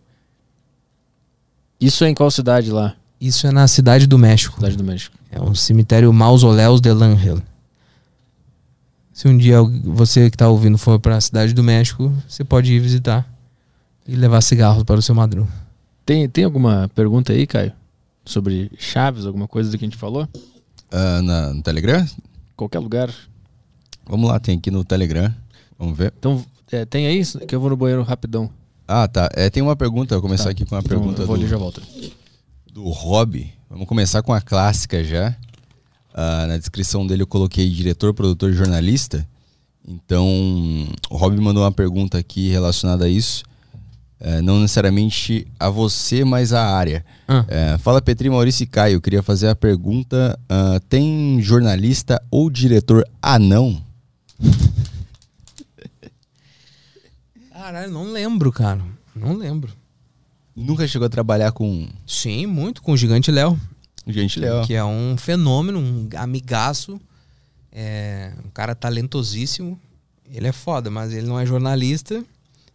Isso 1.80 2.04
é 2.04 2.08
em 2.08 2.14
qual 2.14 2.30
cidade 2.30 2.70
lá? 2.70 2.94
Isso 3.20 3.46
é 3.46 3.50
na 3.50 3.66
cidade 3.66 4.06
do 4.06 4.18
México. 4.18 4.56
Cidade 4.56 4.76
do 4.76 4.84
México. 4.84 5.16
É 5.30 5.40
um 5.40 5.54
cemitério 5.54 6.12
Mausoléus 6.12 6.80
de 6.80 6.92
L'Angel. 6.92 7.38
Se 9.12 9.28
um 9.28 9.36
dia 9.36 9.58
você 9.84 10.30
que 10.30 10.36
tá 10.36 10.48
ouvindo 10.48 10.76
for 10.78 10.98
pra 10.98 11.20
cidade 11.20 11.52
do 11.52 11.62
México, 11.62 12.12
você 12.28 12.44
pode 12.44 12.72
ir 12.72 12.80
visitar 12.80 13.26
e 14.06 14.14
levar 14.16 14.40
cigarros 14.40 14.82
para 14.84 14.98
o 14.98 15.02
seu 15.02 15.14
Madruga. 15.14 15.50
Tem, 16.04 16.28
tem 16.28 16.44
alguma 16.44 16.90
pergunta 16.94 17.32
aí, 17.32 17.46
Caio? 17.46 17.72
Sobre 18.24 18.70
Chaves, 18.78 19.26
alguma 19.26 19.46
coisa 19.48 19.70
do 19.70 19.78
que 19.78 19.84
a 19.84 19.88
gente 19.88 19.96
falou? 19.98 20.28
Ah, 20.90 21.20
na- 21.22 21.52
no 21.54 21.62
Telegram? 21.62 22.06
Qualquer 22.56 22.78
lugar. 22.78 23.10
Vamos 24.06 24.28
lá, 24.28 24.38
tem 24.38 24.58
aqui 24.58 24.70
no 24.70 24.84
Telegram. 24.84 25.34
Vamos 25.78 25.96
ver. 25.96 26.12
Então, 26.18 26.44
é, 26.70 26.84
tem 26.84 27.06
aí 27.06 27.22
que 27.46 27.54
eu 27.54 27.60
vou 27.60 27.70
no 27.70 27.76
banheiro 27.76 28.02
rapidão. 28.02 28.50
Ah, 28.86 29.08
tá. 29.08 29.28
É, 29.32 29.48
tem 29.50 29.62
uma 29.62 29.74
pergunta. 29.76 30.14
Vou 30.14 30.22
começar 30.22 30.44
Tá. 30.44 30.50
aqui 30.50 30.64
com 30.64 30.74
uma 30.74 30.80
Então, 30.80 30.88
pergunta 30.98 31.22
eu 31.22 31.26
vou 31.26 31.36
ali 31.36 31.44
e 31.44 31.48
já 31.48 31.56
do, 31.56 31.60
volto. 31.60 31.82
do 32.70 32.84
Rob. 32.90 33.50
Vamos 33.68 33.88
começar 33.88 34.22
com 34.22 34.32
a 34.32 34.40
clássica 34.40 35.02
já. 35.02 35.34
Ah, 36.12 36.46
na 36.46 36.56
descrição 36.58 37.06
dele 37.06 37.22
eu 37.22 37.26
coloquei 37.26 37.68
diretor, 37.70 38.12
produtor 38.14 38.50
e 38.50 38.54
jornalista. 38.54 39.26
Então, 39.86 40.26
o 41.10 41.16
Rob 41.16 41.38
mandou 41.40 41.62
uma 41.62 41.72
pergunta 41.72 42.18
aqui 42.18 42.48
relacionada 42.50 43.06
a 43.06 43.08
isso. 43.08 43.42
É, 44.26 44.40
não 44.40 44.58
necessariamente 44.58 45.46
a 45.60 45.68
você, 45.68 46.24
mas 46.24 46.54
à 46.54 46.64
área. 46.64 47.04
Ah. 47.28 47.44
É, 47.46 47.76
fala 47.76 48.00
Petri, 48.00 48.30
Maurício 48.30 48.64
e 48.64 48.66
Caio. 48.66 48.94
Eu 48.94 49.00
queria 49.02 49.22
fazer 49.22 49.48
a 49.48 49.54
pergunta: 49.54 50.40
ah, 50.48 50.80
tem 50.88 51.42
jornalista 51.42 52.18
ou 52.30 52.48
diretor 52.48 53.06
anão? 53.20 53.84
Caralho, 57.52 57.92
não 57.92 58.10
lembro, 58.10 58.50
cara. 58.50 58.80
Não 59.14 59.36
lembro. 59.36 59.70
Nunca 60.56 60.88
chegou 60.88 61.04
a 61.04 61.10
trabalhar 61.10 61.52
com 61.52 61.86
Sim, 62.06 62.46
muito 62.46 62.80
com 62.80 62.92
o 62.92 62.96
Gigante 62.96 63.30
Léo. 63.30 63.60
gente 64.06 64.40
legal. 64.40 64.64
Que 64.64 64.72
é 64.72 64.82
um 64.82 65.18
fenômeno, 65.18 65.78
um 65.78 66.08
amigaço. 66.16 66.98
É 67.70 68.32
um 68.42 68.48
cara 68.48 68.74
talentosíssimo. 68.74 69.78
Ele 70.32 70.46
é 70.46 70.52
foda, 70.52 70.90
mas 70.90 71.12
ele 71.12 71.26
não 71.26 71.38
é 71.38 71.44
jornalista. 71.44 72.24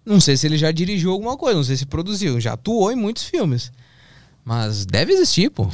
Não 0.09 0.19
sei 0.19 0.35
se 0.35 0.47
ele 0.47 0.57
já 0.57 0.71
dirigiu 0.71 1.11
alguma 1.11 1.37
coisa, 1.37 1.55
não 1.57 1.63
sei 1.63 1.77
se 1.77 1.85
produziu. 1.85 2.39
Já 2.41 2.53
atuou 2.53 2.91
em 2.91 2.95
muitos 2.95 3.23
filmes. 3.23 3.71
Mas 4.43 4.85
deve 4.85 5.13
existir, 5.13 5.49
pô. 5.51 5.69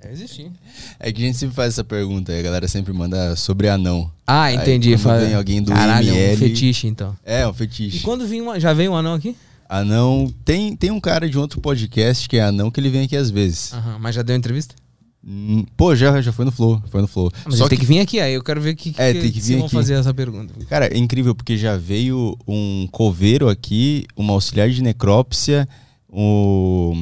Deve 0.00 0.12
existir. 0.12 0.52
É 1.00 1.10
que 1.10 1.22
a 1.22 1.26
gente 1.26 1.38
sempre 1.38 1.54
faz 1.56 1.74
essa 1.74 1.82
pergunta 1.82 2.30
e 2.32 2.38
a 2.38 2.42
galera 2.42 2.68
sempre 2.68 2.92
manda 2.92 3.34
sobre 3.34 3.68
anão. 3.68 4.10
Ah, 4.26 4.44
Aí, 4.44 4.56
entendi. 4.56 4.90
quando 4.90 5.00
Fa- 5.00 5.16
vem 5.18 5.34
alguém 5.34 5.62
do 5.62 5.72
Caralho, 5.72 6.10
é 6.10 6.12
um 6.12 6.16
ML 6.16 6.36
fetiche, 6.36 6.86
então. 6.86 7.16
É, 7.24 7.46
um 7.46 7.50
E 7.50 7.54
fetiche. 7.54 8.00
quando 8.00 8.26
vinha 8.26 8.42
uma, 8.42 8.60
já 8.60 8.72
veio 8.74 8.92
um 8.92 8.96
anão 8.96 9.14
aqui? 9.14 9.34
Anão. 9.68 10.32
Tem, 10.44 10.76
tem 10.76 10.90
um 10.90 11.00
cara 11.00 11.28
de 11.28 11.38
outro 11.38 11.60
podcast 11.60 12.28
que 12.28 12.36
é 12.36 12.42
anão 12.42 12.70
que 12.70 12.78
ele 12.78 12.90
vem 12.90 13.04
aqui 13.04 13.16
às 13.16 13.30
vezes. 13.30 13.72
Aham, 13.72 13.98
mas 13.98 14.14
já 14.14 14.22
deu 14.22 14.36
entrevista? 14.36 14.74
Hum, 15.26 15.64
Pô, 15.76 15.94
já, 15.96 16.20
já 16.22 16.32
foi 16.32 16.44
no 16.44 16.52
Flow. 16.52 16.80
Foi 16.90 17.00
no 17.02 17.08
Flow. 17.08 17.30
Mas 17.44 17.56
Só 17.56 17.64
que, 17.64 17.70
tem 17.70 17.78
que 17.80 17.86
vir 17.86 18.00
aqui, 18.00 18.20
aí 18.20 18.34
eu 18.34 18.42
quero 18.42 18.60
ver 18.60 18.74
que, 18.74 18.94
É, 18.96 19.12
tem 19.12 19.30
que 19.30 19.40
vir 19.40 19.58
vão 19.58 19.68
fazer 19.68 19.94
essa 19.94 20.14
pergunta. 20.14 20.54
Cara, 20.66 20.86
é 20.86 20.96
incrível 20.96 21.34
porque 21.34 21.56
já 21.56 21.76
veio 21.76 22.36
um 22.46 22.86
coveiro 22.90 23.48
aqui, 23.48 24.06
uma 24.16 24.32
auxiliar 24.32 24.70
de 24.70 24.82
necrópsia, 24.82 25.68
o, 26.08 26.94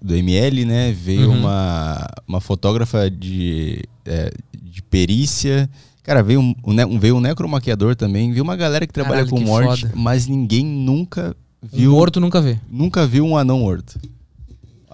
do 0.00 0.14
ML, 0.14 0.64
né? 0.64 0.92
Veio 0.92 1.30
Uhum. 1.30 1.38
uma, 1.40 2.06
uma 2.28 2.40
fotógrafa 2.40 3.10
de, 3.10 3.82
é, 4.04 4.32
de 4.62 4.82
perícia. 4.82 5.68
Cara, 6.02 6.22
veio 6.22 6.40
um, 6.40 6.54
um 6.64 6.72
um- 6.86 6.98
veio 6.98 7.16
um 7.16 7.20
necromaquiador 7.20 7.94
também. 7.96 8.30
Veio 8.32 8.42
uma 8.44 8.56
galera 8.56 8.86
que 8.86 8.92
trabalha 8.92 9.24
Caralho, 9.24 9.30
com 9.30 9.38
que 9.38 9.44
morte, 9.44 9.82
foda. 9.82 9.92
mas 9.96 10.26
ninguém 10.26 10.64
nunca 10.64 11.34
Um 11.62 11.76
viu. 11.76 11.92
morto 11.92 12.20
nunca 12.20 12.40
vê. 12.40 12.58
Nunca 12.70 13.06
viu 13.06 13.24
um 13.24 13.36
anão 13.36 13.60
morto. 13.60 13.98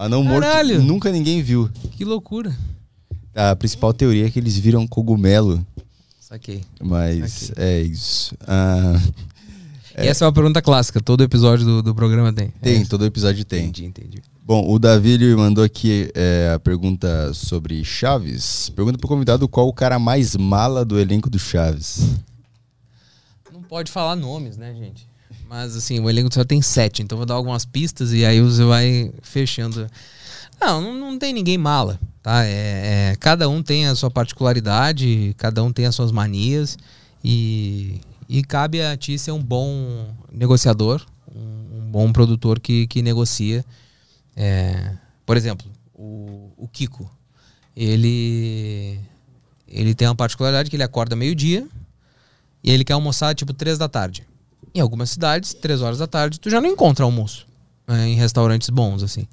Anão 0.05 0.23
Caralho. 0.23 0.75
morto 0.75 0.87
nunca 0.87 1.11
ninguém 1.11 1.41
viu. 1.43 1.69
Que 1.91 2.05
loucura. 2.05 2.55
A 3.35 3.55
principal 3.55 3.93
teoria 3.93 4.25
é 4.27 4.29
que 4.31 4.39
eles 4.39 4.57
viram 4.57 4.87
cogumelo, 4.87 5.65
Saquei. 6.19 6.63
mas 6.81 7.51
é 7.57 7.81
isso. 7.81 8.33
Ah, 8.47 8.99
E 9.97 10.07
essa 10.07 10.23
é 10.23 10.27
uma 10.27 10.33
pergunta 10.33 10.61
clássica, 10.61 11.01
todo 11.01 11.21
episódio 11.23 11.65
do, 11.65 11.83
do 11.83 11.93
programa 11.95 12.31
tem. 12.31 12.47
tem, 12.61 12.81
É. 12.81 12.85
todo 12.85 13.05
episódio 13.05 13.43
tem. 13.43 13.65
Entendi, 13.65 13.85
entendi. 13.85 14.21
Bom, 14.45 14.71
o 14.71 14.79
Davi 14.79 15.35
mandou 15.35 15.63
aqui 15.63 16.09
é, 16.15 16.53
a 16.55 16.59
pergunta 16.59 17.33
sobre 17.33 17.83
Chaves. 17.83 18.69
Pergunta 18.69 18.97
pro 18.97 19.07
convidado 19.07 19.47
qual 19.49 19.67
o 19.67 19.73
cara 19.73 19.99
mais 19.99 20.35
mala 20.35 20.85
do 20.85 20.97
elenco 20.99 21.29
do 21.29 21.37
Chaves. 21.37 22.01
Não 23.53 23.61
pode 23.61 23.91
falar 23.91 24.15
nomes, 24.15 24.55
né, 24.57 24.73
gente? 24.73 25.08
Mas 25.49 25.75
assim, 25.75 25.99
o 25.99 26.07
elenco 26.07 26.31
só 26.31 26.45
tem 26.45 26.61
sete, 26.61 27.01
então 27.01 27.17
vou 27.17 27.25
dar 27.25 27.33
algumas 27.33 27.65
pistas 27.65 28.13
e 28.13 28.23
aí 28.23 28.39
você 28.39 28.63
vai 28.63 29.11
fechando. 29.23 29.89
Não, 30.61 30.79
não, 30.79 30.93
não 30.93 31.17
tem 31.17 31.33
ninguém 31.33 31.57
mala, 31.57 31.99
tá? 32.21 32.45
É, 32.45 33.13
é- 33.13 33.15
cada 33.19 33.49
um 33.49 33.63
tem 33.63 33.87
a 33.87 33.95
sua 33.95 34.11
particularidade, 34.11 35.33
cada 35.39 35.63
um 35.63 35.73
tem 35.73 35.87
as 35.87 35.95
suas 35.95 36.11
manias 36.11 36.77
e, 37.23 37.99
e 38.29 38.43
cabe 38.43 38.79
a 38.79 38.95
ti 38.95 39.17
ser 39.17 39.31
um 39.31 39.41
bom 39.41 40.13
negociador, 40.31 41.03
um, 41.35 41.79
um 41.79 41.91
bom 41.91 42.13
produtor 42.13 42.59
que, 42.59 42.85
que 42.85 43.01
negocia. 43.01 43.65
É, 44.35 44.93
por 45.25 45.35
exemplo, 45.35 45.65
o, 45.95 46.51
o 46.57 46.67
Kiko, 46.67 47.09
ele, 47.75 48.99
ele 49.67 49.95
tem 49.95 50.07
uma 50.07 50.13
particularidade 50.13 50.69
que 50.69 50.75
ele 50.75 50.83
acorda 50.83 51.15
meio-dia 51.15 51.67
e 52.63 52.69
ele 52.69 52.83
quer 52.83 52.93
almoçar 52.93 53.33
tipo 53.33 53.51
três 53.51 53.79
da 53.79 53.89
tarde. 53.89 54.28
Em 54.73 54.79
algumas 54.79 55.09
cidades, 55.09 55.53
três 55.53 55.81
horas 55.81 55.97
da 55.97 56.07
tarde, 56.07 56.39
tu 56.39 56.49
já 56.49 56.61
não 56.61 56.69
encontra 56.69 57.05
almoço 57.05 57.47
né, 57.87 58.07
em 58.07 58.15
restaurantes 58.15 58.69
bons, 58.69 59.03
assim. 59.03 59.27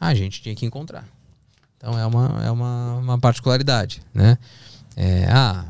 A 0.00 0.14
gente 0.14 0.42
tinha 0.42 0.54
que 0.54 0.66
encontrar. 0.66 1.06
Então 1.76 1.98
é 1.98 2.06
uma, 2.06 2.42
é 2.44 2.50
uma, 2.50 2.94
uma 2.96 3.18
particularidade, 3.18 4.02
né? 4.14 4.38
É, 4.96 5.26
ah, 5.30 5.64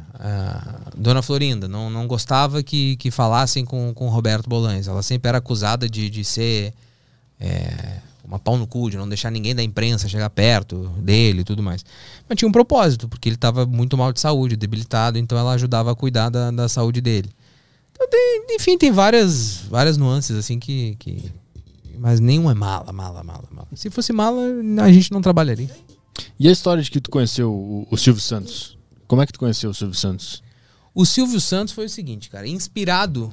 Dona 0.97 1.23
Florinda 1.23 1.67
não, 1.67 1.91
não 1.91 2.07
gostava 2.07 2.63
que, 2.63 2.97
que 2.97 3.11
falassem 3.11 3.65
com, 3.65 3.93
com 3.95 4.09
Roberto 4.09 4.49
Bolanes. 4.49 4.89
Ela 4.89 5.03
sempre 5.03 5.29
era 5.29 5.39
acusada 5.39 5.89
de, 5.89 6.09
de 6.09 6.25
ser 6.25 6.73
é, 7.41 7.99
uma 8.25 8.39
pau 8.39 8.57
no 8.57 8.67
cu, 8.67 8.91
de 8.91 8.97
não 8.97 9.09
deixar 9.09 9.31
ninguém 9.31 9.55
da 9.55 9.63
imprensa 9.63 10.09
chegar 10.09 10.31
perto 10.31 10.89
dele 10.99 11.41
e 11.41 11.45
tudo 11.45 11.63
mais. 11.63 11.85
Mas 12.29 12.39
tinha 12.39 12.49
um 12.49 12.53
propósito, 12.53 13.09
porque 13.09 13.29
ele 13.29 13.37
estava 13.37 13.67
muito 13.67 13.97
mal 13.97 14.13
de 14.13 14.21
saúde, 14.21 14.57
debilitado, 14.57 15.19
então 15.19 15.37
ela 15.37 15.53
ajudava 15.53 15.91
a 15.91 15.95
cuidar 15.95 16.29
da, 16.29 16.51
da 16.51 16.69
saúde 16.69 17.01
dele. 17.01 17.31
Tem- 18.11 18.45
enfim, 18.51 18.77
tem 18.79 18.91
várias, 18.91 19.59
várias 19.69 19.97
nuances 19.97 20.37
assim 20.37 20.59
que, 20.59 20.97
que 20.99 21.33
Mas 21.99 22.21
nenhum 22.21 22.51
é 22.51 22.55
mala, 22.55 22.93
mala, 22.93 23.23
mala, 23.23 23.45
mala. 23.51 23.69
Se 23.75 23.91
fosse 23.91 24.13
mala, 24.13 24.41
a 24.83 24.93
gente 24.93 25.13
não 25.13 25.21
trabalharia. 25.23 25.71
E 26.39 26.49
a 26.49 26.53
história 26.53 26.83
de 26.83 26.91
que 26.91 27.01
tu 27.01 27.11
conheceu 27.11 27.53
o, 27.53 27.87
o 27.91 27.97
Silvio 27.97 28.23
Santos? 28.23 28.77
Como 29.07 29.23
é 29.23 29.27
que 29.27 29.33
tu 29.33 29.39
conheceu 29.39 29.71
o 29.71 29.75
Silvio 29.75 29.95
Santos? 29.97 30.43
O 30.95 31.07
Silvio 31.07 31.41
Santos 31.41 31.73
foi 31.73 31.87
o 31.87 31.89
seguinte, 31.89 32.29
cara, 32.29 32.47
inspirado 32.47 33.33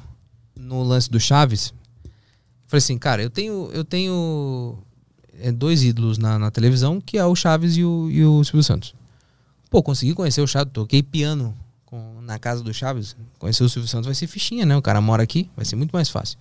no 0.55 0.83
lance 0.83 1.09
do 1.09 1.19
Chaves. 1.19 1.73
Falei 2.67 2.77
assim, 2.77 2.97
cara, 2.97 3.21
eu 3.23 3.29
tenho, 3.29 3.69
eu 3.73 3.83
tenho 3.83 4.77
é, 5.39 5.51
dois 5.51 5.83
ídolos 5.83 6.17
na, 6.17 6.37
na 6.37 6.51
televisão, 6.51 7.01
que 7.01 7.17
é 7.17 7.25
o 7.25 7.35
Chaves 7.35 7.75
e 7.75 7.83
o, 7.83 8.09
e 8.09 8.23
o 8.23 8.43
Silvio 8.43 8.63
Santos. 8.63 8.93
Pô, 9.69 9.81
consegui 9.83 10.13
conhecer 10.13 10.41
o 10.41 10.47
Chaves, 10.47 10.71
toquei 10.73 11.01
piano 11.03 11.55
com- 11.89 12.21
na 12.21 12.37
casa 12.37 12.63
do 12.63 12.73
Chaves. 12.73 13.15
Conhecer 13.37 13.63
o 13.63 13.69
Silvio 13.69 13.87
Santos 13.89 14.05
vai 14.05 14.15
ser 14.15 14.27
fichinha, 14.27 14.65
né? 14.65 14.75
O 14.77 14.81
cara 14.81 15.01
mora 15.01 15.23
aqui, 15.23 15.49
vai 15.55 15.65
ser 15.65 15.75
muito 15.75 15.91
mais 15.91 16.09
fácil. 16.09 16.37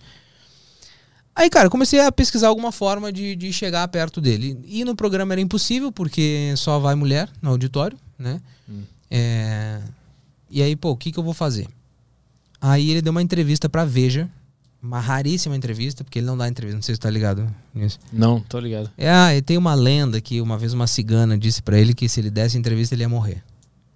Aí, 1.35 1.49
cara, 1.49 1.69
comecei 1.69 1.99
a 2.01 2.11
pesquisar 2.11 2.49
alguma 2.49 2.71
forma 2.71 3.11
de, 3.13 3.35
de 3.35 3.53
chegar 3.53 3.87
perto 3.87 4.19
dele. 4.19 4.59
E 4.65 4.83
no 4.83 4.95
programa 4.95 5.33
era 5.33 5.39
impossível, 5.41 5.91
porque 5.91 6.53
só 6.57 6.79
vai 6.79 6.95
mulher 6.95 7.29
no 7.41 7.49
auditório, 7.51 7.97
né? 8.17 8.41
É, 9.09 9.79
E 10.51 10.61
aí, 10.61 10.75
pô, 10.75 10.91
o 10.91 10.97
que, 10.97 11.11
que 11.11 11.17
eu 11.19 11.23
vou 11.23 11.33
fazer? 11.33 11.67
Aí 12.61 12.89
ele 12.91 13.01
deu 13.01 13.11
uma 13.11 13.21
entrevista 13.21 13.69
pra 13.69 13.85
Veja, 13.85 14.29
uma 14.81 14.99
raríssima 14.99 15.55
entrevista, 15.55 16.03
porque 16.03 16.19
ele 16.19 16.25
não 16.27 16.37
dá 16.37 16.47
entrevista, 16.47 16.75
não 16.75 16.81
sei 16.83 16.95
se 16.95 16.99
tá 17.01 17.09
ligado 17.09 17.47
nisso. 17.73 17.99
Não, 18.11 18.41
tô 18.41 18.59
ligado. 18.59 18.89
É, 18.97 19.09
ah, 19.09 19.33
e 19.35 19.41
tem 19.41 19.57
uma 19.57 19.73
lenda 19.75 20.19
que 20.19 20.41
uma 20.41 20.57
vez 20.57 20.73
uma 20.73 20.87
cigana 20.87 21.37
disse 21.37 21.61
pra 21.61 21.79
ele 21.79 21.93
que 21.93 22.09
se 22.09 22.19
ele 22.19 22.29
desse 22.29 22.57
entrevista 22.57 22.95
ele 22.95 23.03
ia 23.03 23.09
morrer. 23.09 23.41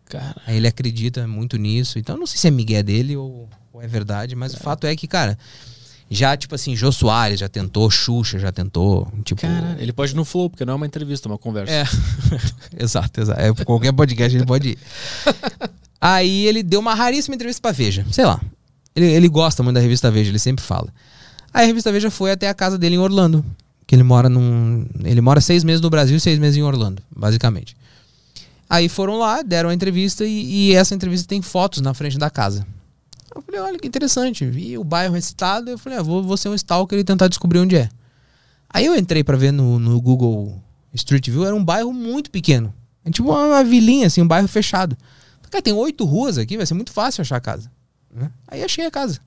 Cara, 0.10 0.36
Aí 0.46 0.58
ele 0.58 0.68
acredita 0.68 1.28
muito 1.28 1.58
nisso. 1.58 1.98
Então 1.98 2.18
não 2.18 2.28
sei 2.28 2.40
se 2.40 2.48
é 2.48 2.52
migué 2.52 2.84
dele 2.84 3.16
ou, 3.16 3.50
ou 3.72 3.82
é 3.82 3.88
verdade, 3.88 4.36
mas 4.36 4.54
o 4.54 4.58
fato 4.58 4.86
é 4.86 4.96
que, 4.96 5.08
cara, 5.08 5.38
já 6.10 6.38
tipo 6.38 6.54
assim, 6.54 6.76
Jô 6.76 6.92
Soares 6.92 7.40
já 7.40 7.50
tentou, 7.50 7.90
Xuxa 7.90 8.38
já 8.38 8.52
tentou, 8.52 9.12
tipo... 9.24 9.42
Caralho, 9.42 9.82
ele 9.82 9.92
pode 9.92 10.12
ir 10.12 10.16
no 10.16 10.24
flow, 10.24 10.50
porque 10.50 10.66
não 10.66 10.74
é 10.74 10.76
uma 10.76 10.86
entrevista, 10.86 11.28
é 11.28 11.32
uma 11.32 11.38
conversa. 11.38 11.74
É. 11.74 11.86
exato, 12.84 13.22
exato. 13.22 13.40
É, 13.40 13.54
qualquer 13.66 13.92
podcast 13.94 14.38
ele 14.38 14.46
pode 14.46 14.70
ir. 14.70 14.78
Aí 16.00 16.46
ele 16.46 16.62
deu 16.62 16.82
uma 16.82 16.94
raríssima 16.94 17.36
entrevista 17.36 17.62
pra 17.62 17.72
Veja. 17.72 18.06
Sei 18.12 18.26
lá. 18.26 18.40
Ele, 18.96 19.06
ele 19.06 19.30
gosta 19.30 19.64
muito 19.64 19.76
da 19.76 19.82
revista 19.82 20.12
Veja, 20.12 20.30
ele 20.30 20.38
sempre 20.38 20.64
fala. 20.64 20.90
Aí 21.54 21.64
a 21.64 21.68
revista 21.68 21.92
Veja 21.92 22.12
foi 22.12 22.32
até 22.32 22.50
a 22.50 22.54
casa 22.54 22.78
dele 22.78 22.96
em 22.96 23.00
Orlando. 23.00 23.44
Que 23.88 23.96
ele 23.96 24.04
mora 24.04 24.28
num. 24.28 24.86
Ele 25.04 25.22
mora 25.22 25.40
seis 25.40 25.64
meses 25.64 25.82
no 25.82 25.90
Brasil 25.90 26.18
e 26.18 26.20
seis 26.20 26.40
meses 26.40 26.58
em 26.58 26.64
Orlando, 26.64 27.02
basicamente. 27.16 27.76
Aí 28.74 28.90
foram 28.90 29.20
lá, 29.20 29.44
deram 29.44 29.70
a 29.70 29.74
entrevista 29.74 30.26
e, 30.26 30.72
e 30.72 30.74
essa 30.74 30.96
entrevista 30.96 31.28
tem 31.28 31.44
fotos 31.44 31.80
na 31.80 31.94
frente 31.94 32.18
da 32.18 32.28
casa. 32.28 32.66
Eu 33.36 33.40
falei, 33.44 33.62
olha 33.62 33.78
que 33.78 33.88
interessante. 33.88 34.48
Vi 34.48 34.80
o 34.80 34.84
bairro 34.84 35.14
recitado, 35.14 35.70
eu 35.70 35.78
falei, 35.78 36.00
ah, 36.00 36.02
vou, 36.02 36.24
vou 36.24 36.36
ser 36.36 36.50
um 36.50 36.56
stalker 36.56 36.98
e 36.98 37.04
tentar 37.04 37.28
descobrir 37.28 37.60
onde 37.60 37.76
é. 37.76 37.88
Aí 38.68 38.88
eu 38.88 38.96
entrei 38.96 39.24
pra 39.24 39.38
ver 39.38 39.52
no, 39.52 39.78
no 39.78 40.02
Google 40.02 40.60
Street 40.92 41.30
View, 41.30 41.46
era 41.46 41.56
um 41.56 41.64
bairro 41.64 41.94
muito 41.94 42.32
pequeno. 42.32 42.74
É 43.06 43.12
tipo 43.12 43.30
uma, 43.30 43.46
uma 43.46 43.64
vilinha, 43.64 44.08
assim, 44.08 44.24
um 44.24 44.28
bairro 44.28 44.48
fechado. 44.48 44.98
Cara, 45.52 45.62
tem 45.62 45.72
oito 45.72 46.04
ruas 46.04 46.40
aqui, 46.40 46.58
vai 46.58 46.66
ser 46.66 46.74
muito 46.74 46.92
fácil 46.92 47.22
achar 47.22 47.36
a 47.36 47.42
casa. 47.42 47.72
né? 48.12 48.32
Aí 48.48 48.64
achei 48.64 48.88
a 48.88 48.90
casa. 48.90 49.20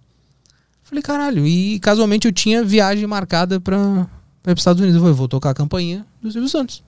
Falei, 0.83 1.03
caralho, 1.03 1.47
e 1.47 1.79
casualmente 1.79 2.27
eu 2.27 2.33
tinha 2.33 2.65
viagem 2.65 3.07
marcada 3.07 3.61
pra, 3.61 3.79
pra 4.43 4.51
ir 4.51 4.55
pros 4.57 4.63
Estados 4.63 4.81
Unidos. 4.81 4.97
Eu 4.97 5.03
falei, 5.03 5.15
vou 5.15 5.29
tocar 5.29 5.51
a 5.51 5.55
campainha 5.55 6.05
do 6.21 6.33
Silvio 6.33 6.49
Santos. 6.49 6.83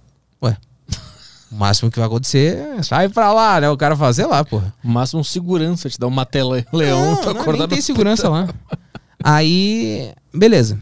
O 1.50 1.54
máximo 1.54 1.90
que 1.90 1.98
vai 1.98 2.06
acontecer 2.06 2.56
é 2.78 2.82
sai 2.82 3.08
pra 3.08 3.32
lá, 3.32 3.60
né? 3.60 3.70
O 3.70 3.76
cara 3.76 3.96
sei 4.12 4.26
lá, 4.26 4.44
porra. 4.44 4.74
O 4.84 4.88
máximo 4.88 5.24
segurança 5.24 5.88
te 5.88 5.98
dá 5.98 6.06
uma 6.06 6.26
tela 6.26 6.64
leão, 6.72 7.12
Não, 7.12 7.16
tá 7.22 7.32
não, 7.32 7.40
acordado. 7.40 7.68
nem 7.70 7.76
tem 7.76 7.80
segurança 7.80 8.28
lá. 8.28 8.48
Aí, 9.24 10.12
beleza. 10.32 10.78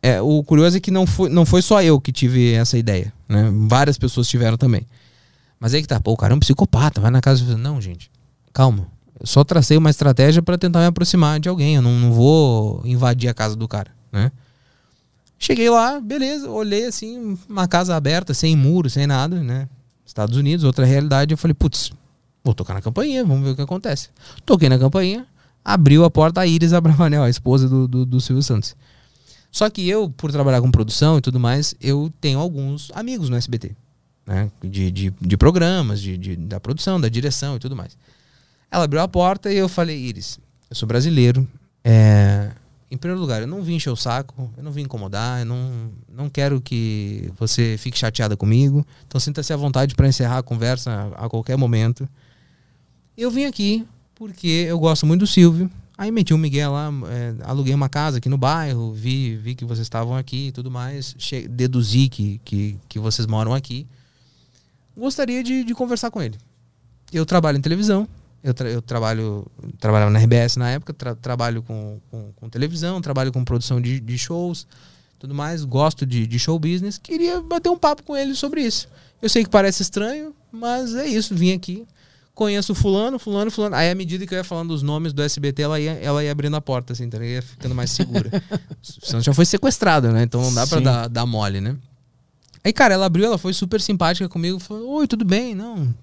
É, 0.00 0.20
o 0.20 0.42
curioso 0.44 0.76
é 0.76 0.80
que 0.80 0.90
não 0.90 1.06
foi, 1.06 1.28
não 1.28 1.46
foi 1.46 1.62
só 1.62 1.82
eu 1.82 2.00
que 2.00 2.12
tive 2.12 2.52
essa 2.52 2.76
ideia, 2.76 3.12
né? 3.28 3.50
Várias 3.66 3.96
pessoas 3.96 4.28
tiveram 4.28 4.56
também. 4.56 4.86
Mas 5.58 5.72
aí 5.72 5.80
que 5.80 5.88
tá, 5.88 5.98
pô, 5.98 6.12
o 6.12 6.16
cara 6.16 6.34
é 6.34 6.36
um 6.36 6.40
psicopata, 6.40 7.00
vai 7.00 7.10
na 7.10 7.20
casa 7.20 7.42
e 7.42 7.54
não, 7.56 7.80
gente, 7.80 8.10
calma. 8.52 8.86
Eu 9.18 9.26
só 9.26 9.42
tracei 9.42 9.78
uma 9.78 9.88
estratégia 9.88 10.42
pra 10.42 10.58
tentar 10.58 10.80
me 10.80 10.86
aproximar 10.86 11.40
de 11.40 11.48
alguém, 11.48 11.76
eu 11.76 11.82
não, 11.82 11.92
não 11.98 12.12
vou 12.12 12.82
invadir 12.84 13.28
a 13.30 13.34
casa 13.34 13.56
do 13.56 13.66
cara, 13.66 13.90
né? 14.12 14.30
Cheguei 15.38 15.70
lá, 15.70 15.98
beleza, 16.00 16.50
olhei 16.50 16.84
assim, 16.86 17.38
uma 17.48 17.66
casa 17.66 17.96
aberta, 17.96 18.34
sem 18.34 18.54
muro, 18.54 18.90
sem 18.90 19.06
nada, 19.06 19.42
né? 19.42 19.68
Estados 20.14 20.36
Unidos, 20.36 20.64
outra 20.64 20.84
realidade. 20.86 21.34
Eu 21.34 21.38
falei, 21.38 21.54
putz, 21.54 21.90
vou 22.44 22.54
tocar 22.54 22.74
na 22.74 22.80
campainha, 22.80 23.24
vamos 23.24 23.42
ver 23.44 23.50
o 23.50 23.56
que 23.56 23.62
acontece. 23.62 24.10
Toquei 24.46 24.68
na 24.68 24.78
campainha, 24.78 25.26
abriu 25.64 26.04
a 26.04 26.10
porta 26.10 26.40
a 26.40 26.46
Iris 26.46 26.72
Abravanel, 26.72 27.22
a 27.24 27.28
esposa 27.30 27.68
do, 27.68 27.88
do, 27.88 28.06
do 28.06 28.20
Silvio 28.20 28.42
Santos. 28.42 28.76
Só 29.50 29.68
que 29.68 29.88
eu, 29.88 30.08
por 30.10 30.30
trabalhar 30.32 30.60
com 30.60 30.70
produção 30.70 31.18
e 31.18 31.20
tudo 31.20 31.38
mais, 31.40 31.74
eu 31.80 32.12
tenho 32.20 32.38
alguns 32.38 32.90
amigos 32.94 33.28
no 33.28 33.36
SBT, 33.36 33.72
né? 34.26 34.50
De, 34.62 34.90
de, 34.90 35.14
de 35.20 35.36
programas, 35.36 36.00
de, 36.00 36.16
de- 36.16 36.36
da 36.36 36.58
produção, 36.60 37.00
da 37.00 37.08
direção 37.08 37.56
e 37.56 37.58
tudo 37.58 37.74
mais. 37.76 37.96
Ela 38.70 38.84
abriu 38.84 39.00
a 39.00 39.08
porta 39.08 39.52
e 39.52 39.56
eu 39.56 39.68
falei, 39.68 39.96
Iris, 39.98 40.38
eu 40.70 40.74
sou 40.76 40.86
brasileiro. 40.88 41.46
é, 41.84 42.50
em 42.90 42.96
primeiro 42.96 43.20
lugar, 43.20 43.40
eu 43.40 43.48
não 43.48 43.62
vim 43.62 43.74
encher 43.74 43.90
o 43.90 43.96
saco, 43.96 44.50
eu 44.56 44.62
não 44.62 44.70
vim 44.70 44.82
incomodar, 44.82 45.40
eu 45.40 45.46
não, 45.46 45.90
não 46.08 46.28
quero 46.28 46.60
que 46.60 47.32
você 47.38 47.76
fique 47.78 47.98
chateada 47.98 48.36
comigo. 48.36 48.86
Então 49.06 49.20
sinta-se 49.20 49.52
à 49.52 49.56
vontade 49.56 49.94
para 49.94 50.06
encerrar 50.06 50.38
a 50.38 50.42
conversa 50.42 51.12
a, 51.16 51.28
qualquer 51.28 51.56
momento. 51.56 52.08
Eu 53.16 53.30
vim 53.30 53.44
aqui 53.44 53.86
porque 54.14 54.66
eu 54.68 54.78
gosto 54.78 55.06
muito 55.06 55.20
do 55.20 55.26
Silvio. 55.26 55.70
Aí 55.96 56.10
meti 56.10 56.34
o 56.34 56.38
Miguel 56.38 56.72
lá, 56.72 56.90
é, 57.08 57.34
aluguei 57.44 57.72
uma 57.72 57.88
casa 57.88 58.18
aqui 58.18 58.28
no 58.28 58.36
bairro, 58.36 58.92
vi, 58.92 59.36
vi 59.36 59.54
que 59.54 59.64
vocês 59.64 59.86
estavam 59.86 60.16
aqui 60.16 60.48
e 60.48 60.52
tudo 60.52 60.70
mais. 60.70 61.14
Che 61.18 61.46
deduzi 61.48 62.08
que, 62.08 62.40
que, 62.44 62.76
que 62.88 62.98
vocês 62.98 63.26
moram 63.26 63.54
aqui. 63.54 63.86
Gostaria 64.96 65.42
de, 65.42 65.64
de 65.64 65.74
conversar 65.74 66.10
com 66.10 66.20
ele. 66.20 66.36
Eu 67.12 67.24
trabalho 67.24 67.58
em 67.58 67.60
televisão, 67.60 68.08
eu, 68.44 68.54
tra- 68.54 68.68
eu 68.70 68.80
trabalho 68.82 69.46
trabalhava 69.80 70.10
na 70.10 70.18
RBS 70.20 70.56
na 70.56 70.70
época, 70.70 70.92
tra- 70.92 71.14
trabalho 71.16 71.62
com, 71.62 71.98
com, 72.10 72.32
com 72.36 72.48
televisão, 72.48 73.00
trabalho 73.00 73.32
com 73.32 73.42
produção 73.44 73.80
de, 73.80 73.98
de 73.98 74.18
shows, 74.18 74.66
tudo 75.18 75.34
mais, 75.34 75.64
gosto 75.64 76.04
de, 76.04 76.26
de 76.26 76.38
show 76.38 76.58
business. 76.58 76.98
Queria 76.98 77.40
bater 77.40 77.70
um 77.70 77.78
papo 77.78 78.02
com 78.02 78.14
ele 78.16 78.34
sobre 78.34 78.60
isso. 78.60 78.86
Eu 79.22 79.28
sei 79.30 79.42
que 79.42 79.50
parece 79.50 79.82
estranho, 79.82 80.34
mas 80.52 80.94
é 80.94 81.06
isso, 81.06 81.34
vim 81.34 81.52
aqui. 81.52 81.86
Conheço 82.34 82.74
fulano, 82.74 83.18
fulano, 83.18 83.48
fulano. 83.50 83.76
Aí, 83.76 83.88
à 83.88 83.94
medida 83.94 84.26
que 84.26 84.34
eu 84.34 84.38
ia 84.38 84.44
falando 84.44 84.72
os 84.72 84.82
nomes 84.82 85.12
do 85.12 85.22
SBT, 85.22 85.62
ela 85.62 85.78
ia, 85.80 85.92
ela 85.92 86.22
ia 86.22 86.32
abrindo 86.32 86.56
a 86.56 86.60
porta, 86.60 86.92
assim, 86.92 87.04
ligado? 87.04 87.24
ia 87.24 87.40
ficando 87.42 87.74
mais 87.76 87.92
segura. 87.92 88.28
Senão 88.82 89.22
já 89.22 89.32
foi 89.32 89.46
sequestrada, 89.46 90.10
né? 90.12 90.24
Então 90.24 90.42
não 90.42 90.52
dá 90.52 90.66
pra 90.66 90.78
Sim. 90.78 90.84
dar, 90.84 91.08
dar 91.08 91.24
mole, 91.26 91.60
né? 91.60 91.76
Aí, 92.64 92.72
cara, 92.72 92.94
ela 92.94 93.06
abriu, 93.06 93.24
ela 93.26 93.38
foi 93.38 93.52
super 93.52 93.80
simpática 93.80 94.28
comigo. 94.28 94.58
Falou, 94.58 94.94
oi, 94.94 95.06
tudo 95.06 95.24
bem? 95.24 95.54
Não, 95.54 95.94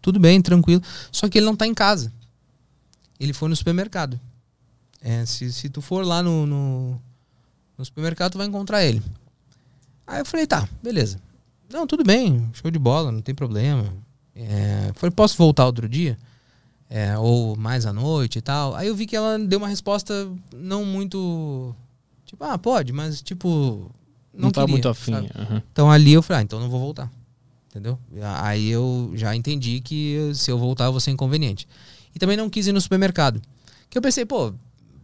tudo 0.00 0.18
bem, 0.18 0.40
tranquilo. 0.40 0.82
Só 1.10 1.28
que 1.28 1.38
ele 1.38 1.46
não 1.46 1.56
tá 1.56 1.66
em 1.66 1.74
casa. 1.74 2.12
Ele 3.18 3.32
foi 3.32 3.48
no 3.48 3.56
supermercado. 3.56 4.18
É, 5.00 5.24
se, 5.26 5.52
se 5.52 5.68
tu 5.68 5.80
for 5.80 6.04
lá 6.04 6.22
no, 6.22 6.46
no, 6.46 7.00
no 7.76 7.84
supermercado, 7.84 8.32
tu 8.32 8.38
vai 8.38 8.46
encontrar 8.46 8.84
ele. 8.84 9.02
Aí 10.06 10.20
eu 10.20 10.24
falei, 10.24 10.46
tá, 10.46 10.68
beleza. 10.82 11.18
Não, 11.70 11.86
tudo 11.86 12.04
bem, 12.04 12.48
show 12.52 12.70
de 12.70 12.78
bola, 12.78 13.10
não 13.10 13.20
tem 13.20 13.34
problema. 13.34 13.92
É, 14.34 14.92
falei, 14.94 15.10
posso 15.10 15.36
voltar 15.36 15.66
outro 15.66 15.88
dia? 15.88 16.18
É, 16.88 17.16
ou 17.18 17.56
mais 17.56 17.86
à 17.86 17.92
noite 17.92 18.38
e 18.38 18.42
tal. 18.42 18.74
Aí 18.74 18.88
eu 18.88 18.94
vi 18.94 19.06
que 19.06 19.16
ela 19.16 19.38
deu 19.38 19.58
uma 19.58 19.68
resposta 19.68 20.30
não 20.54 20.84
muito. 20.84 21.74
Tipo, 22.24 22.44
ah, 22.44 22.58
pode, 22.58 22.92
mas 22.92 23.20
tipo. 23.22 23.90
Não, 24.32 24.50
tá 24.50 24.60
queria, 24.62 24.72
muito 24.72 24.88
afim. 24.88 25.14
aham. 25.14 25.62
Então 25.72 25.90
ali 25.90 26.12
eu 26.12 26.22
falei, 26.22 26.40
ah, 26.40 26.42
então 26.42 26.60
não 26.60 26.68
vou 26.68 26.80
voltar. 26.80 27.10
Entendeu? 27.74 27.98
Aí 28.36 28.68
eu 28.70 29.10
já 29.16 29.34
entendi 29.34 29.80
que 29.80 30.30
se 30.32 30.48
eu 30.48 30.56
voltar 30.56 30.84
eu 30.84 30.92
vou 30.92 31.00
ser 31.00 31.10
inconveniente. 31.10 31.66
E 32.14 32.18
também 32.20 32.36
não 32.36 32.48
quis 32.48 32.68
ir 32.68 32.72
no 32.72 32.80
supermercado. 32.80 33.42
Que 33.90 33.98
eu 33.98 34.02
pensei, 34.02 34.24
pô, 34.24 34.54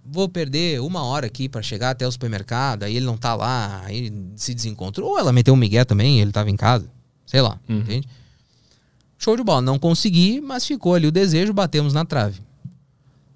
vou 0.04 0.28
perder 0.28 0.80
uma 0.80 1.02
hora 1.02 1.26
aqui 1.26 1.48
pra 1.48 1.62
chegar 1.62 1.90
até 1.90 2.06
o 2.06 2.12
supermercado, 2.12 2.84
aí 2.84 2.94
ele 2.96 3.06
não 3.06 3.16
tá 3.16 3.34
lá, 3.34 3.82
aí 3.84 4.12
se 4.36 4.54
desencontrou. 4.54 5.10
Ou 5.10 5.18
ela 5.18 5.32
meteu 5.32 5.52
um 5.52 5.56
migué 5.56 5.84
também, 5.84 6.20
ele 6.20 6.30
tava 6.30 6.48
em 6.48 6.56
casa. 6.56 6.88
Sei 7.26 7.40
lá, 7.40 7.58
Uhum. 7.68 7.78
entende? 7.80 8.08
Show 9.18 9.36
de 9.36 9.42
bola. 9.42 9.60
Não 9.60 9.76
consegui, 9.78 10.40
mas 10.40 10.64
ficou 10.64 10.94
ali 10.94 11.08
o 11.08 11.12
desejo, 11.12 11.52
batemos 11.52 11.92
na 11.92 12.04
trave. 12.04 12.40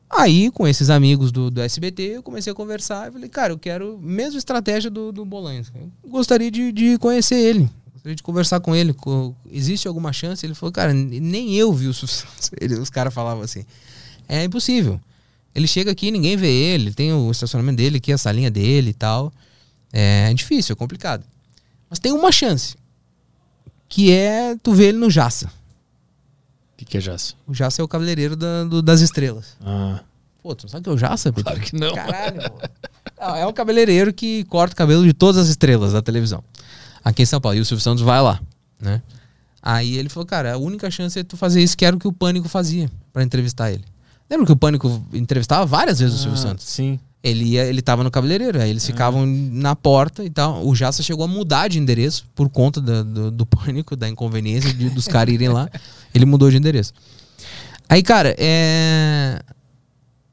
Aí, 0.09 0.49
com 0.53 0.67
esses 0.69 0.91
amigos 0.91 1.33
do, 1.33 1.51
do 1.51 1.61
SBT, 1.61 2.03
eu 2.17 2.23
comecei 2.23 2.53
a 2.53 2.55
conversar 2.55 3.09
e 3.09 3.13
falei, 3.13 3.29
cara, 3.29 3.53
eu 3.53 3.59
quero 3.59 3.99
mesma 4.01 4.39
estratégia 4.39 4.89
do, 4.89 5.11
do 5.11 5.25
Bolanhos. 5.25 5.73
Eu 6.05 6.09
gostaria 6.09 6.53
de, 6.53 6.71
de 6.71 6.97
conhecer 6.99 7.35
ele. 7.35 7.69
Gostaria 8.05 8.17
de 8.17 8.23
conversar 8.23 8.61
com 8.61 8.77
ele. 8.77 8.93
Co- 8.93 9.35
Existe 9.51 9.89
alguma 9.89 10.13
chance? 10.13 10.45
Ele 10.45 10.55
falou, 10.55 10.71
cara, 10.71 10.93
nem 10.93 11.55
eu 11.55 11.73
vi 11.73 11.89
o 11.89 11.95
sucesso. 11.95 12.51
Ele- 12.61 12.75
os 12.75 12.91
caras 12.91 13.15
falavam 13.15 13.43
assim. 13.43 13.65
É 14.29 14.45
impossível. 14.45 15.01
Ele 15.55 15.67
chega 15.67 15.91
aqui, 15.91 16.11
ninguém 16.11 16.37
vê 16.37 16.51
ele, 16.51 16.93
tem 16.93 17.13
o 17.15 17.31
estacionamento 17.31 17.77
dele 17.79 17.97
aqui, 17.99 18.13
a 18.13 18.19
salinha 18.19 18.51
dele 18.51 18.91
e 18.91 18.95
tal. 18.95 19.33
É 19.93 20.35
difícil, 20.35 20.75
é 20.75 20.77
complicado. 20.77 21.25
Mas 21.89 21.99
tem 21.99 22.13
uma 22.13 22.31
chance. 22.31 22.77
Que 23.89 24.11
é 24.13 24.55
tu 24.63 24.75
ver 24.75 24.89
ele 24.89 24.99
no 24.99 25.11
Jaça. 25.11 25.47
O 25.47 26.77
que, 26.77 26.85
que 26.85 26.99
é 26.99 27.01
Jace? 27.01 27.35
O 27.47 27.55
Jaça 27.55 27.81
é 27.81 27.85
o 27.85 27.89
cabeleireiro 27.89 28.37
da- 28.37 28.65
do- 28.65 28.83
das 28.83 29.01
estrelas. 29.01 29.57
Ah, 29.65 30.03
Pô, 30.43 30.55
tu 30.55 30.65
não 30.65 30.69
sabe 30.69 30.81
o 30.81 30.85
que 30.85 30.91
é 30.91 30.93
o 30.93 30.99
Jaça? 30.99 31.33
Claro 31.33 31.61
que 31.61 31.75
não. 31.75 31.95
Caralho, 31.95 32.51
pô. 32.51 32.59
É 33.37 33.47
um 33.47 33.53
cabeleireiro 33.53 34.13
que 34.13 34.45
corta 34.45 34.75
o 34.75 34.77
cabelo 34.77 35.05
de 35.05 35.15
todas 35.15 35.41
as 35.41 35.49
estrelas 35.49 35.93
da 35.95 36.03
televisão. 36.03 36.45
Aqui 37.05 37.23
em 37.23 37.27
São 37.27 37.41
Paulo. 37.41 37.59
E 37.59 37.61
o 37.61 37.65
Silvio 37.65 37.83
Santos 37.83 38.03
vai 38.03 38.21
lá, 38.23 38.41
né? 38.81 39.03
Aí 39.63 39.97
ele 39.97 40.09
falou, 40.09 40.27
cara, 40.27 40.55
a 40.55 40.59
única 40.59 40.91
chance 40.91 41.19
é 41.19 41.25
tu 41.25 41.37
fazer 41.37 41.63
isso 41.63 41.77
que 41.77 41.85
era 41.85 41.95
o 41.97 41.99
que 41.99 42.09
o 42.09 42.13
Pânico 42.13 42.49
fazia 42.49 42.91
pra 43.13 43.23
entrevistar 43.23 43.71
ele. 43.73 43.85
Lembra 44.31 44.47
que 44.47 44.53
o 44.53 44.57
Pânico 44.57 45.03
entrevistava 45.13 45.65
várias 45.67 45.99
vezes 46.01 46.17
o 46.17 46.19
Silvio 46.19 46.39
Ah, 46.39 46.43
Santos? 46.43 46.65
Sim. 46.67 46.99
Ele 47.23 47.45
ia, 47.45 47.65
ele 47.65 47.81
tava 47.81 48.05
no 48.05 48.11
cabeleireiro, 48.11 48.61
aí 48.61 48.69
eles 48.69 48.85
ficavam 48.85 49.25
na 49.27 49.75
porta 49.75 50.23
e 50.23 50.29
tal. 50.29 50.67
O 50.67 50.75
Jassa 50.75 51.03
chegou 51.03 51.25
a 51.25 51.29
mudar 51.29 51.69
de 51.69 51.79
endereço 51.79 52.27
por 52.35 52.51
conta 52.51 52.81
da- 52.83 53.03
do, 53.03 53.31
do 53.31 53.47
pânico, 53.47 53.97
da 53.97 54.07
inconveniência 54.07 54.73
de- 54.75 54.91
dos 54.91 55.09
caras 55.09 55.33
irem 55.33 55.49
lá. 55.49 55.71
Ele 56.15 56.27
mudou 56.27 56.51
de 56.51 56.59
endereço. 56.59 56.93
Aí, 57.89 58.03
cara, 58.03 58.35
é... 58.39 59.41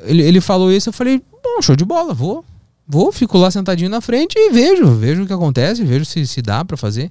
ele, 0.03 0.21
ele 0.21 0.41
falou 0.41 0.71
isso, 0.71 0.89
eu 0.89 0.93
falei, 0.93 1.21
bom, 1.43 1.61
show 1.61 1.75
de 1.75 1.85
bola, 1.85 2.13
vou. 2.13 2.43
Vou, 2.91 3.11
fico 3.11 3.37
lá 3.37 3.49
sentadinho 3.49 3.89
na 3.89 4.01
frente 4.01 4.35
e 4.37 4.51
vejo, 4.51 4.85
vejo 4.95 5.23
o 5.23 5.25
que 5.25 5.31
acontece, 5.31 5.81
vejo 5.83 6.03
se, 6.03 6.27
se 6.27 6.41
dá 6.41 6.65
pra 6.65 6.75
fazer. 6.75 7.09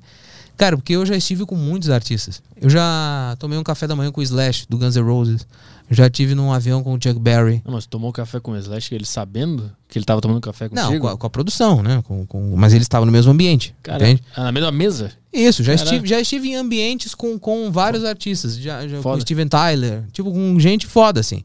Cara, 0.57 0.77
porque 0.77 0.93
eu 0.95 1.07
já 1.07 1.17
estive 1.17 1.47
com 1.47 1.57
muitos 1.57 1.89
artistas. 1.89 2.43
Eu 2.61 2.69
já 2.69 3.35
tomei 3.39 3.57
um 3.59 3.63
café 3.63 3.87
da 3.87 3.97
manhã 3.97 4.13
com 4.13 4.21
o 4.21 4.23
Slash, 4.23 4.67
do 4.69 4.77
Guns 4.77 4.95
N' 4.95 5.01
Roses. 5.03 5.47
Já 5.91 6.09
tive 6.11 6.35
num 6.35 6.53
avião 6.53 6.83
com 6.85 6.93
o 6.93 6.99
Chuck 7.03 7.19
Berry. 7.19 7.63
Não, 7.65 7.73
mas 7.73 7.87
tomou 7.87 8.13
café 8.13 8.39
com 8.39 8.53
o 8.53 8.57
Slash, 8.59 8.95
ele 8.95 9.07
sabendo 9.07 9.73
que 9.89 9.99
ele 9.99 10.05
tava 10.05 10.21
tomando 10.21 10.39
café 10.41 10.69
contigo? 10.69 10.89
Não, 10.93 11.01
com 11.01 11.09
a, 11.09 11.17
com 11.17 11.27
a 11.27 11.31
produção, 11.31 11.83
né? 11.83 12.03
Com, 12.07 12.27
com- 12.27 12.55
mas 12.57 12.75
eles 12.75 12.85
estavam 12.85 13.07
no 13.07 13.11
mesmo 13.11 13.33
ambiente. 13.33 13.75
Cara, 13.83 14.05
entende? 14.07 14.23
ah, 14.37 14.45
na 14.45 14.53
mesma 14.53 14.71
mesa? 14.71 15.11
Isso, 15.33 15.65
já 15.65 15.73
estive, 15.75 16.07
já 16.07 16.21
estive 16.21 16.49
em 16.51 16.57
ambientes 16.57 17.15
com, 17.15 17.39
com 17.39 17.73
vários 17.73 18.05
artistas. 18.05 18.57
Já, 18.59 18.87
já 18.87 19.01
com 19.01 19.19
Steven 19.19 19.49
Tyler, 19.49 20.05
tipo, 20.13 20.31
com 20.31 20.61
gente 20.61 20.87
foda, 20.87 21.19
assim. 21.21 21.43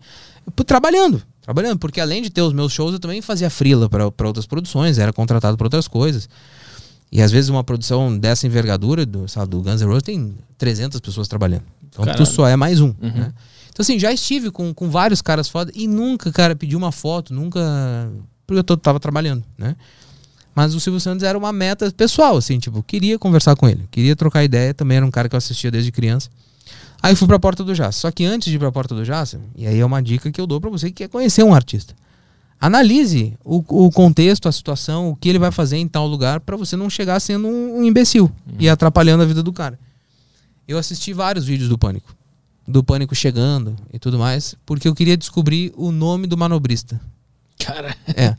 Trabalhando, 0.67 1.23
trabalhando, 1.45 1.77
porque 1.79 2.01
além 2.01 2.21
de 2.21 2.29
ter 2.29 2.41
os 2.41 2.51
meus 2.51 2.73
shows, 2.73 2.93
eu 2.93 2.99
também 2.99 3.21
fazia 3.21 3.49
frila 3.49 3.87
para 3.89 4.27
outras 4.27 4.45
produções, 4.45 4.97
era 4.97 5.13
contratado 5.13 5.55
para 5.55 5.65
outras 5.67 5.87
coisas. 5.87 6.27
E 7.11 7.21
às 7.21 7.31
vezes 7.31 7.49
uma 7.49 7.63
produção 7.63 8.17
dessa 8.17 8.45
envergadura, 8.47 9.05
do, 9.05 9.27
sabe, 9.27 9.49
do 9.51 9.61
Guns 9.61 9.79
N' 9.81 9.85
Roses, 9.87 10.03
tem 10.03 10.33
300 10.57 10.99
pessoas 10.99 11.27
trabalhando. 11.27 11.63
Então 11.87 12.03
tu 12.03 12.07
Caralho. 12.07 12.25
só 12.25 12.47
é 12.47 12.55
mais 12.55 12.81
um, 12.81 12.87
Uhum. 13.01 13.11
né? 13.13 13.33
Então 13.71 13.83
assim, 13.83 13.99
já 13.99 14.11
estive 14.11 14.51
com, 14.51 14.73
com 14.73 14.89
vários 14.89 15.21
caras 15.21 15.47
foda 15.47 15.71
e 15.75 15.87
nunca, 15.87 16.31
cara, 16.31 16.55
pedi 16.55 16.75
uma 16.75 16.91
foto, 16.91 17.33
nunca... 17.33 18.09
Porque 18.47 18.59
eu 18.59 18.63
tô, 18.63 18.75
tava 18.77 18.99
trabalhando, 18.99 19.43
né? 19.57 19.75
Mas 20.55 20.73
o 20.73 20.79
Silvio 20.79 20.99
Santos 20.99 21.23
era 21.23 21.37
uma 21.37 21.51
meta 21.51 21.91
pessoal, 21.91 22.37
assim, 22.37 22.57
tipo, 22.57 22.81
queria 22.81 23.19
conversar 23.19 23.55
com 23.55 23.67
ele, 23.67 23.85
queria 23.91 24.15
trocar 24.15 24.43
ideia, 24.43 24.73
também 24.73 24.97
era 24.97 25.05
um 25.05 25.11
cara 25.11 25.27
que 25.27 25.35
eu 25.35 25.37
assistia 25.37 25.69
desde 25.69 25.91
criança. 25.91 26.29
Aí 27.01 27.15
fui 27.15 27.27
pra 27.27 27.37
Porta 27.37 27.63
do 27.63 27.75
Jaça. 27.75 27.99
Só 27.99 28.11
que 28.11 28.25
antes 28.25 28.49
de 28.49 28.55
ir 28.55 28.59
pra 28.59 28.71
Porta 28.71 28.95
do 28.95 29.05
Jaça, 29.05 29.39
e 29.55 29.67
aí 29.67 29.79
é 29.79 29.85
uma 29.85 30.01
dica 30.01 30.31
que 30.31 30.41
eu 30.41 30.47
dou 30.47 30.59
pra 30.59 30.69
você 30.69 30.87
que 30.87 31.03
quer 31.03 31.09
conhecer 31.09 31.43
um 31.43 31.53
artista. 31.53 31.93
Analise 32.59 33.37
o, 33.43 33.57
o 33.85 33.91
contexto, 33.91 34.47
a 34.47 34.51
situação, 34.51 35.09
o 35.09 35.15
que 35.15 35.29
ele 35.29 35.37
vai 35.37 35.51
fazer 35.51 35.77
em 35.77 35.87
tal 35.87 36.07
lugar 36.07 36.39
pra 36.39 36.55
você 36.57 36.75
não 36.75 36.89
chegar 36.89 37.19
sendo 37.19 37.47
um, 37.47 37.79
um 37.79 37.83
imbecil 37.83 38.31
e 38.57 38.67
atrapalhando 38.67 39.21
a 39.23 39.25
vida 39.25 39.43
do 39.43 39.53
cara. 39.53 39.77
Eu 40.67 40.77
assisti 40.77 41.13
vários 41.13 41.45
vídeos 41.45 41.69
do 41.69 41.77
Pânico. 41.77 42.15
Do 42.67 42.83
Pânico 42.83 43.13
chegando 43.13 43.75
e 43.93 43.99
tudo 43.99 44.17
mais, 44.17 44.55
porque 44.65 44.87
eu 44.87 44.95
queria 44.95 45.15
descobrir 45.15 45.71
o 45.75 45.91
nome 45.91 46.25
do 46.25 46.37
manobrista. 46.37 46.99
Cara, 47.59 47.95
É. 48.15 48.35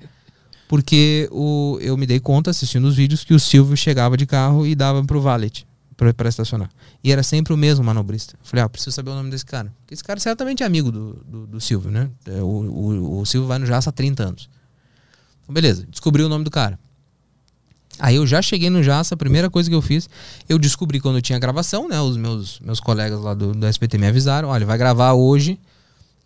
Porque 0.69 1.28
o, 1.31 1.78
eu 1.81 1.97
me 1.97 2.07
dei 2.07 2.19
conta 2.19 2.51
assistindo 2.51 2.86
os 2.86 2.97
vídeos 2.97 3.23
que 3.23 3.32
o 3.32 3.39
Silvio 3.39 3.77
chegava 3.77 4.16
de 4.16 4.27
carro 4.27 4.66
e 4.66 4.74
dava 4.74 5.05
pro 5.05 5.20
valet 5.20 5.65
pra 5.97 6.28
estacionar. 6.28 6.70
E 7.02 7.10
era 7.10 7.23
sempre 7.23 7.52
o 7.52 7.56
mesmo 7.56 7.85
manobrista. 7.85 8.35
Falei, 8.43 8.64
ah, 8.64 8.68
preciso 8.68 8.94
saber 8.94 9.10
o 9.10 9.14
nome 9.14 9.31
desse 9.31 9.47
cara. 9.47 9.73
Porque 9.81 9.94
esse 9.94 10.05
cara 10.05 10.20
certamente 10.20 10.62
é 10.62 10.66
amigo 10.66 10.93
do, 10.93 11.14
do, 11.27 11.47
do 11.47 11.60
Silvio, 11.60 11.90
né? 11.90 12.10
É, 12.27 12.43
O, 12.43 12.47
o, 12.47 13.20
o 13.20 13.27
Silvio 13.27 13.48
vai 13.48 13.59
no 13.59 13.66
Jaça 13.66 13.90
há 13.90 13.93
30 13.93 14.23
anos. 14.23 14.51
Então, 15.43 15.55
beleza, 15.55 15.86
descobri 15.89 16.23
o 16.23 16.28
nome 16.28 16.44
do 16.44 16.51
cara. 16.51 16.78
Aí 17.98 18.16
eu 18.16 18.27
já 18.27 18.43
cheguei 18.43 18.68
no 18.68 18.82
Jaça, 18.82 19.14
a 19.14 19.16
primeira 19.18 19.48
coisa 19.48 19.70
que 19.70 19.74
eu 19.74 19.81
fiz, 19.81 20.09
eu 20.48 20.59
descobri 20.59 21.01
quando 21.01 21.23
tinha 21.23 21.39
gravação, 21.39 21.89
né? 21.89 21.98
Os 21.98 22.16
meus, 22.16 22.60
meus 22.60 22.78
colegas 22.78 23.20
lá 23.20 23.32
do, 23.32 23.52
do 23.52 23.66
SBT 23.66 23.97
me 23.97 24.06
avisaram, 24.06 24.48
olha, 24.48 24.66
vai 24.66 24.77
gravar 24.77 25.14
hoje 25.14 25.59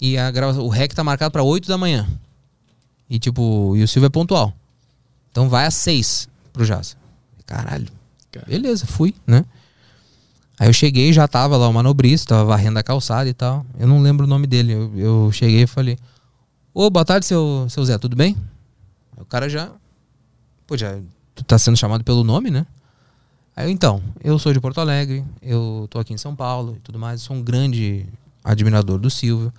e 0.00 0.18
a 0.18 0.30
grava, 0.32 0.60
o 0.60 0.68
REC 0.68 0.92
tá 0.94 1.04
marcado 1.04 1.30
pra 1.30 1.44
8 1.44 1.68
da 1.68 1.78
manhã. 1.78 2.08
E 3.08 3.18
tipo, 3.20 3.76
e 3.76 3.84
o 3.84 3.88
Silvio 3.88 4.06
é 4.06 4.10
pontual. 4.10 4.52
Então 5.30 5.48
vai 5.48 5.66
às 5.66 5.74
6 5.74 6.28
pro 6.52 6.64
Jaça. 6.64 6.96
Caralho. 7.46 7.86
Cara. 8.32 8.46
Beleza, 8.48 8.86
fui, 8.86 9.14
né? 9.26 9.44
Aí 10.60 10.68
eu 10.68 10.74
cheguei, 10.74 11.10
já 11.10 11.26
tava 11.26 11.56
lá 11.56 11.66
o 11.66 11.72
manobrista, 11.72 12.34
tava 12.34 12.44
varrendo 12.44 12.78
a 12.78 12.82
calçada 12.82 13.26
e 13.26 13.32
tal. 13.32 13.64
Eu 13.78 13.88
não 13.88 14.02
lembro 14.02 14.26
o 14.26 14.28
nome 14.28 14.46
dele. 14.46 14.74
Eu, 14.74 14.92
eu 14.94 15.32
cheguei 15.32 15.62
e 15.62 15.66
falei: 15.66 15.96
Ô, 16.74 16.90
boa 16.90 17.02
tarde, 17.02 17.24
seu, 17.24 17.66
seu 17.70 17.82
Zé, 17.82 17.96
tudo 17.96 18.14
bem? 18.14 18.36
O 19.16 19.24
cara 19.24 19.48
já. 19.48 19.72
Pô, 20.66 20.76
já. 20.76 20.98
Tu 21.34 21.42
tá 21.44 21.58
sendo 21.58 21.78
chamado 21.78 22.04
pelo 22.04 22.22
nome, 22.22 22.50
né? 22.50 22.66
Aí 23.56 23.64
eu, 23.64 23.70
então, 23.70 24.02
eu 24.22 24.38
sou 24.38 24.52
de 24.52 24.60
Porto 24.60 24.82
Alegre, 24.82 25.24
eu 25.40 25.88
tô 25.88 25.98
aqui 25.98 26.12
em 26.12 26.18
São 26.18 26.36
Paulo 26.36 26.76
e 26.76 26.80
tudo 26.80 26.98
mais. 26.98 27.22
Sou 27.22 27.34
um 27.34 27.42
grande 27.42 28.04
admirador 28.44 28.98
do 28.98 29.08
Silvio. 29.08 29.50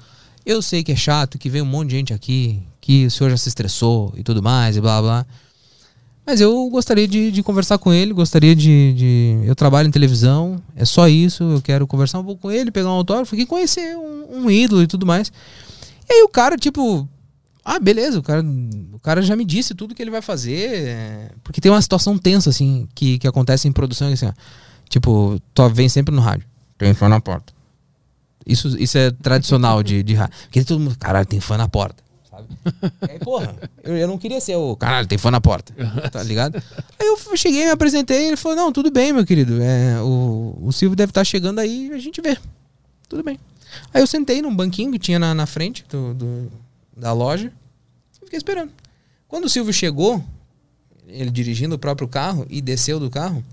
Eu 0.45 0.61
sei 0.61 0.83
que 0.83 0.91
é 0.91 0.95
chato, 0.95 1.39
que 1.39 1.49
vem 1.49 1.63
um 1.63 1.65
monte 1.65 1.89
de 1.89 1.95
gente 1.95 2.13
aqui, 2.13 2.61
que 2.79 3.07
o 3.07 3.11
senhor 3.11 3.31
já 3.31 3.37
se 3.37 3.49
estressou 3.49 4.13
e 4.15 4.21
tudo 4.21 4.43
mais, 4.43 4.77
e 4.77 4.81
blá 4.81 5.01
blá. 5.01 5.25
Mas 6.31 6.39
eu 6.39 6.69
gostaria 6.69 7.05
de, 7.05 7.29
de 7.29 7.43
conversar 7.43 7.77
com 7.77 7.91
ele, 7.91 8.13
gostaria 8.13 8.55
de, 8.55 8.93
de- 8.93 9.39
Eu 9.45 9.53
trabalho 9.53 9.89
em 9.89 9.91
televisão, 9.91 10.61
é 10.77 10.85
só 10.85 11.09
isso, 11.09 11.43
eu 11.43 11.61
quero 11.61 11.85
conversar 11.85 12.19
um 12.19 12.23
pouco 12.23 12.43
com 12.43 12.49
ele, 12.51 12.71
pegar 12.71 12.87
um 12.87 12.93
autógrafo 12.93 13.35
e 13.35 13.45
conhecer 13.45 13.97
um, 13.97 14.43
um 14.45 14.49
ídolo 14.49 14.81
e 14.81 14.87
tudo 14.87 15.05
mais. 15.05 15.29
E 16.09 16.13
aí 16.13 16.23
o 16.23 16.29
cara, 16.29 16.55
tipo. 16.55 17.05
Ah, 17.65 17.79
beleza, 17.79 18.17
o 18.17 18.23
cara, 18.23 18.41
o 18.93 18.99
cara 18.99 19.21
já 19.21 19.35
me 19.35 19.43
disse 19.43 19.75
tudo 19.75 19.93
que 19.93 20.01
ele 20.01 20.09
vai 20.09 20.21
fazer. 20.21 20.87
é, 20.87 21.31
Porque 21.43 21.59
tem 21.59 21.69
uma 21.69 21.81
situação 21.81 22.17
tensa, 22.17 22.49
assim, 22.49 22.87
que, 22.95 23.19
que 23.19 23.27
acontece 23.27 23.67
em 23.67 23.71
produção, 23.73 24.07
assim, 24.07 24.25
ó. 24.27 24.31
Tipo, 24.87 25.37
tu 25.53 25.67
vem 25.69 25.89
sempre 25.89 26.15
no 26.15 26.21
rádio. 26.21 26.47
Tem 26.77 26.93
fã 26.93 27.09
na 27.09 27.19
porta. 27.19 27.51
Isso, 28.47 28.69
isso 28.81 28.97
é 28.97 29.11
tradicional 29.11 29.83
de, 29.83 30.01
de 30.01 30.13
rádio. 30.13 30.33
Porque 30.43 30.63
todo 30.63 30.79
mundo, 30.79 30.97
caralho, 30.97 31.25
tem 31.25 31.41
fã 31.41 31.57
na 31.57 31.67
porta. 31.67 32.01
Sabe? 32.41 32.93
E 33.07 33.11
aí, 33.11 33.19
porra, 33.19 33.55
eu, 33.83 33.95
eu 33.97 34.07
não 34.07 34.17
queria 34.17 34.39
ser 34.41 34.55
o 34.55 34.75
caralho, 34.75 35.07
tem 35.07 35.17
fã 35.17 35.29
na 35.31 35.41
porta. 35.41 35.73
Tá 36.11 36.21
ligado? 36.23 36.61
Aí 36.99 37.07
eu 37.07 37.17
cheguei, 37.37 37.65
me 37.65 37.71
apresentei, 37.71 38.27
ele 38.27 38.37
falou: 38.37 38.55
Não, 38.57 38.71
tudo 38.71 38.89
bem, 38.91 39.13
meu 39.13 39.25
querido. 39.25 39.61
É, 39.61 40.01
o, 40.01 40.57
o 40.61 40.71
Silvio 40.71 40.95
deve 40.95 41.11
estar 41.11 41.23
chegando 41.23 41.59
aí, 41.59 41.91
a 41.93 41.97
gente 41.97 42.21
vê. 42.21 42.37
Tudo 43.09 43.23
bem. 43.23 43.39
Aí 43.93 44.01
eu 44.01 44.07
sentei 44.07 44.41
num 44.41 44.55
banquinho 44.55 44.91
que 44.91 44.99
tinha 44.99 45.17
na, 45.19 45.33
na 45.33 45.45
frente 45.45 45.85
do, 45.89 46.13
do- 46.13 46.51
da 46.95 47.13
loja 47.13 47.51
e 48.21 48.25
fiquei 48.25 48.37
esperando. 48.37 48.71
Quando 49.27 49.45
o 49.45 49.49
Silvio 49.49 49.71
chegou, 49.73 50.23
ele 51.07 51.29
dirigindo 51.31 51.75
o 51.75 51.79
próprio 51.79 52.07
carro 52.07 52.45
e 52.49 52.61
desceu 52.61 52.99
do 52.99 53.09
carro, 53.09 53.43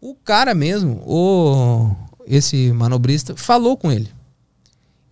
o 0.00 0.14
cara 0.14 0.54
mesmo, 0.54 1.00
o 1.06 1.90
esse 2.26 2.72
manobrista, 2.72 3.34
falou 3.36 3.76
com 3.76 3.90
ele. 3.90 4.08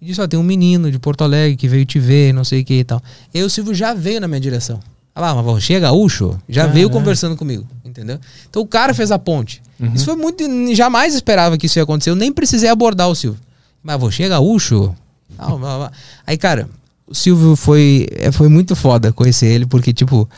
E 0.01 0.07
disse, 0.07 0.21
ó, 0.21 0.27
tem 0.27 0.39
um 0.39 0.43
menino 0.43 0.91
de 0.91 0.99
Porto 0.99 1.23
Alegre 1.23 1.57
que 1.57 1.69
veio 1.69 1.85
te 1.85 1.99
ver, 1.99 2.33
não 2.33 2.45
sei 2.45 2.63
o 2.63 2.65
que 2.65 2.75
e 2.81 2.85
tal. 2.85 3.03
E 3.35 3.39
aí 3.39 3.45
o 3.45 3.51
Silvio 3.51 3.75
já 3.75 3.93
veio 3.93 4.21
na 4.21 4.27
minha 4.27 4.41
direção. 4.41 4.81
Ah 5.15 5.21
lá, 5.21 5.35
mas 5.35 5.45
você 5.45 5.75
é 5.75 5.81
gaúcho? 5.81 6.39
Já 6.49 6.63
veio 6.67 6.89
Caralho. 6.89 6.91
conversando 6.91 7.37
comigo, 7.37 7.67
entendeu? 7.85 8.19
Então 8.49 8.63
o 8.63 8.67
cara 8.67 8.95
fez 8.95 9.11
a 9.11 9.19
ponte. 9.19 9.61
Isso 9.95 10.05
foi 10.05 10.17
muito... 10.17 10.45
Jamais 10.75 11.15
esperava 11.15 11.59
que 11.59 11.67
isso 11.67 11.79
ia 11.79 11.83
acontecer. 11.83 12.11
Eu 12.11 12.15
nem 12.15 12.33
precisei 12.33 12.69
abordar 12.69 13.09
o 13.09 13.15
Silvio. 13.15 13.41
Mas 13.83 13.99
você 13.99 14.25
é 14.25 14.29
gaúcho? 14.29 14.95
Não, 15.39 15.59
blá, 15.59 15.79
blá. 15.79 15.93
Aí, 16.27 16.37
cara, 16.37 16.69
o 17.07 17.15
Silvio 17.15 17.57
foi, 17.57 18.07
é, 18.13 18.31
foi 18.31 18.49
muito 18.49 18.77
foda 18.77 19.13
conhecer 19.13 19.47
ele, 19.47 19.67
porque, 19.67 19.93
tipo, 19.93 20.29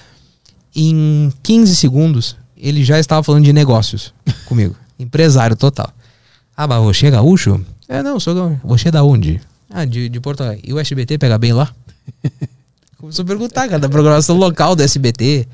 em 0.74 1.32
15 1.42 1.76
segundos, 1.76 2.36
ele 2.56 2.82
já 2.84 2.98
estava 2.98 3.22
falando 3.22 3.44
de 3.44 3.52
negócios 3.52 4.14
comigo. 4.46 4.74
Empresário 4.98 5.56
total. 5.56 5.92
Ah, 6.56 6.66
mas 6.66 6.82
você 6.82 7.06
é 7.08 7.10
gaúcho? 7.10 7.60
É, 7.88 8.02
não, 8.02 8.18
sou 8.20 8.34
gaúcho. 8.34 8.60
Você 8.64 8.88
é 8.88 8.90
da 8.92 9.02
onde? 9.02 9.40
Ah, 9.72 9.84
de, 9.84 10.08
de 10.08 10.20
Porto 10.20 10.42
Alegre. 10.42 10.62
E 10.66 10.72
o 10.72 10.78
SBT 10.78 11.18
pega 11.18 11.38
bem 11.38 11.52
lá? 11.52 11.72
Começou 12.98 13.24
a 13.24 13.26
perguntar, 13.26 13.66
cara, 13.68 13.80
da 13.80 13.88
programação 13.88 14.36
local 14.36 14.76
do 14.76 14.82
SBT. 14.82 15.48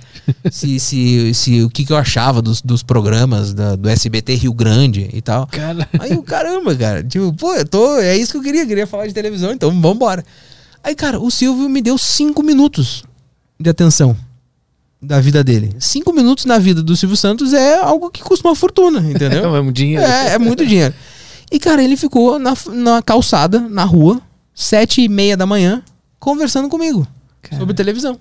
Se, 0.51 0.79
se, 0.79 1.33
se 1.33 1.63
o 1.63 1.71
que, 1.71 1.83
que 1.83 1.93
eu 1.93 1.97
achava 1.97 2.43
dos, 2.43 2.61
dos 2.61 2.83
programas 2.83 3.55
da- 3.55 3.75
do 3.75 3.89
SBT 3.89 4.35
Rio 4.35 4.53
Grande 4.53 5.09
e 5.15 5.23
tal. 5.23 5.47
cara. 5.47 5.89
Aí 5.99 6.13
o 6.13 6.23
caramba, 6.23 6.77
cara. 6.77 7.03
Tipo, 7.03 7.33
pô, 7.33 7.55
eu 7.55 7.67
tô. 7.67 7.97
É 8.01 8.15
isso 8.19 8.33
que 8.33 8.39
eu 8.39 8.43
queria. 8.43 8.67
Queria 8.67 8.87
falar 8.87 9.07
de 9.07 9.15
televisão, 9.15 9.51
então 9.51 9.71
vambora. 9.81 10.23
Aí, 10.85 10.95
cara, 10.95 11.19
o 11.19 11.31
Silvio 11.31 11.71
me 11.71 11.81
deu 11.81 11.97
cinco 11.97 12.43
minutos 12.43 13.03
de 13.59 13.71
atenção 13.71 14.15
da 15.01 15.19
vida 15.19 15.43
dele. 15.43 15.75
Cinco 15.81 16.13
minutos 16.13 16.45
na 16.45 16.59
vida 16.59 16.83
do 16.83 16.95
Silvio 16.99 17.17
Santos 17.17 17.55
é 17.55 17.79
algo 17.79 18.11
que 18.11 18.23
custa 18.23 18.47
uma 18.47 18.55
fortuna, 18.55 19.01
entendeu? 19.11 19.55
É 19.57 19.61
um 19.61 19.73
dinheiro. 19.73 20.03
É, 20.05 20.35
é 20.35 20.39
muito 20.39 20.67
dinheiro. 20.67 20.93
E, 21.51 21.59
cara, 21.59 21.83
ele 21.83 21.97
ficou 21.97 22.39
na, 22.39 22.55
na 22.73 23.03
calçada, 23.03 23.59
na 23.61 23.85
rua, 23.85 24.21
sete 24.55 25.03
e 25.03 25.09
meia 25.09 25.37
da 25.37 25.47
manhã, 25.47 25.83
conversando 26.19 26.69
comigo 26.69 27.07
Cara. 27.43 27.59
sobre 27.59 27.75
televisão. 27.75 28.19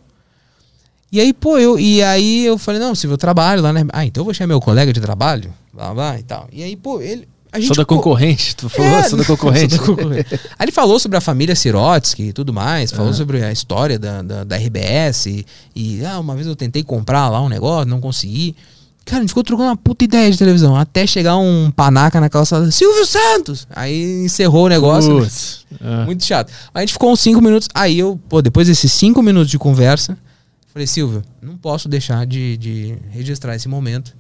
E 1.12 1.20
aí, 1.22 1.34
pô, 1.34 1.58
eu, 1.58 1.80
e 1.80 2.04
aí 2.04 2.46
eu 2.46 2.58
falei, 2.58 2.80
não, 2.82 2.94
Silvio, 2.94 3.14
eu 3.14 3.18
trabalho 3.18 3.62
lá, 3.62 3.72
né? 3.72 3.86
Ah, 3.94 4.06
então 4.06 4.22
eu 4.22 4.26
vou 4.26 4.34
chamar 4.34 4.48
meu 4.48 4.60
colega 4.60 4.92
de 4.92 5.00
trabalho, 5.00 5.54
blá, 5.74 5.94
blá 5.94 6.20
e 6.20 6.24
tal. 6.24 6.48
E 6.52 6.62
aí, 6.64 6.76
pô, 6.76 7.00
ele. 7.02 7.28
a 7.52 7.60
gente 7.60 7.68
Sou 7.68 7.78
da 7.78 7.86
co- 7.86 7.96
concorrente, 7.96 8.56
tu 8.56 8.68
falou, 8.70 8.92
É, 8.92 9.04
sou 9.04 9.18
da 9.18 9.24
concorrente. 9.24 9.76
sou 9.78 9.96
da 9.96 10.02
concorrente. 10.04 10.34
Aí 10.34 10.66
ele 10.66 10.72
falou 10.74 11.00
sobre 11.00 11.18
a 11.18 11.22
família 11.22 11.56
Sirotsky 11.56 12.24
e 12.24 12.34
tudo 12.34 12.54
mais, 12.54 12.92
falou 12.92 13.12
Ah. 13.12 13.14
sobre 13.14 13.42
a 13.44 13.52
história 13.54 13.98
da, 13.98 14.22
da, 14.22 14.44
da 14.44 14.58
RBS 14.58 15.28
e, 15.28 15.46
e, 15.74 16.06
ah, 16.06 16.20
uma 16.20 16.36
vez 16.36 16.46
eu 16.46 16.56
tentei 16.58 16.84
comprar 16.84 17.30
lá 17.30 17.42
um 17.42 17.48
negócio, 17.50 17.90
não 17.90 18.02
consegui. 18.02 18.54
Cara, 19.08 19.20
a 19.20 19.22
gente 19.22 19.30
ficou 19.30 19.44
trocando 19.44 19.70
uma 19.70 19.78
puta 19.78 20.04
ideia 20.04 20.30
de 20.30 20.38
televisão, 20.38 20.76
até 20.76 21.08
chegar 21.08 21.38
um 21.38 21.72
panaca 21.72 22.20
na 22.20 22.30
calçada, 22.30 22.70
Silvio 22.70 23.06
Santos! 23.06 23.66
Aí 23.74 24.26
encerrou 24.26 24.66
o 24.66 24.68
negócio. 24.68 25.14
né? 25.14 25.22
Putz. 25.22 25.66
Ah. 25.82 26.04
Muito 26.06 26.26
chato. 26.26 26.52
A 26.74 26.82
gente 26.82 26.92
ficou 26.92 27.12
uns 27.14 27.22
5 27.22 27.42
minutos. 27.42 27.70
Aí 27.74 27.98
eu, 27.98 28.20
pô, 28.28 28.42
depois 28.42 28.68
desses 28.68 28.92
5 28.92 29.24
minutos 29.24 29.50
de 29.50 29.58
conversa, 29.58 30.18
falei, 30.74 30.86
Silvio, 30.86 31.24
não 31.42 31.56
posso 31.56 31.88
deixar 31.88 32.26
de, 32.26 32.58
de 32.58 32.98
registrar 33.10 33.56
esse 33.56 33.70
momento. 33.70 34.14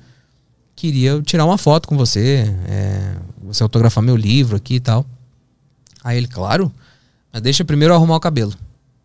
Queria 0.73 1.21
tirar 1.21 1.43
uma 1.43 1.57
foto 1.57 1.85
com 1.85 1.97
você, 1.97 2.45
é, 2.69 3.11
você 3.43 3.63
autografar 3.63 4.01
meu 4.01 4.15
livro 4.15 4.55
aqui 4.55 4.75
e 4.75 4.79
tal. 4.79 5.05
Aí 6.01 6.15
ele, 6.17 6.27
claro, 6.27 6.71
mas 7.33 7.41
deixa 7.41 7.65
primeiro 7.65 7.91
eu 7.93 7.97
arrumar 7.97 8.15
o 8.15 8.19
cabelo. 8.21 8.53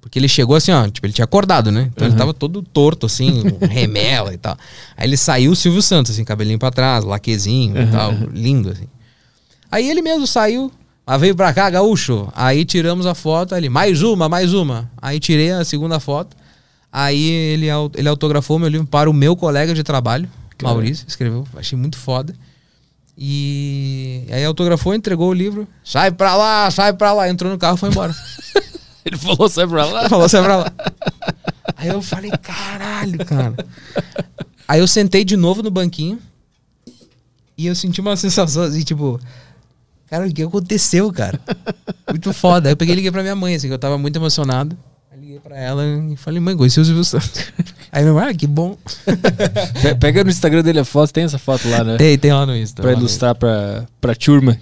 Porque 0.02 0.18
ele 0.18 0.28
chegou 0.28 0.56
assim, 0.56 0.72
ó, 0.72 0.86
tipo, 0.90 1.06
ele 1.06 1.12
tinha 1.14 1.24
acordado, 1.24 1.70
né? 1.70 1.89
Então 1.94 2.05
ele 2.06 2.12
Uhum. 2.12 2.18
tava 2.18 2.34
todo 2.34 2.60
torto, 2.60 3.06
assim, 3.06 3.42
remela 3.70 4.34
e 4.34 4.36
tal. 4.36 4.58
Aí 4.97 5.08
ele 5.08 5.16
saiu 5.16 5.52
o 5.52 5.56
Silvio 5.56 5.81
Santos, 5.81 6.12
assim, 6.12 6.24
cabelinho 6.24 6.58
pra 6.58 6.70
trás, 6.70 7.05
laquezinho 7.05 7.81
e 7.81 7.86
tal, 7.86 8.12
lindo, 8.34 8.68
assim. 8.70 8.86
Aí 9.70 9.89
ele 9.89 10.02
mesmo 10.02 10.26
saiu, 10.26 10.70
mas 11.06 11.20
veio 11.20 11.34
pra 11.36 11.55
cá, 11.55 11.70
gaúcho. 11.70 12.28
Aí 12.34 12.64
tiramos 12.64 13.06
a 13.06 13.14
foto, 13.14 13.55
aí 13.55 13.60
ele, 13.60 13.68
mais 13.70 14.02
uma, 14.02 14.28
mais 14.28 14.52
uma. 14.52 14.90
Aí 15.00 15.18
tirei 15.20 15.52
a 15.52 15.64
segunda 15.64 15.98
foto. 16.00 16.36
Aí 16.92 17.22
ele, 17.31 17.66
ele 17.97 18.08
autografou 18.08 18.58
meu 18.58 18.68
livro 18.68 18.86
para 18.86 19.08
o 19.08 19.14
meu 19.14 19.34
colega 19.36 19.72
de 19.72 19.82
trabalho. 19.82 20.28
Maurício, 20.62 21.05
escreveu, 21.08 21.47
achei 21.56 21.78
muito 21.78 21.97
foda. 21.97 22.34
E 23.16 24.24
aí 24.31 24.44
autografou, 24.44 24.94
entregou 24.94 25.28
o 25.31 25.34
livro. 25.34 25.66
Sai 25.84 26.10
pra 26.10 26.34
lá, 26.36 26.70
sai 26.70 26.92
pra 26.92 27.12
lá. 27.12 27.28
Entrou 27.28 27.50
no 27.52 27.58
carro 27.58 27.76
e 27.76 27.78
foi 27.78 27.89
embora. 27.89 28.14
Ele 29.06 29.16
falou, 29.16 29.48
sai 29.48 29.66
pra 29.66 29.84
lá. 29.84 30.08
Falou, 30.08 30.28
sai 30.28 30.42
pra 30.42 30.56
lá. 30.58 30.72
Aí 31.76 31.89
eu 31.89 32.00
falei, 32.02 32.31
caralho, 32.42 33.24
cara. 33.24 33.55
Aí 34.68 34.81
eu 34.81 34.86
sentei 34.86 35.24
de 35.24 35.36
novo 35.36 35.62
no 35.62 35.70
banquinho 35.70 36.18
e 37.58 37.66
eu 37.66 37.74
senti 37.74 38.00
uma 38.00 38.16
sensação 38.16 38.62
assim, 38.62 38.82
tipo, 38.82 39.20
cara, 40.08 40.26
o 40.26 40.32
que 40.32 40.42
aconteceu, 40.42 41.12
cara? 41.12 41.40
Muito 42.08 42.32
foda. 42.32 42.68
Aí 42.68 42.72
eu 42.72 42.76
peguei 42.76 42.94
e 42.94 42.97
liguei 42.97 43.10
pra 43.10 43.22
minha 43.22 43.34
mãe, 43.36 43.55
assim, 43.55 43.66
que 43.68 43.74
eu 43.74 43.78
tava 43.78 43.98
muito 43.98 44.16
emocionado. 44.16 44.76
Aí 45.10 45.18
liguei 45.20 45.40
pra 45.40 45.58
ela 45.58 45.84
e 46.10 46.16
falei, 46.16 46.40
mãe, 46.40 46.56
conheci 46.56 46.81
o 46.81 46.84
Silvio 46.84 47.05
Santos. 47.05 47.31
Aí 47.90 48.05
mãe, 48.05 48.28
ah, 48.28 48.34
que 48.34 48.47
bom. 48.47 48.76
Pe- 49.82 49.94
Pega 49.97 50.24
no 50.24 50.31
Instagram 50.31 50.62
dele 50.62 50.78
a 50.78 50.84
foto, 50.84 51.12
tem 51.12 51.24
essa 51.24 51.39
foto 51.39 51.68
lá, 51.68 51.82
né? 51.84 51.97
Tem, 51.97 52.16
tem 52.16 52.32
lá 52.32 52.47
no 52.47 52.56
Insta. 52.56 52.81
Pra 52.81 52.92
ilustrar 52.92 53.34
pra, 53.34 53.86
pra 54.00 54.14
turma. 54.14 54.56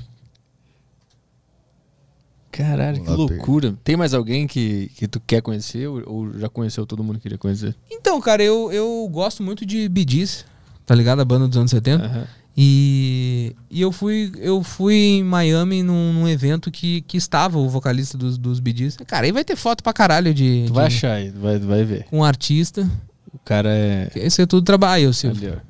Caralho, 2.63 3.03
que 3.03 3.11
loucura. 3.11 3.75
Tem 3.85 3.97
mais 3.97 4.15
alguém 4.15 4.47
que, 4.47 4.91
que 4.97 5.07
tu 5.09 5.21
quer 5.27 5.41
conhecer 5.43 5.87
ou, 5.89 6.03
ou 6.07 6.39
já 6.39 6.49
conheceu 6.49 6.85
todo 6.87 7.03
mundo 7.03 7.17
que 7.17 7.23
queria 7.23 7.39
conhecer? 7.39 7.75
Então, 7.91 8.21
cara, 8.21 8.43
eu, 8.43 8.71
eu 8.73 9.09
gosto 9.11 9.43
muito 9.43 9.65
de 9.67 9.91
Gees, 10.09 10.45
tá 10.87 10.95
ligado? 10.95 11.21
A 11.21 11.25
banda 11.25 11.47
dos 11.49 11.57
anos 11.57 11.71
70. 11.71 12.05
Aham. 12.05 12.27
E, 12.57 13.55
e 13.71 13.81
eu 13.81 13.91
fui 13.93 14.33
eu 14.39 14.63
fui 14.63 14.95
em 14.95 15.25
Miami 15.25 15.83
num, 15.83 16.13
num 16.13 16.29
evento 16.29 16.71
que, 16.71 17.01
que 17.03 17.17
estava 17.17 17.59
o 17.59 17.69
vocalista 17.69 18.19
dos, 18.19 18.37
dos 18.37 18.59
Gees. 18.59 18.97
Cara, 19.07 19.25
aí 19.27 19.33
vai 19.33 19.45
ter 19.45 19.57
foto 19.57 19.83
pra 19.83 19.93
caralho 19.93 20.35
de, 20.35 20.65
Tu 20.67 20.75
vai 20.75 20.89
de- 20.89 20.95
achar 20.97 21.13
aí, 21.15 21.31
vai, 21.31 21.59
vai 21.59 21.85
ver. 21.85 22.05
com 22.05 22.19
um 22.19 22.25
artista. 22.25 22.89
O 23.33 23.39
cara 23.39 23.71
é. 23.71 24.11
Esse 24.17 24.43
é 24.43 24.47
tudo 24.47 24.65
trabalho, 24.65 25.13
Silvio. 25.15 25.49
Ali, 25.53 25.59
ó. 25.65 25.70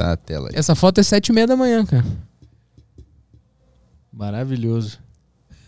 Tá 0.00 0.12
a 0.12 0.16
tela 0.16 0.48
aí. 0.48 0.54
Essa 0.58 0.74
foto 0.74 0.98
é 0.98 1.02
sete 1.02 1.28
e 1.28 1.32
meia 1.34 1.46
da 1.46 1.54
manhã, 1.54 1.84
cara. 1.84 2.06
Maravilhoso. 4.10 4.98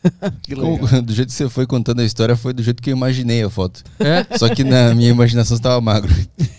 Como- 0.55 1.03
do 1.03 1.13
jeito 1.13 1.29
que 1.29 1.35
você 1.35 1.51
foi 1.51 1.67
contando 1.67 2.01
a 2.01 2.05
história, 2.05 2.35
foi 2.35 2.55
do 2.55 2.63
jeito 2.63 2.83
que 2.83 2.89
eu 2.91 2.97
imaginei 2.97 3.43
a 3.45 3.51
foto. 3.51 3.85
É? 4.01 4.37
Só 4.39 4.49
que 4.55 4.65
na 4.65 4.95
minha 4.95 5.11
imaginação 5.11 5.55
você 5.55 5.63
tava 5.63 5.81
magro. 5.83 6.11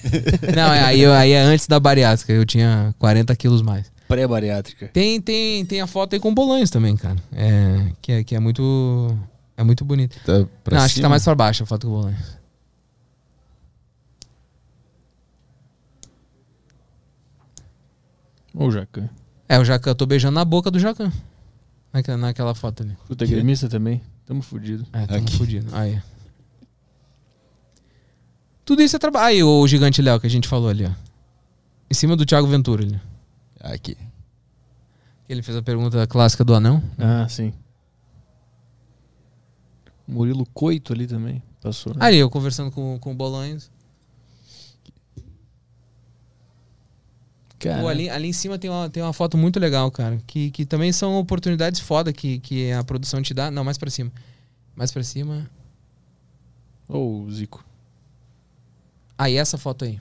Não, 0.56 0.72
é- 0.72 0.84
aí, 0.84 1.02
eu- 1.02 1.14
aí 1.14 1.32
é 1.32 1.42
antes 1.42 1.66
da 1.66 1.80
bariátrica. 1.80 2.32
Eu 2.32 2.46
tinha 2.46 2.94
40 3.00 3.36
quilos 3.36 3.64
mais. 3.64 3.92
Pré-bariátrica. 4.08 4.90
Tem, 4.94 5.20
tem, 5.20 5.66
tem 5.66 5.82
a 5.82 5.88
foto 5.88 6.14
aí 6.14 6.20
com 6.20 6.32
bolões 6.32 6.70
também, 6.70 6.96
cara. 6.96 7.16
É, 7.32 7.92
que, 8.04 8.12
é, 8.12 8.24
que 8.24 8.36
é 8.36 8.40
muito. 8.40 9.18
É 9.58 9.64
muito 9.64 9.84
bonito. 9.84 10.16
Tá 10.24 10.46
Não, 10.72 10.80
acho 10.84 10.94
que 10.96 11.02
tá 11.02 11.10
mais 11.10 11.24
pra 11.24 11.34
baixo 11.34 11.64
a 11.64 11.66
foto 11.66 11.88
com 11.88 12.14
bolões. 18.54 18.76
Ô, 18.76 18.80
Jacan. 18.80 19.10
É, 19.50 19.60
o 19.60 19.66
Jacan, 19.66 19.92
eu 19.92 19.96
tô 19.96 20.06
beijando 20.06 20.36
na 20.36 20.46
boca 20.46 20.70
do 20.72 20.80
Jacan. 20.80 21.12
Naquela, 21.92 22.18
naquela 22.18 22.56
foto 22.56 22.84
ali. 22.84 22.98
Puta 23.08 23.26
gremista 23.26 23.68
também. 23.70 24.02
Tamo 24.26 24.42
fudido. 24.42 24.86
É, 24.94 25.06
tamo 25.06 25.20
Aqui. 25.20 25.38
fudido. 25.38 25.68
Aí. 25.76 26.02
Tudo 28.66 28.82
isso 28.82 28.96
é 28.96 29.00
trabalho. 29.00 29.26
Aí, 29.26 29.44
o 29.44 29.68
gigante 29.68 30.02
Léo 30.02 30.20
que 30.20 30.28
a 30.28 30.30
gente 30.30 30.48
falou 30.48 30.70
ali, 30.70 30.86
ó. 30.86 30.92
Em 31.90 31.94
cima 31.94 32.16
do 32.16 32.26
Thiago 32.26 32.48
Ventura 32.48 32.84
ali. 32.84 33.00
Aqui. 33.60 33.98
Ele 35.28 35.42
fez 35.42 35.58
a 35.58 35.62
pergunta 35.62 36.06
clássica 36.08 36.44
do 36.44 36.54
anão. 36.56 36.82
Ah, 36.98 37.28
sim. 37.30 37.54
Murilo 40.08 40.46
Coito 40.54 40.94
ali 40.94 41.08
também. 41.08 41.42
Passou. 41.62 41.94
né? 41.94 42.00
Aí, 42.02 42.18
eu 42.18 42.30
conversando 42.30 42.72
com, 42.72 42.98
com 43.00 43.12
o 43.12 43.16
Bolanhos. 43.16 43.70
Pô, 47.70 47.88
ali, 47.88 48.10
ali 48.10 48.28
em 48.28 48.34
cima 48.34 48.58
tem 48.58 48.70
uma, 48.70 48.90
tem 48.90 49.02
uma 49.04 49.14
foto 49.14 49.38
muito 49.38 49.60
legal, 49.60 49.90
cara. 49.92 50.20
Que, 50.26 50.52
que 50.52 50.66
também 50.66 50.92
são 50.92 51.16
oportunidades 51.18 51.80
foda 51.80 52.12
que, 52.12 52.40
que 52.40 52.72
a 52.72 52.84
produção 52.84 53.22
te 53.22 53.34
dá. 53.34 53.50
Não, 53.52 53.64
mais 53.64 53.78
pra 53.78 53.90
cima. 53.90 54.12
Mais 54.76 54.92
pra 54.92 55.04
cima. 55.04 55.50
Ô, 56.88 57.26
Zico. 57.32 57.64
Aí, 59.18 59.38
essa 59.38 59.58
foto 59.58 59.86
aí. 59.86 60.00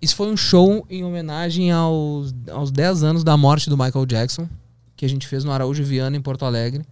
Isso 0.00 0.14
foi 0.14 0.28
um 0.28 0.36
show 0.36 0.86
em 0.90 1.04
homenagem 1.04 1.72
aos, 1.72 2.34
aos 2.50 2.70
10 2.70 3.02
anos 3.02 3.24
da 3.24 3.36
morte 3.36 3.68
do 3.68 3.76
Michael 3.76 4.06
Jackson, 4.06 4.48
que 4.94 5.04
a 5.04 5.08
gente 5.08 5.26
fez 5.26 5.42
no 5.42 5.50
Araújo 5.50 5.82
Viana, 5.82 6.16
em 6.16 6.20
Porto 6.20 6.44
Alegre. 6.44 6.84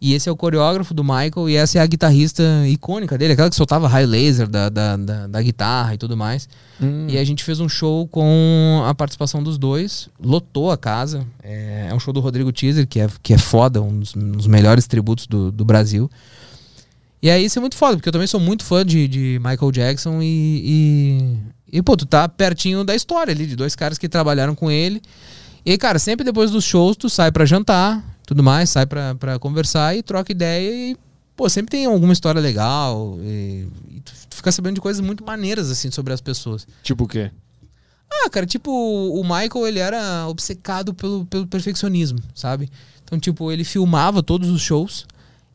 E 0.00 0.14
esse 0.14 0.28
é 0.28 0.32
o 0.32 0.36
coreógrafo 0.36 0.94
do 0.94 1.02
Michael 1.02 1.48
e 1.48 1.56
essa 1.56 1.78
é 1.78 1.80
a 1.80 1.86
guitarrista 1.86 2.42
icônica 2.68 3.18
dele, 3.18 3.32
aquela 3.32 3.50
que 3.50 3.56
soltava 3.56 3.88
raio 3.88 4.06
laser 4.06 4.48
da, 4.48 4.68
da, 4.68 4.96
da, 4.96 5.26
da 5.26 5.42
guitarra 5.42 5.94
e 5.94 5.98
tudo 5.98 6.16
mais. 6.16 6.48
Hum. 6.80 7.06
E 7.08 7.18
a 7.18 7.24
gente 7.24 7.42
fez 7.42 7.58
um 7.58 7.68
show 7.68 8.06
com 8.06 8.84
a 8.86 8.94
participação 8.94 9.42
dos 9.42 9.58
dois, 9.58 10.08
lotou 10.22 10.70
a 10.70 10.78
casa. 10.78 11.26
É, 11.42 11.88
é 11.90 11.94
um 11.94 11.98
show 11.98 12.12
do 12.14 12.20
Rodrigo 12.20 12.52
Teaser, 12.52 12.86
que 12.86 13.00
é, 13.00 13.08
que 13.22 13.34
é 13.34 13.38
foda, 13.38 13.82
um 13.82 13.98
dos, 13.98 14.14
um 14.14 14.32
dos 14.32 14.46
melhores 14.46 14.86
tributos 14.86 15.26
do, 15.26 15.50
do 15.50 15.64
Brasil. 15.64 16.08
E 17.20 17.28
aí 17.28 17.44
isso 17.44 17.58
é 17.58 17.60
muito 17.60 17.76
foda, 17.76 17.96
porque 17.96 18.08
eu 18.08 18.12
também 18.12 18.28
sou 18.28 18.38
muito 18.38 18.64
fã 18.64 18.86
de, 18.86 19.08
de 19.08 19.40
Michael 19.42 19.72
Jackson 19.72 20.22
e, 20.22 20.62
e, 21.72 21.78
e, 21.78 21.82
pô, 21.82 21.96
tu 21.96 22.06
tá 22.06 22.28
pertinho 22.28 22.84
da 22.84 22.94
história 22.94 23.32
ali, 23.32 23.46
de 23.46 23.56
dois 23.56 23.74
caras 23.74 23.98
que 23.98 24.08
trabalharam 24.08 24.54
com 24.54 24.70
ele. 24.70 25.02
E, 25.66 25.76
cara, 25.76 25.98
sempre 25.98 26.24
depois 26.24 26.52
dos 26.52 26.64
shows 26.64 26.96
tu 26.96 27.10
sai 27.10 27.32
pra 27.32 27.44
jantar, 27.44 28.02
tudo 28.28 28.42
mais, 28.42 28.68
sai 28.68 28.84
pra, 28.84 29.14
pra 29.14 29.38
conversar 29.38 29.96
e 29.96 30.02
troca 30.02 30.30
ideia 30.30 30.70
e, 30.70 30.96
pô, 31.34 31.48
sempre 31.48 31.70
tem 31.70 31.86
alguma 31.86 32.12
história 32.12 32.38
legal 32.38 33.18
e, 33.22 33.66
e 33.88 34.00
tu, 34.00 34.12
tu 34.28 34.36
fica 34.36 34.52
sabendo 34.52 34.74
de 34.74 34.82
coisas 34.82 35.00
muito 35.00 35.24
maneiras, 35.24 35.70
assim, 35.70 35.90
sobre 35.90 36.12
as 36.12 36.20
pessoas. 36.20 36.68
Tipo 36.82 37.04
o 37.04 37.08
quê? 37.08 37.30
Ah, 38.10 38.28
cara, 38.28 38.44
tipo, 38.44 38.70
o 38.70 39.22
Michael, 39.22 39.66
ele 39.66 39.78
era 39.78 40.28
obcecado 40.28 40.92
pelo, 40.92 41.24
pelo 41.24 41.46
perfeccionismo, 41.46 42.18
sabe? 42.34 42.70
Então, 43.02 43.18
tipo, 43.18 43.50
ele 43.50 43.64
filmava 43.64 44.22
todos 44.22 44.50
os 44.50 44.60
shows 44.60 45.06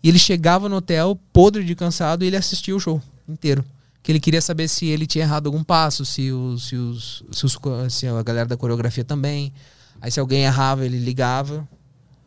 e 0.01 0.09
ele 0.09 0.17
chegava 0.17 0.67
no 0.67 0.77
hotel 0.77 1.19
podre 1.31 1.63
de 1.63 1.75
cansado 1.75 2.23
e 2.23 2.27
ele 2.27 2.35
assistia 2.35 2.75
o 2.75 2.79
show 2.79 2.99
inteiro. 3.29 3.63
Que 4.01 4.11
ele 4.11 4.19
queria 4.19 4.41
saber 4.41 4.67
se 4.67 4.87
ele 4.87 5.05
tinha 5.05 5.25
errado 5.25 5.45
algum 5.45 5.63
passo, 5.63 6.03
se, 6.05 6.31
os, 6.31 6.69
se, 6.69 6.75
os, 6.75 7.23
se, 7.31 7.45
os, 7.45 7.59
se 7.89 8.07
a 8.07 8.23
galera 8.23 8.47
da 8.47 8.57
coreografia 8.57 9.03
também. 9.03 9.53
Aí 10.01 10.11
se 10.11 10.19
alguém 10.19 10.43
errava, 10.43 10.83
ele 10.83 10.97
ligava, 10.97 11.67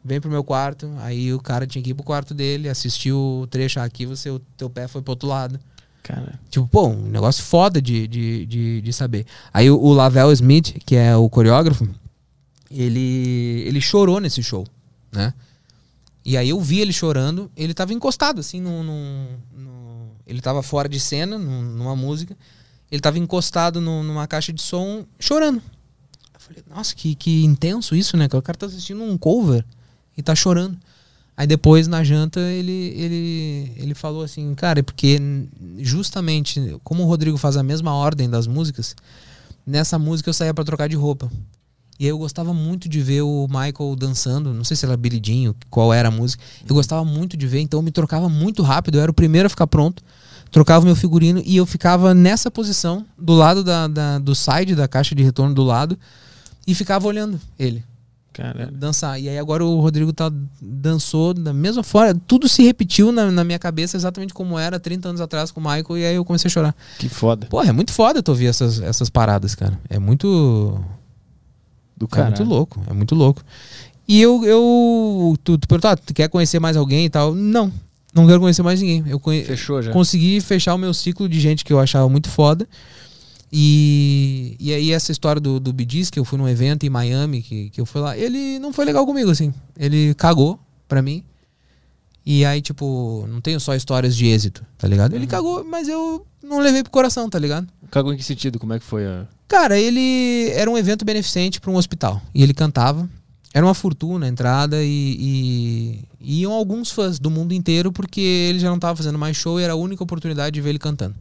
vem 0.06 0.20
pro 0.20 0.30
meu 0.30 0.42
quarto. 0.44 0.90
Aí 0.98 1.34
o 1.34 1.40
cara 1.40 1.66
tinha 1.66 1.82
que 1.82 1.90
ir 1.90 1.94
pro 1.94 2.04
quarto 2.04 2.32
dele, 2.32 2.68
assistir 2.68 3.12
o 3.12 3.46
trecho 3.50 3.80
"Ah, 3.80 3.84
aqui, 3.84 4.06
você, 4.06 4.30
o 4.30 4.38
teu 4.56 4.70
pé 4.70 4.86
foi 4.88 5.02
pro 5.02 5.12
outro 5.12 5.28
lado. 5.28 5.58
Cara. 6.02 6.38
Tipo, 6.48 6.66
pô, 6.68 6.86
um 6.88 7.08
negócio 7.10 7.42
foda 7.42 7.82
de, 7.82 8.06
de, 8.06 8.46
de, 8.46 8.80
de 8.80 8.92
saber. 8.92 9.26
Aí 9.52 9.68
o, 9.70 9.76
o 9.78 9.92
Lavelle 9.92 10.32
Smith, 10.32 10.78
que 10.86 10.94
é 10.94 11.16
o 11.16 11.28
coreógrafo, 11.28 11.86
ele, 12.70 13.64
ele 13.66 13.80
chorou 13.80 14.20
nesse 14.20 14.42
show, 14.42 14.66
né? 15.12 15.34
E 16.24 16.36
aí 16.36 16.48
eu 16.48 16.60
vi 16.60 16.80
ele 16.80 16.92
chorando, 16.92 17.50
ele 17.56 17.72
tava 17.74 17.92
encostado, 17.92 18.40
assim, 18.40 18.60
no, 18.60 18.82
no- 18.82 19.28
no- 19.56 20.10
ele 20.26 20.40
tava 20.40 20.62
fora 20.62 20.88
de 20.88 20.98
cena, 20.98 21.38
num- 21.38 21.62
numa 21.62 21.94
música, 21.94 22.36
ele 22.90 23.00
tava 23.00 23.18
encostado 23.18 23.80
numa 23.80 24.26
caixa 24.26 24.52
de 24.52 24.60
som, 24.62 25.04
chorando. 25.20 25.62
Eu 26.34 26.40
falei, 26.40 26.62
nossa, 26.68 26.94
que, 26.94 27.14
que 27.14 27.44
intenso 27.44 27.94
isso, 27.96 28.16
né? 28.16 28.28
Que 28.28 28.36
o 28.36 28.42
cara 28.42 28.58
tá 28.58 28.66
assistindo 28.66 29.02
um 29.02 29.16
cover 29.18 29.64
e 30.16 30.22
tá 30.22 30.34
chorando. 30.34 30.76
Aí 31.36 31.46
depois, 31.46 31.86
na 31.86 32.02
janta, 32.02 32.40
ele, 32.40 32.94
ele, 32.96 33.72
ele 33.76 33.94
falou 33.94 34.22
assim, 34.22 34.54
cara, 34.54 34.80
é 34.80 34.82
porque 34.82 35.18
justamente, 35.78 36.78
como 36.82 37.02
o 37.02 37.06
Rodrigo 37.06 37.36
faz 37.36 37.56
a 37.56 37.62
mesma 37.62 37.92
ordem 37.94 38.28
das 38.28 38.46
músicas, 38.46 38.96
nessa 39.66 39.98
música 39.98 40.30
eu 40.30 40.34
saía 40.34 40.54
pra 40.54 40.64
trocar 40.64 40.88
de 40.88 40.96
roupa. 40.96 41.30
E 41.98 42.04
aí 42.04 42.10
eu 42.10 42.18
gostava 42.18 42.52
muito 42.52 42.88
de 42.88 43.00
ver 43.00 43.22
o 43.22 43.46
Michael 43.48 43.96
dançando, 43.96 44.52
não 44.52 44.64
sei 44.64 44.76
se 44.76 44.84
era 44.86 44.98
Jean, 45.22 45.54
qual 45.70 45.92
era 45.92 46.08
a 46.08 46.10
música. 46.10 46.42
Eu 46.68 46.74
gostava 46.74 47.04
muito 47.04 47.36
de 47.36 47.46
ver, 47.46 47.60
então 47.60 47.78
eu 47.78 47.82
me 47.82 47.90
trocava 47.90 48.28
muito 48.28 48.62
rápido, 48.62 48.96
eu 48.98 49.02
era 49.02 49.10
o 49.10 49.14
primeiro 49.14 49.46
a 49.46 49.50
ficar 49.50 49.66
pronto. 49.66 50.02
Trocava 50.50 50.84
o 50.84 50.86
meu 50.86 50.96
figurino 50.96 51.42
e 51.44 51.56
eu 51.56 51.66
ficava 51.66 52.14
nessa 52.14 52.50
posição, 52.50 53.04
do 53.18 53.34
lado 53.34 53.62
da, 53.64 53.88
da- 53.88 54.18
do 54.18 54.34
side 54.34 54.74
da 54.74 54.86
caixa 54.86 55.14
de 55.14 55.22
retorno 55.22 55.54
do 55.54 55.62
lado, 55.62 55.98
e 56.66 56.74
ficava 56.74 57.06
olhando 57.06 57.38
ele 57.58 57.82
Caralho. 58.36 58.70
dançar. 58.70 59.18
E 59.18 59.28
aí 59.28 59.38
agora 59.38 59.64
o 59.64 59.80
Rodrigo 59.80 60.12
tá, 60.12 60.30
dançou 60.60 61.32
da 61.32 61.52
mesma 61.52 61.82
forma. 61.82 62.20
Tudo 62.26 62.48
se 62.48 62.62
repetiu 62.62 63.10
na, 63.10 63.30
na 63.30 63.42
minha 63.42 63.58
cabeça 63.58 63.96
exatamente 63.96 64.34
como 64.34 64.58
era 64.58 64.78
30 64.78 65.08
anos 65.08 65.20
atrás 65.20 65.50
com 65.50 65.58
o 65.60 65.62
Michael. 65.62 65.98
E 65.98 66.04
aí 66.04 66.14
eu 66.16 66.24
comecei 66.24 66.48
a 66.48 66.52
chorar. 66.52 66.74
Que 66.98 67.08
foda. 67.08 67.46
Porra, 67.46 67.70
é 67.70 67.72
muito 67.72 67.92
foda 67.92 68.22
tu 68.22 68.28
ouvir 68.28 68.46
essas, 68.46 68.80
essas 68.80 69.08
paradas, 69.08 69.54
cara. 69.54 69.78
É 69.88 69.98
muito. 69.98 70.78
Do 71.96 72.04
É 72.04 72.08
cara. 72.08 72.26
muito 72.26 72.44
louco. 72.44 72.80
É 72.88 72.92
muito 72.92 73.14
louco. 73.14 73.42
E 74.06 74.20
eu. 74.20 74.44
eu 74.44 75.36
tu, 75.42 75.56
tu 75.56 75.66
perguntou, 75.66 75.90
ah, 75.90 75.96
tu 75.96 76.12
quer 76.12 76.28
conhecer 76.28 76.60
mais 76.60 76.76
alguém 76.76 77.06
e 77.06 77.10
tal? 77.10 77.34
Não. 77.34 77.72
Não 78.14 78.26
quero 78.26 78.40
conhecer 78.40 78.62
mais 78.62 78.80
ninguém. 78.80 79.04
Eu 79.06 79.20
conhe... 79.20 79.44
Fechou 79.44 79.82
já. 79.82 79.92
consegui 79.92 80.40
fechar 80.40 80.74
o 80.74 80.78
meu 80.78 80.94
ciclo 80.94 81.28
de 81.28 81.38
gente 81.38 81.62
que 81.62 81.70
eu 81.72 81.78
achava 81.78 82.08
muito 82.08 82.30
foda. 82.30 82.66
E, 83.58 84.54
e 84.60 84.74
aí 84.74 84.92
essa 84.92 85.10
história 85.10 85.40
do, 85.40 85.58
do 85.58 85.74
Gees, 85.90 86.10
que 86.10 86.18
eu 86.18 86.24
fui 86.26 86.36
num 86.38 86.46
evento 86.46 86.84
em 86.84 86.90
Miami, 86.90 87.40
que, 87.40 87.70
que 87.70 87.80
eu 87.80 87.86
fui 87.86 88.02
lá, 88.02 88.14
ele 88.14 88.58
não 88.58 88.70
foi 88.70 88.84
legal 88.84 89.06
comigo, 89.06 89.30
assim. 89.30 89.52
Ele 89.78 90.12
cagou 90.14 90.60
pra 90.86 91.00
mim. 91.00 91.24
E 92.24 92.44
aí, 92.44 92.60
tipo, 92.60 93.24
não 93.30 93.40
tenho 93.40 93.58
só 93.58 93.74
histórias 93.74 94.14
de 94.14 94.26
êxito, 94.26 94.62
tá 94.76 94.86
ligado? 94.86 95.14
Ele 95.14 95.26
cagou, 95.26 95.64
mas 95.64 95.88
eu 95.88 96.26
não 96.42 96.58
levei 96.58 96.82
pro 96.82 96.92
coração, 96.92 97.30
tá 97.30 97.38
ligado? 97.38 97.66
Cagou 97.90 98.12
em 98.12 98.16
que 98.18 98.22
sentido? 98.24 98.58
Como 98.58 98.74
é 98.74 98.78
que 98.78 98.84
foi 98.84 99.06
a. 99.06 99.26
Cara, 99.48 99.78
ele 99.78 100.50
era 100.50 100.70
um 100.70 100.76
evento 100.76 101.04
beneficente 101.04 101.58
para 101.58 101.70
um 101.70 101.76
hospital. 101.76 102.20
E 102.34 102.42
ele 102.42 102.52
cantava. 102.52 103.08
Era 103.54 103.64
uma 103.64 103.72
fortuna 103.74 104.26
a 104.26 104.28
entrada 104.28 104.82
e, 104.84 105.16
e- 105.18 106.04
e 106.20 106.40
iam 106.42 106.52
alguns 106.52 106.90
fãs 106.90 107.18
do 107.18 107.30
mundo 107.30 107.54
inteiro 107.54 107.90
porque 107.90 108.20
ele 108.20 108.58
já 108.58 108.68
não 108.68 108.74
estava 108.76 108.94
fazendo 108.96 109.18
mais 109.18 109.34
show 109.34 109.58
e 109.58 109.62
era 109.62 109.72
a 109.72 109.76
única 109.76 110.02
oportunidade 110.02 110.52
de 110.52 110.60
ver 110.60 110.70
ele 110.70 110.78
cantando. 110.78 111.14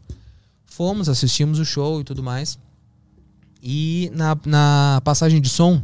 Fomos, 0.75 1.07
assistimos 1.07 1.57
o 1.59 1.65
show 1.65 2.01
e 2.01 2.03
tudo 2.03 2.21
mais. 2.21 2.57
E 3.63 4.11
na, 4.13 4.37
na 4.45 5.01
passagem 5.03 5.41
de 5.41 5.49
som, 5.49 5.81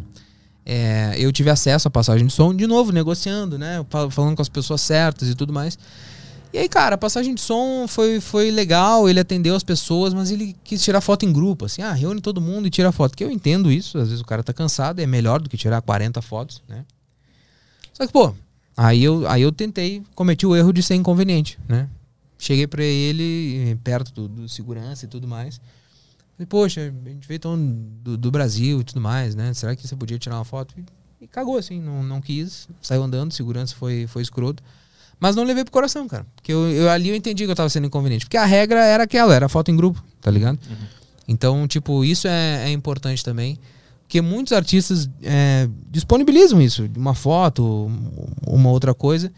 é, 0.66 1.16
eu 1.18 1.32
tive 1.32 1.50
acesso 1.50 1.88
à 1.88 1.92
passagem 1.92 2.28
de 2.28 2.34
som, 2.34 2.54
de 2.54 2.68
novo, 2.68 2.92
negociando, 2.92 3.58
né? 3.58 3.84
fal- 3.90 4.12
Falando 4.12 4.36
com 4.36 4.42
as 4.42 4.50
pessoas 4.50 4.82
certas 4.82 5.30
e 5.30 5.36
tudo 5.36 5.52
mais. 5.54 5.80
E 6.54 6.58
aí, 6.58 6.68
cara, 6.68 6.96
a 6.96 6.98
passagem 6.98 7.34
de 7.34 7.40
som 7.40 7.88
foi, 7.88 8.20
foi 8.20 8.52
legal, 8.52 9.08
ele 9.10 9.22
atendeu 9.22 9.56
as 9.56 9.64
pessoas, 9.64 10.14
mas 10.14 10.30
ele 10.30 10.54
quis 10.66 10.84
tirar 10.84 11.00
foto 11.00 11.26
em 11.26 11.32
grupo, 11.32 11.64
assim, 11.66 11.82
ah, 11.82 11.94
reúne 11.94 12.20
todo 12.20 12.42
mundo 12.42 12.68
e 12.68 12.70
tira 12.70 12.92
foto. 12.92 13.16
Que 13.16 13.24
eu 13.24 13.32
entendo 13.32 13.72
isso, 13.72 13.98
às 13.98 14.10
vezes 14.10 14.20
o 14.22 14.26
cara 14.26 14.44
tá 14.44 14.52
cansado, 14.52 15.00
é 15.00 15.08
melhor 15.08 15.40
do 15.42 15.50
que 15.50 15.56
tirar 15.56 15.82
40 15.82 16.22
fotos, 16.22 16.62
né? 16.68 16.84
Só 17.94 18.06
que, 18.06 18.12
pô, 18.12 18.34
aí 18.76 19.02
eu, 19.02 19.26
aí 19.30 19.42
eu 19.42 19.52
tentei, 19.54 20.04
cometi 20.14 20.46
o 20.46 20.54
erro 20.54 20.74
de 20.74 20.84
ser 20.84 20.96
inconveniente, 20.96 21.58
né? 21.70 21.88
Cheguei 22.44 22.66
pra 22.66 22.84
ele, 22.84 23.70
eh, 23.72 23.78
perto 23.84 24.12
do, 24.12 24.28
do 24.28 24.50
segurança 24.50 25.06
e 25.06 25.08
tudo 25.08 25.28
mais. 25.28 25.62
Falei, 26.36 26.48
poxa, 26.48 26.92
a 27.06 27.10
gente 27.10 27.28
veio 27.28 27.40
tão 27.40 27.56
do, 28.04 28.18
do 28.18 28.32
Brasil 28.32 28.82
e 28.82 28.84
tudo 28.84 29.00
mais, 29.00 29.36
né? 29.36 29.54
Será 29.54 29.76
que 29.76 29.88
você 29.88 29.96
podia 29.96 30.18
tirar 30.18 30.38
uma 30.38 30.44
foto? 30.44 30.74
E, 30.76 30.84
e 31.24 31.28
cagou, 31.28 31.56
assim, 31.58 31.80
não, 31.80 32.02
não 32.02 32.20
quis, 32.20 32.68
saiu 32.82 33.04
andando, 33.04 33.32
segurança 33.32 33.76
foi, 33.76 34.08
foi 34.08 34.24
escroto. 34.24 34.64
Mas 35.20 35.36
não 35.36 35.44
levei 35.44 35.64
pro 35.64 35.72
coração, 35.72 36.08
cara. 36.08 36.26
Porque 36.36 36.52
eu, 36.52 36.68
eu- 36.72 36.90
ali 36.90 37.10
eu 37.10 37.16
entendi 37.16 37.46
que 37.46 37.52
eu 37.52 37.56
tava 37.56 37.70
sendo 37.70 37.86
inconveniente. 37.86 38.26
Porque 38.26 38.38
a 38.38 38.46
regra 38.46 38.84
era 38.84 39.04
aquela, 39.04 39.36
era 39.36 39.48
foto 39.48 39.70
em 39.70 39.76
grupo, 39.76 40.04
tá 40.20 40.32
ligado? 40.32 40.58
Então, 41.28 41.68
tipo, 41.68 42.04
isso 42.04 42.28
é, 42.28 42.64
é 42.66 42.72
importante 42.72 43.24
também. 43.24 43.60
Porque 44.02 44.20
muitos 44.20 44.52
artistas 44.52 45.08
é, 45.22 45.70
disponibilizam 45.92 46.60
isso, 46.60 46.90
uma 46.98 47.14
foto, 47.14 47.90
uma 48.48 48.70
outra 48.72 48.96
coisa. 48.96 49.32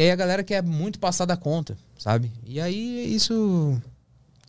E 0.00 0.04
aí 0.04 0.10
a 0.10 0.16
galera 0.16 0.42
quer 0.42 0.62
muito 0.62 0.98
passar 0.98 1.26
da 1.26 1.36
conta, 1.36 1.76
sabe? 1.98 2.32
E 2.46 2.58
aí 2.58 3.14
isso. 3.14 3.78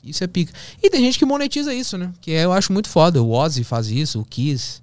Isso 0.02 0.24
é 0.24 0.28
pica. 0.28 0.54
E 0.82 0.90
tem 0.90 1.02
gente 1.02 1.20
que 1.20 1.26
monetiza 1.26 1.74
isso, 1.74 1.98
né? 1.98 2.10
Que 2.22 2.32
eu 2.32 2.54
acho 2.54 2.72
muito 2.72 2.88
foda. 2.88 3.22
O 3.22 3.32
Ozzy 3.32 3.66
faz 3.66 3.88
isso, 3.88 4.22
o 4.22 4.24
Kiss. 4.26 4.82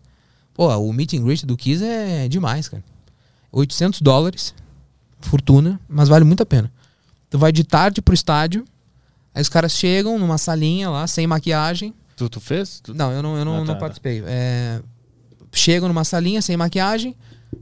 Pô, 0.52 0.68
o 0.76 0.92
meet 0.92 1.14
and 1.14 1.22
greet 1.24 1.46
do 1.46 1.56
Kiss 1.56 1.82
é 1.82 2.28
demais, 2.28 2.68
cara. 2.68 2.84
800 3.50 4.02
dólares, 4.02 4.54
fortuna, 5.20 5.80
mas 5.88 6.08
vale 6.10 6.24
muito 6.26 6.42
a 6.42 6.46
pena. 6.46 6.70
Tu 7.30 7.38
vai 7.38 7.50
de 7.50 7.64
tarde 7.64 8.02
pro 8.02 8.12
estádio, 8.14 8.62
aí 9.34 9.40
os 9.40 9.48
caras 9.48 9.72
chegam 9.72 10.18
numa 10.18 10.36
salinha 10.36 10.90
lá, 10.90 11.06
sem 11.06 11.26
maquiagem. 11.26 11.94
Tu, 12.14 12.28
tu 12.28 12.40
fez? 12.40 12.80
Tu- 12.80 12.92
Não, 12.94 13.10
eu 13.10 13.22
não, 13.22 13.38
eu 13.38 13.44
não, 13.46 13.54
Ah, 13.54 13.58
tá, 13.60 13.64
não 13.64 13.74
tá. 13.74 13.80
participei. 13.80 14.22
É, 14.26 14.82
chegam 15.52 15.88
numa 15.88 16.04
salinha 16.04 16.42
sem 16.42 16.56
maquiagem, 16.58 17.16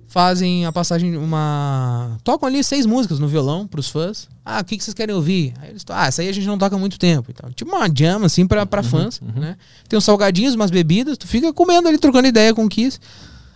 fazem 0.08 0.64
a 0.66 0.72
passagem, 0.72 1.16
uma. 1.16 2.16
Tocam 2.24 2.48
ali 2.48 2.62
seis 2.64 2.86
músicas 2.86 3.18
no 3.18 3.28
violão 3.28 3.66
pros 3.66 3.88
fãs. 3.88 4.28
Ah, 4.44 4.60
o 4.60 4.64
que, 4.64 4.76
que 4.76 4.84
vocês 4.84 4.94
querem 4.94 5.14
ouvir? 5.14 5.52
Aí 5.60 5.70
eles 5.70 5.84
ah, 5.88 6.06
essa 6.06 6.22
aí 6.22 6.28
a 6.28 6.32
gente 6.32 6.46
não 6.46 6.56
toca 6.58 6.76
há 6.76 6.78
muito 6.78 6.98
tempo. 6.98 7.30
e 7.30 7.34
tal. 7.34 7.52
Tipo 7.52 7.74
uma 7.74 7.88
jam, 7.92 8.24
assim, 8.24 8.46
pra, 8.46 8.60
Uhum, 8.62 8.66
pra 8.66 8.82
fãs, 8.82 9.20
né? 9.20 9.56
Tem 9.88 9.96
uns 9.96 10.04
salgadinhos, 10.04 10.54
umas 10.54 10.70
bebidas, 10.70 11.18
tu 11.18 11.26
fica 11.26 11.52
comendo 11.52 11.88
ali, 11.88 11.98
trocando 11.98 12.28
ideia 12.28 12.54
com 12.54 12.64
o 12.64 12.68
Kiss. 12.68 12.98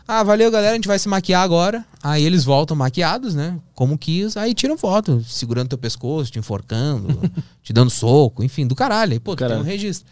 Ah, 0.07 0.25
valeu, 0.25 0.51
galera, 0.51 0.73
a 0.73 0.75
gente 0.75 0.89
vai 0.89 0.99
se 0.99 1.09
maquiar 1.09 1.43
agora. 1.45 1.85
Aí 2.03 2.25
eles 2.25 2.43
voltam 2.45 2.77
maquiados, 2.77 3.33
né? 3.35 3.57
Como 3.77 3.97
Kiss, 3.97 4.37
aí 4.37 4.53
tiram 4.55 4.77
foto, 4.77 5.23
segurando 5.29 5.69
teu 5.69 5.79
pescoço, 5.79 6.33
te 6.33 6.39
enforcando, 6.39 7.31
te 7.63 7.73
dando 7.73 7.91
soco, 7.91 8.43
enfim, 8.43 8.67
do 8.67 8.75
caralho. 8.75 9.13
Aí, 9.13 9.21
pô, 9.21 9.37
tu 9.37 9.39
tem 9.39 9.47
Caralho. 9.47 9.61
um 9.63 9.65
registro. 9.65 10.07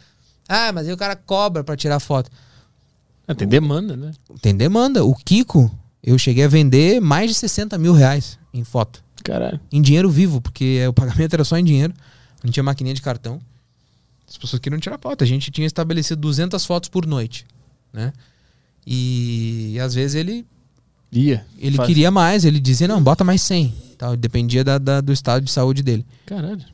Ah, 0.48 0.70
mas 0.72 0.86
aí 0.86 0.92
o 0.92 0.97
cara 0.97 1.16
cobra 1.16 1.64
pra 1.64 1.76
tirar 1.76 1.98
foto. 1.98 2.30
Ah, 3.26 3.34
tem 3.34 3.47
demanda, 3.48 3.97
né? 3.97 4.12
Tem 4.40 4.56
demanda. 4.56 5.05
O 5.05 5.14
Kiko, 5.16 5.68
eu 6.02 6.16
cheguei 6.18 6.44
a 6.44 6.48
vender 6.48 7.00
mais 7.00 7.30
de 7.30 7.34
60 7.36 7.76
mil 7.78 7.92
reais 7.92 8.38
em 8.52 8.64
foto. 8.64 9.02
Caralho. 9.24 9.60
Em 9.70 9.82
dinheiro 9.82 10.08
vivo, 10.10 10.40
porque 10.40 10.86
o 10.86 10.92
pagamento 10.92 11.34
era 11.34 11.44
só 11.44 11.56
em 11.58 11.64
dinheiro. 11.64 11.92
Não 12.42 12.50
tinha 12.50 12.62
maquininha 12.62 12.94
de 12.94 13.02
cartão. 13.02 13.40
As 14.28 14.36
pessoas 14.36 14.60
queriam 14.60 14.78
tirar 14.78 14.98
foto. 14.98 15.24
A 15.24 15.26
gente 15.26 15.50
tinha 15.50 15.66
estabelecido 15.66 16.20
200 16.20 16.64
fotos 16.64 16.88
por 16.88 17.04
noite, 17.06 17.44
né? 17.92 18.12
E, 18.86 19.78
às 19.80 19.94
vezes 19.94 20.14
ele, 20.14 20.46
Ia. 21.12 21.44
ele 21.58 21.76
Faz- 21.76 21.86
queria 21.86 22.10
mais. 22.10 22.44
Ele 22.44 22.60
dizia, 22.60 22.88
não, 22.88 23.02
bota 23.02 23.24
mais 23.24 23.42
100. 23.42 23.74
Tal. 23.98 24.16
Dependia 24.16 24.62
da- 24.64 24.78
da- 24.78 25.00
do 25.00 25.12
estado 25.12 25.44
de 25.44 25.50
saúde 25.50 25.82
dele. 25.82 26.06
Caralho. 26.24 26.64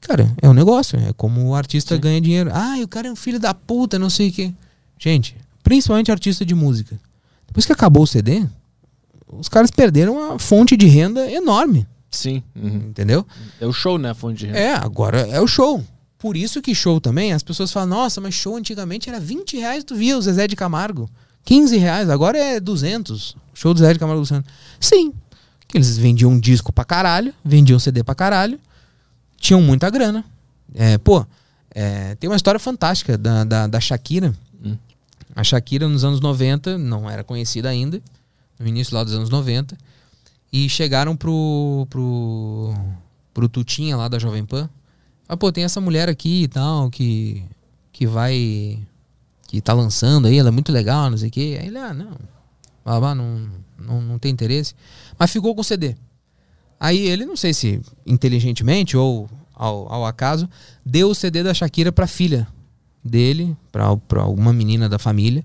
Cara, 0.00 0.32
é 0.40 0.48
um 0.48 0.54
negócio. 0.54 0.98
É 0.98 1.12
como 1.12 1.44
o 1.48 1.54
artista 1.54 1.94
Sim. 1.96 2.00
ganha 2.00 2.20
dinheiro. 2.20 2.50
Ah, 2.54 2.76
o 2.82 2.88
cara 2.88 3.08
é 3.08 3.12
um 3.12 3.16
filho 3.16 3.40
da 3.40 3.52
puta, 3.52 3.98
não 3.98 4.08
sei 4.08 4.28
o 4.28 4.32
quê. 4.32 4.54
Gente, 4.98 5.36
principalmente 5.62 6.10
artista 6.10 6.44
de 6.44 6.54
música. 6.54 6.98
Depois 7.46 7.66
que 7.66 7.72
acabou 7.72 8.04
o 8.04 8.06
CD, 8.06 8.46
os 9.38 9.48
caras 9.48 9.70
perderam 9.70 10.14
uma 10.14 10.38
fonte 10.38 10.76
de 10.76 10.86
renda 10.86 11.30
enorme. 11.30 11.86
Sim. 12.10 12.42
Uhum. 12.56 12.88
Entendeu? 12.88 13.26
É 13.60 13.66
o 13.66 13.72
show, 13.72 13.98
né? 13.98 14.10
A 14.10 14.14
fonte 14.14 14.38
de 14.38 14.46
renda. 14.46 14.58
É, 14.58 14.74
agora 14.74 15.20
é 15.20 15.40
o 15.40 15.46
show. 15.46 15.82
Por 16.18 16.36
isso 16.36 16.60
que 16.60 16.74
show 16.74 17.00
também, 17.00 17.32
as 17.32 17.42
pessoas 17.42 17.70
falam, 17.70 17.88
nossa, 17.88 18.20
mas 18.20 18.34
show 18.34 18.56
antigamente 18.56 19.08
era 19.08 19.20
20 19.20 19.56
reais, 19.56 19.84
tu 19.84 19.94
via 19.94 20.18
o 20.18 20.20
Zezé 20.20 20.48
de 20.48 20.56
Camargo. 20.56 21.08
15 21.44 21.76
reais, 21.76 22.10
agora 22.10 22.36
é 22.36 22.58
200. 22.58 23.36
Show 23.54 23.72
do 23.72 23.78
Zezé 23.78 23.92
de 23.92 23.98
Camargo 24.00 24.20
Luciano. 24.20 24.44
Sim, 24.80 25.12
que 25.68 25.78
eles 25.78 25.96
vendiam 25.96 26.32
um 26.32 26.40
disco 26.40 26.72
pra 26.72 26.84
caralho, 26.84 27.32
vendiam 27.44 27.78
CD 27.78 28.02
pra 28.02 28.14
caralho, 28.14 28.58
tinham 29.36 29.62
muita 29.62 29.88
grana. 29.90 30.24
É, 30.74 30.98
pô, 30.98 31.24
é, 31.72 32.16
tem 32.16 32.28
uma 32.28 32.36
história 32.36 32.58
fantástica 32.58 33.16
da, 33.16 33.44
da, 33.44 33.66
da 33.68 33.80
Shakira. 33.80 34.34
Hum. 34.64 34.76
A 35.36 35.44
Shakira 35.44 35.86
nos 35.86 36.04
anos 36.04 36.20
90, 36.20 36.78
não 36.78 37.08
era 37.08 37.22
conhecida 37.22 37.68
ainda, 37.68 38.02
no 38.58 38.66
início 38.66 38.94
lá 38.94 39.04
dos 39.04 39.14
anos 39.14 39.30
90, 39.30 39.76
e 40.52 40.68
chegaram 40.68 41.16
pro, 41.16 41.86
pro, 41.90 42.74
pro 43.34 43.48
Tutinha 43.48 43.96
lá 43.96 44.08
da 44.08 44.18
Jovem 44.18 44.44
Pan. 44.44 44.68
Ah, 45.28 45.36
pô, 45.36 45.52
tem 45.52 45.64
essa 45.64 45.80
mulher 45.80 46.08
aqui 46.08 46.44
e 46.44 46.48
tal, 46.48 46.90
que, 46.90 47.44
que 47.92 48.06
vai. 48.06 48.78
que 49.46 49.60
tá 49.60 49.74
lançando 49.74 50.26
aí, 50.26 50.38
ela 50.38 50.48
é 50.48 50.52
muito 50.52 50.72
legal, 50.72 51.10
não 51.10 51.18
sei 51.18 51.28
o 51.28 51.32
quê. 51.32 51.58
Aí 51.60 51.68
ele, 51.68 51.78
ah, 51.78 51.92
não. 51.92 52.16
Ah, 52.84 53.14
não, 53.14 53.50
não, 53.78 54.00
não 54.00 54.18
tem 54.18 54.32
interesse. 54.32 54.74
Mas 55.18 55.30
ficou 55.30 55.54
com 55.54 55.60
o 55.60 55.64
CD. 55.64 55.94
Aí 56.80 56.98
ele, 56.98 57.26
não 57.26 57.36
sei 57.36 57.52
se 57.52 57.82
inteligentemente 58.06 58.96
ou 58.96 59.28
ao, 59.54 59.92
ao 59.92 60.06
acaso, 60.06 60.48
deu 60.84 61.10
o 61.10 61.14
CD 61.14 61.42
da 61.42 61.52
Shakira 61.52 61.92
pra 61.92 62.06
filha 62.06 62.46
dele, 63.04 63.56
pra, 63.70 63.96
pra 63.96 64.22
alguma 64.22 64.52
menina 64.52 64.88
da 64.88 64.98
família. 64.98 65.44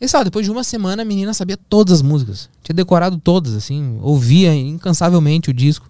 E 0.00 0.06
sabe, 0.06 0.24
depois 0.24 0.44
de 0.46 0.50
uma 0.52 0.62
semana 0.62 1.02
a 1.02 1.04
menina 1.04 1.34
sabia 1.34 1.56
todas 1.56 1.94
as 1.94 2.02
músicas. 2.02 2.48
Tinha 2.62 2.74
decorado 2.74 3.18
todas, 3.18 3.54
assim, 3.54 3.98
ouvia 4.00 4.54
incansavelmente 4.54 5.50
o 5.50 5.52
disco. 5.52 5.88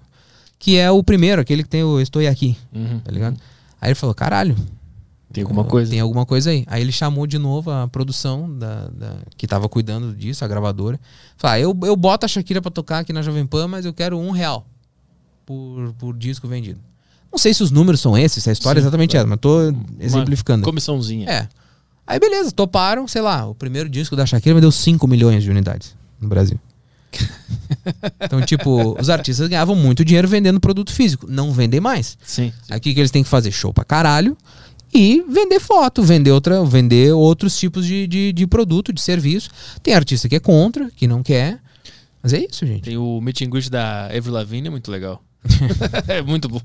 Que 0.59 0.77
é 0.77 0.91
o 0.91 1.03
primeiro, 1.05 1.41
aquele 1.41 1.63
que 1.63 1.69
tem 1.69 1.85
o 1.85 2.01
Estou 2.01 2.27
Aqui, 2.27 2.57
Uhum. 2.75 2.99
tá 3.01 3.13
ligado? 3.13 3.37
Aí 3.81 3.89
ele 3.91 3.95
falou, 3.95 4.13
caralho, 4.15 4.57
Tem 5.33 5.43
alguma 5.45 5.63
coisa. 5.63 5.91
tem 5.91 6.01
alguma 6.01 6.27
coisa 6.27 6.51
aí. 6.51 6.65
Aí 6.67 6.81
ele 6.83 6.91
chamou 6.91 7.27
de 7.29 7.39
novo 7.39 7.71
a 7.71 7.87
produção 7.87 8.53
da, 8.59 8.89
da- 8.89 9.17
que 9.37 9.47
tava 9.47 9.69
cuidando 9.69 10.13
disso, 10.17 10.45
a 10.45 10.49
gravadora. 10.49 10.99
Falou, 11.37 11.55
ah, 11.55 11.61
eu, 11.61 11.79
eu 11.87 11.95
boto 11.95 12.25
a 12.25 12.29
Shakira 12.29 12.61
pra 12.63 12.71
tocar 12.73 13.01
aqui 13.01 13.13
na 13.13 13.23
Jovem 13.23 13.47
Pan, 13.47 13.69
mas 13.69 13.85
eu 13.85 13.93
quero 13.93 14.19
um 14.19 14.31
real 14.33 14.67
por, 15.47 15.95
por 15.99 16.17
disco 16.17 16.49
vendido. 16.49 16.81
Não 17.31 17.39
sei 17.39 17.53
se 17.55 17.63
os 17.63 17.71
números 17.71 18.01
são 18.01 18.17
esses, 18.17 18.43
se 18.43 18.49
a 18.51 18.53
história 18.53 18.79
é 18.79 18.81
Sim, 18.81 18.87
exatamente 18.87 19.11
claro. 19.13 19.27
essa, 19.27 19.31
mas 19.31 19.39
tô 19.41 19.69
Uma 19.69 19.85
exemplificando. 20.01 20.65
Comissãozinha. 20.65 21.29
É. 21.31 21.49
Aí 22.09 22.19
beleza, 22.19 22.51
toparam, 22.51 23.07
sei 23.07 23.21
lá, 23.21 23.47
o 23.47 23.55
primeiro 23.55 23.87
disco 23.87 24.17
da 24.17 24.25
Shakira 24.25 24.55
vendeu 24.55 24.73
5 24.73 25.07
milhões 25.07 25.45
de 25.45 25.51
unidades 25.51 25.95
no 26.19 26.27
Brasil. 26.27 26.59
então, 28.19 28.41
tipo, 28.41 28.99
os 28.99 29.11
artistas 29.11 29.47
ganhavam 29.47 29.77
muito 29.77 30.03
dinheiro 30.03 30.27
vendendo 30.27 30.59
produto 30.59 30.91
físico. 30.91 31.27
Não 31.29 31.53
vendem 31.53 31.81
mais. 31.81 32.17
Sim. 32.25 32.51
Aí 32.71 32.79
o 32.79 32.81
que, 32.81 32.91
eles 32.91 33.11
têm 33.11 33.23
que 33.23 33.29
fazer? 33.29 33.53
Show 33.53 33.75
pra 33.75 33.85
caralho 33.85 34.35
e 34.93 35.23
vender 35.29 35.61
foto, 35.61 36.03
vender 36.03 36.33
outra, 36.33 36.65
vender 36.65 37.13
outros 37.13 37.59
tipos 37.59 37.85
de, 37.85 38.07
de, 38.07 38.33
de 38.33 38.47
produto, 38.47 38.91
de 38.91 39.03
serviço. 39.03 39.51
Tem 39.83 39.93
artista 39.93 40.31
que 40.31 40.37
é 40.37 40.41
contra, 40.41 40.91
que 40.91 41.07
não 41.07 41.23
quer. 41.23 41.61
Mas 42.23 42.33
é 42.33 42.39
isso, 42.39 42.65
gente. 42.65 42.85
Tem 42.85 42.97
o 42.97 43.21
meet 43.21 43.43
and 43.43 43.51
greet 43.51 43.69
da 43.69 44.07
Avril 44.07 44.33
Lavigne, 44.33 44.69
é 44.69 44.71
muito 44.71 44.91
legal. 44.91 45.23
é 46.09 46.23
muito 46.23 46.49
bom. 46.49 46.63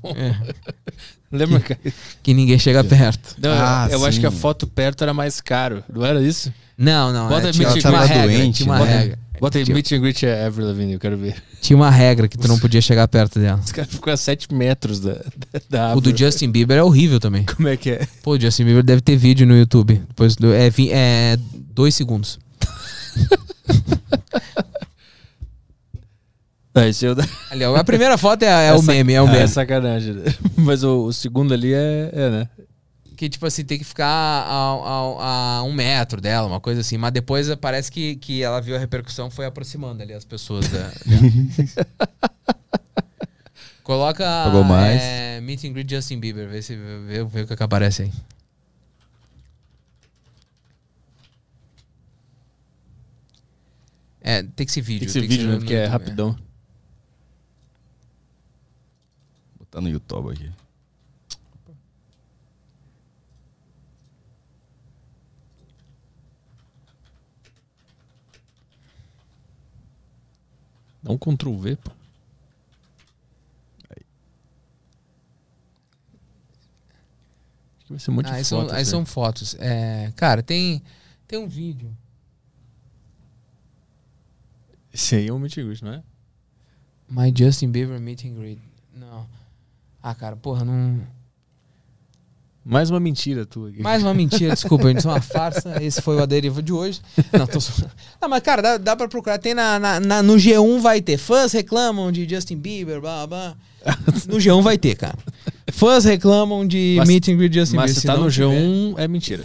Lembra, 1.34 1.60
cara? 1.60 1.80
Que 2.22 2.32
ninguém 2.32 2.58
chega 2.58 2.82
perto. 2.84 3.34
Não, 3.40 3.50
Ah, 3.52 3.88
eu 3.90 4.04
acho 4.04 4.14
sim. 4.14 4.20
que 4.20 4.26
a 4.26 4.30
foto 4.30 4.66
perto 4.66 5.02
era 5.02 5.12
mais 5.12 5.40
caro. 5.40 5.82
Não 5.92 6.04
era 6.04 6.22
isso? 6.22 6.52
Não, 6.78 7.12
não. 7.12 7.28
Bota 7.28 7.48
é, 7.48 7.52
tinha, 7.52 7.68
meet 7.68 7.76
and 7.76 7.80
tinha 7.80 7.92
uma 7.92 7.98
greet. 8.06 8.16
regra. 8.18 8.36
doente, 8.38 8.56
tinha 8.56 8.70
uma 8.72 8.78
bota- 8.78 8.90
regra. 8.90 9.18
Bota 9.40 9.58
aí, 9.58 9.64
meet 9.72 9.92
and 9.92 10.00
greet 10.00 10.24
é 10.24 10.46
Avril 10.46 10.66
Lavigne, 10.68 10.92
eu 10.94 10.98
quero 11.00 11.16
ver. 11.18 11.34
Tinha 11.60 11.76
uma 11.76 11.90
regra 11.90 12.28
que 12.28 12.38
tu 12.38 12.46
não 12.46 12.58
podia 12.58 12.80
chegar 12.80 13.06
perto 13.08 13.38
dela. 13.40 13.60
Os 13.64 13.72
caras 13.72 13.90
ficam 13.90 14.12
a 14.12 14.16
7 14.16 14.54
metros 14.54 15.00
da, 15.00 15.16
da 15.68 15.94
O 15.96 16.00
do. 16.00 16.16
Justin 16.16 16.50
Bieber 16.50 16.78
é 16.78 16.82
horrível 16.82 17.18
também. 17.18 17.44
Como 17.44 17.66
é 17.68 17.76
que 17.76 17.90
é? 17.90 18.06
Pô, 18.22 18.32
o 18.36 18.40
Justin 18.40 18.64
Bieber 18.64 18.82
deve 18.84 19.00
ter 19.02 19.16
vídeo 19.16 19.44
no 19.46 19.56
YouTube. 19.56 20.00
Depois 20.08 20.36
do, 20.36 20.52
é, 20.54 20.70
é 20.90 21.36
dois 21.74 21.94
segundos. 21.96 22.38
Esse 26.76 27.06
é 27.06 27.10
o 27.10 27.14
da... 27.14 27.24
Ali, 27.50 27.62
a 27.64 27.84
primeira 27.84 28.18
foto 28.18 28.42
é, 28.42 28.66
é 28.68 28.72
o 28.74 28.82
meme, 28.82 29.12
é 29.12 29.22
o 29.22 29.28
É 29.28 29.32
meme. 29.32 29.48
sacanagem. 29.48 30.14
né? 30.14 30.22
Mas 30.58 30.82
o, 30.82 31.04
o 31.04 31.12
segundo 31.12 31.54
ali 31.54 31.72
é, 31.72 32.10
é, 32.12 32.30
né? 32.30 32.48
Que, 33.16 33.28
tipo 33.28 33.46
assim, 33.46 33.64
tem 33.64 33.78
que 33.78 33.84
ficar 33.84 34.06
a, 34.08 34.44
a- 34.48 35.58
a 35.58 35.62
um 35.62 35.72
metro 35.72 36.20
dela, 36.20 36.48
uma 36.48 36.58
coisa 36.60 36.80
assim. 36.80 36.98
Mas 36.98 37.12
depois 37.12 37.54
parece 37.54 37.92
que, 37.92 38.16
que 38.16 38.42
ela 38.42 38.60
viu 38.60 38.74
a 38.74 38.78
repercussão, 38.78 39.30
foi 39.30 39.46
aproximando 39.46 40.02
ali 40.02 40.12
as 40.12 40.24
pessoas 40.24 40.66
da. 40.68 40.90
Coloca. 43.84 44.24
Pagou 44.24 44.64
mais. 44.64 45.00
É, 45.00 45.40
meet 45.40 45.62
and 45.64 45.72
greet 45.74 45.88
Justin 45.88 46.18
Bieber, 46.18 46.48
vê, 46.48 46.60
se, 46.60 46.74
vê, 46.74 47.22
vê 47.24 47.42
o 47.42 47.46
que, 47.46 47.54
que 47.56 47.62
aparece 47.62 48.02
aí. 48.02 48.12
É, 54.20 54.42
tem 54.42 54.64
que 54.66 54.72
ser 54.72 54.80
vídeo. 54.80 55.00
Tem 55.00 55.06
que 55.06 55.12
ser 55.12 55.20
vídeo, 55.20 55.46
né? 55.48 55.52
no 55.54 55.58
Porque 55.58 55.74
é 55.74 55.86
rapidão. 55.86 56.36
Botar 59.74 59.80
no 59.80 59.88
YouTube 59.88 60.30
aqui. 60.30 60.52
Dá 71.02 71.12
um 71.12 71.18
Ctrl 71.18 71.56
V, 71.58 71.76
pô. 71.76 71.90
Acho 77.76 77.84
que 77.86 77.92
vai 77.92 77.98
ser 77.98 78.10
um 78.10 78.14
monte 78.14 78.26
Ah, 78.26 78.30
de 78.30 78.36
aí, 78.38 78.44
são, 78.44 78.60
fotos. 78.60 78.72
aí 78.74 78.78
né? 78.78 78.84
são 78.84 79.06
fotos. 79.06 79.54
É, 79.58 80.12
cara, 80.16 80.42
tem, 80.42 80.82
tem 81.26 81.38
um 81.38 81.46
vídeo. 81.48 81.94
Esse 84.92 85.16
aí 85.16 85.26
é 85.26 85.32
um 85.32 85.38
meet 85.38 85.56
greet, 85.56 85.82
não 85.82 85.92
é? 85.94 86.02
My 87.08 87.32
Justin 87.36 87.70
Bieber 87.70 88.00
Meet 88.00 88.24
and 88.24 88.34
Greet. 88.34 88.60
Não. 90.04 90.10
Ah, 90.10 90.14
cara, 90.14 90.36
porra, 90.36 90.64
não. 90.64 91.00
Mais 92.66 92.88
uma 92.90 92.98
mentira 92.98 93.44
tua 93.44 93.68
aqui. 93.68 93.82
Mais 93.82 94.02
uma 94.02 94.12
mentira, 94.14 94.54
desculpa, 94.54 94.88
gente. 94.88 94.98
Isso 94.98 95.08
é 95.08 95.10
uma 95.12 95.20
farsa. 95.20 95.82
Esse 95.82 96.00
foi 96.00 96.16
o 96.16 96.22
A 96.22 96.26
Deriva 96.26 96.62
de 96.62 96.72
hoje. 96.72 97.00
Não, 97.32 97.46
tô. 97.46 97.58
Ah, 98.20 98.26
mas, 98.28 98.42
cara, 98.42 98.62
dá, 98.62 98.78
dá 98.78 98.96
pra 98.96 99.06
procurar. 99.06 99.36
Tem 99.38 99.52
na, 99.52 99.78
na- 99.78 100.00
na- 100.00 100.22
no 100.22 100.34
G1 100.36 100.80
vai 100.80 101.02
ter. 101.02 101.18
Fãs 101.18 101.52
reclamam 101.52 102.10
de 102.10 102.26
Justin 102.26 102.56
Bieber, 102.56 103.00
blá, 103.02 103.26
blá. 103.26 103.54
No 104.26 104.36
G1 104.38 104.62
vai 104.62 104.78
ter, 104.78 104.94
cara. 104.96 105.18
Fãs 105.72 106.04
reclamam 106.06 106.66
de 106.66 106.94
Mas- 106.98 107.08
Meet 107.08 107.28
and 107.28 107.36
Greet 107.36 107.52
Justin 107.54 107.76
Mas 107.76 107.90
Bieber. 107.92 108.00
se 108.00 108.06
tá 108.06 108.14
não 108.16 108.24
no 108.24 108.30
tiver- 108.30 108.46
G1, 108.46 108.94
é 108.98 109.08
mentira. 109.08 109.44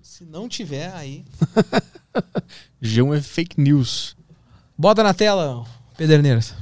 se 0.00 0.24
não 0.24 0.48
tiver, 0.48 0.92
aí... 0.94 1.24
G1 2.80 3.16
é 3.16 3.20
fake 3.20 3.60
news. 3.60 4.16
Bota 4.76 5.02
na 5.02 5.12
tela, 5.12 5.64
Pederneiras. 5.96 6.54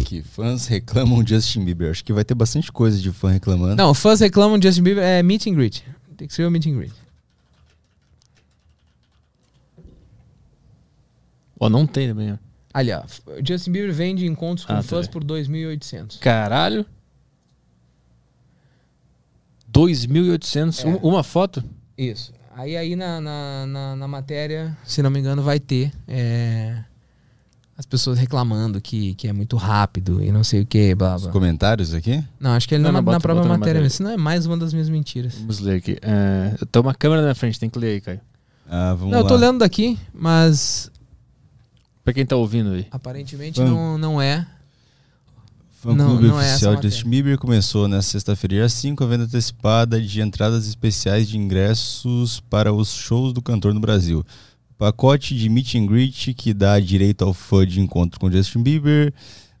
Aqui, 0.00 0.22
fãs 0.22 0.66
reclamam 0.66 1.24
Justin 1.26 1.64
Bieber. 1.64 1.90
Acho 1.90 2.04
que 2.04 2.12
vai 2.12 2.24
ter 2.24 2.34
bastante 2.34 2.70
coisa 2.72 2.98
de 2.98 3.10
fã 3.12 3.30
reclamando. 3.30 3.76
Não, 3.76 3.92
fãs 3.94 4.20
reclamam 4.20 4.58
de 4.58 4.66
Justin 4.68 4.82
Bieber. 4.82 5.02
É 5.04 5.22
Meet 5.22 5.46
and 5.46 5.54
Greet. 5.54 5.84
Tem 6.16 6.26
que 6.28 6.34
ser 6.34 6.44
o 6.46 6.50
Meet 6.50 6.66
and 6.66 6.76
Greet. 6.76 6.92
Ó, 11.58 11.68
não 11.68 11.86
tem 11.86 12.08
também, 12.08 12.32
ó. 12.32 12.36
Ali, 12.72 12.92
ó. 12.92 13.02
Justin 13.44 13.72
Bieber 13.72 13.92
vende 13.92 14.26
encontros 14.26 14.64
com 14.66 14.72
Ah, 14.72 14.76
tá 14.76 14.82
fãs 14.82 15.06
bem. 15.06 15.12
por 15.12 15.24
2.800. 15.24 16.18
Caralho. 16.20 16.86
2.800. 19.72 20.84
É. 20.84 20.88
Um- 20.88 20.96
uma 20.96 21.22
foto? 21.22 21.62
Isso. 21.98 22.32
Aí 22.56 22.76
aí 22.76 22.96
na, 22.96 23.20
na, 23.20 23.66
na, 23.66 23.96
na 23.96 24.08
matéria, 24.08 24.76
se 24.84 25.02
não 25.02 25.10
me 25.10 25.18
engano, 25.20 25.42
vai 25.42 25.58
ter 25.60 25.92
é, 26.06 26.82
as 27.80 27.86
pessoas 27.86 28.18
reclamando 28.18 28.78
que, 28.78 29.14
que 29.14 29.26
é 29.26 29.32
muito 29.32 29.56
rápido 29.56 30.22
e 30.22 30.30
não 30.30 30.44
sei 30.44 30.60
o 30.60 30.66
que, 30.66 30.94
blá 30.94 31.16
Os 31.16 31.22
blá. 31.22 31.32
comentários 31.32 31.94
aqui? 31.94 32.22
Não, 32.38 32.50
acho 32.50 32.68
que 32.68 32.74
ele 32.74 32.82
Não, 32.82 32.92
não, 32.92 32.92
não, 32.92 33.00
na, 33.00 33.02
bota- 33.02 33.16
na 33.16 33.20
própria 33.20 33.42
na 33.42 33.48
matéria. 33.58 33.74
matéria. 33.80 33.88
Senão 33.90 34.10
é 34.10 34.16
mais 34.18 34.44
uma 34.44 34.56
das 34.58 34.74
minhas 34.74 34.90
mentiras. 34.90 35.34
Vamos 35.36 35.60
ler 35.60 35.76
aqui. 35.78 35.96
É, 36.02 36.56
eu 36.60 36.66
tô 36.66 36.82
uma 36.82 36.94
câmera 36.94 37.22
na 37.22 37.34
frente, 37.34 37.58
tem 37.58 37.70
que 37.70 37.78
ler 37.78 37.92
aí, 37.94 38.00
Caio. 38.02 38.20
Ah, 38.68 38.92
vamos 38.94 39.10
não, 39.12 39.20
eu 39.20 39.22
lá. 39.24 39.28
tô 39.30 39.36
lendo 39.36 39.58
daqui, 39.60 39.98
mas 40.12 40.90
Pra 42.04 42.12
quem 42.12 42.26
tá 42.26 42.36
ouvindo 42.36 42.72
aí. 42.72 42.86
aparentemente 42.90 43.58
Fã- 43.58 43.64
não, 43.66 43.96
não 43.96 44.20
é. 44.20 44.46
Fã 45.82 45.94
Não, 45.94 46.08
Clube 46.10 46.28
não 46.28 46.38
é 46.40 46.44
Oficial 46.50 46.72
de 46.72 46.76
matéria. 46.76 46.90
Justin 46.90 47.08
Bieber 47.08 47.38
começou 47.38 47.88
nesta 47.88 48.12
sexta-feira, 48.12 48.56
dia 48.56 48.68
5, 48.68 49.02
a 49.02 49.06
venda 49.06 49.24
antecipada 49.24 49.98
de 49.98 50.20
entradas 50.20 50.66
especiais 50.68 51.26
de 51.26 51.38
ingressos 51.38 52.40
para 52.50 52.70
os 52.72 52.90
shows 52.92 53.32
do 53.32 53.40
cantor 53.40 53.72
no 53.72 53.80
Brasil. 53.80 54.22
Pacote 54.80 55.36
de 55.36 55.50
meet 55.50 55.74
and 55.74 55.84
greet 55.84 56.32
que 56.32 56.54
dá 56.54 56.80
direito 56.80 57.22
ao 57.22 57.34
fã 57.34 57.66
de 57.66 57.82
encontro 57.82 58.18
com 58.18 58.32
Justin 58.32 58.62
Bieber 58.62 59.12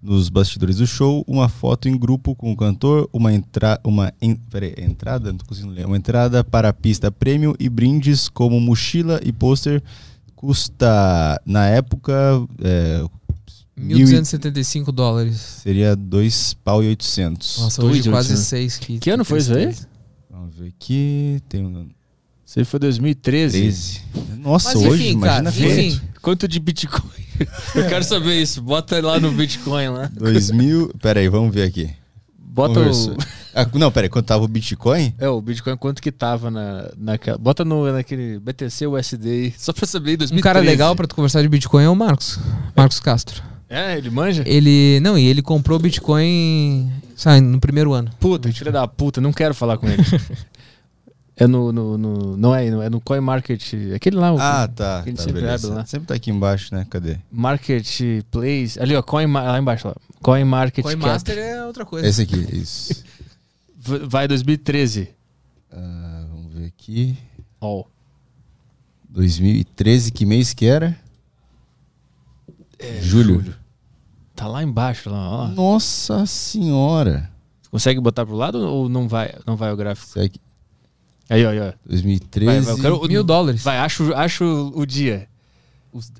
nos 0.02 0.30
bastidores 0.30 0.78
do 0.78 0.86
show, 0.86 1.22
uma 1.28 1.46
foto 1.46 1.90
em 1.90 1.98
grupo 1.98 2.34
com 2.34 2.50
o 2.50 2.56
cantor, 2.56 3.06
uma, 3.12 3.30
entra 3.30 3.78
uma 3.84 4.14
en 4.22 4.34
peraí, 4.34 4.72
entrada, 4.78 5.30
não 5.30 5.36
tô 5.36 5.44
conseguindo 5.44 5.74
ler, 5.74 5.84
uma 5.84 5.98
entrada 5.98 6.42
para 6.42 6.70
a 6.70 6.72
pista 6.72 7.12
prêmio 7.12 7.54
e 7.60 7.68
brindes 7.68 8.30
como 8.30 8.58
mochila 8.58 9.20
e 9.22 9.30
pôster 9.30 9.82
custa 10.34 11.38
na 11.44 11.66
época 11.66 12.12
é, 12.62 13.04
1.275 13.78 14.90
dólares. 14.90 15.36
Seria 15.36 15.94
2 15.94 16.54
pau 16.64 16.82
e 16.82 16.88
800. 16.88 17.58
Nossa, 17.58 17.82
Dois 17.82 17.92
hoje 17.98 18.08
e 18.08 18.10
quase 18.10 18.30
oitocentos. 18.30 18.48
6 18.48 18.78
que 18.78 18.98
Que 18.98 19.10
ano 19.10 19.26
foi 19.26 19.40
isso 19.40 19.52
aí? 19.52 19.76
Vamos 20.30 20.54
ver 20.54 20.68
aqui. 20.68 21.42
Tem 21.46 21.62
um 21.62 21.90
Isso 22.50 22.58
aí 22.58 22.64
foi 22.64 22.80
2013. 22.80 23.60
13. 23.60 24.02
Nossa, 24.42 24.74
Mas 24.74 24.84
hoje, 24.84 25.04
enfim, 25.04 25.12
imagina 25.12 25.52
cara, 25.52 25.52
frente. 25.52 25.94
enfim. 25.94 26.00
Quanto 26.20 26.48
de 26.48 26.58
Bitcoin? 26.58 27.24
Eu 27.76 27.86
quero 27.86 28.02
saber 28.02 28.42
isso. 28.42 28.60
Bota 28.60 29.00
lá 29.00 29.20
no 29.20 29.30
Bitcoin 29.30 29.88
lá. 29.90 30.10
2000. 30.12 30.92
Pera 31.00 31.20
aí, 31.20 31.28
vamos 31.28 31.54
ver 31.54 31.62
aqui. 31.62 31.88
Bota 32.36 32.80
o. 32.80 33.16
Ah, 33.54 33.64
não, 33.74 33.92
pera 33.92 34.06
aí, 34.06 34.08
quanto 34.08 34.26
tava 34.26 34.42
o 34.42 34.48
Bitcoin? 34.48 35.14
É, 35.18 35.28
o 35.28 35.40
Bitcoin 35.40 35.76
quanto 35.76 36.02
que 36.02 36.10
tava 36.10 36.50
na, 36.50 36.90
naquela. 36.96 37.38
Bota 37.38 37.64
no, 37.64 37.92
naquele 37.92 38.40
BTC 38.40 38.84
USD 38.84 39.30
aí, 39.30 39.54
só 39.58 39.72
pra 39.72 39.86
saber. 39.86 40.16
2013. 40.16 40.34
Um 40.34 40.42
cara 40.42 40.58
legal 40.58 40.96
pra 40.96 41.06
tu 41.06 41.14
conversar 41.14 41.42
de 41.42 41.48
Bitcoin 41.48 41.84
é 41.84 41.88
o 41.88 41.94
Marcos. 41.94 42.40
Marcos 42.76 42.98
Castro. 42.98 43.44
É, 43.68 43.96
ele 43.96 44.10
manja? 44.10 44.42
Ele. 44.44 44.98
Não, 45.00 45.16
e 45.16 45.24
ele 45.24 45.40
comprou 45.40 45.78
Bitcoin 45.78 46.90
sabe, 47.20 47.40
no 47.40 47.60
primeiro 47.60 47.92
ano. 47.92 48.10
Puta, 48.18 48.50
filha 48.52 48.72
da 48.72 48.88
puta, 48.88 49.20
não 49.20 49.32
quero 49.32 49.54
falar 49.54 49.78
com 49.78 49.86
ele. 49.86 50.02
é 51.40 51.46
no, 51.46 51.72
no, 51.72 51.96
no- 51.96 52.36
Não 52.36 52.54
é, 52.54 52.66
é 52.66 52.90
no 52.90 53.00
Coinmarket. 53.00 53.72
Aquele 53.96 54.16
lá, 54.16 54.32
o 54.32 54.38
Ah, 54.38 54.68
tá. 54.68 55.02
Tá 55.02 55.22
sempre 55.22 55.40
lá. 55.40 55.86
Sempre 55.86 56.06
tá 56.06 56.14
aqui 56.14 56.30
embaixo, 56.30 56.74
né? 56.74 56.86
Cadê? 56.90 57.16
Marketplace. 57.32 58.78
Ali, 58.78 58.94
ó, 58.94 59.02
Coin, 59.02 59.26
lá 59.32 59.58
embaixo, 59.58 59.88
lá. 59.88 59.96
Coinmarket 60.20 60.82
Coinmaster 60.84 61.34
Cap. 61.34 61.46
é 61.48 61.64
outra 61.64 61.86
coisa. 61.86 62.06
Esse 62.06 62.22
aqui, 62.22 62.36
isso. 62.56 63.02
Vai 64.06 64.28
2013. 64.28 65.08
Ah, 65.72 66.26
vamos 66.30 66.52
ver 66.52 66.66
aqui. 66.66 67.16
Ó. 67.58 67.84
2013, 69.08 70.12
que 70.12 70.26
mês 70.26 70.52
que 70.52 70.66
era? 70.66 70.96
julho. 73.00 73.54
Tá 74.36 74.46
lá 74.46 74.62
embaixo, 74.62 75.10
lá, 75.10 75.28
ó. 75.28 75.48
Nossa 75.48 76.24
senhora. 76.26 77.30
Consegue 77.70 78.00
botar 78.00 78.24
pro 78.26 78.34
lado 78.34 78.58
ou 78.58 78.88
não 78.88 79.06
vai, 79.08 79.34
não 79.46 79.56
vai 79.56 79.72
o 79.72 79.76
gráfico? 79.76 80.18
Isso 80.18 80.18
Aí, 81.30 81.46
ó, 81.46 81.50
aí, 81.50 81.60
ó. 81.60 81.72
2013. 81.86 82.44
Vai, 82.46 82.60
vai, 82.60 82.72
eu 82.74 82.78
quero- 82.98 83.08
Mil 83.08 83.24
dólares. 83.24 83.62
Vai, 83.62 83.78
acho, 83.78 84.12
acho 84.14 84.72
o 84.74 84.84
dia. 84.84 85.28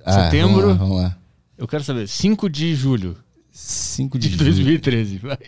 Ah, 0.04 0.24
setembro. 0.24 0.60
Vamos 0.62 0.78
lá, 0.78 0.84
vamos 0.84 1.02
lá. 1.02 1.16
Eu 1.58 1.68
quero 1.68 1.84
saber. 1.84 2.08
5 2.08 2.48
de 2.48 2.74
julho 2.74 3.16
5 3.52 4.18
de 4.18 4.28
de 4.30 4.36
julho. 4.36 4.44
2013. 4.46 5.18
Vai. 5.18 5.38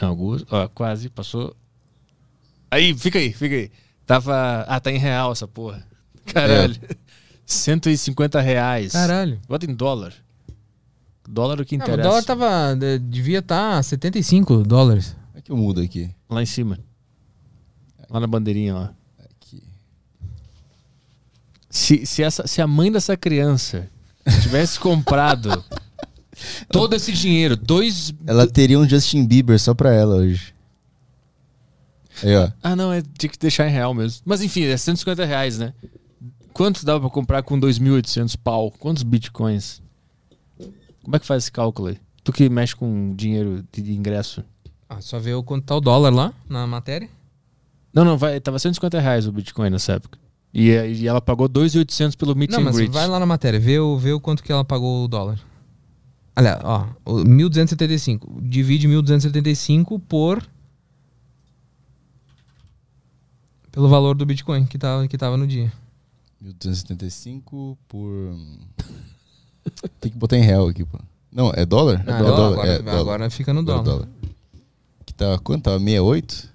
Augusto, 0.00 0.46
ó, 0.50 0.66
quase, 0.68 1.10
passou. 1.10 1.54
Aí, 2.70 2.94
fica 2.94 3.18
aí, 3.18 3.32
fica 3.32 3.54
aí. 3.54 3.70
Tava. 4.06 4.62
Ah, 4.66 4.80
tá 4.80 4.90
em 4.90 4.96
real 4.98 5.32
essa 5.32 5.46
porra. 5.46 5.86
Caralho. 6.24 6.76
150 7.44 8.40
reais. 8.40 8.92
Caralho. 8.92 9.38
Bota 9.48 9.66
em 9.70 9.74
dólar. 9.74 10.14
Dólar 11.28 11.58
é 11.58 11.62
o 11.62 11.66
que 11.66 11.74
Ah, 11.74 11.78
interessa. 11.78 12.00
o 12.08 12.10
dólar 12.10 12.24
tava. 12.24 12.76
de- 12.76 12.98
Devia 12.98 13.40
estar 13.40 13.82
75 13.84 14.62
dólares. 14.62 15.14
Como 15.26 15.38
é 15.38 15.40
que 15.42 15.52
eu 15.52 15.56
mudo 15.56 15.80
aqui? 15.80 16.10
Lá 16.30 16.42
em 16.42 16.46
cima. 16.46 16.78
Lá 18.10 18.18
na 18.18 18.26
bandeirinha, 18.26 18.74
lá. 18.74 18.94
Aqui. 19.18 19.62
Se, 21.70 22.04
se, 22.04 22.22
essa, 22.22 22.46
se 22.46 22.60
a 22.60 22.66
mãe 22.66 22.90
dessa 22.90 23.16
criança 23.16 23.88
tivesse 24.42 24.78
comprado 24.80 25.64
todo 26.70 26.94
esse 26.94 27.12
dinheiro, 27.12 27.56
dois. 27.56 28.12
Ela 28.26 28.46
teria 28.48 28.78
um 28.78 28.88
Justin 28.88 29.24
Bieber 29.24 29.58
só 29.60 29.72
pra 29.74 29.94
ela 29.94 30.16
hoje. 30.16 30.52
Aí, 32.22 32.36
ó. 32.36 32.50
Ah, 32.62 32.74
não, 32.74 32.92
é, 32.92 33.00
tinha 33.16 33.30
que 33.30 33.38
deixar 33.38 33.68
em 33.68 33.72
real 33.72 33.94
mesmo. 33.94 34.22
Mas 34.24 34.42
enfim, 34.42 34.64
é 34.64 34.76
150 34.76 35.24
reais, 35.24 35.58
né? 35.58 35.72
Quantos 36.52 36.82
dava 36.82 37.00
pra 37.00 37.10
comprar 37.10 37.42
com 37.44 37.58
2.800 37.58 38.36
pau? 38.42 38.72
Quantos 38.72 39.04
bitcoins? 39.04 39.80
Como 41.02 41.16
é 41.16 41.18
que 41.18 41.26
faz 41.26 41.44
esse 41.44 41.52
cálculo 41.52 41.88
aí? 41.88 41.98
Tu 42.24 42.32
que 42.32 42.48
mexe 42.48 42.74
com 42.74 43.14
dinheiro 43.14 43.64
de 43.72 43.80
de 43.80 43.92
ingresso. 43.92 44.44
Ah, 44.88 45.00
só 45.00 45.18
ver 45.18 45.34
o 45.34 45.42
quanto 45.42 45.64
tá 45.64 45.76
o 45.76 45.80
dólar 45.80 46.12
lá 46.12 46.34
na 46.48 46.66
matéria. 46.66 47.08
Não, 47.92 48.04
não, 48.04 48.16
vai, 48.16 48.40
tava 48.40 48.58
150 48.58 49.00
reais 49.00 49.26
o 49.26 49.32
bitcoin 49.32 49.70
nessa 49.70 49.94
época. 49.94 50.18
E, 50.52 50.70
e 50.70 51.06
ela 51.06 51.20
pagou 51.20 51.48
2.800 51.48 52.16
pelo 52.16 52.34
meet 52.34 52.50
Não, 52.50 52.60
and 52.60 52.64
mas 52.64 52.76
greet. 52.76 52.92
vai 52.92 53.06
lá 53.06 53.18
na 53.20 53.26
matéria, 53.26 53.58
vê 53.58 53.78
o, 53.78 53.96
vê 53.96 54.12
o 54.12 54.20
quanto 54.20 54.42
que 54.42 54.50
ela 54.50 54.64
pagou 54.64 55.04
o 55.04 55.08
dólar. 55.08 55.38
Olha, 56.36 56.60
ó, 56.64 56.86
o 57.04 57.24
1.275. 57.24 58.40
Divide 58.42 58.88
1.275 58.88 60.00
por. 60.08 60.42
Pelo 63.70 63.88
valor 63.88 64.16
do 64.16 64.26
Bitcoin 64.26 64.64
que 64.64 64.78
tava, 64.78 65.06
que 65.06 65.18
tava 65.18 65.36
no 65.36 65.46
dia. 65.46 65.72
1275 66.40 67.78
por. 67.88 68.34
Tem 70.00 70.10
que 70.10 70.18
botar 70.18 70.38
em 70.38 70.42
real 70.42 70.68
aqui, 70.68 70.84
pô. 70.84 70.98
Não, 71.30 71.52
é 71.54 71.64
dólar? 71.64 72.02
Ah, 72.06 72.18
é 72.18 72.22
dólar, 72.22 72.36
dólar. 72.36 72.52
agora, 72.52 72.68
é 72.68 72.78
dólar. 72.82 73.00
agora 73.00 73.30
fica 73.30 73.52
no 73.52 73.60
é 73.60 73.64
dólar. 73.64 74.08
Que 75.06 75.14
tá 75.14 75.38
quanto? 75.38 75.64
Tava 75.64 75.78
68? 75.78 76.49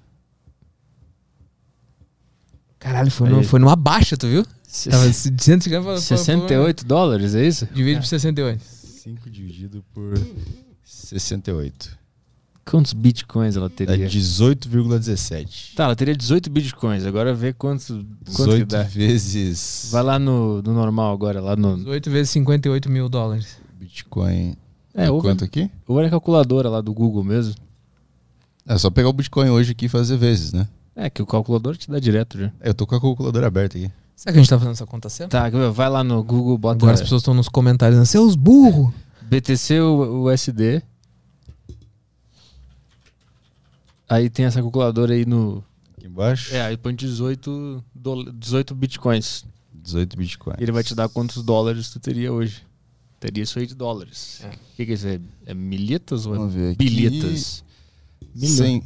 Caralho, 2.85 3.09
foi, 3.09 3.27
no, 3.29 3.43
foi 3.43 3.59
numa 3.59 3.75
baixa, 3.75 4.15
tu 4.15 4.27
viu? 4.27 4.45
Se- 4.67 4.91
Tava 4.91 5.11
150 5.11 5.81
pra- 5.81 5.93
pra- 5.93 5.97
68 6.01 6.85
dólares, 6.85 7.33
é 7.33 7.43
isso? 7.43 7.67
Divide 7.73 7.99
por 7.99 8.05
68. 8.05 8.61
5 8.63 9.27
dividido 9.27 9.83
por 9.91 10.13
68. 10.83 11.97
Quantos 12.63 12.93
bitcoins 12.93 13.55
ela 13.55 13.69
Dá 13.69 13.75
teria? 13.75 14.07
18,17. 14.07 15.73
Tá, 15.75 15.85
ela 15.85 15.95
teria 15.95 16.15
18 16.15 16.47
bitcoins. 16.51 17.05
Agora 17.05 17.33
vê 17.33 17.53
quanto, 17.53 17.87
quanto 17.87 18.05
que 18.25 18.31
18 18.65 18.65
dá. 18.67 18.83
vezes 18.83 19.89
Vai 19.91 20.03
lá 20.03 20.19
no, 20.19 20.61
no 20.61 20.73
normal 20.73 21.11
agora, 21.11 21.41
lá 21.41 21.55
no. 21.55 21.77
18 21.77 22.11
vezes 22.11 22.29
58 22.31 22.87
mil 22.89 23.09
dólares. 23.09 23.57
Bitcoin. 23.79 24.55
É, 24.93 25.09
ou, 25.09 25.21
quanto 25.21 25.43
aqui? 25.43 25.71
ou 25.87 25.97
era 25.97 26.07
a 26.07 26.11
calculadora 26.11 26.69
lá 26.69 26.81
do 26.81 26.93
Google 26.93 27.23
mesmo. 27.23 27.55
É 28.67 28.77
só 28.77 28.91
pegar 28.91 29.09
o 29.09 29.13
Bitcoin 29.13 29.49
hoje 29.49 29.71
aqui 29.71 29.85
e 29.85 29.89
fazer 29.89 30.17
vezes, 30.17 30.53
né? 30.53 30.67
É, 30.95 31.09
que 31.09 31.21
o 31.21 31.25
calculador 31.25 31.75
te 31.75 31.89
dá 31.91 31.99
direto 31.99 32.37
já. 32.39 32.51
É, 32.59 32.69
Eu 32.69 32.73
tô 32.73 32.87
com 32.87 32.95
a 32.95 33.01
calculadora 33.01 33.47
aberta 33.47 33.77
aqui. 33.77 33.91
Será 34.15 34.31
que 34.31 34.39
a 34.39 34.41
gente 34.41 34.49
tá 34.49 34.57
fazendo 34.57 34.71
essa 34.73 34.85
conta 34.85 35.09
certa? 35.09 35.37
Tá, 35.51 35.69
vai 35.71 35.89
lá 35.89 36.03
no 36.03 36.23
Google, 36.23 36.57
bota 36.57 36.77
Agora 36.77 36.93
as 36.93 37.01
pessoas 37.01 37.21
estão 37.21 37.33
nos 37.33 37.49
comentários 37.49 37.99
dizendo, 37.99 38.05
seus 38.09 38.35
burros. 38.35 38.93
BTC 39.23 39.81
USD. 39.81 40.81
Aí 44.07 44.29
tem 44.29 44.45
essa 44.45 44.61
calculadora 44.61 45.13
aí 45.13 45.25
no. 45.25 45.63
Aqui 45.97 46.07
embaixo. 46.07 46.53
É, 46.55 46.61
aí 46.61 46.77
põe 46.77 46.95
18, 46.95 47.83
dola- 47.93 48.31
18 48.31 48.75
bitcoins. 48.75 49.43
18 49.73 50.17
Bitcoins. 50.17 50.57
E 50.59 50.63
ele 50.63 50.71
vai 50.71 50.83
te 50.83 50.95
dar 50.95 51.07
quantos 51.09 51.43
dólares 51.43 51.89
tu 51.91 51.99
teria 51.99 52.31
hoje. 52.33 52.63
Teria 53.19 53.43
isso 53.43 53.59
aí 53.59 53.67
de 53.67 53.75
dólares. 53.75 54.39
O 54.43 54.47
É. 54.47 54.51
que, 54.77 54.85
que 54.85 54.91
é 54.91 54.95
isso 54.95 55.07
aí? 55.07 55.21
É 55.45 55.53
milhetas 55.53 56.25
ou 56.25 56.35
é 56.35 56.73
bilhetas? 56.75 57.63
Milhão. 58.33 58.55
100. 58.55 58.83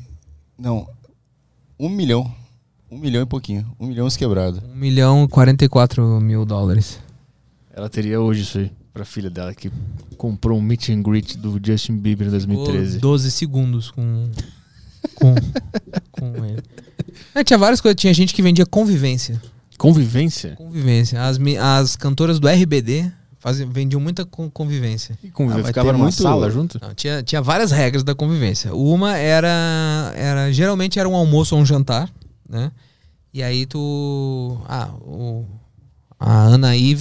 Não. 0.57 0.89
Um 1.79 1.87
milhão. 1.87 2.29
Um 2.91 2.97
milhão 2.97 3.23
e 3.23 3.25
pouquinho. 3.25 3.65
Um 3.79 3.87
milhão 3.87 4.05
e 4.05 4.11
quebrado. 4.11 4.61
1 4.73 4.75
milhão 4.75 5.23
e 5.23 5.27
44 5.29 6.19
mil 6.19 6.43
dólares. 6.43 6.99
Ela 7.71 7.89
teria 7.89 8.19
hoje 8.19 8.41
isso 8.41 8.57
aí 8.57 8.71
pra 8.93 9.05
filha 9.05 9.29
dela 9.29 9.55
que 9.55 9.71
comprou 10.17 10.57
um 10.57 10.61
meet 10.61 10.89
and 10.89 11.01
greet 11.01 11.37
do 11.37 11.57
Justin 11.63 11.95
Bieber 11.95 12.27
em 12.27 12.31
2013. 12.31 12.95
Ficou 12.95 13.11
12 13.11 13.31
segundos 13.31 13.91
com, 13.91 14.29
com, 15.15 15.35
com 16.11 16.45
ele. 16.45 16.61
É, 17.33 17.43
tinha 17.45 17.57
várias 17.57 17.79
coisas. 17.79 17.95
Tinha 17.99 18.13
gente 18.13 18.33
que 18.33 18.41
vendia 18.41 18.65
convivência. 18.65 19.41
Convivência? 19.77 20.55
Convivência. 20.57 21.23
As, 21.23 21.39
as 21.61 21.95
cantoras 21.95 22.41
do 22.41 22.49
RBD 22.49 23.09
faziam, 23.39 23.69
vendiam 23.69 23.99
muita 24.01 24.25
con- 24.25 24.49
convivência. 24.49 25.17
E 25.23 25.29
convivência? 25.31 25.65
Ah, 25.65 25.67
Ficava 25.67 25.91
numa 25.93 26.03
muito- 26.05 26.21
sala 26.21 26.49
junto? 26.51 26.79
Não, 26.81 26.93
tinha, 26.93 27.23
tinha 27.23 27.41
várias 27.41 27.71
regras 27.71 28.03
da 28.03 28.13
convivência. 28.13 28.73
Uma 28.75 29.17
era, 29.17 30.13
era. 30.15 30.51
Geralmente 30.51 30.99
era 30.99 31.07
um 31.09 31.15
almoço 31.15 31.55
ou 31.55 31.61
um 31.61 31.65
jantar, 31.65 32.09
né? 32.47 32.71
E 33.33 33.41
aí 33.43 33.65
tu. 33.65 34.57
Ah, 34.67 34.89
o, 35.01 35.45
a 36.19 36.31
Ana 36.43 36.69
aí 36.69 36.97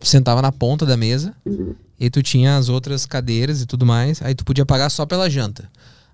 sentava 0.00 0.40
na 0.40 0.52
ponta 0.52 0.86
da 0.86 0.96
mesa. 0.96 1.34
E 1.98 2.08
tu 2.08 2.22
tinha 2.22 2.56
as 2.56 2.68
outras 2.68 3.04
cadeiras 3.04 3.60
e 3.60 3.66
tudo 3.66 3.84
mais. 3.84 4.22
Aí 4.22 4.34
tu 4.34 4.44
podia 4.44 4.64
pagar 4.64 4.88
só 4.90 5.04
pela 5.04 5.28
janta. 5.28 5.68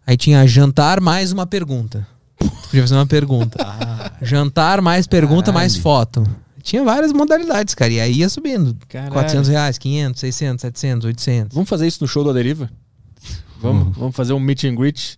Aí 0.07 0.17
tinha 0.17 0.47
jantar 0.47 1.01
mais 1.01 1.33
uma 1.33 1.47
pergunta. 1.47 2.07
Tu 2.39 2.47
podia 2.69 2.83
fazer 2.83 2.95
uma 2.95 3.07
pergunta. 3.07 3.59
Jantar 4.23 4.81
mais 4.81 5.07
pergunta 5.07 5.53
mais 5.53 5.73
Caralho. 5.73 5.83
foto. 5.83 6.27
Tinha 6.67 6.83
várias 6.83 7.13
modalidades, 7.13 7.77
cara. 7.77 7.93
E 7.93 8.01
aí 8.01 8.13
ia 8.15 8.29
subindo. 8.29 8.77
Caralho. 8.89 9.13
400 9.13 9.49
reais, 9.49 9.79
500, 9.79 10.19
600, 10.19 10.61
700, 10.63 11.05
800. 11.07 11.55
Vamos 11.55 11.71
fazer 11.71 11.87
isso 11.87 12.03
no 12.03 12.09
show 12.09 12.25
do 12.25 12.31
Aderiva? 12.31 12.69
Vamos, 13.61 13.97
vamos 13.97 14.17
fazer 14.17 14.33
um 14.33 14.41
meet 14.41 14.65
and 14.65 14.75
greet. 14.75 15.17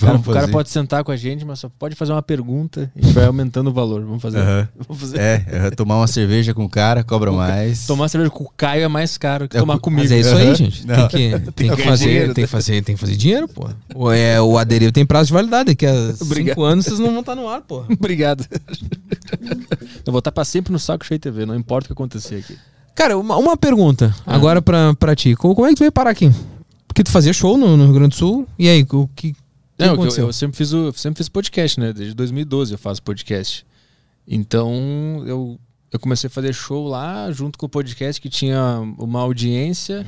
O 0.00 0.06
cara, 0.06 0.16
o 0.18 0.22
cara 0.22 0.48
pode 0.48 0.70
sentar 0.70 1.02
com 1.02 1.10
a 1.10 1.16
gente, 1.16 1.44
mas 1.44 1.58
só 1.58 1.68
pode 1.68 1.96
fazer 1.96 2.12
uma 2.12 2.22
pergunta 2.22 2.90
e 2.94 3.10
vai 3.10 3.24
aumentando 3.26 3.68
o 3.70 3.72
valor. 3.72 4.02
Vamos 4.04 4.22
fazer. 4.22 4.38
Vamos 4.86 5.00
fazer. 5.00 5.18
É, 5.18 5.44
é, 5.48 5.70
tomar 5.70 5.96
uma 5.96 6.06
cerveja 6.06 6.54
com 6.54 6.64
o 6.64 6.68
cara, 6.68 7.02
cobra 7.02 7.32
mais. 7.32 7.86
Tomar 7.86 8.08
cerveja 8.08 8.30
com 8.30 8.44
o 8.44 8.50
Caio 8.56 8.84
é 8.84 8.88
mais 8.88 9.18
caro 9.18 9.48
que 9.48 9.56
É, 9.56 9.60
tomar 9.60 9.74
com- 9.74 9.80
comigo. 9.82 10.02
Mas 10.02 10.12
é 10.12 10.20
isso 10.20 10.36
aí, 10.36 10.54
gente. 10.54 10.86
Tem 10.86 11.08
que, 11.08 11.40
tem 11.52 11.70
que 11.70 11.76
que 11.76 11.82
fazer, 11.82 12.04
dinheiro, 12.04 12.34
tem 12.34 12.44
que 12.44 12.50
fazer, 12.50 12.82
tem 12.84 12.94
que 12.94 13.00
fazer 13.00 13.16
dinheiro, 13.16 13.48
pô. 13.48 13.68
O, 13.94 14.12
é, 14.12 14.40
o 14.40 14.56
aderivo 14.56 14.92
tem 14.92 15.04
prazo 15.04 15.26
de 15.28 15.32
validade, 15.32 15.70
daqui 15.70 15.84
a 15.86 15.92
Obrigado. 16.20 16.54
cinco 16.54 16.62
anos 16.64 16.84
vocês 16.84 16.98
não 17.00 17.10
vão 17.10 17.20
estar 17.20 17.34
no 17.34 17.48
ar, 17.48 17.62
pô. 17.62 17.84
Obrigado. 17.90 18.44
Eu 20.06 20.12
vou 20.12 20.18
estar 20.20 20.32
pra 20.32 20.44
sempre 20.44 20.72
no 20.72 20.78
Saco 20.78 21.04
Cheio 21.04 21.18
TV, 21.20 21.44
não 21.44 21.54
importa 21.56 21.86
o 21.86 21.88
que 21.88 21.92
acontecer 21.92 22.36
aqui. 22.36 22.56
Cara, 22.94 23.16
uma, 23.18 23.36
uma 23.36 23.56
pergunta 23.56 24.14
agora 24.26 24.60
pra, 24.60 24.94
pra 24.94 25.14
ti. 25.14 25.34
Como, 25.36 25.54
como 25.54 25.66
é 25.66 25.70
que 25.70 25.76
tu 25.76 25.80
veio 25.80 25.92
parar 25.92 26.10
aqui? 26.10 26.30
Porque 26.86 27.04
tu 27.04 27.10
fazia 27.10 27.32
show 27.32 27.56
no, 27.56 27.76
no 27.76 27.84
Rio 27.84 27.92
Grande 27.94 28.08
do 28.10 28.14
Sul, 28.16 28.46
e 28.58 28.68
aí, 28.68 28.84
o 28.90 29.08
que, 29.14 29.32
que 29.32 29.36
Não, 29.78 30.04
eu, 30.04 30.10
eu 30.26 30.32
sempre 30.32 30.56
fiz 30.56 30.72
o, 30.72 30.92
sempre 30.92 31.18
fiz 31.18 31.28
podcast, 31.28 31.78
né? 31.78 31.92
Desde 31.92 32.14
2012 32.14 32.72
eu 32.72 32.78
faço 32.78 33.02
podcast. 33.02 33.64
Então 34.26 35.22
eu, 35.26 35.58
eu 35.92 35.98
comecei 35.98 36.26
a 36.28 36.30
fazer 36.30 36.52
show 36.52 36.86
lá 36.88 37.30
junto 37.32 37.58
com 37.58 37.66
o 37.66 37.68
podcast 37.68 38.20
que 38.20 38.28
tinha 38.28 38.80
uma 38.98 39.20
audiência. 39.20 40.06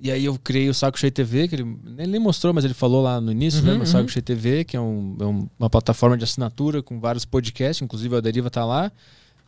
E 0.00 0.10
aí 0.10 0.26
eu 0.26 0.38
criei 0.38 0.68
o 0.68 0.74
Saco 0.74 0.98
Cheio 0.98 1.10
TV, 1.10 1.48
que 1.48 1.54
ele 1.56 1.64
nem 2.06 2.20
mostrou, 2.20 2.52
mas 2.52 2.64
ele 2.64 2.74
falou 2.74 3.02
lá 3.02 3.18
no 3.20 3.32
início, 3.32 3.60
Uhum, 3.60 3.66
né? 3.66 3.72
O 3.74 3.78
uhum. 3.78 3.86
Saco 3.86 4.08
Cheio 4.10 4.22
TV, 4.22 4.62
que 4.62 4.76
é, 4.76 4.80
um- 4.80 5.16
é 5.18 5.24
um- 5.24 5.48
uma 5.58 5.70
plataforma 5.70 6.16
de 6.18 6.22
assinatura 6.24 6.82
com 6.82 7.00
vários 7.00 7.24
podcasts, 7.24 7.82
inclusive 7.82 8.14
a 8.14 8.20
Deriva 8.20 8.50
tá 8.50 8.64
lá. 8.64 8.92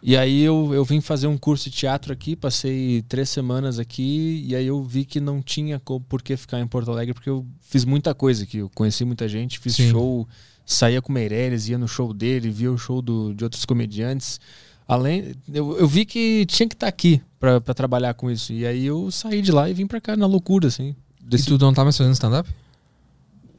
E 0.01 0.17
aí 0.17 0.43
eu, 0.43 0.73
eu 0.73 0.85
vim 0.85 1.01
fazer 1.01 1.27
um 1.27 1.36
curso 1.36 1.68
de 1.68 1.77
teatro 1.77 2.12
aqui, 2.12 2.36
passei 2.36 3.02
três 3.09 3.28
semanas 3.31 3.78
aqui, 3.81 4.44
e 4.47 4.55
aí 4.55 4.67
eu 4.67 4.81
vi 4.83 5.05
que 5.05 5.18
não 5.20 5.43
tinha 5.43 5.81
como, 5.81 6.01
por 6.01 6.23
que 6.23 6.36
ficar 6.36 6.60
em 6.60 6.67
Porto 6.68 6.91
Alegre, 6.91 7.12
porque 7.15 7.28
eu 7.28 7.44
fiz 7.60 7.85
muita 7.85 8.15
coisa 8.15 8.44
aqui. 8.44 8.59
Eu 8.59 8.70
conheci 8.75 9.05
muita 9.05 9.28
gente, 9.28 9.59
fiz 9.59 9.75
Sim. 9.75 9.91
show, 9.91 10.28
saía 10.65 11.02
com 11.02 11.10
o 11.10 11.15
Meirelles, 11.15 11.68
ia 11.68 11.77
no 11.78 11.89
show 11.89 12.15
dele, 12.15 12.49
via 12.51 12.70
o 12.70 12.78
show 12.78 13.02
do, 13.02 13.35
de 13.35 13.43
outros 13.43 13.65
comediantes. 13.65 14.41
Além, 14.86 15.35
eu, 15.52 15.77
eu 15.77 15.89
vi 15.89 16.05
que 16.07 16.47
tinha 16.47 16.68
que 16.68 16.75
estar 16.77 16.86
aqui 16.86 17.20
pra 17.41 17.60
pra 17.60 17.75
trabalhar 17.75 18.15
com 18.15 18.31
isso. 18.31 18.52
E 18.52 18.65
aí 18.65 18.86
eu 18.86 19.10
saí 19.10 19.43
de 19.43 19.51
lá 19.52 19.68
e 19.68 19.75
vim 19.75 19.86
pra 19.86 20.01
cá 20.01 20.17
na 20.17 20.27
loucura, 20.27 20.68
assim. 20.68 20.94
E 21.20 21.25
Desse- 21.28 21.44
tu 21.47 21.59
não 21.59 21.75
tá 21.75 21.83
mais 21.83 21.97
fazendo 21.97 22.12
stand-up? 22.15 22.49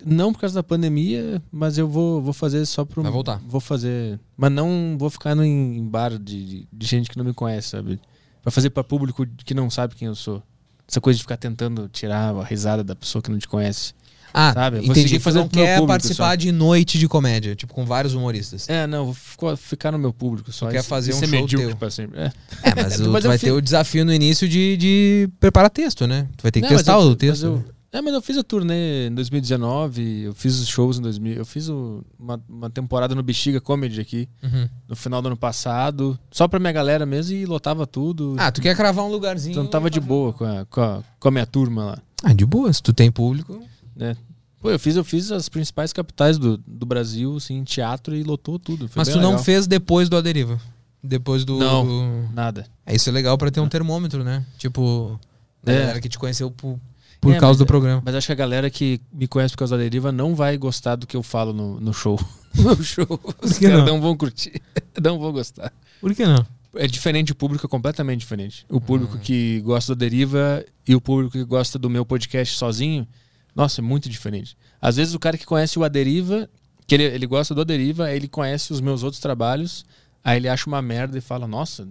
Não 0.06 0.32
por 0.34 0.40
causa 0.42 0.56
da 0.56 0.64
pandemia, 0.64 1.42
mas 1.52 1.78
eu 1.78 1.88
vou, 1.88 2.22
vou 2.22 2.34
fazer 2.34 2.66
só 2.66 2.86
pro. 2.86 3.02
Vai 3.04 3.12
voltar. 3.12 3.42
Vou 3.48 3.60
fazer. 3.60 4.20
Mas 4.38 4.52
não 4.52 4.96
vou 4.98 5.10
ficar 5.10 5.36
no, 5.36 5.44
em 5.44 5.84
bar 5.88 6.18
de, 6.18 6.68
de 6.72 6.88
gente 6.88 7.10
que 7.10 7.18
não 7.18 7.26
me 7.26 7.34
conhece, 7.34 7.70
sabe? 7.70 8.00
Pra 8.42 8.52
fazer 8.52 8.70
pra 8.70 8.84
público 8.84 9.26
que 9.46 9.54
não 9.54 9.70
sabe 9.70 9.96
quem 9.96 10.08
eu 10.08 10.16
sou. 10.16 10.42
Essa 10.88 11.02
coisa 11.02 11.18
de 11.18 11.24
ficar 11.24 11.38
tentando 11.38 11.88
tirar 11.90 12.34
a 12.36 12.44
risada 12.44 12.84
da 12.84 12.96
pessoa 12.96 13.22
que 13.22 13.30
não 13.30 13.38
te 13.38 13.48
conhece. 13.48 13.94
Ah, 14.34 14.54
Sabe? 14.54 14.78
Vou 14.82 14.92
entendi. 14.92 15.18
fazendo 15.20 15.42
não 15.42 15.50
meu 15.54 15.66
quer 15.66 15.76
público 15.78 15.88
participar 15.88 16.30
só. 16.30 16.36
de 16.36 16.52
noite 16.52 17.00
de 17.00 17.08
comédia, 17.08 17.56
tipo, 17.56 17.74
com 17.74 17.84
vários 17.84 18.14
humoristas. 18.14 18.70
É, 18.70 18.86
não, 18.86 19.06
vou 19.12 19.58
ficar 19.58 19.92
no 19.92 19.98
meu 19.98 20.14
público 20.14 20.52
só. 20.52 20.68
Tu 20.68 20.74
quer 20.74 20.84
fazer 20.84 21.14
um 21.16 21.18
ser 21.20 21.28
show 21.28 21.42
medíocre 21.42 21.68
teu. 21.70 21.76
pra 21.78 21.90
sempre. 21.90 22.20
É. 22.20 22.32
É, 22.64 22.76
mas, 22.76 23.00
o- 23.02 23.10
Mas 23.10 23.24
tu 23.24 23.28
vai 23.28 23.40
ter 23.40 23.52
o 23.52 23.60
desafio 23.60 24.06
no 24.06 24.14
início 24.14 24.48
de, 24.48 24.78
de 24.78 25.30
preparar 25.40 25.72
texto, 25.72 26.06
né? 26.06 26.28
Tu 26.38 26.44
vai 26.44 26.52
ter 26.52 26.62
que 26.62 26.70
Não, 26.70 26.76
testar 26.76 26.94
eu- 26.94 27.00
o 27.02 27.08
mas 27.10 27.18
texto. 27.18 27.64
É, 27.92 28.02
mas 28.02 28.14
eu 28.14 28.22
fiz 28.22 28.38
a 28.38 28.44
turnê 28.44 29.08
em 29.08 29.16
2019, 29.16 30.22
eu 30.24 30.34
fiz 30.34 30.60
os 30.60 30.68
shows 30.68 31.00
em 31.00 31.02
2000, 31.02 31.34
eu 31.34 31.46
fiz 31.46 31.70
o- 31.70 32.04
uma, 32.20 32.40
uma 32.48 32.70
temporada 32.70 33.16
no 33.16 33.24
Bexiga 33.24 33.60
Comedy 33.60 34.00
aqui, 34.00 34.30
Uhum. 34.44 34.70
no 34.88 34.96
final 34.96 35.22
do 35.22 35.28
ano 35.28 35.36
passado, 35.38 36.18
só 36.32 36.48
pra 36.48 36.60
minha 36.60 36.72
galera 36.72 37.06
mesmo 37.06 37.36
e 37.36 37.46
lotava 37.46 37.88
tudo. 37.88 38.36
Ah, 38.38 38.52
tu 38.52 38.62
quer 38.62 38.76
cravar 38.76 39.04
um 39.04 39.10
lugarzinho. 39.12 39.54
então 39.54 39.66
tava 39.66 39.90
de 39.90 40.00
boa 40.00 40.32
com 40.34 40.46
a, 40.46 40.66
com, 40.66 40.82
a, 40.82 41.04
com 41.20 41.28
a 41.28 41.32
minha 41.32 41.46
turma 41.48 41.84
lá. 41.86 41.98
Ah, 42.24 42.34
de 42.34 42.46
boa. 42.46 42.72
Se 42.72 42.82
tu 42.84 42.94
tem 42.94 43.12
público. 43.12 43.60
né? 43.96 44.16
Pô, 44.62 44.70
eu 44.70 44.78
fiz, 44.80 44.96
eu 44.96 45.04
fiz 45.06 45.32
as 45.32 45.48
principais 45.50 45.92
capitais 45.94 46.38
do, 46.38 46.58
do 46.68 46.86
Brasil, 46.86 47.38
assim, 47.38 47.56
em 47.56 47.64
teatro 47.64 48.16
e 48.16 48.24
lotou 48.24 48.60
tudo. 48.60 48.88
Foi 48.90 49.00
Mas 49.00 49.08
tu 49.08 49.18
não 49.20 49.30
legal. 49.32 49.44
fez 49.44 49.66
depois 49.68 50.10
do 50.10 50.16
Aderiva. 50.18 50.60
Depois 51.02 51.44
do. 51.46 51.58
Não. 51.58 51.86
do- 51.88 52.34
Nada. 52.34 52.66
É, 52.86 52.94
isso 52.94 53.08
é 53.10 53.12
legal 53.12 53.38
pra 53.38 53.50
ter 53.50 53.62
um 53.62 53.70
termômetro, 53.70 54.22
né? 54.24 54.46
Tipo, 54.58 55.18
a 55.66 55.72
É. 55.72 55.80
galera 55.80 56.02
que 56.02 56.10
te 56.10 56.20
conheceu 56.20 56.52
por, 56.52 56.78
por 57.22 57.34
É, 57.34 57.40
causa 57.40 57.48
mas 57.52 57.58
do 57.58 57.64
é- 57.64 57.68
programa. 57.68 58.02
Mas 58.06 58.16
acho 58.16 58.28
que 58.28 58.32
a 58.34 58.36
galera 58.36 58.70
que 58.70 59.00
me 59.12 59.28
conhece 59.28 59.54
por 59.54 59.60
causa 59.60 59.76
da 59.78 59.84
deriva 59.84 60.12
não 60.12 60.36
vai 60.36 60.58
gostar 60.58 60.96
do 60.96 61.06
que 61.08 61.16
eu 61.18 61.24
falo 61.24 61.54
no, 61.54 61.80
no 61.80 61.94
show. 61.94 62.20
No 62.56 62.82
show. 62.84 63.06
Os 63.44 63.60
caras 63.60 63.80
não? 63.80 63.86
não 63.86 64.02
vão 64.02 64.18
curtir. 64.18 64.60
Não 65.02 65.20
vão 65.20 65.32
gostar. 65.32 65.72
Por 66.02 66.14
que 66.16 66.26
não? 66.26 66.44
É 66.76 66.88
diferente, 66.88 67.32
o 67.32 67.36
público 67.36 67.66
é 67.66 67.70
completamente 67.70 68.20
diferente. 68.22 68.66
O 68.68 68.82
público 68.82 69.16
Hum. 69.18 69.20
que 69.22 69.62
gosta 69.62 69.94
da 69.96 70.00
deriva 70.00 70.66
e 70.88 70.96
o 70.96 71.00
público 71.00 71.32
que 71.34 71.44
gosta 71.44 71.78
do 71.80 71.90
meu 71.90 72.04
podcast 72.06 72.58
sozinho, 72.58 73.08
nossa, 73.56 73.82
é 73.82 73.84
muito 73.84 74.10
diferente. 74.10 74.58
Às 74.82 74.96
vezes 74.98 75.14
o 75.14 75.20
cara 75.20 75.38
que 75.38 75.46
conhece 75.46 75.78
o 75.78 75.84
Aderiva, 75.84 76.50
que 76.88 76.96
ele, 76.96 77.04
ele 77.04 77.28
gosta 77.28 77.54
do 77.54 77.62
Aderiva, 77.62 78.06
aí 78.06 78.16
ele 78.16 78.28
conhece 78.28 78.74
os 78.74 78.82
meus 78.82 79.04
outros 79.04 79.22
trabalhos, 79.22 79.86
aí 80.24 80.38
ele 80.38 80.50
acha 80.50 80.66
uma 80.68 80.82
merda 80.82 81.18
e 81.18 81.22
fala, 81.22 81.48
nossa, 81.48 81.88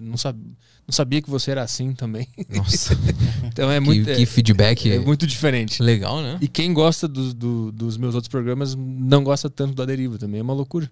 não, 0.00 0.16
sab, 0.16 0.36
não 0.88 0.92
sabia 0.92 1.20
que 1.20 1.28
você 1.28 1.50
era 1.50 1.62
assim 1.62 1.92
também. 1.92 2.28
Nossa, 2.48 2.96
então 3.44 3.70
é 3.70 3.78
que, 3.80 3.84
muito, 3.86 4.04
que 4.04 4.22
é, 4.22 4.26
feedback 4.26 4.90
é 4.90 4.98
muito 4.98 5.26
diferente. 5.26 5.82
legal, 5.82 6.22
né? 6.22 6.38
E 6.40 6.46
quem 6.48 6.72
gosta 6.72 7.08
do- 7.08 7.34
do- 7.34 7.72
dos 7.72 7.96
meus 7.96 8.14
outros 8.14 8.28
programas 8.30 8.74
não 8.76 9.24
gosta 9.24 9.50
tanto 9.50 9.74
do 9.74 9.82
Aderiva 9.82 10.16
também, 10.18 10.40
é 10.40 10.42
uma 10.42 10.54
loucura. 10.54 10.90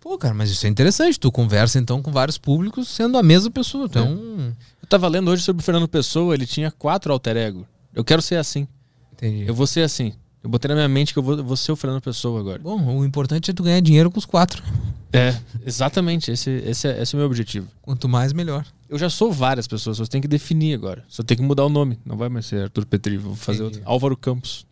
Pô, 0.00 0.16
cara, 0.16 0.32
mas 0.32 0.48
isso 0.50 0.64
é 0.64 0.68
interessante. 0.68 1.18
Tu 1.18 1.30
conversa 1.32 1.78
então 1.78 2.00
com 2.00 2.12
vários 2.12 2.38
públicos 2.38 2.86
sendo 2.88 3.18
a 3.18 3.22
mesma 3.22 3.50
pessoa. 3.50 3.88
Tu 3.88 3.98
é 3.98 4.02
um. 4.02 4.52
Eu 4.80 4.88
tava 4.88 5.08
lendo 5.08 5.28
hoje 5.30 5.42
sobre 5.42 5.60
o 5.60 5.64
Fernando 5.64 5.88
Pessoa, 5.88 6.32
ele 6.34 6.46
tinha 6.46 6.70
quatro 6.70 7.12
alter 7.12 7.36
ego. 7.36 7.66
Eu 7.92 8.04
quero 8.04 8.22
ser 8.22 8.36
assim. 8.36 8.68
Entendi. 9.12 9.44
Eu 9.46 9.54
vou 9.54 9.66
ser 9.66 9.82
assim. 9.82 10.12
Eu 10.42 10.48
botei 10.48 10.68
na 10.68 10.76
minha 10.76 10.88
mente 10.88 11.12
que 11.12 11.18
eu 11.18 11.22
vou, 11.22 11.42
vou 11.42 11.56
ser 11.56 11.72
o 11.72 11.76
Fernando 11.76 12.00
Pessoa 12.00 12.38
agora. 12.38 12.60
Bom, 12.60 12.98
o 12.98 13.04
importante 13.04 13.50
é 13.50 13.54
tu 13.54 13.64
ganhar 13.64 13.80
dinheiro 13.80 14.08
com 14.08 14.20
os 14.20 14.24
quatro. 14.24 14.62
É, 15.12 15.36
exatamente. 15.66 16.30
Esse, 16.30 16.48
esse, 16.64 16.86
é, 16.86 17.02
esse 17.02 17.14
é 17.14 17.16
o 17.16 17.18
meu 17.18 17.26
objetivo. 17.26 17.66
Quanto 17.82 18.08
mais, 18.08 18.32
melhor. 18.32 18.64
Eu 18.88 18.98
já 18.98 19.10
sou 19.10 19.30
várias 19.32 19.66
pessoas, 19.66 19.98
só 19.98 20.06
tem 20.06 20.20
que 20.20 20.28
definir 20.28 20.74
agora. 20.74 21.04
Só 21.08 21.22
tem 21.22 21.36
que 21.36 21.42
mudar 21.42 21.64
o 21.64 21.68
nome. 21.68 21.98
Não 22.06 22.16
vai 22.16 22.28
mais 22.28 22.46
ser 22.46 22.62
Arthur 22.64 22.86
Petri, 22.86 23.16
vou 23.18 23.34
fazer 23.34 23.58
Entendi. 23.62 23.76
outro. 23.78 23.90
Álvaro 23.90 24.16
Campos, 24.16 24.66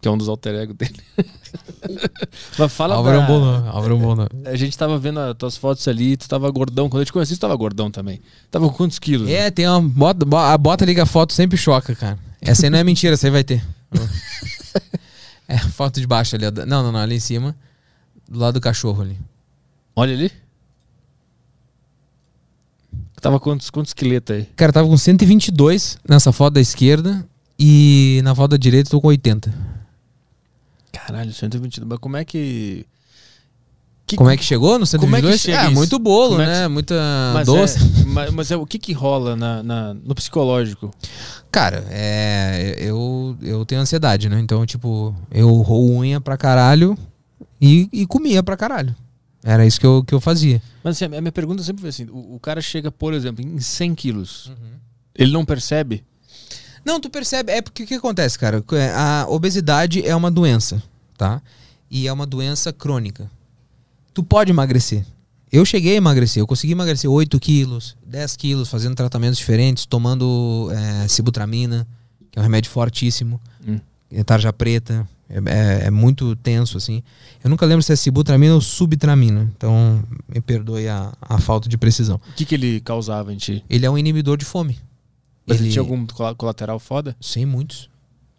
que 0.00 0.06
é 0.06 0.10
um 0.10 0.16
dos 0.16 0.28
alter 0.28 0.54
ego 0.54 0.72
dele. 0.72 0.94
Mas 2.58 2.72
fala 2.72 2.94
Álvaro 2.94 3.16
é 3.16 3.18
da- 3.18 3.24
um 3.24 3.26
bom 3.26 3.40
nome. 3.44 3.68
Álvaro 3.68 3.94
é 3.94 3.96
um 3.96 4.00
bom 4.00 4.14
nome. 4.14 4.28
A 4.46 4.54
gente 4.56 4.78
tava 4.78 4.98
vendo 4.98 5.18
as 5.18 5.36
tuas 5.36 5.56
fotos 5.56 5.86
ali, 5.88 6.16
tu 6.16 6.28
tava 6.28 6.48
gordão. 6.50 6.88
Quando 6.88 7.02
eu 7.02 7.06
te 7.06 7.12
conheci, 7.12 7.34
tu 7.36 7.40
tava 7.40 7.56
gordão 7.56 7.90
também. 7.90 8.20
Tava 8.50 8.68
com 8.68 8.74
quantos 8.74 8.98
quilos? 9.00 9.28
É, 9.28 9.50
tem 9.50 9.66
uma. 9.68 9.80
Bota, 9.80 10.24
bo- 10.24 10.36
a 10.36 10.56
bota 10.56 10.84
liga 10.84 11.04
foto 11.04 11.32
sempre 11.32 11.58
choca, 11.58 11.94
cara. 11.94 12.18
Essa 12.40 12.66
aí 12.66 12.70
não 12.70 12.78
é 12.78 12.84
mentira, 12.84 13.14
essa 13.14 13.26
aí 13.26 13.30
vai 13.32 13.42
ter. 13.44 13.62
é, 15.48 15.58
foto 15.58 16.00
de 16.00 16.06
baixo 16.06 16.36
ali. 16.36 16.44
Não, 16.66 16.82
não, 16.84 16.92
não, 16.92 17.00
ali 17.00 17.16
em 17.16 17.20
cima. 17.20 17.56
Do 18.28 18.38
lado 18.38 18.54
do 18.54 18.60
cachorro 18.60 19.02
ali. 19.02 19.18
Olha 19.96 20.14
ali. 20.14 20.30
Tava 23.20 23.38
quantos, 23.38 23.70
quantos 23.70 23.90
esqueletos 23.90 24.34
aí? 24.36 24.48
Cara, 24.56 24.72
tava 24.72 24.88
com 24.88 24.96
122 24.96 25.98
nessa 26.08 26.32
foto 26.32 26.54
da 26.54 26.60
esquerda. 26.60 27.26
E 27.58 28.20
na 28.24 28.34
foto 28.34 28.52
da 28.52 28.56
direita 28.56 28.88
eu 28.88 28.92
tô 28.92 29.00
com 29.02 29.08
80. 29.08 29.52
Caralho, 30.92 31.32
122. 31.32 31.86
Mas 31.88 31.98
como 31.98 32.16
é 32.16 32.24
que. 32.24 32.86
que 34.06 34.16
Como 34.16 34.30
é 34.30 34.36
que 34.36 34.42
chegou 34.44 34.78
no 34.78 34.86
122? 34.86 35.20
Como 35.22 35.32
é 35.32 35.36
que 35.36 35.38
chega 35.38 35.62
é, 35.62 35.66
isso? 35.66 35.74
muito 35.74 35.98
bolo, 35.98 36.30
Como 36.30 36.42
é 36.42 36.46
que 36.46 36.50
né? 36.52 36.68
Muita 36.68 36.94
mas 37.34 37.46
doce. 37.46 37.78
É, 37.78 38.04
mas, 38.08 38.30
mas 38.32 38.50
é 38.50 38.56
o 38.56 38.64
que 38.66 38.78
que 38.78 38.92
rola 38.92 39.36
na, 39.36 39.62
na- 39.62 39.94
no 39.94 40.14
psicológico? 40.14 40.90
Cara, 41.52 41.84
é. 41.90 42.76
Eu, 42.78 43.36
eu 43.42 43.64
tenho 43.66 43.80
ansiedade, 43.82 44.28
né? 44.28 44.40
Então, 44.40 44.64
tipo, 44.64 45.14
eu 45.30 45.50
roo 45.60 45.98
unha 45.98 46.20
pra 46.20 46.36
caralho 46.38 46.96
e, 47.60 47.88
e 47.92 48.06
comia 48.06 48.42
pra 48.42 48.56
caralho. 48.56 48.96
Era 49.42 49.66
isso 49.66 49.80
que 49.80 49.86
eu, 49.86 50.04
que 50.04 50.14
eu 50.14 50.20
fazia. 50.20 50.62
Mas 50.84 50.96
assim, 50.96 51.04
a 51.06 51.20
minha 51.20 51.32
pergunta 51.32 51.62
sempre 51.62 51.80
foi 51.80 51.90
assim: 51.90 52.06
o, 52.10 52.34
o 52.34 52.40
cara 52.40 52.60
chega, 52.60 52.90
por 52.90 53.14
exemplo, 53.14 53.44
em 53.44 53.58
100 53.58 53.94
quilos. 53.94 54.52
Ele 55.14 55.32
não 55.32 55.44
percebe? 55.44 56.04
Não, 56.84 57.00
tu 57.00 57.10
percebe. 57.10 57.52
É 57.52 57.60
porque 57.62 57.82
o 57.82 57.86
que 57.86 57.94
acontece, 57.94 58.38
cara? 58.38 58.62
A 58.94 59.26
obesidade 59.28 60.06
é 60.06 60.14
uma 60.14 60.30
doença, 60.30 60.82
tá? 61.16 61.42
E 61.90 62.06
é 62.06 62.12
uma 62.12 62.26
doença 62.26 62.72
crônica. 62.72 63.30
Tu 64.14 64.22
pode 64.22 64.50
emagrecer. 64.50 65.04
Eu 65.52 65.64
cheguei 65.64 65.94
a 65.94 65.96
emagrecer. 65.96 66.40
Eu 66.40 66.46
consegui 66.46 66.72
emagrecer 66.72 67.10
8 67.10 67.38
quilos, 67.40 67.96
10 68.06 68.36
quilos, 68.36 68.68
fazendo 68.68 68.94
tratamentos 68.94 69.38
diferentes, 69.38 69.84
tomando 69.84 70.70
é, 70.72 71.08
sibutramina, 71.08 71.86
que 72.30 72.38
é 72.38 72.40
um 72.40 72.42
remédio 72.42 72.70
fortíssimo. 72.70 73.40
Hum. 73.66 73.80
É 74.10 74.24
tarja 74.24 74.52
preta. 74.52 75.08
É, 75.28 75.36
é- 75.36 75.86
é 75.86 75.90
muito 75.90 76.34
tenso, 76.36 76.76
assim. 76.76 77.02
Eu 77.42 77.48
nunca 77.50 77.64
lembro 77.64 77.82
se 77.82 77.92
é 77.92 77.96
sibutramina 77.96 78.54
ou 78.54 78.60
subtramina. 78.60 79.50
Então, 79.56 80.02
me 80.28 80.40
perdoe 80.40 80.88
a, 80.88 81.12
a 81.20 81.38
falta 81.38 81.68
de 81.68 81.78
precisão. 81.78 82.16
O 82.30 82.32
que, 82.34 82.44
que 82.44 82.54
ele 82.54 82.80
causava 82.80 83.32
em 83.32 83.36
ti? 83.36 83.64
Ele 83.70 83.86
é 83.86 83.90
um 83.90 83.96
inibidor 83.96 84.36
de 84.36 84.44
fome. 84.44 84.78
Mas 85.46 85.58
ele, 85.58 85.66
Ele- 85.68 85.72
tinha 85.72 85.82
algum 85.82 86.04
col- 86.06 86.34
colateral 86.34 86.78
foda? 86.80 87.16
Sim, 87.20 87.44
muitos. 87.44 87.88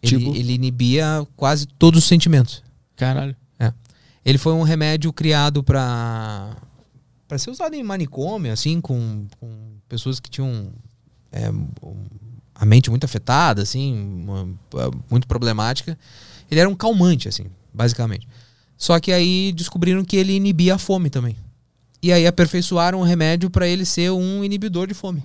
Ele, 0.03 0.17
Tipo? 0.17 0.35
ele 0.35 0.53
inibia 0.53 1.25
quase 1.37 1.65
todos 1.65 1.99
os 2.03 2.07
sentimentos. 2.07 2.61
Caralho. 2.95 3.35
Ele 4.23 4.37
foi 4.37 4.53
um 4.53 4.61
remédio 4.61 5.11
criado 5.11 5.63
para 5.63 6.55
para 7.27 7.39
ser 7.39 7.49
usado 7.49 7.73
em 7.73 7.81
manicômio, 7.81 8.51
assim, 8.53 8.79
com, 8.79 9.25
com 9.39 9.49
pessoas 9.89 10.19
que 10.19 10.29
tinham 10.29 10.67
é, 11.31 11.49
um- 11.49 12.05
a 12.61 12.65
mente 12.65 12.91
muito 12.91 13.03
afetada, 13.05 13.63
assim, 13.63 13.91
uma- 14.23 14.47
muito 15.09 15.25
problemática. 15.27 15.97
Ele 16.49 16.59
era 16.59 16.69
um 16.69 16.75
calmante, 16.75 17.27
assim, 17.27 17.45
basicamente. 17.73 18.27
Só 18.77 18.99
que 18.99 19.11
aí 19.11 19.51
descobriram 19.51 20.05
que 20.05 20.15
ele 20.15 20.33
inibia 20.33 20.75
a 20.75 20.77
fome 20.77 21.09
também. 21.09 21.35
E 22.03 22.13
aí 22.13 22.25
aperfeiçoaram 22.27 22.99
o 22.99 23.03
remédio 23.03 23.49
para 23.49 23.67
ele 23.67 23.83
ser 23.83 24.11
um 24.11 24.43
inibidor 24.43 24.85
de 24.87 24.93
fome. 24.93 25.23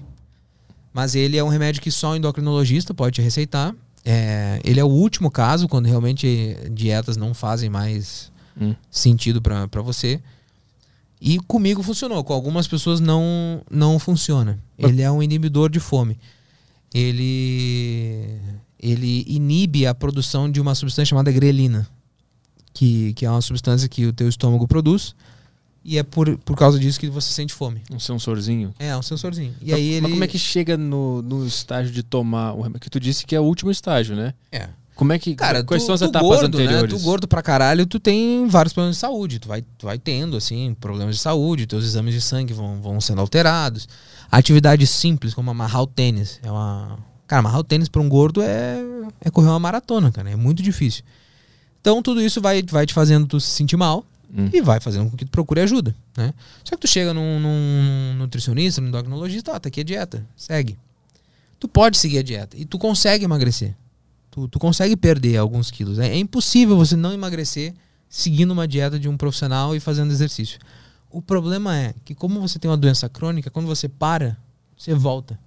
Mas 0.95 1.15
ele 1.15 1.37
é 1.37 1.45
um 1.45 1.49
remédio 1.49 1.83
que 1.83 1.91
só 1.91 2.13
o 2.13 2.17
endocrinologista 2.17 2.95
pode 2.95 3.21
receitar. 3.21 3.75
É, 4.03 4.61
ele 4.65 4.81
é 4.81 4.85
o 4.85 4.89
último 4.89 5.31
caso, 5.31 5.69
quando 5.69 5.87
realmente 5.87 6.57
dietas 6.71 7.17
não 7.19 7.35
fazem 7.35 7.69
mais 7.69 8.33
Hum. 8.59 8.75
sentido 8.91 9.43
pra 9.43 9.69
pra 9.69 9.83
você. 9.83 10.21
E 11.21 11.39
comigo 11.41 11.83
funcionou, 11.83 12.23
com 12.25 12.33
algumas 12.33 12.67
pessoas 12.67 13.01
não 13.01 13.61
não 13.71 13.99
funciona. 13.99 14.59
Ele 14.79 15.03
é 15.03 15.11
um 15.11 15.23
inibidor 15.23 15.69
de 15.71 15.81
fome. 15.81 16.19
Ele 16.99 18.41
ele 18.79 19.25
inibe 19.27 19.87
a 19.87 19.95
produção 19.95 20.51
de 20.51 20.61
uma 20.61 20.75
substância 20.75 21.11
chamada 21.11 21.33
grelina, 21.33 21.89
que, 22.73 23.13
que 23.15 23.25
é 23.27 23.31
uma 23.31 23.41
substância 23.41 23.89
que 23.89 24.07
o 24.07 24.13
teu 24.13 24.29
estômago 24.29 24.67
produz 24.69 25.15
e 25.89 25.99
é 25.99 26.03
por, 26.03 26.37
por 26.39 26.57
causa 26.57 26.81
disso 26.81 26.99
que 26.99 27.09
você 27.09 27.33
sente 27.33 27.55
fome. 27.55 27.81
Um 27.93 28.01
sensorzinho. 28.01 28.75
É, 28.77 28.97
um 28.97 29.03
sensorzinho. 29.03 29.55
E 29.63 29.71
Mas- 29.71 29.75
aí 29.75 29.89
ele 29.89 30.01
Mas 30.01 30.11
como 30.11 30.25
é 30.25 30.27
que 30.27 30.39
chega 30.39 30.77
no, 30.77 31.23
no 31.23 31.47
estágio 31.47 31.93
de 31.93 32.03
tomar 32.03 32.55
o 32.55 32.61
remédio? 32.61 32.81
Que 32.81 32.91
tu 32.91 32.99
disse 32.99 33.25
que 33.25 33.37
é 33.37 33.41
o 33.41 33.45
último 33.45 33.71
estágio, 33.71 34.17
né? 34.17 34.35
É. 34.51 34.69
Como 34.97 35.13
é 35.13 35.19
que. 35.19 35.35
Cara, 35.37 35.63
quais 35.63 35.85
tu, 35.85 35.87
são 35.87 35.95
as 35.95 36.03
etapas 36.03 36.27
gordo, 36.27 36.57
anteriores? 36.57 36.93
Né? 36.93 36.99
Tu 36.99 37.05
gordo 37.05 37.29
pra 37.29 37.41
caralho, 37.41 37.87
tu 37.87 38.01
tem 38.01 38.49
vários 38.49 38.73
problemas 38.73 38.97
de 38.97 39.01
saúde. 39.01 39.39
Tu 39.39 39.47
vai, 39.47 39.63
tu 39.63 39.87
vai 39.87 39.99
tendo, 39.99 40.37
assim, 40.37 40.75
problemas 40.81 41.15
de 41.17 41.23
saúde, 41.23 41.67
teus 41.67 41.85
exames 41.85 42.15
de 42.15 42.21
sangue 42.21 42.53
vão, 42.53 42.81
vão 42.81 43.01
sendo 43.01 43.21
alterados. 43.21 43.87
Atividades 44.31 44.91
simples, 44.91 45.35
como 45.35 45.51
amarrar 45.51 45.83
o 45.83 45.87
tênis. 45.87 46.41
É 46.43 46.51
uma. 46.51 46.99
Cara, 47.27 47.41
amarrar 47.41 47.61
o 47.61 47.65
tênis 47.65 47.89
pra 47.89 48.01
um 48.01 48.09
gordo 48.09 48.41
é, 48.43 48.79
é 49.21 49.31
correr 49.31 49.49
uma 49.49 49.59
maratona, 49.59 50.11
cara. 50.13 50.31
É 50.31 50.37
muito 50.37 50.63
difícil. 50.63 51.03
Então 51.81 52.03
tudo 52.03 52.21
isso 52.21 52.41
vai, 52.41 52.63
vai 52.63 52.87
te 52.87 52.93
fazendo 52.93 53.27
tu 53.27 53.41
se 53.41 53.51
sentir 53.51 53.77
mal 53.77 54.05
Hum. 54.37 54.51
e 54.53 54.61
vai 54.61 54.81
fazendo 54.81 55.09
com 55.09 55.17
que 55.17 55.25
tu 55.25 55.31
procure 55.31 55.61
ajuda, 55.61 55.95
né? 56.17 56.35
Só 56.65 56.75
que 56.75 56.81
tu 56.81 56.89
chega 56.89 57.15
num, 57.15 57.39
num 57.39 58.15
nutricionista, 58.19 58.81
num 58.81 58.89
endocrinologista, 58.89 59.53
ó, 59.53 59.59
tá 59.59 59.69
aqui 59.69 59.81
a 59.81 59.85
dieta, 59.85 60.27
segue. 60.37 60.77
Tu 61.61 61.69
pode 61.69 61.97
seguir 61.97 62.19
a 62.19 62.23
dieta 62.23 62.57
e 62.57 62.65
tu 62.65 62.77
consegue 62.77 63.25
emagrecer. 63.25 63.75
Tu, 64.31 64.49
tu 64.49 64.59
consegue 64.59 64.97
perder 64.97 65.37
alguns 65.37 65.71
quilos. 65.71 65.99
É, 66.01 66.09
é 66.09 66.19
impossível 66.19 66.77
você 66.77 66.97
não 66.97 67.13
emagrecer 67.13 67.73
seguindo 68.09 68.51
uma 68.51 68.67
dieta 68.67 68.99
de 68.99 69.09
um 69.09 69.17
profissional 69.17 69.77
e 69.77 69.81
fazendo 69.81 70.11
exercício. 70.11 70.59
O 71.11 71.23
problema 71.23 71.77
é 71.77 71.95
que 72.05 72.15
como 72.15 72.41
você 72.41 72.59
tem 72.59 72.71
uma 72.71 72.77
doença 72.77 73.09
crônica, 73.09 73.51
quando 73.51 73.67
você 73.67 73.89
para, 73.89 74.37
você 74.77 74.95
volta. 74.95 75.39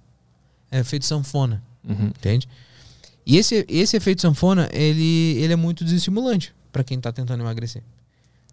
É 0.70 0.78
efeito 0.80 1.04
sanfona, 1.04 1.62
Uhum. 1.84 2.06
entende? 2.08 2.48
E 3.26 3.36
esse, 3.36 3.64
esse 3.68 3.96
efeito 3.96 4.20
sanfona, 4.22 4.68
ele, 4.72 5.36
ele 5.38 5.52
é 5.52 5.56
muito 5.56 5.84
desestimulante 5.84 6.54
para 6.72 6.82
quem 6.84 7.00
tá 7.00 7.12
tentando 7.12 7.42
emagrecer. 7.42 7.82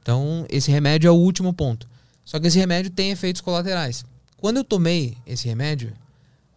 Então, 0.01 0.45
esse 0.49 0.71
remédio 0.71 1.07
é 1.07 1.11
o 1.11 1.15
último 1.15 1.53
ponto. 1.53 1.87
Só 2.25 2.39
que 2.39 2.47
esse 2.47 2.57
remédio 2.59 2.91
tem 2.91 3.11
efeitos 3.11 3.41
colaterais. 3.41 4.05
Quando 4.37 4.57
eu 4.57 4.63
tomei 4.63 5.17
esse 5.25 5.47
remédio, 5.47 5.93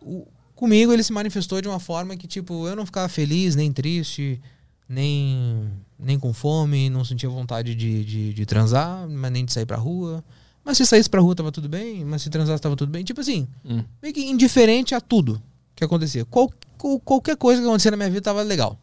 o- 0.00 0.26
Comigo 0.54 0.92
ele 0.92 1.02
se 1.02 1.10
manifestou 1.12 1.62
de 1.62 1.68
uma 1.68 1.80
forma 1.80 2.14
que, 2.18 2.26
tipo, 2.26 2.68
eu 2.68 2.76
não 2.76 2.84
ficava 2.84 3.08
feliz, 3.08 3.56
nem 3.56 3.72
triste, 3.72 4.38
nem, 4.86 5.70
nem 5.98 6.18
com 6.18 6.34
fome, 6.34 6.90
não 6.90 7.02
sentia 7.02 7.30
vontade 7.30 7.74
de, 7.74 8.04
de, 8.04 8.34
de 8.34 8.44
transar, 8.44 9.08
mas 9.08 9.32
nem 9.32 9.42
de 9.44 9.52
sair 9.54 9.64
pra 9.64 9.78
rua. 9.78 10.22
Mas 10.64 10.76
se 10.76 10.84
saísse 10.86 11.08
pra 11.08 11.20
rua 11.20 11.34
tava 11.34 11.50
tudo 11.50 11.68
bem, 11.68 12.04
mas 12.04 12.22
se 12.22 12.30
transasse 12.30 12.62
tava 12.62 12.76
tudo 12.76 12.90
bem. 12.90 13.02
Tipo 13.04 13.20
assim, 13.20 13.48
Hum. 13.64 13.82
meio 14.02 14.14
que 14.14 14.20
indiferente 14.24 14.94
a 14.94 15.00
tudo 15.00 15.40
que 15.74 15.82
acontecia. 15.84 16.24
Qual, 16.26 16.50
qual- 16.76 17.00
qualquer 17.00 17.36
coisa 17.36 17.60
que 17.60 17.66
acontecia 17.66 17.90
na 17.90 17.96
minha 17.96 18.08
vida 18.10 18.20
tava 18.22 18.42
legal, 18.42 18.78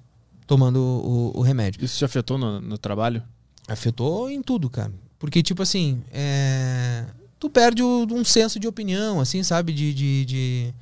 tomando 0.47 0.77
o, 0.79 1.37
o 1.37 1.41
remédio. 1.41 1.83
Isso 1.85 1.97
te 1.97 2.05
afetou 2.05 2.37
no, 2.37 2.59
no 2.59 2.77
trabalho? 2.77 3.21
Afetou 3.67 4.29
em 4.29 4.41
tudo, 4.41 4.69
cara. 4.69 4.91
Porque, 5.19 5.41
tipo 5.43 5.61
assim, 5.61 6.01
é... 6.11 7.05
tu 7.39 7.49
perde 7.49 7.83
o- 7.83 8.07
um 8.11 8.23
senso 8.25 8.59
de 8.59 8.67
opinião, 8.67 9.19
assim, 9.19 9.43
sabe? 9.43 9.71
De, 9.73 9.93
de, 9.93 10.25
de- 10.25 10.73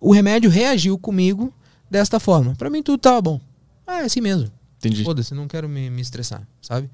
O 0.00 0.12
remédio 0.12 0.50
reagiu 0.50 0.98
comigo 0.98 1.52
desta 1.90 2.20
forma. 2.20 2.54
Pra 2.56 2.68
mim 2.70 2.82
tudo 2.82 2.98
tava 2.98 3.20
bom. 3.22 3.40
Ah, 3.86 4.02
é 4.02 4.04
assim 4.04 4.20
mesmo. 4.20 4.50
Entendi. 4.78 5.02
Foda-se, 5.02 5.34
não 5.34 5.48
quero 5.48 5.68
me, 5.68 5.88
me 5.90 6.00
estressar, 6.02 6.46
sabe? 6.60 6.88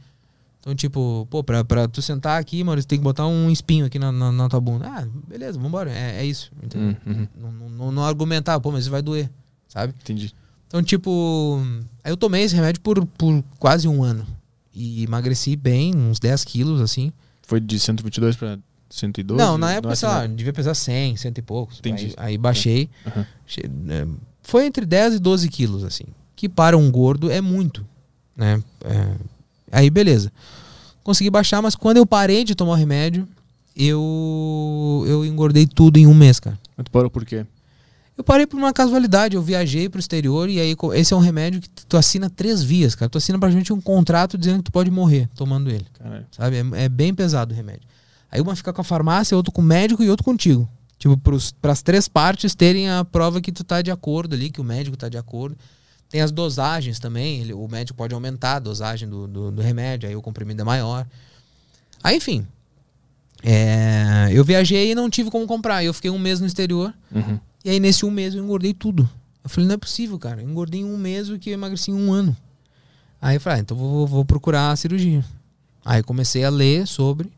Então, 0.65 0.75
tipo, 0.75 1.27
pô, 1.29 1.45
pra, 1.45 1.63
pra 1.63 1.87
tu 1.87 2.01
sentar 2.01 2.41
aqui, 2.41 2.65
mano, 2.65 2.81
você 2.81 2.89
tem 2.89 2.97
que 2.99 3.05
botar 3.05 3.27
um 3.27 3.51
espinho 3.51 3.85
aqui 3.85 3.99
na, 3.99 4.11
na, 4.11 4.33
na 4.33 4.49
tua 4.49 4.63
bunda. 4.63 4.89
Ah, 4.89 5.07
beleza, 5.29 5.59
vambora. 5.59 5.91
É, 5.93 6.21
é 6.21 6.25
isso. 6.25 6.51
Entendeu? 6.63 6.97
Hum, 7.07 7.13
uhum. 7.13 7.29
Não, 7.39 7.53
não, 7.69 7.93
não- 7.93 8.03
argumentar, 8.05 8.59
pô, 8.61 8.71
mas 8.73 8.81
isso 8.85 8.91
vai 8.91 9.03
doer, 9.03 9.29
sabe? 9.69 9.93
Entendi. 10.01 10.35
Então, 10.67 10.83
tipo, 10.83 11.61
aí 12.03 12.11
eu 12.11 12.17
tomei 12.17 12.45
esse 12.45 12.55
remédio 12.55 12.81
por, 12.81 13.05
por 13.05 13.45
quase 13.59 13.87
um 13.87 14.03
ano. 14.03 14.27
E 14.75 15.03
emagreci 15.05 15.55
bem, 15.55 15.95
uns 15.95 16.19
10 16.19 16.43
quilos, 16.45 16.81
assim. 16.81 17.13
Foi 17.43 17.61
de 17.61 17.79
122 17.79 18.35
pra 18.35 18.59
112? 18.89 19.39
não, 19.39 19.59
na 19.59 19.73
época, 19.75 19.93
é 19.93 19.97
sei 19.97 20.09
lá, 20.09 20.23
assim, 20.23 20.35
devia 20.35 20.53
pesar 20.55 20.73
100, 20.75 21.17
100 21.19 21.33
e 21.37 21.43
poucos. 21.43 21.79
Entendi. 21.79 22.07
Aí, 22.17 22.29
aí 22.31 22.39
baixei. 22.39 22.89
É, 23.07 24.07
Foi 24.43 24.65
entre 24.65 24.87
10 24.87 25.17
e 25.17 25.19
12 25.19 25.47
quilos, 25.51 25.85
assim. 25.85 26.05
Que 26.35 26.49
para 26.49 26.77
um 26.79 26.91
gordo 26.91 27.31
é 27.31 27.43
muito, 27.43 27.87
né? 28.35 28.63
É, 28.83 29.15
aí, 29.75 29.91
beleza. 29.91 30.33
Consegui 31.03 31.31
baixar, 31.31 31.61
mas 31.61 31.75
quando 31.75 31.99
eu 31.99 32.07
parei 32.07 32.45
de 32.45 32.55
tomar 32.55 32.73
o 32.73 32.77
remédio, 32.77 33.29
eu, 33.77 35.05
eu 35.07 35.25
engordei 35.25 35.67
tudo 35.67 35.99
em 35.99 36.07
um 36.07 36.15
mês, 36.15 36.41
cara. 36.41 36.59
Mas 36.77 36.85
tu 36.85 36.91
parou 36.91 37.11
por 37.11 37.25
quê? 37.25 37.45
Eu 38.17 38.23
parei 38.23 38.47
por 38.47 38.57
uma 38.57 38.73
casualidade, 38.73 39.35
eu 39.35 39.43
viajei 39.43 39.89
pro 39.89 39.99
exterior 39.99 40.49
e 40.49 40.61
aí 40.61 40.77
esse 40.95 41.13
é 41.13 41.17
um 41.17 41.21
remédio 41.21 41.61
que 41.61 41.69
tu 41.69 41.97
assina 41.97 42.31
três 42.31 42.63
vias, 42.63 42.95
cara. 42.95 43.09
Tu 43.09 43.19
assina 43.19 43.39
praticamente 43.39 43.73
um 43.73 43.81
contrato 43.81 44.39
dizendo 44.39 44.59
que 44.59 44.65
tu 44.65 44.73
pode 44.73 44.91
morrer 44.91 45.29
tomando 45.35 45.69
ele, 45.69 45.87
Caralho. 45.99 46.25
sabe? 46.31 46.57
É, 46.57 46.85
é 46.85 46.89
bem 46.89 47.13
pesado 47.13 47.53
o 47.53 47.57
remédio. 47.57 47.83
Aí 48.31 48.41
uma 48.41 48.55
fica 48.55 48.73
com 48.73 48.81
a 48.81 48.85
farmácia, 48.85 49.37
outro 49.37 49.53
com 49.53 49.61
o 49.61 49.65
médico 49.65 50.03
e 50.03 50.09
outro 50.09 50.25
contigo. 50.25 50.69
Tipo, 50.97 51.19
para 51.61 51.73
as 51.73 51.83
três 51.83 52.07
partes 52.07 52.55
terem 52.55 52.89
a 52.89 53.05
prova 53.05 53.41
que 53.41 53.51
tu 53.51 53.65
tá 53.65 53.83
de 53.83 53.91
acordo 53.91 54.35
ali, 54.35 54.49
que 54.49 54.61
o 54.61 54.65
médico 54.65 54.97
tá 54.97 55.09
de 55.09 55.19
acordo. 55.19 55.57
Tem 56.15 56.21
as 56.23 56.31
dosagens 56.31 57.01
também, 57.01 57.41
ele- 57.41 57.53
o 57.55 57.67
médico 57.67 57.97
pode 57.99 58.15
aumentar 58.15 58.55
a 58.55 58.59
dosagem 58.61 59.09
do, 59.09 59.27
do, 59.27 59.51
do 59.51 59.61
remédio, 59.61 60.09
aí 60.09 60.15
o 60.15 60.23
comprimido 60.23 60.61
é 60.63 60.65
maior. 60.65 61.05
Aí, 62.05 62.19
enfim. 62.19 62.47
é, 63.43 64.29
eu 64.33 64.45
viajei 64.45 64.93
e 64.93 64.95
não 64.95 65.11
tive 65.11 65.29
como 65.29 65.45
comprar. 65.45 65.83
Eu 65.83 65.93
fiquei 65.93 66.13
um 66.13 66.19
mês 66.19 66.39
no 66.39 66.47
exterior. 66.47 66.95
Uhum. 67.13 67.41
E 67.65 67.71
aí, 67.71 67.81
nesse 67.81 68.07
um 68.07 68.13
mês, 68.13 68.33
eu 68.33 68.45
engordei 68.45 68.73
tudo. 68.73 69.11
Eu 69.43 69.51
falei, 69.51 69.67
não 69.67 69.75
é 69.75 69.77
possível, 69.77 70.17
cara. 70.17 70.41
Eu 70.41 70.49
engordei 70.49 70.83
em 70.83 70.85
um 70.85 70.97
mês 70.97 71.29
o 71.31 71.37
que 71.37 71.51
eu 71.51 71.55
emagreci 71.55 71.91
em 71.91 71.95
um 71.95 72.13
ano. 72.13 72.37
Aí 73.21 73.35
eu 73.35 73.41
falei, 73.41 73.59
ah, 73.59 73.63
então 73.63 73.77
vou, 73.77 74.07
vou 74.07 74.25
procurar 74.25 74.71
a 74.71 74.77
cirurgia. 74.77 75.25
Aí 75.85 76.01
comecei 76.01 76.45
a 76.45 76.49
ler 76.49 76.87
sobre. 76.87 77.29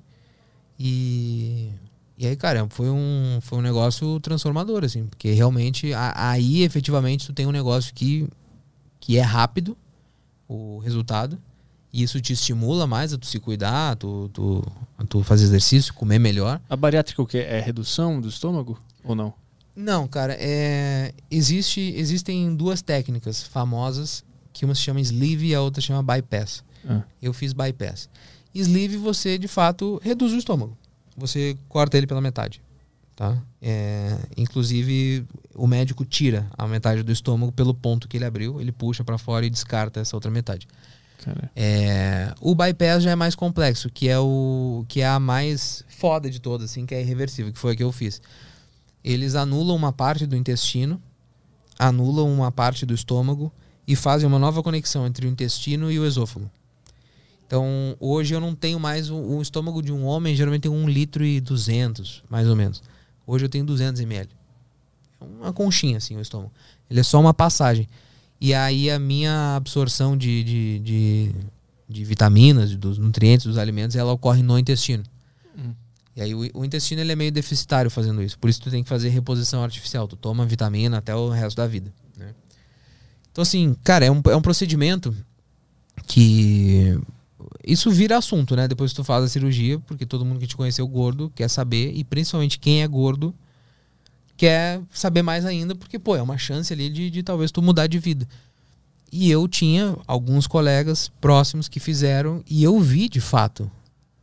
E. 0.78 1.70
E 2.18 2.26
aí, 2.26 2.36
cara, 2.36 2.66
foi 2.70 2.88
um, 2.90 3.38
foi 3.40 3.58
um 3.58 3.62
negócio 3.62 4.20
transformador, 4.20 4.84
assim. 4.84 5.06
Porque 5.06 5.32
realmente, 5.32 5.92
a- 5.94 6.30
aí 6.30 6.62
efetivamente, 6.62 7.26
tu 7.26 7.32
tem 7.32 7.46
um 7.46 7.52
negócio 7.52 7.92
que, 7.94 8.26
que 9.06 9.16
é 9.16 9.22
rápido, 9.22 9.76
o 10.48 10.78
resultado. 10.78 11.38
E 11.92 12.02
isso 12.02 12.20
te 12.20 12.32
estimula 12.32 12.88
mais 12.88 13.12
a 13.12 13.18
tu 13.18 13.24
se 13.24 13.38
cuidar, 13.38 13.92
a 13.92 13.94
tu, 13.94 14.28
tu, 14.32 14.64
a 14.98 15.04
tu 15.04 15.22
fazer 15.22 15.44
exercício, 15.44 15.94
comer 15.94 16.18
melhor. 16.18 16.60
A 16.68 16.74
bariátrica 16.74 17.22
o 17.22 17.26
quê? 17.26 17.38
É 17.38 17.60
redução 17.60 18.20
do 18.20 18.28
estômago 18.28 18.76
ou 19.04 19.14
não? 19.14 19.32
Não, 19.76 20.08
cara, 20.08 20.36
é, 20.40 21.14
existe, 21.30 21.80
existem 21.96 22.56
duas 22.56 22.82
técnicas 22.82 23.44
famosas, 23.44 24.24
que 24.52 24.64
uma 24.64 24.74
se 24.74 24.80
chama 24.80 25.00
sleeve 25.00 25.46
e 25.50 25.54
a 25.54 25.62
outra 25.62 25.80
se 25.80 25.86
chama 25.86 26.02
bypass. 26.02 26.64
Ah. 26.84 27.02
Eu 27.22 27.32
fiz 27.32 27.52
bypass. 27.52 28.08
Sleeve 28.52 28.96
você, 28.96 29.38
de 29.38 29.46
fato, 29.46 30.00
reduz 30.02 30.32
o 30.32 30.36
estômago. 30.36 30.76
Você 31.16 31.56
corta 31.68 31.96
ele 31.96 32.08
pela 32.08 32.20
metade, 32.20 32.60
tá? 33.16 33.42
É, 33.62 34.18
inclusive, 34.36 35.26
o 35.54 35.66
médico 35.66 36.04
tira 36.04 36.46
a 36.56 36.68
metade 36.68 37.02
do 37.02 37.10
estômago 37.10 37.50
pelo 37.50 37.74
ponto 37.74 38.06
que 38.06 38.18
ele 38.18 38.26
abriu, 38.26 38.60
ele 38.60 38.70
puxa 38.70 39.02
pra 39.02 39.16
fora 39.16 39.46
e 39.46 39.50
descarta 39.50 39.98
essa 39.98 40.14
outra 40.14 40.30
metade. 40.30 40.68
É, 41.56 42.32
o 42.40 42.54
bypass 42.54 43.02
já 43.02 43.10
é 43.10 43.16
mais 43.16 43.34
complexo, 43.34 43.90
que 43.90 44.08
é 44.08 44.18
o 44.18 44.84
que 44.86 45.00
é 45.00 45.08
a 45.08 45.18
mais 45.18 45.82
foda 45.88 46.30
de 46.30 46.38
todas, 46.38 46.70
assim, 46.70 46.86
que 46.86 46.94
é 46.94 47.00
irreversível, 47.00 47.52
que 47.52 47.58
foi 47.58 47.72
a 47.72 47.76
que 47.76 47.82
eu 47.82 47.90
fiz. 47.90 48.20
Eles 49.02 49.34
anulam 49.34 49.74
uma 49.74 49.92
parte 49.92 50.26
do 50.26 50.36
intestino, 50.36 51.00
anulam 51.78 52.32
uma 52.32 52.52
parte 52.52 52.84
do 52.84 52.94
estômago 52.94 53.50
e 53.88 53.96
fazem 53.96 54.28
uma 54.28 54.38
nova 54.38 54.62
conexão 54.62 55.06
entre 55.06 55.26
o 55.26 55.30
intestino 55.30 55.90
e 55.90 55.98
o 55.98 56.06
esôfago. 56.06 56.50
Então, 57.46 57.96
hoje 57.98 58.34
eu 58.34 58.40
não 58.40 58.54
tenho 58.54 58.78
mais 58.78 59.08
o, 59.08 59.16
o 59.16 59.42
estômago 59.42 59.80
de 59.80 59.92
um 59.92 60.04
homem, 60.04 60.34
geralmente 60.34 60.62
tem 60.62 60.70
1 60.70 60.88
litro 60.88 61.24
e 61.24 61.40
200, 61.40 62.22
mais 62.28 62.48
ou 62.48 62.56
menos. 62.56 62.82
Hoje 63.26 63.44
eu 63.44 63.48
tenho 63.48 63.64
200 63.64 64.00
ml. 64.00 64.28
É 65.20 65.24
uma 65.24 65.52
conchinha, 65.52 65.96
assim, 65.96 66.16
o 66.16 66.20
estômago. 66.20 66.52
Ele 66.88 67.00
é 67.00 67.02
só 67.02 67.20
uma 67.20 67.34
passagem. 67.34 67.88
E 68.40 68.54
aí 68.54 68.90
a 68.90 68.98
minha 68.98 69.56
absorção 69.56 70.16
de, 70.16 70.44
de, 70.44 70.78
de, 70.80 71.34
de 71.88 72.04
vitaminas, 72.04 72.76
dos 72.76 72.98
nutrientes, 72.98 73.46
dos 73.46 73.58
alimentos, 73.58 73.96
ela 73.96 74.12
ocorre 74.12 74.42
no 74.42 74.58
intestino. 74.58 75.02
Hum. 75.58 75.72
E 76.14 76.22
aí 76.22 76.34
o, 76.34 76.48
o 76.54 76.64
intestino 76.64 77.00
ele 77.00 77.12
é 77.12 77.16
meio 77.16 77.32
deficitário 77.32 77.90
fazendo 77.90 78.22
isso. 78.22 78.38
Por 78.38 78.48
isso 78.48 78.60
tu 78.60 78.70
tem 78.70 78.82
que 78.82 78.88
fazer 78.88 79.08
reposição 79.08 79.62
artificial. 79.62 80.06
Tu 80.06 80.16
toma 80.16 80.46
vitamina 80.46 80.98
até 80.98 81.14
o 81.14 81.30
resto 81.30 81.56
da 81.56 81.66
vida. 81.66 81.92
né? 82.16 82.34
Então 83.32 83.42
assim, 83.42 83.74
cara, 83.82 84.04
é 84.04 84.10
um, 84.10 84.22
é 84.26 84.36
um 84.36 84.42
procedimento 84.42 85.16
que... 86.06 86.98
Isso 87.66 87.90
vira 87.90 88.16
assunto, 88.16 88.54
né? 88.54 88.68
Depois 88.68 88.92
que 88.92 88.96
tu 88.96 89.02
faz 89.02 89.24
a 89.24 89.28
cirurgia, 89.28 89.80
porque 89.80 90.06
todo 90.06 90.24
mundo 90.24 90.38
que 90.38 90.46
te 90.46 90.56
conheceu 90.56 90.86
gordo 90.86 91.32
quer 91.34 91.48
saber, 91.48 91.92
e 91.96 92.04
principalmente 92.04 92.60
quem 92.60 92.82
é 92.82 92.86
gordo 92.86 93.34
quer 94.36 94.80
saber 94.92 95.22
mais 95.22 95.44
ainda, 95.44 95.74
porque, 95.74 95.98
pô, 95.98 96.14
é 96.14 96.22
uma 96.22 96.38
chance 96.38 96.72
ali 96.72 96.88
de, 96.88 97.10
de 97.10 97.22
talvez 97.24 97.50
tu 97.50 97.60
mudar 97.60 97.88
de 97.88 97.98
vida. 97.98 98.28
E 99.10 99.28
eu 99.30 99.48
tinha 99.48 99.96
alguns 100.06 100.46
colegas 100.46 101.10
próximos 101.20 101.68
que 101.68 101.80
fizeram, 101.80 102.40
e 102.48 102.62
eu 102.62 102.78
vi 102.78 103.08
de 103.08 103.20
fato 103.20 103.68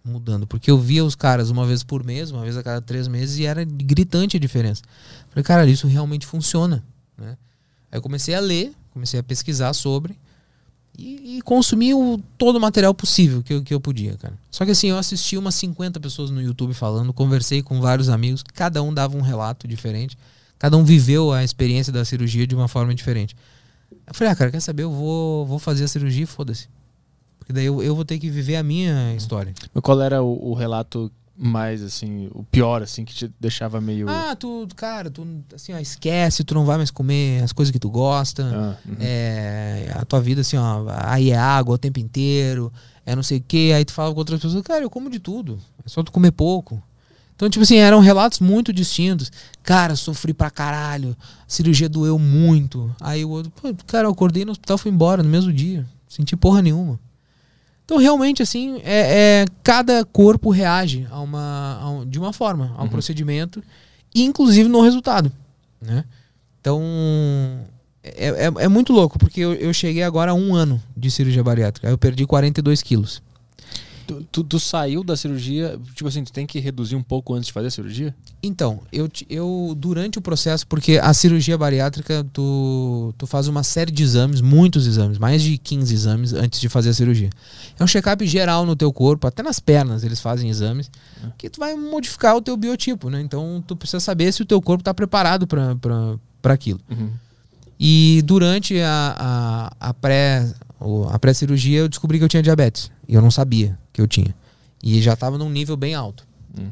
mudando, 0.05 0.47
porque 0.47 0.71
eu 0.71 0.77
via 0.77 1.03
os 1.03 1.15
caras 1.15 1.49
uma 1.49 1.65
vez 1.65 1.83
por 1.83 2.03
mês, 2.03 2.31
uma 2.31 2.43
vez 2.43 2.55
a 2.55 2.63
cada 2.63 2.81
três 2.81 3.09
meses, 3.09 3.37
e 3.39 3.45
era 3.45 3.65
gritante 3.65 4.37
a 4.37 4.39
diferença. 4.39 4.83
Falei, 5.29 5.43
cara, 5.43 5.65
isso 5.65 5.87
realmente 5.87 6.25
funciona. 6.25 6.81
Né? 7.17 7.37
Aí 7.91 7.97
eu 7.97 8.01
comecei 8.01 8.35
a 8.35 8.39
ler, 8.39 8.73
comecei 8.91 9.19
a 9.19 9.23
pesquisar 9.23 9.73
sobre, 9.73 10.17
e, 10.97 11.37
e 11.37 11.41
consumi 11.41 11.93
o, 11.93 12.19
todo 12.37 12.57
o 12.57 12.59
material 12.59 12.93
possível 12.93 13.41
que 13.41 13.53
eu, 13.53 13.63
que 13.63 13.73
eu 13.73 13.79
podia, 13.79 14.15
cara. 14.17 14.33
Só 14.51 14.65
que 14.65 14.71
assim, 14.71 14.87
eu 14.87 14.97
assisti 14.97 15.37
umas 15.37 15.55
50 15.55 15.99
pessoas 15.99 16.29
no 16.29 16.41
YouTube 16.41 16.73
falando, 16.73 17.11
conversei 17.11 17.63
com 17.63 17.81
vários 17.81 18.09
amigos, 18.09 18.43
cada 18.53 18.81
um 18.83 18.93
dava 18.93 19.17
um 19.17 19.21
relato 19.21 19.67
diferente, 19.67 20.17
cada 20.59 20.77
um 20.77 20.83
viveu 20.83 21.31
a 21.31 21.43
experiência 21.43 21.91
da 21.91 22.05
cirurgia 22.05 22.45
de 22.45 22.55
uma 22.55 22.67
forma 22.67 22.93
diferente. 22.93 23.35
Eu 24.05 24.13
falei, 24.13 24.33
ah, 24.33 24.35
cara, 24.35 24.51
quer 24.51 24.59
saber? 24.59 24.83
Eu 24.83 24.91
vou, 24.91 25.45
vou 25.45 25.59
fazer 25.59 25.83
a 25.83 25.87
cirurgia 25.87 26.23
e 26.23 26.27
foda-se. 26.27 26.67
Porque 27.39 27.53
daí 27.53 27.65
eu, 27.65 27.81
eu 27.83 27.95
vou 27.95 28.05
ter 28.05 28.19
que 28.19 28.29
viver 28.29 28.55
a 28.55 28.63
minha 28.63 29.13
história. 29.15 29.53
Qual 29.81 30.01
era 30.01 30.21
o, 30.21 30.51
o 30.51 30.53
relato 30.53 31.11
mais, 31.35 31.81
assim, 31.81 32.29
o 32.33 32.43
pior, 32.43 32.81
assim, 32.83 33.03
que 33.03 33.13
te 33.13 33.31
deixava 33.39 33.81
meio. 33.81 34.07
Ah, 34.09 34.35
tu, 34.35 34.67
cara, 34.75 35.09
tu, 35.09 35.27
assim, 35.53 35.73
ó, 35.73 35.79
esquece, 35.79 36.43
tu 36.43 36.53
não 36.53 36.65
vai 36.65 36.77
mais 36.77 36.91
comer 36.91 37.43
as 37.43 37.51
coisas 37.51 37.71
que 37.71 37.79
tu 37.79 37.89
gosta. 37.89 38.43
Ah, 38.43 38.77
uhum. 38.87 38.95
É, 38.99 39.91
a 39.95 40.05
tua 40.05 40.21
vida, 40.21 40.41
assim, 40.41 40.57
ó, 40.57 40.85
aí 41.03 41.31
é 41.31 41.37
água 41.37 41.75
o 41.75 41.77
tempo 41.77 41.99
inteiro, 41.99 42.71
é 43.05 43.15
não 43.15 43.23
sei 43.23 43.39
o 43.39 43.43
que, 43.45 43.73
aí 43.73 43.83
tu 43.83 43.93
fala 43.93 44.11
com 44.13 44.19
outras 44.19 44.39
pessoas, 44.39 44.61
cara, 44.63 44.83
eu 44.83 44.89
como 44.89 45.09
de 45.09 45.19
tudo, 45.19 45.59
é 45.83 45.89
só 45.89 46.03
tu 46.03 46.11
comer 46.11 46.31
pouco. 46.31 46.81
Então, 47.35 47.49
tipo 47.49 47.63
assim, 47.63 47.77
eram 47.77 47.99
relatos 47.99 48.39
muito 48.39 48.71
distintos. 48.71 49.31
Cara, 49.63 49.95
sofri 49.95 50.33
pra 50.33 50.51
caralho, 50.51 51.17
a 51.19 51.43
cirurgia 51.47 51.89
doeu 51.89 52.19
muito. 52.19 52.95
Aí 53.01 53.25
o 53.25 53.29
outro, 53.29 53.51
cara, 53.87 54.07
eu 54.07 54.11
acordei 54.11 54.45
no 54.45 54.51
hospital 54.51 54.77
e 54.77 54.79
fui 54.79 54.91
embora 54.91 55.23
no 55.23 55.29
mesmo 55.29 55.51
dia, 55.51 55.85
senti 56.07 56.37
porra 56.37 56.61
nenhuma. 56.61 56.99
Então, 57.85 57.97
realmente, 57.97 58.41
assim, 58.41 58.77
é, 58.83 59.41
é- 59.43 59.45
cada 59.61 60.05
corpo 60.05 60.49
reage 60.49 61.05
a 61.11 61.19
uma, 61.19 61.79
a 61.81 61.89
um- 61.89 62.05
de 62.05 62.17
uma 62.17 62.31
forma 62.31 62.73
a 62.77 62.81
um 62.81 62.83
Uhum. 62.85 62.89
procedimento, 62.89 63.61
inclusive 64.15 64.69
no 64.69 64.81
resultado, 64.81 65.31
né? 65.81 66.05
Então, 66.61 66.81
é, 68.01 68.29
é, 68.45 68.51
é 68.63 68.67
muito 68.69 68.93
louco, 68.93 69.19
porque 69.19 69.41
eu, 69.41 69.53
eu 69.53 69.73
cheguei 69.73 70.03
agora 70.03 70.31
a 70.31 70.33
um 70.33 70.55
ano 70.55 70.81
de 70.95 71.11
cirurgia 71.11 71.43
bariátrica. 71.43 71.89
Eu 71.89 71.97
perdi 71.97 72.25
42 72.25 72.81
quilos. 72.81 73.21
Tu, 74.05 74.21
tu, 74.31 74.43
tu 74.43 74.59
saiu 74.59 75.03
da 75.03 75.15
cirurgia, 75.15 75.79
tipo 75.95 76.07
assim, 76.07 76.23
tu 76.23 76.31
tem 76.33 76.45
que 76.45 76.59
reduzir 76.59 76.95
um 76.95 77.01
pouco 77.03 77.33
antes 77.33 77.47
de 77.47 77.53
fazer 77.53 77.67
a 77.67 77.71
cirurgia? 77.71 78.13
Então, 78.41 78.81
eu, 78.91 79.09
eu 79.29 79.73
durante 79.77 80.17
o 80.19 80.21
processo, 80.21 80.67
porque 80.67 80.99
a 81.01 81.13
cirurgia 81.13 81.57
bariátrica, 81.57 82.25
tu, 82.33 83.13
tu 83.17 83.25
faz 83.25 83.47
uma 83.47 83.63
série 83.63 83.91
de 83.91 84.03
exames, 84.03 84.41
muitos 84.41 84.85
exames, 84.87 85.17
mais 85.17 85.41
de 85.41 85.57
15 85.57 85.93
exames 85.93 86.33
antes 86.33 86.59
de 86.59 86.67
fazer 86.67 86.89
a 86.89 86.93
cirurgia. 86.93 87.29
É 87.79 87.83
um 87.83 87.87
check-up 87.87 88.25
geral 88.27 88.65
no 88.65 88.75
teu 88.75 88.91
corpo, 88.91 89.25
até 89.25 89.41
nas 89.41 89.59
pernas 89.59 90.03
eles 90.03 90.19
fazem 90.19 90.49
exames, 90.49 90.91
que 91.37 91.49
tu 91.49 91.59
vai 91.59 91.73
modificar 91.75 92.35
o 92.35 92.41
teu 92.41 92.57
biotipo, 92.57 93.09
né? 93.09 93.21
Então, 93.21 93.63
tu 93.65 93.75
precisa 93.75 93.99
saber 94.01 94.31
se 94.33 94.41
o 94.41 94.45
teu 94.45 94.61
corpo 94.61 94.81
está 94.81 94.93
preparado 94.93 95.47
para 95.47 96.53
aquilo. 96.53 96.79
E 97.79 98.21
durante 98.25 98.79
a, 98.81 99.71
a, 99.79 99.89
a 99.89 99.93
pré 99.93 100.51
o- 100.79 101.05
a 101.09 101.17
pré-cirurgia 101.17 101.79
eu 101.79 101.87
descobri 101.89 102.17
que 102.17 102.23
eu 102.23 102.29
tinha 102.29 102.43
diabetes. 102.43 102.91
E 103.07 103.13
eu 103.13 103.21
não 103.21 103.31
sabia 103.31 103.77
que 103.93 104.01
eu 104.01 104.07
tinha. 104.07 104.35
E 104.81 105.01
já 105.01 105.13
estava 105.13 105.37
num 105.37 105.49
nível 105.49 105.77
bem 105.77 105.95
alto. 105.95 106.27
Hum. 106.59 106.69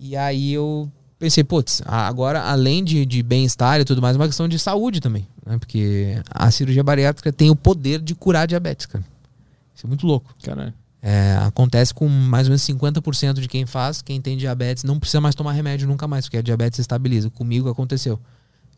E 0.00 0.16
aí 0.16 0.52
eu 0.52 0.90
pensei, 1.18 1.44
putz, 1.44 1.80
agora 1.86 2.42
além 2.42 2.82
de, 2.82 3.06
de 3.06 3.22
bem-estar 3.22 3.80
e 3.80 3.84
tudo 3.84 4.02
mais, 4.02 4.16
é 4.16 4.18
uma 4.18 4.26
questão 4.26 4.48
de 4.48 4.58
saúde 4.58 5.00
também. 5.00 5.28
Né? 5.46 5.58
Porque 5.58 6.20
a 6.28 6.50
cirurgia 6.50 6.82
bariátrica 6.82 7.32
tem 7.32 7.50
o 7.50 7.54
poder 7.54 8.00
de 8.00 8.14
curar 8.14 8.48
diabetes, 8.48 8.86
cara. 8.86 9.04
Isso 9.74 9.86
é 9.86 9.88
muito 9.88 10.06
louco. 10.06 10.34
Caralho. 10.42 10.74
É, 11.04 11.36
acontece 11.44 11.92
com 11.92 12.08
mais 12.08 12.46
ou 12.46 12.50
menos 12.50 12.62
50% 12.62 13.40
de 13.40 13.48
quem 13.48 13.66
faz, 13.66 14.00
quem 14.00 14.20
tem 14.20 14.36
diabetes, 14.36 14.84
não 14.84 15.00
precisa 15.00 15.20
mais 15.20 15.34
tomar 15.34 15.50
remédio 15.52 15.88
nunca 15.88 16.06
mais, 16.06 16.26
porque 16.26 16.36
a 16.36 16.42
diabetes 16.42 16.78
estabiliza. 16.78 17.28
Comigo 17.28 17.68
aconteceu. 17.68 18.18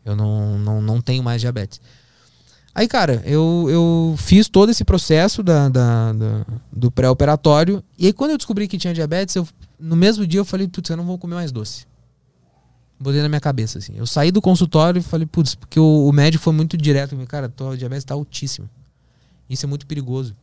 Eu 0.03 0.15
não, 0.15 0.57
não, 0.59 0.81
não 0.81 1.01
tenho 1.01 1.23
mais 1.23 1.41
diabetes. 1.41 1.79
Aí, 2.75 2.89
cara, 2.89 3.23
eu, 3.25 3.67
eu 3.69 4.15
fiz 4.17 4.49
todo 4.49 4.69
esse 4.69 4.83
processo 4.83 5.41
da, 5.41 5.69
da- 5.69 6.11
da- 6.11 6.45
do 6.69 6.91
pré-operatório. 6.91 7.81
E 7.97 8.07
aí, 8.07 8.11
quando 8.13 8.31
eu 8.31 8.37
descobri 8.37 8.67
que 8.67 8.77
tinha 8.77 8.93
diabetes, 8.93 9.33
eu, 9.35 9.47
no 9.79 9.95
mesmo 9.95 10.27
dia 10.27 10.41
eu 10.41 10.45
falei, 10.45 10.67
putz, 10.67 10.89
eu 10.89 10.97
não 10.97 11.05
vou 11.05 11.17
comer 11.17 11.35
mais 11.35 11.53
doce. 11.53 11.87
Botei 12.99 13.21
na 13.21 13.29
minha 13.29 13.39
cabeça, 13.39 13.77
assim. 13.79 13.93
Eu 13.95 14.05
saí 14.05 14.29
do 14.29 14.41
consultório 14.41 14.99
e 14.99 15.01
falei, 15.01 15.25
putz, 15.25 15.55
porque 15.55 15.79
o, 15.79 16.05
o 16.07 16.11
médico 16.11 16.43
foi 16.43 16.51
muito 16.53 16.75
direto. 16.77 17.11
comigo, 17.11 17.29
Cara, 17.29 17.47
tua 17.47 17.77
diabetes 17.77 18.03
tá 18.03 18.13
altíssima. 18.13 18.69
Isso 19.49 19.65
é 19.65 19.69
muito 19.69 19.85
perigoso. 19.87 20.35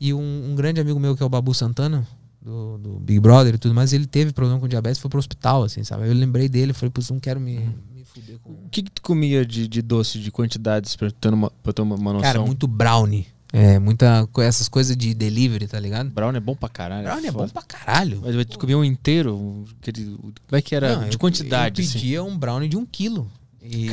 E 0.00 0.12
um, 0.12 0.50
um 0.50 0.54
grande 0.56 0.80
amigo 0.80 0.98
meu, 0.98 1.16
que 1.16 1.22
é 1.22 1.26
o 1.26 1.28
Babu 1.28 1.54
Santana, 1.54 2.04
do, 2.40 2.78
do 2.78 2.88
Big 2.98 3.20
Brother 3.20 3.54
e 3.54 3.58
tudo 3.58 3.72
mais, 3.72 3.92
ele 3.92 4.06
teve 4.06 4.32
problema 4.32 4.58
com 4.58 4.66
diabetes 4.66 5.00
foi 5.00 5.08
pro 5.08 5.18
hospital, 5.20 5.62
assim, 5.62 5.84
sabe? 5.84 6.08
Eu 6.08 6.12
lembrei 6.14 6.48
dele, 6.48 6.72
falei, 6.72 6.90
putz, 6.90 7.08
não 7.10 7.20
quero 7.20 7.38
me 7.38 7.68
fuder 8.14 8.38
com. 8.42 8.50
O 8.52 8.68
que, 8.70 8.82
que 8.82 8.90
tu 8.90 9.02
comia 9.02 9.44
de, 9.44 9.66
de 9.68 9.82
doce, 9.82 10.18
de 10.18 10.30
quantidades, 10.30 10.94
pra 10.96 11.10
ter 11.10 11.32
uma, 11.32 11.50
pra 11.62 11.72
ter 11.72 11.82
uma, 11.82 11.96
uma 11.96 12.12
noção? 12.12 12.22
Cara, 12.32 12.40
muito 12.44 12.66
brownie. 12.66 13.26
É, 13.52 13.78
muita. 13.78 14.26
Essas 14.38 14.66
coisas 14.68 14.96
de 14.96 15.12
delivery, 15.12 15.66
tá 15.68 15.78
ligado? 15.78 16.08
Brownie 16.10 16.38
é 16.38 16.40
bom 16.40 16.54
pra 16.56 16.68
caralho. 16.70 17.04
Brownie 17.04 17.26
é 17.26 17.30
bom 17.32 17.46
pra 17.48 17.62
caralho. 17.62 18.22
Mas 18.24 18.46
tu 18.46 18.58
comia 18.58 18.78
um 18.78 18.84
inteiro? 18.84 19.64
aquele- 19.80 20.16
Como 20.16 20.32
é 20.52 20.62
que 20.62 20.74
era? 20.74 20.96
Não, 20.96 21.08
de 21.08 21.16
eu- 21.16 21.18
quantidade, 21.20 21.82
Eu 21.82 21.86
assim. 21.86 21.98
pedia 21.98 22.22
um 22.24 22.36
brownie 22.38 22.68
de 22.68 22.76
um 22.78 22.86
quilo. 22.86 23.30
E, 23.64 23.90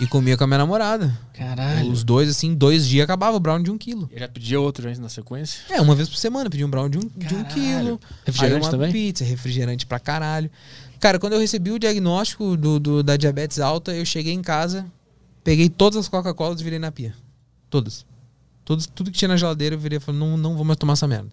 e 0.00 0.06
comia 0.08 0.36
com 0.36 0.44
a 0.44 0.46
minha 0.46 0.58
namorada. 0.58 1.16
Caralho. 1.32 1.90
Os 1.92 2.02
dois, 2.04 2.28
assim, 2.28 2.54
dois 2.54 2.86
dias 2.86 3.04
acabava 3.04 3.36
o 3.36 3.40
brownie 3.40 3.64
de 3.64 3.70
um 3.70 3.78
quilo. 3.78 4.06
Eu 4.12 4.18
já 4.18 4.28
pedia 4.28 4.60
outro 4.60 4.86
antes 4.88 4.98
na 4.98 5.08
sequência. 5.08 5.60
É, 5.70 5.80
uma 5.80 5.94
vez 5.94 6.08
por 6.08 6.16
semana, 6.16 6.50
pedia 6.50 6.66
um 6.66 6.70
brownie 6.70 6.90
de 6.90 6.98
um, 6.98 7.08
de 7.16 7.34
um 7.34 7.44
quilo. 7.44 8.00
Refrigerante 8.26 8.56
Aí 8.56 8.62
uma 8.64 8.70
também? 8.70 8.92
pizza, 8.92 9.24
refrigerante 9.24 9.86
pra 9.86 9.98
caralho. 10.00 10.50
Cara, 11.02 11.18
quando 11.18 11.32
eu 11.32 11.40
recebi 11.40 11.72
o 11.72 11.78
diagnóstico 11.80 12.56
do, 12.56 12.78
do- 12.78 13.02
da 13.02 13.16
diabetes 13.16 13.58
alta, 13.58 13.92
eu 13.92 14.06
cheguei 14.06 14.32
em 14.32 14.40
casa, 14.40 14.86
peguei 15.42 15.68
todas 15.68 15.98
as 15.98 16.06
Coca-Colas 16.08 16.60
e 16.60 16.64
virei 16.64 16.78
na 16.78 16.92
pia. 16.92 17.12
Todas. 17.68 18.06
Todos, 18.64 18.86
tudo 18.86 19.10
que 19.10 19.18
tinha 19.18 19.26
na 19.28 19.36
geladeira 19.36 19.74
eu 19.74 19.78
virei 19.80 19.96
e 19.96 20.00
falei, 20.00 20.20
não, 20.20 20.36
não 20.36 20.54
vou 20.54 20.64
mais 20.64 20.78
tomar 20.78 20.92
essa 20.92 21.08
merda. 21.08 21.28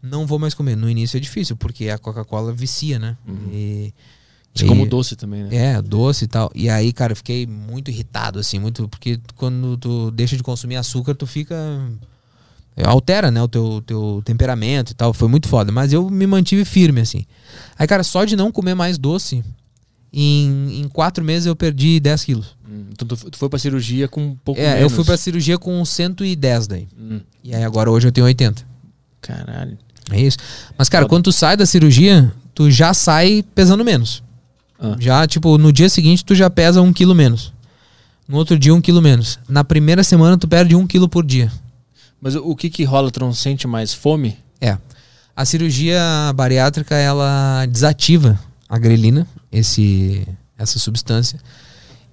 Não 0.00 0.24
vou 0.24 0.38
mais 0.38 0.54
comer. 0.54 0.76
No 0.76 0.88
início 0.88 1.16
é 1.16 1.20
difícil, 1.20 1.56
porque 1.56 1.88
a 1.88 1.98
Coca-Cola 1.98 2.52
vicia, 2.52 2.96
né? 3.00 3.16
E, 3.52 3.92
Você 4.54 4.64
e- 4.64 4.68
como 4.68 4.86
doce 4.86 5.16
também, 5.16 5.42
né? 5.42 5.48
é, 5.56 5.82
doce 5.82 6.26
e 6.26 6.28
tal. 6.28 6.52
E 6.54 6.70
aí, 6.70 6.92
cara, 6.92 7.10
eu 7.10 7.16
fiquei 7.16 7.44
muito 7.44 7.90
irritado, 7.90 8.38
assim, 8.38 8.60
muito. 8.60 8.88
Porque 8.88 9.18
quando 9.34 9.76
tu 9.78 10.12
deixa 10.12 10.36
de 10.36 10.44
consumir 10.44 10.76
açúcar, 10.76 11.12
tu 11.16 11.26
fica. 11.26 11.56
Altera, 12.84 13.30
né, 13.30 13.42
o 13.42 13.48
teu, 13.48 13.82
teu 13.86 14.22
temperamento 14.24 14.90
e 14.92 14.94
tal. 14.94 15.12
Foi 15.14 15.28
muito 15.28 15.48
foda. 15.48 15.72
Mas 15.72 15.92
eu 15.92 16.10
me 16.10 16.26
mantive 16.26 16.64
firme, 16.64 17.00
assim. 17.00 17.24
Aí, 17.78 17.86
cara, 17.86 18.02
só 18.02 18.24
de 18.24 18.36
não 18.36 18.52
comer 18.52 18.74
mais 18.74 18.98
doce, 18.98 19.42
em, 20.12 20.80
em 20.82 20.88
quatro 20.88 21.24
meses 21.24 21.46
eu 21.46 21.56
perdi 21.56 21.98
10 22.00 22.24
quilos. 22.24 22.56
Hum, 22.68 22.84
Então 22.92 23.06
tu, 23.08 23.30
tu 23.30 23.38
foi 23.38 23.48
pra 23.48 23.58
cirurgia 23.58 24.08
com 24.08 24.22
um 24.28 24.36
pouco 24.44 24.60
É, 24.60 24.74
menos. 24.74 24.82
eu 24.82 24.90
fui 24.90 25.04
pra 25.04 25.16
cirurgia 25.16 25.58
com 25.58 25.84
110 25.84 26.66
daí. 26.66 26.88
Hum, 26.98 27.20
E 27.44 27.54
aí 27.54 27.64
agora 27.64 27.90
hoje 27.90 28.08
eu 28.08 28.12
tenho 28.12 28.26
80. 28.26 28.62
caralho. 29.20 29.76
É 30.12 30.20
isso. 30.20 30.38
Mas, 30.78 30.88
cara, 30.88 31.02
Foda. 31.04 31.08
quando 31.10 31.24
tu 31.24 31.32
sai 31.32 31.56
da 31.56 31.66
cirurgia, 31.66 32.32
tu 32.54 32.70
já 32.70 32.94
sai 32.94 33.44
pesando 33.54 33.84
menos. 33.84 34.22
Ah. 34.78 34.94
Já, 35.00 35.26
tipo, 35.26 35.58
no 35.58 35.72
dia 35.72 35.88
seguinte 35.88 36.24
tu 36.24 36.32
já 36.34 36.48
pesa 36.48 36.80
um 36.80 36.92
quilo 36.92 37.14
menos. 37.14 37.52
No 38.28 38.36
outro 38.36 38.56
dia, 38.58 38.72
um 38.74 38.80
quilo 38.80 39.02
menos. 39.02 39.38
Na 39.48 39.64
primeira 39.64 40.04
semana, 40.04 40.36
tu 40.38 40.46
perde 40.46 40.76
um 40.76 40.86
quilo 40.86 41.08
por 41.08 41.24
dia. 41.26 41.50
Mas 42.26 42.34
o, 42.34 42.56
que 42.56 42.68
que 42.68 42.82
rola? 42.82 43.08
Tu 43.08 43.20
não 43.20 43.32
sente 43.32 43.68
mais 43.68 43.94
fome? 43.94 44.36
É. 44.60 44.76
A 45.36 45.44
cirurgia 45.44 46.00
bariátrica, 46.34 46.96
ela 46.96 47.64
desativa 47.66 48.36
a 48.68 48.76
grelina, 48.78 49.24
esse, 49.52 50.26
essa 50.58 50.76
substância. 50.80 51.38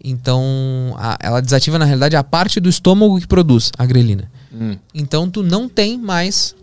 Então, 0.04 0.94
a- 1.00 1.18
ela 1.20 1.42
desativa, 1.42 1.80
na 1.80 1.86
realidade, 1.86 2.16
a 2.16 2.24
parte 2.24 2.60
do 2.60 2.70
estômago 2.70 3.20
que 3.20 3.26
produz 3.26 3.72
a 3.76 3.86
grelina. 3.88 4.30
Hum, 4.54 4.78
Então, 4.94 5.28
tu 5.30 5.42
não 5.42 5.68
tem 5.68 5.98
mais... 5.98 6.56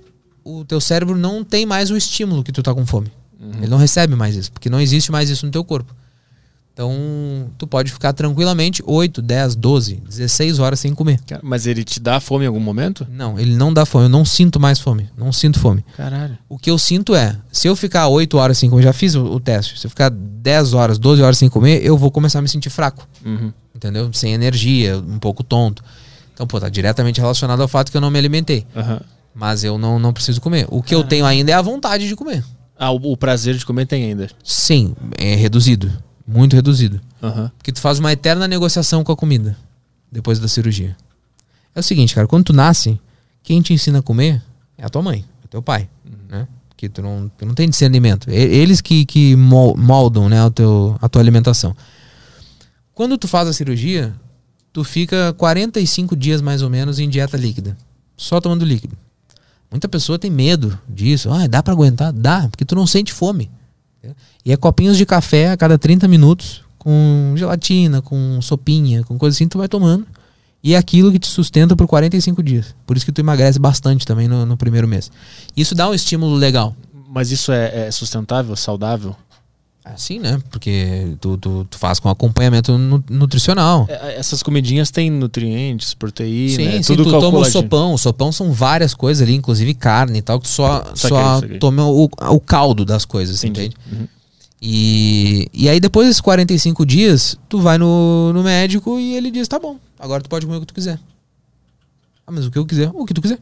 O 0.45 0.65
teu 0.65 0.81
cérebro 0.81 1.17
não 1.17 1.43
tem 1.43 1.67
mais 1.67 1.91
o 1.91 1.97
estímulo 1.97 2.45
que 2.45 2.53
tu 2.53 2.63
tá 2.63 2.73
com 2.73 2.87
fome. 2.87 3.11
Ele 3.59 3.67
não 3.69 3.79
recebe 3.79 4.15
mais 4.15 4.37
isso, 4.37 4.53
porque 4.53 4.71
não 4.71 4.81
existe 4.81 5.11
mais 5.11 5.29
isso 5.29 5.45
no 5.45 5.51
teu 5.51 5.65
corpo. 5.65 5.93
Então, 6.73 7.51
tu 7.59 7.67
pode 7.67 7.93
ficar 7.93 8.13
tranquilamente 8.13 8.83
8, 8.87 9.21
10, 9.21 9.57
12, 9.57 10.03
16 10.09 10.59
horas 10.59 10.81
sem 10.81 10.95
comer. 10.95 11.21
cara, 11.27 11.41
mas 11.45 11.67
ele 11.67 11.85
te 11.85 12.01
dá 12.01 12.21
fome 12.21 12.45
em 12.45 12.49
algum 12.49 12.61
momento? 12.61 13.07
Não, 13.11 13.39
ele 13.39 13.55
não 13.55 13.73
dá 13.73 13.85
fome. 13.85 14.05
Eu 14.07 14.09
não 14.09 14.25
sinto 14.25 14.59
mais 14.59 14.79
fome. 14.79 15.09
Não 15.17 15.31
sinto 15.33 15.59
fome. 15.59 15.85
Caralho. 15.97 16.39
O 16.49 16.59
que 16.59 16.71
eu 16.71 16.79
sinto 16.79 17.15
é, 17.15 17.37
se 17.53 17.69
eu 17.69 17.77
ficar 17.77 18.09
8 18.09 18.37
horas 18.39 18.57
sem 18.57 18.71
comer, 18.71 18.83
já 18.83 18.93
fiz 18.93 19.15
o, 19.15 19.25
o 19.25 19.41
teste. 19.41 19.79
Se 19.79 19.87
eu 19.87 19.91
ficar 19.91 20.11
10 20.11 20.73
horas, 20.73 20.99
12 20.99 21.21
horas 21.23 21.37
sem 21.37 21.49
comer, 21.51 21.85
eu 21.85 21.99
vou 21.99 22.11
começar 22.11 22.39
a 22.39 22.43
me 22.43 22.49
sentir 22.49 22.71
fraco. 22.71 23.07
Uhum. 23.25 23.53
Entendeu? 23.75 24.11
Sem 24.13 24.33
energia, 24.33 24.97
um 24.99 25.19
pouco 25.19 25.43
tonto. 25.43 25.83
Então, 26.33 26.47
pô, 26.47 26.59
tá 26.59 26.69
diretamente 26.71 27.21
relacionado 27.21 27.61
ao 27.61 27.69
fato 27.69 27.91
que 27.91 27.97
eu 27.97 28.01
não 28.01 28.11
me 28.11 28.19
alimentei. 28.19 28.67
Aham. 28.75 29.01
Mas 29.35 29.65
eu 29.65 29.77
não, 29.77 29.99
não 29.99 30.13
preciso 30.13 30.41
comer. 30.41 30.67
O 30.71 30.83
que 30.83 30.95
eu 30.95 31.05
tenho 31.05 31.27
ainda 31.27 31.53
é 31.53 31.55
a 31.55 31.63
vontade 31.63 32.09
de 32.09 32.17
comer. 32.17 32.43
Ah, 32.79 32.91
o, 32.91 33.13
o 33.13 33.17
prazer 33.17 33.55
de 33.57 33.67
comer 33.67 33.87
tem 33.87 34.05
ainda. 34.05 34.29
Sim, 34.43 34.95
é 35.19 35.35
reduzido. 35.35 35.93
Muito 36.27 36.55
reduzido. 36.55 37.01
Aham. 37.23 37.51
Porque 37.59 37.73
tu 37.73 37.81
faz 37.81 37.99
uma 37.99 38.13
eterna 38.13 38.47
negociação 38.47 39.03
com 39.05 39.13
a 39.13 39.17
comida 39.17 39.57
depois 40.11 40.39
da 40.39 40.49
cirurgia. 40.49 40.97
É 41.75 41.81
o 41.81 41.83
seguinte, 41.83 42.15
cara, 42.15 42.27
quando 42.27 42.45
tu 42.45 42.53
nasce, 42.53 42.99
quem 43.43 43.61
te 43.63 43.73
ensina 43.73 43.99
a 44.01 44.03
comer 44.03 44.43
é 44.77 44.85
a 44.85 44.89
tua 44.89 45.03
mãe, 45.03 45.25
é 45.45 45.49
teu 45.49 45.63
pai, 45.63 45.89
né? 46.29 46.47
Que 46.77 46.89
tu 46.89 47.03
não, 47.03 47.31
tu 47.37 47.45
não 47.45 47.55
tem 47.55 47.69
discernimento. 47.69 48.29
Eles 48.31 48.81
que, 48.81 49.05
que 49.05 49.37
mol- 49.37 49.77
moldam, 49.77 50.29
né, 50.29 50.43
o 50.45 50.51
teu, 50.51 50.97
a 51.01 51.09
tua 51.09 51.21
alimentação. 51.21 51.77
Quando 52.95 53.17
tu 53.19 53.29
faz 53.29 53.49
a 53.49 53.53
cirurgia, 53.53 54.15
tu 54.73 54.83
fica 54.85 55.33
45 55.35 56.17
dias 56.17 56.41
mais 56.41 56.63
ou 56.63 56.71
menos 56.71 56.99
em 56.99 57.09
dieta 57.09 57.37
líquida, 57.37 57.77
só 58.17 58.41
tomando 58.41 58.65
líquido. 58.65 58.97
Muita 59.71 59.89
pessoa 59.89 60.19
tem 60.19 60.31
medo 60.31 60.77
disso. 60.89 61.31
Ah, 61.31 61.47
dá 61.47 61.63
pra 61.63 61.73
aguentar? 61.73 62.13
Dá, 62.13 62.49
porque 62.49 62.65
tu 62.65 62.75
não 62.75 62.87
sente 62.87 63.13
fome. 63.13 63.51
E 64.45 64.53
é 64.53 64.57
copinhos 64.57 64.97
de 64.97 65.05
café 65.05 65.51
a 65.51 65.57
cada 65.57 65.79
30 65.79 66.09
minutos, 66.09 66.63
com 66.79 67.35
gelatina, 67.37 68.01
com 68.01 68.41
sopinha, 68.41 69.05
com 69.05 69.19
coisa 69.19 69.37
assim, 69.37 69.49
tu 69.49 69.59
vai 69.59 69.69
tomando. 69.69 70.07
E 70.63 70.75
é 70.75 70.77
aquilo 70.77 71.11
que 71.11 71.19
te 71.19 71.27
sustenta 71.27 71.75
por 71.75 71.87
45 71.87 72.43
dias. 72.43 72.75
Por 72.87 72.97
isso 72.97 73.07
que 73.07 73.13
tu 73.13 73.21
emagrece 73.21 73.59
bastante 73.59 74.07
também 74.07 74.29
no, 74.29 74.45
no 74.45 74.57
primeiro 74.57 74.87
mês. 74.87 75.11
Isso 75.57 75.75
dá 75.75 75.89
um 75.89 75.95
estímulo 75.95 76.35
legal. 76.35 76.75
Mas 77.09 77.31
isso 77.31 77.51
é, 77.51 77.87
é 77.87 77.91
sustentável, 77.91 78.55
saudável? 78.55 79.17
Assim, 79.85 80.19
né? 80.19 80.41
Porque 80.51 81.17
tu, 81.21 81.39
tu, 81.39 81.65
tu 81.69 81.79
faz 81.79 81.99
com 81.99 82.09
acompanhamento 82.11 82.77
nu- 82.77 83.03
nutricional. 83.09 83.87
É, 83.89 84.17
essas 84.19 84.43
comidinhas 84.43 84.91
têm 84.91 85.11
nutrientes, 85.11 85.95
proteína, 85.95 86.55
Sim, 86.57 86.69
é 86.69 86.83
sim, 86.83 86.95
tudo 86.95 87.05
tu 87.11 87.19
toma 87.19 87.39
o 87.39 87.45
sopão. 87.47 87.95
O 87.95 87.99
sopão 87.99 88.31
são 88.31 88.53
várias 88.53 88.93
coisas 88.95 89.23
ali, 89.27 89.35
inclusive 89.35 89.73
carne 89.75 90.19
e 90.19 90.23
tal, 90.23 90.39
que 90.39 90.49
só, 90.49 90.85
Saquei, 90.95 90.97
só 90.97 91.41
saquei. 91.41 91.59
toma 91.59 91.87
o, 91.87 92.05
o 92.05 92.41
caldo 92.41 92.85
das 92.85 93.05
coisas, 93.07 93.43
Entendi. 93.43 93.75
entende? 93.75 93.77
Uhum. 94.01 94.09
E, 94.63 95.49
e 95.55 95.69
aí 95.71 95.81
depois 95.81 96.07
desses 96.07 96.21
45 96.21 96.85
dias, 96.85 97.39
tu 97.49 97.59
vai 97.61 97.79
no, 97.79 98.33
no 98.35 98.43
médico 98.43 98.99
e 99.01 99.15
ele 99.17 99.31
diz, 99.31 99.49
tá 99.49 99.59
bom, 99.59 99.79
agora 99.99 100.23
tu 100.23 100.29
pode 100.29 100.45
comer 100.45 100.59
o 100.59 100.61
que 100.61 100.67
tu 100.67 100.75
quiser. 100.75 101.01
Ah, 102.27 102.31
mas 102.31 102.45
o 102.45 102.51
que 102.51 102.59
eu 102.59 102.67
quiser? 102.67 102.91
O 102.93 103.07
que 103.07 103.15
tu 103.15 103.23
quiser. 103.23 103.39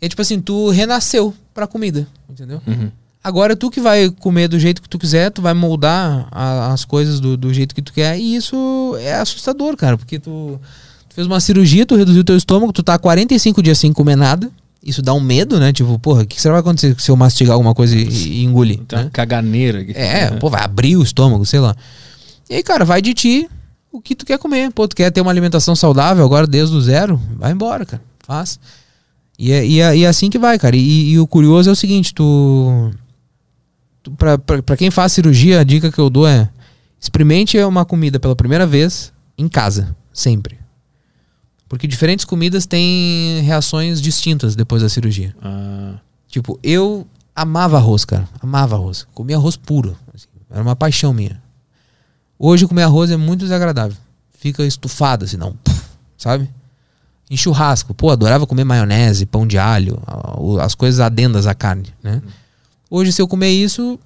E 0.00 0.08
tipo 0.08 0.22
assim, 0.22 0.40
tu 0.40 0.70
renasceu 0.70 1.34
pra 1.52 1.66
comida, 1.66 2.06
entendeu? 2.30 2.62
Uhum. 2.64 2.90
Agora 3.24 3.56
tu 3.56 3.70
que 3.70 3.80
vai 3.80 4.10
comer 4.10 4.48
do 4.48 4.58
jeito 4.60 4.82
que 4.82 4.88
tu 4.88 4.98
quiser, 4.98 5.30
tu 5.30 5.40
vai 5.40 5.54
moldar 5.54 6.28
a- 6.30 6.72
as 6.74 6.84
coisas 6.84 7.18
do, 7.20 7.36
do 7.38 7.52
jeito 7.54 7.74
que 7.74 7.80
tu 7.80 7.90
quer. 7.92 8.18
E 8.18 8.36
isso 8.36 8.94
é 9.00 9.14
assustador, 9.14 9.76
cara, 9.78 9.96
porque 9.96 10.18
tu, 10.18 10.60
tu 11.08 11.14
fez 11.14 11.26
uma 11.26 11.40
cirurgia, 11.40 11.86
tu 11.86 11.96
reduziu 11.96 12.22
teu 12.22 12.36
estômago, 12.36 12.70
tu 12.72 12.82
tá 12.82 12.98
45 12.98 13.62
dias 13.62 13.78
sem 13.78 13.92
comer 13.94 14.14
nada, 14.16 14.50
Isso 14.86 15.00
dá 15.00 15.14
um 15.14 15.20
medo, 15.20 15.58
né? 15.58 15.72
Tipo, 15.72 15.98
porra, 15.98 16.24
o 16.24 16.26
que 16.26 16.38
será 16.38 16.52
que 16.52 16.60
vai 16.62 16.70
acontecer 16.70 16.94
se 17.00 17.10
eu 17.10 17.16
mastigar 17.16 17.54
alguma 17.54 17.74
coisa 17.74 17.96
e, 17.96 18.02
e 18.06 18.44
engolir? 18.44 18.80
Tem 18.86 18.98
uma 18.98 19.04
né? 19.06 19.10
caganeira 19.10 19.80
aqui. 19.80 19.92
É, 19.96 20.30
pô, 20.32 20.50
vai 20.50 20.62
abrir 20.62 20.98
o 20.98 21.02
estômago, 21.02 21.46
sei 21.46 21.58
lá. 21.60 21.74
E 22.50 22.56
aí, 22.56 22.62
cara, 22.62 22.84
vai 22.84 23.00
de 23.00 23.14
ti 23.14 23.48
o 23.90 23.98
que 24.02 24.14
tu 24.14 24.26
quer 24.26 24.36
comer. 24.38 24.70
Pô, 24.70 24.86
tu 24.86 24.94
quer 24.94 25.10
ter 25.10 25.22
uma 25.22 25.30
alimentação 25.30 25.74
saudável 25.74 26.22
agora 26.22 26.46
desde 26.46 26.76
o 26.76 26.80
zero? 26.82 27.18
Vai 27.38 27.52
embora, 27.52 27.86
cara. 27.86 28.02
Faz. 28.26 28.60
E 29.38 29.50
é, 29.50 29.66
e 29.66 29.80
é, 29.80 29.96
e 29.96 30.04
é 30.04 30.06
assim 30.06 30.28
que 30.28 30.38
vai, 30.38 30.58
cara. 30.58 30.76
E, 30.76 31.12
e 31.12 31.18
o 31.18 31.26
curioso 31.26 31.70
é 31.70 31.72
o 31.72 31.76
seguinte, 31.76 32.12
tu... 32.12 32.90
pra 34.64 34.76
quem 34.76 34.90
faz 34.90 35.12
cirurgia, 35.12 35.60
a 35.60 35.64
dica 35.64 35.90
que 35.90 35.98
eu 35.98 36.10
dou 36.10 36.26
é... 36.26 36.48
Experimente 37.00 37.58
uma 37.58 37.84
comida 37.84 38.18
pela 38.18 38.34
primeira 38.34 38.66
vez 38.66 39.12
em 39.36 39.46
casa, 39.46 39.94
sempre. 40.12 40.58
Porque 41.68 41.86
diferentes 41.86 42.24
comidas 42.24 42.64
têm 42.64 43.42
reações 43.42 44.00
distintas 44.00 44.56
depois 44.56 44.80
da 44.82 44.88
cirurgia. 44.88 45.34
Ah, 45.42 45.96
Tipo, 46.28 46.58
eu 46.62 47.06
amava 47.34 47.76
arroz, 47.76 48.04
cara. 48.04 48.28
Amava 48.40 48.74
arroz. 48.74 49.06
Comia 49.14 49.36
arroz 49.36 49.56
puro. 49.56 49.96
assim. 50.14 50.26
Era 50.50 50.62
uma 50.62 50.74
paixão 50.74 51.12
minha. 51.12 51.40
Hoje 52.38 52.66
comer 52.66 52.82
arroz 52.82 53.10
é 53.10 53.16
muito 53.16 53.40
desagradável. 53.40 53.96
Fica 54.36 54.64
estufado, 54.64 55.24
assim, 55.24 55.36
não. 55.36 55.52
Puf, 55.62 55.80
sabe? 56.18 56.50
Em 57.30 57.36
churrasco. 57.36 57.94
Pô, 57.94 58.10
adorava 58.10 58.46
comer 58.46 58.64
maionese, 58.64 59.26
pão 59.26 59.46
de 59.46 59.58
alho, 59.58 60.00
as 60.60 60.74
coisas 60.74 61.00
adendas 61.00 61.46
à 61.46 61.54
carne, 61.54 61.92
né? 62.02 62.20
Hoje, 62.96 63.12
se 63.12 63.20
eu 63.20 63.26
comer 63.26 63.50
isso, 63.50 63.98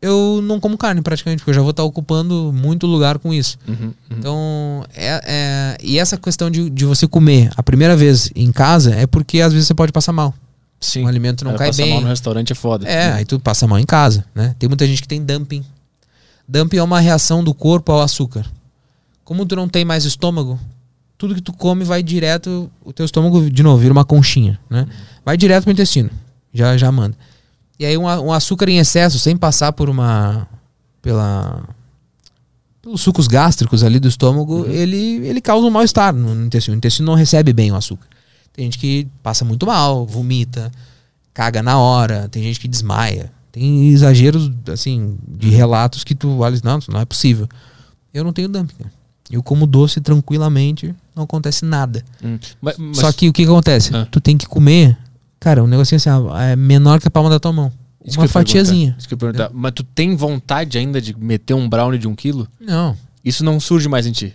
eu 0.00 0.40
não 0.42 0.60
como 0.60 0.78
carne 0.78 1.02
praticamente, 1.02 1.40
porque 1.40 1.50
eu 1.50 1.54
já 1.54 1.60
vou 1.60 1.72
estar 1.72 1.82
ocupando 1.82 2.52
muito 2.54 2.86
lugar 2.86 3.18
com 3.18 3.34
isso. 3.34 3.58
uhum, 3.66 3.74
uhum. 3.86 3.92
Então, 4.10 4.84
é, 4.94 5.20
é- 5.24 5.78
e 5.82 5.98
essa 5.98 6.16
questão 6.16 6.48
de, 6.48 6.70
de 6.70 6.84
você 6.84 7.08
comer 7.08 7.50
a 7.56 7.62
primeira 7.64 7.96
vez 7.96 8.30
em 8.36 8.52
casa 8.52 8.94
é 8.94 9.06
porque 9.08 9.40
às 9.40 9.52
vezes 9.52 9.66
você 9.66 9.74
pode 9.74 9.90
passar 9.90 10.12
mal. 10.12 10.32
Sim. 10.80 11.02
Um 11.04 11.08
alimento 11.08 11.44
não 11.44 11.52
Cara, 11.52 11.58
cai 11.58 11.68
passar 11.70 11.82
bem. 11.82 11.92
mal 11.94 12.02
no 12.02 12.08
restaurante 12.08 12.52
é 12.52 12.54
foda. 12.54 12.88
É, 12.88 13.12
aí 13.12 13.24
tu 13.24 13.40
passa 13.40 13.66
mal 13.66 13.78
em 13.80 13.84
casa, 13.84 14.24
né? 14.34 14.54
Tem 14.58 14.68
muita 14.68 14.86
gente 14.86 15.02
que 15.02 15.08
tem 15.08 15.20
dumping. 15.24 15.64
Dumping 16.48 16.76
é 16.76 16.82
uma 16.82 17.00
reação 17.00 17.42
do 17.42 17.52
corpo 17.52 17.90
ao 17.90 18.02
açúcar. 18.02 18.46
Como 19.24 19.44
tu 19.46 19.56
não 19.56 19.68
tem 19.68 19.84
mais 19.84 20.04
estômago, 20.04 20.60
tudo 21.18 21.34
que 21.34 21.40
tu 21.40 21.52
come 21.52 21.84
vai 21.84 22.02
direto, 22.02 22.70
o 22.84 22.92
teu 22.92 23.04
estômago 23.06 23.48
de 23.50 23.62
novo 23.62 23.78
vira 23.78 23.92
uma 23.92 24.04
conchinha, 24.04 24.58
né? 24.70 24.86
Vai 25.24 25.36
direto 25.36 25.62
pro 25.64 25.72
intestino. 25.72 26.10
Já 26.52 26.76
já 26.76 26.90
manda. 26.92 27.16
E 27.78 27.84
aí 27.86 27.96
um, 27.96 28.04
um 28.04 28.32
açúcar 28.32 28.68
em 28.68 28.78
excesso, 28.78 29.18
sem 29.18 29.36
passar 29.36 29.72
por 29.72 29.88
uma 29.88 30.46
pela 31.00 31.62
pelos 32.80 33.00
sucos 33.00 33.26
gástricos 33.28 33.82
ali 33.84 33.98
do 34.00 34.08
estômago, 34.08 34.66
ele 34.66 35.26
ele 35.26 35.40
causa 35.40 35.66
um 35.66 35.70
mal-estar 35.70 36.12
no 36.14 36.34
no 36.34 36.46
intestino. 36.46 36.74
O 36.74 36.78
intestino 36.78 37.06
não 37.06 37.14
recebe 37.14 37.52
bem 37.52 37.70
o 37.72 37.76
açúcar. 37.76 38.06
Tem 38.52 38.64
gente 38.66 38.78
que 38.78 39.08
passa 39.22 39.44
muito 39.44 39.66
mal, 39.66 40.04
vomita, 40.06 40.70
caga 41.32 41.62
na 41.62 41.78
hora, 41.78 42.28
tem 42.28 42.42
gente 42.42 42.60
que 42.60 42.68
desmaia. 42.68 43.32
Tem 43.50 43.88
exageros, 43.88 44.50
assim, 44.72 45.16
de 45.28 45.50
relatos 45.50 46.04
que 46.04 46.14
tu 46.14 46.38
olha 46.40 46.58
não, 46.64 46.78
isso 46.78 46.90
não 46.90 47.00
é 47.00 47.04
possível. 47.04 47.46
Eu 48.12 48.24
não 48.24 48.32
tenho 48.32 48.48
dumping. 48.48 48.74
Eu 49.30 49.42
como 49.42 49.66
doce 49.66 50.00
tranquilamente, 50.00 50.94
não 51.14 51.24
acontece 51.24 51.64
nada. 51.64 52.02
Hum. 52.22 52.38
Mas, 52.60 52.76
mas- 52.78 52.98
Só 52.98 53.12
que 53.12 53.28
o 53.28 53.32
que, 53.32 53.44
que 53.44 53.50
acontece? 53.50 53.94
Ah. 53.94 54.06
Tu 54.10 54.20
tem 54.20 54.36
que 54.36 54.46
comer, 54.46 54.96
cara, 55.42 55.62
um 55.64 55.66
negocinho 55.66 55.96
assim, 55.96 56.08
é 56.40 56.54
menor 56.54 57.00
que 57.00 57.08
a 57.08 57.10
palma 57.10 57.28
da 57.28 57.40
tua 57.40 57.52
mão. 57.52 57.72
Isso 58.04 58.18
uma 58.20 58.28
fatiazinha. 58.28 58.94
Isso 58.96 59.08
que 59.08 59.14
eu 59.14 59.18
perguntar. 59.18 59.50
Mas 59.52 59.72
tu 59.72 59.82
tem 59.82 60.14
vontade 60.14 60.78
ainda 60.78 61.00
de 61.00 61.16
meter 61.18 61.54
um 61.54 61.68
brownie 61.68 61.98
de 61.98 62.06
um 62.06 62.14
quilo? 62.14 62.46
Não. 62.60 62.96
Isso 63.24 63.44
não 63.44 63.58
surge 63.60 63.88
mais 63.88 64.06
em 64.06 64.12
ti. 64.12 64.32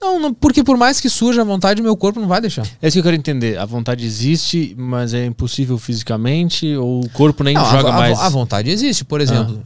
não. 0.00 0.20
não, 0.20 0.32
porque 0.34 0.62
por 0.64 0.76
mais 0.76 1.00
que 1.00 1.08
surja 1.08 1.40
a 1.42 1.44
vontade, 1.44 1.82
meu 1.82 1.96
corpo 1.96 2.20
não 2.20 2.28
vai 2.28 2.40
deixar. 2.40 2.66
É 2.80 2.86
isso 2.88 2.94
que 2.94 2.98
eu 3.00 3.02
quero 3.04 3.16
entender. 3.16 3.58
A 3.58 3.64
vontade 3.64 4.04
existe, 4.04 4.74
mas 4.78 5.12
é 5.12 5.26
impossível 5.26 5.76
fisicamente? 5.78 6.74
Ou 6.76 7.04
o 7.04 7.08
corpo 7.10 7.42
nem 7.44 7.54
Não, 7.54 7.64
a- 7.66 7.70
joga 7.70 7.88
a, 7.88 7.92
mais? 7.92 8.18
a 8.20 8.28
vontade 8.28 8.70
existe. 8.70 9.04
Por 9.04 9.20
exemplo, 9.20 9.60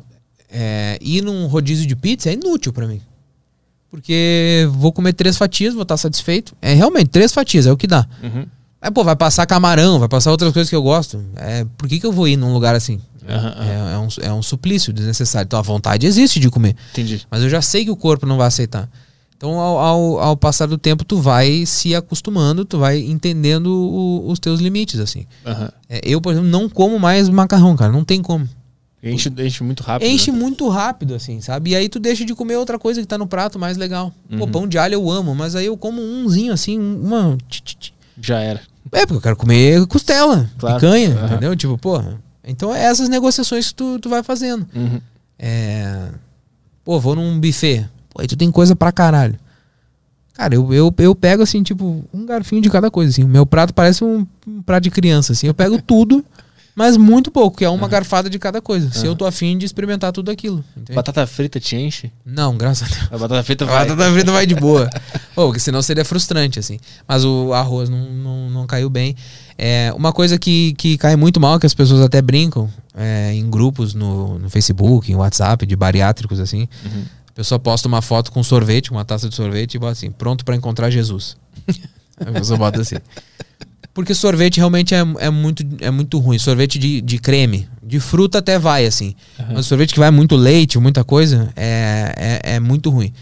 é, 0.50 0.98
ir 1.02 1.22
num 1.22 1.46
rodízio 1.46 1.86
de 1.86 1.94
pizza 1.96 2.30
é 2.30 2.32
inútil 2.34 2.72
pra 2.72 2.86
mim. 2.86 3.00
Porque 3.90 4.68
vou 4.72 4.92
comer 4.92 5.14
três 5.14 5.36
fatias, 5.36 5.72
vou 5.74 5.82
estar 5.82 5.96
satisfeito. 5.96 6.54
É 6.60 6.74
realmente, 6.74 7.08
três 7.08 7.32
fatias, 7.32 7.66
é 7.66 7.72
o 7.72 7.76
que 7.76 7.86
dá. 7.86 8.06
Uhum. 8.22 8.46
Aí, 8.80 8.90
pô, 8.90 9.02
vai 9.02 9.16
passar 9.16 9.44
camarão, 9.46 9.98
vai 9.98 10.08
passar 10.08 10.30
outras 10.30 10.52
coisas 10.52 10.70
que 10.70 10.76
eu 10.76 10.82
gosto. 10.82 11.22
É, 11.36 11.66
por 11.76 11.88
que, 11.88 11.98
que 11.98 12.06
eu 12.06 12.12
vou 12.12 12.28
ir 12.28 12.36
num 12.36 12.52
lugar 12.52 12.74
assim? 12.74 13.00
Aham, 13.28 13.48
aham. 13.58 13.64
É, 13.66 13.94
é 13.94 13.98
um, 13.98 14.08
é 14.22 14.32
um 14.32 14.42
suplício 14.42 14.92
desnecessário. 14.92 15.46
Então 15.46 15.58
a 15.58 15.62
vontade 15.62 16.06
existe 16.06 16.38
de 16.40 16.48
comer. 16.48 16.76
Entendi. 16.92 17.26
Mas 17.30 17.42
eu 17.42 17.48
já 17.50 17.60
sei 17.60 17.84
que 17.84 17.90
o 17.90 17.96
corpo 17.96 18.24
não 18.24 18.36
vai 18.36 18.46
aceitar. 18.46 18.88
Então, 19.36 19.58
ao, 19.60 19.78
ao, 19.78 20.18
ao 20.20 20.36
passar 20.36 20.66
do 20.66 20.76
tempo, 20.78 21.04
tu 21.04 21.18
vai 21.20 21.64
se 21.66 21.94
acostumando, 21.94 22.64
tu 22.64 22.78
vai 22.78 22.98
entendendo 22.98 23.66
o- 23.68 24.28
os 24.30 24.38
teus 24.40 24.58
limites, 24.60 24.98
assim. 24.98 25.26
Aham. 25.46 25.70
É, 25.88 26.00
eu, 26.04 26.20
por 26.20 26.32
exemplo, 26.32 26.48
não 26.48 26.68
como 26.68 26.98
mais 26.98 27.28
macarrão, 27.28 27.76
cara. 27.76 27.92
Não 27.92 28.04
tem 28.04 28.20
como. 28.22 28.48
Enche, 29.00 29.32
enche 29.38 29.62
muito 29.62 29.82
rápido. 29.84 30.08
Enche 30.08 30.32
né? 30.32 30.38
muito 30.38 30.68
rápido, 30.68 31.14
assim, 31.14 31.40
sabe? 31.40 31.70
E 31.70 31.76
aí 31.76 31.88
tu 31.88 32.00
deixa 32.00 32.24
de 32.24 32.34
comer 32.34 32.56
outra 32.56 32.80
coisa 32.80 33.00
que 33.00 33.06
tá 33.06 33.16
no 33.16 33.28
prato 33.28 33.56
mais 33.58 33.76
legal. 33.76 34.12
Pô, 34.36 34.44
Uhum. 34.44 34.50
pão 34.50 34.66
de 34.68 34.76
alho 34.76 34.94
eu 34.94 35.08
amo, 35.08 35.34
mas 35.36 35.54
aí 35.54 35.66
eu 35.66 35.76
como 35.76 36.02
umzinho, 36.02 36.52
assim, 36.52 36.76
um- 36.80 37.00
uma... 37.04 37.38
tch, 37.48 37.60
tch, 37.60 37.74
tch. 37.76 37.92
Já 38.20 38.40
era. 38.40 38.60
É, 38.92 39.00
porque 39.04 39.16
eu 39.16 39.20
quero 39.20 39.36
comer 39.36 39.86
costela, 39.86 40.48
Claro. 40.58 40.76
picanha, 40.76 41.14
Aham. 41.14 41.26
entendeu? 41.26 41.56
Tipo, 41.56 41.76
porra. 41.78 42.18
Então 42.44 42.74
é 42.74 42.84
essas 42.84 43.08
negociações 43.08 43.68
que 43.68 43.74
tu, 43.74 43.98
tu 43.98 44.08
vai 44.08 44.22
fazendo. 44.22 44.66
Uhum. 44.74 45.00
É... 45.38 46.08
Pô, 46.84 46.98
vou 46.98 47.14
num 47.14 47.38
buffet. 47.38 47.86
Pô, 48.10 48.22
aí 48.22 48.26
tu 48.26 48.36
tem 48.36 48.50
coisa 48.50 48.74
pra 48.74 48.90
caralho. 48.90 49.38
Cara, 50.34 50.54
eu, 50.54 50.72
eu, 50.72 50.94
eu 50.98 51.14
pego, 51.14 51.42
assim, 51.42 51.62
tipo, 51.62 52.04
um 52.14 52.24
garfinho 52.24 52.62
de 52.62 52.70
cada 52.70 52.90
coisa, 52.90 53.10
assim. 53.10 53.24
O 53.24 53.28
meu 53.28 53.44
prato 53.44 53.74
parece 53.74 54.04
um, 54.04 54.26
um 54.46 54.62
prato 54.62 54.84
de 54.84 54.90
criança, 54.90 55.32
assim. 55.32 55.46
Eu 55.48 55.54
pego 55.54 55.80
tudo, 55.82 56.24
mas 56.78 56.96
muito 56.96 57.28
pouco, 57.32 57.58
que 57.58 57.64
é 57.64 57.68
uma 57.68 57.88
garfada 57.88 58.30
de 58.30 58.38
cada 58.38 58.62
coisa. 58.62 58.92
Se 58.92 59.04
eu 59.04 59.16
tô 59.16 59.26
afim 59.26 59.58
de 59.58 59.66
experimentar 59.66 60.12
tudo 60.12 60.30
aquilo. 60.30 60.64
entende? 60.76 60.94
Batata 60.94 61.26
frita 61.26 61.58
te 61.58 61.74
enche? 61.74 62.12
Não, 62.24 62.56
graças 62.56 62.88
a 62.88 62.94
Deus. 62.94 63.08
A 63.10 63.18
batata 63.18 63.42
frita 63.42 63.64
A 63.64 63.66
vai. 63.66 63.88
batata 63.88 64.12
frita 64.12 64.30
vai 64.30 64.46
de 64.46 64.54
boa. 64.54 64.88
Pô, 65.34 65.46
porque 65.46 65.58
senão 65.58 65.82
seria 65.82 66.04
frustrante, 66.04 66.60
assim. 66.60 66.78
Mas 67.06 67.24
o 67.24 67.52
arroz 67.52 67.88
não, 67.88 68.08
não, 68.12 68.50
não 68.50 68.66
caiu 68.68 68.88
bem. 68.88 69.16
É, 69.58 69.92
uma 69.96 70.12
coisa 70.12 70.38
que, 70.38 70.72
que 70.74 70.96
cai 70.96 71.16
muito 71.16 71.40
mal, 71.40 71.58
que 71.58 71.66
as 71.66 71.74
pessoas 71.74 72.00
até 72.00 72.22
brincam 72.22 72.70
é, 72.94 73.32
em 73.34 73.50
grupos 73.50 73.92
no, 73.92 74.38
no 74.38 74.48
Facebook, 74.48 75.10
em 75.10 75.16
WhatsApp, 75.16 75.66
de 75.66 75.74
bariátricos, 75.74 76.38
assim. 76.38 76.68
Uhum. 76.84 77.04
A 77.26 77.32
pessoa 77.32 77.58
posta 77.58 77.88
uma 77.88 78.00
foto 78.00 78.30
com 78.30 78.40
sorvete, 78.44 78.92
uma 78.92 79.04
taça 79.04 79.28
de 79.28 79.34
sorvete, 79.34 79.74
e 79.74 79.78
bota 79.80 79.94
assim, 79.94 80.12
pronto 80.12 80.44
pra 80.44 80.54
encontrar 80.54 80.90
Jesus. 80.90 81.36
a 82.24 82.30
pessoa 82.30 82.56
bota 82.56 82.80
assim. 82.80 82.98
Porque 83.98 84.14
sorvete 84.14 84.58
realmente 84.58 84.94
é, 84.94 84.98
é, 85.18 85.28
muito, 85.28 85.64
é 85.80 85.90
muito 85.90 86.20
ruim. 86.20 86.38
Sorvete 86.38 86.78
de, 86.78 87.00
de 87.00 87.18
creme. 87.18 87.68
De 87.82 87.98
fruta 87.98 88.38
até 88.38 88.56
vai, 88.56 88.86
assim. 88.86 89.12
Mas 89.52 89.66
sorvete 89.66 89.92
que 89.92 89.98
vai 89.98 90.08
muito 90.12 90.36
leite, 90.36 90.78
muita 90.78 91.02
coisa, 91.02 91.52
é, 91.56 92.40
é, 92.44 92.54
é 92.54 92.60
muito 92.60 92.90
ruim. 92.90 93.12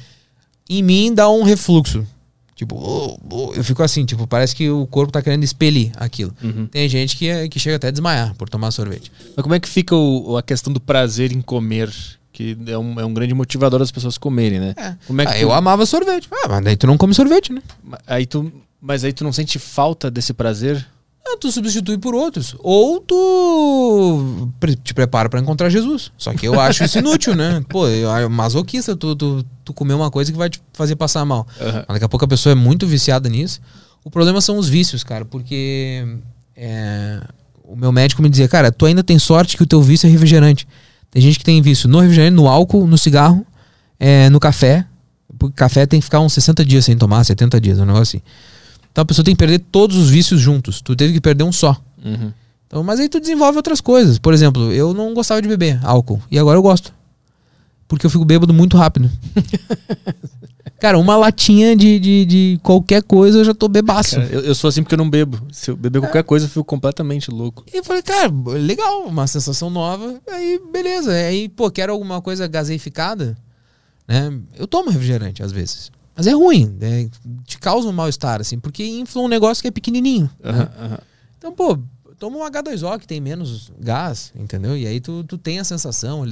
Em 0.69 0.83
mim 0.83 1.15
dá 1.15 1.31
um 1.31 1.45
refluxo. 1.45 2.07
Tipo, 2.55 2.77
oh, 2.77 3.19
oh, 3.31 3.55
eu 3.55 3.65
fico 3.65 3.83
assim, 3.83 4.05
tipo, 4.05 4.27
parece 4.27 4.55
que 4.55 4.69
o 4.69 4.87
corpo 4.87 5.11
tá 5.11 5.23
querendo 5.23 5.45
expelir 5.45 5.93
aquilo. 5.97 6.35
Uhum. 6.45 6.67
Tem 6.67 6.87
gente 6.91 7.17
que, 7.17 7.27
é- 7.27 7.49
que 7.49 7.59
chega 7.59 7.77
até 7.77 7.89
a 7.89 7.91
desmaiar 7.91 8.35
por 8.35 8.47
tomar 8.51 8.71
sorvete. 8.71 9.11
Mas 9.35 9.43
como 9.43 9.55
é 9.55 9.59
que 9.61 9.69
fica 9.71 9.97
o- 9.97 10.37
a 10.37 10.43
questão 10.43 10.71
do 10.71 10.81
prazer 10.81 11.33
em 11.33 11.41
comer? 11.41 11.91
Que 12.35 12.55
é 12.67 12.77
um, 12.77 13.01
é 13.01 13.05
um 13.07 13.15
grande 13.15 13.33
motivador 13.33 13.79
das 13.81 13.91
pessoas 13.91 14.19
comerem, 14.19 14.61
né? 14.61 14.75
É. 14.77 14.95
Como 15.07 15.23
é 15.23 15.25
que 15.25 15.33
Ah, 15.33 15.37
tu- 15.37 15.41
eu 15.41 15.53
amava 15.55 15.87
sorvete. 15.87 16.29
Ah, 16.31 16.49
mas 16.51 16.65
daí 16.65 16.77
tu 16.77 16.87
não 16.87 16.99
come 16.99 17.15
sorvete, 17.15 17.51
né? 17.51 17.63
Aí 18.07 18.27
tu, 18.27 18.53
mas 18.87 19.03
aí 19.03 19.13
tu 19.13 19.25
não 19.25 19.33
sente 19.33 19.59
falta 19.59 20.09
desse 20.09 20.33
prazer? 20.33 20.87
Ah, 21.27 21.37
tu 21.41 21.51
substitui 21.51 21.99
por 21.99 22.15
outros. 22.15 22.55
Ou 22.61 23.01
tu 23.01 24.49
te 24.85 24.95
prepara 24.95 25.29
pra 25.29 25.41
encontrar 25.41 25.69
Jesus. 25.69 26.13
Só 26.17 26.33
que 26.33 26.47
eu 26.47 26.59
acho 26.61 26.85
isso 26.85 26.99
inútil, 26.99 27.35
né? 27.35 27.65
Pô, 27.69 27.89
eu 27.89 28.09
acho 28.09 28.31
masoquista 28.31 28.95
tu, 28.95 29.17
tu, 29.17 29.45
tu 29.65 29.75
comer 29.75 29.95
uma 29.95 30.09
coisa 30.09 30.31
que 30.31 30.39
vai 30.39 30.49
te 30.49 30.63
fazer 30.73 30.95
passar 30.95 31.25
mal. 31.25 31.45
Mas 31.59 31.95
Daqui 31.95 32.05
a 32.05 32.09
pouco 32.09 32.25
a 32.25 32.29
pessoa 32.29 32.53
é 32.53 32.55
muito 32.55 32.87
viciada 32.87 33.29
nisso. 33.29 33.61
O 34.05 34.11
problema 34.11 34.41
são 34.41 34.57
os 34.57 34.69
vícios, 34.69 35.03
cara, 35.03 35.25
porque 35.25 36.07
é, 36.55 37.21
o 37.65 37.75
meu 37.75 37.91
médico 37.91 38.23
me 38.23 38.29
dizia, 38.31 38.47
cara, 38.47 38.71
tu 38.71 38.87
ainda 38.87 39.03
tem 39.03 39.19
sorte 39.19 39.57
que 39.57 39.65
o 39.65 39.67
teu 39.67 39.83
vício 39.83 40.07
é 40.07 40.11
refrigerante. 40.11 40.69
Tem 41.11 41.21
gente 41.21 41.41
que 41.41 41.45
tem 41.45 41.61
vício 41.61 41.89
no 41.89 41.99
refrigerante, 41.99 42.37
no 42.37 42.47
álcool, 42.47 42.87
no 42.87 42.97
cigarro, 42.97 43.45
é, 43.99 44.31
no 44.31 44.39
café. 44.39 44.87
Porque 45.37 45.57
café 45.57 45.87
tem 45.87 45.99
que 45.99 46.05
ficar 46.05 46.21
uns 46.21 46.35
60 46.35 46.65
dias 46.65 46.85
sem 46.85 46.97
tomar, 46.97 47.25
70 47.25 47.61
dias, 47.61 47.81
um 47.81 47.85
negócio 47.85 48.17
assim. 48.17 48.23
Então 48.97 49.03
a 49.03 49.05
pessoa 49.05 49.23
tem 49.23 49.35
que 49.35 49.39
perder 49.39 49.59
todos 49.59 49.95
os 49.95 50.09
vícios 50.09 50.41
juntos. 50.41 50.81
Tu 50.81 50.97
teve 50.97 51.13
que 51.13 51.21
perder 51.21 51.45
um 51.45 51.53
só. 51.53 51.77
Uhum. 52.03 52.33
Então, 52.67 52.83
mas 52.83 52.99
aí 52.99 53.11
tu 53.11 53.21
desenvolve 53.21 53.59
outras 53.59 53.79
coisas. 53.79 54.19
Por 54.19 54.33
exemplo, 54.33 54.73
eu 54.73 54.95
não 54.95 55.13
gostava 55.13 55.43
de 55.43 55.47
beber 55.47 55.79
álcool. 55.85 56.19
E 56.31 56.39
agora 56.39 56.57
eu 56.57 56.63
gosto. 56.63 56.95
Porque 57.87 58.07
eu 58.07 58.11
fico 58.11 58.25
bêbado 58.25 58.55
muito 58.55 58.75
rápido. 58.75 59.11
Cara, 60.81 60.97
uma 60.97 61.15
latinha 61.15 61.77
de, 61.77 61.99
de, 62.01 62.25
de 62.25 62.61
qualquer 62.63 63.03
coisa 63.03 63.37
eu 63.37 63.45
já 63.45 63.53
tô 63.53 63.69
bebaço. 63.69 64.17
Cara, 64.17 64.29
eu, 64.33 64.41
eu 64.41 64.55
sou 64.55 64.69
assim 64.69 64.83
porque 64.83 64.95
eu 64.95 64.99
não 64.99 65.11
bebo. 65.11 65.43
Se 65.53 65.71
eu 65.71 65.77
beber 65.77 66.01
qualquer 66.01 66.25
coisa, 66.25 66.47
eu 66.47 66.49
fico 66.49 66.65
completamente 66.65 67.31
louco. 67.31 67.67
E 67.71 67.77
eu 67.77 67.85
falei, 67.85 68.01
cara, 68.01 68.33
legal, 68.59 69.03
uma 69.03 69.27
sensação 69.27 69.69
nova. 69.69 70.19
Aí, 70.27 70.59
beleza. 70.73 71.13
Aí, 71.13 71.51
pô, 71.51 71.71
quero 71.71 71.93
alguma 71.93 72.23
coisa 72.23 72.47
gaseificada, 72.47 73.37
né? 74.09 74.33
Eu 74.59 74.67
tomo 74.67 74.89
refrigerante 74.89 75.43
às 75.43 75.53
vezes. 75.53 75.91
Mas 76.17 76.27
é 76.27 76.33
ruim, 76.33 76.75
né? 76.81 77.11
te 77.45 77.59
causa 77.59 77.87
um 77.87 77.93
mal-estar, 77.93 78.41
assim, 78.41 78.59
porque 78.59 78.85
infla 78.85 79.23
um 79.23 79.29
negócio 79.29 79.61
que 79.61 79.69
é 79.69 79.71
pequenininho. 79.71 80.31
né? 80.43 80.51
Aham, 80.51 80.71
aham. 80.79 80.99
Então, 81.39 81.53
pô, 81.53 81.79
Toma 82.19 82.39
um 82.39 82.51
H2O 82.51 82.99
que 82.99 83.07
tem 83.07 83.21
menos 83.21 83.71
gás, 83.79 84.33
entendeu? 84.35 84.77
E 84.77 84.87
aí 84.87 85.01
tu, 85.01 85.23
tu 85.25 85.37
tem 85.37 85.59
a 85.59 85.65
sensação. 85.65 86.25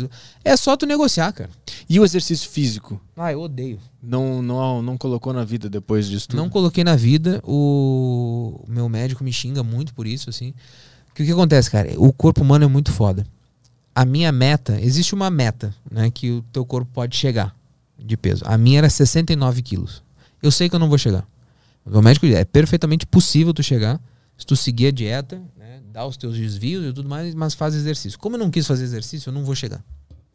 É 0.42 0.56
só 0.56 0.76
tu 0.76 0.86
negociar, 0.86 1.30
cara. 1.32 1.50
E 1.88 2.00
o 2.00 2.04
exercício 2.04 2.48
físico? 2.48 2.98
Ah, 3.14 3.30
eu 3.30 3.42
odeio. 3.42 3.78
Não, 4.02 4.40
não, 4.40 4.80
não 4.80 4.96
colocou 4.96 5.32
na 5.32 5.44
vida 5.44 5.68
depois 5.68 6.08
disso 6.08 6.28
tudo? 6.28 6.38
Não 6.38 6.48
coloquei 6.48 6.82
na 6.82 6.96
vida. 6.96 7.40
O 7.44 8.64
meu 8.66 8.88
médico 8.88 9.22
me 9.22 9.32
xinga 9.32 9.62
muito 9.62 9.92
por 9.92 10.06
isso, 10.06 10.30
assim. 10.30 10.54
Porque 11.06 11.22
o 11.22 11.26
que 11.26 11.32
acontece, 11.32 11.70
cara? 11.70 11.92
O 11.98 12.12
corpo 12.14 12.40
humano 12.40 12.64
é 12.64 12.68
muito 12.68 12.90
foda. 12.90 13.26
A 13.94 14.06
minha 14.06 14.32
meta, 14.32 14.80
existe 14.80 15.14
uma 15.14 15.30
meta, 15.30 15.74
né? 15.90 16.10
Que 16.10 16.30
o 16.30 16.42
teu 16.50 16.64
corpo 16.64 16.90
pode 16.94 17.14
chegar 17.14 17.54
de 18.04 18.16
peso. 18.16 18.44
A 18.46 18.58
minha 18.58 18.78
era 18.78 18.90
69 18.90 19.62
quilos. 19.62 20.02
Eu 20.42 20.50
sei 20.50 20.68
que 20.68 20.74
eu 20.74 20.78
não 20.78 20.88
vou 20.88 20.98
chegar. 20.98 21.26
O 21.86 22.02
médico 22.02 22.26
diz, 22.26 22.36
é 22.36 22.44
perfeitamente 22.44 23.06
possível 23.06 23.52
tu 23.52 23.62
chegar 23.62 24.00
se 24.36 24.46
tu 24.46 24.56
seguir 24.56 24.88
a 24.88 24.90
dieta, 24.90 25.40
né? 25.56 25.80
Dar 25.92 26.06
os 26.06 26.16
teus 26.16 26.36
desvios 26.36 26.84
e 26.84 26.92
tudo 26.92 27.08
mais, 27.08 27.34
mas 27.34 27.54
faz 27.54 27.74
exercício. 27.74 28.18
Como 28.18 28.36
eu 28.36 28.40
não 28.40 28.50
quis 28.50 28.66
fazer 28.66 28.84
exercício, 28.84 29.28
eu 29.30 29.32
não 29.32 29.44
vou 29.44 29.54
chegar. 29.54 29.82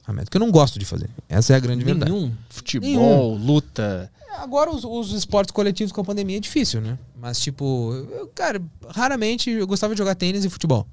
A 0.07 0.13
meta, 0.13 0.31
que 0.31 0.37
eu 0.37 0.39
não 0.39 0.51
gosto 0.51 0.79
de 0.79 0.85
fazer. 0.85 1.09
Essa 1.27 1.53
é 1.53 1.55
a 1.55 1.59
grande 1.59 1.83
verdade. 1.83 2.11
Nenhum. 2.11 2.33
Futebol, 2.49 3.35
luta. 3.35 4.11
Agora 4.37 4.71
os, 4.71 4.83
os 4.83 5.11
esportes 5.11 5.51
coletivos 5.51 5.91
com 5.91 6.01
a 6.01 6.03
pandemia 6.03 6.37
é 6.37 6.39
difícil, 6.39 6.81
né? 6.81 6.97
Mas, 7.19 7.39
tipo, 7.39 7.93
eu, 8.11 8.27
cara, 8.33 8.61
raramente 8.87 9.49
eu 9.49 9.67
gostava 9.67 9.93
de 9.93 9.97
jogar 9.97 10.15
tênis 10.15 10.45
e 10.45 10.49
futebol. 10.49 10.87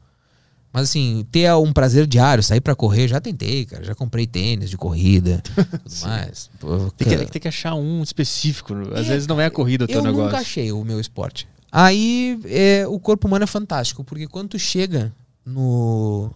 Mas 0.76 0.90
assim, 0.90 1.26
ter 1.32 1.50
um 1.54 1.72
prazer 1.72 2.06
diário, 2.06 2.42
sair 2.42 2.60
pra 2.60 2.74
correr, 2.74 3.08
já 3.08 3.18
tentei, 3.18 3.64
cara. 3.64 3.82
Já 3.82 3.94
comprei 3.94 4.26
tênis 4.26 4.68
de 4.68 4.76
corrida, 4.76 5.42
tudo 5.82 6.00
mais. 6.02 6.50
Pô, 6.60 6.90
Tem 6.90 7.08
que, 7.08 7.24
tem 7.32 7.40
que 7.40 7.48
achar 7.48 7.74
um 7.74 8.02
específico. 8.02 8.74
Às 8.92 9.06
É, 9.06 9.08
vezes 9.08 9.26
não 9.26 9.40
é 9.40 9.46
a 9.46 9.50
corrida 9.50 9.84
o 9.84 9.86
teu 9.86 9.96
eu 10.00 10.02
negócio. 10.02 10.24
nunca 10.26 10.36
achei 10.36 10.70
o 10.70 10.84
meu 10.84 11.00
esporte. 11.00 11.48
Aí 11.72 12.38
é, 12.44 12.86
o 12.86 13.00
corpo 13.00 13.26
humano 13.26 13.44
é 13.44 13.46
fantástico, 13.46 14.04
porque 14.04 14.26
quando 14.26 14.50
tu 14.50 14.58
chega 14.58 15.14
no, 15.46 16.30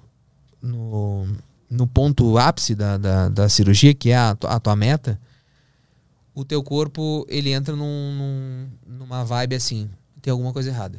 no, 0.63 1.27
no 1.69 1.87
ponto 1.87 2.39
ápice 2.39 2.75
da, 2.75 2.97
da, 2.97 3.29
da 3.29 3.47
cirurgia, 3.47 3.93
que 3.93 4.09
é 4.09 4.17
a, 4.17 4.31
a 4.45 4.59
tua 4.59 4.75
meta, 4.75 5.21
o 6.35 6.47
teu 6.47 6.63
corpo 6.63 7.27
ele 7.29 7.53
entra 7.53 7.77
num, 7.77 8.15
num- 8.15 8.97
numa 9.01 9.23
vibe 9.23 9.55
assim, 9.57 9.91
tem 10.23 10.31
alguma 10.31 10.51
coisa 10.55 10.71
errada. 10.71 10.99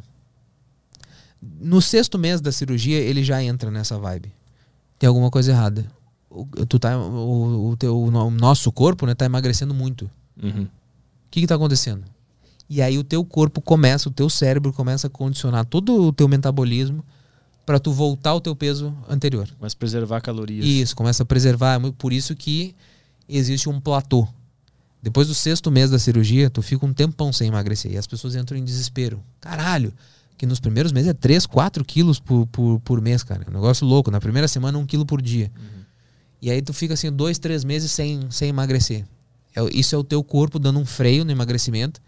No 1.42 1.82
sexto 1.82 2.20
mês 2.20 2.40
da 2.42 2.52
cirurgia, 2.52 3.00
ele 3.00 3.24
já 3.24 3.42
entra 3.44 3.72
nessa 3.72 3.98
vibe. 3.98 4.32
Tem 5.00 5.08
alguma 5.08 5.32
coisa 5.32 5.52
errada. 5.52 5.86
O, 6.30 6.46
tu 6.66 6.78
tá, 6.80 6.98
o, 6.98 7.72
o 7.72 7.78
teu, 7.78 8.00
o 8.00 8.12
no- 8.12 8.30
nosso 8.32 8.72
corpo 8.72 9.06
né, 9.06 9.16
tá 9.16 9.26
emagrecendo 9.26 9.74
muito. 9.74 10.10
Uhum. 10.42 10.64
O 10.64 10.70
que 11.32 11.40
está 11.42 11.56
acontecendo? 11.56 12.04
E 12.70 12.82
aí 12.82 12.98
o 12.98 13.04
teu 13.04 13.26
corpo 13.26 13.60
começa, 13.62 14.08
o 14.08 14.12
teu 14.12 14.30
cérebro 14.30 14.72
começa 14.72 15.08
a 15.08 15.10
condicionar 15.10 15.66
todo 15.66 16.04
o 16.04 16.14
teu 16.14 16.28
metabolismo 16.28 17.04
para 17.66 17.80
tu 17.80 17.92
voltar 17.92 18.30
ao 18.32 18.40
teu 18.42 18.56
peso 18.56 18.96
anterior. 19.10 19.50
Mas 19.60 19.74
preservar 19.74 20.22
calorias. 20.22 20.66
Isso, 20.66 20.96
começa 20.96 21.24
a 21.24 21.26
preservar. 21.26 21.82
É 21.86 21.92
Por 21.98 22.14
isso 22.14 22.36
que 22.36 22.74
existe 23.28 23.68
um 23.68 23.80
platô. 23.80 24.28
Depois 25.04 25.28
do 25.28 25.34
sexto 25.34 25.72
mês 25.72 25.90
da 25.90 25.98
cirurgia, 26.00 26.50
tu 26.50 26.62
fica 26.62 26.86
um 26.86 26.94
tempão 26.94 27.34
sem 27.34 27.48
emagrecer. 27.48 27.92
E 27.92 27.98
as 27.98 28.06
pessoas 28.08 28.36
entram 28.36 28.58
em 28.58 28.64
desespero. 28.64 29.20
Caralho! 29.42 29.92
Que 30.42 30.48
nos 30.48 30.60
primeiros 30.60 30.92
meses 30.92 31.08
é 31.08 31.14
3, 31.14 31.46
4 31.46 31.86
quilos 31.86 32.20
por, 32.20 32.48
por, 32.48 32.80
por 32.80 33.00
mês, 33.00 33.24
cara. 33.24 33.44
É 33.46 33.50
um 33.52 33.54
negócio 33.54 33.86
louco. 33.86 34.10
Na 34.10 34.20
primeira 34.20 34.48
semana, 34.48 34.76
um 34.76 34.88
quilo 34.88 35.06
por 35.06 35.22
dia. 35.22 35.52
E 36.42 36.50
aí 36.50 36.64
tu 36.64 36.74
fica 36.74 36.96
assim, 36.96 37.12
dois, 37.12 37.38
três 37.38 37.64
meses 37.64 37.92
sem, 37.92 38.26
sem 38.32 38.50
emagrecer. 38.50 39.06
É 39.56 39.62
isso 39.72 39.94
é 39.94 39.98
o 40.00 40.04
teu 40.04 40.24
corpo 40.24 40.58
dando 40.58 40.80
um 40.80 40.84
freio 40.84 41.24
no 41.24 41.30
emagrecimento. 41.30 42.02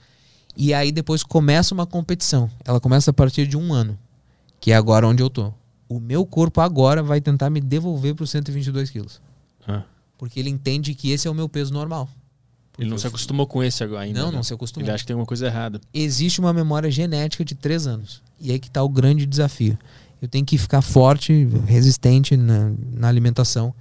E 0.58 0.74
aí 0.74 0.92
depois 0.92 1.22
começa 1.22 1.76
uma 1.76 1.86
competição. 1.86 2.50
Ela 2.66 2.80
começa 2.80 3.12
a 3.12 3.14
partir 3.14 3.46
de 3.46 3.56
um 3.56 3.72
ano. 3.72 4.00
Que 4.60 4.72
é 4.72 4.76
agora 4.76 5.08
onde 5.08 5.22
eu 5.22 5.30
tô. 5.30 5.54
O 5.88 6.00
meu 6.00 6.26
corpo 6.26 6.60
agora 6.60 7.04
vai 7.04 7.22
tentar 7.22 7.52
me 7.52 7.62
devolver 7.62 8.16
para 8.16 8.24
os 8.24 8.32
122 8.32 8.90
quilos. 8.90 9.22
Ah. 9.68 9.84
Porque 10.18 10.40
ele 10.40 10.50
entende 10.50 10.96
que 10.96 11.12
esse 11.12 11.28
é 11.28 11.30
o 11.30 11.36
meu 11.36 11.48
peso 11.48 11.72
normal. 11.72 12.10
Ele 12.78 12.90
não 12.90 12.98
se 12.98 13.06
acostumou 13.06 13.46
com 13.46 13.64
esse 13.64 13.84
agora 13.84 14.02
ainda. 14.02 14.20
Não, 14.20 14.30
né? 14.32 14.36
não 14.38 14.44
se 14.44 14.54
acostumou. 14.54 14.86
Ele 14.86 14.92
acha 14.94 15.04
que 15.04 15.08
tem 15.08 15.14
alguma 15.14 15.28
coisa 15.28 15.46
errada. 15.46 15.80
Existe 15.94 16.40
uma 16.40 16.52
memória 16.52 16.90
genética 16.90 17.46
de 17.46 17.54
três 17.56 17.86
anos. 17.86 18.22
E 18.40 18.52
aí 18.52 18.58
que 18.60 18.68
está 18.68 18.82
o 18.84 18.90
grande 18.90 19.26
desafio. 19.26 19.78
Eu 20.22 20.28
tenho 20.28 20.46
que 20.46 20.58
ficar 20.58 20.82
forte, 20.82 21.48
resistente 21.68 22.36
na, 22.36 22.72
na 22.94 23.08
alimentação 23.10 23.74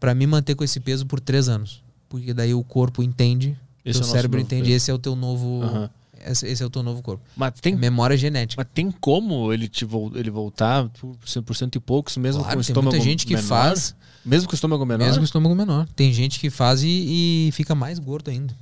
para 0.00 0.14
me 0.14 0.26
manter 0.26 0.54
com 0.54 0.64
esse 0.64 0.80
peso 0.80 1.06
por 1.06 1.20
três 1.20 1.48
anos. 1.48 1.82
Porque 2.08 2.32
daí 2.34 2.52
o 2.54 2.64
corpo 2.64 3.02
entende, 3.02 3.56
Esse 3.84 4.00
o 4.00 4.02
é 4.02 4.04
o 4.04 4.08
cérebro 4.08 4.40
entende, 4.40 4.64
peso. 4.64 4.76
esse 4.76 4.90
é 4.90 4.94
o 4.94 4.98
teu 4.98 5.14
novo. 5.14 5.62
Aham. 5.62 5.90
Esse, 6.28 6.46
esse 6.48 6.62
é 6.62 6.66
o 6.66 6.70
teu 6.70 6.82
novo 6.82 7.02
corpo. 7.02 7.22
Mas 7.36 7.52
tem, 7.60 7.76
Memória 7.76 8.16
genética. 8.16 8.60
mas 8.60 8.72
tem 8.74 8.90
como 8.90 9.52
ele, 9.52 9.68
te, 9.68 9.86
ele 10.14 10.30
voltar 10.30 10.88
por 10.88 11.14
100% 11.24 11.76
e 11.76 11.78
poucos, 11.78 12.16
mesmo 12.16 12.42
Claro, 12.42 12.56
com 12.56 12.60
o 12.60 12.64
tem 12.64 12.70
estômago 12.72 12.96
muita 12.96 13.04
gente 13.04 13.24
que 13.26 13.34
menor? 13.36 13.46
faz, 13.46 13.94
Mesmo 14.26 14.48
com 14.48 14.52
o 14.52 14.56
estômago 14.56 14.84
menor? 14.84 15.04
mesmo 15.04 15.18
com 15.18 15.22
o 15.22 15.24
estômago 15.24 15.54
menor. 15.54 15.86
Tem 15.94 16.12
gente 16.12 16.38
que 16.40 16.50
faz 16.50 16.82
e, 16.82 17.46
e 17.48 17.50
fica 17.52 17.74
mais 17.74 17.98
gordo 17.98 18.28
ainda. 18.30 18.52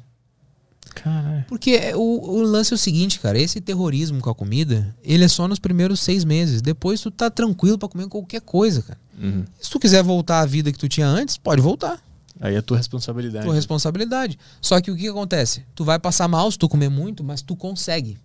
Caralho. 0.94 1.44
Porque 1.49 1.70
é- 1.73 1.97
o, 1.97 2.01
o 2.01 2.43
lance 2.43 2.73
é 2.73 2.76
o 2.76 2.78
seguinte, 2.78 3.18
cara, 3.18 3.39
esse 3.39 3.60
terrorismo 3.60 4.20
com 4.20 4.31
a 4.31 4.34
comida, 4.34 4.94
ele 5.02 5.25
é 5.25 5.28
só 5.28 5.49
nos 5.49 5.59
primeiros 5.59 6.01
seis 6.01 6.25
meses. 6.25 6.62
Depois 6.62 7.01
tu 7.01 7.10
tá 7.10 7.31
tranquilo 7.31 7.78
pra 7.78 7.89
comer 7.89 8.07
qualquer 8.09 8.41
coisa, 8.41 8.83
cara. 8.83 8.99
Uhum. 9.20 9.44
Se 9.60 9.70
tu 9.70 9.81
quiser 9.81 10.02
voltar 10.02 10.41
à 10.41 10.47
vida 10.47 10.70
que 10.70 10.78
tu 10.78 10.89
tinha 10.89 11.07
antes, 11.09 11.36
pode 11.36 11.60
voltar. 11.60 11.99
Aí 12.41 12.55
é 12.55 12.60
tua 12.62 12.76
responsabilidade. 12.76 13.44
Tua 13.47 13.55
responsabilidade. 13.55 14.39
Só 14.60 14.81
que 14.81 14.91
o 14.91 14.97
que 14.97 15.09
acontece? 15.09 15.65
Tu 15.75 15.84
vai 15.84 15.99
passar 15.99 16.28
mal 16.28 16.51
se 16.51 16.59
tu 16.59 16.68
comer 16.68 16.91
muito, 16.91 17.25
mas 17.25 17.41
tu 17.43 17.57
consegue. 17.57 18.18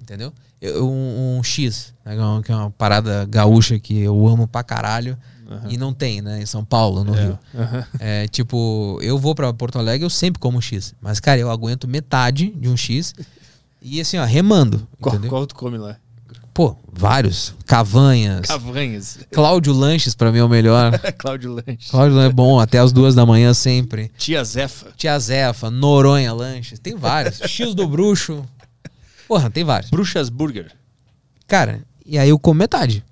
Entendeu? 0.00 0.32
Eu- 0.60 0.88
um, 0.90 1.38
um 1.38 1.42
X, 1.42 1.94
né, 2.04 2.14
que 2.14 2.20
é 2.20 2.24
uma- 2.24 2.42
que 2.42 2.52
é 2.52 2.56
uma 2.56 2.70
parada 2.70 3.24
gaúcha 3.26 3.78
que 3.78 3.98
eu 3.98 4.26
amo 4.26 4.46
pra 4.48 4.62
caralho. 4.62 5.16
Aham. 5.50 5.68
E 5.70 5.76
não 5.76 5.92
tem, 5.92 6.22
né? 6.22 6.40
Em 6.42 6.46
São 6.46 6.64
Paulo, 6.64 7.04
no 7.04 7.14
É. 7.14 7.22
Rio. 7.22 7.38
Aham. 7.54 7.86
É, 7.98 8.28
tipo, 8.28 8.98
eu 9.02 9.18
vou 9.18 9.34
pra 9.34 9.52
Porto 9.52 9.78
Alegre, 9.78 10.04
eu 10.04 10.10
sempre 10.10 10.40
como 10.40 10.60
X. 10.60 10.94
Mas, 11.00 11.20
cara, 11.20 11.40
eu 11.40 11.50
aguento 11.50 11.86
metade 11.86 12.50
de 12.56 12.68
um 12.68 12.76
X. 12.76 13.14
E 13.82 14.00
assim, 14.00 14.16
ó, 14.18 14.24
remando. 14.24 14.86
Qual, 15.00 15.14
entendeu? 15.14 15.30
qual 15.30 15.46
tu 15.46 15.54
come 15.54 15.76
lá? 15.76 15.96
Pô, 16.54 16.76
vários. 16.92 17.52
Cavanhas. 17.66 18.46
Cavanhas. 18.46 19.18
Cláudio 19.32 19.72
Lanches, 19.72 20.14
pra 20.14 20.30
mim, 20.30 20.38
é 20.38 20.44
o 20.44 20.48
melhor. 20.48 20.96
Cláudio 21.18 21.52
Lanche. 21.52 21.90
Cláudio 21.90 22.14
Lanches 22.16 22.30
é 22.30 22.32
bom, 22.34 22.60
até 22.60 22.78
as 22.78 22.92
duas 22.92 23.14
da 23.14 23.26
manhã 23.26 23.52
sempre. 23.52 24.10
Tia 24.16 24.42
Zefa. 24.44 24.92
Tia 24.96 25.18
Zefa, 25.18 25.68
Noronha 25.68 26.32
Lanches, 26.32 26.78
tem 26.78 26.94
vários. 26.94 27.40
X 27.50 27.74
do 27.74 27.88
Bruxo. 27.88 28.44
Porra, 29.26 29.50
tem 29.50 29.64
vários. 29.64 29.90
Bruxas 29.90 30.28
Burger. 30.28 30.70
Cara, 31.48 31.80
e 32.06 32.16
aí 32.16 32.28
eu 32.28 32.38
como 32.38 32.58
metade. 32.58 33.04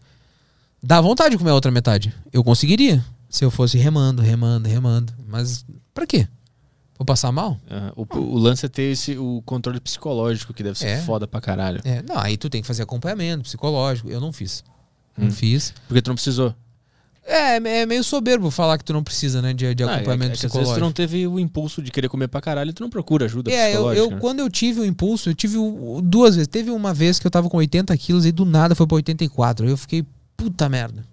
Dá 0.82 1.00
vontade 1.00 1.30
de 1.30 1.38
comer 1.38 1.50
a 1.50 1.54
outra 1.54 1.70
metade. 1.70 2.12
Eu 2.32 2.42
conseguiria. 2.42 3.04
Se 3.28 3.44
eu 3.44 3.50
fosse 3.50 3.78
remando, 3.78 4.20
remando, 4.20 4.68
remando. 4.68 5.12
Mas 5.26 5.64
pra 5.94 6.06
quê? 6.06 6.26
Vou 6.98 7.06
passar 7.06 7.32
mal? 7.32 7.58
Aham. 7.70 7.92
O, 7.96 8.06
o 8.18 8.38
lance 8.38 8.66
é 8.66 8.68
ter 8.68 8.82
esse, 8.92 9.16
o 9.16 9.42
controle 9.46 9.80
psicológico, 9.80 10.52
que 10.52 10.62
deve 10.62 10.78
ser 10.78 10.86
É. 10.88 10.98
foda 11.00 11.26
pra 11.26 11.40
caralho. 11.40 11.80
É, 11.84 12.02
não, 12.02 12.18
aí 12.18 12.36
tu 12.36 12.50
tem 12.50 12.60
que 12.60 12.66
fazer 12.66 12.82
acompanhamento 12.82 13.44
psicológico. 13.44 14.10
Eu 14.10 14.20
não 14.20 14.32
fiz. 14.32 14.62
Não 15.16 15.28
Hum. 15.28 15.30
fiz. 15.30 15.72
Porque 15.88 16.02
tu 16.02 16.08
não 16.08 16.14
precisou. 16.14 16.54
É, 17.24 17.56
é 17.56 17.86
meio 17.86 18.02
soberbo 18.02 18.50
falar 18.50 18.76
que 18.78 18.84
tu 18.84 18.92
não 18.92 19.02
precisa, 19.04 19.40
né, 19.40 19.52
de, 19.54 19.72
de 19.76 19.84
Ah, 19.84 19.86
é- 19.86 19.94
acompanhamento 19.94 20.32
é 20.32 20.36
que 20.40 20.46
às 20.46 20.52
vezes 20.52 20.52
tu 20.52 20.58
psicológico. 20.58 20.84
não 20.84 20.92
teve 20.92 21.26
o 21.26 21.38
impulso 21.38 21.80
de 21.80 21.90
querer 21.92 22.08
comer 22.08 22.26
pra 22.26 22.40
caralho 22.40 22.70
e 22.70 22.72
tu 22.72 22.82
não 22.82 22.90
procura 22.90 23.26
ajuda 23.26 23.50
É, 23.50 23.68
eu, 23.68 23.70
psicológica. 23.84 24.04
eu 24.06 24.10
né? 24.10 24.18
quando 24.20 24.40
eu 24.40 24.50
tive 24.50 24.80
o 24.80 24.84
impulso, 24.84 25.30
eu 25.30 25.34
tive 25.34 25.56
o- 25.56 26.00
duas 26.02 26.34
vezes. 26.34 26.48
Teve 26.48 26.70
uma 26.72 26.92
vez 26.92 27.20
que 27.20 27.26
eu 27.26 27.30
tava 27.30 27.48
com 27.48 27.56
80 27.56 27.96
quilos 27.96 28.26
e 28.26 28.32
do 28.32 28.44
nada 28.44 28.74
foi 28.74 28.86
pra 28.88 28.96
84. 28.96 29.64
Aí 29.64 29.72
eu 29.72 29.76
fiquei, 29.76 30.04
puta 30.42 30.68
merda. 30.68 31.04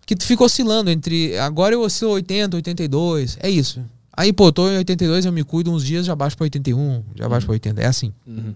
Porque 0.00 0.14
tu 0.14 0.24
fica 0.24 0.44
oscilando 0.44 0.90
entre. 0.90 1.36
Agora 1.38 1.74
eu 1.74 1.82
oscilo 1.82 2.12
80, 2.12 2.56
82. 2.56 3.38
É 3.40 3.50
isso. 3.50 3.82
Aí, 4.12 4.32
pô, 4.32 4.48
eu 4.48 4.52
tô 4.52 4.68
em 4.70 4.76
82, 4.76 5.24
eu 5.24 5.32
me 5.32 5.42
cuido 5.44 5.72
uns 5.72 5.84
dias, 5.84 6.04
já 6.06 6.14
baixo 6.14 6.36
pra 6.36 6.44
81, 6.44 7.02
já 7.14 7.28
baixo 7.28 7.46
pra 7.46 7.52
80. 7.54 7.80
É 7.80 7.86
assim. 7.86 8.12
Uhum. 8.26 8.54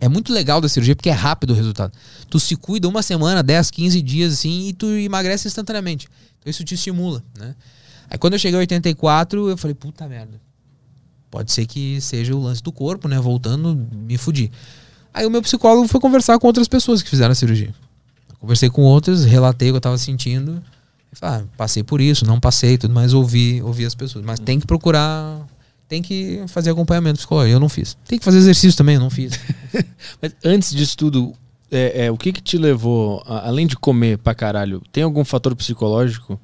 É 0.00 0.08
muito 0.08 0.32
legal 0.32 0.60
da 0.60 0.68
cirurgia 0.68 0.96
porque 0.96 1.08
é 1.08 1.12
rápido 1.12 1.50
o 1.50 1.54
resultado. 1.54 1.92
Tu 2.28 2.40
se 2.40 2.56
cuida 2.56 2.88
uma 2.88 3.02
semana, 3.02 3.42
10, 3.42 3.70
15 3.70 4.02
dias 4.02 4.32
assim 4.34 4.68
e 4.68 4.72
tu 4.72 4.86
emagrece 4.86 5.46
instantaneamente. 5.46 6.08
Então 6.38 6.50
isso 6.50 6.64
te 6.64 6.74
estimula, 6.74 7.22
né? 7.38 7.54
Aí 8.10 8.18
quando 8.18 8.34
eu 8.34 8.38
cheguei 8.38 8.58
a 8.58 8.60
84, 8.60 9.48
eu 9.48 9.56
falei, 9.56 9.74
puta 9.74 10.06
merda. 10.08 10.40
Pode 11.30 11.52
ser 11.52 11.66
que 11.66 12.00
seja 12.00 12.34
o 12.34 12.42
lance 12.42 12.62
do 12.62 12.72
corpo, 12.72 13.08
né? 13.08 13.18
Voltando, 13.18 13.88
me 13.92 14.18
fudi. 14.18 14.50
Aí 15.12 15.24
o 15.24 15.30
meu 15.30 15.42
psicólogo 15.42 15.86
foi 15.86 16.00
conversar 16.00 16.38
com 16.38 16.46
outras 16.46 16.66
pessoas 16.66 17.02
que 17.02 17.08
fizeram 17.08 17.32
a 17.32 17.34
cirurgia. 17.34 17.72
Conversei 18.44 18.68
com 18.68 18.82
outras, 18.82 19.24
relatei 19.24 19.70
o 19.70 19.72
que 19.72 19.76
eu 19.78 19.80
tava 19.80 19.96
sentindo. 19.96 20.62
Falei, 21.14 21.40
ah, 21.40 21.44
passei 21.56 21.82
por 21.82 21.98
isso, 21.98 22.26
não 22.26 22.38
passei, 22.38 22.76
tudo 22.76 22.92
mais, 22.92 23.14
ouvi, 23.14 23.62
ouvi 23.62 23.86
as 23.86 23.94
pessoas. 23.94 24.22
Mas 24.22 24.38
tem 24.38 24.60
que 24.60 24.66
procurar, 24.66 25.40
tem 25.88 26.02
que 26.02 26.44
fazer 26.48 26.70
acompanhamento 26.70 27.16
psicológico. 27.16 27.56
Eu 27.56 27.58
não 27.60 27.70
fiz. 27.70 27.96
Tem 28.06 28.18
que 28.18 28.24
fazer 28.24 28.36
exercício 28.36 28.76
também, 28.76 28.96
eu 28.96 29.00
não 29.00 29.08
fiz. 29.08 29.40
Mas 30.20 30.36
antes 30.44 30.74
disso 30.74 30.94
tudo, 30.94 31.32
é, 31.70 32.04
é, 32.04 32.10
o 32.10 32.18
que 32.18 32.32
que 32.32 32.42
te 32.42 32.58
levou, 32.58 33.22
além 33.24 33.66
de 33.66 33.76
comer 33.76 34.18
pra 34.18 34.34
caralho, 34.34 34.82
tem 34.92 35.02
algum 35.02 35.24
fator 35.24 35.56
psicológico 35.56 36.38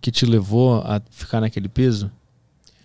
que 0.00 0.12
te 0.12 0.24
levou 0.24 0.76
a 0.76 1.02
ficar 1.10 1.40
naquele 1.40 1.68
peso? 1.68 2.08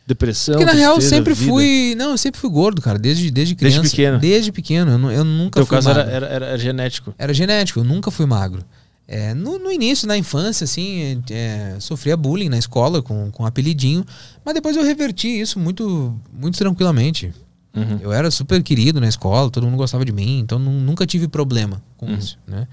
Depressão? 0.07 0.55
Porque 0.55 0.65
na 0.65 0.71
real 0.71 0.93
eu 0.93 0.99
tristeza, 0.99 1.15
sempre 1.17 1.33
vida? 1.33 1.51
fui. 1.51 1.93
Não, 1.97 2.11
eu 2.11 2.17
sempre 2.17 2.39
fui 2.39 2.49
gordo, 2.49 2.81
cara, 2.81 2.97
desde, 2.97 3.29
desde 3.29 3.53
Desde 3.55 3.77
criança. 3.79 3.89
pequeno. 3.89 4.19
Desde 4.19 4.51
pequeno. 4.53 4.91
Eu, 4.91 5.11
eu 5.11 5.23
nunca 5.25 5.59
teu 5.59 5.65
fui 5.65 5.75
caso 5.77 5.89
magro. 5.89 6.01
era, 6.09 6.25
era, 6.27 6.45
era 6.45 6.57
genético. 6.57 7.13
Era 7.17 7.33
genético, 7.33 7.79
eu 7.81 7.83
nunca 7.83 8.09
fui 8.09 8.25
magro. 8.25 8.63
É, 9.05 9.33
no, 9.33 9.59
no 9.59 9.71
início, 9.71 10.07
na 10.07 10.17
infância, 10.17 10.63
assim, 10.65 11.21
é, 11.29 11.75
sofria 11.79 12.15
bullying 12.17 12.49
na 12.49 12.57
escola 12.57 13.01
com, 13.01 13.29
com 13.31 13.45
apelidinho, 13.45 14.05
mas 14.45 14.53
depois 14.53 14.75
eu 14.77 14.83
reverti 14.83 15.27
isso 15.27 15.59
muito, 15.59 16.13
muito 16.33 16.57
tranquilamente. 16.57 17.33
Uhum. 17.75 17.99
Eu 18.01 18.11
era 18.11 18.31
super 18.31 18.61
querido 18.63 18.99
na 18.99 19.07
escola, 19.07 19.49
todo 19.51 19.65
mundo 19.65 19.77
gostava 19.77 20.03
de 20.03 20.11
mim, 20.11 20.39
então 20.39 20.57
nu- 20.57 20.79
nunca 20.81 21.05
tive 21.05 21.27
problema 21.27 21.81
com 21.95 22.09
isso, 22.11 22.37
né? 22.47 22.67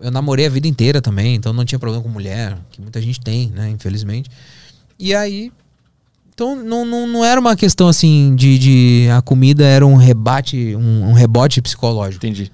Eu 0.00 0.10
namorei 0.10 0.46
a 0.46 0.48
vida 0.48 0.66
inteira 0.66 1.00
também, 1.00 1.34
então 1.36 1.52
não 1.52 1.64
tinha 1.64 1.78
problema 1.78 2.02
com 2.02 2.08
mulher, 2.08 2.56
que 2.70 2.80
muita 2.80 3.00
gente 3.00 3.20
tem, 3.20 3.50
né, 3.50 3.68
infelizmente. 3.70 4.28
E 4.98 5.14
aí, 5.14 5.52
então 6.34 6.56
não, 6.56 6.84
não, 6.84 7.06
não 7.06 7.24
era 7.24 7.40
uma 7.40 7.54
questão 7.56 7.88
assim 7.88 8.34
de, 8.34 8.58
de 8.58 9.08
a 9.10 9.20
comida 9.22 9.64
era 9.64 9.86
um 9.86 9.96
rebate, 9.96 10.74
um, 10.76 11.10
um 11.10 11.12
rebote 11.12 11.60
psicológico. 11.62 12.24
Entendi. 12.24 12.50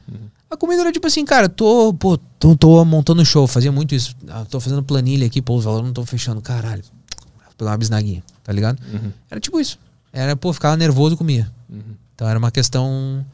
A 0.51 0.57
comida 0.57 0.81
era 0.83 0.91
tipo 0.93 1.07
assim, 1.07 1.25
cara, 1.25 1.49
tô, 1.49 1.93
pô, 1.95 2.17
tô, 2.39 2.57
tô 2.57 2.85
montando 2.85 3.25
show, 3.25 3.47
fazia 3.47 3.71
muito 3.71 3.95
isso. 3.95 4.15
Ah, 4.29 4.47
tô 4.49 4.59
fazendo 4.59 4.83
planilha 4.83 5.27
aqui, 5.27 5.43
pô, 5.43 5.57
os 5.57 5.65
valores 5.65 5.85
não 5.85 5.91
estão 5.91 6.07
fechando, 6.07 6.41
caralho. 6.41 6.83
Vou 7.45 7.55
pegar 7.59 7.73
uma 7.73 7.77
bisnaguinha, 7.79 8.23
tá 8.43 8.53
ligado? 8.53 8.79
Uhum. 8.93 9.11
Era 9.31 9.39
tipo 9.41 9.61
isso. 9.61 9.79
Era, 10.13 10.35
pô, 10.35 10.53
ficava 10.53 10.77
nervoso 10.77 11.15
e 11.15 11.19
comia. 11.19 11.51
Uhum. 11.69 11.81
Então 12.15 12.27
era 12.29 12.39
uma 12.39 12.51
questão. 12.51 13.25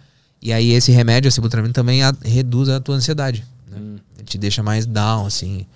E 0.42 0.52
aí 0.52 0.72
esse 0.72 0.90
remédio, 0.90 1.28
a 1.28 1.30
sibutramina, 1.30 1.72
também 1.72 2.02
a- 2.02 2.12
reduz 2.24 2.68
a 2.68 2.80
tua 2.80 2.96
ansiedade. 2.96 3.44
Né? 3.70 3.78
Uhum. 3.78 3.96
Ele 4.18 4.26
te 4.26 4.36
deixa 4.36 4.62
mais 4.62 4.84
down, 4.84 5.24
assim. 5.26 5.66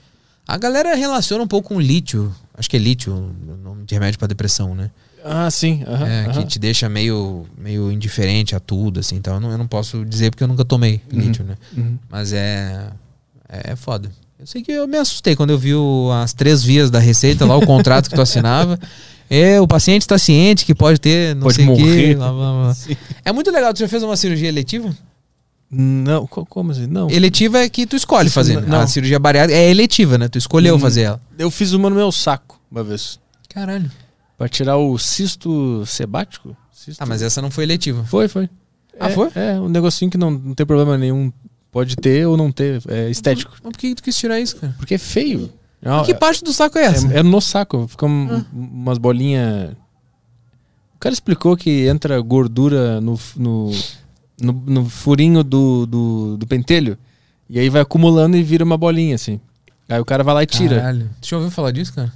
A 0.48 0.56
galera 0.56 0.94
relaciona 0.96 1.44
um 1.44 1.46
pouco 1.46 1.68
com 1.68 1.78
lítio. 1.80 2.34
Acho 2.56 2.70
que 2.70 2.76
é 2.76 2.80
lítio, 2.80 3.12
o 3.14 3.56
nome 3.62 3.84
de 3.84 3.94
remédio 3.94 4.18
pra 4.18 4.26
depressão, 4.26 4.74
né? 4.74 4.90
Ah, 5.24 5.50
sim. 5.50 5.84
aham, 5.86 6.06
é, 6.06 6.20
aham. 6.24 6.32
que 6.32 6.46
te 6.46 6.58
deixa 6.58 6.88
meio, 6.88 7.44
meio 7.58 7.92
indiferente 7.92 8.56
a 8.56 8.60
tudo, 8.60 9.00
assim. 9.00 9.16
Então 9.16 9.34
eu 9.34 9.40
não, 9.40 9.50
eu 9.50 9.58
não 9.58 9.66
posso 9.66 10.04
dizer 10.06 10.30
porque 10.30 10.42
eu 10.42 10.48
nunca 10.48 10.64
tomei 10.64 11.02
Uhum. 11.12 11.20
lítio, 11.20 11.44
né? 11.44 11.54
Uhum. 11.76 11.98
Mas 12.08 12.32
é. 12.32 12.88
É 13.50 13.76
foda. 13.76 14.10
Eu 14.38 14.46
sei 14.46 14.62
que 14.62 14.70
eu 14.72 14.86
me 14.86 14.96
assustei 14.96 15.34
quando 15.36 15.50
eu 15.50 15.58
vi 15.58 15.74
o- 15.74 16.10
as 16.12 16.32
três 16.32 16.62
vias 16.62 16.90
da 16.90 16.98
receita 16.98 17.44
lá, 17.44 17.56
o 17.56 17.64
contrato 17.66 18.08
que 18.08 18.14
tu 18.14 18.20
assinava. 18.22 18.78
É, 19.28 19.60
o 19.60 19.66
paciente 19.66 20.02
está 20.02 20.16
ciente 20.18 20.64
que 20.64 20.74
pode 20.74 20.98
ter, 21.00 21.34
não 21.34 21.42
Pode 21.42 21.56
sei 21.56 21.68
o 21.68 21.76
quê, 21.76 22.14
blá, 22.14 22.32
blá, 22.32 22.52
blá. 22.52 22.76
É 23.24 23.32
muito 23.32 23.50
legal. 23.50 23.74
Tu 23.74 23.80
já 23.80 23.88
fez 23.88 24.02
uma 24.02 24.16
cirurgia 24.16 24.48
eletiva? 24.48 24.96
Não, 25.70 26.26
co- 26.26 26.46
como 26.46 26.70
assim? 26.72 26.86
Não. 26.86 27.10
Eletiva 27.10 27.58
é 27.58 27.68
que 27.68 27.86
tu 27.86 27.94
escolhe 27.96 28.30
fazer. 28.30 28.60
né? 28.60 28.66
não. 28.66 28.80
A 28.80 28.86
cirurgia 28.86 29.18
bariátrica 29.18 29.58
é 29.58 29.70
eletiva, 29.70 30.16
né? 30.16 30.26
Tu 30.28 30.38
escolheu 30.38 30.76
Hum. 30.76 30.78
fazer 30.78 31.02
ela. 31.02 31.20
Eu 31.38 31.50
fiz 31.50 31.72
uma 31.72 31.90
no 31.90 31.96
meu 31.96 32.10
saco 32.10 32.58
uma 32.70 32.82
vez. 32.82 33.18
Caralho. 33.50 33.90
Pra 34.36 34.48
tirar 34.48 34.76
o 34.78 34.96
cisto 34.98 35.84
sebático. 35.84 36.56
Cisto... 36.72 37.02
Ah, 37.02 37.06
mas 37.06 37.20
essa 37.22 37.42
não 37.42 37.50
foi 37.50 37.64
eletiva. 37.64 38.04
Foi, 38.04 38.28
foi. 38.28 38.48
Ah, 38.98 39.10
É- 39.10 39.12
foi? 39.12 39.30
É, 39.34 39.60
um 39.60 39.68
negocinho 39.68 40.10
que 40.10 40.16
não, 40.16 40.30
não 40.30 40.54
tem 40.54 40.64
problema 40.64 40.96
nenhum. 40.96 41.30
Pode 41.70 41.96
ter 41.96 42.26
ou 42.26 42.36
não 42.36 42.50
ter. 42.50 42.82
É 42.88 43.10
estético. 43.10 43.52
Mas 43.62 43.72
por 43.72 43.78
que 43.78 43.94
tu 43.94 44.02
quis 44.02 44.16
tirar 44.16 44.40
isso, 44.40 44.56
cara? 44.56 44.74
Porque 44.78 44.94
é 44.94 44.98
feio. 44.98 45.52
Não, 45.82 46.02
que 46.04 46.14
parte 46.14 46.42
do 46.42 46.52
saco 46.52 46.78
é 46.78 46.84
essa? 46.84 47.12
é, 47.12 47.18
é 47.18 47.22
no 47.22 47.40
saco. 47.40 47.86
Fica 47.88 48.06
um- 48.06 48.42
umas 48.52 48.96
bolinhas. 48.98 49.72
O 50.96 50.98
cara 50.98 51.12
explicou 51.12 51.56
que 51.56 51.86
entra 51.86 52.18
gordura 52.20 53.00
no, 53.00 53.18
no, 53.36 53.70
no, 54.40 54.52
no 54.52 54.84
furinho 54.88 55.42
do, 55.44 55.86
do, 55.86 56.36
do 56.36 56.46
pentelho. 56.46 56.96
E 57.48 57.58
aí 57.58 57.68
vai 57.70 57.80
acumulando 57.82 58.36
e 58.36 58.42
vira 58.42 58.64
uma 58.64 58.76
bolinha, 58.76 59.14
assim. 59.14 59.40
Aí 59.88 59.98
o 59.98 60.04
cara 60.04 60.22
vai 60.22 60.34
lá 60.34 60.42
e 60.42 60.46
tira. 60.46 60.76
Caralho. 60.76 61.10
Tu 61.20 61.28
já 61.28 61.36
ouviu 61.36 61.50
falar 61.50 61.70
disso, 61.70 61.94
cara? 61.94 62.12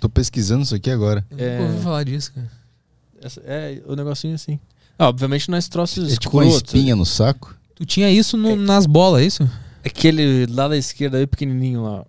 Tô 0.00 0.08
pesquisando 0.08 0.62
isso 0.62 0.74
aqui 0.74 0.90
agora. 0.90 1.24
Eu 1.30 1.38
É. 1.38 1.58
nunca 1.58 1.70
ouvi 1.72 1.82
falar 1.84 2.04
disso, 2.04 2.32
cara. 2.32 2.50
Essa- 3.22 3.42
É, 3.44 3.82
o 3.86 3.94
negocinho 3.94 4.34
assim. 4.34 4.58
Ah, 4.98 5.08
obviamente 5.08 5.48
não 5.50 5.56
é 5.56 5.58
esse 5.58 5.68
troço 5.68 6.02
É 6.04 6.16
tipo 6.16 6.38
uma 6.38 6.46
espinha 6.46 6.96
no 6.96 7.04
saco. 7.04 7.54
Tu 7.74 7.84
tinha 7.84 8.10
isso 8.10 8.36
no- 8.36 8.56
nas 8.56 8.86
bolas, 8.86 9.22
é 9.22 9.26
isso? 9.26 9.50
Aquele 9.84 10.46
lá 10.46 10.68
da 10.68 10.76
esquerda 10.76 11.18
aí, 11.18 11.26
pequenininho 11.26 11.82
lá. 11.82 12.04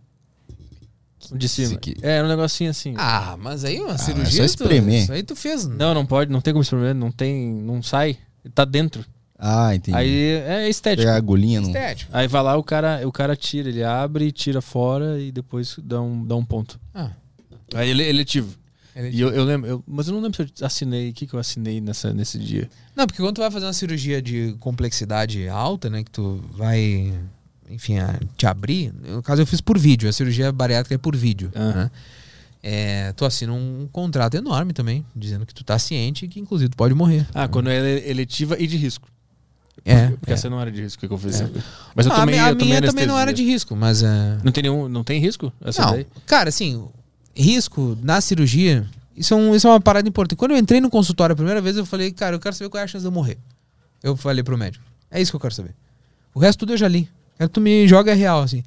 O 1.30 1.38
De 1.38 1.48
cima. 1.48 1.76
Aqui. 1.76 1.96
É, 2.02 2.22
um 2.24 2.28
negocinho 2.28 2.70
assim. 2.70 2.94
Ah, 2.98 3.38
mas 3.40 3.64
aí 3.64 3.80
uma 3.80 3.94
é 3.94 3.98
cirurgia. 3.98 4.48
só 4.48 4.56
tu- 4.58 4.64
espremer. 4.64 5.04
isso 5.04 5.12
aí 5.14 5.24
tu 5.24 5.36
fez. 5.36 5.66
Não, 5.68 5.94
não 5.94 6.06
pode, 6.06 6.32
não 6.32 6.42
tem 6.42 6.54
como 6.54 6.62
experimentar, 6.64 6.96
não 6.96 7.12
tem, 7.12 7.54
não 7.54 7.82
sai, 7.84 8.18
tá 8.56 8.66
dentro. 8.66 9.06
Ah, 9.44 9.74
entendi. 9.76 9.98
Aí 9.98 10.10
é 10.46 10.70
estético. 10.70 11.02
Pegar 11.02 11.14
a 11.16 11.18
agulhinha 11.18 11.60
no. 11.62 11.68
Estético. 11.68 12.12
Aí 12.14 12.28
vai 12.28 12.44
lá, 12.44 12.56
o 12.56 12.64
cara, 12.64 13.02
o 13.08 13.12
cara 13.12 13.36
tira, 13.36 13.70
ele 13.70 13.84
abre, 13.84 14.32
tira 14.32 14.62
fora 14.62 15.20
e 15.20 15.32
depois 15.32 15.78
dá 15.82 16.00
um, 16.00 16.24
dá 16.24 16.36
um 16.36 16.46
ponto. 16.46 16.80
Ah, 16.94 17.10
Aí 17.74 17.90
ele 17.90 18.04
é 18.04 18.10
eletivo. 18.10 18.54
ele- 18.96 19.10
E 19.18 19.20
eu, 19.20 19.30
eu 19.30 19.44
lembro, 19.44 19.68
eu- 19.68 19.84
mas 19.88 20.08
eu 20.08 20.14
não 20.14 20.22
lembro 20.22 20.36
se 20.46 20.62
eu 20.62 20.68
assinei, 20.68 21.10
o 21.10 21.14
que, 21.14 21.26
que 21.26 21.34
eu 21.34 21.40
assinei 21.40 21.82
nessa, 21.82 22.14
nesse 22.14 22.38
dia. 22.38 22.70
Não, 22.96 23.08
porque 23.08 23.20
quando 23.22 23.36
tu 23.36 23.42
vai 23.42 23.50
fazer 23.50 23.66
uma 23.66 23.74
cirurgia 23.74 24.22
de 24.22 24.56
complexidade 24.60 25.48
alta, 25.50 25.90
né? 25.90 26.04
Que 26.04 26.12
tu 26.12 26.40
vai, 26.54 27.12
enfim, 27.68 27.98
a- 27.98 28.20
te 28.38 28.46
abrir. 28.46 28.94
No 28.94 29.24
caso, 29.24 29.42
eu 29.42 29.48
fiz 29.48 29.60
por 29.60 29.80
vídeo. 29.80 30.08
A 30.08 30.14
cirurgia 30.14 30.52
bariátrica 30.52 30.94
é 30.94 30.98
por 31.00 31.16
vídeo. 31.16 31.50
Ah. 31.56 31.72
Né? 31.74 31.92
É, 32.64 33.12
tu 33.14 33.26
assina 33.26 33.52
um 33.54 33.88
contrato 33.92 34.36
enorme 34.36 34.72
também, 34.72 35.04
dizendo 35.16 35.48
que 35.48 35.54
tu 35.56 35.64
tá 35.64 35.80
ciente 35.80 36.26
e 36.26 36.28
que, 36.28 36.40
inclusive, 36.40 36.70
tu 36.70 36.78
pode 36.78 36.94
morrer. 36.94 37.26
Ah, 37.34 37.48
quando 37.48 37.72
é 37.72 38.08
eletiva 38.08 38.56
e 38.60 38.68
de 38.68 38.78
risco. 38.78 39.08
É. 39.86 40.10
Porque 40.10 40.32
é. 40.32 40.34
essa 40.34 40.50
não 40.50 40.60
era 40.62 40.72
de 40.72 40.82
risco 40.82 41.08
que 41.08 41.12
eu 41.14 41.18
fiz. 41.18 41.42
Mas 41.96 42.06
eu 42.06 42.12
Ah, 42.12 42.16
tomei, 42.18 42.40
a 42.40 42.50
eu 42.50 42.56
tomei 42.56 42.68
minha 42.78 42.82
também 42.82 43.06
não 43.08 43.18
era 43.18 43.34
de 43.34 43.44
risco, 43.44 43.76
mas 43.76 44.04
é. 44.04 44.38
Não 44.44 44.52
tem 44.52 44.64
nenhum, 44.64 44.88
não 44.88 45.04
tem 45.04 45.20
risco? 45.20 45.52
Não, 45.60 45.92
daí? 45.92 46.06
cara, 46.26 46.50
assim, 46.50 46.88
risco 47.36 47.98
na 48.02 48.22
cirurgia, 48.22 48.86
isso 49.16 49.34
é, 49.34 49.38
um- 49.38 49.56
isso 49.56 49.68
é 49.68 49.70
uma 49.72 49.82
parada 49.82 50.08
importante. 50.08 50.38
Quando 50.38 50.52
eu 50.52 50.58
entrei 50.58 50.80
no 50.82 50.90
consultório 50.90 51.34
a 51.34 51.36
primeira 51.36 51.62
vez, 51.62 51.78
eu 51.78 51.86
falei, 51.86 52.12
cara, 52.12 52.36
eu 52.36 52.40
quero 52.40 52.56
saber 52.56 52.70
qual 52.70 52.82
é 52.82 52.84
a 52.84 52.88
chance 52.88 53.02
de 53.04 53.08
eu 53.08 53.12
morrer. 53.12 53.38
Eu 54.04 54.16
falei 54.16 54.44
pro 54.44 54.58
médico, 54.58 54.84
é 55.10 55.22
isso 55.22 55.32
que 55.32 55.36
eu 55.36 55.40
quero 55.40 55.54
saber. 55.54 55.74
O 56.34 56.40
resto 56.40 56.60
tudo 56.60 56.74
eu 56.74 56.78
já 56.78 56.88
li. 56.88 57.10
Quero 57.38 57.50
que 57.50 57.54
tu 57.54 57.62
me 57.62 57.88
joga 57.88 58.14
real, 58.14 58.42
assim. 58.42 58.64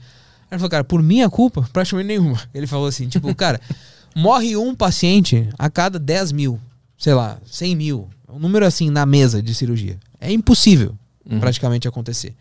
Ele 0.50 0.58
falou, 0.58 0.70
cara, 0.70 0.84
por 0.84 1.02
minha 1.02 1.28
culpa, 1.30 1.62
praticamente 1.72 2.08
nenhuma. 2.08 2.40
Ele 2.52 2.66
falou 2.66 2.86
assim, 2.86 3.08
tipo, 3.08 3.32
cara, 3.36 3.60
morre 4.16 4.56
um 4.56 4.74
paciente 4.74 5.48
a 5.58 5.68
cada 5.70 5.98
10 5.98 6.32
mil, 6.32 6.60
sei 6.98 7.14
lá, 7.14 7.38
100 7.46 7.76
mil. 7.76 8.08
Um 8.28 8.38
número 8.38 8.66
assim 8.66 8.90
na 8.90 9.06
mesa 9.06 9.40
de 9.42 9.54
cirurgia. 9.54 9.96
É 10.24 10.32
impossível 10.32 10.94
Uhum. 11.28 11.40
praticamente 11.40 11.88
acontecer. 11.88 12.34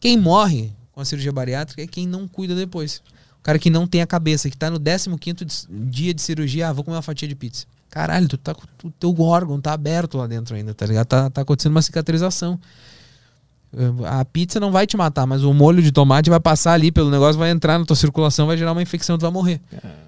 Quem 0.00 0.16
morre 0.18 0.72
com 0.92 1.00
a 1.00 1.04
cirurgia 1.04 1.32
bariátrica 1.32 1.82
é 1.82 1.86
quem 1.86 2.06
não 2.06 2.26
cuida 2.26 2.54
depois. 2.54 3.02
O 3.38 3.42
cara 3.42 3.58
que 3.58 3.70
não 3.70 3.86
tem 3.86 4.00
a 4.02 4.06
cabeça, 4.06 4.48
que 4.50 4.56
tá 4.56 4.70
no 4.70 4.78
15 4.80 5.44
dis- 5.44 5.66
dia 5.70 6.12
de 6.14 6.20
cirurgia, 6.22 6.68
ah, 6.68 6.72
vou 6.72 6.82
comer 6.82 6.96
uma 6.96 7.02
fatia 7.02 7.28
de 7.28 7.34
pizza. 7.34 7.66
Caralho, 7.90 8.26
tu 8.28 8.36
tá 8.36 8.54
o 8.82 8.90
teu 8.90 9.14
órgão 9.20 9.60
tá 9.60 9.72
aberto 9.72 10.18
lá 10.18 10.26
dentro 10.26 10.54
ainda, 10.56 10.74
tá 10.74 10.84
ligado? 10.86 11.06
Tá, 11.06 11.30
tá 11.30 11.42
acontecendo 11.42 11.72
uma 11.72 11.82
cicatrização. 11.82 12.58
Eh, 13.76 14.06
A 14.06 14.24
pizza 14.24 14.58
não 14.58 14.72
vai 14.72 14.86
te 14.86 14.96
matar, 14.96 15.26
mas 15.26 15.42
o 15.44 15.52
molho 15.52 15.82
de 15.82 15.92
tomate 15.92 16.30
vai 16.30 16.40
passar 16.40 16.72
ali 16.72 16.90
pelo 16.90 17.10
negócio, 17.10 17.38
vai 17.38 17.50
entrar 17.50 17.78
na 17.78 17.84
tua 17.84 17.96
circulação, 17.96 18.46
vai 18.46 18.56
gerar 18.56 18.72
uma 18.72 18.82
infecção, 18.82 19.16
tu 19.18 19.22
vai 19.22 19.30
morrer. 19.30 19.60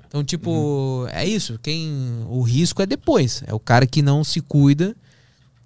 Então, 0.08 0.24
tipo, 0.24 1.06
é 1.10 1.24
isso. 1.26 1.58
Quem 1.62 2.24
o 2.28 2.40
risco 2.42 2.80
é 2.82 2.86
depois. 2.86 3.42
É 3.46 3.52
o 3.54 3.60
cara 3.60 3.86
que 3.86 4.00
não 4.02 4.24
se 4.24 4.40
cuida 4.40 4.96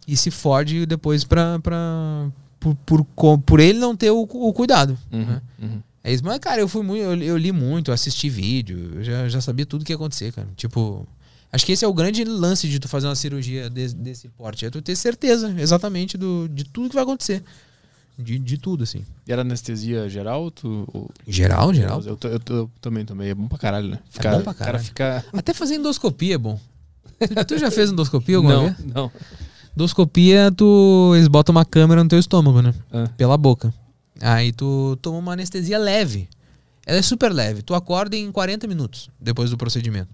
e 0.06 0.16
se 0.16 0.30
fode 0.30 0.84
depois 0.86 1.24
pra, 1.24 1.58
pra, 1.60 2.28
por, 2.58 2.74
por, 2.86 3.38
por 3.38 3.60
ele 3.60 3.78
não 3.78 3.96
ter 3.96 4.10
o, 4.10 4.22
o 4.22 4.52
cuidado. 4.52 4.98
Uhum, 5.12 5.24
né? 5.24 5.42
uhum. 5.60 5.82
É 6.04 6.12
isso. 6.12 6.24
Mas, 6.24 6.38
cara, 6.38 6.60
eu 6.60 6.66
fui 6.68 6.82
muito, 6.82 7.02
eu, 7.02 7.16
eu 7.22 7.36
li 7.36 7.52
muito, 7.52 7.92
assisti 7.92 8.28
vídeo, 8.28 8.92
eu 8.96 9.04
já, 9.04 9.28
já 9.28 9.40
sabia 9.40 9.64
tudo 9.64 9.84
que 9.84 9.92
ia 9.92 9.96
acontecer, 9.96 10.32
cara. 10.32 10.48
Tipo, 10.56 11.06
acho 11.52 11.64
que 11.64 11.70
esse 11.72 11.84
é 11.84 11.88
o 11.88 11.94
grande 11.94 12.24
lance 12.24 12.68
de 12.68 12.80
tu 12.80 12.88
fazer 12.88 13.06
uma 13.06 13.14
cirurgia 13.14 13.70
desse, 13.70 13.94
desse 13.94 14.28
porte. 14.30 14.66
É 14.66 14.70
tu 14.70 14.82
ter 14.82 14.96
certeza 14.96 15.54
exatamente 15.58 16.18
do, 16.18 16.48
de 16.48 16.64
tudo 16.64 16.88
que 16.88 16.94
vai 16.96 17.04
acontecer. 17.04 17.42
De, 18.18 18.38
de 18.38 18.58
tudo, 18.58 18.82
assim. 18.84 19.04
E 19.26 19.32
era 19.32 19.40
anestesia 19.40 20.08
geral? 20.08 20.50
Tu, 20.50 20.86
ou- 20.92 21.10
Geral, 21.26 21.72
geral. 21.72 22.02
Eu, 22.04 22.18
eu, 22.24 22.40
eu 22.56 22.70
também 22.80 23.04
tomei. 23.06 23.30
É 23.30 23.34
bom 23.34 23.48
pra 23.48 23.56
caralho, 23.58 23.88
né? 23.88 23.98
bom 24.14 24.20
pra 24.20 24.38
O 24.40 24.42
cara 24.44 24.54
caralho. 24.54 24.84
fica. 24.84 25.24
Até 25.32 25.54
fazer 25.54 25.76
endoscopia 25.76 26.34
é 26.34 26.38
bom. 26.38 26.60
Tu, 27.46 27.56
já 27.58 27.70
fez 27.70 27.90
endoscopia 27.90 28.36
alguma 28.36 28.54
não, 28.54 28.64
vez? 28.64 28.76
não. 28.94 29.10
Endoscopia, 29.74 30.52
tu, 30.54 31.12
eles 31.14 31.28
botam 31.28 31.54
uma 31.54 31.64
câmera 31.64 32.02
no 32.02 32.08
teu 32.08 32.18
estômago, 32.18 32.60
né? 32.60 32.74
Ah. 32.92 33.08
Pela 33.16 33.36
boca. 33.38 33.72
Aí 34.20 34.52
tu 34.52 34.96
toma 35.00 35.18
uma 35.18 35.32
anestesia 35.32 35.78
leve. 35.78 36.28
Ela 36.86 36.98
é 36.98 37.02
super 37.02 37.32
leve. 37.32 37.62
Tu 37.62 37.74
acorda 37.74 38.16
em 38.16 38.30
40 38.30 38.66
minutos 38.66 39.08
depois 39.20 39.50
do 39.50 39.56
procedimento. 39.56 40.10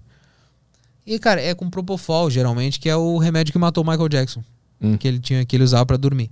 E, 1.04 1.18
cara, 1.18 1.40
é 1.40 1.54
com 1.54 1.70
Propofol, 1.70 2.30
geralmente, 2.30 2.78
que 2.78 2.88
é 2.88 2.94
o 2.94 3.18
remédio 3.18 3.52
que 3.52 3.58
matou 3.58 3.82
o 3.82 3.86
Michael 3.86 4.08
Jackson. 4.08 4.44
Hum. 4.80 4.96
Que 4.96 5.08
ele 5.08 5.18
tinha 5.18 5.44
que 5.44 5.56
ele 5.56 5.64
usava 5.64 5.84
pra 5.86 5.96
dormir. 5.96 6.30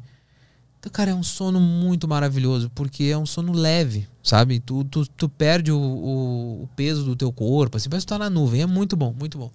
Então, 0.79 0.93
cara, 0.93 1.11
é 1.11 1.15
um 1.15 1.23
sono 1.23 1.59
muito 1.59 2.07
maravilhoso, 2.07 2.71
porque 2.75 3.05
é 3.05 3.19
um 3.19 3.27
sono 3.27 3.53
leve, 3.53 4.07
sabe? 4.23 4.61
Tu, 4.61 4.85
tu, 4.85 5.07
tu 5.09 5.29
perde 5.29 5.73
o, 5.73 5.79
o, 5.79 6.63
o 6.63 6.69
peso 6.77 7.05
do 7.05 7.17
teu 7.17 7.33
corpo, 7.33 7.77
assim, 7.77 7.89
parece 7.89 8.07
que 8.07 8.13
tu 8.13 8.17
tá 8.17 8.19
na 8.19 8.31
nuvem. 8.31 8.63
É 8.63 8.67
muito 8.67 8.97
bom, 8.97 9.15
muito 9.19 9.37
bom. 9.39 9.51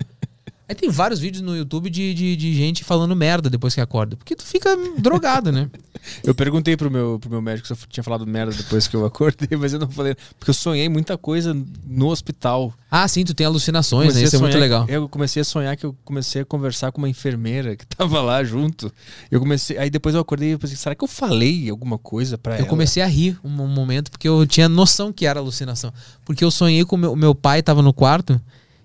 Aí 0.72 0.76
tem 0.76 0.90
vários 0.90 1.20
vídeos 1.20 1.44
no 1.44 1.54
YouTube 1.54 1.90
de, 1.90 2.14
de, 2.14 2.34
de 2.38 2.54
gente 2.54 2.82
falando 2.82 3.14
merda 3.14 3.50
depois 3.50 3.76
que 3.76 3.82
acorda. 3.82 4.16
Porque 4.16 4.34
tu 4.34 4.46
fica 4.46 4.70
drogado, 4.98 5.52
né? 5.52 5.70
Eu 6.24 6.34
perguntei 6.34 6.78
pro 6.78 6.90
meu, 6.90 7.20
pro 7.20 7.30
meu 7.30 7.42
médico 7.42 7.68
se 7.68 7.74
eu 7.74 7.78
tinha 7.90 8.04
falado 8.04 8.26
merda 8.26 8.52
depois 8.54 8.88
que 8.88 8.96
eu 8.96 9.06
acordei, 9.06 9.56
mas 9.60 9.72
eu 9.72 9.80
não 9.80 9.90
falei. 9.92 10.16
Porque 10.40 10.50
eu 10.50 10.54
sonhei 10.54 10.90
muita 10.90 11.16
coisa 11.16 11.56
no 11.86 12.08
hospital. 12.08 12.74
Ah, 12.90 13.08
sim, 13.08 13.24
tu 13.24 13.36
tem 13.36 13.46
alucinações, 13.46 14.16
né? 14.16 14.24
Isso 14.24 14.36
é 14.36 14.40
muito 14.40 14.58
legal. 14.58 14.86
Eu 14.88 15.08
comecei 15.08 15.42
a 15.42 15.46
sonhar 15.46 15.78
que 15.78 15.86
eu 15.86 15.96
comecei 16.04 16.42
a 16.42 16.46
conversar 16.46 16.92
com 16.92 17.00
uma 17.00 17.10
enfermeira 17.10 17.76
que 17.76 17.86
tava 17.96 18.20
lá 18.22 18.44
junto. 18.44 18.92
Eu 19.30 19.40
comecei. 19.40 19.78
Aí 19.78 19.92
depois 19.92 20.16
eu 20.16 20.22
acordei 20.22 20.54
e 20.54 20.58
pensei, 20.58 20.76
será 20.76 20.96
que 20.96 21.04
eu 21.04 21.08
falei 21.08 21.70
alguma 21.70 22.00
coisa 22.00 22.36
pra 22.36 22.56
Eu 22.56 22.60
ela? 22.60 22.68
comecei 22.68 23.04
a 23.04 23.08
rir 23.08 23.38
um 23.44 23.50
momento 23.50 24.10
porque 24.10 24.28
eu 24.28 24.48
tinha 24.48 24.68
noção 24.68 25.14
que 25.14 25.28
era 25.28 25.40
alucinação. 25.40 25.94
Porque 26.26 26.44
eu 26.44 26.50
sonhei 26.50 26.84
com 26.84 26.96
o 26.96 27.00
meu, 27.00 27.16
meu 27.16 27.36
pai 27.36 27.62
tava 27.62 27.84
no 27.84 27.94
quarto 27.94 28.42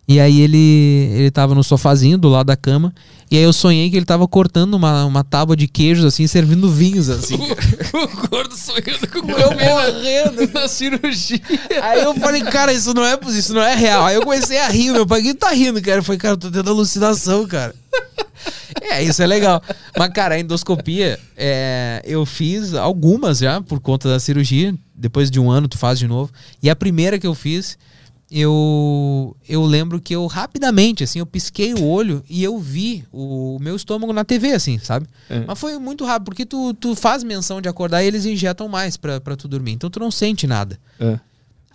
e 0.09 0.21
aí 0.21 0.41
ele 0.41 1.11
ele 1.15 1.31
tava 1.31 1.55
no 1.55 1.65
sofazinho 1.65 2.17
do 2.19 2.29
lado 2.29 2.47
da 2.47 2.57
cama 2.57 2.95
e 3.29 3.37
aí 3.37 3.43
eu 3.43 3.53
sonhei 3.53 3.91
que 3.91 3.97
ele 3.97 4.07
tava 4.07 4.27
cortando 4.29 4.75
uma, 4.75 5.05
uma 5.05 5.25
tábua 5.25 5.57
de 5.57 5.67
queijos 5.67 6.05
assim, 6.05 6.29
servindo 6.29 6.71
vinhos 6.71 7.11
assim. 7.11 7.35
o 7.93 8.29
gordo 8.29 8.55
sonhando 8.57 9.09
com 9.09 9.29
Eu 9.31 9.51
morrendo. 9.51 10.53
na 10.55 10.69
cirurgia. 10.69 11.41
Aí 11.83 12.03
eu 12.03 12.15
falei, 12.15 12.43
cara, 12.43 12.73
isso 12.73 12.95
não 12.95 13.05
é 13.05 13.19
isso 13.31 13.53
não 13.53 13.63
é 13.63 13.75
real. 13.75 14.05
Aí 14.05 14.15
eu 14.15 14.23
comecei 14.23 14.59
a 14.59 14.69
rir, 14.69 14.93
meu 14.93 15.05
pai, 15.05 15.23
que 15.23 15.35
tá 15.35 15.51
rindo, 15.51 15.83
cara? 15.83 15.99
Eu 15.99 16.05
falei, 16.05 16.21
cara, 16.21 16.35
eu 16.35 16.39
tô 16.39 16.51
tendo 16.53 16.71
alucinação, 16.71 17.47
cara. 17.49 17.75
É, 18.81 19.03
isso 19.03 19.21
é 19.21 19.27
legal. 19.27 19.61
Mas, 19.99 20.13
cara, 20.13 20.37
a 20.37 20.39
endoscopia, 20.39 21.19
é, 21.37 22.01
eu 22.05 22.25
fiz 22.25 22.75
algumas 22.75 23.39
já 23.39 23.61
por 23.61 23.81
conta 23.81 24.09
da 24.09 24.21
cirurgia. 24.21 24.73
Depois 24.95 25.31
de 25.33 25.41
um 25.41 25.51
ano, 25.51 25.67
tu 25.67 25.77
faz 25.77 25.99
de 25.99 26.07
novo. 26.07 26.31
E 26.63 26.71
a 26.71 26.77
primeira 26.77 27.19
que 27.19 27.27
eu 27.27 27.35
fiz, 27.35 27.77
eu, 28.31 29.37
eu 29.49 29.63
lembro 29.65 30.01
que 30.01 30.15
eu 30.15 30.27
rapidamente, 30.27 31.05
assim, 31.05 31.19
eu 31.21 31.27
pisquei 31.27 31.75
o 31.75 31.85
olho 31.87 32.23
e 32.29 32.43
eu 32.43 32.59
vi 32.59 33.05
o 33.13 33.59
meu 33.61 33.77
estômago 33.77 34.13
na 34.13 34.25
TV, 34.25 34.53
assim, 34.53 34.79
sabe? 34.79 35.07
É. 35.31 35.45
Mas 35.47 35.59
foi 35.59 35.79
muito 35.79 36.05
rápido, 36.05 36.25
porque 36.27 36.45
tu, 36.45 36.75
tu 36.75 36.95
faz 36.97 37.23
menção 37.23 37.61
de 37.61 37.69
acordar 37.69 38.03
e 38.03 38.07
eles 38.07 38.25
injetam 38.27 38.69
mais 38.69 38.97
pra, 38.97 39.21
pra 39.21 39.37
tu 39.37 39.47
dormir. 39.47 39.73
Então 39.73 39.89
tu 39.91 40.01
não 40.01 40.11
sente 40.11 40.47
nada. 40.47 40.79
É. 40.99 41.19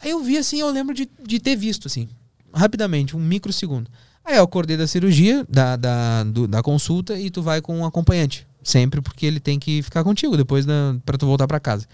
Aí 0.03 0.11
eu 0.11 0.21
vi 0.23 0.37
assim, 0.37 0.59
eu 0.59 0.69
lembro 0.71 0.93
de, 0.95 1.07
de 1.25 1.39
ter 1.39 1.55
visto, 1.55 1.87
assim, 1.87 2.09
rapidamente, 2.53 3.15
um 3.15 3.19
microsegundo. 3.19 3.89
Aí 4.25 4.35
eu 4.37 4.43
acordei 4.43 4.75
da 4.77 4.85
cirurgia, 4.87 5.45
da, 5.49 5.75
da, 5.75 6.23
do- 6.23 6.47
da 6.47 6.61
consulta, 6.61 7.17
e 7.17 7.29
tu 7.29 7.41
vai 7.41 7.61
com 7.61 7.77
um 7.79 7.85
acompanhante. 7.85 8.45
Sempre, 8.63 9.01
porque 9.01 9.25
ele 9.25 9.39
tem 9.39 9.57
que 9.57 9.81
ficar 9.81 10.03
contigo 10.03 10.37
depois 10.37 10.65
da, 10.65 10.95
pra 11.05 11.17
tu 11.17 11.25
voltar 11.25 11.47
pra 11.47 11.59
casa. 11.59 11.87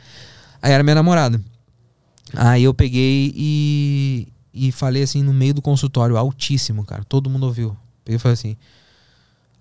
Aí 0.62 0.72
era 0.74 0.84
minha 0.84 0.96
namorada. 0.96 1.40
Aí 2.34 2.64
eu 2.64 2.74
peguei 2.74 3.32
e, 3.36 4.28
e 4.58 4.72
falei 4.72 5.04
assim, 5.04 5.22
no 5.24 5.34
meio 5.34 5.54
do 5.54 5.62
consultório, 5.62 6.18
altíssimo, 6.18 6.84
cara. 6.86 7.04
Todo 7.08 7.30
mundo 7.30 7.46
ouviu. 7.46 7.76
Peguei 8.04 8.16
e 8.16 8.20
falei 8.20 8.34
assim: 8.34 8.58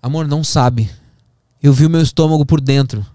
Amor, 0.01 0.27
não 0.27 0.43
sabe. 0.43 0.89
Eu 1.61 1.73
vi 1.73 1.85
o 1.85 1.89
meu 1.89 2.01
estômago 2.01 2.45
por 2.45 2.61
dentro. 2.61 3.05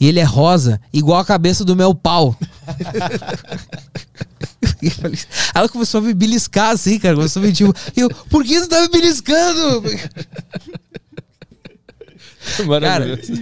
E 0.00 0.06
ele 0.06 0.20
é 0.20 0.24
rosa, 0.24 0.80
igual 0.92 1.18
a 1.18 1.24
cabeça 1.24 1.64
do 1.64 1.74
meu 1.74 1.92
pau. 1.94 2.36
Eu 4.80 4.90
falei- 4.92 5.18
Ela 5.54 5.68
começou 5.68 5.98
a 5.98 6.02
me 6.04 6.14
beliscar 6.14 6.70
assim, 6.70 6.98
cara. 7.00 7.16
Começou 7.16 7.42
a 7.42 7.46
me 7.46 7.52
tipo, 7.52 7.74
eu, 7.96 8.08
por 8.30 8.44
que 8.44 8.58
você 8.60 8.68
tá 8.68 8.80
me 8.80 8.88
beliscando? 8.88 9.82
Maravilhoso. 12.66 13.32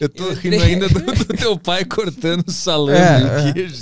Eu 0.00 0.08
tô 0.08 0.24
eu 0.24 0.34
rindo 0.34 0.56
entrei- 0.56 0.72
ainda 0.74 0.88
do, 0.88 1.00
do 1.00 1.24
teu 1.36 1.58
pai 1.58 1.84
cortando 1.84 2.50
salame 2.50 2.98
É, 2.98 3.48
e 3.48 3.52
queijo. 3.52 3.76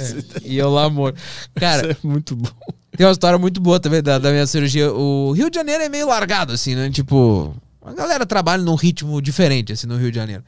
E 0.45 0.57
eu 0.57 0.71
lá, 0.71 0.85
amor. 0.85 1.15
Cara, 1.55 1.91
Isso 1.93 2.01
é 2.05 2.07
muito 2.09 2.37
bom. 2.37 2.51
tem 2.97 3.07
uma 3.07 3.13
história 3.13 3.39
muito 3.39 3.61
boa 3.61 3.81
também 3.81 4.03
da, 4.03 4.19
da 4.19 4.31
minha 4.31 4.47
cirurgia. 4.47 4.93
O 4.93 5.33
Rio 5.33 5.51
de 5.51 5.57
Janeiro 5.57 5.83
é 5.83 5.89
meio 5.89 6.07
largado, 6.07 6.53
assim, 6.53 6.75
né? 6.75 6.91
Tipo, 6.91 7.55
a 7.83 7.93
galera 7.93 8.25
trabalha 8.27 8.63
num 8.63 8.75
ritmo 8.75 9.21
diferente, 9.21 9.73
assim, 9.73 9.87
no 9.87 9.97
Rio 9.97 10.11
de 10.11 10.17
Janeiro. 10.17 10.45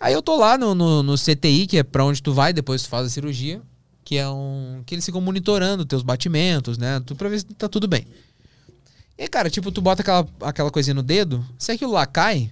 Aí 0.00 0.12
eu 0.12 0.20
tô 0.22 0.36
lá 0.36 0.58
no, 0.58 0.74
no, 0.74 1.02
no 1.02 1.14
CTI, 1.16 1.66
que 1.66 1.78
é 1.78 1.82
pra 1.84 2.04
onde 2.04 2.20
tu 2.22 2.32
vai 2.32 2.52
depois 2.52 2.82
que 2.82 2.88
tu 2.88 2.90
faz 2.90 3.06
a 3.06 3.10
cirurgia, 3.10 3.62
que 4.04 4.16
é 4.18 4.28
um. 4.28 4.82
que 4.84 4.94
eles 4.96 5.04
ficam 5.04 5.20
monitorando 5.20 5.84
teus 5.84 6.02
batimentos, 6.02 6.76
né? 6.76 7.00
Tu, 7.06 7.14
pra 7.14 7.28
ver 7.28 7.38
se 7.38 7.46
tá 7.46 7.68
tudo 7.68 7.86
bem. 7.86 8.04
E, 9.16 9.28
cara, 9.28 9.48
tipo, 9.48 9.70
tu 9.70 9.80
bota 9.80 10.02
aquela, 10.02 10.26
aquela 10.40 10.70
coisinha 10.72 10.94
no 10.94 11.02
dedo, 11.04 11.44
se 11.56 11.70
aquilo 11.70 11.92
lá 11.92 12.04
cai, 12.04 12.50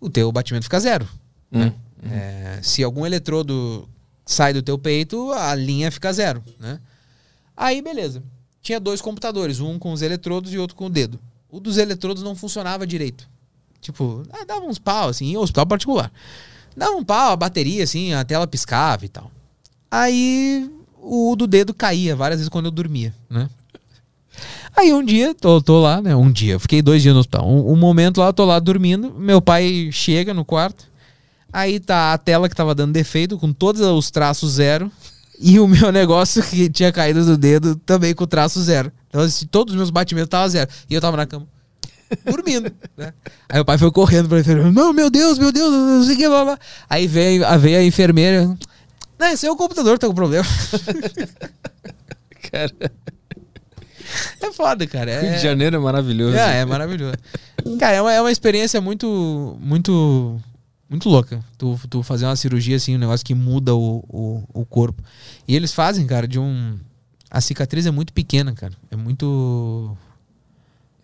o 0.00 0.08
teu 0.08 0.30
batimento 0.30 0.64
fica 0.64 0.78
zero. 0.78 1.08
Hum. 1.64 1.72
É, 2.10 2.58
se 2.62 2.82
algum 2.84 3.06
eletrodo 3.06 3.88
sai 4.24 4.52
do 4.52 4.62
teu 4.62 4.78
peito, 4.78 5.32
a 5.32 5.54
linha 5.54 5.90
fica 5.90 6.12
zero, 6.12 6.42
né? 6.58 6.78
Aí, 7.56 7.80
beleza. 7.80 8.22
Tinha 8.60 8.80
dois 8.80 9.00
computadores, 9.00 9.60
um 9.60 9.78
com 9.78 9.92
os 9.92 10.02
eletrodos 10.02 10.52
e 10.52 10.58
outro 10.58 10.76
com 10.76 10.86
o 10.86 10.90
dedo. 10.90 11.18
O 11.48 11.60
dos 11.60 11.78
eletrodos 11.78 12.22
não 12.22 12.34
funcionava 12.34 12.86
direito. 12.86 13.28
Tipo, 13.80 14.22
ah, 14.32 14.44
dava 14.44 14.66
uns 14.66 14.78
pau, 14.78 15.08
assim, 15.08 15.26
em 15.26 15.36
hospital 15.36 15.66
particular. 15.66 16.12
Dava 16.76 16.96
um 16.96 17.04
pau, 17.04 17.32
a 17.32 17.36
bateria, 17.36 17.84
assim, 17.84 18.12
a 18.12 18.24
tela 18.24 18.46
piscava 18.46 19.04
e 19.04 19.08
tal. 19.08 19.30
Aí, 19.90 20.68
o 21.00 21.34
do 21.36 21.46
dedo 21.46 21.72
caía 21.72 22.16
várias 22.16 22.40
vezes 22.40 22.48
quando 22.48 22.66
eu 22.66 22.70
dormia, 22.72 23.14
né? 23.30 23.48
Aí 24.76 24.92
um 24.92 25.02
dia, 25.02 25.34
tô, 25.34 25.62
tô 25.62 25.80
lá, 25.80 26.02
né? 26.02 26.14
Um 26.14 26.30
dia, 26.30 26.58
fiquei 26.58 26.82
dois 26.82 27.00
dias 27.00 27.14
no 27.14 27.20
hospital. 27.20 27.48
Um, 27.48 27.72
um 27.72 27.76
momento 27.76 28.18
lá, 28.18 28.32
tô 28.32 28.44
lá 28.44 28.58
dormindo, 28.58 29.14
meu 29.14 29.40
pai 29.40 29.88
chega 29.90 30.34
no 30.34 30.44
quarto, 30.44 30.86
aí 31.58 31.80
tá 31.80 32.12
a 32.12 32.18
tela 32.18 32.48
que 32.48 32.54
tava 32.54 32.74
dando 32.74 32.92
defeito, 32.92 33.38
com 33.38 33.52
todos 33.52 33.80
os 33.80 34.10
traços 34.10 34.52
zero, 34.54 34.90
e 35.40 35.58
o 35.58 35.66
meu 35.66 35.90
negócio 35.92 36.42
que 36.42 36.68
tinha 36.68 36.92
caído 36.92 37.24
do 37.24 37.36
dedo 37.36 37.76
também 37.76 38.14
com 38.14 38.26
traço 38.26 38.60
zero. 38.62 38.92
Então, 39.08 39.22
assim, 39.22 39.46
todos 39.46 39.72
os 39.72 39.78
meus 39.78 39.90
batimentos 39.90 40.26
estavam 40.28 40.48
zero. 40.48 40.70
E 40.90 40.94
eu 40.94 41.00
tava 41.00 41.16
na 41.16 41.26
cama, 41.26 41.46
dormindo, 42.24 42.70
né? 42.96 43.12
Aí 43.48 43.60
o 43.60 43.64
pai 43.64 43.78
foi 43.78 43.90
correndo 43.90 44.28
pra 44.28 44.40
enfermeira, 44.40 44.70
não, 44.70 44.92
meu 44.92 45.10
Deus, 45.10 45.38
meu 45.38 45.50
Deus, 45.52 45.70
não 45.72 46.04
sei 46.04 46.14
o 46.14 46.18
que, 46.18 46.28
blá, 46.28 46.44
blá. 46.44 46.58
Aí 46.88 47.06
veio, 47.06 47.44
a- 47.46 47.56
veio 47.56 47.78
a 47.78 47.82
enfermeira, 47.84 48.56
não, 49.18 49.26
esse 49.28 49.46
é 49.46 49.50
o 49.50 49.56
computador 49.56 49.98
tá 49.98 50.06
com 50.06 50.14
problema. 50.14 50.44
Cara, 52.52 52.70
É 54.40 54.52
foda, 54.52 54.86
cara. 54.86 55.20
Rio 55.20 55.30
É... 55.30 55.36
de 55.36 55.42
Janeiro 55.42 55.76
é 55.76 55.78
maravilhoso. 55.78 56.36
É, 56.36 56.60
é 56.60 56.64
maravilhoso. 56.64 57.16
Cara, 57.78 57.96
é 57.96 58.02
uma, 58.02 58.12
é 58.12 58.20
uma 58.20 58.30
experiência 58.30 58.80
muito, 58.80 59.56
muito, 59.60 60.40
muito 60.88 61.08
louca. 61.08 61.44
Tu, 61.58 61.78
tu 61.90 62.02
fazer 62.02 62.26
uma 62.26 62.36
cirurgia, 62.36 62.76
assim, 62.76 62.94
um 62.94 62.98
negócio 62.98 63.26
que 63.26 63.34
muda 63.34 63.74
o, 63.74 64.04
o, 64.08 64.60
o 64.60 64.64
corpo. 64.64 65.02
E 65.46 65.54
eles 65.56 65.72
fazem, 65.72 66.06
cara, 66.06 66.28
de 66.28 66.38
um. 66.38 66.78
A 67.30 67.40
cicatriz 67.40 67.86
é 67.86 67.90
muito 67.90 68.12
pequena, 68.12 68.52
cara. 68.54 68.74
É 68.90 68.96
muito. 68.96 69.96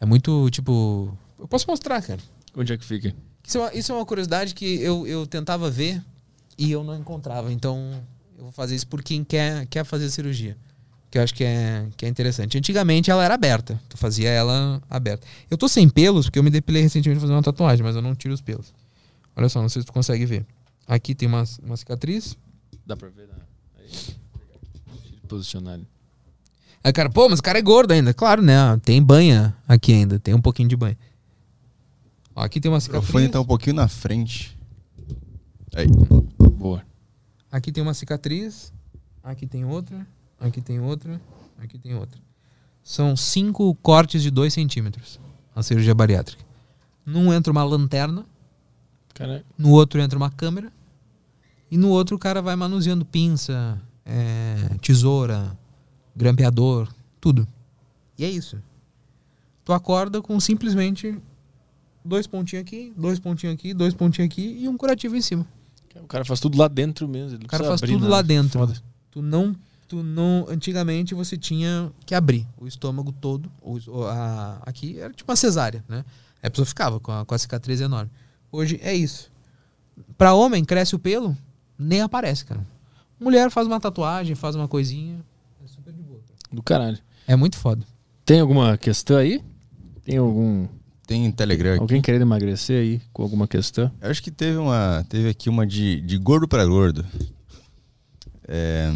É 0.00 0.06
muito, 0.06 0.48
tipo. 0.50 1.16
Eu 1.38 1.48
posso 1.48 1.66
mostrar, 1.68 2.00
cara. 2.02 2.20
Onde 2.56 2.72
é 2.72 2.76
que 2.76 2.84
fica? 2.84 3.14
Isso 3.44 3.58
é 3.58 3.60
uma, 3.60 3.74
isso 3.74 3.92
é 3.92 3.94
uma 3.94 4.06
curiosidade 4.06 4.54
que 4.54 4.80
eu, 4.80 5.06
eu 5.06 5.26
tentava 5.26 5.68
ver 5.70 6.00
e 6.56 6.70
eu 6.70 6.84
não 6.84 6.96
encontrava. 6.96 7.52
Então, 7.52 8.00
eu 8.38 8.44
vou 8.44 8.52
fazer 8.52 8.76
isso 8.76 8.86
por 8.86 9.02
quem 9.02 9.24
quer, 9.24 9.66
quer 9.66 9.84
fazer 9.84 10.08
cirurgia. 10.10 10.56
Que 11.10 11.18
eu 11.18 11.22
acho 11.22 11.34
que 11.34 11.44
é, 11.44 11.88
que 11.96 12.06
é 12.06 12.08
interessante. 12.08 12.56
Antigamente 12.56 13.10
ela 13.10 13.24
era 13.24 13.34
aberta. 13.34 13.80
Tu 13.88 13.96
fazia 13.98 14.30
ela 14.30 14.80
aberta. 14.88 15.26
Eu 15.50 15.58
tô 15.58 15.68
sem 15.68 15.88
pelos, 15.88 16.26
porque 16.26 16.38
eu 16.38 16.42
me 16.42 16.50
depilei 16.50 16.82
recentemente 16.82 17.20
fazer 17.20 17.32
uma 17.32 17.42
tatuagem, 17.42 17.84
mas 17.84 17.96
eu 17.96 18.00
não 18.00 18.14
tiro 18.14 18.32
os 18.32 18.40
pelos. 18.40 18.72
Olha 19.36 19.48
só, 19.48 19.60
não 19.62 19.68
sei 19.68 19.82
se 19.82 19.86
tu 19.86 19.92
consegue 19.92 20.26
ver. 20.26 20.46
Aqui 20.86 21.14
tem 21.14 21.28
uma, 21.28 21.44
uma 21.62 21.76
cicatriz. 21.76 22.36
Dá 22.86 22.96
pra 22.96 23.08
ver? 23.08 23.28
Né? 23.28 23.34
Posicionar 25.28 25.74
ali. 25.74 25.86
Aí, 26.84 26.92
cara, 26.92 27.08
pô, 27.08 27.28
mas 27.28 27.38
o 27.38 27.42
cara 27.42 27.58
é 27.58 27.62
gordo 27.62 27.92
ainda. 27.92 28.12
Claro, 28.12 28.42
né? 28.42 28.54
Tem 28.84 29.00
banha 29.02 29.56
aqui 29.68 29.92
ainda. 29.92 30.18
Tem 30.18 30.34
um 30.34 30.40
pouquinho 30.40 30.68
de 30.68 30.76
banha. 30.76 30.98
Ó, 32.34 32.42
aqui 32.42 32.60
tem 32.60 32.70
uma 32.70 32.78
O 32.78 32.80
cicatriz. 32.80 33.04
microfone 33.08 33.28
tá 33.28 33.40
um 33.40 33.44
pouquinho 33.44 33.76
na 33.76 33.86
frente. 33.88 34.58
Aí. 35.74 35.86
Boa. 36.58 36.82
Aqui 37.50 37.70
tem 37.70 37.82
uma 37.82 37.94
cicatriz. 37.94 38.72
Aqui 39.22 39.46
tem 39.46 39.64
outra. 39.64 40.06
Aqui 40.40 40.60
tem 40.60 40.80
outra. 40.80 41.20
Aqui 41.58 41.78
tem 41.78 41.94
outra. 41.94 42.18
São 42.82 43.16
cinco 43.16 43.72
cortes 43.76 44.22
de 44.22 44.30
2 44.30 44.52
centímetros. 44.52 45.20
A 45.54 45.62
cirurgia 45.62 45.94
bariátrica. 45.94 46.44
Num 47.06 47.32
entra 47.32 47.52
uma 47.52 47.62
lanterna. 47.62 48.26
Cara, 49.14 49.44
No 49.58 49.70
outro 49.70 50.00
entra 50.00 50.16
uma 50.16 50.30
câmera. 50.30 50.72
E 51.70 51.76
no 51.76 51.88
outro 51.88 52.16
o 52.16 52.18
cara 52.18 52.42
vai 52.42 52.54
manuseando 52.56 53.04
pinça, 53.04 53.80
é, 54.04 54.56
tesoura, 54.80 55.56
grampeador, 56.14 56.88
tudo. 57.20 57.46
E 58.18 58.24
é 58.24 58.30
isso. 58.30 58.58
Tu 59.64 59.72
acorda 59.72 60.20
com 60.20 60.38
simplesmente 60.40 61.16
dois 62.04 62.26
pontinhos 62.26 62.62
aqui, 62.62 62.92
dois 62.96 63.18
pontinhos 63.18 63.54
aqui, 63.54 63.72
dois 63.72 63.94
pontinhos 63.94 64.30
aqui 64.30 64.58
e 64.60 64.68
um 64.68 64.76
curativo 64.76 65.16
em 65.16 65.20
cima. 65.22 65.46
o 65.96 66.06
cara 66.06 66.24
faz 66.24 66.40
tudo 66.40 66.58
lá 66.58 66.68
dentro 66.68 67.08
mesmo. 67.08 67.38
O 67.42 67.46
cara 67.46 67.64
faz 67.64 67.80
tudo 67.80 68.00
nada. 68.00 68.08
lá 68.08 68.22
dentro. 68.22 68.58
Foda. 68.58 68.74
Tu 69.10 69.22
não, 69.22 69.54
tu 69.88 70.02
não. 70.02 70.46
Antigamente 70.48 71.14
você 71.14 71.36
tinha 71.38 71.90
que 72.04 72.14
abrir 72.14 72.46
o 72.58 72.66
estômago 72.66 73.12
todo. 73.12 73.50
O, 73.62 73.78
a- 74.04 74.58
aqui 74.66 74.98
era 74.98 75.12
tipo 75.14 75.30
uma 75.30 75.36
cesárea, 75.36 75.82
né? 75.88 76.04
Aí 76.42 76.48
a 76.48 76.50
pessoa 76.50 76.66
ficava 76.66 76.98
com 77.00 77.12
a, 77.12 77.24
com 77.24 77.34
a 77.34 77.38
cicatriz 77.38 77.80
enorme. 77.80 78.10
Hoje 78.52 78.78
é 78.82 78.94
isso. 78.94 79.32
Pra 80.18 80.34
homem, 80.34 80.62
cresce 80.62 80.94
o 80.94 80.98
pelo, 80.98 81.34
nem 81.78 82.02
aparece, 82.02 82.44
cara. 82.44 82.60
Mulher 83.18 83.50
faz 83.50 83.66
uma 83.66 83.80
tatuagem, 83.80 84.34
faz 84.34 84.54
uma 84.54 84.68
coisinha. 84.68 85.16
É 85.64 85.66
super 85.66 85.92
de 85.92 86.02
boa. 86.02 86.20
cara. 86.20 86.38
Do 86.52 86.62
caralho. 86.62 86.98
É 87.26 87.34
muito 87.34 87.56
foda. 87.56 87.82
Tem 88.26 88.40
alguma 88.40 88.76
questão 88.76 89.16
aí? 89.16 89.42
Tem 90.04 90.18
algum. 90.18 90.66
tem 91.06 91.30
Telegram 91.32 91.72
aqui. 91.72 91.80
Alguém 91.80 92.02
querendo 92.02 92.22
emagrecer 92.22 92.80
aí 92.80 93.00
com 93.12 93.22
alguma 93.22 93.48
questão? 93.48 93.90
Eu 94.00 94.10
acho 94.10 94.22
que 94.22 94.30
teve 94.30 94.58
uma. 94.58 95.04
Teve 95.08 95.30
aqui 95.30 95.48
uma 95.48 95.66
de, 95.66 96.00
de 96.02 96.18
gordo 96.18 96.46
para 96.46 96.64
gordo. 96.66 97.06
É, 98.46 98.90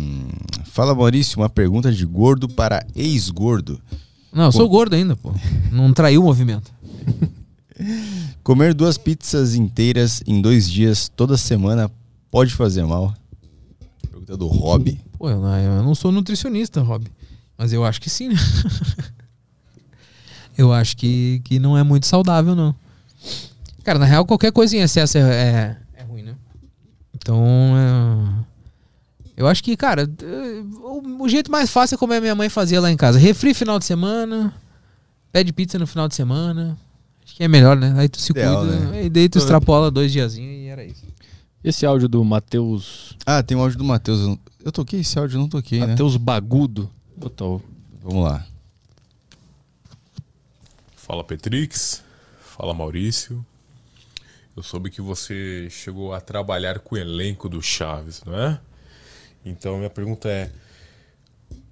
fala 0.65 0.95
Maurício, 0.95 1.39
uma 1.39 1.49
pergunta 1.49 1.91
de 1.91 2.05
gordo 2.05 2.47
para 2.47 2.85
ex-gordo. 2.95 3.81
Não, 4.33 4.47
eu 4.47 4.53
sou 4.53 4.69
gordo 4.69 4.95
ainda, 4.95 5.17
pô. 5.17 5.33
Não 5.73 5.95
traiu 5.95 6.21
o 6.21 6.25
movimento. 6.25 6.71
Comer 8.43 8.75
duas 8.75 8.97
pizzas 8.97 9.55
inteiras 9.55 10.23
em 10.27 10.41
dois 10.41 10.69
dias 10.71 11.09
toda 11.15 11.37
semana 11.37 11.91
pode 12.31 12.55
fazer 12.55 12.85
mal? 12.85 13.15
Pergunta 14.03 14.37
do 14.37 14.47
Hobby. 14.47 15.01
Pô, 15.19 15.31
eu 15.31 15.41
não, 15.83 15.95
sou 15.95 16.11
nutricionista, 16.11 16.81
Rob. 16.81 17.07
Mas 17.57 17.73
eu 17.73 17.85
acho 17.85 18.01
que 18.01 18.11
sim, 18.11 18.29
né? 18.29 18.37
eu 20.57 20.73
acho 20.73 20.97
que, 20.97 21.41
que 21.45 21.59
não 21.59 21.77
é 21.77 21.83
muito 21.83 22.07
saudável, 22.07 22.55
não. 22.55 22.75
Cara, 23.83 23.99
na 23.99 24.05
real, 24.05 24.27
qualquer 24.27 24.53
coisa 24.53 24.77
em 24.77 24.81
excesso 24.81 25.17
é, 25.17 25.21
é, 25.21 25.77
é 25.95 26.03
ruim, 26.03 26.23
né? 26.23 26.35
Então, 27.15 27.43
é, 27.77 28.45
eu 29.37 29.47
acho 29.47 29.63
que, 29.63 29.77
cara, 29.77 30.11
o, 30.83 31.25
o 31.25 31.29
jeito 31.29 31.51
mais 31.51 31.71
fácil 31.71 31.95
é 31.95 31.99
como 31.99 32.13
a 32.13 32.21
minha 32.21 32.35
mãe 32.35 32.49
fazia 32.49 32.81
lá 32.81 32.91
em 32.91 32.97
casa. 32.97 33.19
Refri 33.19 33.55
final 33.55 33.79
de 33.79 33.85
semana, 33.85 34.53
pede 35.33 35.53
pizza 35.53 35.79
no 35.79 35.87
final 35.87 36.09
de 36.09 36.15
semana. 36.15 36.77
Que 37.37 37.45
é 37.45 37.49
melhor, 37.49 37.77
né? 37.77 37.95
Aí 37.99 38.09
tu 38.09 38.19
se 38.19 38.33
Ideal, 38.33 38.61
cuida, 38.63 38.81
né? 38.81 38.99
aí 38.99 39.11
daí 39.11 39.29
tu 39.29 39.37
extrapola 39.37 39.91
dois 39.91 40.11
diazinhos 40.11 40.57
e 40.59 40.67
era 40.69 40.83
isso. 40.83 41.05
Esse 41.63 41.85
áudio 41.85 42.09
do 42.09 42.25
Matheus. 42.25 43.15
Ah, 43.27 43.43
tem 43.43 43.55
um 43.57 43.61
áudio 43.61 43.77
do 43.77 43.85
Matheus. 43.85 44.21
Eu- 44.21 44.39
Eu 44.65 44.73
toquei 44.73 45.01
esse 45.01 45.19
áudio, 45.19 45.37
eu 45.37 45.41
não 45.43 45.49
toquei, 45.49 45.81
né? 45.81 45.89
Matheus 45.89 46.17
Bagudo. 46.17 46.91
Botou. 47.15 47.63
Vamos 48.03 48.25
lá. 48.25 48.45
Fala 50.97 51.23
Petrix, 51.23 52.03
fala 52.41 52.73
Maurício. 52.75 53.45
Eu 54.57 54.63
soube 54.63 54.89
que 54.91 55.03
você 55.03 55.69
chegou 55.71 56.15
a 56.15 56.21
trabalhar 56.21 56.79
com 56.79 56.95
o 56.95 56.99
elenco 56.99 57.49
do 57.49 57.61
Chaves, 57.61 58.23
não 58.25 58.35
é? 58.35 58.59
Então 59.45 59.77
minha 59.77 59.91
pergunta 59.91 60.29
é: 60.29 60.51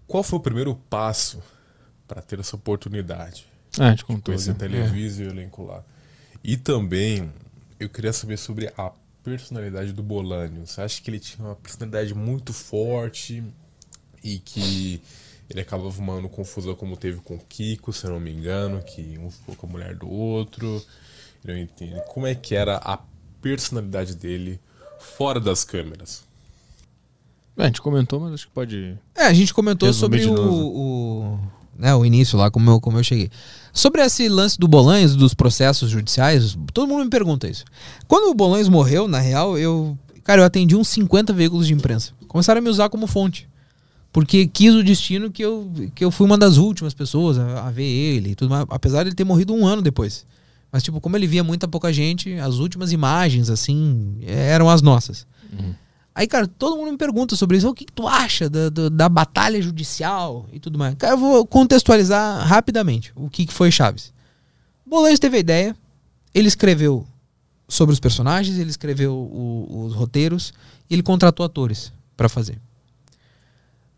qual 0.06 0.22
foi 0.22 0.38
o 0.38 0.42
primeiro 0.42 0.74
passo 0.90 1.42
para 2.06 2.20
ter 2.20 2.38
essa 2.38 2.54
oportunidade? 2.54 3.46
Ah, 3.78 3.88
a 3.88 3.90
gente 3.90 4.04
contou. 4.04 4.34
A 4.34 4.38
né? 4.38 4.54
Televisa 4.54 5.22
e 5.22 5.26
o 5.26 5.30
elenco 5.30 5.64
lá. 5.64 5.82
E 6.42 6.56
também 6.56 7.32
eu 7.78 7.88
queria 7.88 8.12
saber 8.12 8.36
sobre 8.36 8.72
a 8.76 8.92
personalidade 9.22 9.92
do 9.92 10.02
Bolanho. 10.02 10.66
Você 10.66 10.80
acha 10.80 11.02
que 11.02 11.10
ele 11.10 11.18
tinha 11.18 11.46
uma 11.46 11.56
personalidade 11.56 12.14
muito 12.14 12.52
forte 12.52 13.42
e 14.22 14.38
que 14.38 15.02
ele 15.48 15.60
acabava 15.60 15.88
arrumando 15.88 16.28
confusão 16.28 16.74
como 16.74 16.96
teve 16.96 17.18
com 17.20 17.34
o 17.34 17.38
Kiko, 17.38 17.92
se 17.92 18.04
eu 18.04 18.10
não 18.10 18.20
me 18.20 18.32
engano, 18.32 18.82
que 18.82 19.18
um 19.18 19.30
ficou 19.30 19.54
com 19.56 19.66
a 19.66 19.70
mulher 19.70 19.94
do 19.94 20.08
outro. 20.08 20.82
Eu 21.44 21.54
não 21.54 21.60
entendo. 21.60 22.00
Como 22.08 22.26
é 22.26 22.34
que 22.34 22.54
era 22.54 22.76
a 22.76 22.98
personalidade 23.40 24.14
dele 24.14 24.60
fora 24.98 25.38
das 25.38 25.64
câmeras? 25.64 26.24
É, 27.56 27.62
a 27.62 27.66
gente 27.66 27.82
comentou, 27.82 28.20
mas 28.20 28.34
acho 28.34 28.46
que 28.46 28.52
pode. 28.52 28.98
É, 29.14 29.26
a 29.26 29.32
gente 29.32 29.54
comentou 29.54 29.86
Resumir 29.86 30.24
sobre 30.24 30.40
o, 30.40 30.66
o, 30.66 31.40
né, 31.76 31.94
o 31.94 32.04
início 32.04 32.38
lá, 32.38 32.50
como 32.50 32.70
eu, 32.70 32.80
como 32.80 32.98
eu 32.98 33.04
cheguei. 33.04 33.30
Sobre 33.74 34.00
esse 34.02 34.28
lance 34.28 34.56
do 34.56 34.68
Bolanhos, 34.68 35.16
dos 35.16 35.34
processos 35.34 35.90
judiciais, 35.90 36.56
todo 36.72 36.86
mundo 36.86 37.02
me 37.04 37.10
pergunta 37.10 37.48
isso. 37.48 37.64
Quando 38.06 38.30
o 38.30 38.34
Bolanhos 38.34 38.68
morreu, 38.68 39.08
na 39.08 39.18
real, 39.18 39.58
eu. 39.58 39.98
Cara, 40.22 40.40
eu 40.40 40.44
atendi 40.44 40.76
uns 40.76 40.88
50 40.88 41.32
veículos 41.32 41.66
de 41.66 41.74
imprensa. 41.74 42.12
Começaram 42.28 42.60
a 42.60 42.62
me 42.62 42.70
usar 42.70 42.88
como 42.88 43.08
fonte. 43.08 43.48
Porque 44.12 44.46
quis 44.46 44.72
o 44.72 44.84
destino 44.84 45.28
que 45.28 45.44
eu, 45.44 45.68
que 45.92 46.04
eu 46.04 46.10
fui 46.12 46.24
uma 46.24 46.38
das 46.38 46.56
últimas 46.56 46.94
pessoas 46.94 47.36
a, 47.36 47.66
a 47.66 47.70
ver 47.72 47.82
ele 47.82 48.30
e 48.30 48.34
tudo 48.36 48.48
mais. 48.48 48.64
Apesar 48.70 49.02
de 49.02 49.08
ele 49.08 49.16
ter 49.16 49.24
morrido 49.24 49.52
um 49.52 49.66
ano 49.66 49.82
depois. 49.82 50.24
Mas, 50.70 50.84
tipo, 50.84 51.00
como 51.00 51.16
ele 51.16 51.26
via 51.26 51.42
muita 51.42 51.66
pouca 51.66 51.92
gente, 51.92 52.32
as 52.34 52.56
últimas 52.56 52.92
imagens, 52.92 53.50
assim, 53.50 54.18
eram 54.24 54.70
as 54.70 54.82
nossas. 54.82 55.26
Aí, 56.14 56.26
cara, 56.28 56.46
todo 56.46 56.76
mundo 56.76 56.92
me 56.92 56.96
pergunta 56.98 57.34
sobre 57.34 57.56
isso. 57.56 57.68
O 57.68 57.74
que, 57.74 57.84
que 57.84 57.92
tu 57.92 58.06
acha 58.06 58.48
da, 58.48 58.68
da, 58.68 58.88
da 58.88 59.08
batalha 59.08 59.60
judicial 59.60 60.46
e 60.52 60.60
tudo 60.60 60.78
mais? 60.78 60.94
Cara, 60.94 61.14
eu 61.14 61.18
vou 61.18 61.44
contextualizar 61.44 62.46
rapidamente 62.46 63.12
o 63.16 63.28
que, 63.28 63.46
que 63.46 63.52
foi 63.52 63.70
Chaves. 63.72 64.12
Bolanhos 64.86 65.18
teve 65.18 65.36
a 65.36 65.40
ideia, 65.40 65.76
ele 66.32 66.46
escreveu 66.46 67.04
sobre 67.66 67.92
os 67.92 67.98
personagens, 67.98 68.58
ele 68.58 68.70
escreveu 68.70 69.12
o- 69.12 69.86
os 69.86 69.94
roteiros 69.94 70.52
ele 70.88 71.02
contratou 71.02 71.44
atores 71.44 71.92
pra 72.16 72.28
fazer. 72.28 72.60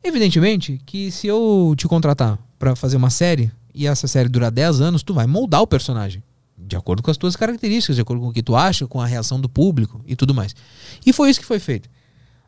Evidentemente 0.03 0.81
que 0.87 1.11
se 1.11 1.27
eu 1.27 1.75
te 1.77 1.87
contratar 1.89 2.39
pra 2.59 2.77
fazer 2.77 2.97
uma 2.97 3.11
série 3.11 3.51
e 3.75 3.87
essa 3.87 4.07
série 4.07 4.29
durar 4.29 4.51
10 4.51 4.81
anos, 4.81 5.03
tu 5.03 5.13
vai 5.13 5.27
moldar 5.27 5.61
o 5.63 5.67
personagem 5.67 6.23
de 6.59 6.75
acordo 6.77 7.03
com 7.03 7.11
as 7.11 7.17
tuas 7.17 7.37
características, 7.37 7.97
de 7.97 8.03
acordo 8.03 8.23
com 8.23 8.29
o 8.29 8.33
que 8.33 8.43
tu 8.43 8.57
acha, 8.57 8.87
com 8.87 9.01
a 9.01 9.07
reação 9.07 9.39
do 9.41 9.49
público 9.49 10.01
e 10.07 10.17
tudo 10.17 10.33
mais. 10.33 10.55
E 11.05 11.13
foi 11.13 11.29
isso 11.29 11.39
que 11.41 11.47
foi 11.47 11.59
feito. 11.59 11.89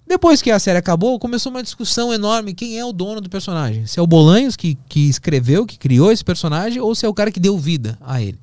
Depois 0.09 0.41
que 0.41 0.51
a 0.51 0.59
série 0.59 0.79
acabou, 0.79 1.19
começou 1.19 1.51
uma 1.51 1.63
discussão 1.63 2.11
enorme. 2.11 2.55
Quem 2.55 2.79
é 2.79 2.85
o 2.85 2.95
dono 2.95 3.21
do 3.21 3.29
personagem? 3.29 3.85
Se 3.85 4.01
é 4.01 4.03
o 4.03 4.07
Bolanhos 4.07 4.57
que, 4.57 4.79
que 4.89 5.07
escreveu, 5.07 5.67
que 5.67 5.77
criou 5.77 6.11
esse 6.11 6.25
personagem, 6.25 6.81
ou 6.81 6.95
se 6.95 7.05
é 7.05 7.09
o 7.09 7.13
cara 7.13 7.31
que 7.31 7.39
deu 7.39 7.59
vida 7.59 7.99
a 8.01 8.23
ele? 8.23 8.39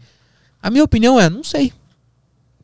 A 0.61 0.69
minha 0.69 0.83
opinião 0.83 1.19
é, 1.19 1.27
não 1.27 1.43
sei. 1.43 1.73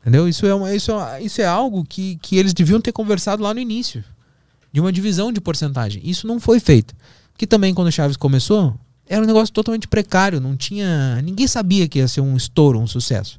Entendeu? 0.00 0.28
Isso 0.28 0.46
é, 0.46 0.54
uma, 0.54 0.72
isso 0.72 0.92
é, 0.92 1.20
isso 1.20 1.42
é 1.42 1.44
algo 1.44 1.84
que, 1.84 2.16
que 2.22 2.36
eles 2.36 2.54
deviam 2.54 2.80
ter 2.80 2.92
conversado 2.92 3.42
lá 3.42 3.52
no 3.52 3.58
início. 3.58 4.04
De 4.72 4.80
uma 4.80 4.92
divisão 4.92 5.32
de 5.32 5.40
porcentagem. 5.40 6.00
Isso 6.04 6.24
não 6.24 6.38
foi 6.38 6.60
feito. 6.60 6.94
Que 7.36 7.44
também, 7.46 7.74
quando 7.74 7.88
o 7.88 7.92
Chaves 7.92 8.16
começou, 8.16 8.72
era 9.08 9.20
um 9.20 9.26
negócio 9.26 9.52
totalmente 9.52 9.88
precário. 9.88 10.40
Não 10.40 10.56
tinha. 10.56 11.20
Ninguém 11.22 11.48
sabia 11.48 11.88
que 11.88 11.98
ia 11.98 12.06
ser 12.06 12.20
um 12.20 12.36
estouro, 12.36 12.78
um 12.78 12.86
sucesso. 12.86 13.36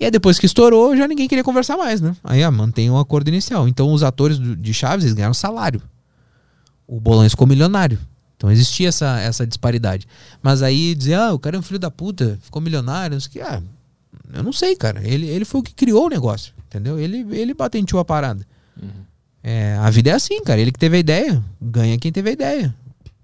E 0.00 0.04
aí 0.04 0.10
depois 0.10 0.38
que 0.38 0.46
estourou, 0.46 0.96
já 0.96 1.08
ninguém 1.08 1.26
queria 1.28 1.42
conversar 1.42 1.76
mais, 1.76 2.00
né? 2.00 2.14
Aí 2.22 2.42
ah, 2.42 2.50
mantém 2.50 2.88
o 2.90 2.98
acordo 2.98 3.28
inicial. 3.28 3.66
Então 3.68 3.92
os 3.92 4.02
atores 4.02 4.38
do- 4.38 4.54
de 4.56 4.72
Chaves 4.72 5.04
eles 5.04 5.14
ganharam 5.14 5.34
salário. 5.34 5.82
O 6.86 7.00
Bolanhos 7.00 7.32
ficou 7.32 7.46
milionário. 7.46 7.98
Então 8.36 8.50
existia 8.50 8.88
essa, 8.88 9.18
essa 9.20 9.44
disparidade. 9.46 10.06
Mas 10.40 10.62
aí 10.62 10.94
dizer, 10.94 11.14
ah, 11.14 11.32
o 11.32 11.38
cara 11.38 11.56
é 11.56 11.58
um 11.58 11.62
filho 11.62 11.78
da 11.80 11.90
puta, 11.90 12.38
ficou 12.42 12.62
milionário, 12.62 13.14
não 13.14 13.20
sei 13.20 13.28
o 13.28 13.32
que. 13.32 13.40
Ah, 13.40 13.60
eu 14.32 14.42
não 14.44 14.52
sei, 14.52 14.76
cara. 14.76 15.02
Ele, 15.06 15.26
ele 15.26 15.44
foi 15.44 15.60
o 15.60 15.64
que 15.64 15.74
criou 15.74 16.06
o 16.06 16.08
negócio, 16.08 16.52
entendeu? 16.68 16.98
Ele, 16.98 17.26
ele 17.36 17.52
patenteou 17.54 17.98
a 18.00 18.04
parada. 18.04 18.46
É, 19.42 19.76
a 19.80 19.90
vida 19.90 20.10
é 20.10 20.12
assim, 20.12 20.42
cara. 20.44 20.60
Ele 20.60 20.70
que 20.70 20.78
teve 20.78 20.96
a 20.96 21.00
ideia, 21.00 21.42
ganha 21.60 21.98
quem 21.98 22.12
teve 22.12 22.30
a 22.30 22.32
ideia. 22.32 22.74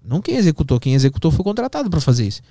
Não 0.03 0.21
quem 0.21 0.35
executou. 0.35 0.79
Quem 0.79 0.93
executou 0.93 1.31
foi 1.31 1.43
contratado 1.43 1.89
pra 1.89 2.01
fazer 2.01 2.27
isso. 2.27 2.41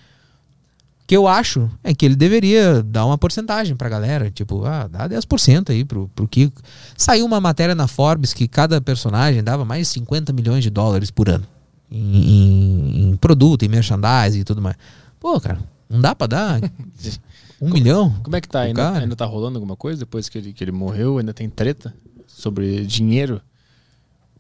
Que 1.07 1.15
eu 1.17 1.29
acho 1.29 1.71
é 1.83 1.93
que 1.95 2.05
ele 2.07 2.17
deveria 2.17 2.83
dar 2.83 3.05
uma 3.05 3.19
porcentagem 3.19 3.77
pra 3.77 3.89
galera. 3.91 4.31
Tipo, 4.31 4.65
ah, 4.65 4.89
dá 4.89 5.07
10% 5.09 5.69
aí 5.71 5.85
pro, 5.85 6.09
pro 6.15 6.27
Kiko. 6.27 6.63
Saiu 6.97 7.27
uma 7.27 7.41
matéria 7.41 7.75
na 7.75 7.87
Forbes 7.87 8.33
que 8.33 8.49
cada 8.49 8.81
personagem 8.81 9.45
dava 9.45 9.65
mais 9.67 9.87
de 9.89 9.93
50 9.95 10.33
milhões 10.33 10.63
de 10.63 10.71
dólares 10.71 11.11
por 11.11 11.29
ano. 11.29 11.45
Em, 11.91 11.99
em- 11.99 13.09
em 13.11 13.17
produto, 13.17 13.63
em 13.65 13.69
merchandising 13.69 14.41
e 14.41 14.45
tudo 14.45 14.63
mais. 14.63 14.77
Pô, 15.21 15.39
cara, 15.41 15.59
não 15.91 16.01
dá 16.01 16.15
pra 16.15 16.27
dar 16.27 16.61
um 17.61 17.69
milhão? 17.71 18.15
Como 18.23 18.35
é 18.35 18.41
que 18.41 18.49
tá? 18.49 18.61
Ainda, 18.63 18.93
ainda 18.93 19.15
tá 19.15 19.27
rolando 19.27 19.59
alguma 19.59 19.77
coisa 19.77 20.01
depois 20.01 20.31
que 20.31 20.39
ele, 20.39 20.53
que 20.55 20.65
ele 20.65 20.73
morreu? 20.73 21.19
Ainda 21.19 21.35
tem 21.35 21.51
treta 21.51 21.95
sobre 22.27 22.87
dinheiro? 22.87 23.43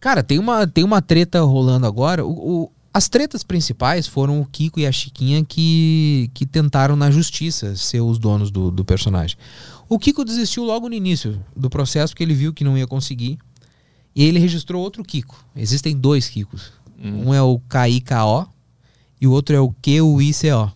Cara, 0.00 0.22
tem 0.22 0.38
uma, 0.38 0.66
tem 0.66 0.82
uma 0.82 1.00
treta 1.02 1.42
rolando 1.42 1.86
agora. 1.86 2.24
O, 2.24 2.30
o- 2.64 2.70
as 2.94 3.08
tretas 3.08 3.42
principais 3.42 4.06
foram 4.06 4.40
o 4.40 4.46
Kiko 4.46 4.78
e 4.78 4.86
a 4.86 4.92
Chiquinha 4.92 5.44
que, 5.44 6.30
que 6.32 6.46
tentaram 6.46 6.94
na 6.94 7.10
justiça 7.10 7.74
ser 7.74 8.00
os 8.00 8.18
donos 8.18 8.52
do, 8.52 8.70
do 8.70 8.84
personagem. 8.84 9.36
O 9.88 9.98
Kiko 9.98 10.24
desistiu 10.24 10.62
logo 10.64 10.88
no 10.88 10.94
início 10.94 11.44
do 11.56 11.68
processo 11.68 12.12
porque 12.12 12.22
ele 12.22 12.34
viu 12.34 12.54
que 12.54 12.62
não 12.62 12.78
ia 12.78 12.86
conseguir. 12.86 13.36
E 14.14 14.22
ele 14.22 14.38
registrou 14.38 14.80
outro 14.80 15.02
Kiko. 15.02 15.36
Existem 15.56 15.96
dois 15.96 16.28
Kikos. 16.28 16.72
Um 17.02 17.34
é 17.34 17.42
o 17.42 17.58
KIKO 17.58 18.48
e 19.20 19.26
o 19.26 19.32
outro 19.32 19.54
é 19.56 19.60
o 19.60 19.74
QUICO. 19.82 20.72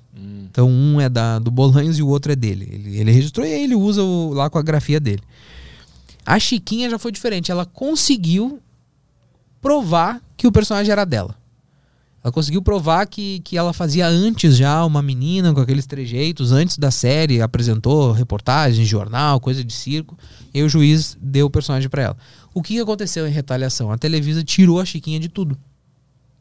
Então 0.51 0.69
um 0.69 1.01
é 1.01 1.09
da, 1.09 1.39
do 1.39 1.51
Bolanhos 1.53 1.99
e 1.99 2.03
o 2.03 2.09
outro 2.09 2.33
é 2.33 2.37
dele. 2.37 2.69
Ele, 2.71 2.99
ele 2.99 3.13
registrou 3.13 3.47
e 3.47 3.53
aí 3.55 3.63
ele 3.63 3.77
usa 3.77 4.03
o- 4.03 4.33
lá 4.35 4.51
com 4.51 4.59
a 4.59 4.63
grafia 4.63 4.99
dele. 4.99 5.23
A 6.27 6.39
Chiquinha 6.41 6.91
já 6.91 6.99
foi 6.99 7.13
diferente. 7.13 7.53
Ela 7.53 7.65
conseguiu 7.65 8.59
provar 9.61 10.21
que 10.37 10.47
o 10.47 10.53
personagem 10.53 10.91
era 10.91 11.05
dela. 11.05 11.37
Ela 12.29 12.33
conseguiu 12.33 12.61
provar 12.61 13.07
que, 13.07 13.41
que 13.41 13.57
ela 13.57 13.73
fazia 13.73 14.07
antes 14.07 14.55
já 14.55 14.85
uma 14.85 15.01
menina 15.01 15.55
com 15.55 15.61
aqueles 15.61 15.87
trejeitos, 15.87 16.53
antes 16.53 16.77
da 16.77 16.91
série, 16.91 17.41
apresentou 17.41 18.13
reportagens, 18.13 18.87
jornal, 18.87 19.41
coisa 19.41 19.65
de 19.65 19.73
circo, 19.73 20.17
e 20.53 20.63
o 20.63 20.69
juiz 20.69 21.17
deu 21.19 21.47
o 21.47 21.51
personagem 21.51 21.89
pra 21.89 22.03
ela. 22.03 22.17
O 22.53 22.63
que 22.63 22.79
aconteceu 22.79 23.27
em 23.27 23.31
retaliação? 23.31 23.91
A 23.91 23.97
Televisa 23.97 24.45
tirou 24.45 24.79
a 24.79 24.85
Chiquinha 24.85 25.19
de 25.19 25.31
tudo. 25.31 25.57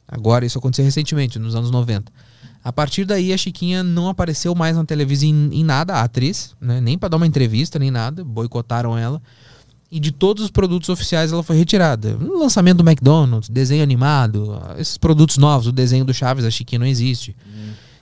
Agora, 0.06 0.46
isso 0.46 0.58
aconteceu 0.58 0.84
recentemente, 0.84 1.40
nos 1.40 1.56
anos 1.56 1.72
90. 1.72 2.12
A 2.62 2.74
partir 2.74 3.06
daí, 3.06 3.32
a 3.32 3.38
Chiquinha 3.38 3.82
não 3.82 4.10
apareceu 4.10 4.54
mais 4.54 4.76
na 4.76 4.84
televisão 4.84 5.30
em, 5.30 5.50
em 5.54 5.64
nada, 5.64 5.94
a 5.94 6.02
atriz, 6.04 6.54
né? 6.60 6.82
nem 6.82 6.98
pra 6.98 7.08
dar 7.08 7.16
uma 7.16 7.28
entrevista, 7.28 7.80
nem 7.80 7.92
nada, 7.92 8.26
boicotaram 8.26 8.98
ela. 8.98 9.22
E 9.90 10.00
de 10.00 10.12
todos 10.12 10.44
os 10.44 10.52
produtos 10.52 10.90
oficiais 10.90 11.32
ela 11.32 11.44
foi 11.44 11.56
retirada. 11.56 12.16
No 12.18 12.38
lançamento 12.38 12.84
do 12.84 12.90
McDonald's, 12.90 13.50
desenho 13.50 13.84
animado, 13.84 14.62
esses 14.78 14.98
produtos 14.98 15.38
novos, 15.38 15.68
o 15.68 15.72
desenho 15.72 16.04
do 16.04 16.14
Chaves, 16.14 16.44
a 16.44 16.52
Chiquinha 16.52 16.80
não 16.80 16.86
existe. 16.86 17.36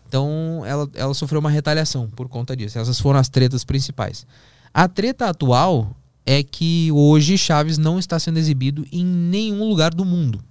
Então 0.07 0.63
ela, 0.65 0.89
ela 0.95 1.13
sofreu 1.13 1.39
uma 1.39 1.49
retaliação 1.49 2.07
por 2.09 2.27
conta 2.27 2.55
disso. 2.55 2.79
Essas 2.79 2.99
foram 2.99 3.19
as 3.19 3.29
tretas 3.29 3.63
principais. 3.63 4.25
A 4.73 4.87
treta 4.87 5.29
atual 5.29 5.95
é 6.25 6.41
que 6.41 6.91
hoje 6.91 7.37
Chaves 7.37 7.77
não 7.77 7.99
está 7.99 8.17
sendo 8.17 8.39
exibido 8.39 8.85
em 8.91 9.05
nenhum 9.05 9.67
lugar 9.69 9.93
do 9.93 10.03
mundo. 10.03 10.43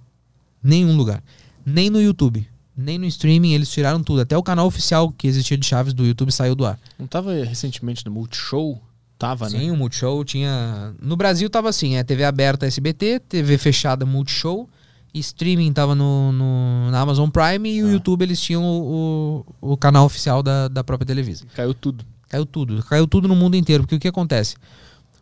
Nenhum 0.63 0.95
lugar. 0.95 1.21
Nem 1.65 1.89
no 1.89 2.01
YouTube, 2.01 2.47
nem 2.77 2.97
no 2.97 3.05
streaming, 3.05 3.53
eles 3.53 3.69
tiraram 3.69 4.01
tudo. 4.01 4.21
Até 4.21 4.37
o 4.37 4.43
canal 4.43 4.67
oficial 4.67 5.11
que 5.11 5.27
existia 5.27 5.57
de 5.57 5.65
Chaves 5.65 5.93
do 5.93 6.05
YouTube 6.05 6.31
saiu 6.31 6.55
do 6.55 6.65
ar. 6.65 6.79
Não 6.97 7.07
tava 7.07 7.33
recentemente 7.43 8.05
no 8.05 8.11
Multishow? 8.11 8.81
Tava, 9.17 9.49
Sim, 9.49 9.67
né? 9.67 9.71
o 9.71 9.77
Multishow 9.77 10.23
tinha. 10.25 10.93
No 11.01 11.15
Brasil 11.15 11.49
tava 11.49 11.69
assim: 11.69 11.95
é 11.95 12.03
TV 12.03 12.23
aberta 12.25 12.65
SBT, 12.65 13.19
TV 13.29 13.57
fechada 13.57 14.05
Multishow, 14.05 14.69
streaming 15.13 15.71
tava 15.71 15.95
no, 15.95 16.31
no- 16.33 16.91
na 16.91 16.99
Amazon 16.99 17.29
Prime 17.29 17.69
e 17.69 17.83
o 17.83 17.91
YouTube 17.91 18.23
eles 18.23 18.39
tinham 18.41 18.63
o, 18.63 19.45
o, 19.61 19.71
o 19.73 19.77
canal 19.77 20.05
oficial 20.05 20.43
da, 20.43 20.67
da 20.67 20.83
própria 20.83 21.07
Televisa. 21.07 21.45
Caiu 21.55 21.73
tudo. 21.73 22.05
Caiu 22.27 22.45
tudo, 22.45 22.83
caiu 22.83 23.07
tudo 23.07 23.27
no 23.27 23.35
mundo 23.35 23.55
inteiro, 23.55 23.83
porque 23.83 23.95
o 23.95 23.99
que 23.99 24.07
acontece? 24.07 24.55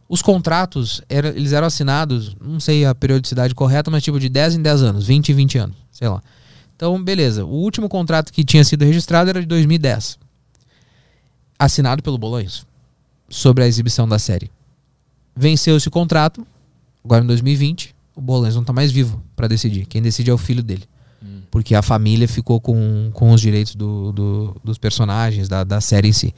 Os 0.09 0.21
contratos, 0.21 1.01
era, 1.07 1.29
eles 1.29 1.53
eram 1.53 1.67
assinados, 1.67 2.35
não 2.41 2.59
sei 2.59 2.85
a 2.85 2.95
periodicidade 2.95 3.53
correta, 3.53 3.91
mas 3.91 4.01
tipo 4.03 4.19
de 4.19 4.29
10 4.29 4.55
em 4.55 4.61
10 4.61 4.81
anos, 4.83 5.07
20 5.07 5.29
em 5.29 5.35
20 5.35 5.57
anos, 5.59 5.75
sei 5.91 6.07
lá. 6.07 6.21
Então, 6.75 7.01
beleza. 7.03 7.45
O 7.45 7.49
último 7.49 7.87
contrato 7.87 8.31
que 8.33 8.43
tinha 8.43 8.63
sido 8.63 8.83
registrado 8.85 9.29
era 9.29 9.39
de 9.39 9.45
2010. 9.47 10.17
Assinado 11.57 12.01
pelo 12.03 12.17
Bolanhos, 12.17 12.65
sobre 13.33 13.63
a 13.63 13.67
exibição 13.67 14.07
da 14.07 14.19
série. 14.19 14.51
Venceu 15.35 15.75
esse 15.77 15.89
contrato, 15.89 16.45
agora 17.03 17.23
em 17.23 17.27
2020, 17.27 17.95
o 18.15 18.21
Bolanhos 18.21 18.55
não 18.55 18.63
tá 18.63 18.71
mais 18.73 18.91
vivo 18.91 19.21
para 19.35 19.47
decidir. 19.47 19.85
Quem 19.87 20.01
decide 20.01 20.29
é 20.29 20.33
o 20.33 20.37
filho 20.37 20.61
dele. 20.63 20.83
Porque 21.49 21.73
a 21.75 21.81
família 21.81 22.27
ficou 22.27 22.59
com, 22.59 23.09
com 23.13 23.31
os 23.31 23.39
direitos 23.39 23.75
do- 23.75 24.11
do- 24.11 24.55
dos 24.63 24.77
personagens, 24.77 25.47
da, 25.47 25.63
da 25.63 25.79
série 25.81 26.07
em 26.09 26.13
si 26.13 26.33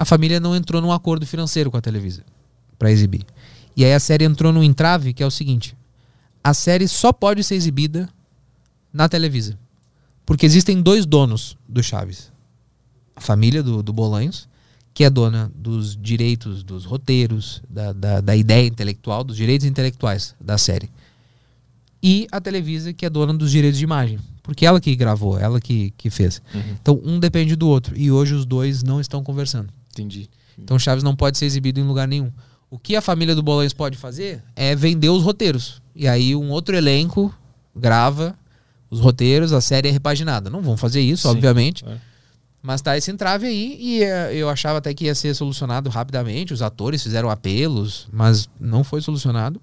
a 0.00 0.04
família 0.04 0.38
não 0.38 0.54
entrou 0.54 0.80
num 0.80 0.92
acordo 0.92 1.26
financeiro 1.26 1.72
com 1.72 1.76
a 1.76 1.80
Televisa 1.80 2.22
para 2.78 2.88
exibir. 2.92 3.26
E 3.76 3.84
aí 3.84 3.92
a 3.92 3.98
série 3.98 4.24
entrou 4.24 4.52
num 4.52 4.62
entrave 4.62 5.12
que 5.12 5.24
é 5.24 5.26
o 5.26 5.30
seguinte: 5.30 5.76
a 6.44 6.54
série 6.54 6.86
só 6.86 7.12
pode 7.12 7.42
ser 7.42 7.56
exibida 7.56 8.08
na 8.92 9.08
Televisa. 9.08 9.58
Porque 10.24 10.46
existem 10.46 10.80
dois 10.80 11.04
donos 11.04 11.58
do 11.68 11.82
Chaves. 11.82 12.30
A 13.16 13.20
família 13.20 13.60
do, 13.60 13.82
do 13.82 13.92
Bolanhos, 13.92 14.47
que 14.98 15.04
é 15.04 15.10
dona 15.10 15.48
dos 15.54 15.96
direitos, 15.96 16.64
dos 16.64 16.84
roteiros, 16.84 17.62
da, 17.70 17.92
da, 17.92 18.20
da 18.20 18.34
ideia 18.34 18.66
intelectual, 18.66 19.22
dos 19.22 19.36
direitos 19.36 19.64
intelectuais 19.64 20.34
da 20.40 20.58
série. 20.58 20.90
E 22.02 22.26
a 22.32 22.40
Televisa, 22.40 22.92
que 22.92 23.06
é 23.06 23.08
dona 23.08 23.32
dos 23.32 23.52
direitos 23.52 23.78
de 23.78 23.84
imagem. 23.84 24.18
Porque 24.42 24.66
ela 24.66 24.80
que 24.80 24.96
gravou, 24.96 25.38
ela 25.38 25.60
que, 25.60 25.92
que 25.96 26.10
fez. 26.10 26.42
Então 26.82 27.00
um 27.04 27.20
depende 27.20 27.54
do 27.54 27.68
outro. 27.68 27.96
E 27.96 28.10
hoje 28.10 28.34
os 28.34 28.44
dois 28.44 28.82
não 28.82 29.00
estão 29.00 29.22
conversando. 29.22 29.68
Entendi. 29.92 30.28
Então 30.58 30.76
Chaves 30.80 31.04
não 31.04 31.14
pode 31.14 31.38
ser 31.38 31.44
exibido 31.46 31.78
em 31.78 31.84
lugar 31.84 32.08
nenhum. 32.08 32.32
O 32.68 32.76
que 32.76 32.96
a 32.96 33.00
família 33.00 33.36
do 33.36 33.42
Bolanhos 33.42 33.72
pode 33.72 33.96
fazer 33.96 34.42
é 34.56 34.74
vender 34.74 35.10
os 35.10 35.22
roteiros. 35.22 35.80
E 35.94 36.08
aí 36.08 36.34
um 36.34 36.50
outro 36.50 36.74
elenco 36.74 37.32
grava 37.72 38.36
os 38.90 38.98
roteiros, 38.98 39.52
a 39.52 39.60
série 39.60 39.86
é 39.86 39.92
repaginada. 39.92 40.50
Não 40.50 40.60
vão 40.60 40.76
fazer 40.76 41.00
isso, 41.00 41.22
Sim, 41.22 41.36
obviamente. 41.36 41.84
claro. 41.84 42.00
Mas 42.62 42.82
tá 42.82 42.96
esse 42.96 43.10
entrave 43.10 43.46
aí 43.46 43.76
e 43.80 44.02
eh, 44.02 44.34
eu 44.34 44.48
achava 44.48 44.78
até 44.78 44.92
que 44.92 45.04
ia 45.04 45.14
ser 45.14 45.32
solucionado 45.34 45.88
rapidamente. 45.88 46.52
Os 46.52 46.60
atores 46.60 47.02
fizeram 47.02 47.30
apelos, 47.30 48.08
mas 48.12 48.48
não 48.60 48.82
foi 48.82 49.00
solucionado. 49.00 49.60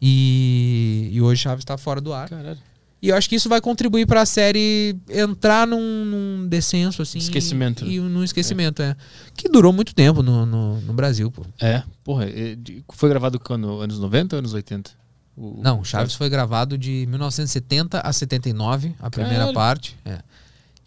E, 0.00 1.08
e 1.12 1.20
hoje 1.20 1.42
Chaves 1.42 1.62
está 1.62 1.76
fora 1.76 2.00
do 2.00 2.12
ar. 2.12 2.28
Caralho. 2.28 2.58
E 3.02 3.08
eu 3.08 3.16
acho 3.16 3.28
que 3.28 3.34
isso 3.34 3.48
vai 3.48 3.60
contribuir 3.62 4.06
para 4.06 4.20
a 4.20 4.26
série 4.26 4.94
entrar 5.08 5.66
num, 5.66 6.04
num 6.04 6.46
descenso, 6.48 7.00
assim. 7.00 7.18
Esquecimento, 7.18 7.86
E, 7.86 7.96
e 7.96 8.00
num 8.00 8.22
esquecimento, 8.22 8.82
é. 8.82 8.94
Que 9.34 9.48
durou 9.48 9.72
muito 9.72 9.94
tempo 9.94 10.22
no, 10.22 10.44
no, 10.44 10.80
no 10.82 10.92
Brasil, 10.92 11.30
pô. 11.30 11.42
É, 11.58 11.82
porra, 12.04 12.26
é, 12.26 12.58
foi 12.92 13.08
gravado 13.08 13.40
quando? 13.40 13.80
Anos 13.80 13.98
90 13.98 14.36
ou 14.36 14.38
anos 14.40 14.52
80? 14.52 14.90
O- 15.34 15.60
Não, 15.62 15.82
Chaves 15.82 16.14
foi 16.14 16.28
gravado 16.28 16.76
de 16.76 17.06
1970 17.08 18.00
a 18.00 18.12
79, 18.12 18.94
a 19.00 19.08
primeira 19.08 19.38
Caralho. 19.38 19.54
parte. 19.54 19.96
É. 20.04 20.18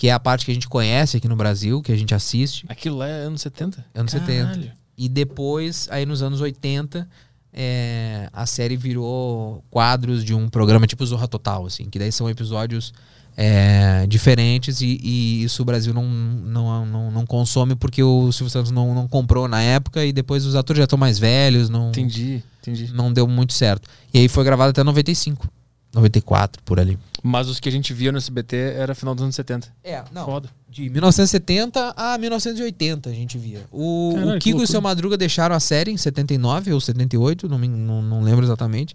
Que 0.04 0.10
é 0.10 0.12
a 0.12 0.20
parte 0.20 0.44
que 0.44 0.52
a 0.52 0.54
gente 0.54 0.68
conhece 0.68 1.16
aqui 1.16 1.30
no 1.30 1.36
Brasil, 1.38 1.82
que 1.82 1.90
a 1.90 1.96
gente 1.96 2.14
assiste, 2.14 2.66
Aquilo 2.68 2.98
lá 2.98 3.08
é 3.08 3.22
anos 3.22 3.42
70? 3.42 3.86
anos 3.96 4.12
70. 4.12 4.44
Caralho. 4.44 4.72
E 4.98 5.08
depois, 5.08 5.88
aí 5.90 6.06
nos 6.06 6.22
anos 6.22 6.42
80, 6.42 7.08
é, 7.54 8.28
a 8.34 8.46
série 8.46 8.76
virou 8.76 9.64
quadros 9.72 10.22
de 10.26 10.34
um 10.34 10.50
programa 10.50 10.86
tipo 10.88 11.06
Zorra 11.06 11.26
Total, 11.26 11.66
assim, 11.66 11.86
que 11.86 11.98
daí 11.98 12.12
são 12.12 12.30
episódios 12.30 12.94
é, 13.38 14.06
diferentes 14.06 14.82
e, 14.82 15.00
e 15.02 15.44
isso 15.46 15.62
o 15.62 15.66
Brasil 15.66 15.94
não, 15.94 16.04
não, 16.06 16.86
não, 16.86 17.10
não 17.10 17.26
consome 17.26 17.74
porque 17.74 18.04
o 18.04 18.30
Silvio 18.34 18.50
Santos 18.52 18.72
não, 18.72 18.94
não 18.94 19.08
comprou 19.08 19.48
na 19.48 19.62
época 19.62 20.04
e 20.04 20.12
depois 20.12 20.46
os 20.46 20.54
atores 20.54 20.80
já 20.80 20.84
estão 20.84 21.00
mais 21.00 21.18
velhos, 21.18 21.70
não, 21.70 21.88
Entendi, 21.88 22.44
entendi. 22.62 22.92
não 22.94 23.14
deu 23.14 23.26
muito 23.26 23.54
certo. 23.54 23.88
E 24.14 24.20
aí 24.20 24.28
foi 24.28 24.44
gravado 24.44 24.72
até 24.72 24.84
95, 24.84 25.48
94, 25.94 26.62
por 26.66 26.78
ali. 26.78 27.00
Mas 27.26 27.48
os 27.48 27.58
que 27.58 27.70
a 27.70 27.72
gente 27.72 27.94
via 27.94 28.12
no 28.12 28.18
SBT 28.18 28.58
era 28.76 28.94
final 28.94 29.16
dos 29.16 29.24
anos 29.24 29.34
70. 29.34 29.70
É, 29.82 30.04
não. 30.12 30.26
Foda. 30.26 30.50
De 30.70 30.90
1970 30.90 31.94
a 31.96 32.18
1980 32.18 33.10
a 33.10 33.14
gente 33.14 33.38
via. 33.38 33.62
O, 33.72 34.12
Caralho, 34.14 34.36
o 34.36 34.40
Kiko 34.40 34.60
e 34.60 34.64
o 34.66 34.68
seu 34.68 34.82
Madruga 34.82 35.16
deixaram 35.16 35.56
a 35.56 35.60
série 35.60 35.90
em 35.90 35.96
79 35.96 36.74
ou 36.74 36.82
78, 36.82 37.48
não, 37.48 37.58
me, 37.58 37.70
não, 37.70 38.02
não 38.02 38.22
lembro 38.22 38.44
exatamente. 38.44 38.94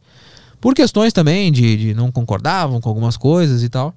Por 0.61 0.75
questões 0.75 1.15
também 1.15 1.51
de, 1.51 1.77
de 1.79 1.95
não 1.95 2.13
concordavam 2.13 2.83
com 2.83 2.89
algumas 2.91 3.17
coisas 3.17 3.63
e 3.63 3.69
tal. 3.71 3.95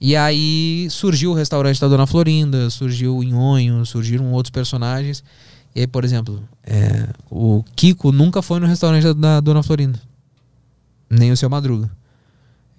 E 0.00 0.16
aí 0.16 0.88
surgiu 0.90 1.30
o 1.30 1.34
restaurante 1.34 1.80
da 1.80 1.86
Dona 1.86 2.08
Florinda, 2.08 2.68
surgiu 2.68 3.18
o 3.18 3.22
Inhonho, 3.22 3.86
surgiram 3.86 4.32
outros 4.32 4.50
personagens. 4.50 5.22
E 5.72 5.82
aí, 5.82 5.86
por 5.86 6.04
exemplo, 6.04 6.42
é, 6.64 7.08
o 7.30 7.62
Kiko 7.76 8.10
nunca 8.10 8.42
foi 8.42 8.58
no 8.58 8.66
restaurante 8.66 9.04
da, 9.04 9.12
da 9.12 9.40
Dona 9.40 9.62
Florinda. 9.62 10.00
Nem 11.08 11.30
o 11.30 11.36
seu 11.36 11.48
Madruga. 11.48 11.88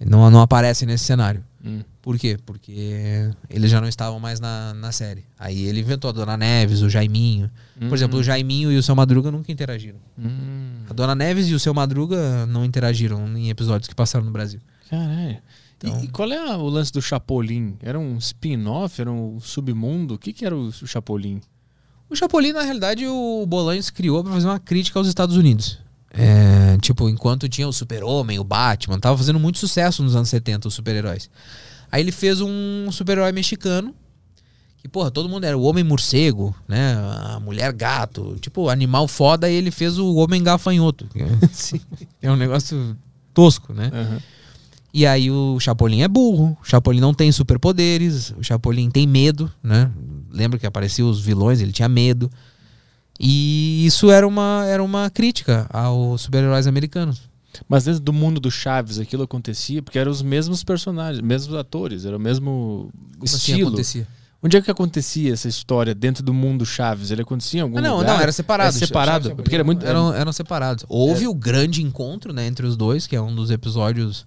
Não, 0.00 0.30
não 0.30 0.40
aparece 0.40 0.84
nesse 0.86 1.04
cenário. 1.04 1.44
Hum. 1.64 1.80
Por 2.02 2.18
quê? 2.18 2.36
Porque 2.44 3.30
eles 3.48 3.70
já 3.70 3.80
não 3.80 3.88
estavam 3.88 4.20
mais 4.20 4.38
na, 4.38 4.74
na 4.74 4.92
série. 4.92 5.24
Aí 5.38 5.62
ele 5.64 5.80
inventou 5.80 6.10
a 6.10 6.12
Dona 6.12 6.36
Neves, 6.36 6.82
o 6.82 6.90
Jaiminho. 6.90 7.50
Por 7.88 7.94
exemplo, 7.96 8.18
o 8.18 8.22
Jaiminho 8.22 8.70
e 8.70 8.76
o 8.76 8.82
seu 8.82 8.94
Madruga 8.94 9.30
nunca 9.30 9.50
interagiram. 9.50 9.98
Hum, 10.18 10.82
A 10.90 10.92
Dona 10.92 11.14
Neves 11.14 11.48
e 11.48 11.54
o 11.54 11.58
seu 11.60 11.72
Madruga 11.72 12.44
não 12.46 12.64
interagiram 12.64 13.26
em 13.38 13.48
episódios 13.48 13.88
que 13.88 13.94
passaram 13.94 14.24
no 14.26 14.30
Brasil. 14.32 14.60
caralho. 14.90 15.38
Então- 15.78 16.00
E, 16.00 16.04
e 16.04 16.08
qual 16.08 16.30
é 16.30 16.36
a- 16.50 16.56
o 16.58 16.68
lance 16.68 16.92
do 16.92 17.00
Chapolin? 17.00 17.76
Era 17.82 17.98
um 17.98 18.16
spin-off? 18.18 19.00
Era 19.00 19.10
um 19.10 19.40
submundo? 19.40 20.14
O 20.14 20.18
que, 20.18 20.32
que 20.32 20.44
era 20.44 20.54
o, 20.56 20.66
o 20.68 20.86
Chapolin? 20.86 21.40
O 22.10 22.14
Chapolin, 22.14 22.52
na 22.52 22.62
realidade, 22.62 23.06
o 23.06 23.44
Bolanhos 23.46 23.88
criou 23.90 24.22
pra 24.22 24.32
fazer 24.34 24.46
uma 24.46 24.60
crítica 24.60 24.98
aos 24.98 25.08
Estados 25.08 25.36
Unidos. 25.36 25.78
É, 26.16 26.78
tipo, 26.78 27.08
enquanto 27.08 27.48
tinha 27.48 27.66
o 27.66 27.72
Super-Homem, 27.72 28.38
o 28.38 28.44
Batman, 28.44 28.98
tava 28.98 29.18
fazendo 29.18 29.40
muito 29.40 29.58
sucesso 29.58 30.02
nos 30.02 30.14
anos 30.14 30.28
70, 30.28 30.68
os 30.68 30.74
super-heróis. 30.74 31.28
Aí 31.90 32.00
ele 32.00 32.12
fez 32.12 32.40
um 32.40 32.90
super-herói 32.92 33.32
mexicano, 33.32 33.94
que, 34.78 34.88
porra, 34.88 35.10
todo 35.10 35.28
mundo 35.28 35.44
era 35.44 35.56
o 35.56 35.62
Homem-Morcego, 35.62 36.54
né? 36.68 36.94
A 37.34 37.40
Mulher-Gato, 37.40 38.36
tipo, 38.40 38.68
animal 38.68 39.08
foda, 39.08 39.50
e 39.50 39.54
ele 39.54 39.70
fez 39.70 39.98
o 39.98 40.14
Homem-Gafanhoto. 40.16 41.06
que 41.06 41.80
É 42.22 42.30
um 42.30 42.36
negócio 42.36 42.96
tosco, 43.32 43.72
né? 43.72 43.90
Aham. 43.92 44.20
E 44.92 45.04
aí 45.04 45.28
o 45.28 45.58
Chapolin 45.58 46.02
é 46.02 46.08
burro, 46.08 46.56
o 46.62 46.64
Chapolin 46.64 47.00
não 47.00 47.12
tem 47.12 47.32
superpoderes, 47.32 48.32
o 48.38 48.44
Chapolin 48.44 48.88
tem 48.88 49.08
medo, 49.08 49.50
né? 49.60 49.90
Lembra 50.30 50.56
que 50.56 50.66
apareciam 50.66 51.10
os 51.10 51.20
vilões, 51.20 51.60
ele 51.60 51.72
tinha 51.72 51.88
medo. 51.88 52.30
E 53.18 53.86
isso 53.86 54.10
era 54.10 54.26
uma, 54.26 54.64
era 54.66 54.82
uma 54.82 55.08
crítica 55.10 55.66
aos 55.72 56.22
super-heróis 56.22 56.66
americanos. 56.66 57.22
Mas 57.68 57.84
dentro 57.84 58.00
do 58.00 58.12
mundo 58.12 58.40
do 58.40 58.50
Chaves 58.50 58.98
aquilo 58.98 59.22
acontecia 59.22 59.80
porque 59.80 59.98
eram 59.98 60.10
os 60.10 60.22
mesmos 60.22 60.64
personagens, 60.64 61.22
mesmos 61.22 61.54
atores, 61.56 62.04
era 62.04 62.16
o 62.16 62.20
mesmo 62.20 62.90
Como 63.12 63.24
assim 63.24 63.36
estilo. 63.36 63.68
acontecia? 63.68 64.08
Onde 64.42 64.56
é 64.58 64.60
que 64.60 64.70
acontecia 64.70 65.32
essa 65.32 65.48
história 65.48 65.94
dentro 65.94 66.22
do 66.22 66.34
mundo 66.34 66.66
Chaves? 66.66 67.10
Ele 67.10 67.22
acontecia 67.22 67.60
em 67.60 67.62
algum 67.62 67.78
Ah, 67.78 67.80
não, 67.80 67.96
lugar? 67.98 68.14
não, 68.16 68.20
era 68.20 68.32
separado. 68.32 68.76
É 68.76 68.78
separado, 68.78 69.28
Chaves 69.28 69.36
porque 69.42 69.54
era 69.54 69.64
muito- 69.64 69.86
Eram, 69.86 70.12
eram 70.12 70.32
separados. 70.32 70.84
Houve 70.88 71.26
o 71.28 71.32
grande 71.34 71.80
encontro 71.82 72.32
né, 72.32 72.46
entre 72.46 72.66
os 72.66 72.76
dois, 72.76 73.06
que 73.06 73.14
é 73.16 73.20
um 73.22 73.34
dos 73.34 73.50
episódios 73.50 74.24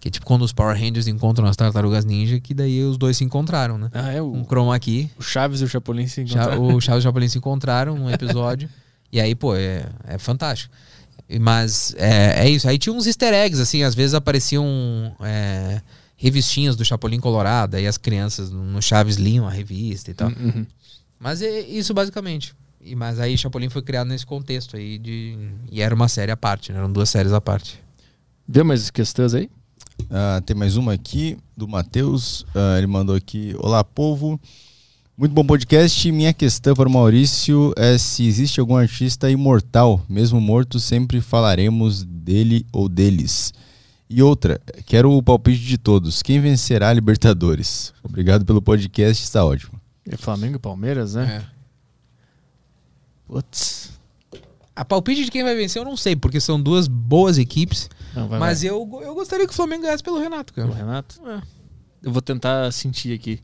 que 0.00 0.08
é 0.08 0.10
tipo 0.10 0.24
quando 0.24 0.42
os 0.42 0.52
Power 0.52 0.76
Rangers 0.76 1.06
encontram 1.08 1.46
as 1.46 1.56
tartarugas 1.56 2.04
ninja, 2.04 2.38
que 2.40 2.54
daí 2.54 2.82
os 2.82 2.96
dois 2.96 3.16
se 3.16 3.24
encontraram, 3.24 3.78
né? 3.78 3.90
Ah, 3.92 4.12
é 4.12 4.22
Um 4.22 4.42
o, 4.42 4.44
chroma 4.44 4.74
aqui, 4.74 5.10
o 5.18 5.22
Chaves 5.22 5.60
e 5.60 5.64
o 5.64 5.68
Chapolin 5.68 6.06
se 6.06 6.22
encontraram. 6.22 6.74
o 6.74 6.80
Chaves 6.80 7.02
e 7.02 7.06
o 7.06 7.08
Chapolin 7.08 7.28
se 7.28 7.38
encontraram 7.38 7.96
num 7.96 8.10
episódio. 8.10 8.68
e 9.12 9.20
aí, 9.20 9.34
pô, 9.34 9.54
é, 9.54 9.86
é 10.06 10.18
fantástico. 10.18 10.74
Mas 11.40 11.94
é, 11.98 12.46
é 12.46 12.48
isso. 12.48 12.68
Aí 12.68 12.78
tinha 12.78 12.92
uns 12.92 13.06
easter 13.06 13.34
eggs, 13.34 13.60
assim, 13.60 13.82
às 13.82 13.94
vezes 13.94 14.14
apareciam 14.14 14.66
é, 15.20 15.82
revistinhas 16.16 16.74
do 16.74 16.84
Chapolin 16.84 17.20
Colorado, 17.20 17.74
aí 17.74 17.86
as 17.86 17.98
crianças 17.98 18.50
no 18.50 18.80
Chaves 18.80 19.16
liam 19.16 19.46
a 19.46 19.50
revista 19.50 20.10
e 20.10 20.14
tal. 20.14 20.28
Uhum. 20.28 20.66
Mas 21.18 21.42
é 21.42 21.60
isso 21.60 21.92
basicamente. 21.92 22.54
E, 22.80 22.94
mas 22.94 23.18
aí 23.18 23.36
Chapolin 23.36 23.68
foi 23.68 23.82
criado 23.82 24.08
nesse 24.08 24.24
contexto 24.24 24.76
aí 24.76 24.98
de. 24.98 25.36
E 25.70 25.82
era 25.82 25.94
uma 25.94 26.08
série 26.08 26.32
à 26.32 26.36
parte, 26.36 26.72
né? 26.72 26.78
Eram 26.78 26.90
duas 26.90 27.10
séries 27.10 27.32
à 27.32 27.40
parte. 27.40 27.80
Vê 28.46 28.62
mais 28.62 28.90
questões 28.90 29.34
aí? 29.34 29.50
Ah, 30.10 30.40
tem 30.44 30.56
mais 30.56 30.76
uma 30.76 30.92
aqui 30.92 31.36
do 31.56 31.66
Matheus. 31.68 32.46
Ah, 32.54 32.78
ele 32.78 32.86
mandou 32.86 33.14
aqui: 33.14 33.54
Olá, 33.58 33.82
povo. 33.82 34.40
Muito 35.16 35.32
bom 35.32 35.44
podcast. 35.44 36.12
Minha 36.12 36.32
questão 36.32 36.74
para 36.74 36.88
o 36.88 36.92
Maurício 36.92 37.72
é 37.76 37.98
se 37.98 38.24
existe 38.24 38.60
algum 38.60 38.76
artista 38.76 39.30
imortal. 39.30 40.00
Mesmo 40.08 40.40
morto, 40.40 40.78
sempre 40.78 41.20
falaremos 41.20 42.04
dele 42.04 42.64
ou 42.72 42.88
deles. 42.88 43.52
E 44.08 44.22
outra, 44.22 44.60
quero 44.86 45.12
o 45.12 45.22
palpite 45.22 45.60
de 45.60 45.76
todos. 45.76 46.22
Quem 46.22 46.40
vencerá 46.40 46.88
a 46.88 46.92
Libertadores? 46.92 47.92
Obrigado 48.02 48.44
pelo 48.44 48.62
podcast, 48.62 49.22
está 49.22 49.44
ótimo. 49.44 49.78
É 50.08 50.16
Flamengo 50.16 50.56
e 50.56 50.58
Palmeiras, 50.58 51.14
né? 51.14 51.44
É. 51.44 51.58
Putz. 53.26 53.90
A 54.74 54.84
palpite 54.84 55.24
de 55.24 55.30
quem 55.30 55.42
vai 55.42 55.54
vencer 55.54 55.82
eu 55.82 55.84
não 55.84 55.96
sei, 55.96 56.16
porque 56.16 56.40
são 56.40 56.62
duas 56.62 56.88
boas 56.88 57.36
equipes. 57.36 57.90
Não, 58.14 58.28
vai, 58.28 58.38
mas 58.38 58.62
vai. 58.62 58.70
Eu, 58.70 59.00
eu 59.02 59.14
gostaria 59.14 59.46
que 59.46 59.52
o 59.52 59.56
Flamengo 59.56 59.82
ganhasse 59.82 60.02
pelo 60.02 60.18
Renato, 60.18 60.52
O 60.52 60.56
cara. 60.56 60.72
Renato? 60.72 61.20
É. 61.26 61.42
Eu 62.02 62.12
vou 62.12 62.22
tentar 62.22 62.70
sentir 62.72 63.12
aqui. 63.12 63.40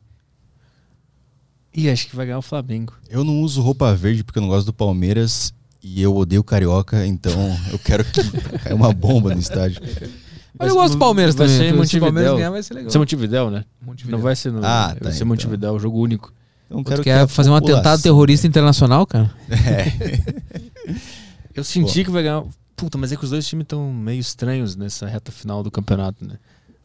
Ih, 1.74 1.90
acho 1.90 2.06
que 2.06 2.14
vai 2.14 2.26
ganhar 2.26 2.38
o 2.38 2.42
Flamengo. 2.42 2.94
Eu 3.08 3.24
não 3.24 3.40
uso 3.40 3.60
roupa 3.60 3.94
verde 3.94 4.22
porque 4.22 4.38
eu 4.38 4.42
não 4.42 4.48
gosto 4.48 4.66
do 4.66 4.72
Palmeiras 4.72 5.52
e 5.82 6.00
eu 6.00 6.14
odeio 6.16 6.44
carioca, 6.44 7.04
então 7.06 7.32
eu 7.72 7.78
quero 7.78 8.04
que 8.04 8.22
caia 8.58 8.74
uma 8.74 8.92
bomba 8.92 9.34
no 9.34 9.40
estádio. 9.40 9.82
Mas 10.56 10.68
eu 10.68 10.74
gosto 10.76 10.92
do 10.94 10.98
Palmeiras 11.00 11.34
vai 11.34 11.48
também. 11.48 11.60
ser 11.60 11.74
então, 11.74 11.84
Se 11.84 11.96
o 11.96 12.00
Palmeiras 12.00 12.32
ganhar, 12.34 12.50
vai 12.50 12.62
ser 12.62 12.74
legal. 12.74 12.84
Vai 12.84 12.92
ser 12.92 12.98
Montevidéu, 12.98 13.50
né? 13.50 13.64
Montevidéu. 13.82 14.16
Não 14.16 14.22
vai 14.22 14.36
ser 14.36 14.52
no. 14.52 14.64
Ah, 14.64 14.88
vai 14.88 14.96
tá, 14.96 15.10
ser 15.10 15.16
então. 15.16 15.28
Montevidéu, 15.28 15.78
jogo 15.80 16.00
único. 16.00 16.32
Então 16.66 16.78
eu 16.78 16.84
Tu 16.84 16.88
quero 16.88 17.02
quer 17.02 17.20
a 17.20 17.28
fazer 17.28 17.50
um 17.50 17.56
atentado 17.56 18.00
terrorista 18.00 18.46
internacional, 18.46 19.04
cara? 19.06 19.30
Eu 21.54 21.62
senti 21.62 22.02
que 22.04 22.10
vai 22.10 22.22
ganhar. 22.22 22.42
Puta, 22.76 22.98
mas 22.98 23.12
é 23.12 23.16
que 23.16 23.24
os 23.24 23.30
dois 23.30 23.46
times 23.46 23.64
estão 23.64 23.92
meio 23.92 24.20
estranhos 24.20 24.74
nessa 24.76 25.06
reta 25.06 25.30
final 25.30 25.62
do 25.62 25.70
campeonato, 25.70 26.24
né? 26.26 26.38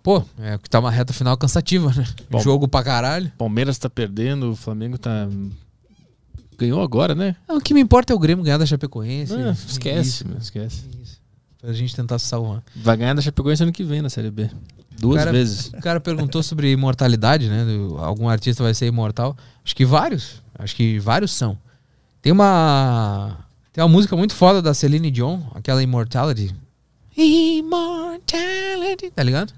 Pô, 0.03 0.23
é 0.39 0.57
que 0.57 0.69
tá 0.69 0.79
uma 0.79 0.91
reta 0.91 1.11
final 1.13 1.35
cansativa, 1.37 1.91
né? 1.93 2.05
Bom. 2.29 2.39
Jogo 2.39 2.67
pra 2.67 2.83
caralho. 2.83 3.31
Palmeiras 3.37 3.77
tá 3.77 3.89
perdendo, 3.89 4.51
o 4.51 4.55
Flamengo 4.55 4.97
tá. 4.97 5.27
Ganhou 6.57 6.81
agora, 6.81 7.15
né? 7.15 7.35
Não, 7.47 7.57
o 7.57 7.61
que 7.61 7.73
me 7.73 7.79
importa 7.81 8.13
é 8.13 8.15
o 8.15 8.19
Grêmio 8.19 8.43
ganhar 8.43 8.57
da 8.57 8.65
Chapecoense. 8.65 9.33
Ah, 9.33 9.51
esquece, 9.51 10.09
Isso, 10.09 10.27
meu, 10.27 10.37
esquece. 10.37 10.83
isso. 11.01 11.19
Pra 11.61 11.73
gente 11.73 11.95
tentar 11.95 12.19
se 12.19 12.25
salvar. 12.27 12.63
Vai 12.75 12.95
ganhar 12.97 13.13
da 13.13 13.21
Chapecoense 13.21 13.63
ano 13.63 13.71
que 13.71 13.83
vem 13.83 14.01
na 14.01 14.09
Série 14.09 14.31
B. 14.31 14.49
Duas 14.97 15.19
Cara, 15.19 15.31
vezes. 15.31 15.67
O 15.67 15.79
cara 15.81 15.99
perguntou 15.99 16.43
sobre 16.43 16.71
imortalidade, 16.71 17.49
né? 17.49 17.65
Algum 17.99 18.27
artista 18.27 18.63
vai 18.63 18.73
ser 18.73 18.87
imortal. 18.87 19.35
Acho 19.63 19.75
que 19.75 19.85
vários. 19.85 20.41
Acho 20.57 20.75
que 20.75 20.99
vários 20.99 21.31
são. 21.31 21.57
Tem 22.21 22.31
uma. 22.33 23.37
Tem 23.71 23.83
uma 23.83 23.87
música 23.89 24.15
muito 24.15 24.33
foda 24.33 24.61
da 24.61 24.73
Celine 24.73 25.11
Dion, 25.11 25.41
aquela 25.53 25.81
Immortality. 25.83 26.53
Immortality. 27.15 29.11
Tá 29.11 29.23
ligado? 29.23 29.53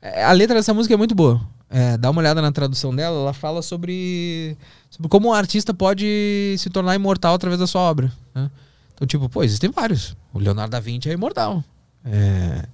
É, 0.00 0.24
a 0.24 0.32
letra 0.32 0.56
dessa 0.56 0.72
música 0.72 0.94
é 0.94 0.96
muito 0.96 1.14
boa. 1.14 1.40
É, 1.68 1.96
dá 1.96 2.10
uma 2.10 2.20
olhada 2.20 2.40
na 2.40 2.52
tradução 2.52 2.94
dela, 2.94 3.18
ela 3.20 3.32
fala 3.32 3.60
sobre, 3.60 4.56
sobre 4.88 5.08
como 5.08 5.28
um 5.28 5.32
artista 5.32 5.74
pode 5.74 6.54
se 6.58 6.70
tornar 6.70 6.94
imortal 6.94 7.34
através 7.34 7.58
da 7.58 7.66
sua 7.66 7.80
obra. 7.82 8.12
né? 8.34 8.50
Então, 8.94 9.06
tipo, 9.06 9.28
pô, 9.28 9.42
existem 9.42 9.70
vários. 9.70 10.16
O 10.32 10.38
Leonardo 10.38 10.70
da 10.70 10.80
Vinci 10.80 11.10
é 11.10 11.12
imortal. 11.12 11.62
É, 12.04 12.64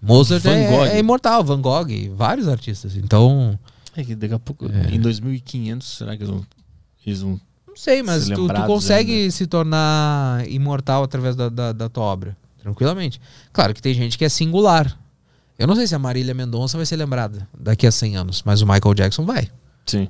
Mozart 0.00 0.42
Van 0.42 0.52
é, 0.52 0.96
é 0.96 0.98
imortal, 0.98 1.42
Van 1.42 1.60
Gogh, 1.60 1.88
vários 2.14 2.46
artistas. 2.46 2.94
Então, 2.96 3.58
É 3.96 4.04
que 4.04 4.14
daqui 4.14 4.34
a 4.34 4.38
pouco. 4.38 4.66
É. 4.70 4.94
Em 4.94 5.00
2500, 5.00 5.88
será 5.88 6.16
que 6.16 6.22
eles 6.22 6.30
vão. 6.30 6.46
Eles 7.06 7.20
vão 7.22 7.40
não 7.74 7.76
sei, 7.76 8.02
mas 8.02 8.24
Se 8.24 8.30
tu, 8.30 8.36
tu 8.36 8.40
lembrados 8.42 8.66
consegue 8.68 9.12
ainda. 9.12 9.30
se 9.32 9.46
tornar 9.46 10.48
imortal 10.48 11.02
através 11.02 11.34
da, 11.34 11.48
da, 11.48 11.72
da 11.72 11.88
tua 11.88 12.04
obra, 12.04 12.36
tranquilamente. 12.62 13.20
Claro 13.52 13.74
que 13.74 13.82
tem 13.82 13.92
gente 13.92 14.16
que 14.16 14.24
é 14.24 14.28
singular. 14.28 14.96
Eu 15.58 15.66
não 15.66 15.74
sei 15.74 15.86
se 15.86 15.94
a 15.94 15.98
Marília 15.98 16.34
Mendonça 16.34 16.76
vai 16.76 16.86
ser 16.86 16.96
lembrada 16.96 17.48
daqui 17.58 17.86
a 17.86 17.92
100 17.92 18.16
anos, 18.16 18.42
mas 18.44 18.62
o 18.62 18.66
Michael 18.66 18.94
Jackson 18.94 19.24
vai. 19.24 19.48
Sim. 19.86 20.08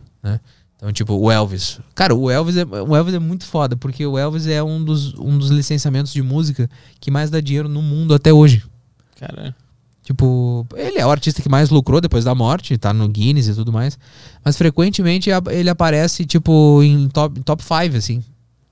Então, 0.76 0.92
tipo, 0.92 1.14
o 1.14 1.30
Elvis. 1.30 1.80
Cara, 1.94 2.14
o 2.14 2.30
Elvis, 2.30 2.56
é, 2.56 2.64
o 2.64 2.94
Elvis 2.94 3.14
é 3.14 3.18
muito 3.18 3.46
foda, 3.46 3.76
porque 3.76 4.04
o 4.06 4.18
Elvis 4.18 4.46
é 4.46 4.62
um 4.62 4.84
dos, 4.84 5.14
um 5.14 5.38
dos 5.38 5.48
licenciamentos 5.50 6.12
de 6.12 6.22
música 6.22 6.68
que 7.00 7.10
mais 7.10 7.30
dá 7.30 7.40
dinheiro 7.40 7.68
no 7.68 7.80
mundo 7.80 8.14
até 8.14 8.32
hoje. 8.32 8.62
Cara, 9.18 9.54
Tipo, 10.04 10.66
ele 10.76 10.98
é 10.98 11.06
o 11.06 11.10
artista 11.10 11.40
que 11.42 11.48
mais 11.48 11.70
lucrou 11.70 11.98
depois 12.00 12.24
da 12.24 12.34
morte, 12.34 12.76
tá 12.78 12.92
no 12.92 13.08
Guinness 13.08 13.48
e 13.48 13.54
tudo 13.54 13.72
mais. 13.72 13.98
Mas 14.44 14.56
frequentemente 14.56 15.30
ele 15.50 15.70
aparece, 15.70 16.24
tipo, 16.26 16.82
em 16.82 17.08
top 17.08 17.36
5, 17.36 17.44
top 17.44 17.64
five, 17.64 17.96
assim. 17.96 18.22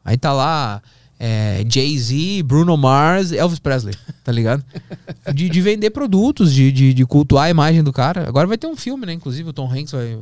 Aí 0.05 0.19
tá 0.19 0.31
lá 0.33 0.83
é, 1.19 1.65
Jay-Z, 1.67 2.43
Bruno 2.43 2.77
Mars, 2.77 3.33
Elvis 3.33 3.59
Presley, 3.59 3.94
tá 4.23 4.31
ligado? 4.31 4.62
De, 5.33 5.49
de 5.49 5.61
vender 5.62 5.89
produtos, 5.91 6.52
de, 6.52 6.70
de, 6.70 6.93
de 6.93 7.07
cultuar 7.07 7.44
a 7.44 7.51
imagem 7.51 7.83
do 7.83 7.93
cara. 7.93 8.28
Agora 8.28 8.47
vai 8.47 8.59
ter 8.59 8.67
um 8.67 8.77
filme, 8.77 9.07
né? 9.07 9.12
Inclusive 9.15 9.49
o 9.49 9.52
Tom 9.55 9.70
Hanks 9.73 9.93
vai, 9.93 10.19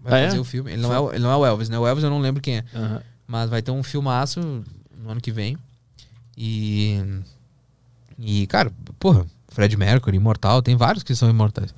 vai 0.00 0.12
Ah, 0.12 0.18
é? 0.18 0.26
fazer 0.26 0.38
o 0.38 0.44
filme. 0.44 0.70
Ele 0.72 0.82
não, 0.82 0.92
é, 0.92 1.00
o- 1.00 1.10
ele 1.12 1.22
não 1.24 1.30
é 1.32 1.36
o 1.36 1.44
Elvis, 1.46 1.68
né? 1.70 1.76
O 1.78 1.86
Elvis 1.86 2.04
eu 2.04 2.10
não 2.10 2.20
lembro 2.20 2.40
quem 2.40 2.58
é. 2.58 2.64
aham. 2.74 3.00
Mas 3.26 3.50
vai 3.50 3.62
ter 3.62 3.70
um 3.72 3.82
filmaço 3.82 4.40
no 5.02 5.10
ano 5.10 5.20
que 5.20 5.32
vem. 5.32 5.56
E. 6.36 7.00
E, 8.18 8.46
cara, 8.46 8.70
porra, 9.00 9.26
Fred 9.52 9.76
Mercury, 9.76 10.16
imortal, 10.16 10.62
tem 10.62 10.76
vários 10.76 11.02
que 11.02 11.14
são 11.14 11.28
imortais. 11.28 11.74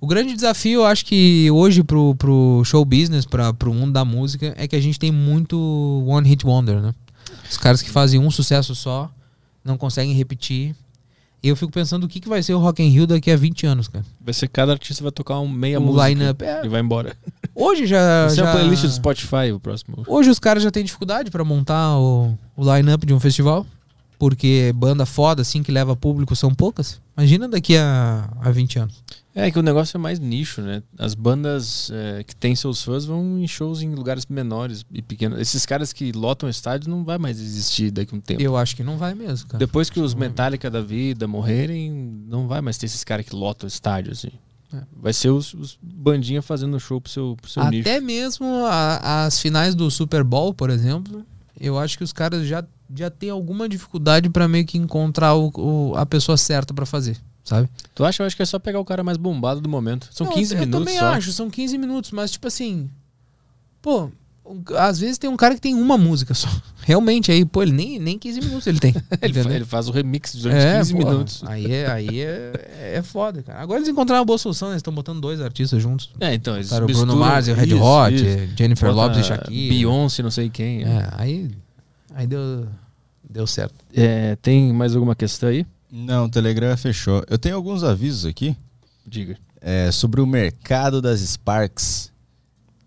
O 0.00 0.06
grande 0.06 0.34
desafio, 0.34 0.80
eu 0.80 0.86
acho 0.86 1.04
que 1.04 1.50
hoje 1.50 1.82
pro, 1.82 2.14
pro 2.14 2.62
show 2.64 2.84
business, 2.84 3.26
pra, 3.26 3.52
pro 3.52 3.74
mundo 3.74 3.92
da 3.92 4.04
música, 4.04 4.54
é 4.56 4.66
que 4.66 4.74
a 4.74 4.80
gente 4.80 4.98
tem 4.98 5.12
muito 5.12 5.58
one 6.06 6.26
hit 6.26 6.46
wonder, 6.46 6.80
né? 6.80 6.94
Os 7.50 7.58
caras 7.58 7.82
que 7.82 7.90
fazem 7.90 8.18
um 8.18 8.30
sucesso 8.30 8.74
só, 8.74 9.10
não 9.62 9.76
conseguem 9.76 10.14
repetir. 10.14 10.74
E 11.42 11.48
eu 11.48 11.56
fico 11.56 11.72
pensando 11.72 12.04
o 12.04 12.08
que, 12.08 12.20
que 12.20 12.28
vai 12.28 12.42
ser 12.42 12.54
o 12.54 12.58
Rock 12.58 12.82
in 12.82 12.88
Rio 12.88 13.06
daqui 13.06 13.30
a 13.30 13.36
20 13.36 13.66
anos, 13.66 13.88
cara. 13.88 14.04
Vai 14.20 14.34
ser 14.34 14.48
cada 14.48 14.72
artista 14.72 15.02
vai 15.02 15.12
tocar 15.12 15.38
um 15.40 15.48
meia 15.48 15.78
O 15.78 15.82
música. 15.82 16.08
line-up, 16.08 16.44
é. 16.44 16.64
E 16.64 16.68
vai 16.68 16.80
embora. 16.80 17.16
Hoje 17.54 17.86
já. 17.86 18.26
Vai 18.26 18.30
ser 18.30 18.36
já... 18.36 18.44
uma 18.44 18.52
playlist 18.52 18.82
do 18.82 18.90
Spotify 18.90 19.52
o 19.54 19.58
próximo. 19.58 20.02
Hoje 20.06 20.28
os 20.28 20.38
caras 20.38 20.62
já 20.62 20.70
têm 20.70 20.84
dificuldade 20.84 21.30
pra 21.30 21.42
montar 21.42 21.98
o, 21.98 22.38
o 22.56 22.74
line-up 22.74 23.06
de 23.06 23.14
um 23.14 23.20
festival. 23.20 23.66
Porque 24.20 24.70
banda 24.76 25.06
foda, 25.06 25.40
assim, 25.40 25.62
que 25.62 25.72
leva 25.72 25.96
público, 25.96 26.36
são 26.36 26.54
poucas. 26.54 27.00
Imagina 27.16 27.48
daqui 27.48 27.74
a, 27.74 28.28
a 28.38 28.50
20 28.50 28.78
anos. 28.78 29.02
É 29.34 29.50
que 29.50 29.58
o 29.58 29.62
negócio 29.62 29.96
é 29.96 29.98
mais 29.98 30.18
nicho, 30.18 30.60
né? 30.60 30.82
As 30.98 31.14
bandas 31.14 31.90
é, 31.90 32.22
que 32.22 32.36
têm 32.36 32.54
seus 32.54 32.82
fãs 32.82 33.06
vão 33.06 33.38
em 33.38 33.46
shows 33.48 33.80
em 33.80 33.94
lugares 33.94 34.26
menores 34.26 34.84
e 34.92 35.00
pequenos. 35.00 35.40
Esses 35.40 35.64
caras 35.64 35.90
que 35.90 36.12
lotam 36.12 36.50
estádios 36.50 36.86
não 36.86 37.02
vai 37.02 37.16
mais 37.16 37.40
existir 37.40 37.90
daqui 37.90 38.14
a 38.14 38.18
um 38.18 38.20
tempo. 38.20 38.42
Eu 38.42 38.58
acho 38.58 38.76
que 38.76 38.82
não 38.84 38.98
vai 38.98 39.14
mesmo, 39.14 39.46
cara. 39.48 39.58
Depois 39.58 39.88
que 39.88 39.98
os 40.00 40.12
Metallica 40.14 40.70
da 40.70 40.82
vida 40.82 41.26
morrerem, 41.26 41.90
não 42.28 42.46
vai 42.46 42.60
mais 42.60 42.76
ter 42.76 42.84
esses 42.86 43.02
caras 43.02 43.24
que 43.24 43.34
lotam 43.34 43.66
estádio, 43.66 44.12
assim. 44.12 44.32
É. 44.74 44.82
Vai 45.00 45.14
ser 45.14 45.30
os, 45.30 45.54
os 45.54 45.78
bandinha 45.80 46.42
fazendo 46.42 46.78
show 46.78 47.00
pro 47.00 47.10
seu, 47.10 47.36
pro 47.40 47.50
seu 47.50 47.64
nicho. 47.70 47.88
Até 47.88 48.00
mesmo 48.00 48.44
a- 48.66 49.24
as 49.24 49.40
finais 49.40 49.74
do 49.74 49.90
Super 49.90 50.22
Bowl, 50.24 50.52
por 50.52 50.68
exemplo, 50.68 51.24
eu 51.58 51.78
acho 51.78 51.96
que 51.96 52.04
os 52.04 52.12
caras 52.12 52.46
já, 52.46 52.62
já 52.94 53.10
têm 53.10 53.30
alguma 53.30 53.68
dificuldade 53.68 54.28
pra 54.30 54.48
meio 54.48 54.64
que 54.66 54.76
encontrar 54.78 55.34
o, 55.34 55.50
o- 55.56 55.94
a 55.96 56.04
pessoa 56.06 56.36
certa 56.36 56.72
pra 56.74 56.84
fazer, 56.86 57.16
sabe? 57.44 57.68
Tu 57.94 58.04
acha? 58.04 58.22
Eu 58.22 58.26
acho 58.26 58.36
que 58.36 58.42
é 58.42 58.46
só 58.46 58.58
pegar 58.58 58.80
o 58.80 58.84
cara 58.84 59.02
mais 59.04 59.16
bombado 59.16 59.60
do 59.60 59.68
momento. 59.68 60.08
São 60.12 60.26
Não, 60.26 60.34
15 60.34 60.54
eu 60.54 60.60
minutos 60.60 60.80
também 60.86 60.98
só. 60.98 61.06
acho, 61.14 61.32
são 61.32 61.48
15 61.50 61.78
minutos, 61.78 62.10
mas 62.10 62.30
tipo 62.30 62.46
assim, 62.48 62.88
pô, 63.82 64.10
às 64.76 64.98
vezes 64.98 65.16
tem 65.18 65.30
um 65.30 65.36
cara 65.36 65.54
que 65.54 65.60
tem 65.60 65.74
uma 65.74 65.96
música 65.96 66.34
só. 66.34 66.48
Realmente, 66.82 67.30
aí, 67.30 67.44
pô, 67.44 67.62
ele 67.62 67.70
nem, 67.72 67.98
nem 68.00 68.18
15 68.18 68.40
minutos 68.40 68.66
ele 68.66 68.80
tem. 68.80 68.90
Ele, 69.22 69.32
fa- 69.34 69.40
entendeu? 69.40 69.52
ele 69.58 69.64
faz 69.64 69.86
o 69.88 69.92
remix 69.92 70.34
durante 70.34 70.64
É, 70.64 70.78
15 70.78 70.94
porra, 70.94 71.10
minutos. 71.10 71.42
Aí 71.46 71.72
é, 71.72 71.86
aí 71.90 72.20
é, 72.20 72.94
é 72.96 73.02
foda, 73.02 73.42
cara. 73.42 73.60
Agora 73.60 73.78
eles 73.78 73.88
encontraram 73.88 74.20
uma 74.20 74.24
boa 74.26 74.38
solução, 74.38 74.68
né? 74.68 74.72
Eles 74.74 74.80
estão 74.80 74.92
botando 74.92 75.20
dois 75.20 75.40
artistas 75.40 75.80
juntos. 75.80 76.10
É, 76.18 76.34
então, 76.34 76.56
eles 76.56 76.70
Cara, 76.70 76.84
o 76.84 76.88
Bruno 76.88 77.14
Mars 77.16 77.46
e 77.46 77.52
o 77.52 77.54
Red 77.54 77.66
isso, 77.66 77.80
Hot, 77.82 78.14
isso. 78.14 78.56
Jennifer 78.56 78.92
Bota 78.92 79.08
Lopez 79.08 79.24
e 79.24 79.28
Shakira. 79.28 79.74
Beyoncé, 79.74 80.22
não 80.22 80.30
sei 80.30 80.48
quem. 80.50 80.82
É, 80.82 81.08
aí, 81.12 81.50
aí 82.14 82.26
deu, 82.26 82.66
deu 83.28 83.46
certo. 83.46 83.74
É, 83.94 84.36
tem 84.36 84.72
mais 84.72 84.94
alguma 84.94 85.14
questão 85.14 85.48
aí? 85.48 85.66
Não, 85.90 86.26
o 86.26 86.28
Telegram 86.30 86.76
fechou. 86.76 87.24
Eu 87.28 87.38
tenho 87.38 87.56
alguns 87.56 87.82
avisos 87.82 88.24
aqui 88.24 88.56
Diga. 89.06 89.36
é, 89.60 89.90
sobre 89.90 90.20
o 90.20 90.26
mercado 90.26 91.00
das 91.02 91.20
Sparks. 91.20 92.12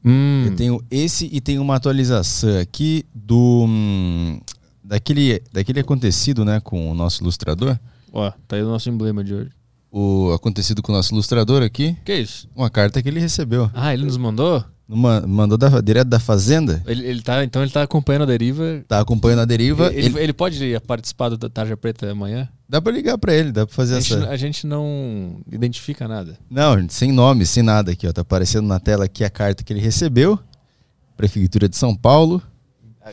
Hum, 0.06 0.46
Eu 0.48 0.56
tenho 0.56 0.84
esse 0.92 1.30
e 1.32 1.40
tenho 1.42 1.62
uma 1.62 1.76
atualização 1.76 2.60
aqui 2.60 3.06
do 3.14 3.66
hum, 3.68 4.40
daquele, 4.84 5.42
daquele 5.52 5.80
acontecido, 5.80 6.44
né, 6.44 6.60
com 6.60 6.90
o 6.92 6.94
nosso 6.94 7.24
ilustrador. 7.24 7.78
Ó, 8.12 8.32
tá 8.48 8.56
aí 8.58 8.64
o 8.64 8.68
nosso 8.68 8.90
emblema 8.90 9.24
de 9.24 9.34
hoje. 9.34 9.50
O 9.92 10.32
acontecido 10.34 10.82
com 10.82 10.92
o 10.92 10.96
nosso 10.96 11.14
ilustrador 11.14 11.62
aqui, 11.62 11.96
Que 12.04 12.16
isso? 12.16 12.50
uma 12.56 12.70
carta 12.70 13.02
que 13.02 13.08
ele 13.10 13.20
recebeu. 13.20 13.70
Ah, 13.74 13.94
ele 13.94 14.04
nos 14.06 14.18
mandou? 14.18 14.64
Numa- 14.88 15.22
mandou 15.26 15.58
da- 15.58 15.80
direto 15.82 16.10
da 16.10 16.20
fazenda. 16.20 16.84
Ele, 16.86 17.06
ele 17.08 17.22
tá, 17.22 17.44
então 17.44 17.62
ele 17.62 17.72
tá 17.72 17.82
acompanhando 17.84 18.24
a 18.24 18.26
deriva. 18.26 18.84
Tá 18.88 19.00
acompanhando 19.00 19.40
a 19.40 19.46
deriva. 19.46 19.88
Ele, 19.94 20.08
Ele- 20.08 20.20
ele 20.20 20.34
pode 20.34 20.60
participar 20.86 21.30
do 21.30 21.38
Tarja 21.50 21.78
Preta 21.78 22.12
amanhã? 22.12 22.50
Dá 22.68 22.82
pra 22.82 22.92
ligar 22.92 23.18
pra 23.18 23.34
ele, 23.34 23.52
dá 23.52 23.66
pra 23.66 23.74
fazer 23.74 23.96
A 23.96 24.00
gente, 24.02 24.14
essa. 24.14 24.30
a 24.30 24.36
gente 24.36 24.68
não 24.68 25.38
identifica 25.52 26.08
nada. 26.08 26.38
Não, 26.50 26.88
sem 26.90 27.12
nome, 27.12 27.46
sem 27.46 27.64
nada 27.64 27.92
aqui, 27.92 28.06
ó. 28.08 28.12
Tá 28.12 28.22
aparecendo 28.22 28.68
na 28.68 28.80
tela 28.80 29.06
aqui 29.06 29.24
a 29.24 29.30
carta 29.30 29.64
que 29.64 29.72
ele 29.72 29.80
recebeu. 29.80 30.38
Prefeitura 31.16 31.70
de 31.70 31.78
São 31.78 31.96
Paulo. 31.96 32.42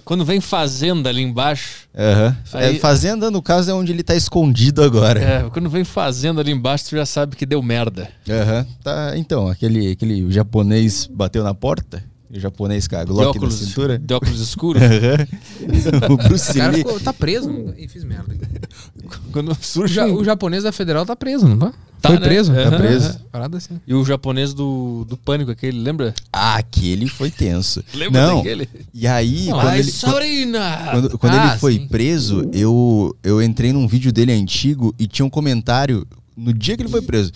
Quando 0.05 0.25
vem 0.25 0.41
fazenda 0.41 1.09
ali 1.09 1.21
embaixo. 1.23 1.89
Aham. 1.97 2.37
Aí- 2.53 2.77
É, 2.77 2.79
fazenda, 2.79 3.31
no 3.31 3.43
caso, 3.43 3.71
é 3.71 3.75
onde 3.75 3.91
ele 3.93 4.03
tá 4.03 4.15
escondido 4.15 4.83
agora. 4.83 5.21
É, 5.21 5.51
quando 5.51 5.69
vem 5.69 5.83
fazenda 5.85 6.41
ali 6.41 6.53
embaixo, 6.53 6.85
tu 6.91 6.97
já 6.97 7.05
sabe 7.05 7.35
que 7.37 7.45
deu 7.45 7.63
merda. 7.63 8.09
Aham. 8.29 8.67
Tá, 8.83 9.13
então, 9.17 9.49
aquele, 9.49 9.93
aquele 9.93 10.31
japonês 10.31 11.07
bateu 11.13 11.43
na 11.43 11.55
porta. 11.55 12.05
O 12.33 12.39
japonês 12.39 12.87
com 12.87 12.97
a 12.97 13.01
De 13.05 13.07
Glock 13.07 13.25
na 13.25 13.31
óculos, 13.31 13.55
cintura. 13.55 13.99
de 13.99 14.15
óculos 14.15 14.41
escuros. 14.41 14.81
O 16.09 16.13
O 16.15 16.17
Bruce 16.17 16.55
cara 16.55 16.71
Lee. 16.73 16.79
ficou, 16.79 17.01
tá 17.01 17.13
preso. 17.13 17.51
não- 17.51 17.75
Ih, 17.77 17.89
fiz 17.89 18.05
merda. 18.05 18.35
quando 19.33 19.51
O, 19.51 19.55
surge. 19.61 19.95
ja- 19.95 20.07
um- 20.07 20.15
o 20.15 20.25
japonês 20.25 20.63
da 20.63 20.71
Federal 20.73 21.05
tá 21.05 21.17
preso, 21.17 21.49
não 21.49 21.59
tá? 21.59 21.73
Tá, 22.01 22.09
Foi 22.11 22.19
né? 22.19 22.25
preso. 22.27 22.55
Tá 22.55 22.79
preso. 22.79 23.09
aham. 23.09 23.21
Parada 23.31 23.57
assim. 23.59 23.81
E 23.87 23.93
o 23.93 24.03
japonês 24.05 24.55
do, 24.55 25.05
do 25.09 25.17
pânico, 25.17 25.51
aquele, 25.51 25.79
lembra? 25.81 26.15
Ah, 26.33 26.55
aquele 26.57 27.07
foi 27.09 27.31
tenso. 27.31 27.85
Lembra 27.93 28.27
Não. 28.27 28.37
daquele? 28.39 28.69
E 28.95 29.07
aí, 29.07 29.49
quando 29.51 29.67
Ai, 29.69 29.79
ele, 29.81 29.91
Sabrina! 29.93 30.89
quando, 30.93 31.19
quando 31.19 31.35
Ah, 31.35 31.49
ele 31.51 31.59
foi 31.59 31.75
sim. 31.75 31.89
preso, 31.89 32.49
eu, 32.55 33.15
eu 33.23 33.43
entrei 33.43 33.73
num 33.73 33.87
vídeo 33.87 34.13
dele 34.13 34.33
antigo 34.33 34.95
e 34.99 35.07
tinha 35.07 35.27
um 35.27 35.31
comentário. 35.31 36.07
No 36.37 36.55
dia 36.55 36.75
que 36.77 36.83
ele 36.83 36.89
foi 36.89 37.03
preso, 37.03 37.33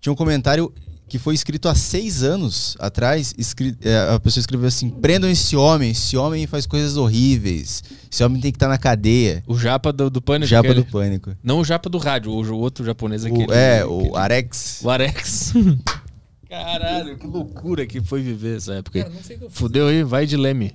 tinha 0.00 0.12
um 0.12 0.16
comentário 0.16 0.72
que 1.08 1.18
foi 1.18 1.34
escrito 1.34 1.68
há 1.68 1.74
seis 1.74 2.22
anos 2.22 2.76
atrás. 2.78 3.34
é, 3.82 4.14
a 4.14 4.20
pessoa 4.20 4.40
escreveu 4.40 4.68
assim: 4.68 4.90
prendam 4.90 5.28
esse 5.30 5.56
homem, 5.56 5.90
esse 5.90 6.16
homem 6.16 6.46
faz 6.46 6.66
coisas 6.66 6.96
horríveis. 6.96 7.82
Esse 8.10 8.22
homem 8.22 8.40
tem 8.40 8.52
que 8.52 8.56
estar 8.56 8.68
na 8.68 8.78
cadeia. 8.78 9.42
O 9.46 9.58
japa 9.58 9.92
do, 9.92 10.08
do 10.10 10.20
pânico. 10.20 10.48
Japa 10.48 10.68
aquele. 10.68 10.84
do 10.84 10.90
pânico. 10.90 11.34
Não 11.42 11.60
o 11.60 11.64
japa 11.64 11.88
do 11.88 11.98
rádio, 11.98 12.30
o, 12.30 12.42
o 12.42 12.58
outro 12.58 12.84
japonês. 12.84 13.24
O, 13.24 13.28
é, 13.52 13.80
aquele- 13.80 13.84
o 13.90 14.16
Arex. 14.16 14.80
O 14.82 14.90
Arex. 14.90 15.52
Caralho, 16.48 17.18
que 17.18 17.26
loucura 17.26 17.86
que 17.86 18.00
foi 18.00 18.22
viver 18.22 18.56
essa 18.56 18.74
época. 18.74 19.02
Cara, 19.02 19.12
não 19.14 19.22
sei 19.22 19.36
o 19.36 19.38
que 19.40 19.44
eu 19.46 19.50
Fudeu 19.50 19.88
aí, 19.88 20.02
vai 20.02 20.26
de 20.26 20.36
leme. 20.36 20.74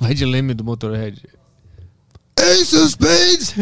Vai 0.00 0.14
de 0.14 0.24
leme 0.24 0.54
do 0.54 0.64
Motorhead. 0.64 1.22
Ace 2.38 2.74
of 2.76 2.88
Spades! 2.88 3.54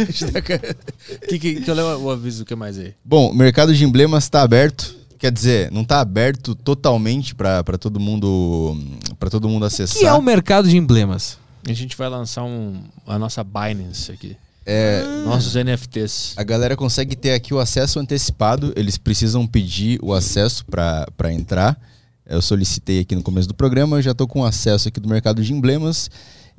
que, 1.29 1.39
que, 1.39 1.61
que 1.61 1.71
eu 1.71 1.75
levo 1.75 2.05
o 2.05 2.11
aviso, 2.11 2.45
o 2.45 2.47
que 2.47 2.55
mais 2.55 2.79
aí? 2.79 2.95
Bom, 3.05 3.31
o 3.31 3.35
mercado 3.35 3.75
de 3.75 3.85
emblemas 3.85 4.25
está 4.25 4.43
aberto. 4.43 5.00
Quer 5.21 5.31
dizer, 5.31 5.71
não 5.71 5.83
está 5.83 6.01
aberto 6.01 6.55
totalmente 6.55 7.35
para 7.35 7.63
todo 7.79 8.01
mundo 8.01 8.75
para 9.19 9.29
todo 9.29 9.49
mundo 9.49 9.63
O 9.63 9.67
acessar. 9.67 9.99
que 9.99 10.07
é 10.07 10.13
o 10.15 10.23
mercado 10.23 10.67
de 10.67 10.77
emblemas? 10.79 11.39
A 11.69 11.73
gente 11.75 11.95
vai 11.95 12.09
lançar 12.09 12.43
um, 12.43 12.83
a 13.07 13.19
nossa 13.19 13.45
Binance 13.45 14.11
aqui. 14.11 14.35
É, 14.65 15.03
Nossos 15.27 15.55
NFTs. 15.55 16.33
a 16.37 16.43
galera 16.43 16.75
consegue 16.75 17.15
ter 17.15 17.33
aqui 17.35 17.53
o 17.53 17.59
acesso 17.59 17.99
antecipado. 18.01 18.73
Eles 18.75 18.97
precisam 18.97 19.47
pedir 19.47 19.99
o 20.03 20.15
acesso 20.15 20.65
para 20.65 21.33
entrar. 21.33 21.79
Eu 22.25 22.41
solicitei 22.41 23.01
aqui 23.01 23.15
no 23.15 23.23
começo 23.23 23.49
do 23.49 23.55
programa, 23.55 23.99
eu 23.99 24.03
já 24.03 24.13
estou 24.13 24.27
com 24.27 24.43
acesso 24.45 24.89
aqui 24.89 25.01
do 25.01 25.09
mercado 25.09 25.43
de 25.43 25.53
emblemas. 25.53 26.11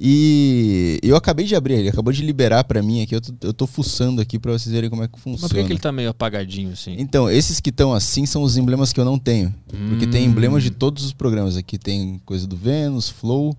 E 0.03 0.99
eu 1.03 1.15
acabei 1.15 1.45
de 1.45 1.55
abrir, 1.55 1.75
ele 1.75 1.89
acabou 1.89 2.11
de 2.11 2.23
liberar 2.23 2.63
para 2.63 2.81
mim 2.81 3.03
aqui. 3.03 3.13
Eu 3.15 3.21
tô, 3.21 3.33
eu 3.43 3.53
tô 3.53 3.67
fuçando 3.67 4.19
aqui 4.19 4.39
para 4.39 4.51
vocês 4.51 4.73
verem 4.73 4.89
como 4.89 5.03
é 5.03 5.07
que 5.07 5.13
Mas 5.13 5.21
funciona. 5.23 5.47
por 5.47 5.55
que, 5.55 5.63
que 5.63 5.73
ele 5.73 5.79
tá 5.79 5.91
meio 5.91 6.09
apagadinho 6.09 6.71
assim? 6.71 6.95
Então, 6.97 7.29
esses 7.29 7.59
que 7.59 7.69
estão 7.69 7.93
assim 7.93 8.25
são 8.25 8.41
os 8.41 8.57
emblemas 8.57 8.91
que 8.91 8.99
eu 8.99 9.05
não 9.05 9.19
tenho. 9.19 9.53
Porque 9.89 10.07
tem 10.07 10.23
Hum. 10.27 10.31
emblemas 10.31 10.63
de 10.63 10.71
todos 10.71 11.05
os 11.05 11.13
programas. 11.13 11.55
Aqui 11.55 11.77
tem 11.77 12.19
coisa 12.25 12.47
do 12.47 12.55
Vênus, 12.57 13.09
Flow. 13.09 13.55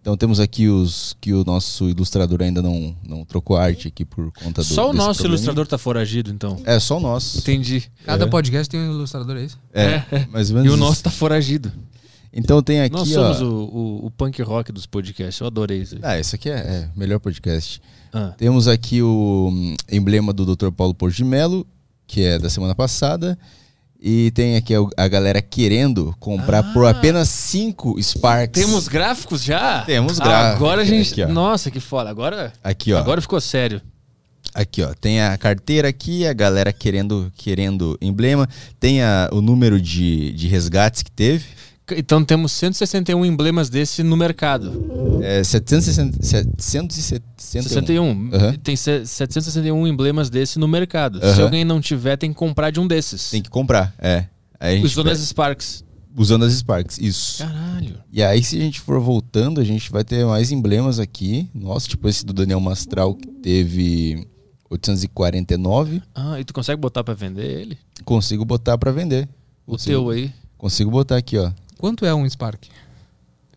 Então 0.00 0.16
temos 0.16 0.40
aqui 0.40 0.68
os 0.68 1.16
que 1.20 1.32
o 1.34 1.42
nosso 1.44 1.88
ilustrador 1.88 2.40
ainda 2.42 2.62
não, 2.62 2.94
não 3.06 3.24
trocou 3.24 3.56
arte 3.56 3.88
aqui 3.88 4.04
por 4.04 4.30
conta 4.32 4.62
do. 4.62 4.64
Só 4.66 4.90
o 4.90 4.92
nosso 4.92 5.24
ilustrador 5.26 5.66
tá 5.66 5.76
foragido, 5.76 6.30
então. 6.30 6.60
É, 6.64 6.78
só 6.78 6.96
o 6.98 7.00
nosso. 7.00 7.38
Entendi. 7.38 7.82
Cada 8.04 8.24
É. 8.24 8.28
podcast 8.28 8.70
tem 8.70 8.80
um 8.80 8.92
ilustrador, 8.94 9.36
é 9.36 9.44
isso? 9.44 9.58
É, 9.72 10.02
mais 10.30 10.50
ou 10.50 10.56
menos. 10.56 10.70
E 10.70 10.74
o 10.74 10.78
nosso 10.78 11.02
tá 11.02 11.10
foragido. 11.10 11.72
Então 12.38 12.62
tem 12.62 12.80
aqui, 12.80 12.94
Nós 12.94 13.10
ó. 13.16 13.34
somos 13.34 13.40
o, 13.42 13.46
o, 13.46 14.06
o 14.06 14.10
punk 14.12 14.40
rock 14.42 14.70
dos 14.70 14.86
podcasts. 14.86 15.40
Eu 15.40 15.48
adorei 15.48 15.78
isso. 15.82 15.96
Ah, 16.02 16.18
isso 16.18 16.36
aqui 16.36 16.48
é, 16.48 16.54
é 16.54 16.88
melhor 16.96 17.18
podcast. 17.18 17.82
Ah. 18.12 18.32
Temos 18.38 18.68
aqui 18.68 19.02
o 19.02 19.50
hum, 19.52 19.74
emblema 19.90 20.32
do 20.32 20.46
Dr. 20.54 20.70
Paulo 20.70 20.94
Porto 20.94 21.16
de 21.16 21.24
Melo, 21.24 21.66
que 22.06 22.22
é 22.22 22.38
da 22.38 22.48
semana 22.48 22.74
passada. 22.74 23.36
E 24.00 24.30
tem 24.30 24.54
aqui 24.56 24.72
a, 24.96 25.08
galera 25.08 25.42
querendo 25.42 26.14
comprar 26.20 26.72
por 26.72 26.86
Ah. 26.86 26.90
apenas 26.90 27.28
5 27.28 28.00
Sparks. 28.00 28.62
Temos 28.64 28.86
gráficos 28.86 29.42
já? 29.42 29.82
Temos 29.82 30.20
Ah, 30.20 30.24
gráficos. 30.24 30.56
Agora 30.56 30.82
a 30.82 30.84
gente. 30.84 31.12
Aqui, 31.14 31.22
ó. 31.24 31.28
Nossa, 31.28 31.68
que 31.72 31.80
foda. 31.80 32.08
Agora, 32.08 32.52
Aqui, 32.62 32.92
ó. 32.92 32.98
agora 32.98 33.20
ficou 33.20 33.40
sério. 33.40 33.82
Aqui, 34.54 34.82
ó. 34.82 34.94
Tem 34.94 35.20
a 35.20 35.36
carteira 35.36 35.88
aqui, 35.88 36.24
a 36.24 36.32
galera 36.32 36.72
querendo, 36.72 37.32
querendo 37.36 37.98
emblema. 38.00 38.48
Tem 38.78 39.02
a- 39.02 39.28
o 39.32 39.40
número 39.40 39.80
de, 39.80 40.32
de 40.32 40.46
resgates 40.46 41.02
que 41.02 41.10
teve. 41.10 41.44
Então 41.96 42.24
temos 42.24 42.52
161 42.52 43.24
emblemas 43.24 43.68
desse 43.68 44.02
no 44.02 44.16
mercado. 44.16 45.20
É 45.22 45.42
760, 45.42 46.18
761. 46.22 47.62
61. 47.62 48.30
Aham. 48.32 48.54
Tem 48.62 48.76
se- 48.76 49.06
761 49.06 49.86
emblemas 49.86 50.28
desse 50.30 50.58
no 50.58 50.68
mercado. 50.68 51.18
Se 51.20 51.24
Aham. 51.26 51.42
alguém 51.44 51.64
não 51.64 51.80
tiver, 51.80 52.16
tem 52.16 52.30
que 52.32 52.36
comprar 52.38 52.70
de 52.70 52.78
um 52.80 52.86
desses. 52.86 53.30
Tem 53.30 53.42
que 53.42 53.50
comprar, 53.50 53.94
é. 53.98 54.26
Usando 54.82 55.06
pe- 55.06 55.12
as 55.12 55.18
Sparks. 55.20 55.84
usando 56.16 56.44
as 56.44 56.52
Sparks, 56.52 56.98
isso. 56.98 57.38
Caralho. 57.44 57.94
E 58.12 58.22
aí, 58.22 58.42
se 58.42 58.56
a 58.56 58.60
gente 58.60 58.80
for 58.80 58.98
voltando, 59.00 59.60
a 59.60 59.64
gente 59.64 59.90
vai 59.90 60.02
ter 60.04 60.24
mais 60.26 60.50
emblemas 60.50 60.98
aqui. 60.98 61.48
Nossa, 61.54 61.86
tipo 61.88 62.08
esse 62.08 62.24
do 62.26 62.32
Daniel 62.32 62.58
Mastral, 62.60 63.14
que 63.14 63.26
teve 63.26 64.26
849. 64.68 66.02
Ah, 66.14 66.38
e 66.40 66.44
tu 66.44 66.52
consegue 66.52 66.80
botar 66.80 67.02
pra 67.04 67.14
vender 67.14 67.60
ele? 67.60 67.78
Consigo 68.04 68.44
botar 68.44 68.76
pra 68.78 68.90
vender. 68.90 69.28
O 69.66 69.72
Consigo- 69.72 69.90
teu 70.00 70.10
aí? 70.10 70.32
Consigo 70.56 70.90
botar 70.90 71.16
aqui, 71.16 71.36
ó. 71.38 71.50
Quanto 71.78 72.04
é 72.04 72.14
um 72.14 72.28
Spark? 72.28 72.64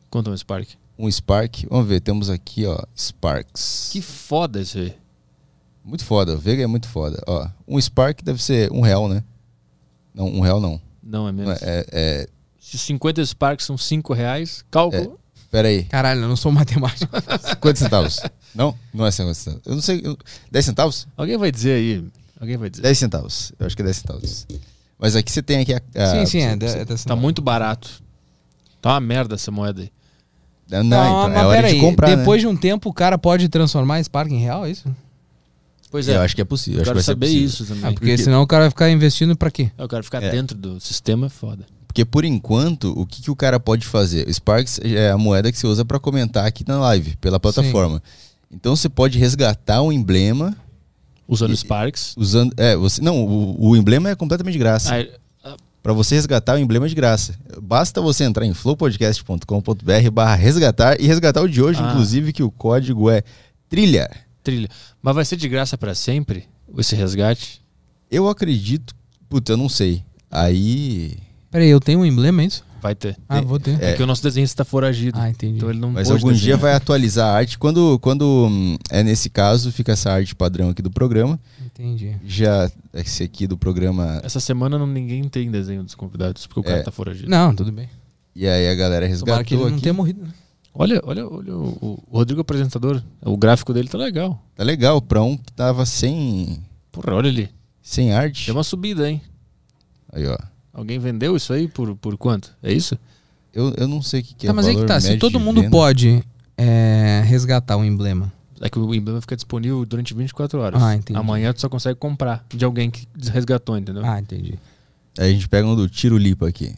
Quanto 0.09 0.29
é 0.29 0.33
um 0.33 0.37
Spark? 0.37 0.69
Um 0.97 1.09
Spark. 1.11 1.65
Vamos 1.69 1.87
ver, 1.87 1.99
temos 1.99 2.29
aqui, 2.29 2.65
ó, 2.65 2.77
Sparks. 2.97 3.89
Que 3.91 4.01
foda 4.01 4.61
isso 4.61 4.77
aí. 4.77 4.93
Muito 5.83 6.05
foda, 6.05 6.33
o 6.35 6.37
Vega 6.37 6.61
é 6.63 6.67
muito 6.67 6.87
foda. 6.87 7.21
Ó, 7.27 7.47
um 7.67 7.81
Spark 7.81 8.21
deve 8.23 8.41
ser 8.41 8.71
um 8.71 8.81
real, 8.81 9.09
né? 9.09 9.23
Não, 10.13 10.27
um 10.27 10.39
real 10.41 10.59
não. 10.61 10.79
Não 11.01 11.27
é 11.27 11.31
Não 11.31 11.37
menos. 11.39 11.61
É, 11.63 11.85
é, 11.91 12.27
Se 12.59 12.77
50 12.77 13.25
Sparks 13.25 13.65
são 13.65 13.77
5 13.77 14.13
reais, 14.13 14.63
cálculo. 14.69 15.19
pera 15.49 15.67
aí, 15.69 15.83
Caralho, 15.85 16.21
eu 16.21 16.27
não 16.29 16.35
sou 16.35 16.51
matemático. 16.51 17.11
quantos 17.59 17.81
centavos? 17.81 18.19
não? 18.53 18.77
Não 18.93 19.05
é 19.07 19.11
50 19.11 19.33
centavos. 19.33 19.65
Eu 19.65 19.73
não 19.75 19.81
sei, 19.81 20.01
eu- 20.03 20.17
10 20.51 20.65
centavos? 20.65 21.07
Alguém 21.17 21.37
vai 21.37 21.51
dizer 21.51 21.73
aí. 21.73 22.05
Alguém 22.39 22.57
vai 22.57 22.69
dizer. 22.69 22.83
10 22.83 22.97
centavos. 22.99 23.51
Eu 23.57 23.65
acho 23.65 23.75
que 23.75 23.81
é 23.81 23.85
10 23.85 23.97
centavos. 23.97 24.47
Mas 24.99 25.15
aqui 25.15 25.31
você 25.31 25.41
tem 25.41 25.61
aqui 25.61 25.73
a... 25.73 25.81
a 25.95 26.11
sim, 26.11 26.25
sim, 26.27 26.41
é. 26.41 26.55
você- 26.55 26.77
é 26.79 26.85
dessa- 26.85 27.07
Tá 27.07 27.15
muito 27.15 27.41
barato. 27.41 28.03
Tá 28.81 28.93
uma 28.93 28.99
merda 28.99 29.35
essa 29.35 29.51
moeda 29.51 29.81
aí. 29.81 29.91
Não, 30.69 30.83
Não, 30.83 31.05
então, 31.05 31.29
mas 31.29 31.37
é 31.37 31.45
hora 31.45 31.55
peraí, 31.57 31.73
de 31.75 31.79
comprar, 31.81 32.15
depois 32.15 32.41
né? 32.43 32.49
de 32.49 32.55
um 32.55 32.57
tempo 32.57 32.89
o 32.89 32.93
cara 32.93 33.17
pode 33.17 33.49
transformar 33.49 34.01
Spark 34.03 34.31
em 34.31 34.39
real, 34.39 34.65
é 34.65 34.71
isso? 34.71 34.85
Pois 35.91 36.07
Eu 36.07 36.15
é. 36.15 36.17
acho 36.23 36.33
que 36.33 36.41
é 36.41 36.45
possível. 36.45 36.79
Eu 36.79 36.83
acho 36.83 36.89
que 36.91 36.93
quero 36.95 37.03
saber 37.05 37.27
isso 37.27 37.65
também. 37.65 37.83
Ah, 37.83 37.91
porque 37.91 38.11
Porque- 38.11 38.17
senão 38.23 38.41
o 38.41 38.47
cara 38.47 38.63
vai 38.63 38.69
ficar 38.69 38.89
investindo 38.89 39.35
pra 39.35 39.51
quê? 39.51 39.69
Eu 39.77 39.89
quero 39.89 40.03
ficar 40.03 40.23
É. 40.23 40.31
dentro 40.31 40.57
do 40.57 40.79
sistema, 40.79 41.25
é 41.27 41.29
foda. 41.29 41.65
Porque 41.85 42.05
por 42.05 42.23
enquanto, 42.23 42.97
o 42.97 43.05
que, 43.05 43.21
que 43.23 43.29
o 43.29 43.35
cara 43.35 43.59
pode 43.59 43.85
fazer? 43.85 44.25
O 44.25 44.33
Sparks 44.33 44.79
é 44.81 45.11
a 45.11 45.17
moeda 45.17 45.51
que 45.51 45.57
você 45.57 45.67
usa 45.67 45.83
para 45.83 45.99
comentar 45.99 46.45
aqui 46.45 46.63
na 46.65 46.79
live, 46.79 47.17
pela 47.17 47.37
plataforma. 47.37 48.01
Então 48.49 48.73
você 48.73 48.87
pode 48.87 49.19
resgatar 49.19 49.81
um 49.81 49.91
emblema 49.91 50.55
Usando 51.27 51.53
E- 51.53 51.57
Sparks. 51.57 52.13
usando. 52.17 52.53
É, 52.57 52.75
você. 52.77 53.01
Não, 53.01 53.21
o, 53.25 53.69
o 53.71 53.75
emblema 53.75 54.09
é 54.09 54.15
completamente 54.15 54.53
de 54.53 54.59
graça. 54.59 54.93
Aí, 54.93 55.11
Para 55.83 55.93
você 55.93 56.13
resgatar 56.15 56.55
o 56.55 56.59
emblema 56.59 56.85
é 56.85 56.89
de 56.89 56.95
graça. 56.95 57.33
Basta 57.61 57.99
você 58.01 58.23
entrar 58.23 58.45
em 58.45 58.53
flowpodcast.com.br 58.53 60.11
barra 60.11 60.35
resgatar 60.35 60.99
e 60.99 61.07
resgatar 61.07 61.41
o 61.41 61.49
de 61.49 61.61
hoje, 61.61 61.79
Ah. 61.81 61.89
inclusive, 61.91 62.31
que 62.33 62.43
o 62.43 62.51
código 62.51 63.09
é 63.09 63.23
trilha. 63.69 64.09
trilha. 64.43 64.69
Mas 65.01 65.15
vai 65.15 65.25
ser 65.25 65.35
de 65.37 65.47
graça 65.47 65.77
pra 65.77 65.93
sempre 65.95 66.45
esse 66.77 66.95
resgate? 66.95 67.61
Eu 68.09 68.27
acredito. 68.27 68.93
Puta, 69.29 69.53
eu 69.53 69.57
não 69.57 69.69
sei. 69.69 70.03
Aí. 70.29 71.17
Peraí, 71.49 71.69
eu 71.69 71.79
tenho 71.79 71.99
um 71.99 72.05
emblema, 72.05 72.41
é 72.41 72.45
isso? 72.45 72.63
Vai 72.81 72.95
ter. 72.95 73.15
Ah, 73.29 73.41
vou 73.41 73.59
ter. 73.59 73.81
É, 73.81 73.93
que 73.93 74.01
o 74.01 74.07
nosso 74.07 74.23
desenhista 74.23 74.63
tá 74.63 74.65
foragido. 74.69 75.19
Ah, 75.19 75.29
entendi. 75.29 75.57
Então 75.57 75.69
ele 75.69 75.79
não 75.79 75.91
Mas 75.91 76.09
algum 76.09 76.29
dia 76.29 76.35
desenhar. 76.37 76.57
vai 76.59 76.73
atualizar 76.73 77.27
a 77.29 77.37
arte. 77.37 77.57
Quando, 77.59 77.99
quando 77.99 78.47
hum, 78.49 78.75
é 78.89 79.03
nesse 79.03 79.29
caso, 79.29 79.71
fica 79.71 79.91
essa 79.91 80.11
arte 80.11 80.33
padrão 80.33 80.69
aqui 80.69 80.81
do 80.81 80.89
programa. 80.89 81.39
Entendi. 81.73 82.15
Já 82.25 82.69
esse 82.93 83.23
aqui 83.23 83.47
do 83.47 83.57
programa. 83.57 84.19
Essa 84.23 84.39
semana 84.39 84.77
não, 84.77 84.85
ninguém 84.85 85.23
tem 85.29 85.49
desenho 85.49 85.83
dos 85.83 85.95
convidados, 85.95 86.45
porque 86.45 86.59
o 86.59 86.63
cara 86.63 86.79
É. 86.79 86.83
tá 86.83 86.91
foragido. 86.91 87.29
Não, 87.29 87.55
tudo 87.55 87.71
bem. 87.71 87.89
E 88.35 88.47
aí 88.47 88.67
a 88.69 88.75
galera 88.75 89.07
Tomara 89.17 89.43
que 89.43 89.53
resgatou 89.55 89.57
ele 89.57 89.69
não 89.69 89.73
aqui. 89.75 89.81
tenha 89.83 89.93
morrido. 89.93 90.21
né? 90.23 90.33
Olha, 90.73 91.01
olha, 91.03 91.27
olha 91.27 91.53
o, 91.55 91.99
o 92.09 92.17
Rodrigo 92.17 92.41
apresentador. 92.41 93.01
O 93.21 93.35
gráfico 93.35 93.73
dele 93.73 93.89
tá 93.89 93.97
legal. 93.97 94.41
Tá 94.55 94.63
legal, 94.63 95.01
pra 95.01 95.21
um 95.21 95.35
que 95.35 95.51
tava 95.51 95.85
sem, 95.85 96.61
Porra, 96.91 97.13
olha 97.13 97.29
ali. 97.29 97.49
sem 97.81 98.13
arte. 98.13 98.45
Deu 98.45 98.55
uma 98.55 98.63
subida, 98.63 99.09
hein? 99.09 99.21
Aí, 100.13 100.25
ó. 100.27 100.37
Alguém 100.73 100.97
vendeu 100.99 101.35
isso 101.35 101.51
aí 101.51 101.67
por, 101.67 101.93
por 101.97 102.17
quanto? 102.17 102.55
É 102.63 102.71
isso? 102.71 102.97
Eu, 103.53 103.73
eu 103.77 103.85
não 103.87 104.01
sei 104.01 104.21
o 104.21 104.23
que, 104.23 104.33
que 104.33 104.45
é 104.45 104.49
Tá, 104.49 104.53
mas 104.53 104.65
aí 104.65 104.75
que 104.75 104.85
tá. 104.85 104.99
Se 104.99 105.07
médio 105.07 105.19
todo 105.19 105.37
de 105.37 105.43
mundo 105.43 105.59
venda. 105.61 105.71
pode 105.71 106.23
é, 106.57 107.21
resgatar 107.25 107.75
um 107.75 107.83
emblema. 107.83 108.31
É 108.61 108.69
que 108.69 108.77
o 108.77 108.93
emblema 108.93 109.19
fica 109.21 109.35
disponível 109.35 109.83
durante 109.85 110.13
24 110.13 110.59
horas. 110.59 110.81
Ah, 110.83 110.95
entendi. 110.95 111.19
Amanhã 111.19 111.51
tu 111.51 111.59
só 111.61 111.67
consegue 111.67 111.95
comprar 111.97 112.45
de 112.53 112.63
alguém 112.63 112.91
que 112.91 113.07
resgatou, 113.31 113.77
entendeu? 113.77 114.03
Ah, 114.05 114.19
entendi. 114.19 114.59
Aí 115.17 115.31
a 115.31 115.33
gente 115.33 115.49
pega 115.49 115.67
um 115.67 115.75
do 115.75 115.89
Tiro 115.89 116.17
Lipa 116.17 116.47
aqui. 116.47 116.75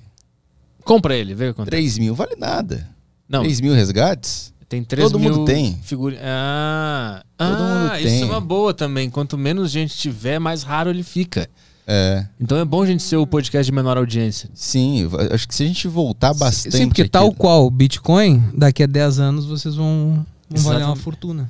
Compra 0.84 1.16
ele, 1.16 1.34
vê 1.36 1.46
o 1.46 1.54
que 1.54 1.62
acontece. 1.62 1.72
3 1.72 1.98
mil, 1.98 2.16
vale 2.16 2.36
nada. 2.38 2.88
Não, 3.28 3.42
3 3.42 3.62
mil 3.62 3.74
resgates? 3.74 4.54
Tem 4.68 4.84
3 4.84 5.10
Todo 5.12 5.20
mil 5.20 5.32
mundo 5.34 5.46
tem. 5.46 5.78
figurinhas. 5.84 6.24
Ah, 6.26 7.24
Todo 7.38 7.48
ah 7.50 7.60
mundo 7.92 7.96
isso 8.00 8.08
é 8.08 8.20
tem. 8.20 8.24
uma 8.24 8.42
boa 8.42 8.74
também. 8.74 9.10
Quanto 9.10 9.38
menos 9.38 9.70
gente 9.70 9.96
tiver, 9.96 10.40
mais 10.40 10.64
raro 10.64 10.90
ele 10.90 11.04
fica. 11.04 11.48
É, 11.86 12.26
Então 12.40 12.58
é 12.58 12.64
bom 12.66 12.82
a 12.82 12.86
gente 12.86 13.04
ser 13.04 13.18
o 13.18 13.28
podcast 13.28 13.66
de 13.70 13.76
menor 13.76 13.98
audiência. 13.98 14.50
sim, 14.54 15.06
acho 15.32 15.46
que 15.48 15.54
se 15.54 15.64
a 15.64 15.68
gente 15.68 15.86
voltar 15.88 16.34
bastante. 16.34 16.78
Sim, 16.78 16.88
porque 16.88 17.02
aqui- 17.04 17.12
tal 17.12 17.32
qual 17.34 17.66
o 17.68 17.70
Bitcoin, 17.70 18.42
daqui 18.56 18.84
a 18.84 18.88
10 18.88 19.20
anos 19.20 19.46
vocês 19.46 19.76
vão, 19.76 20.26
vão 20.50 20.64
valer 20.64 20.86
uma 20.86 20.96
fortuna. 20.96 21.50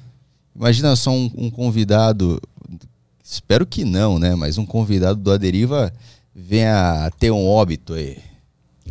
Imagina 0.55 0.95
só 0.95 1.11
um, 1.11 1.31
um 1.35 1.49
convidado, 1.49 2.39
espero 3.23 3.65
que 3.65 3.83
não, 3.83 4.19
né? 4.19 4.35
Mas 4.35 4.57
um 4.57 4.65
convidado 4.65 5.19
do 5.19 5.31
Aderiva 5.31 5.91
venha 6.35 7.05
a 7.05 7.11
ter 7.11 7.31
um 7.31 7.45
óbito 7.47 7.93
aí. 7.93 8.17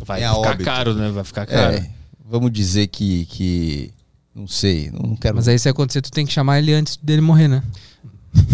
Vai 0.05 0.21
É 0.21 0.25
a 0.25 0.33
ficar 0.33 0.49
óbito. 0.49 0.63
caro, 0.65 0.93
né? 0.93 1.09
Vai 1.09 1.23
ficar 1.23 1.45
caro. 1.45 1.75
É, 1.75 1.89
vamos 2.25 2.51
dizer 2.51 2.87
que, 2.87 3.25
que 3.27 3.91
não 4.35 4.47
sei, 4.47 4.91
não, 4.91 5.09
não 5.11 5.15
quero. 5.15 5.35
Mas 5.35 5.47
aí 5.47 5.57
se 5.57 5.69
acontecer, 5.69 6.01
tu 6.01 6.11
tem 6.11 6.25
que 6.25 6.33
chamar 6.33 6.59
ele 6.59 6.73
antes 6.73 6.97
dele 6.97 7.21
morrer, 7.21 7.47
né? 7.47 7.63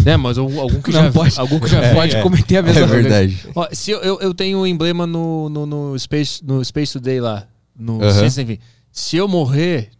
É, 0.04 0.14
mas 0.16 0.36
algum 0.36 0.82
que 0.82 0.92
Não 0.92 1.04
já 1.04 1.10
pode, 1.12 1.40
algum 1.40 1.58
que 1.58 1.66
já 1.68 1.82
já 1.82 1.94
pode 1.96 2.14
é. 2.16 2.22
cometer 2.22 2.56
a 2.56 2.58
é 2.58 2.62
mesma 2.62 2.86
coisa. 2.86 3.02
verdade. 3.02 3.38
Ó, 3.54 3.66
se 3.72 3.90
eu, 3.90 3.98
eu, 4.00 4.20
eu 4.20 4.34
tenho 4.34 4.58
o 4.58 4.66
emblema 4.66 5.06
no, 5.06 5.48
no, 5.48 5.64
no 5.64 5.98
Space, 5.98 6.44
no 6.44 6.62
Space 6.62 6.92
Today 6.92 7.18
lá, 7.18 7.46
no 7.74 7.98
Sem 8.30 8.46
Fim. 8.46 8.58
Se 8.92 9.16
eu 9.16 9.26
morrer, 9.26 9.90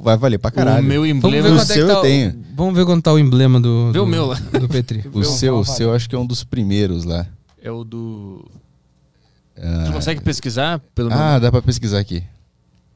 Vai 0.00 0.16
valer 0.16 0.38
pra 0.38 0.48
o 0.48 0.52
caralho. 0.52 0.84
meu 0.84 1.02
Vamos 1.02 1.16
emblema. 1.16 1.42
ver, 1.48 1.54
O 1.54 1.56
quanto 1.58 1.70
é 1.70 1.74
seu 1.74 1.86
que 1.86 1.92
tá 1.92 1.94
eu 1.94 1.98
o- 1.98 2.02
tenho. 2.02 2.44
vamos 2.54 2.74
ver 2.74 2.84
quanto 2.84 3.02
tá 3.04 3.12
o 3.12 3.18
emblema 3.18 3.60
do, 3.60 3.86
Vê 3.92 3.98
do, 3.98 4.04
o 4.04 4.06
meu 4.06 4.26
lá. 4.26 4.34
do 4.34 4.68
Petri. 4.68 5.04
O 5.12 5.24
seu, 5.24 5.56
o 5.58 5.64
seu 5.64 5.92
acho 5.94 6.08
que 6.08 6.14
é 6.14 6.18
um 6.18 6.26
dos 6.26 6.42
primeiros 6.44 7.04
lá. 7.04 7.26
É 7.62 7.70
o 7.70 7.84
do. 7.84 8.44
Ah, 9.56 9.84
Tu 9.86 9.92
consegue 9.92 10.20
pesquisar 10.20 10.80
pelo 10.94 11.12
ah, 11.12 11.16
nome? 11.16 11.40
dá 11.40 11.50
pra 11.52 11.62
pesquisar 11.62 12.00
aqui. 12.00 12.24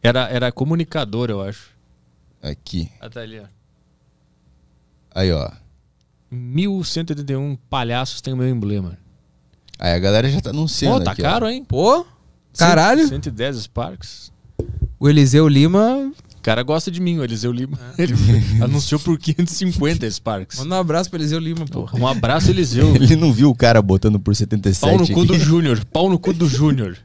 Era, 0.02 0.28
era 0.28 0.50
comunicador, 0.52 1.30
eu 1.30 1.40
acho. 1.40 1.68
Aqui. 2.42 2.90
Ah, 3.00 3.08
tá 3.08 3.20
ali, 3.20 3.38
ó. 3.40 3.44
Aí, 5.14 5.32
ó. 5.32 5.50
1181 6.30 7.56
palhaços 7.70 8.20
tem 8.20 8.34
o 8.34 8.36
meu 8.36 8.48
emblema. 8.48 8.98
Aí 9.78 9.92
a 9.94 9.98
galera 9.98 10.28
já 10.28 10.40
tá 10.40 10.50
anunciando 10.50 10.98
Pô, 10.98 11.04
tá 11.04 11.12
aqui, 11.12 11.22
ó. 11.22 11.24
caro, 11.24 11.48
hein? 11.48 11.64
Pô, 11.64 12.04
caralho. 12.56 13.06
110 13.08 13.56
Sparks. 13.62 14.32
O 15.00 15.08
Eliseu 15.08 15.46
Lima, 15.48 16.12
O 16.48 16.50
cara 16.50 16.62
gosta 16.62 16.90
de 16.90 16.98
mim, 17.00 17.18
o 17.18 17.24
Eliseu 17.24 17.52
Lima. 17.52 17.78
Ele 17.98 18.14
anunciou 18.62 18.98
por 18.98 19.18
550 19.18 20.10
Sparks. 20.10 20.58
manda 20.60 20.76
um 20.76 20.78
abraço 20.78 21.10
pro 21.10 21.18
Eliseu 21.18 21.38
Lima, 21.38 21.66
pô. 21.66 21.86
Um 21.92 22.06
abraço, 22.06 22.50
Eliseu. 22.50 22.94
Ele 22.96 23.16
não 23.16 23.30
viu 23.32 23.50
o 23.50 23.54
cara 23.54 23.82
botando 23.82 24.18
por 24.18 24.34
77 24.34 24.80
Pau 24.80 24.96
no 24.98 25.06
cu 25.12 25.26
do. 25.26 25.36
Júnior. 25.38 25.84
Pau 25.92 26.08
no 26.08 26.18
cu 26.18 26.32
do 26.32 26.48
Júnior. 26.48 26.96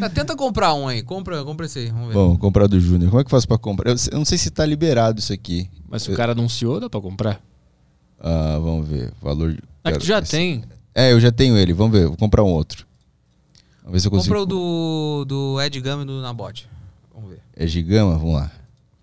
Tá, 0.00 0.10
tenta 0.10 0.34
comprar 0.34 0.74
um 0.74 0.88
aí. 0.88 1.02
Compra, 1.02 1.44
compra 1.44 1.66
esse 1.66 1.78
aí, 1.78 1.86
vamos 1.90 2.08
ver. 2.08 2.14
Bom, 2.14 2.36
comprar 2.36 2.66
do 2.66 2.80
Júnior. 2.80 3.10
Como 3.10 3.20
é 3.20 3.24
que 3.24 3.28
eu 3.28 3.30
faço 3.30 3.46
pra 3.46 3.56
comprar? 3.56 3.90
Eu 3.90 4.18
não 4.18 4.24
sei 4.24 4.36
se 4.36 4.50
tá 4.50 4.66
liberado 4.66 5.20
isso 5.20 5.32
aqui. 5.32 5.70
Mas 5.88 6.02
se 6.02 6.10
o 6.12 6.16
cara 6.16 6.32
anunciou, 6.32 6.80
dá 6.80 6.90
pra 6.90 7.00
comprar. 7.00 7.40
Ah, 8.20 8.58
vamos 8.60 8.88
ver. 8.88 9.12
Valor. 9.22 9.56
Ah, 9.84 9.92
que 9.92 9.98
tu 9.98 10.04
já 10.06 10.18
Esse- 10.18 10.32
tem. 10.32 10.64
É, 10.94 11.12
eu 11.12 11.20
já 11.20 11.30
tenho 11.30 11.56
ele. 11.56 11.72
Vamos 11.72 11.96
ver. 11.96 12.08
Vou 12.08 12.16
comprar 12.16 12.42
um 12.42 12.48
outro. 12.50 12.84
Vamos 13.84 13.92
ver 13.92 14.00
se 14.00 14.06
eu 14.08 14.10
consigo. 14.10 14.34
compra 14.34 14.42
o 14.42 14.46
do, 14.46 15.24
do 15.26 15.62
Ed 15.62 15.80
Gama 15.80 16.02
e 16.02 16.06
do 16.06 16.20
Nabote. 16.20 16.68
É 17.58 17.66
Gigama? 17.66 18.16
Vamos 18.16 18.34
lá. 18.34 18.50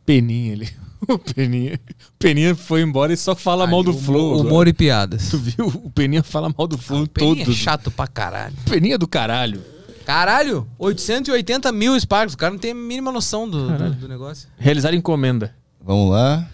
Peninha 0.05 0.53
ali. 0.53 0.69
O 1.07 1.19
Peninha. 1.19 1.75
O 1.75 2.17
Peninha 2.17 2.55
foi 2.55 2.81
embora 2.81 3.13
e 3.13 3.17
só 3.17 3.35
fala 3.35 3.67
mal 3.67 3.83
do 3.83 3.91
Humor- 3.91 4.01
Flow. 4.01 4.33
agora. 4.33 4.47
Humor 4.47 4.67
e 4.67 4.73
piadas. 4.73 5.29
Tu 5.29 5.37
viu? 5.37 5.67
O 5.67 5.91
Peninha 5.91 6.23
fala 6.23 6.51
mal 6.57 6.65
do 6.65 6.79
Flow 6.79 7.03
O 7.03 7.07
Peninha 7.07 7.43
é 7.47 7.51
chato 7.53 7.91
pra 7.91 8.07
caralho. 8.07 8.55
Peninha 8.67 8.97
do 8.97 9.07
caralho. 9.07 9.61
Caralho, 10.03 10.67
880 10.79 11.71
mil 11.71 11.99
Sparks. 11.99 12.33
O 12.33 12.37
cara 12.37 12.53
não 12.53 12.59
tem 12.59 12.71
a 12.71 12.75
mínima 12.75 13.11
noção 13.11 13.47
do, 13.47 13.67
do, 13.77 13.91
do 13.93 14.07
negócio. 14.07 14.47
Realizar 14.57 14.95
encomenda. 14.95 15.53
Vamos 15.79 16.09
lá. 16.11 16.49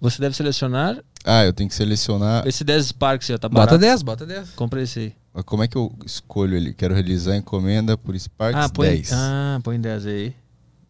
Você 0.00 0.20
deve 0.20 0.34
selecionar 0.34 0.98
Ah, 1.24 1.44
eu 1.44 1.52
tenho 1.52 1.68
que 1.68 1.74
selecionar. 1.76 2.44
esse 2.48 2.64
10 2.64 2.86
Sparks 2.86 3.28
já 3.28 3.38
tá 3.38 3.48
Bota 3.48 3.66
barato. 3.66 3.78
10, 3.78 4.02
bota 4.02 4.26
10. 4.26 4.50
Compra 4.56 4.82
esse 4.82 4.98
aí. 4.98 5.12
Mas 5.32 5.44
Como 5.44 5.62
é 5.62 5.68
que 5.68 5.76
eu 5.76 5.92
escolho 6.04 6.56
ele? 6.56 6.72
Quero 6.74 6.94
realizar 6.94 7.36
encomenda 7.36 7.96
por 7.96 8.18
Sparks 8.18 8.60
Ah, 8.64 8.68
põe, 8.68 8.88
10. 8.88 9.12
ah, 9.12 9.60
põe 9.62 9.80
10 9.80 10.06
aí. 10.06 10.34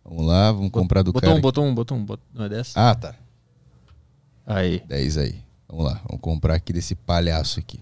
Vamos 0.04 0.26
lá, 0.26 0.52
vamos 0.52 0.70
comprar 0.70 1.02
do 1.02 1.12
botou 1.12 1.28
cara. 1.28 1.34
um, 1.34 1.38
um, 1.38 1.40
botou 1.74 1.96
um, 1.96 2.04
botou 2.04 2.26
Não 2.34 2.44
é 2.44 2.48
10? 2.48 2.76
Ah, 2.76 2.94
tá. 2.94 3.14
Aí. 4.46 4.80
10 4.80 5.18
aí. 5.18 5.42
Vamos 5.68 5.86
lá, 5.86 6.00
vamos 6.08 6.20
comprar 6.20 6.54
aqui 6.54 6.72
desse 6.72 6.94
palhaço 6.94 7.60
aqui. 7.60 7.80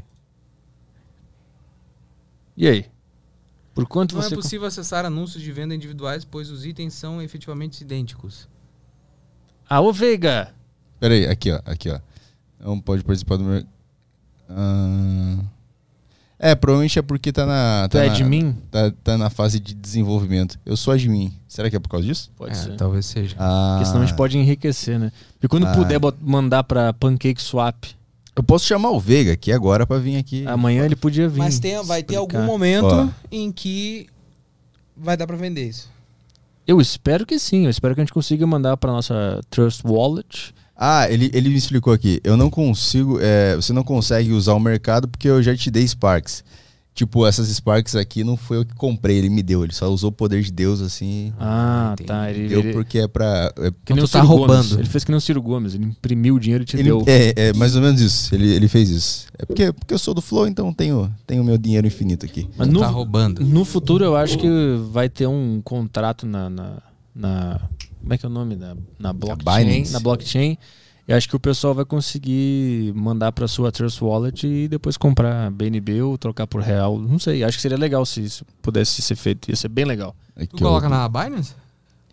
E 2.57 2.69
aí? 2.69 2.87
Por 3.75 3.87
quanto 3.87 4.15
Não 4.15 4.23
você... 4.23 4.35
é 4.35 4.37
possível 4.37 4.67
acessar 4.67 5.05
anúncios 5.05 5.43
de 5.43 5.51
venda 5.51 5.75
individuais, 5.75 6.25
pois 6.25 6.51
os 6.51 6.67
itens 6.67 6.95
são 6.95 7.23
efetivamente 7.23 7.81
idênticos. 7.81 8.49
Ah, 9.69 9.81
ô 9.81 9.93
Veiga! 9.93 10.55
Pera 10.99 11.15
aí, 11.15 11.27
aqui 11.27 11.51
ó, 11.51 11.61
aqui 11.65 11.89
ó. 11.89 12.01
Não 12.59 12.81
pode 12.81 13.03
participar 13.03 13.37
do 13.37 13.45
meu... 13.45 13.65
Ah... 14.49 15.39
É, 16.43 16.55
provavelmente 16.55 16.99
é 16.99 17.03
porque 17.03 17.31
tá 17.31 17.45
na... 17.45 17.87
Tu 17.91 17.93
Tá 17.99 18.05
é 18.05 18.07
na, 18.09 18.13
admin? 18.15 18.57
Tá, 18.71 18.91
tá 19.05 19.19
na 19.19 19.29
fase 19.29 19.61
de 19.61 19.75
desenvolvimento. 19.75 20.59
Eu 20.65 20.75
sou 20.75 20.95
admin. 20.95 21.35
Será 21.47 21.69
que 21.69 21.77
é 21.77 21.79
por 21.79 21.91
causa 21.91 22.07
disso? 22.07 22.31
Pode 22.35 22.53
É, 22.53 22.55
ser. 22.55 22.77
Talvez 22.77 23.05
seja. 23.05 23.37
Ah, 23.39 23.75
Porque 23.77 23.89
senão 23.91 24.03
a 24.03 24.07
gente 24.07 24.17
pode 24.17 24.39
enriquecer, 24.39 24.99
né? 24.99 25.13
E 25.43 25.47
quando 25.47 25.67
Ah. 25.67 25.73
puder 25.75 26.01
mandar 26.23 26.65
pra 26.65 26.93
Pancake 26.95 27.43
Swap, 27.43 27.85
Eu 28.37 28.43
posso 28.45 28.65
chamar 28.65 28.91
o 28.91 28.99
Veiga 29.01 29.33
aqui 29.33 29.53
agora 29.53 29.87
pra 29.87 29.99
vir 29.99 30.17
aqui. 30.17 30.47
amanhã 30.47 30.85
ele 30.87 30.97
podia 30.97 31.29
vir. 31.29 31.41
Mas 31.41 31.59
tem, 31.59 31.75
vai 31.85 32.03
ter 32.03 32.15
explicar. 32.15 32.39
algum 32.39 32.47
momento 32.51 32.87
Ó. 32.87 33.09
em 33.31 33.53
que 33.53 34.07
vai 34.97 35.17
dar 35.17 35.27
pra 35.27 35.37
vender 35.37 35.69
isso. 35.69 35.91
Eu 36.67 36.81
espero 36.81 37.27
que 37.27 37.39
sim. 37.39 37.65
Eu 37.65 37.71
espero 37.71 37.95
que 37.95 38.01
a 38.01 38.05
gente 38.05 38.15
consiga 38.15 38.47
mandar 38.47 38.77
pra 38.79 38.93
nossa 38.93 39.41
Trust 39.51 39.83
Wallet. 39.85 40.55
Ah, 40.83 41.07
ele, 41.11 41.31
ele 41.35 41.51
me 41.51 41.57
explicou 41.57 41.93
aqui. 41.93 42.21
Eu 42.25 42.39
não 42.39 42.49
consigo. 42.49 43.19
é, 43.21 43.55
você 43.55 43.71
não 43.73 43.85
consegue 43.85 44.33
usar 44.33 44.55
o 44.55 44.61
mercado 44.61 45.07
porque 45.07 45.29
eu 45.29 45.43
já 45.43 45.55
te 45.55 45.71
dei 45.71 45.87
Sparks. 45.87 46.43
Tipo, 46.93 47.25
essas 47.27 47.49
Sparks 47.49 47.95
aqui 47.95 48.25
não 48.25 48.37
foi 48.37 48.57
eu 48.59 48.65
que 48.65 48.75
comprei, 48.75 49.17
ele 49.17 49.31
me 49.31 49.43
deu. 49.43 49.63
Ele 49.63 49.73
só 49.73 49.89
usou 49.89 50.09
o 50.09 50.13
poder 50.13 50.43
de 50.43 50.51
Deus 50.51 50.81
assim. 50.81 51.33
Ah, 51.39 51.91
entendi. 51.93 52.07
tá. 52.09 52.31
Ele, 52.31 52.49
Deu 52.49 52.61
ele- 52.61 52.73
porque 52.73 52.99
é 52.99 53.07
pra. 53.09 53.53
é- 53.59 53.71
que 53.85 53.95
nem 53.95 54.03
o 54.03 54.09
tá 54.09 54.21
Gomes. 54.21 54.37
roubando. 54.39 54.79
Ele 54.79 54.89
fez 54.89 55.05
que 55.05 55.11
nem 55.11 55.17
o 55.17 55.21
Ciro 55.21 55.41
Gomes. 55.41 55.75
Ele 55.75 55.85
imprimiu 55.85 56.35
o 56.35 56.41
dinheiro 56.41 56.63
e 56.63 56.67
te 56.67 56.77
ele- 56.77 56.85
deu. 56.85 57.05
é, 57.07 57.33
é 57.37 57.53
mais 57.53 57.77
ou 57.77 57.83
menos 57.83 58.01
isso. 58.01 58.35
Ele, 58.35 58.51
ele 58.51 58.67
fez 58.67 58.91
isso. 58.91 59.27
É 59.39 59.47
porque, 59.47 59.73
porque 59.73 59.95
eu 59.95 59.99
sou 59.99 60.13
do 60.15 60.21
Flow, 60.21 60.47
então 60.49 60.73
tenho 60.75 61.11
tenho 61.27 61.45
meu 61.45 61.57
dinheiro 61.57 61.87
infinito 61.87 62.27
aqui. 62.27 62.49
Mas 62.57 62.67
Não 62.67 62.75
no, 62.75 62.81
tá 62.81 62.87
roubando. 62.89 63.45
no 63.45 63.65
futuro 63.65 64.05
eu 64.05 64.17
acho 64.17 64.37
que 64.39 64.49
vai 64.91 65.09
ter 65.09 65.27
um 65.29 65.61
contrato 65.63 66.27
na. 66.27 66.51
na, 66.51 66.73
na- 67.15 67.61
como 68.01 68.13
é 68.15 68.19
que 68.19 68.27
é 68.27 68.29
o 68.29 68.33
nome? 68.33 68.57
Na, 68.57 68.77
na 68.99 69.13
blockchain. 69.13 69.85
Na 69.91 70.01
blockchain. 70.01 70.59
E 71.09 71.13
acho 71.13 71.29
que 71.29 71.35
o 71.35 71.41
pessoal 71.41 71.75
vai 71.75 71.85
conseguir 71.85 72.93
mandar 72.95 73.33
pra 73.33 73.49
sua 73.49 73.73
Trust 73.73 74.03
Wallet 74.03 74.47
e 74.47 74.69
depois 74.69 74.97
comprar 74.97 75.51
BNB 75.51 76.03
ou 76.03 76.17
trocar 76.17 76.47
por 76.47 76.63
real. 76.63 76.99
Não 76.99 77.19
sei. 77.19 77.43
Acho 77.43 77.59
que 77.59 77.63
seria 77.63 77.77
legal 77.79 78.05
se 78.07 78.23
isso 78.23 78.45
pudesse 78.63 79.03
ser 79.03 79.17
feito. 79.17 79.49
Ia 79.51 79.57
ser 79.57 79.69
bem 79.69 79.85
legal. 79.85 80.15
Aqui, 80.37 80.49
Tu 80.49 80.59
coloca 80.63 80.87
ó. 80.87 80.91
na 80.91 81.09
Binance? 81.09 81.55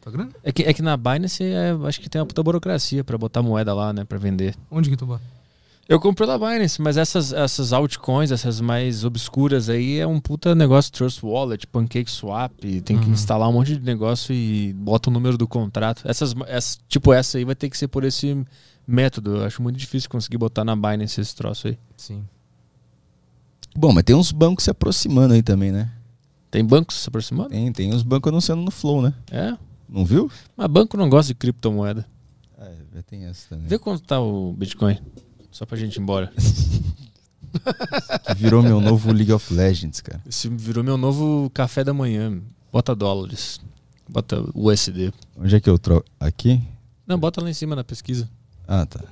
Tá 0.01 0.09
grande? 0.09 0.32
É 0.43 0.51
que, 0.51 0.64
é 0.64 0.74
que 0.74 0.82
na 0.82 0.98
Binance 0.98 1.43
é, 1.43 1.77
acho 1.85 1.99
que 2.01 2.09
tem 2.09 2.19
uma 2.19 2.25
puta 2.25 2.41
burocracia 2.41 3.03
pra 3.03 3.17
botar 3.17 3.43
moeda 3.43 3.74
lá, 3.74 3.93
né? 3.93 4.03
Pra 4.03 4.17
vender. 4.17 4.56
Onde 4.72 4.90
que 4.90 4.98
tu 4.98 5.06
bota? 5.06 5.22
Eu 5.90 6.01
comprei 6.01 6.27
na 6.27 6.38
Binance, 6.38 6.82
mas 6.82 6.98
essas, 6.98 7.32
essas 7.32 7.72
altcoins, 7.72 8.30
essas 8.32 8.59
mais 8.59 9.06
obscuras 9.06 9.69
aí, 9.69 9.99
é 9.99 10.06
um 10.06 10.19
puta 10.19 10.53
negócio 10.53 10.91
Trust 10.91 11.25
Wallet, 11.25 11.66
Pancake 11.67 12.11
Swap, 12.11 12.51
tem 12.59 12.82
que 12.82 13.06
Uhum. 13.07 13.14
instalar 13.14 13.48
um 13.48 13.53
monte 13.53 13.77
de 13.77 13.80
negócio 13.85 14.33
e 14.35 14.74
bota 14.74 15.09
o 15.09 15.14
número 15.14 15.38
do 15.38 15.48
contrato. 15.48 16.01
Essas, 16.06 16.35
essa- 16.48 16.77
tipo 16.90 17.14
essa 17.14 17.38
aí 17.38 17.45
vai 17.45 17.56
ter 17.56 17.69
que 17.69 17.77
ser 17.77 17.88
por 17.88 18.03
esse 18.03 18.38
método. 18.85 19.38
Eu 19.38 19.45
acho 19.45 19.61
muito 19.61 19.77
difícil 19.77 20.09
conseguir 20.09 20.38
botar 20.38 20.66
na 20.66 20.75
Binance 20.75 21.22
esse 21.22 21.33
troço 21.33 21.67
aí. 21.69 21.77
Sim. 21.95 22.25
Bom, 23.75 23.93
mas 23.93 24.03
tem 24.03 24.16
uns 24.16 24.32
bancos 24.33 24.66
se 24.66 24.69
aproximando 24.72 25.33
aí 25.35 25.41
também, 25.43 25.72
né? 25.72 25.90
Tem 26.51 26.66
bancos 26.66 26.98
se 26.98 27.07
aproximando? 27.07 27.49
Tem, 27.49 27.72
tem 27.72 27.93
uns 27.93 28.03
bancos 28.03 28.30
anunciando 28.30 28.61
no 28.61 28.72
Flow, 28.72 29.01
né? 29.01 29.14
É. 29.32 29.53
Não 29.88 30.03
viu? 30.03 30.30
Mas 30.56 30.67
banco 30.67 30.98
não 30.98 31.09
gosta 31.09 31.30
de 31.33 31.35
criptomoeda. 31.35 32.06
É, 32.59 33.01
tem 33.03 33.24
essa 33.25 33.48
também. 33.49 33.67
Vê 33.67 33.77
quanto 33.80 34.01
tá 34.03 34.19
o 34.19 34.51
Bitcoin. 34.53 34.98
Só 35.58 35.66
pra 35.66 35.76
gente 35.76 35.95
ir 35.95 36.02
embora. 36.02 36.32
Que 38.27 38.36
virou 38.36 38.61
meu 38.61 38.80
novo 38.80 39.11
League 39.11 39.34
of 39.34 39.52
Legends, 39.52 40.02
cara. 40.02 40.22
Esse 40.30 40.48
virou 40.48 40.84
meu 40.84 40.98
novo 41.00 41.50
café 41.50 41.84
da 41.84 41.95
manhã. 41.95 42.40
Bota 42.72 42.95
dólares. 42.95 43.60
Bota 44.08 44.40
USD. 44.53 45.11
Onde 45.36 45.56
é 45.56 45.60
que 45.60 45.68
eu 45.68 45.80
troco? 45.80 46.06
Aqui? 46.19 46.61
Não, 47.08 47.18
bota 47.18 47.42
lá 47.42 47.50
em 47.50 47.56
cima 47.56 47.76
na 47.76 47.84
pesquisa. 47.84 48.30
Ah, 48.68 48.86
tá. 48.86 49.03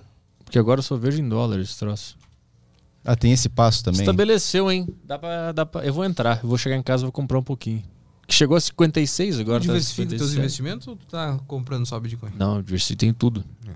Porque 0.43 0.59
agora 0.59 0.77
eu 0.77 0.83
só 0.83 0.95
vejo 0.95 1.19
em 1.19 1.27
dólares 1.27 1.69
esse 1.69 1.79
troço. 1.79 2.15
Ah, 3.03 3.15
tem 3.15 3.31
esse 3.31 3.49
passo 3.49 3.83
também. 3.83 4.01
Estabeleceu, 4.01 4.71
hein? 4.71 4.87
Dá 5.03 5.17
pra, 5.17 5.51
dá 5.51 5.65
pra... 5.65 5.83
Eu 5.83 5.95
vou 5.95 6.05
entrar. 6.05 6.41
Eu 6.43 6.49
vou 6.49 6.59
chegar 6.59 6.75
em 6.75 6.83
casa 6.83 7.01
e 7.01 7.05
vou 7.05 7.11
comprar 7.11 7.39
um 7.39 7.43
pouquinho. 7.43 7.81
Que 8.27 8.35
chegou 8.35 8.55
a 8.55 8.61
56 8.61 9.39
agora. 9.39 9.59
tu 9.59 9.65
tá 9.65 9.73
diversifica 9.73 10.09
teus 10.09 10.29
57. 10.29 10.39
investimentos 10.39 10.87
ou 10.87 10.95
tu 10.95 11.07
tá 11.07 11.39
comprando 11.47 11.87
só 11.87 11.99
Bitcoin? 11.99 12.33
Não, 12.37 12.61
diversifiquei 12.61 13.09
em 13.09 13.13
tudo. 13.13 13.43
É. 13.67 13.71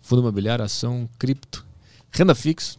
Fundo 0.00 0.22
imobiliário, 0.22 0.64
ação, 0.64 1.08
cripto, 1.18 1.65
renda 2.16 2.34
fixa. 2.34 2.76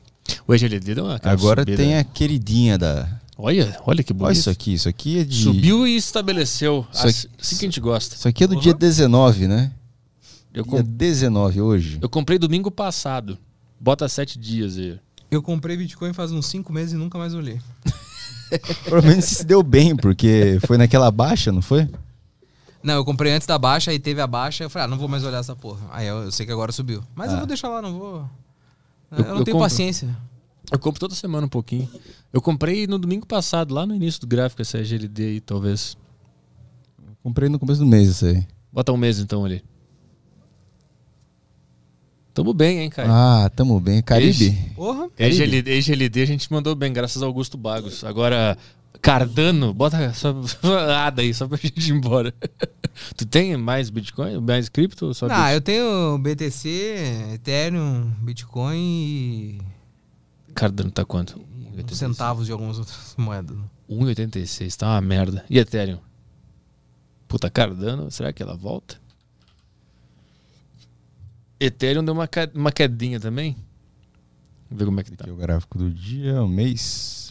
O 0.47 0.53
EGLD 0.53 0.95
deu 0.95 1.05
uma 1.05 1.19
Agora 1.23 1.61
subida. 1.61 1.77
tem 1.77 1.97
a 1.97 2.03
queridinha 2.03 2.77
da. 2.77 3.07
Olha, 3.37 3.79
olha 3.85 4.03
que 4.03 4.11
bonito. 4.13 4.27
Olha 4.29 4.33
isso 4.39 4.49
aqui, 4.49 4.73
isso 4.73 4.89
aqui 4.89 5.19
é 5.19 5.23
de. 5.23 5.43
Subiu 5.43 5.87
e 5.87 5.95
estabeleceu. 5.95 6.85
Isso 6.91 7.07
Assim, 7.07 7.27
aqui- 7.27 7.35
assim 7.41 7.57
que 7.57 7.65
a 7.65 7.67
gente 7.67 7.79
gosta. 7.79 8.15
Isso 8.15 8.27
aqui 8.27 8.43
é 8.43 8.47
do 8.47 8.55
Uhum. 8.55 8.61
dia 8.61 8.73
19, 8.73 9.47
né? 9.47 9.71
Eu, 10.53 10.63
Dia 10.63 10.71
com- 10.71 10.83
19 10.83 11.61
hoje. 11.61 11.99
eu 12.01 12.09
comprei 12.09 12.37
domingo 12.39 12.71
passado. 12.71 13.37
Bota 13.79 14.09
sete 14.09 14.39
dias 14.39 14.77
aí. 14.77 14.99
Eu 15.29 15.41
comprei 15.43 15.77
Bitcoin 15.77 16.13
faz 16.13 16.31
uns 16.31 16.45
5 16.47 16.73
meses 16.73 16.93
e 16.93 16.97
nunca 16.97 17.17
mais 17.17 17.33
olhei. 17.35 17.59
Provavelmente 18.85 19.25
se 19.25 19.45
deu 19.45 19.61
bem, 19.61 19.95
porque 19.95 20.57
foi 20.65 20.77
naquela 20.77 21.11
baixa, 21.11 21.51
não 21.51 21.61
foi? 21.61 21.87
Não, 22.81 22.93
eu 22.95 23.05
comprei 23.05 23.31
antes 23.33 23.45
da 23.45 23.57
baixa, 23.57 23.91
aí 23.91 23.99
teve 23.99 24.21
a 24.21 24.27
baixa, 24.27 24.63
eu 24.63 24.69
falei, 24.69 24.85
ah, 24.85 24.87
não 24.87 24.97
vou 24.97 25.07
mais 25.09 25.23
olhar 25.23 25.39
essa 25.39 25.55
porra. 25.55 25.81
Aí 25.91 26.07
eu, 26.07 26.23
eu 26.23 26.31
sei 26.31 26.45
que 26.45 26.51
agora 26.51 26.71
subiu. 26.71 27.03
Mas 27.13 27.29
eu 27.29 27.35
Ah. 27.35 27.39
vou 27.39 27.47
deixar 27.47 27.67
lá, 27.69 27.81
não 27.81 27.99
vou. 27.99 28.29
Eu, 29.11 29.17
Eu- 29.17 29.23
não 29.23 29.37
eu 29.37 29.43
tenho 29.43 29.55
compro. 29.55 29.59
paciência. 29.59 30.15
Eu 30.71 30.79
compro 30.79 30.99
toda 30.99 31.15
semana 31.15 31.45
um 31.45 31.49
pouquinho. 31.49 31.89
Eu 32.33 32.41
comprei 32.41 32.85
no 32.87 32.99
domingo 32.99 33.25
passado, 33.25 33.73
lá 33.73 33.85
no 33.85 33.95
início 33.95 34.19
do 34.21 34.27
gráfico, 34.27 34.61
essa 34.61 34.83
GLD 34.83 35.23
aí, 35.25 35.39
talvez. 35.41 35.95
Comprei 37.23 37.47
no 37.49 37.57
começo 37.57 37.79
do 37.79 37.85
mês 37.87 38.09
isso 38.09 38.25
aí. 38.25 38.45
Bota 38.71 38.91
um 38.91 38.97
mês 38.97 39.19
então 39.19 39.45
ali. 39.45 39.63
Tamo 42.33 42.53
bem, 42.53 42.79
hein, 42.79 42.89
Caio? 42.89 43.09
Ah, 43.11 43.49
tamo 43.55 43.79
bem. 43.79 44.01
Caribe? 44.01 44.51
Porra. 44.75 45.09
EGLD, 45.17 45.71
EGLD 45.71 46.21
a 46.21 46.25
gente 46.27 46.51
mandou 46.51 46.75
bem, 46.75 46.93
graças 46.93 47.21
ao 47.23 47.29
Augusto 47.29 47.57
Bagos. 47.57 48.03
Agora, 48.03 48.55
Cardano, 49.01 49.73
bota 49.73 50.13
só 50.13 50.35
ada 51.03 51.21
aí, 51.23 51.33
só 51.33 51.47
pra 51.47 51.57
gente 51.57 51.89
ir 51.89 51.93
embora. 51.93 52.31
Tu 53.15 53.25
tem 53.25 53.55
mais 53.57 53.89
Bitcoin, 53.89 54.39
mais 54.39 54.69
cripto? 54.69 55.13
Só 55.13 55.27
Não, 55.27 55.35
Bitcoin? 55.35 55.53
eu 55.53 55.61
tenho 55.61 56.17
BTC, 56.17 57.31
Ethereum, 57.35 58.11
Bitcoin 58.21 58.77
e, 58.77 59.61
Cardano 60.53 60.91
tá 60.91 61.05
quanto? 61.05 61.39
e 61.77 61.95
centavos 61.95 62.45
de 62.47 62.51
algumas 62.51 62.79
outras 62.79 63.13
moedas. 63.17 63.57
1,86, 63.89 64.75
tá 64.75 64.87
uma 64.87 65.01
merda. 65.01 65.45
E 65.49 65.59
Ethereum? 65.59 65.99
Puta, 67.27 67.49
Cardano, 67.49 68.09
será 68.09 68.33
que 68.33 68.41
ela 68.41 68.55
volta? 68.55 68.99
Ethereum 71.59 72.03
deu 72.03 72.13
uma, 72.13 72.29
uma 72.53 72.71
quedinha 72.71 73.19
também. 73.19 73.55
Vamos 74.69 74.79
ver 74.79 74.85
como 74.85 74.99
é 74.99 75.03
que 75.03 75.11
tá. 75.11 75.23
Aqui 75.23 75.29
é 75.29 75.33
o 75.33 75.37
gráfico 75.37 75.77
do 75.77 75.89
dia, 75.89 76.41
o 76.43 76.47
mês. 76.47 77.26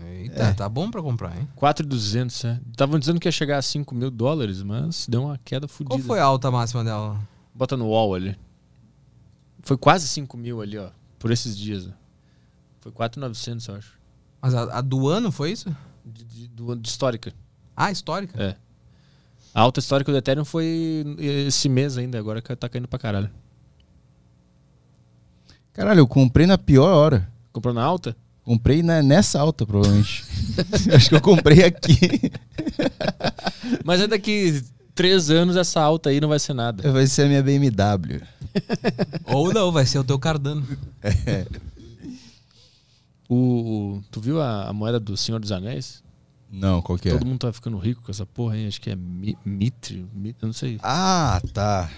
Eita, 0.00 0.42
É. 0.44 0.52
tá 0.54 0.68
bom 0.68 0.90
pra 0.90 1.02
comprar, 1.02 1.36
hein? 1.38 1.46
4,200, 1.56 2.42
né? 2.44 2.60
Estavam 2.70 2.98
dizendo 2.98 3.20
que 3.20 3.28
ia 3.28 3.32
chegar 3.32 3.58
a 3.58 3.62
5 3.62 3.94
mil 3.94 4.10
dólares, 4.10 4.62
mas 4.62 5.06
deu 5.08 5.24
uma 5.24 5.38
queda 5.44 5.68
fodida. 5.68 5.94
Qual 5.96 6.00
foi 6.06 6.18
a 6.18 6.24
alta 6.24 6.50
máxima 6.50 6.82
dela? 6.82 7.20
Bota 7.54 7.76
no 7.76 7.86
wall 7.88 8.14
ali. 8.14 8.36
Foi 9.62 9.76
quase 9.76 10.08
5 10.08 10.36
mil 10.36 10.60
ali, 10.62 10.78
ó. 10.78 10.88
Por 11.18 11.30
esses 11.30 11.56
dias. 11.56 11.86
ó. 11.86 11.90
Foi 12.80 12.90
4,900, 12.90 13.68
eu 13.68 13.74
acho. 13.76 13.98
Mas 14.40 14.54
a, 14.54 14.78
a 14.78 14.80
do 14.80 15.08
ano 15.08 15.30
foi 15.30 15.52
isso? 15.52 15.68
De, 16.04 16.24
de- 16.24 16.48
do- 16.48 16.74
de 16.74 16.88
histórica. 16.88 17.32
Ah, 17.76 17.92
histórica? 17.92 18.42
É. 18.42 18.56
A 19.54 19.60
alta 19.60 19.78
histórica 19.78 20.10
do 20.10 20.16
Ethereum 20.18 20.44
foi 20.44 21.04
esse 21.18 21.68
mês 21.68 21.98
ainda, 21.98 22.18
agora 22.18 22.40
que 22.40 22.56
tá 22.56 22.68
caindo 22.68 22.88
pra 22.88 22.98
caralho. 22.98 23.30
Caralho, 25.72 26.00
eu 26.00 26.06
comprei 26.08 26.46
na 26.46 26.58
pior 26.58 26.90
hora. 26.92 27.30
Comprou 27.52 27.72
na 27.74 27.82
alta? 27.84 28.16
Comprei 28.44 28.82
na- 28.82 29.02
nessa 29.02 29.38
alta, 29.40 29.64
provavelmente. 29.64 30.24
Acho 30.94 31.08
que 31.08 31.14
eu 31.14 31.20
comprei 31.20 31.62
aqui. 31.64 32.30
Mas 33.84 34.00
é 34.00 34.06
daqui 34.08 34.62
3 34.94 35.30
anos 35.30 35.56
essa 35.56 35.80
alta 35.80 36.10
aí 36.10 36.20
não 36.20 36.28
vai 36.28 36.38
ser 36.40 36.52
nada. 36.52 36.90
Vai 36.92 37.06
ser 37.06 37.22
a 37.22 37.26
minha 37.28 37.42
BMW. 37.42 38.20
Ou 39.26 39.52
não, 39.54 39.70
vai 39.70 39.86
ser 39.86 39.98
o 39.98 40.04
teu 40.04 40.18
Cardano. 40.18 40.66
O, 43.28 43.34
o- 43.96 44.02
tu 44.10 44.20
viu 44.20 44.40
a, 44.40 44.68
a 44.68 44.72
moeda 44.72 44.98
do 45.00 45.16
Senhor 45.16 45.38
dos 45.38 45.52
Anéis? 45.52 46.02
Não, 46.50 46.82
qual 46.82 46.98
que 46.98 47.08
é? 47.08 47.12
Todo 47.12 47.24
mundo 47.24 47.38
tá 47.38 47.52
ficando 47.52 47.78
rico 47.78 48.02
com 48.02 48.10
essa 48.10 48.26
porra 48.26 48.54
aí. 48.56 48.66
Acho 48.66 48.80
que 48.80 48.90
é 48.90 48.96
mi, 48.96 49.38
Mitri. 49.44 50.04
Mi- 50.12 50.36
eu 50.42 50.46
não 50.46 50.52
sei. 50.52 50.78
Ah, 50.82 51.40
tá. 51.54 51.90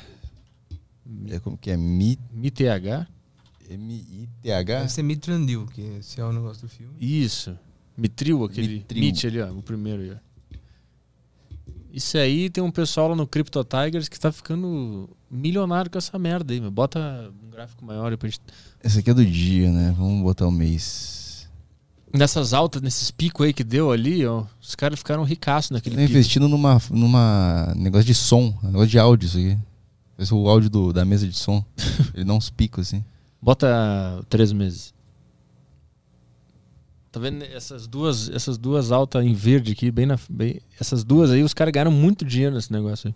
É 1.28 1.40
como 1.40 1.56
que 1.58 1.70
é? 1.70 1.76
Mi- 1.76 2.18
MITH? 2.32 3.06
M-I-T-H? 3.70 4.64
Deve 4.80 4.88
ser 4.92 5.02
Mitrandil, 5.02 5.66
que 5.66 5.80
esse 6.00 6.20
é 6.20 6.24
o 6.24 6.32
negócio 6.32 6.62
do 6.62 6.68
filme. 6.68 6.94
Isso. 7.00 7.56
Mitril, 7.96 8.44
aquele. 8.44 8.68
Mitril. 8.78 9.00
Mit 9.02 9.26
ali, 9.26 9.40
ó. 9.40 9.52
O 9.52 9.62
primeiro 9.62 10.02
aí, 10.02 10.10
ó. 10.12 10.56
Isso 11.92 12.18
aí 12.18 12.50
tem 12.50 12.62
um 12.62 12.70
pessoal 12.72 13.08
lá 13.10 13.14
no 13.16 13.26
Crypto 13.26 13.62
Tigers 13.64 14.08
que 14.08 14.18
tá 14.18 14.32
ficando 14.32 15.08
milionário 15.30 15.88
com 15.90 15.96
essa 15.98 16.18
merda 16.18 16.52
aí, 16.52 16.60
meu. 16.60 16.70
Bota 16.70 17.30
um 17.44 17.50
gráfico 17.50 17.84
maior 17.84 18.10
aí 18.10 18.16
pra 18.16 18.28
gente. 18.28 18.40
Esse 18.82 18.98
aqui 18.98 19.10
é 19.10 19.14
do 19.14 19.24
dia, 19.24 19.70
né? 19.70 19.94
Vamos 19.96 20.20
botar 20.22 20.46
o 20.46 20.50
mês. 20.50 21.48
Nessas 22.12 22.52
altas, 22.52 22.82
nesses 22.82 23.10
picos 23.12 23.46
aí 23.46 23.52
que 23.52 23.62
deu 23.62 23.92
ali, 23.92 24.26
ó. 24.26 24.44
Os 24.60 24.74
caras 24.74 24.98
ficaram 24.98 25.22
ricaços 25.22 25.70
naquele 25.70 25.94
Tô 25.94 26.00
pico. 26.02 26.10
investindo 26.12 26.48
numa, 26.48 26.80
numa 26.90 27.72
negócio 27.76 28.06
de 28.06 28.14
som, 28.14 28.52
negócio 28.62 28.88
de 28.88 28.98
áudio 28.98 29.26
isso 29.26 29.38
aqui. 29.38 29.56
Esse 30.18 30.32
é 30.32 30.36
o 30.36 30.48
áudio 30.48 30.70
do- 30.70 30.92
da 30.92 31.04
mesa 31.04 31.26
de 31.28 31.36
som. 31.36 31.64
Ele 32.14 32.24
dá 32.24 32.34
uns 32.34 32.50
picos 32.50 32.88
assim. 32.88 33.04
Bota 33.44 34.24
três 34.30 34.52
meses. 34.52 34.94
Tá 37.12 37.20
vendo 37.20 37.44
essas 37.44 37.86
duas, 37.86 38.30
essas 38.30 38.56
duas 38.56 38.90
altas 38.90 39.22
em 39.22 39.34
verde 39.34 39.72
aqui, 39.72 39.90
bem 39.90 40.06
na. 40.06 40.18
Bem, 40.30 40.62
essas 40.80 41.04
duas 41.04 41.30
aí, 41.30 41.42
os 41.42 41.52
caras 41.52 41.70
ganharam 41.72 41.90
muito 41.92 42.24
dinheiro 42.24 42.54
nesse 42.54 42.72
negócio 42.72 43.08
aí. 43.08 43.14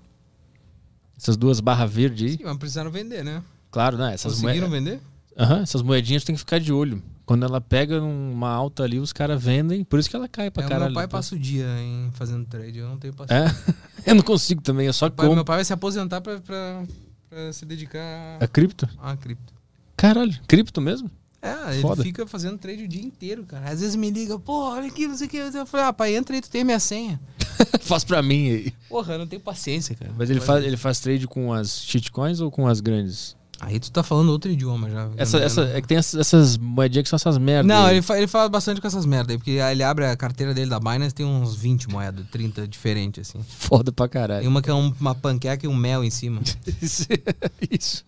Essas 1.16 1.34
duas 1.36 1.60
barras 1.60 1.90
verde 1.90 2.26
aí. 2.26 2.32
Sim, 2.36 2.44
mas 2.44 2.56
precisaram 2.58 2.90
vender, 2.90 3.24
né? 3.24 3.42
Claro, 3.70 3.96
né? 3.96 4.12
Essas, 4.12 4.34
Conseguiram 4.34 4.68
vender? 4.68 5.00
Aham, 5.36 5.60
essas 5.62 5.80
moedinhas 5.80 6.24
tem 6.24 6.34
que 6.34 6.38
ficar 6.40 6.60
de 6.60 6.72
olho. 6.72 7.02
Quando 7.24 7.44
ela 7.44 7.60
pega 7.60 8.00
uma 8.02 8.50
alta 8.50 8.82
ali, 8.84 8.98
os 8.98 9.12
caras 9.14 9.42
vendem, 9.42 9.82
por 9.82 9.98
isso 9.98 10.10
que 10.10 10.14
ela 10.16 10.28
cai 10.28 10.50
pra 10.50 10.62
É, 10.64 10.68
caralho. 10.68 10.84
meu 10.90 10.94
pai 10.94 11.06
depois. 11.06 11.24
passa 11.26 11.34
o 11.34 11.38
dia 11.38 11.66
em 11.80 12.10
fazendo 12.12 12.44
trade, 12.46 12.78
eu 12.78 12.88
não 12.88 12.98
tenho 12.98 13.14
paciência. 13.14 13.64
É? 13.66 13.88
Eu 14.10 14.14
não 14.14 14.22
consigo 14.22 14.62
também, 14.62 14.86
eu 14.86 14.92
só 14.92 15.06
Meu 15.06 15.14
pai, 15.14 15.28
meu 15.34 15.44
pai 15.44 15.56
vai 15.56 15.64
se 15.64 15.72
aposentar 15.72 16.20
pra, 16.22 16.40
pra, 16.40 16.82
pra 17.28 17.52
se 17.52 17.66
dedicar 17.66 18.00
É 18.40 18.46
cripto? 18.46 18.88
a 18.96 19.14
cripto. 19.16 19.52
Caralho, 19.98 20.34
cripto 20.48 20.80
mesmo? 20.80 21.10
É, 21.42 21.72
ele 21.72 21.82
Foda. 21.82 22.02
fica 22.02 22.26
fazendo 22.26 22.56
trade 22.58 22.84
o 22.84 22.88
dia 22.88 23.02
inteiro, 23.02 23.44
cara. 23.44 23.70
Às 23.70 23.80
vezes 23.80 23.94
me 23.94 24.10
liga, 24.10 24.38
pô, 24.38 24.70
olha 24.70 24.88
aqui, 24.88 25.06
não 25.06 25.16
sei 25.16 25.26
o 25.26 25.30
que. 25.30 25.36
Eu 25.36 25.66
falei, 25.66 25.86
ah, 25.86 25.92
pai, 25.92 26.16
entra 26.16 26.34
aí, 26.34 26.40
tu 26.40 26.48
tem 26.50 26.64
minha 26.64 26.80
senha. 26.80 27.20
faz 27.82 28.02
pra 28.02 28.22
mim 28.22 28.48
aí. 28.50 28.72
Porra, 28.88 29.12
eu 29.14 29.18
não 29.20 29.26
tenho 29.26 29.40
paciência, 29.42 29.94
cara. 29.94 30.10
Mas 30.16 30.30
ele 30.30 30.40
faz, 30.40 30.64
ele 30.64 30.76
faz 30.76 30.98
trade 31.00 31.26
com 31.28 31.52
as 31.52 31.82
shitcoins 31.82 32.40
ou 32.40 32.50
com 32.50 32.66
as 32.66 32.80
grandes? 32.80 33.36
Aí 33.60 33.80
tu 33.80 33.90
tá 33.90 34.04
falando 34.04 34.28
outro 34.30 34.48
idioma 34.50 34.88
já. 34.88 35.10
Essa, 35.16 35.38
essa, 35.38 35.62
é 35.62 35.80
que 35.80 35.88
tem 35.88 35.96
essas, 35.98 36.20
essas 36.20 36.56
moedinhas 36.56 37.02
que 37.04 37.08
são 37.08 37.16
essas 37.16 37.38
merdas. 37.38 37.66
Não, 37.66 37.90
ele, 37.90 38.00
fa- 38.02 38.16
ele 38.16 38.28
fala 38.28 38.48
bastante 38.48 38.80
com 38.80 38.86
essas 38.86 39.04
merdas 39.04 39.30
aí, 39.32 39.36
porque 39.38 39.50
ele 39.52 39.82
abre 39.82 40.06
a 40.06 40.16
carteira 40.16 40.54
dele 40.54 40.70
da 40.70 40.78
Binance, 40.78 41.12
tem 41.12 41.26
uns 41.26 41.56
20 41.56 41.88
moedas, 41.88 42.24
30 42.30 42.68
diferentes, 42.68 43.28
assim. 43.28 43.44
Foda 43.48 43.90
pra 43.90 44.06
Tem 44.06 44.12
caralho. 44.20 44.48
uma 44.48 44.62
que 44.62 44.70
é 44.70 44.74
um- 44.74 44.94
uma 45.00 45.12
panqueca 45.14 45.66
e 45.66 45.68
um 45.68 45.74
mel 45.74 46.04
em 46.04 46.10
cima. 46.10 46.40
Isso. 47.70 48.04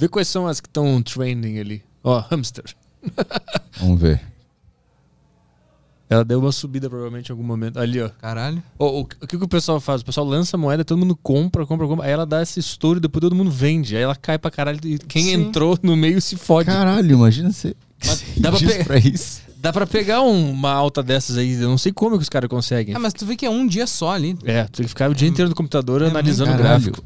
Vê 0.00 0.08
quais 0.08 0.28
são 0.28 0.46
as 0.46 0.60
que 0.60 0.66
estão 0.66 1.02
trending 1.02 1.58
ali. 1.58 1.82
Ó, 2.02 2.18
hamster. 2.20 2.64
Vamos 3.78 4.00
ver. 4.00 4.18
Ela 6.08 6.24
deu 6.24 6.40
uma 6.40 6.50
subida 6.50 6.88
provavelmente 6.88 7.28
em 7.28 7.32
algum 7.32 7.44
momento. 7.44 7.78
Ali, 7.78 8.00
ó. 8.00 8.08
Caralho. 8.08 8.62
Ó, 8.78 8.88
o, 8.88 9.00
o 9.02 9.04
que, 9.04 9.36
que 9.36 9.44
o 9.44 9.46
pessoal 9.46 9.78
faz? 9.78 10.00
O 10.00 10.04
pessoal 10.06 10.26
lança 10.26 10.56
a 10.56 10.58
moeda, 10.58 10.84
todo 10.84 10.98
mundo 10.98 11.14
compra, 11.14 11.66
compra, 11.66 11.86
compra. 11.86 12.06
Aí 12.06 12.12
ela 12.12 12.24
dá 12.24 12.42
esse 12.42 12.58
estouro 12.58 12.98
e 12.98 13.00
depois 13.02 13.20
todo 13.20 13.36
mundo 13.36 13.50
vende. 13.50 13.94
Aí 13.94 14.02
ela 14.02 14.16
cai 14.16 14.38
pra 14.38 14.50
caralho 14.50 14.80
e 14.84 14.98
quem 14.98 15.24
Sim. 15.24 15.32
entrou 15.34 15.78
no 15.82 15.94
meio 15.94 16.18
se 16.22 16.34
fode. 16.34 16.66
Caralho, 16.66 17.12
imagina 17.12 17.52
você. 17.52 17.76
Mas 18.04 18.24
dá 18.40 18.50
pra 18.50 18.84
pra 18.84 18.96
isso. 18.98 19.42
Dá 19.58 19.72
pra 19.74 19.86
pegar 19.86 20.22
um- 20.22 20.50
uma 20.50 20.72
alta 20.72 21.02
dessas 21.02 21.36
aí. 21.36 21.52
Eu 21.52 21.68
não 21.68 21.76
sei 21.78 21.92
como 21.92 22.16
que 22.16 22.22
os 22.22 22.28
caras 22.30 22.48
conseguem. 22.48 22.94
Ah, 22.94 22.98
mas 22.98 23.12
tu 23.12 23.26
vê 23.26 23.36
que 23.36 23.44
é 23.44 23.50
um 23.50 23.66
dia 23.66 23.86
só 23.86 24.10
ali. 24.12 24.34
É, 24.44 24.64
tu 24.64 24.78
tem 24.78 24.84
que 24.84 24.88
ficar 24.88 25.10
o 25.10 25.14
dia 25.14 25.28
inteiro 25.28 25.50
no 25.50 25.54
computador 25.54 26.00
É 26.00 26.06
analisando 26.06 26.50
o 26.52 26.56
gráfico. 26.56 27.04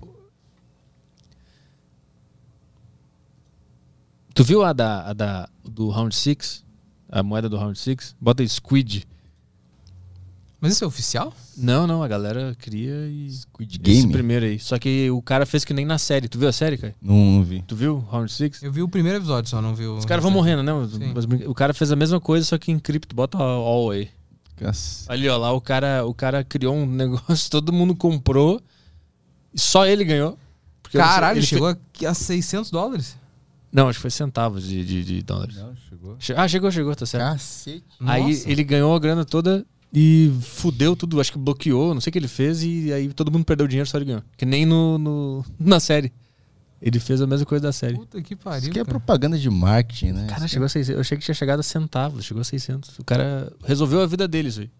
Tu 4.34 4.42
viu 4.42 4.64
a 4.64 4.72
da, 4.72 5.10
a 5.10 5.12
da 5.12 5.48
do 5.64 5.88
Round 5.90 6.14
6? 6.14 6.64
A 7.08 7.22
moeda 7.22 7.48
do 7.48 7.56
Round 7.56 7.78
6? 7.78 8.16
Bota 8.20 8.46
Squid. 8.46 9.06
Mas 10.60 10.72
isso 10.72 10.84
é 10.84 10.86
oficial? 10.86 11.32
Não, 11.56 11.86
não, 11.86 12.02
a 12.02 12.08
galera 12.08 12.56
cria 12.58 13.06
e. 13.06 13.30
Squid 13.30 13.74
Esse 13.84 14.00
Game? 14.00 14.12
primeiro 14.12 14.46
aí. 14.46 14.58
Só 14.58 14.78
que 14.78 15.10
o 15.10 15.20
cara 15.22 15.44
fez 15.46 15.64
que 15.64 15.74
nem 15.74 15.84
na 15.84 15.98
série. 15.98 16.26
Tu 16.26 16.38
viu 16.38 16.48
a 16.48 16.52
série, 16.52 16.78
cara? 16.78 16.94
Não, 17.00 17.14
não 17.14 17.44
vi. 17.44 17.62
Tu 17.62 17.76
viu 17.76 17.98
Round 18.10 18.32
6? 18.32 18.62
Eu 18.62 18.72
vi 18.72 18.82
o 18.82 18.88
primeiro 18.88 19.18
episódio 19.18 19.48
só, 19.50 19.60
não 19.60 19.74
vi 19.74 19.86
o. 19.86 19.96
Os 19.98 20.04
caras 20.04 20.22
vão 20.22 20.32
morrendo, 20.32 20.62
né? 20.62 20.72
Sim. 20.88 21.44
O 21.46 21.54
cara 21.54 21.72
fez 21.74 21.92
a 21.92 21.96
mesma 21.96 22.20
coisa, 22.20 22.44
só 22.46 22.58
que 22.58 22.72
em 22.72 22.78
cripto. 22.78 23.14
Bota 23.14 23.38
all 23.38 23.90
aí. 23.90 24.08
Cas- 24.56 25.04
Ali, 25.08 25.28
ó, 25.28 25.36
lá 25.36 25.52
o 25.52 25.60
cara, 25.60 26.04
o 26.06 26.14
cara 26.14 26.42
criou 26.42 26.74
um 26.74 26.86
negócio, 26.90 27.50
todo 27.50 27.72
mundo 27.72 27.94
comprou. 27.94 28.60
Só 29.54 29.86
ele 29.86 30.02
ganhou. 30.04 30.36
Caralho, 30.90 31.38
ele 31.38 31.46
chegou 31.46 31.68
a, 31.68 31.76
a 32.08 32.14
600 32.14 32.70
dólares. 32.70 33.16
Não, 33.74 33.88
acho 33.88 33.98
que 33.98 34.02
foi 34.02 34.10
centavos 34.10 34.62
de, 34.68 34.84
de, 34.84 35.04
de 35.04 35.22
dólares. 35.22 35.56
Não, 35.56 35.74
chegou. 35.90 36.16
Che- 36.20 36.32
Ah, 36.34 36.46
chegou, 36.46 36.70
chegou, 36.70 36.94
tá 36.94 37.04
certo. 37.04 37.24
Cacete. 37.32 37.84
Aí 38.06 38.22
Nossa. 38.34 38.48
ele 38.50 38.62
ganhou 38.62 38.94
a 38.94 38.98
grana 39.00 39.24
toda 39.24 39.66
e 39.92 40.32
fudeu 40.42 40.94
tudo. 40.94 41.20
Acho 41.20 41.32
que 41.32 41.38
bloqueou, 41.38 41.92
não 41.92 42.00
sei 42.00 42.10
o 42.10 42.12
que 42.12 42.18
ele 42.20 42.28
fez. 42.28 42.62
E 42.62 42.92
aí 42.92 43.12
todo 43.12 43.32
mundo 43.32 43.44
perdeu 43.44 43.66
dinheiro, 43.66 43.88
só 43.90 43.98
ele 43.98 44.04
ganhou. 44.04 44.22
Que 44.36 44.46
nem 44.46 44.64
no, 44.64 44.96
no- 44.96 45.44
na 45.58 45.80
série. 45.80 46.12
Ele 46.80 47.00
fez 47.00 47.20
a 47.20 47.26
mesma 47.26 47.44
coisa 47.46 47.62
da 47.62 47.72
série. 47.72 47.94
Puta 47.96 48.20
que 48.22 48.36
pariu. 48.36 48.58
Isso 48.60 48.68
aqui 48.70 48.78
é 48.78 48.84
cara. 48.84 48.90
propaganda 48.98 49.36
de 49.38 49.48
marketing, 49.50 50.12
né? 50.12 50.26
Cara, 50.28 50.46
chegou 50.46 50.66
a 50.66 50.68
600. 50.68 50.94
Eu 50.94 51.00
achei 51.00 51.16
que 51.18 51.24
tinha 51.24 51.34
chegado 51.34 51.60
a 51.60 51.62
centavos, 51.62 52.24
chegou 52.24 52.42
a 52.42 52.44
600. 52.44 52.98
O 52.98 53.04
cara 53.04 53.50
resolveu 53.64 54.02
a 54.02 54.06
vida 54.06 54.28
dele 54.28 54.50
isso 54.50 54.60
aí. 54.60 54.70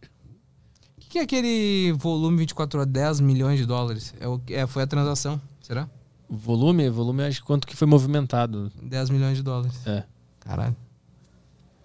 O 0.97 1.01
que, 1.01 1.09
que 1.09 1.19
é 1.19 1.23
aquele 1.23 1.93
volume 1.99 2.37
24 2.39 2.79
horas, 2.81 2.93
10 2.93 3.21
milhões 3.21 3.59
de 3.59 3.65
dólares? 3.67 4.13
É 4.21 4.29
o, 4.29 4.41
é, 4.51 4.67
foi 4.67 4.83
a 4.83 4.87
transação, 4.87 5.41
será? 5.63 5.89
Volume, 6.35 6.89
volume, 6.89 7.23
acho 7.25 7.41
que 7.41 7.47
quanto 7.47 7.67
que 7.67 7.77
foi 7.77 7.87
movimentado. 7.87 8.71
10 8.83 9.11
milhões 9.11 9.37
de 9.37 9.43
dólares. 9.43 9.75
É. 9.87 10.05
Caralho. 10.41 10.77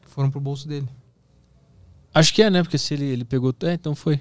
Foram 0.08 0.30
pro 0.32 0.40
bolso 0.42 0.68
dele. 0.68 0.88
Acho 2.14 2.34
que 2.34 2.42
é, 2.42 2.50
né? 2.50 2.62
Porque 2.64 2.78
se 2.78 2.94
ele, 2.94 3.06
ele 3.06 3.24
pegou. 3.26 3.54
É, 3.64 3.74
então 3.74 3.94
foi. 3.96 4.20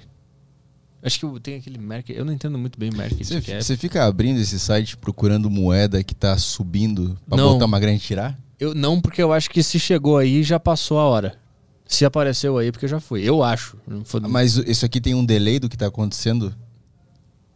Acho 1.01 1.19
que 1.19 1.39
tem 1.39 1.55
aquele 1.55 1.77
market. 1.79 2.15
Eu 2.15 2.25
não 2.25 2.33
entendo 2.33 2.57
muito 2.57 2.77
bem 2.77 2.91
market 2.91 3.23
Você, 3.25 3.41
cap. 3.41 3.63
você 3.63 3.77
fica 3.77 4.05
abrindo 4.05 4.37
esse 4.39 4.59
site 4.59 4.97
procurando 4.97 5.49
moeda 5.49 6.03
que 6.03 6.13
tá 6.13 6.37
subindo 6.37 7.17
pra 7.27 7.37
Não. 7.37 7.53
botar 7.53 7.65
uma 7.65 7.79
grana 7.79 7.95
e 7.95 7.99
tirar? 7.99 8.37
Eu 8.59 8.75
não, 8.75 8.99
porque 8.99 9.23
eu 9.23 9.31
acho 9.31 9.49
que 9.49 9.63
se 9.63 9.79
chegou 9.79 10.17
aí 10.17 10.43
já 10.43 10.59
passou 10.59 10.99
a 10.99 11.03
hora. 11.05 11.37
Se 11.85 12.05
apareceu 12.05 12.57
aí, 12.57 12.71
porque 12.71 12.87
já 12.87 12.99
foi. 12.99 13.23
Eu 13.23 13.41
acho. 13.41 13.77
Não 13.87 14.03
foi- 14.05 14.19
Mas 14.21 14.57
isso 14.57 14.85
aqui 14.85 14.99
tem 15.01 15.15
um 15.15 15.25
delay 15.25 15.57
do 15.57 15.69
que 15.69 15.77
tá 15.77 15.87
acontecendo? 15.87 16.53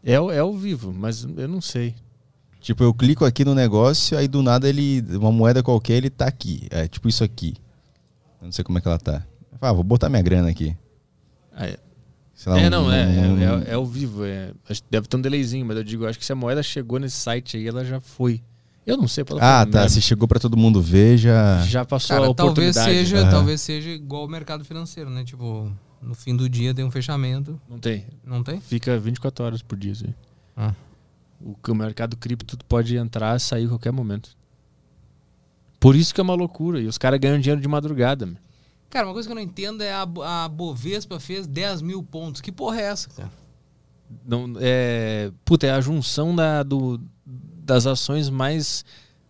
é, 0.04 0.14
é 0.14 0.40
ao 0.40 0.54
vivo, 0.58 0.92
mas 0.94 1.24
eu 1.24 1.48
não 1.48 1.62
sei. 1.62 1.94
Tipo, 2.64 2.84
eu 2.84 2.94
clico 2.94 3.26
aqui 3.26 3.44
no 3.44 3.54
negócio, 3.54 4.18
aí 4.18 4.28
do 4.28 4.42
nada 4.42 4.68
ele. 4.70 5.02
Uma 5.18 5.32
moeda 5.32 5.62
qualquer, 5.62 5.96
ele 5.98 6.10
tá 6.10 6.26
aqui. 6.26 6.66
É 6.72 6.88
tipo 6.88 7.10
isso 7.10 7.24
aqui. 7.24 7.56
Eu 8.42 8.46
não 8.46 8.52
sei 8.54 8.64
como 8.64 8.78
é 8.78 8.82
que 8.82 8.88
ela 8.88 8.98
tá. 8.98 9.22
Ah, 9.62 9.74
vou 9.74 9.84
botar 9.84 10.10
minha 10.10 10.22
grana 10.22 10.50
aqui. 10.50 10.76
Ah, 11.54 11.68
é. 11.68 11.78
Sei 12.34 12.52
lá, 12.52 12.60
é, 12.60 12.68
um- 12.68 12.70
não, 12.70 12.92
é, 12.92 13.06
um- 13.06 13.38
é, 13.40 13.44
é, 13.68 13.72
é 13.72 13.74
ao 13.76 13.86
vivo. 13.86 14.24
É, 14.26 14.52
deve 14.90 15.08
ter 15.08 15.18
um 15.18 15.22
delayzinho, 15.22 15.66
mas 15.66 15.76
eu 15.78 15.84
digo, 15.84 16.06
acho 16.08 16.18
que 16.18 16.26
se 16.26 16.32
a 16.32 16.36
moeda 16.36 16.64
chegou 16.64 17.00
nesse 17.00 17.18
site 17.18 17.58
aí, 17.58 17.68
ela 17.68 17.84
já 17.86 18.00
foi. 18.00 18.42
Eu 18.88 18.98
não 18.98 19.08
sei. 19.08 19.24
Ah, 19.42 19.66
tá. 19.70 19.88
Se 19.88 20.02
chegou 20.02 20.28
pra 20.28 20.40
todo 20.40 20.56
mundo 20.58 20.82
ver, 20.82 21.18
já. 21.18 21.62
Já 21.66 21.86
passou 21.86 22.16
a 22.16 22.20
Cara, 22.22 22.34
talvez 22.34 22.76
oportunidade. 22.76 22.98
seja, 23.08 23.22
Aham. 23.22 23.30
talvez 23.30 23.62
seja 23.62 23.90
igual 23.90 24.26
o 24.26 24.28
mercado 24.30 24.66
financeiro, 24.66 25.10
né? 25.10 25.24
Tipo, 25.24 25.72
no 26.02 26.14
fim 26.14 26.36
do 26.36 26.50
dia 26.50 26.74
tem 26.74 26.84
um 26.84 26.92
fechamento. 26.92 27.60
Não 27.70 27.78
tem. 27.80 28.06
Não 28.26 28.44
tem? 28.44 28.60
Fica 28.60 28.98
24 29.00 29.46
horas 29.46 29.62
por 29.62 29.78
dia. 29.78 29.94
Assim. 29.94 30.14
Ah. 30.58 30.74
O, 31.44 31.56
o 31.72 31.76
mercado 31.76 32.16
cripto 32.16 32.58
pode 32.68 32.96
entrar 32.96 33.36
e 33.36 33.40
sair 33.40 33.66
a 33.66 33.70
qualquer 33.70 33.92
momento. 33.92 34.30
Por 35.80 35.96
isso 35.96 36.14
que 36.14 36.22
é 36.22 36.24
uma 36.24 36.36
loucura. 36.36 36.80
E 36.80 36.88
os 36.88 36.98
caras 36.98 37.20
ganham 37.20 37.40
dinheiro 37.40 37.60
de 37.62 37.68
madrugada. 37.68 38.26
meu. 38.26 38.38
Cara, 38.90 39.08
uma 39.08 39.14
coisa 39.14 39.28
que 39.28 39.32
eu 39.32 39.36
não 39.36 39.42
entendo 39.42 39.82
é 39.82 39.92
a, 39.92 40.04
a 40.46 40.48
Bovespa 40.48 41.20
fez 41.20 41.46
10 41.48 41.82
mil 41.82 42.02
pontos. 42.04 42.40
Que 42.42 42.52
porra 42.52 42.80
é 42.80 42.84
essa, 42.86 43.10
cara? 43.10 43.32
Não, 44.26 44.54
é, 44.60 45.32
puta, 45.44 45.66
é 45.66 45.72
a 45.72 45.82
junção 45.82 46.36
da, 46.36 46.62
do, 46.64 47.02
das 47.26 47.88
ações 47.88 48.30
mais 48.30 48.86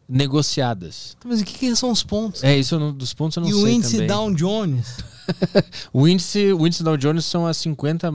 negociadas. 0.08 1.16
Mas 1.26 1.42
o 1.42 1.46
que, 1.46 1.54
que 1.58 1.76
são 1.76 1.90
os 1.92 2.04
pontos? 2.04 2.44
É, 2.44 2.58
isso 2.58 2.78
não- 2.78 2.94
dos 2.94 3.14
pontos 3.14 3.38
eu 3.38 3.42
não 3.42 3.50
e 3.50 3.54
sei 3.54 3.64
o 3.64 3.68
índice 3.70 3.92
também. 3.94 4.08
Dow 4.08 4.34
Jones? 4.34 4.98
O 5.94 6.06
índice, 6.06 6.52
o 6.52 6.68
índice 6.68 6.84
Dow 6.84 6.98
Jones 6.98 7.24
são 7.24 7.48
as 7.48 7.56
50, 7.56 8.14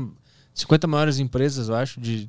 50 0.52 0.86
maiores 0.86 1.18
empresas, 1.18 1.70
eu 1.70 1.74
acho, 1.74 1.98
de... 1.98 2.28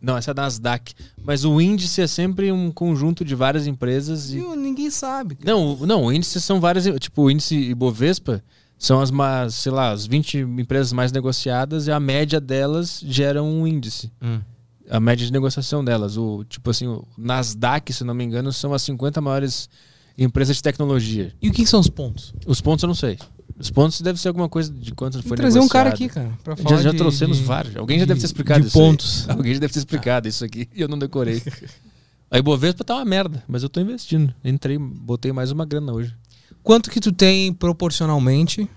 Não, 0.00 0.16
essa 0.16 0.30
é 0.30 0.32
a 0.32 0.34
Nasdaq. 0.34 0.94
Mas 1.22 1.44
o 1.44 1.60
índice 1.60 2.00
é 2.00 2.06
sempre 2.06 2.52
um 2.52 2.70
conjunto 2.70 3.24
de 3.24 3.34
várias 3.34 3.66
empresas 3.66 4.30
e... 4.30 4.34
Viu? 4.36 4.54
Ninguém 4.54 4.90
sabe. 4.90 5.34
cara. 5.34 5.50
Não, 5.50 5.74
o- 5.80 5.86
não, 5.86 6.04
o 6.04 6.12
índice 6.12 6.40
são 6.40 6.60
várias... 6.60 6.84
Tipo, 7.00 7.22
o 7.22 7.30
índice 7.30 7.56
Ibovespa 7.56 8.42
são 8.78 9.00
as, 9.00 9.10
mais, 9.10 9.54
sei 9.56 9.72
lá, 9.72 9.90
as 9.90 10.06
20 10.06 10.38
empresas 10.38 10.92
mais 10.92 11.10
negociadas 11.10 11.88
e 11.88 11.90
a 11.90 11.98
média 11.98 12.40
delas 12.40 13.02
gera 13.04 13.42
um 13.42 13.66
índice. 13.66 14.12
Hum. 14.22 14.40
A 14.88 15.00
média 15.00 15.26
de 15.26 15.32
negociação 15.32 15.84
delas. 15.84 16.16
O, 16.16 16.44
tipo 16.44 16.70
assim, 16.70 16.86
o 16.86 17.04
Nasdaq, 17.18 17.92
se 17.92 18.04
não 18.04 18.14
me 18.14 18.22
engano, 18.24 18.52
são 18.52 18.72
as 18.72 18.82
50 18.82 19.20
maiores 19.20 19.68
empresas 20.16 20.56
de 20.56 20.62
tecnologia. 20.62 21.32
E 21.42 21.48
o 21.48 21.52
que, 21.52 21.62
que 21.64 21.68
são 21.68 21.80
os 21.80 21.88
pontos? 21.90 22.32
Os 22.46 22.60
pontos 22.60 22.82
eu 22.84 22.86
não 22.86 22.94
sei. 22.94 23.18
Os 23.58 23.70
pontos 23.70 24.00
deve 24.00 24.20
ser 24.20 24.28
alguma 24.28 24.48
coisa 24.48 24.72
de 24.72 24.92
quanto 24.92 25.20
foi 25.22 25.36
trazer 25.36 25.58
um 25.58 25.66
cara 25.66 25.90
negociado. 25.90 26.10
aqui, 26.10 26.14
cara, 26.14 26.38
pra 26.44 26.54
Já, 26.56 26.62
falar 26.62 26.82
já 26.82 26.90
de- 26.92 26.96
trouxemos 26.96 27.38
de- 27.38 27.42
vários. 27.44 27.76
Alguém 27.76 27.98
já 27.98 28.04
de- 28.04 28.08
deve 28.08 28.20
ter 28.20 28.26
explicado 28.26 28.60
de 28.60 28.68
isso. 28.68 28.78
aí. 28.78 28.84
pontos. 28.84 29.28
Alguém 29.30 29.54
já 29.54 29.60
deve 29.60 29.72
ter 29.72 29.78
explicado 29.80 30.28
isso 30.28 30.44
aqui 30.44 30.68
e 30.74 30.80
eu 30.80 30.86
não 30.88 30.98
decorei. 30.98 31.42
A 32.30 32.38
Ibovespa 32.38 32.84
tá 32.84 32.94
uma 32.96 33.04
merda, 33.06 33.42
mas 33.48 33.62
eu 33.62 33.68
tô 33.70 33.80
investindo. 33.80 34.32
Entrei, 34.44 34.76
botei 34.78 35.32
mais 35.32 35.50
uma 35.50 35.64
grana 35.64 35.92
hoje. 35.92 36.14
Quanto 36.62 36.90
que 36.90 37.00
tu 37.00 37.10
tem 37.10 37.52
proporcionalmente 37.54 38.68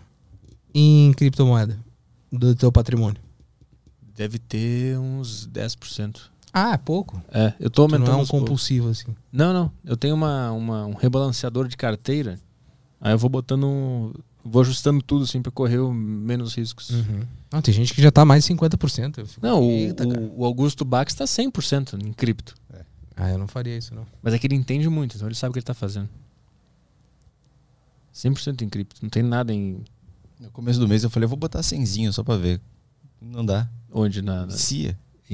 em 0.74 1.12
criptomoeda 1.14 1.78
do 2.32 2.56
teu 2.56 2.72
patrimônio? 2.72 3.22
Deve 4.16 4.40
ter 4.40 4.98
uns 4.98 5.46
10%. 5.48 6.22
Ah, 6.54 6.74
é 6.74 6.78
pouco. 6.78 7.22
É, 7.32 7.54
eu 7.60 7.70
tô 7.70 7.86
Tu 7.86 7.92
não 7.92 7.96
aumentando. 7.98 8.12
é 8.12 8.24
um 8.24 8.26
poucos. 8.26 8.40
compulsivo 8.40 8.90
assim. 8.90 9.16
Não, 9.32 9.54
não. 9.54 9.72
Eu 9.86 9.98
tenho 9.98 10.16
uma, 10.16 10.52
uma- 10.52 10.86
um 10.86 10.94
rebalanceador 10.94 11.68
de 11.68 11.76
carteira. 11.78 12.40
Aí 13.00 13.14
eu 13.14 13.18
vou 13.18 13.30
botando. 13.30 14.14
Vou 14.44 14.62
ajustando 14.62 15.02
tudo 15.04 15.24
assim 15.26 15.42
pra 15.42 15.52
correr 15.52 15.78
o 15.80 15.94
menos 15.94 16.56
riscos. 16.56 16.90
Não, 17.52 17.62
tem 17.62 17.74
gente 17.74 17.94
que 17.94 18.02
já 18.02 18.12
tá 18.12 18.26
mais 18.26 18.44
de 18.46 18.54
50%. 18.54 19.20
Eu 19.20 19.26
fico, 19.28 19.46
Não, 19.46 19.62
o, 19.62 19.70
"Eita, 19.72 20.06
cara." 20.08 20.20
o, 20.20 20.40
o 20.42 20.46
Augusto 20.46 20.84
Bax 20.84 21.14
tá 21.14 21.26
100% 21.26 22.00
em 22.04 22.12
cripto. 22.12 22.56
Ah, 23.16 23.30
eu 23.30 23.38
não 23.38 23.48
faria 23.48 23.78
isso, 23.78 23.94
não. 23.94 24.06
Mas 24.22 24.34
é 24.34 24.40
que 24.40 24.48
ele 24.48 24.56
entende 24.56 24.90
muito, 24.90 25.16
então 25.16 25.28
ele 25.28 25.36
sabe 25.36 25.52
o 25.52 25.54
que 25.54 25.60
ele 25.60 25.66
tá 25.66 25.74
fazendo. 25.76 26.10
100% 28.14 28.62
em 28.64 28.70
cripto. 28.70 29.00
Não 29.02 29.10
tem 29.10 29.24
nada 29.24 29.54
em. 29.54 29.84
No 30.40 30.50
começo 30.50 30.80
do 30.80 30.88
mês 30.88 31.04
eu 31.04 31.10
falei, 31.10 31.26
eu 31.26 31.30
vou 31.30 31.38
botar 31.38 31.62
cenzinho 31.62 32.12
só 32.12 32.24
pra 32.24 32.36
ver. 32.36 32.60
Não 33.22 33.46
dá. 33.46 33.70
Onde? 33.92 34.22
Na, 34.22 34.46
na- 34.48 34.52
Cia. 34.58 34.98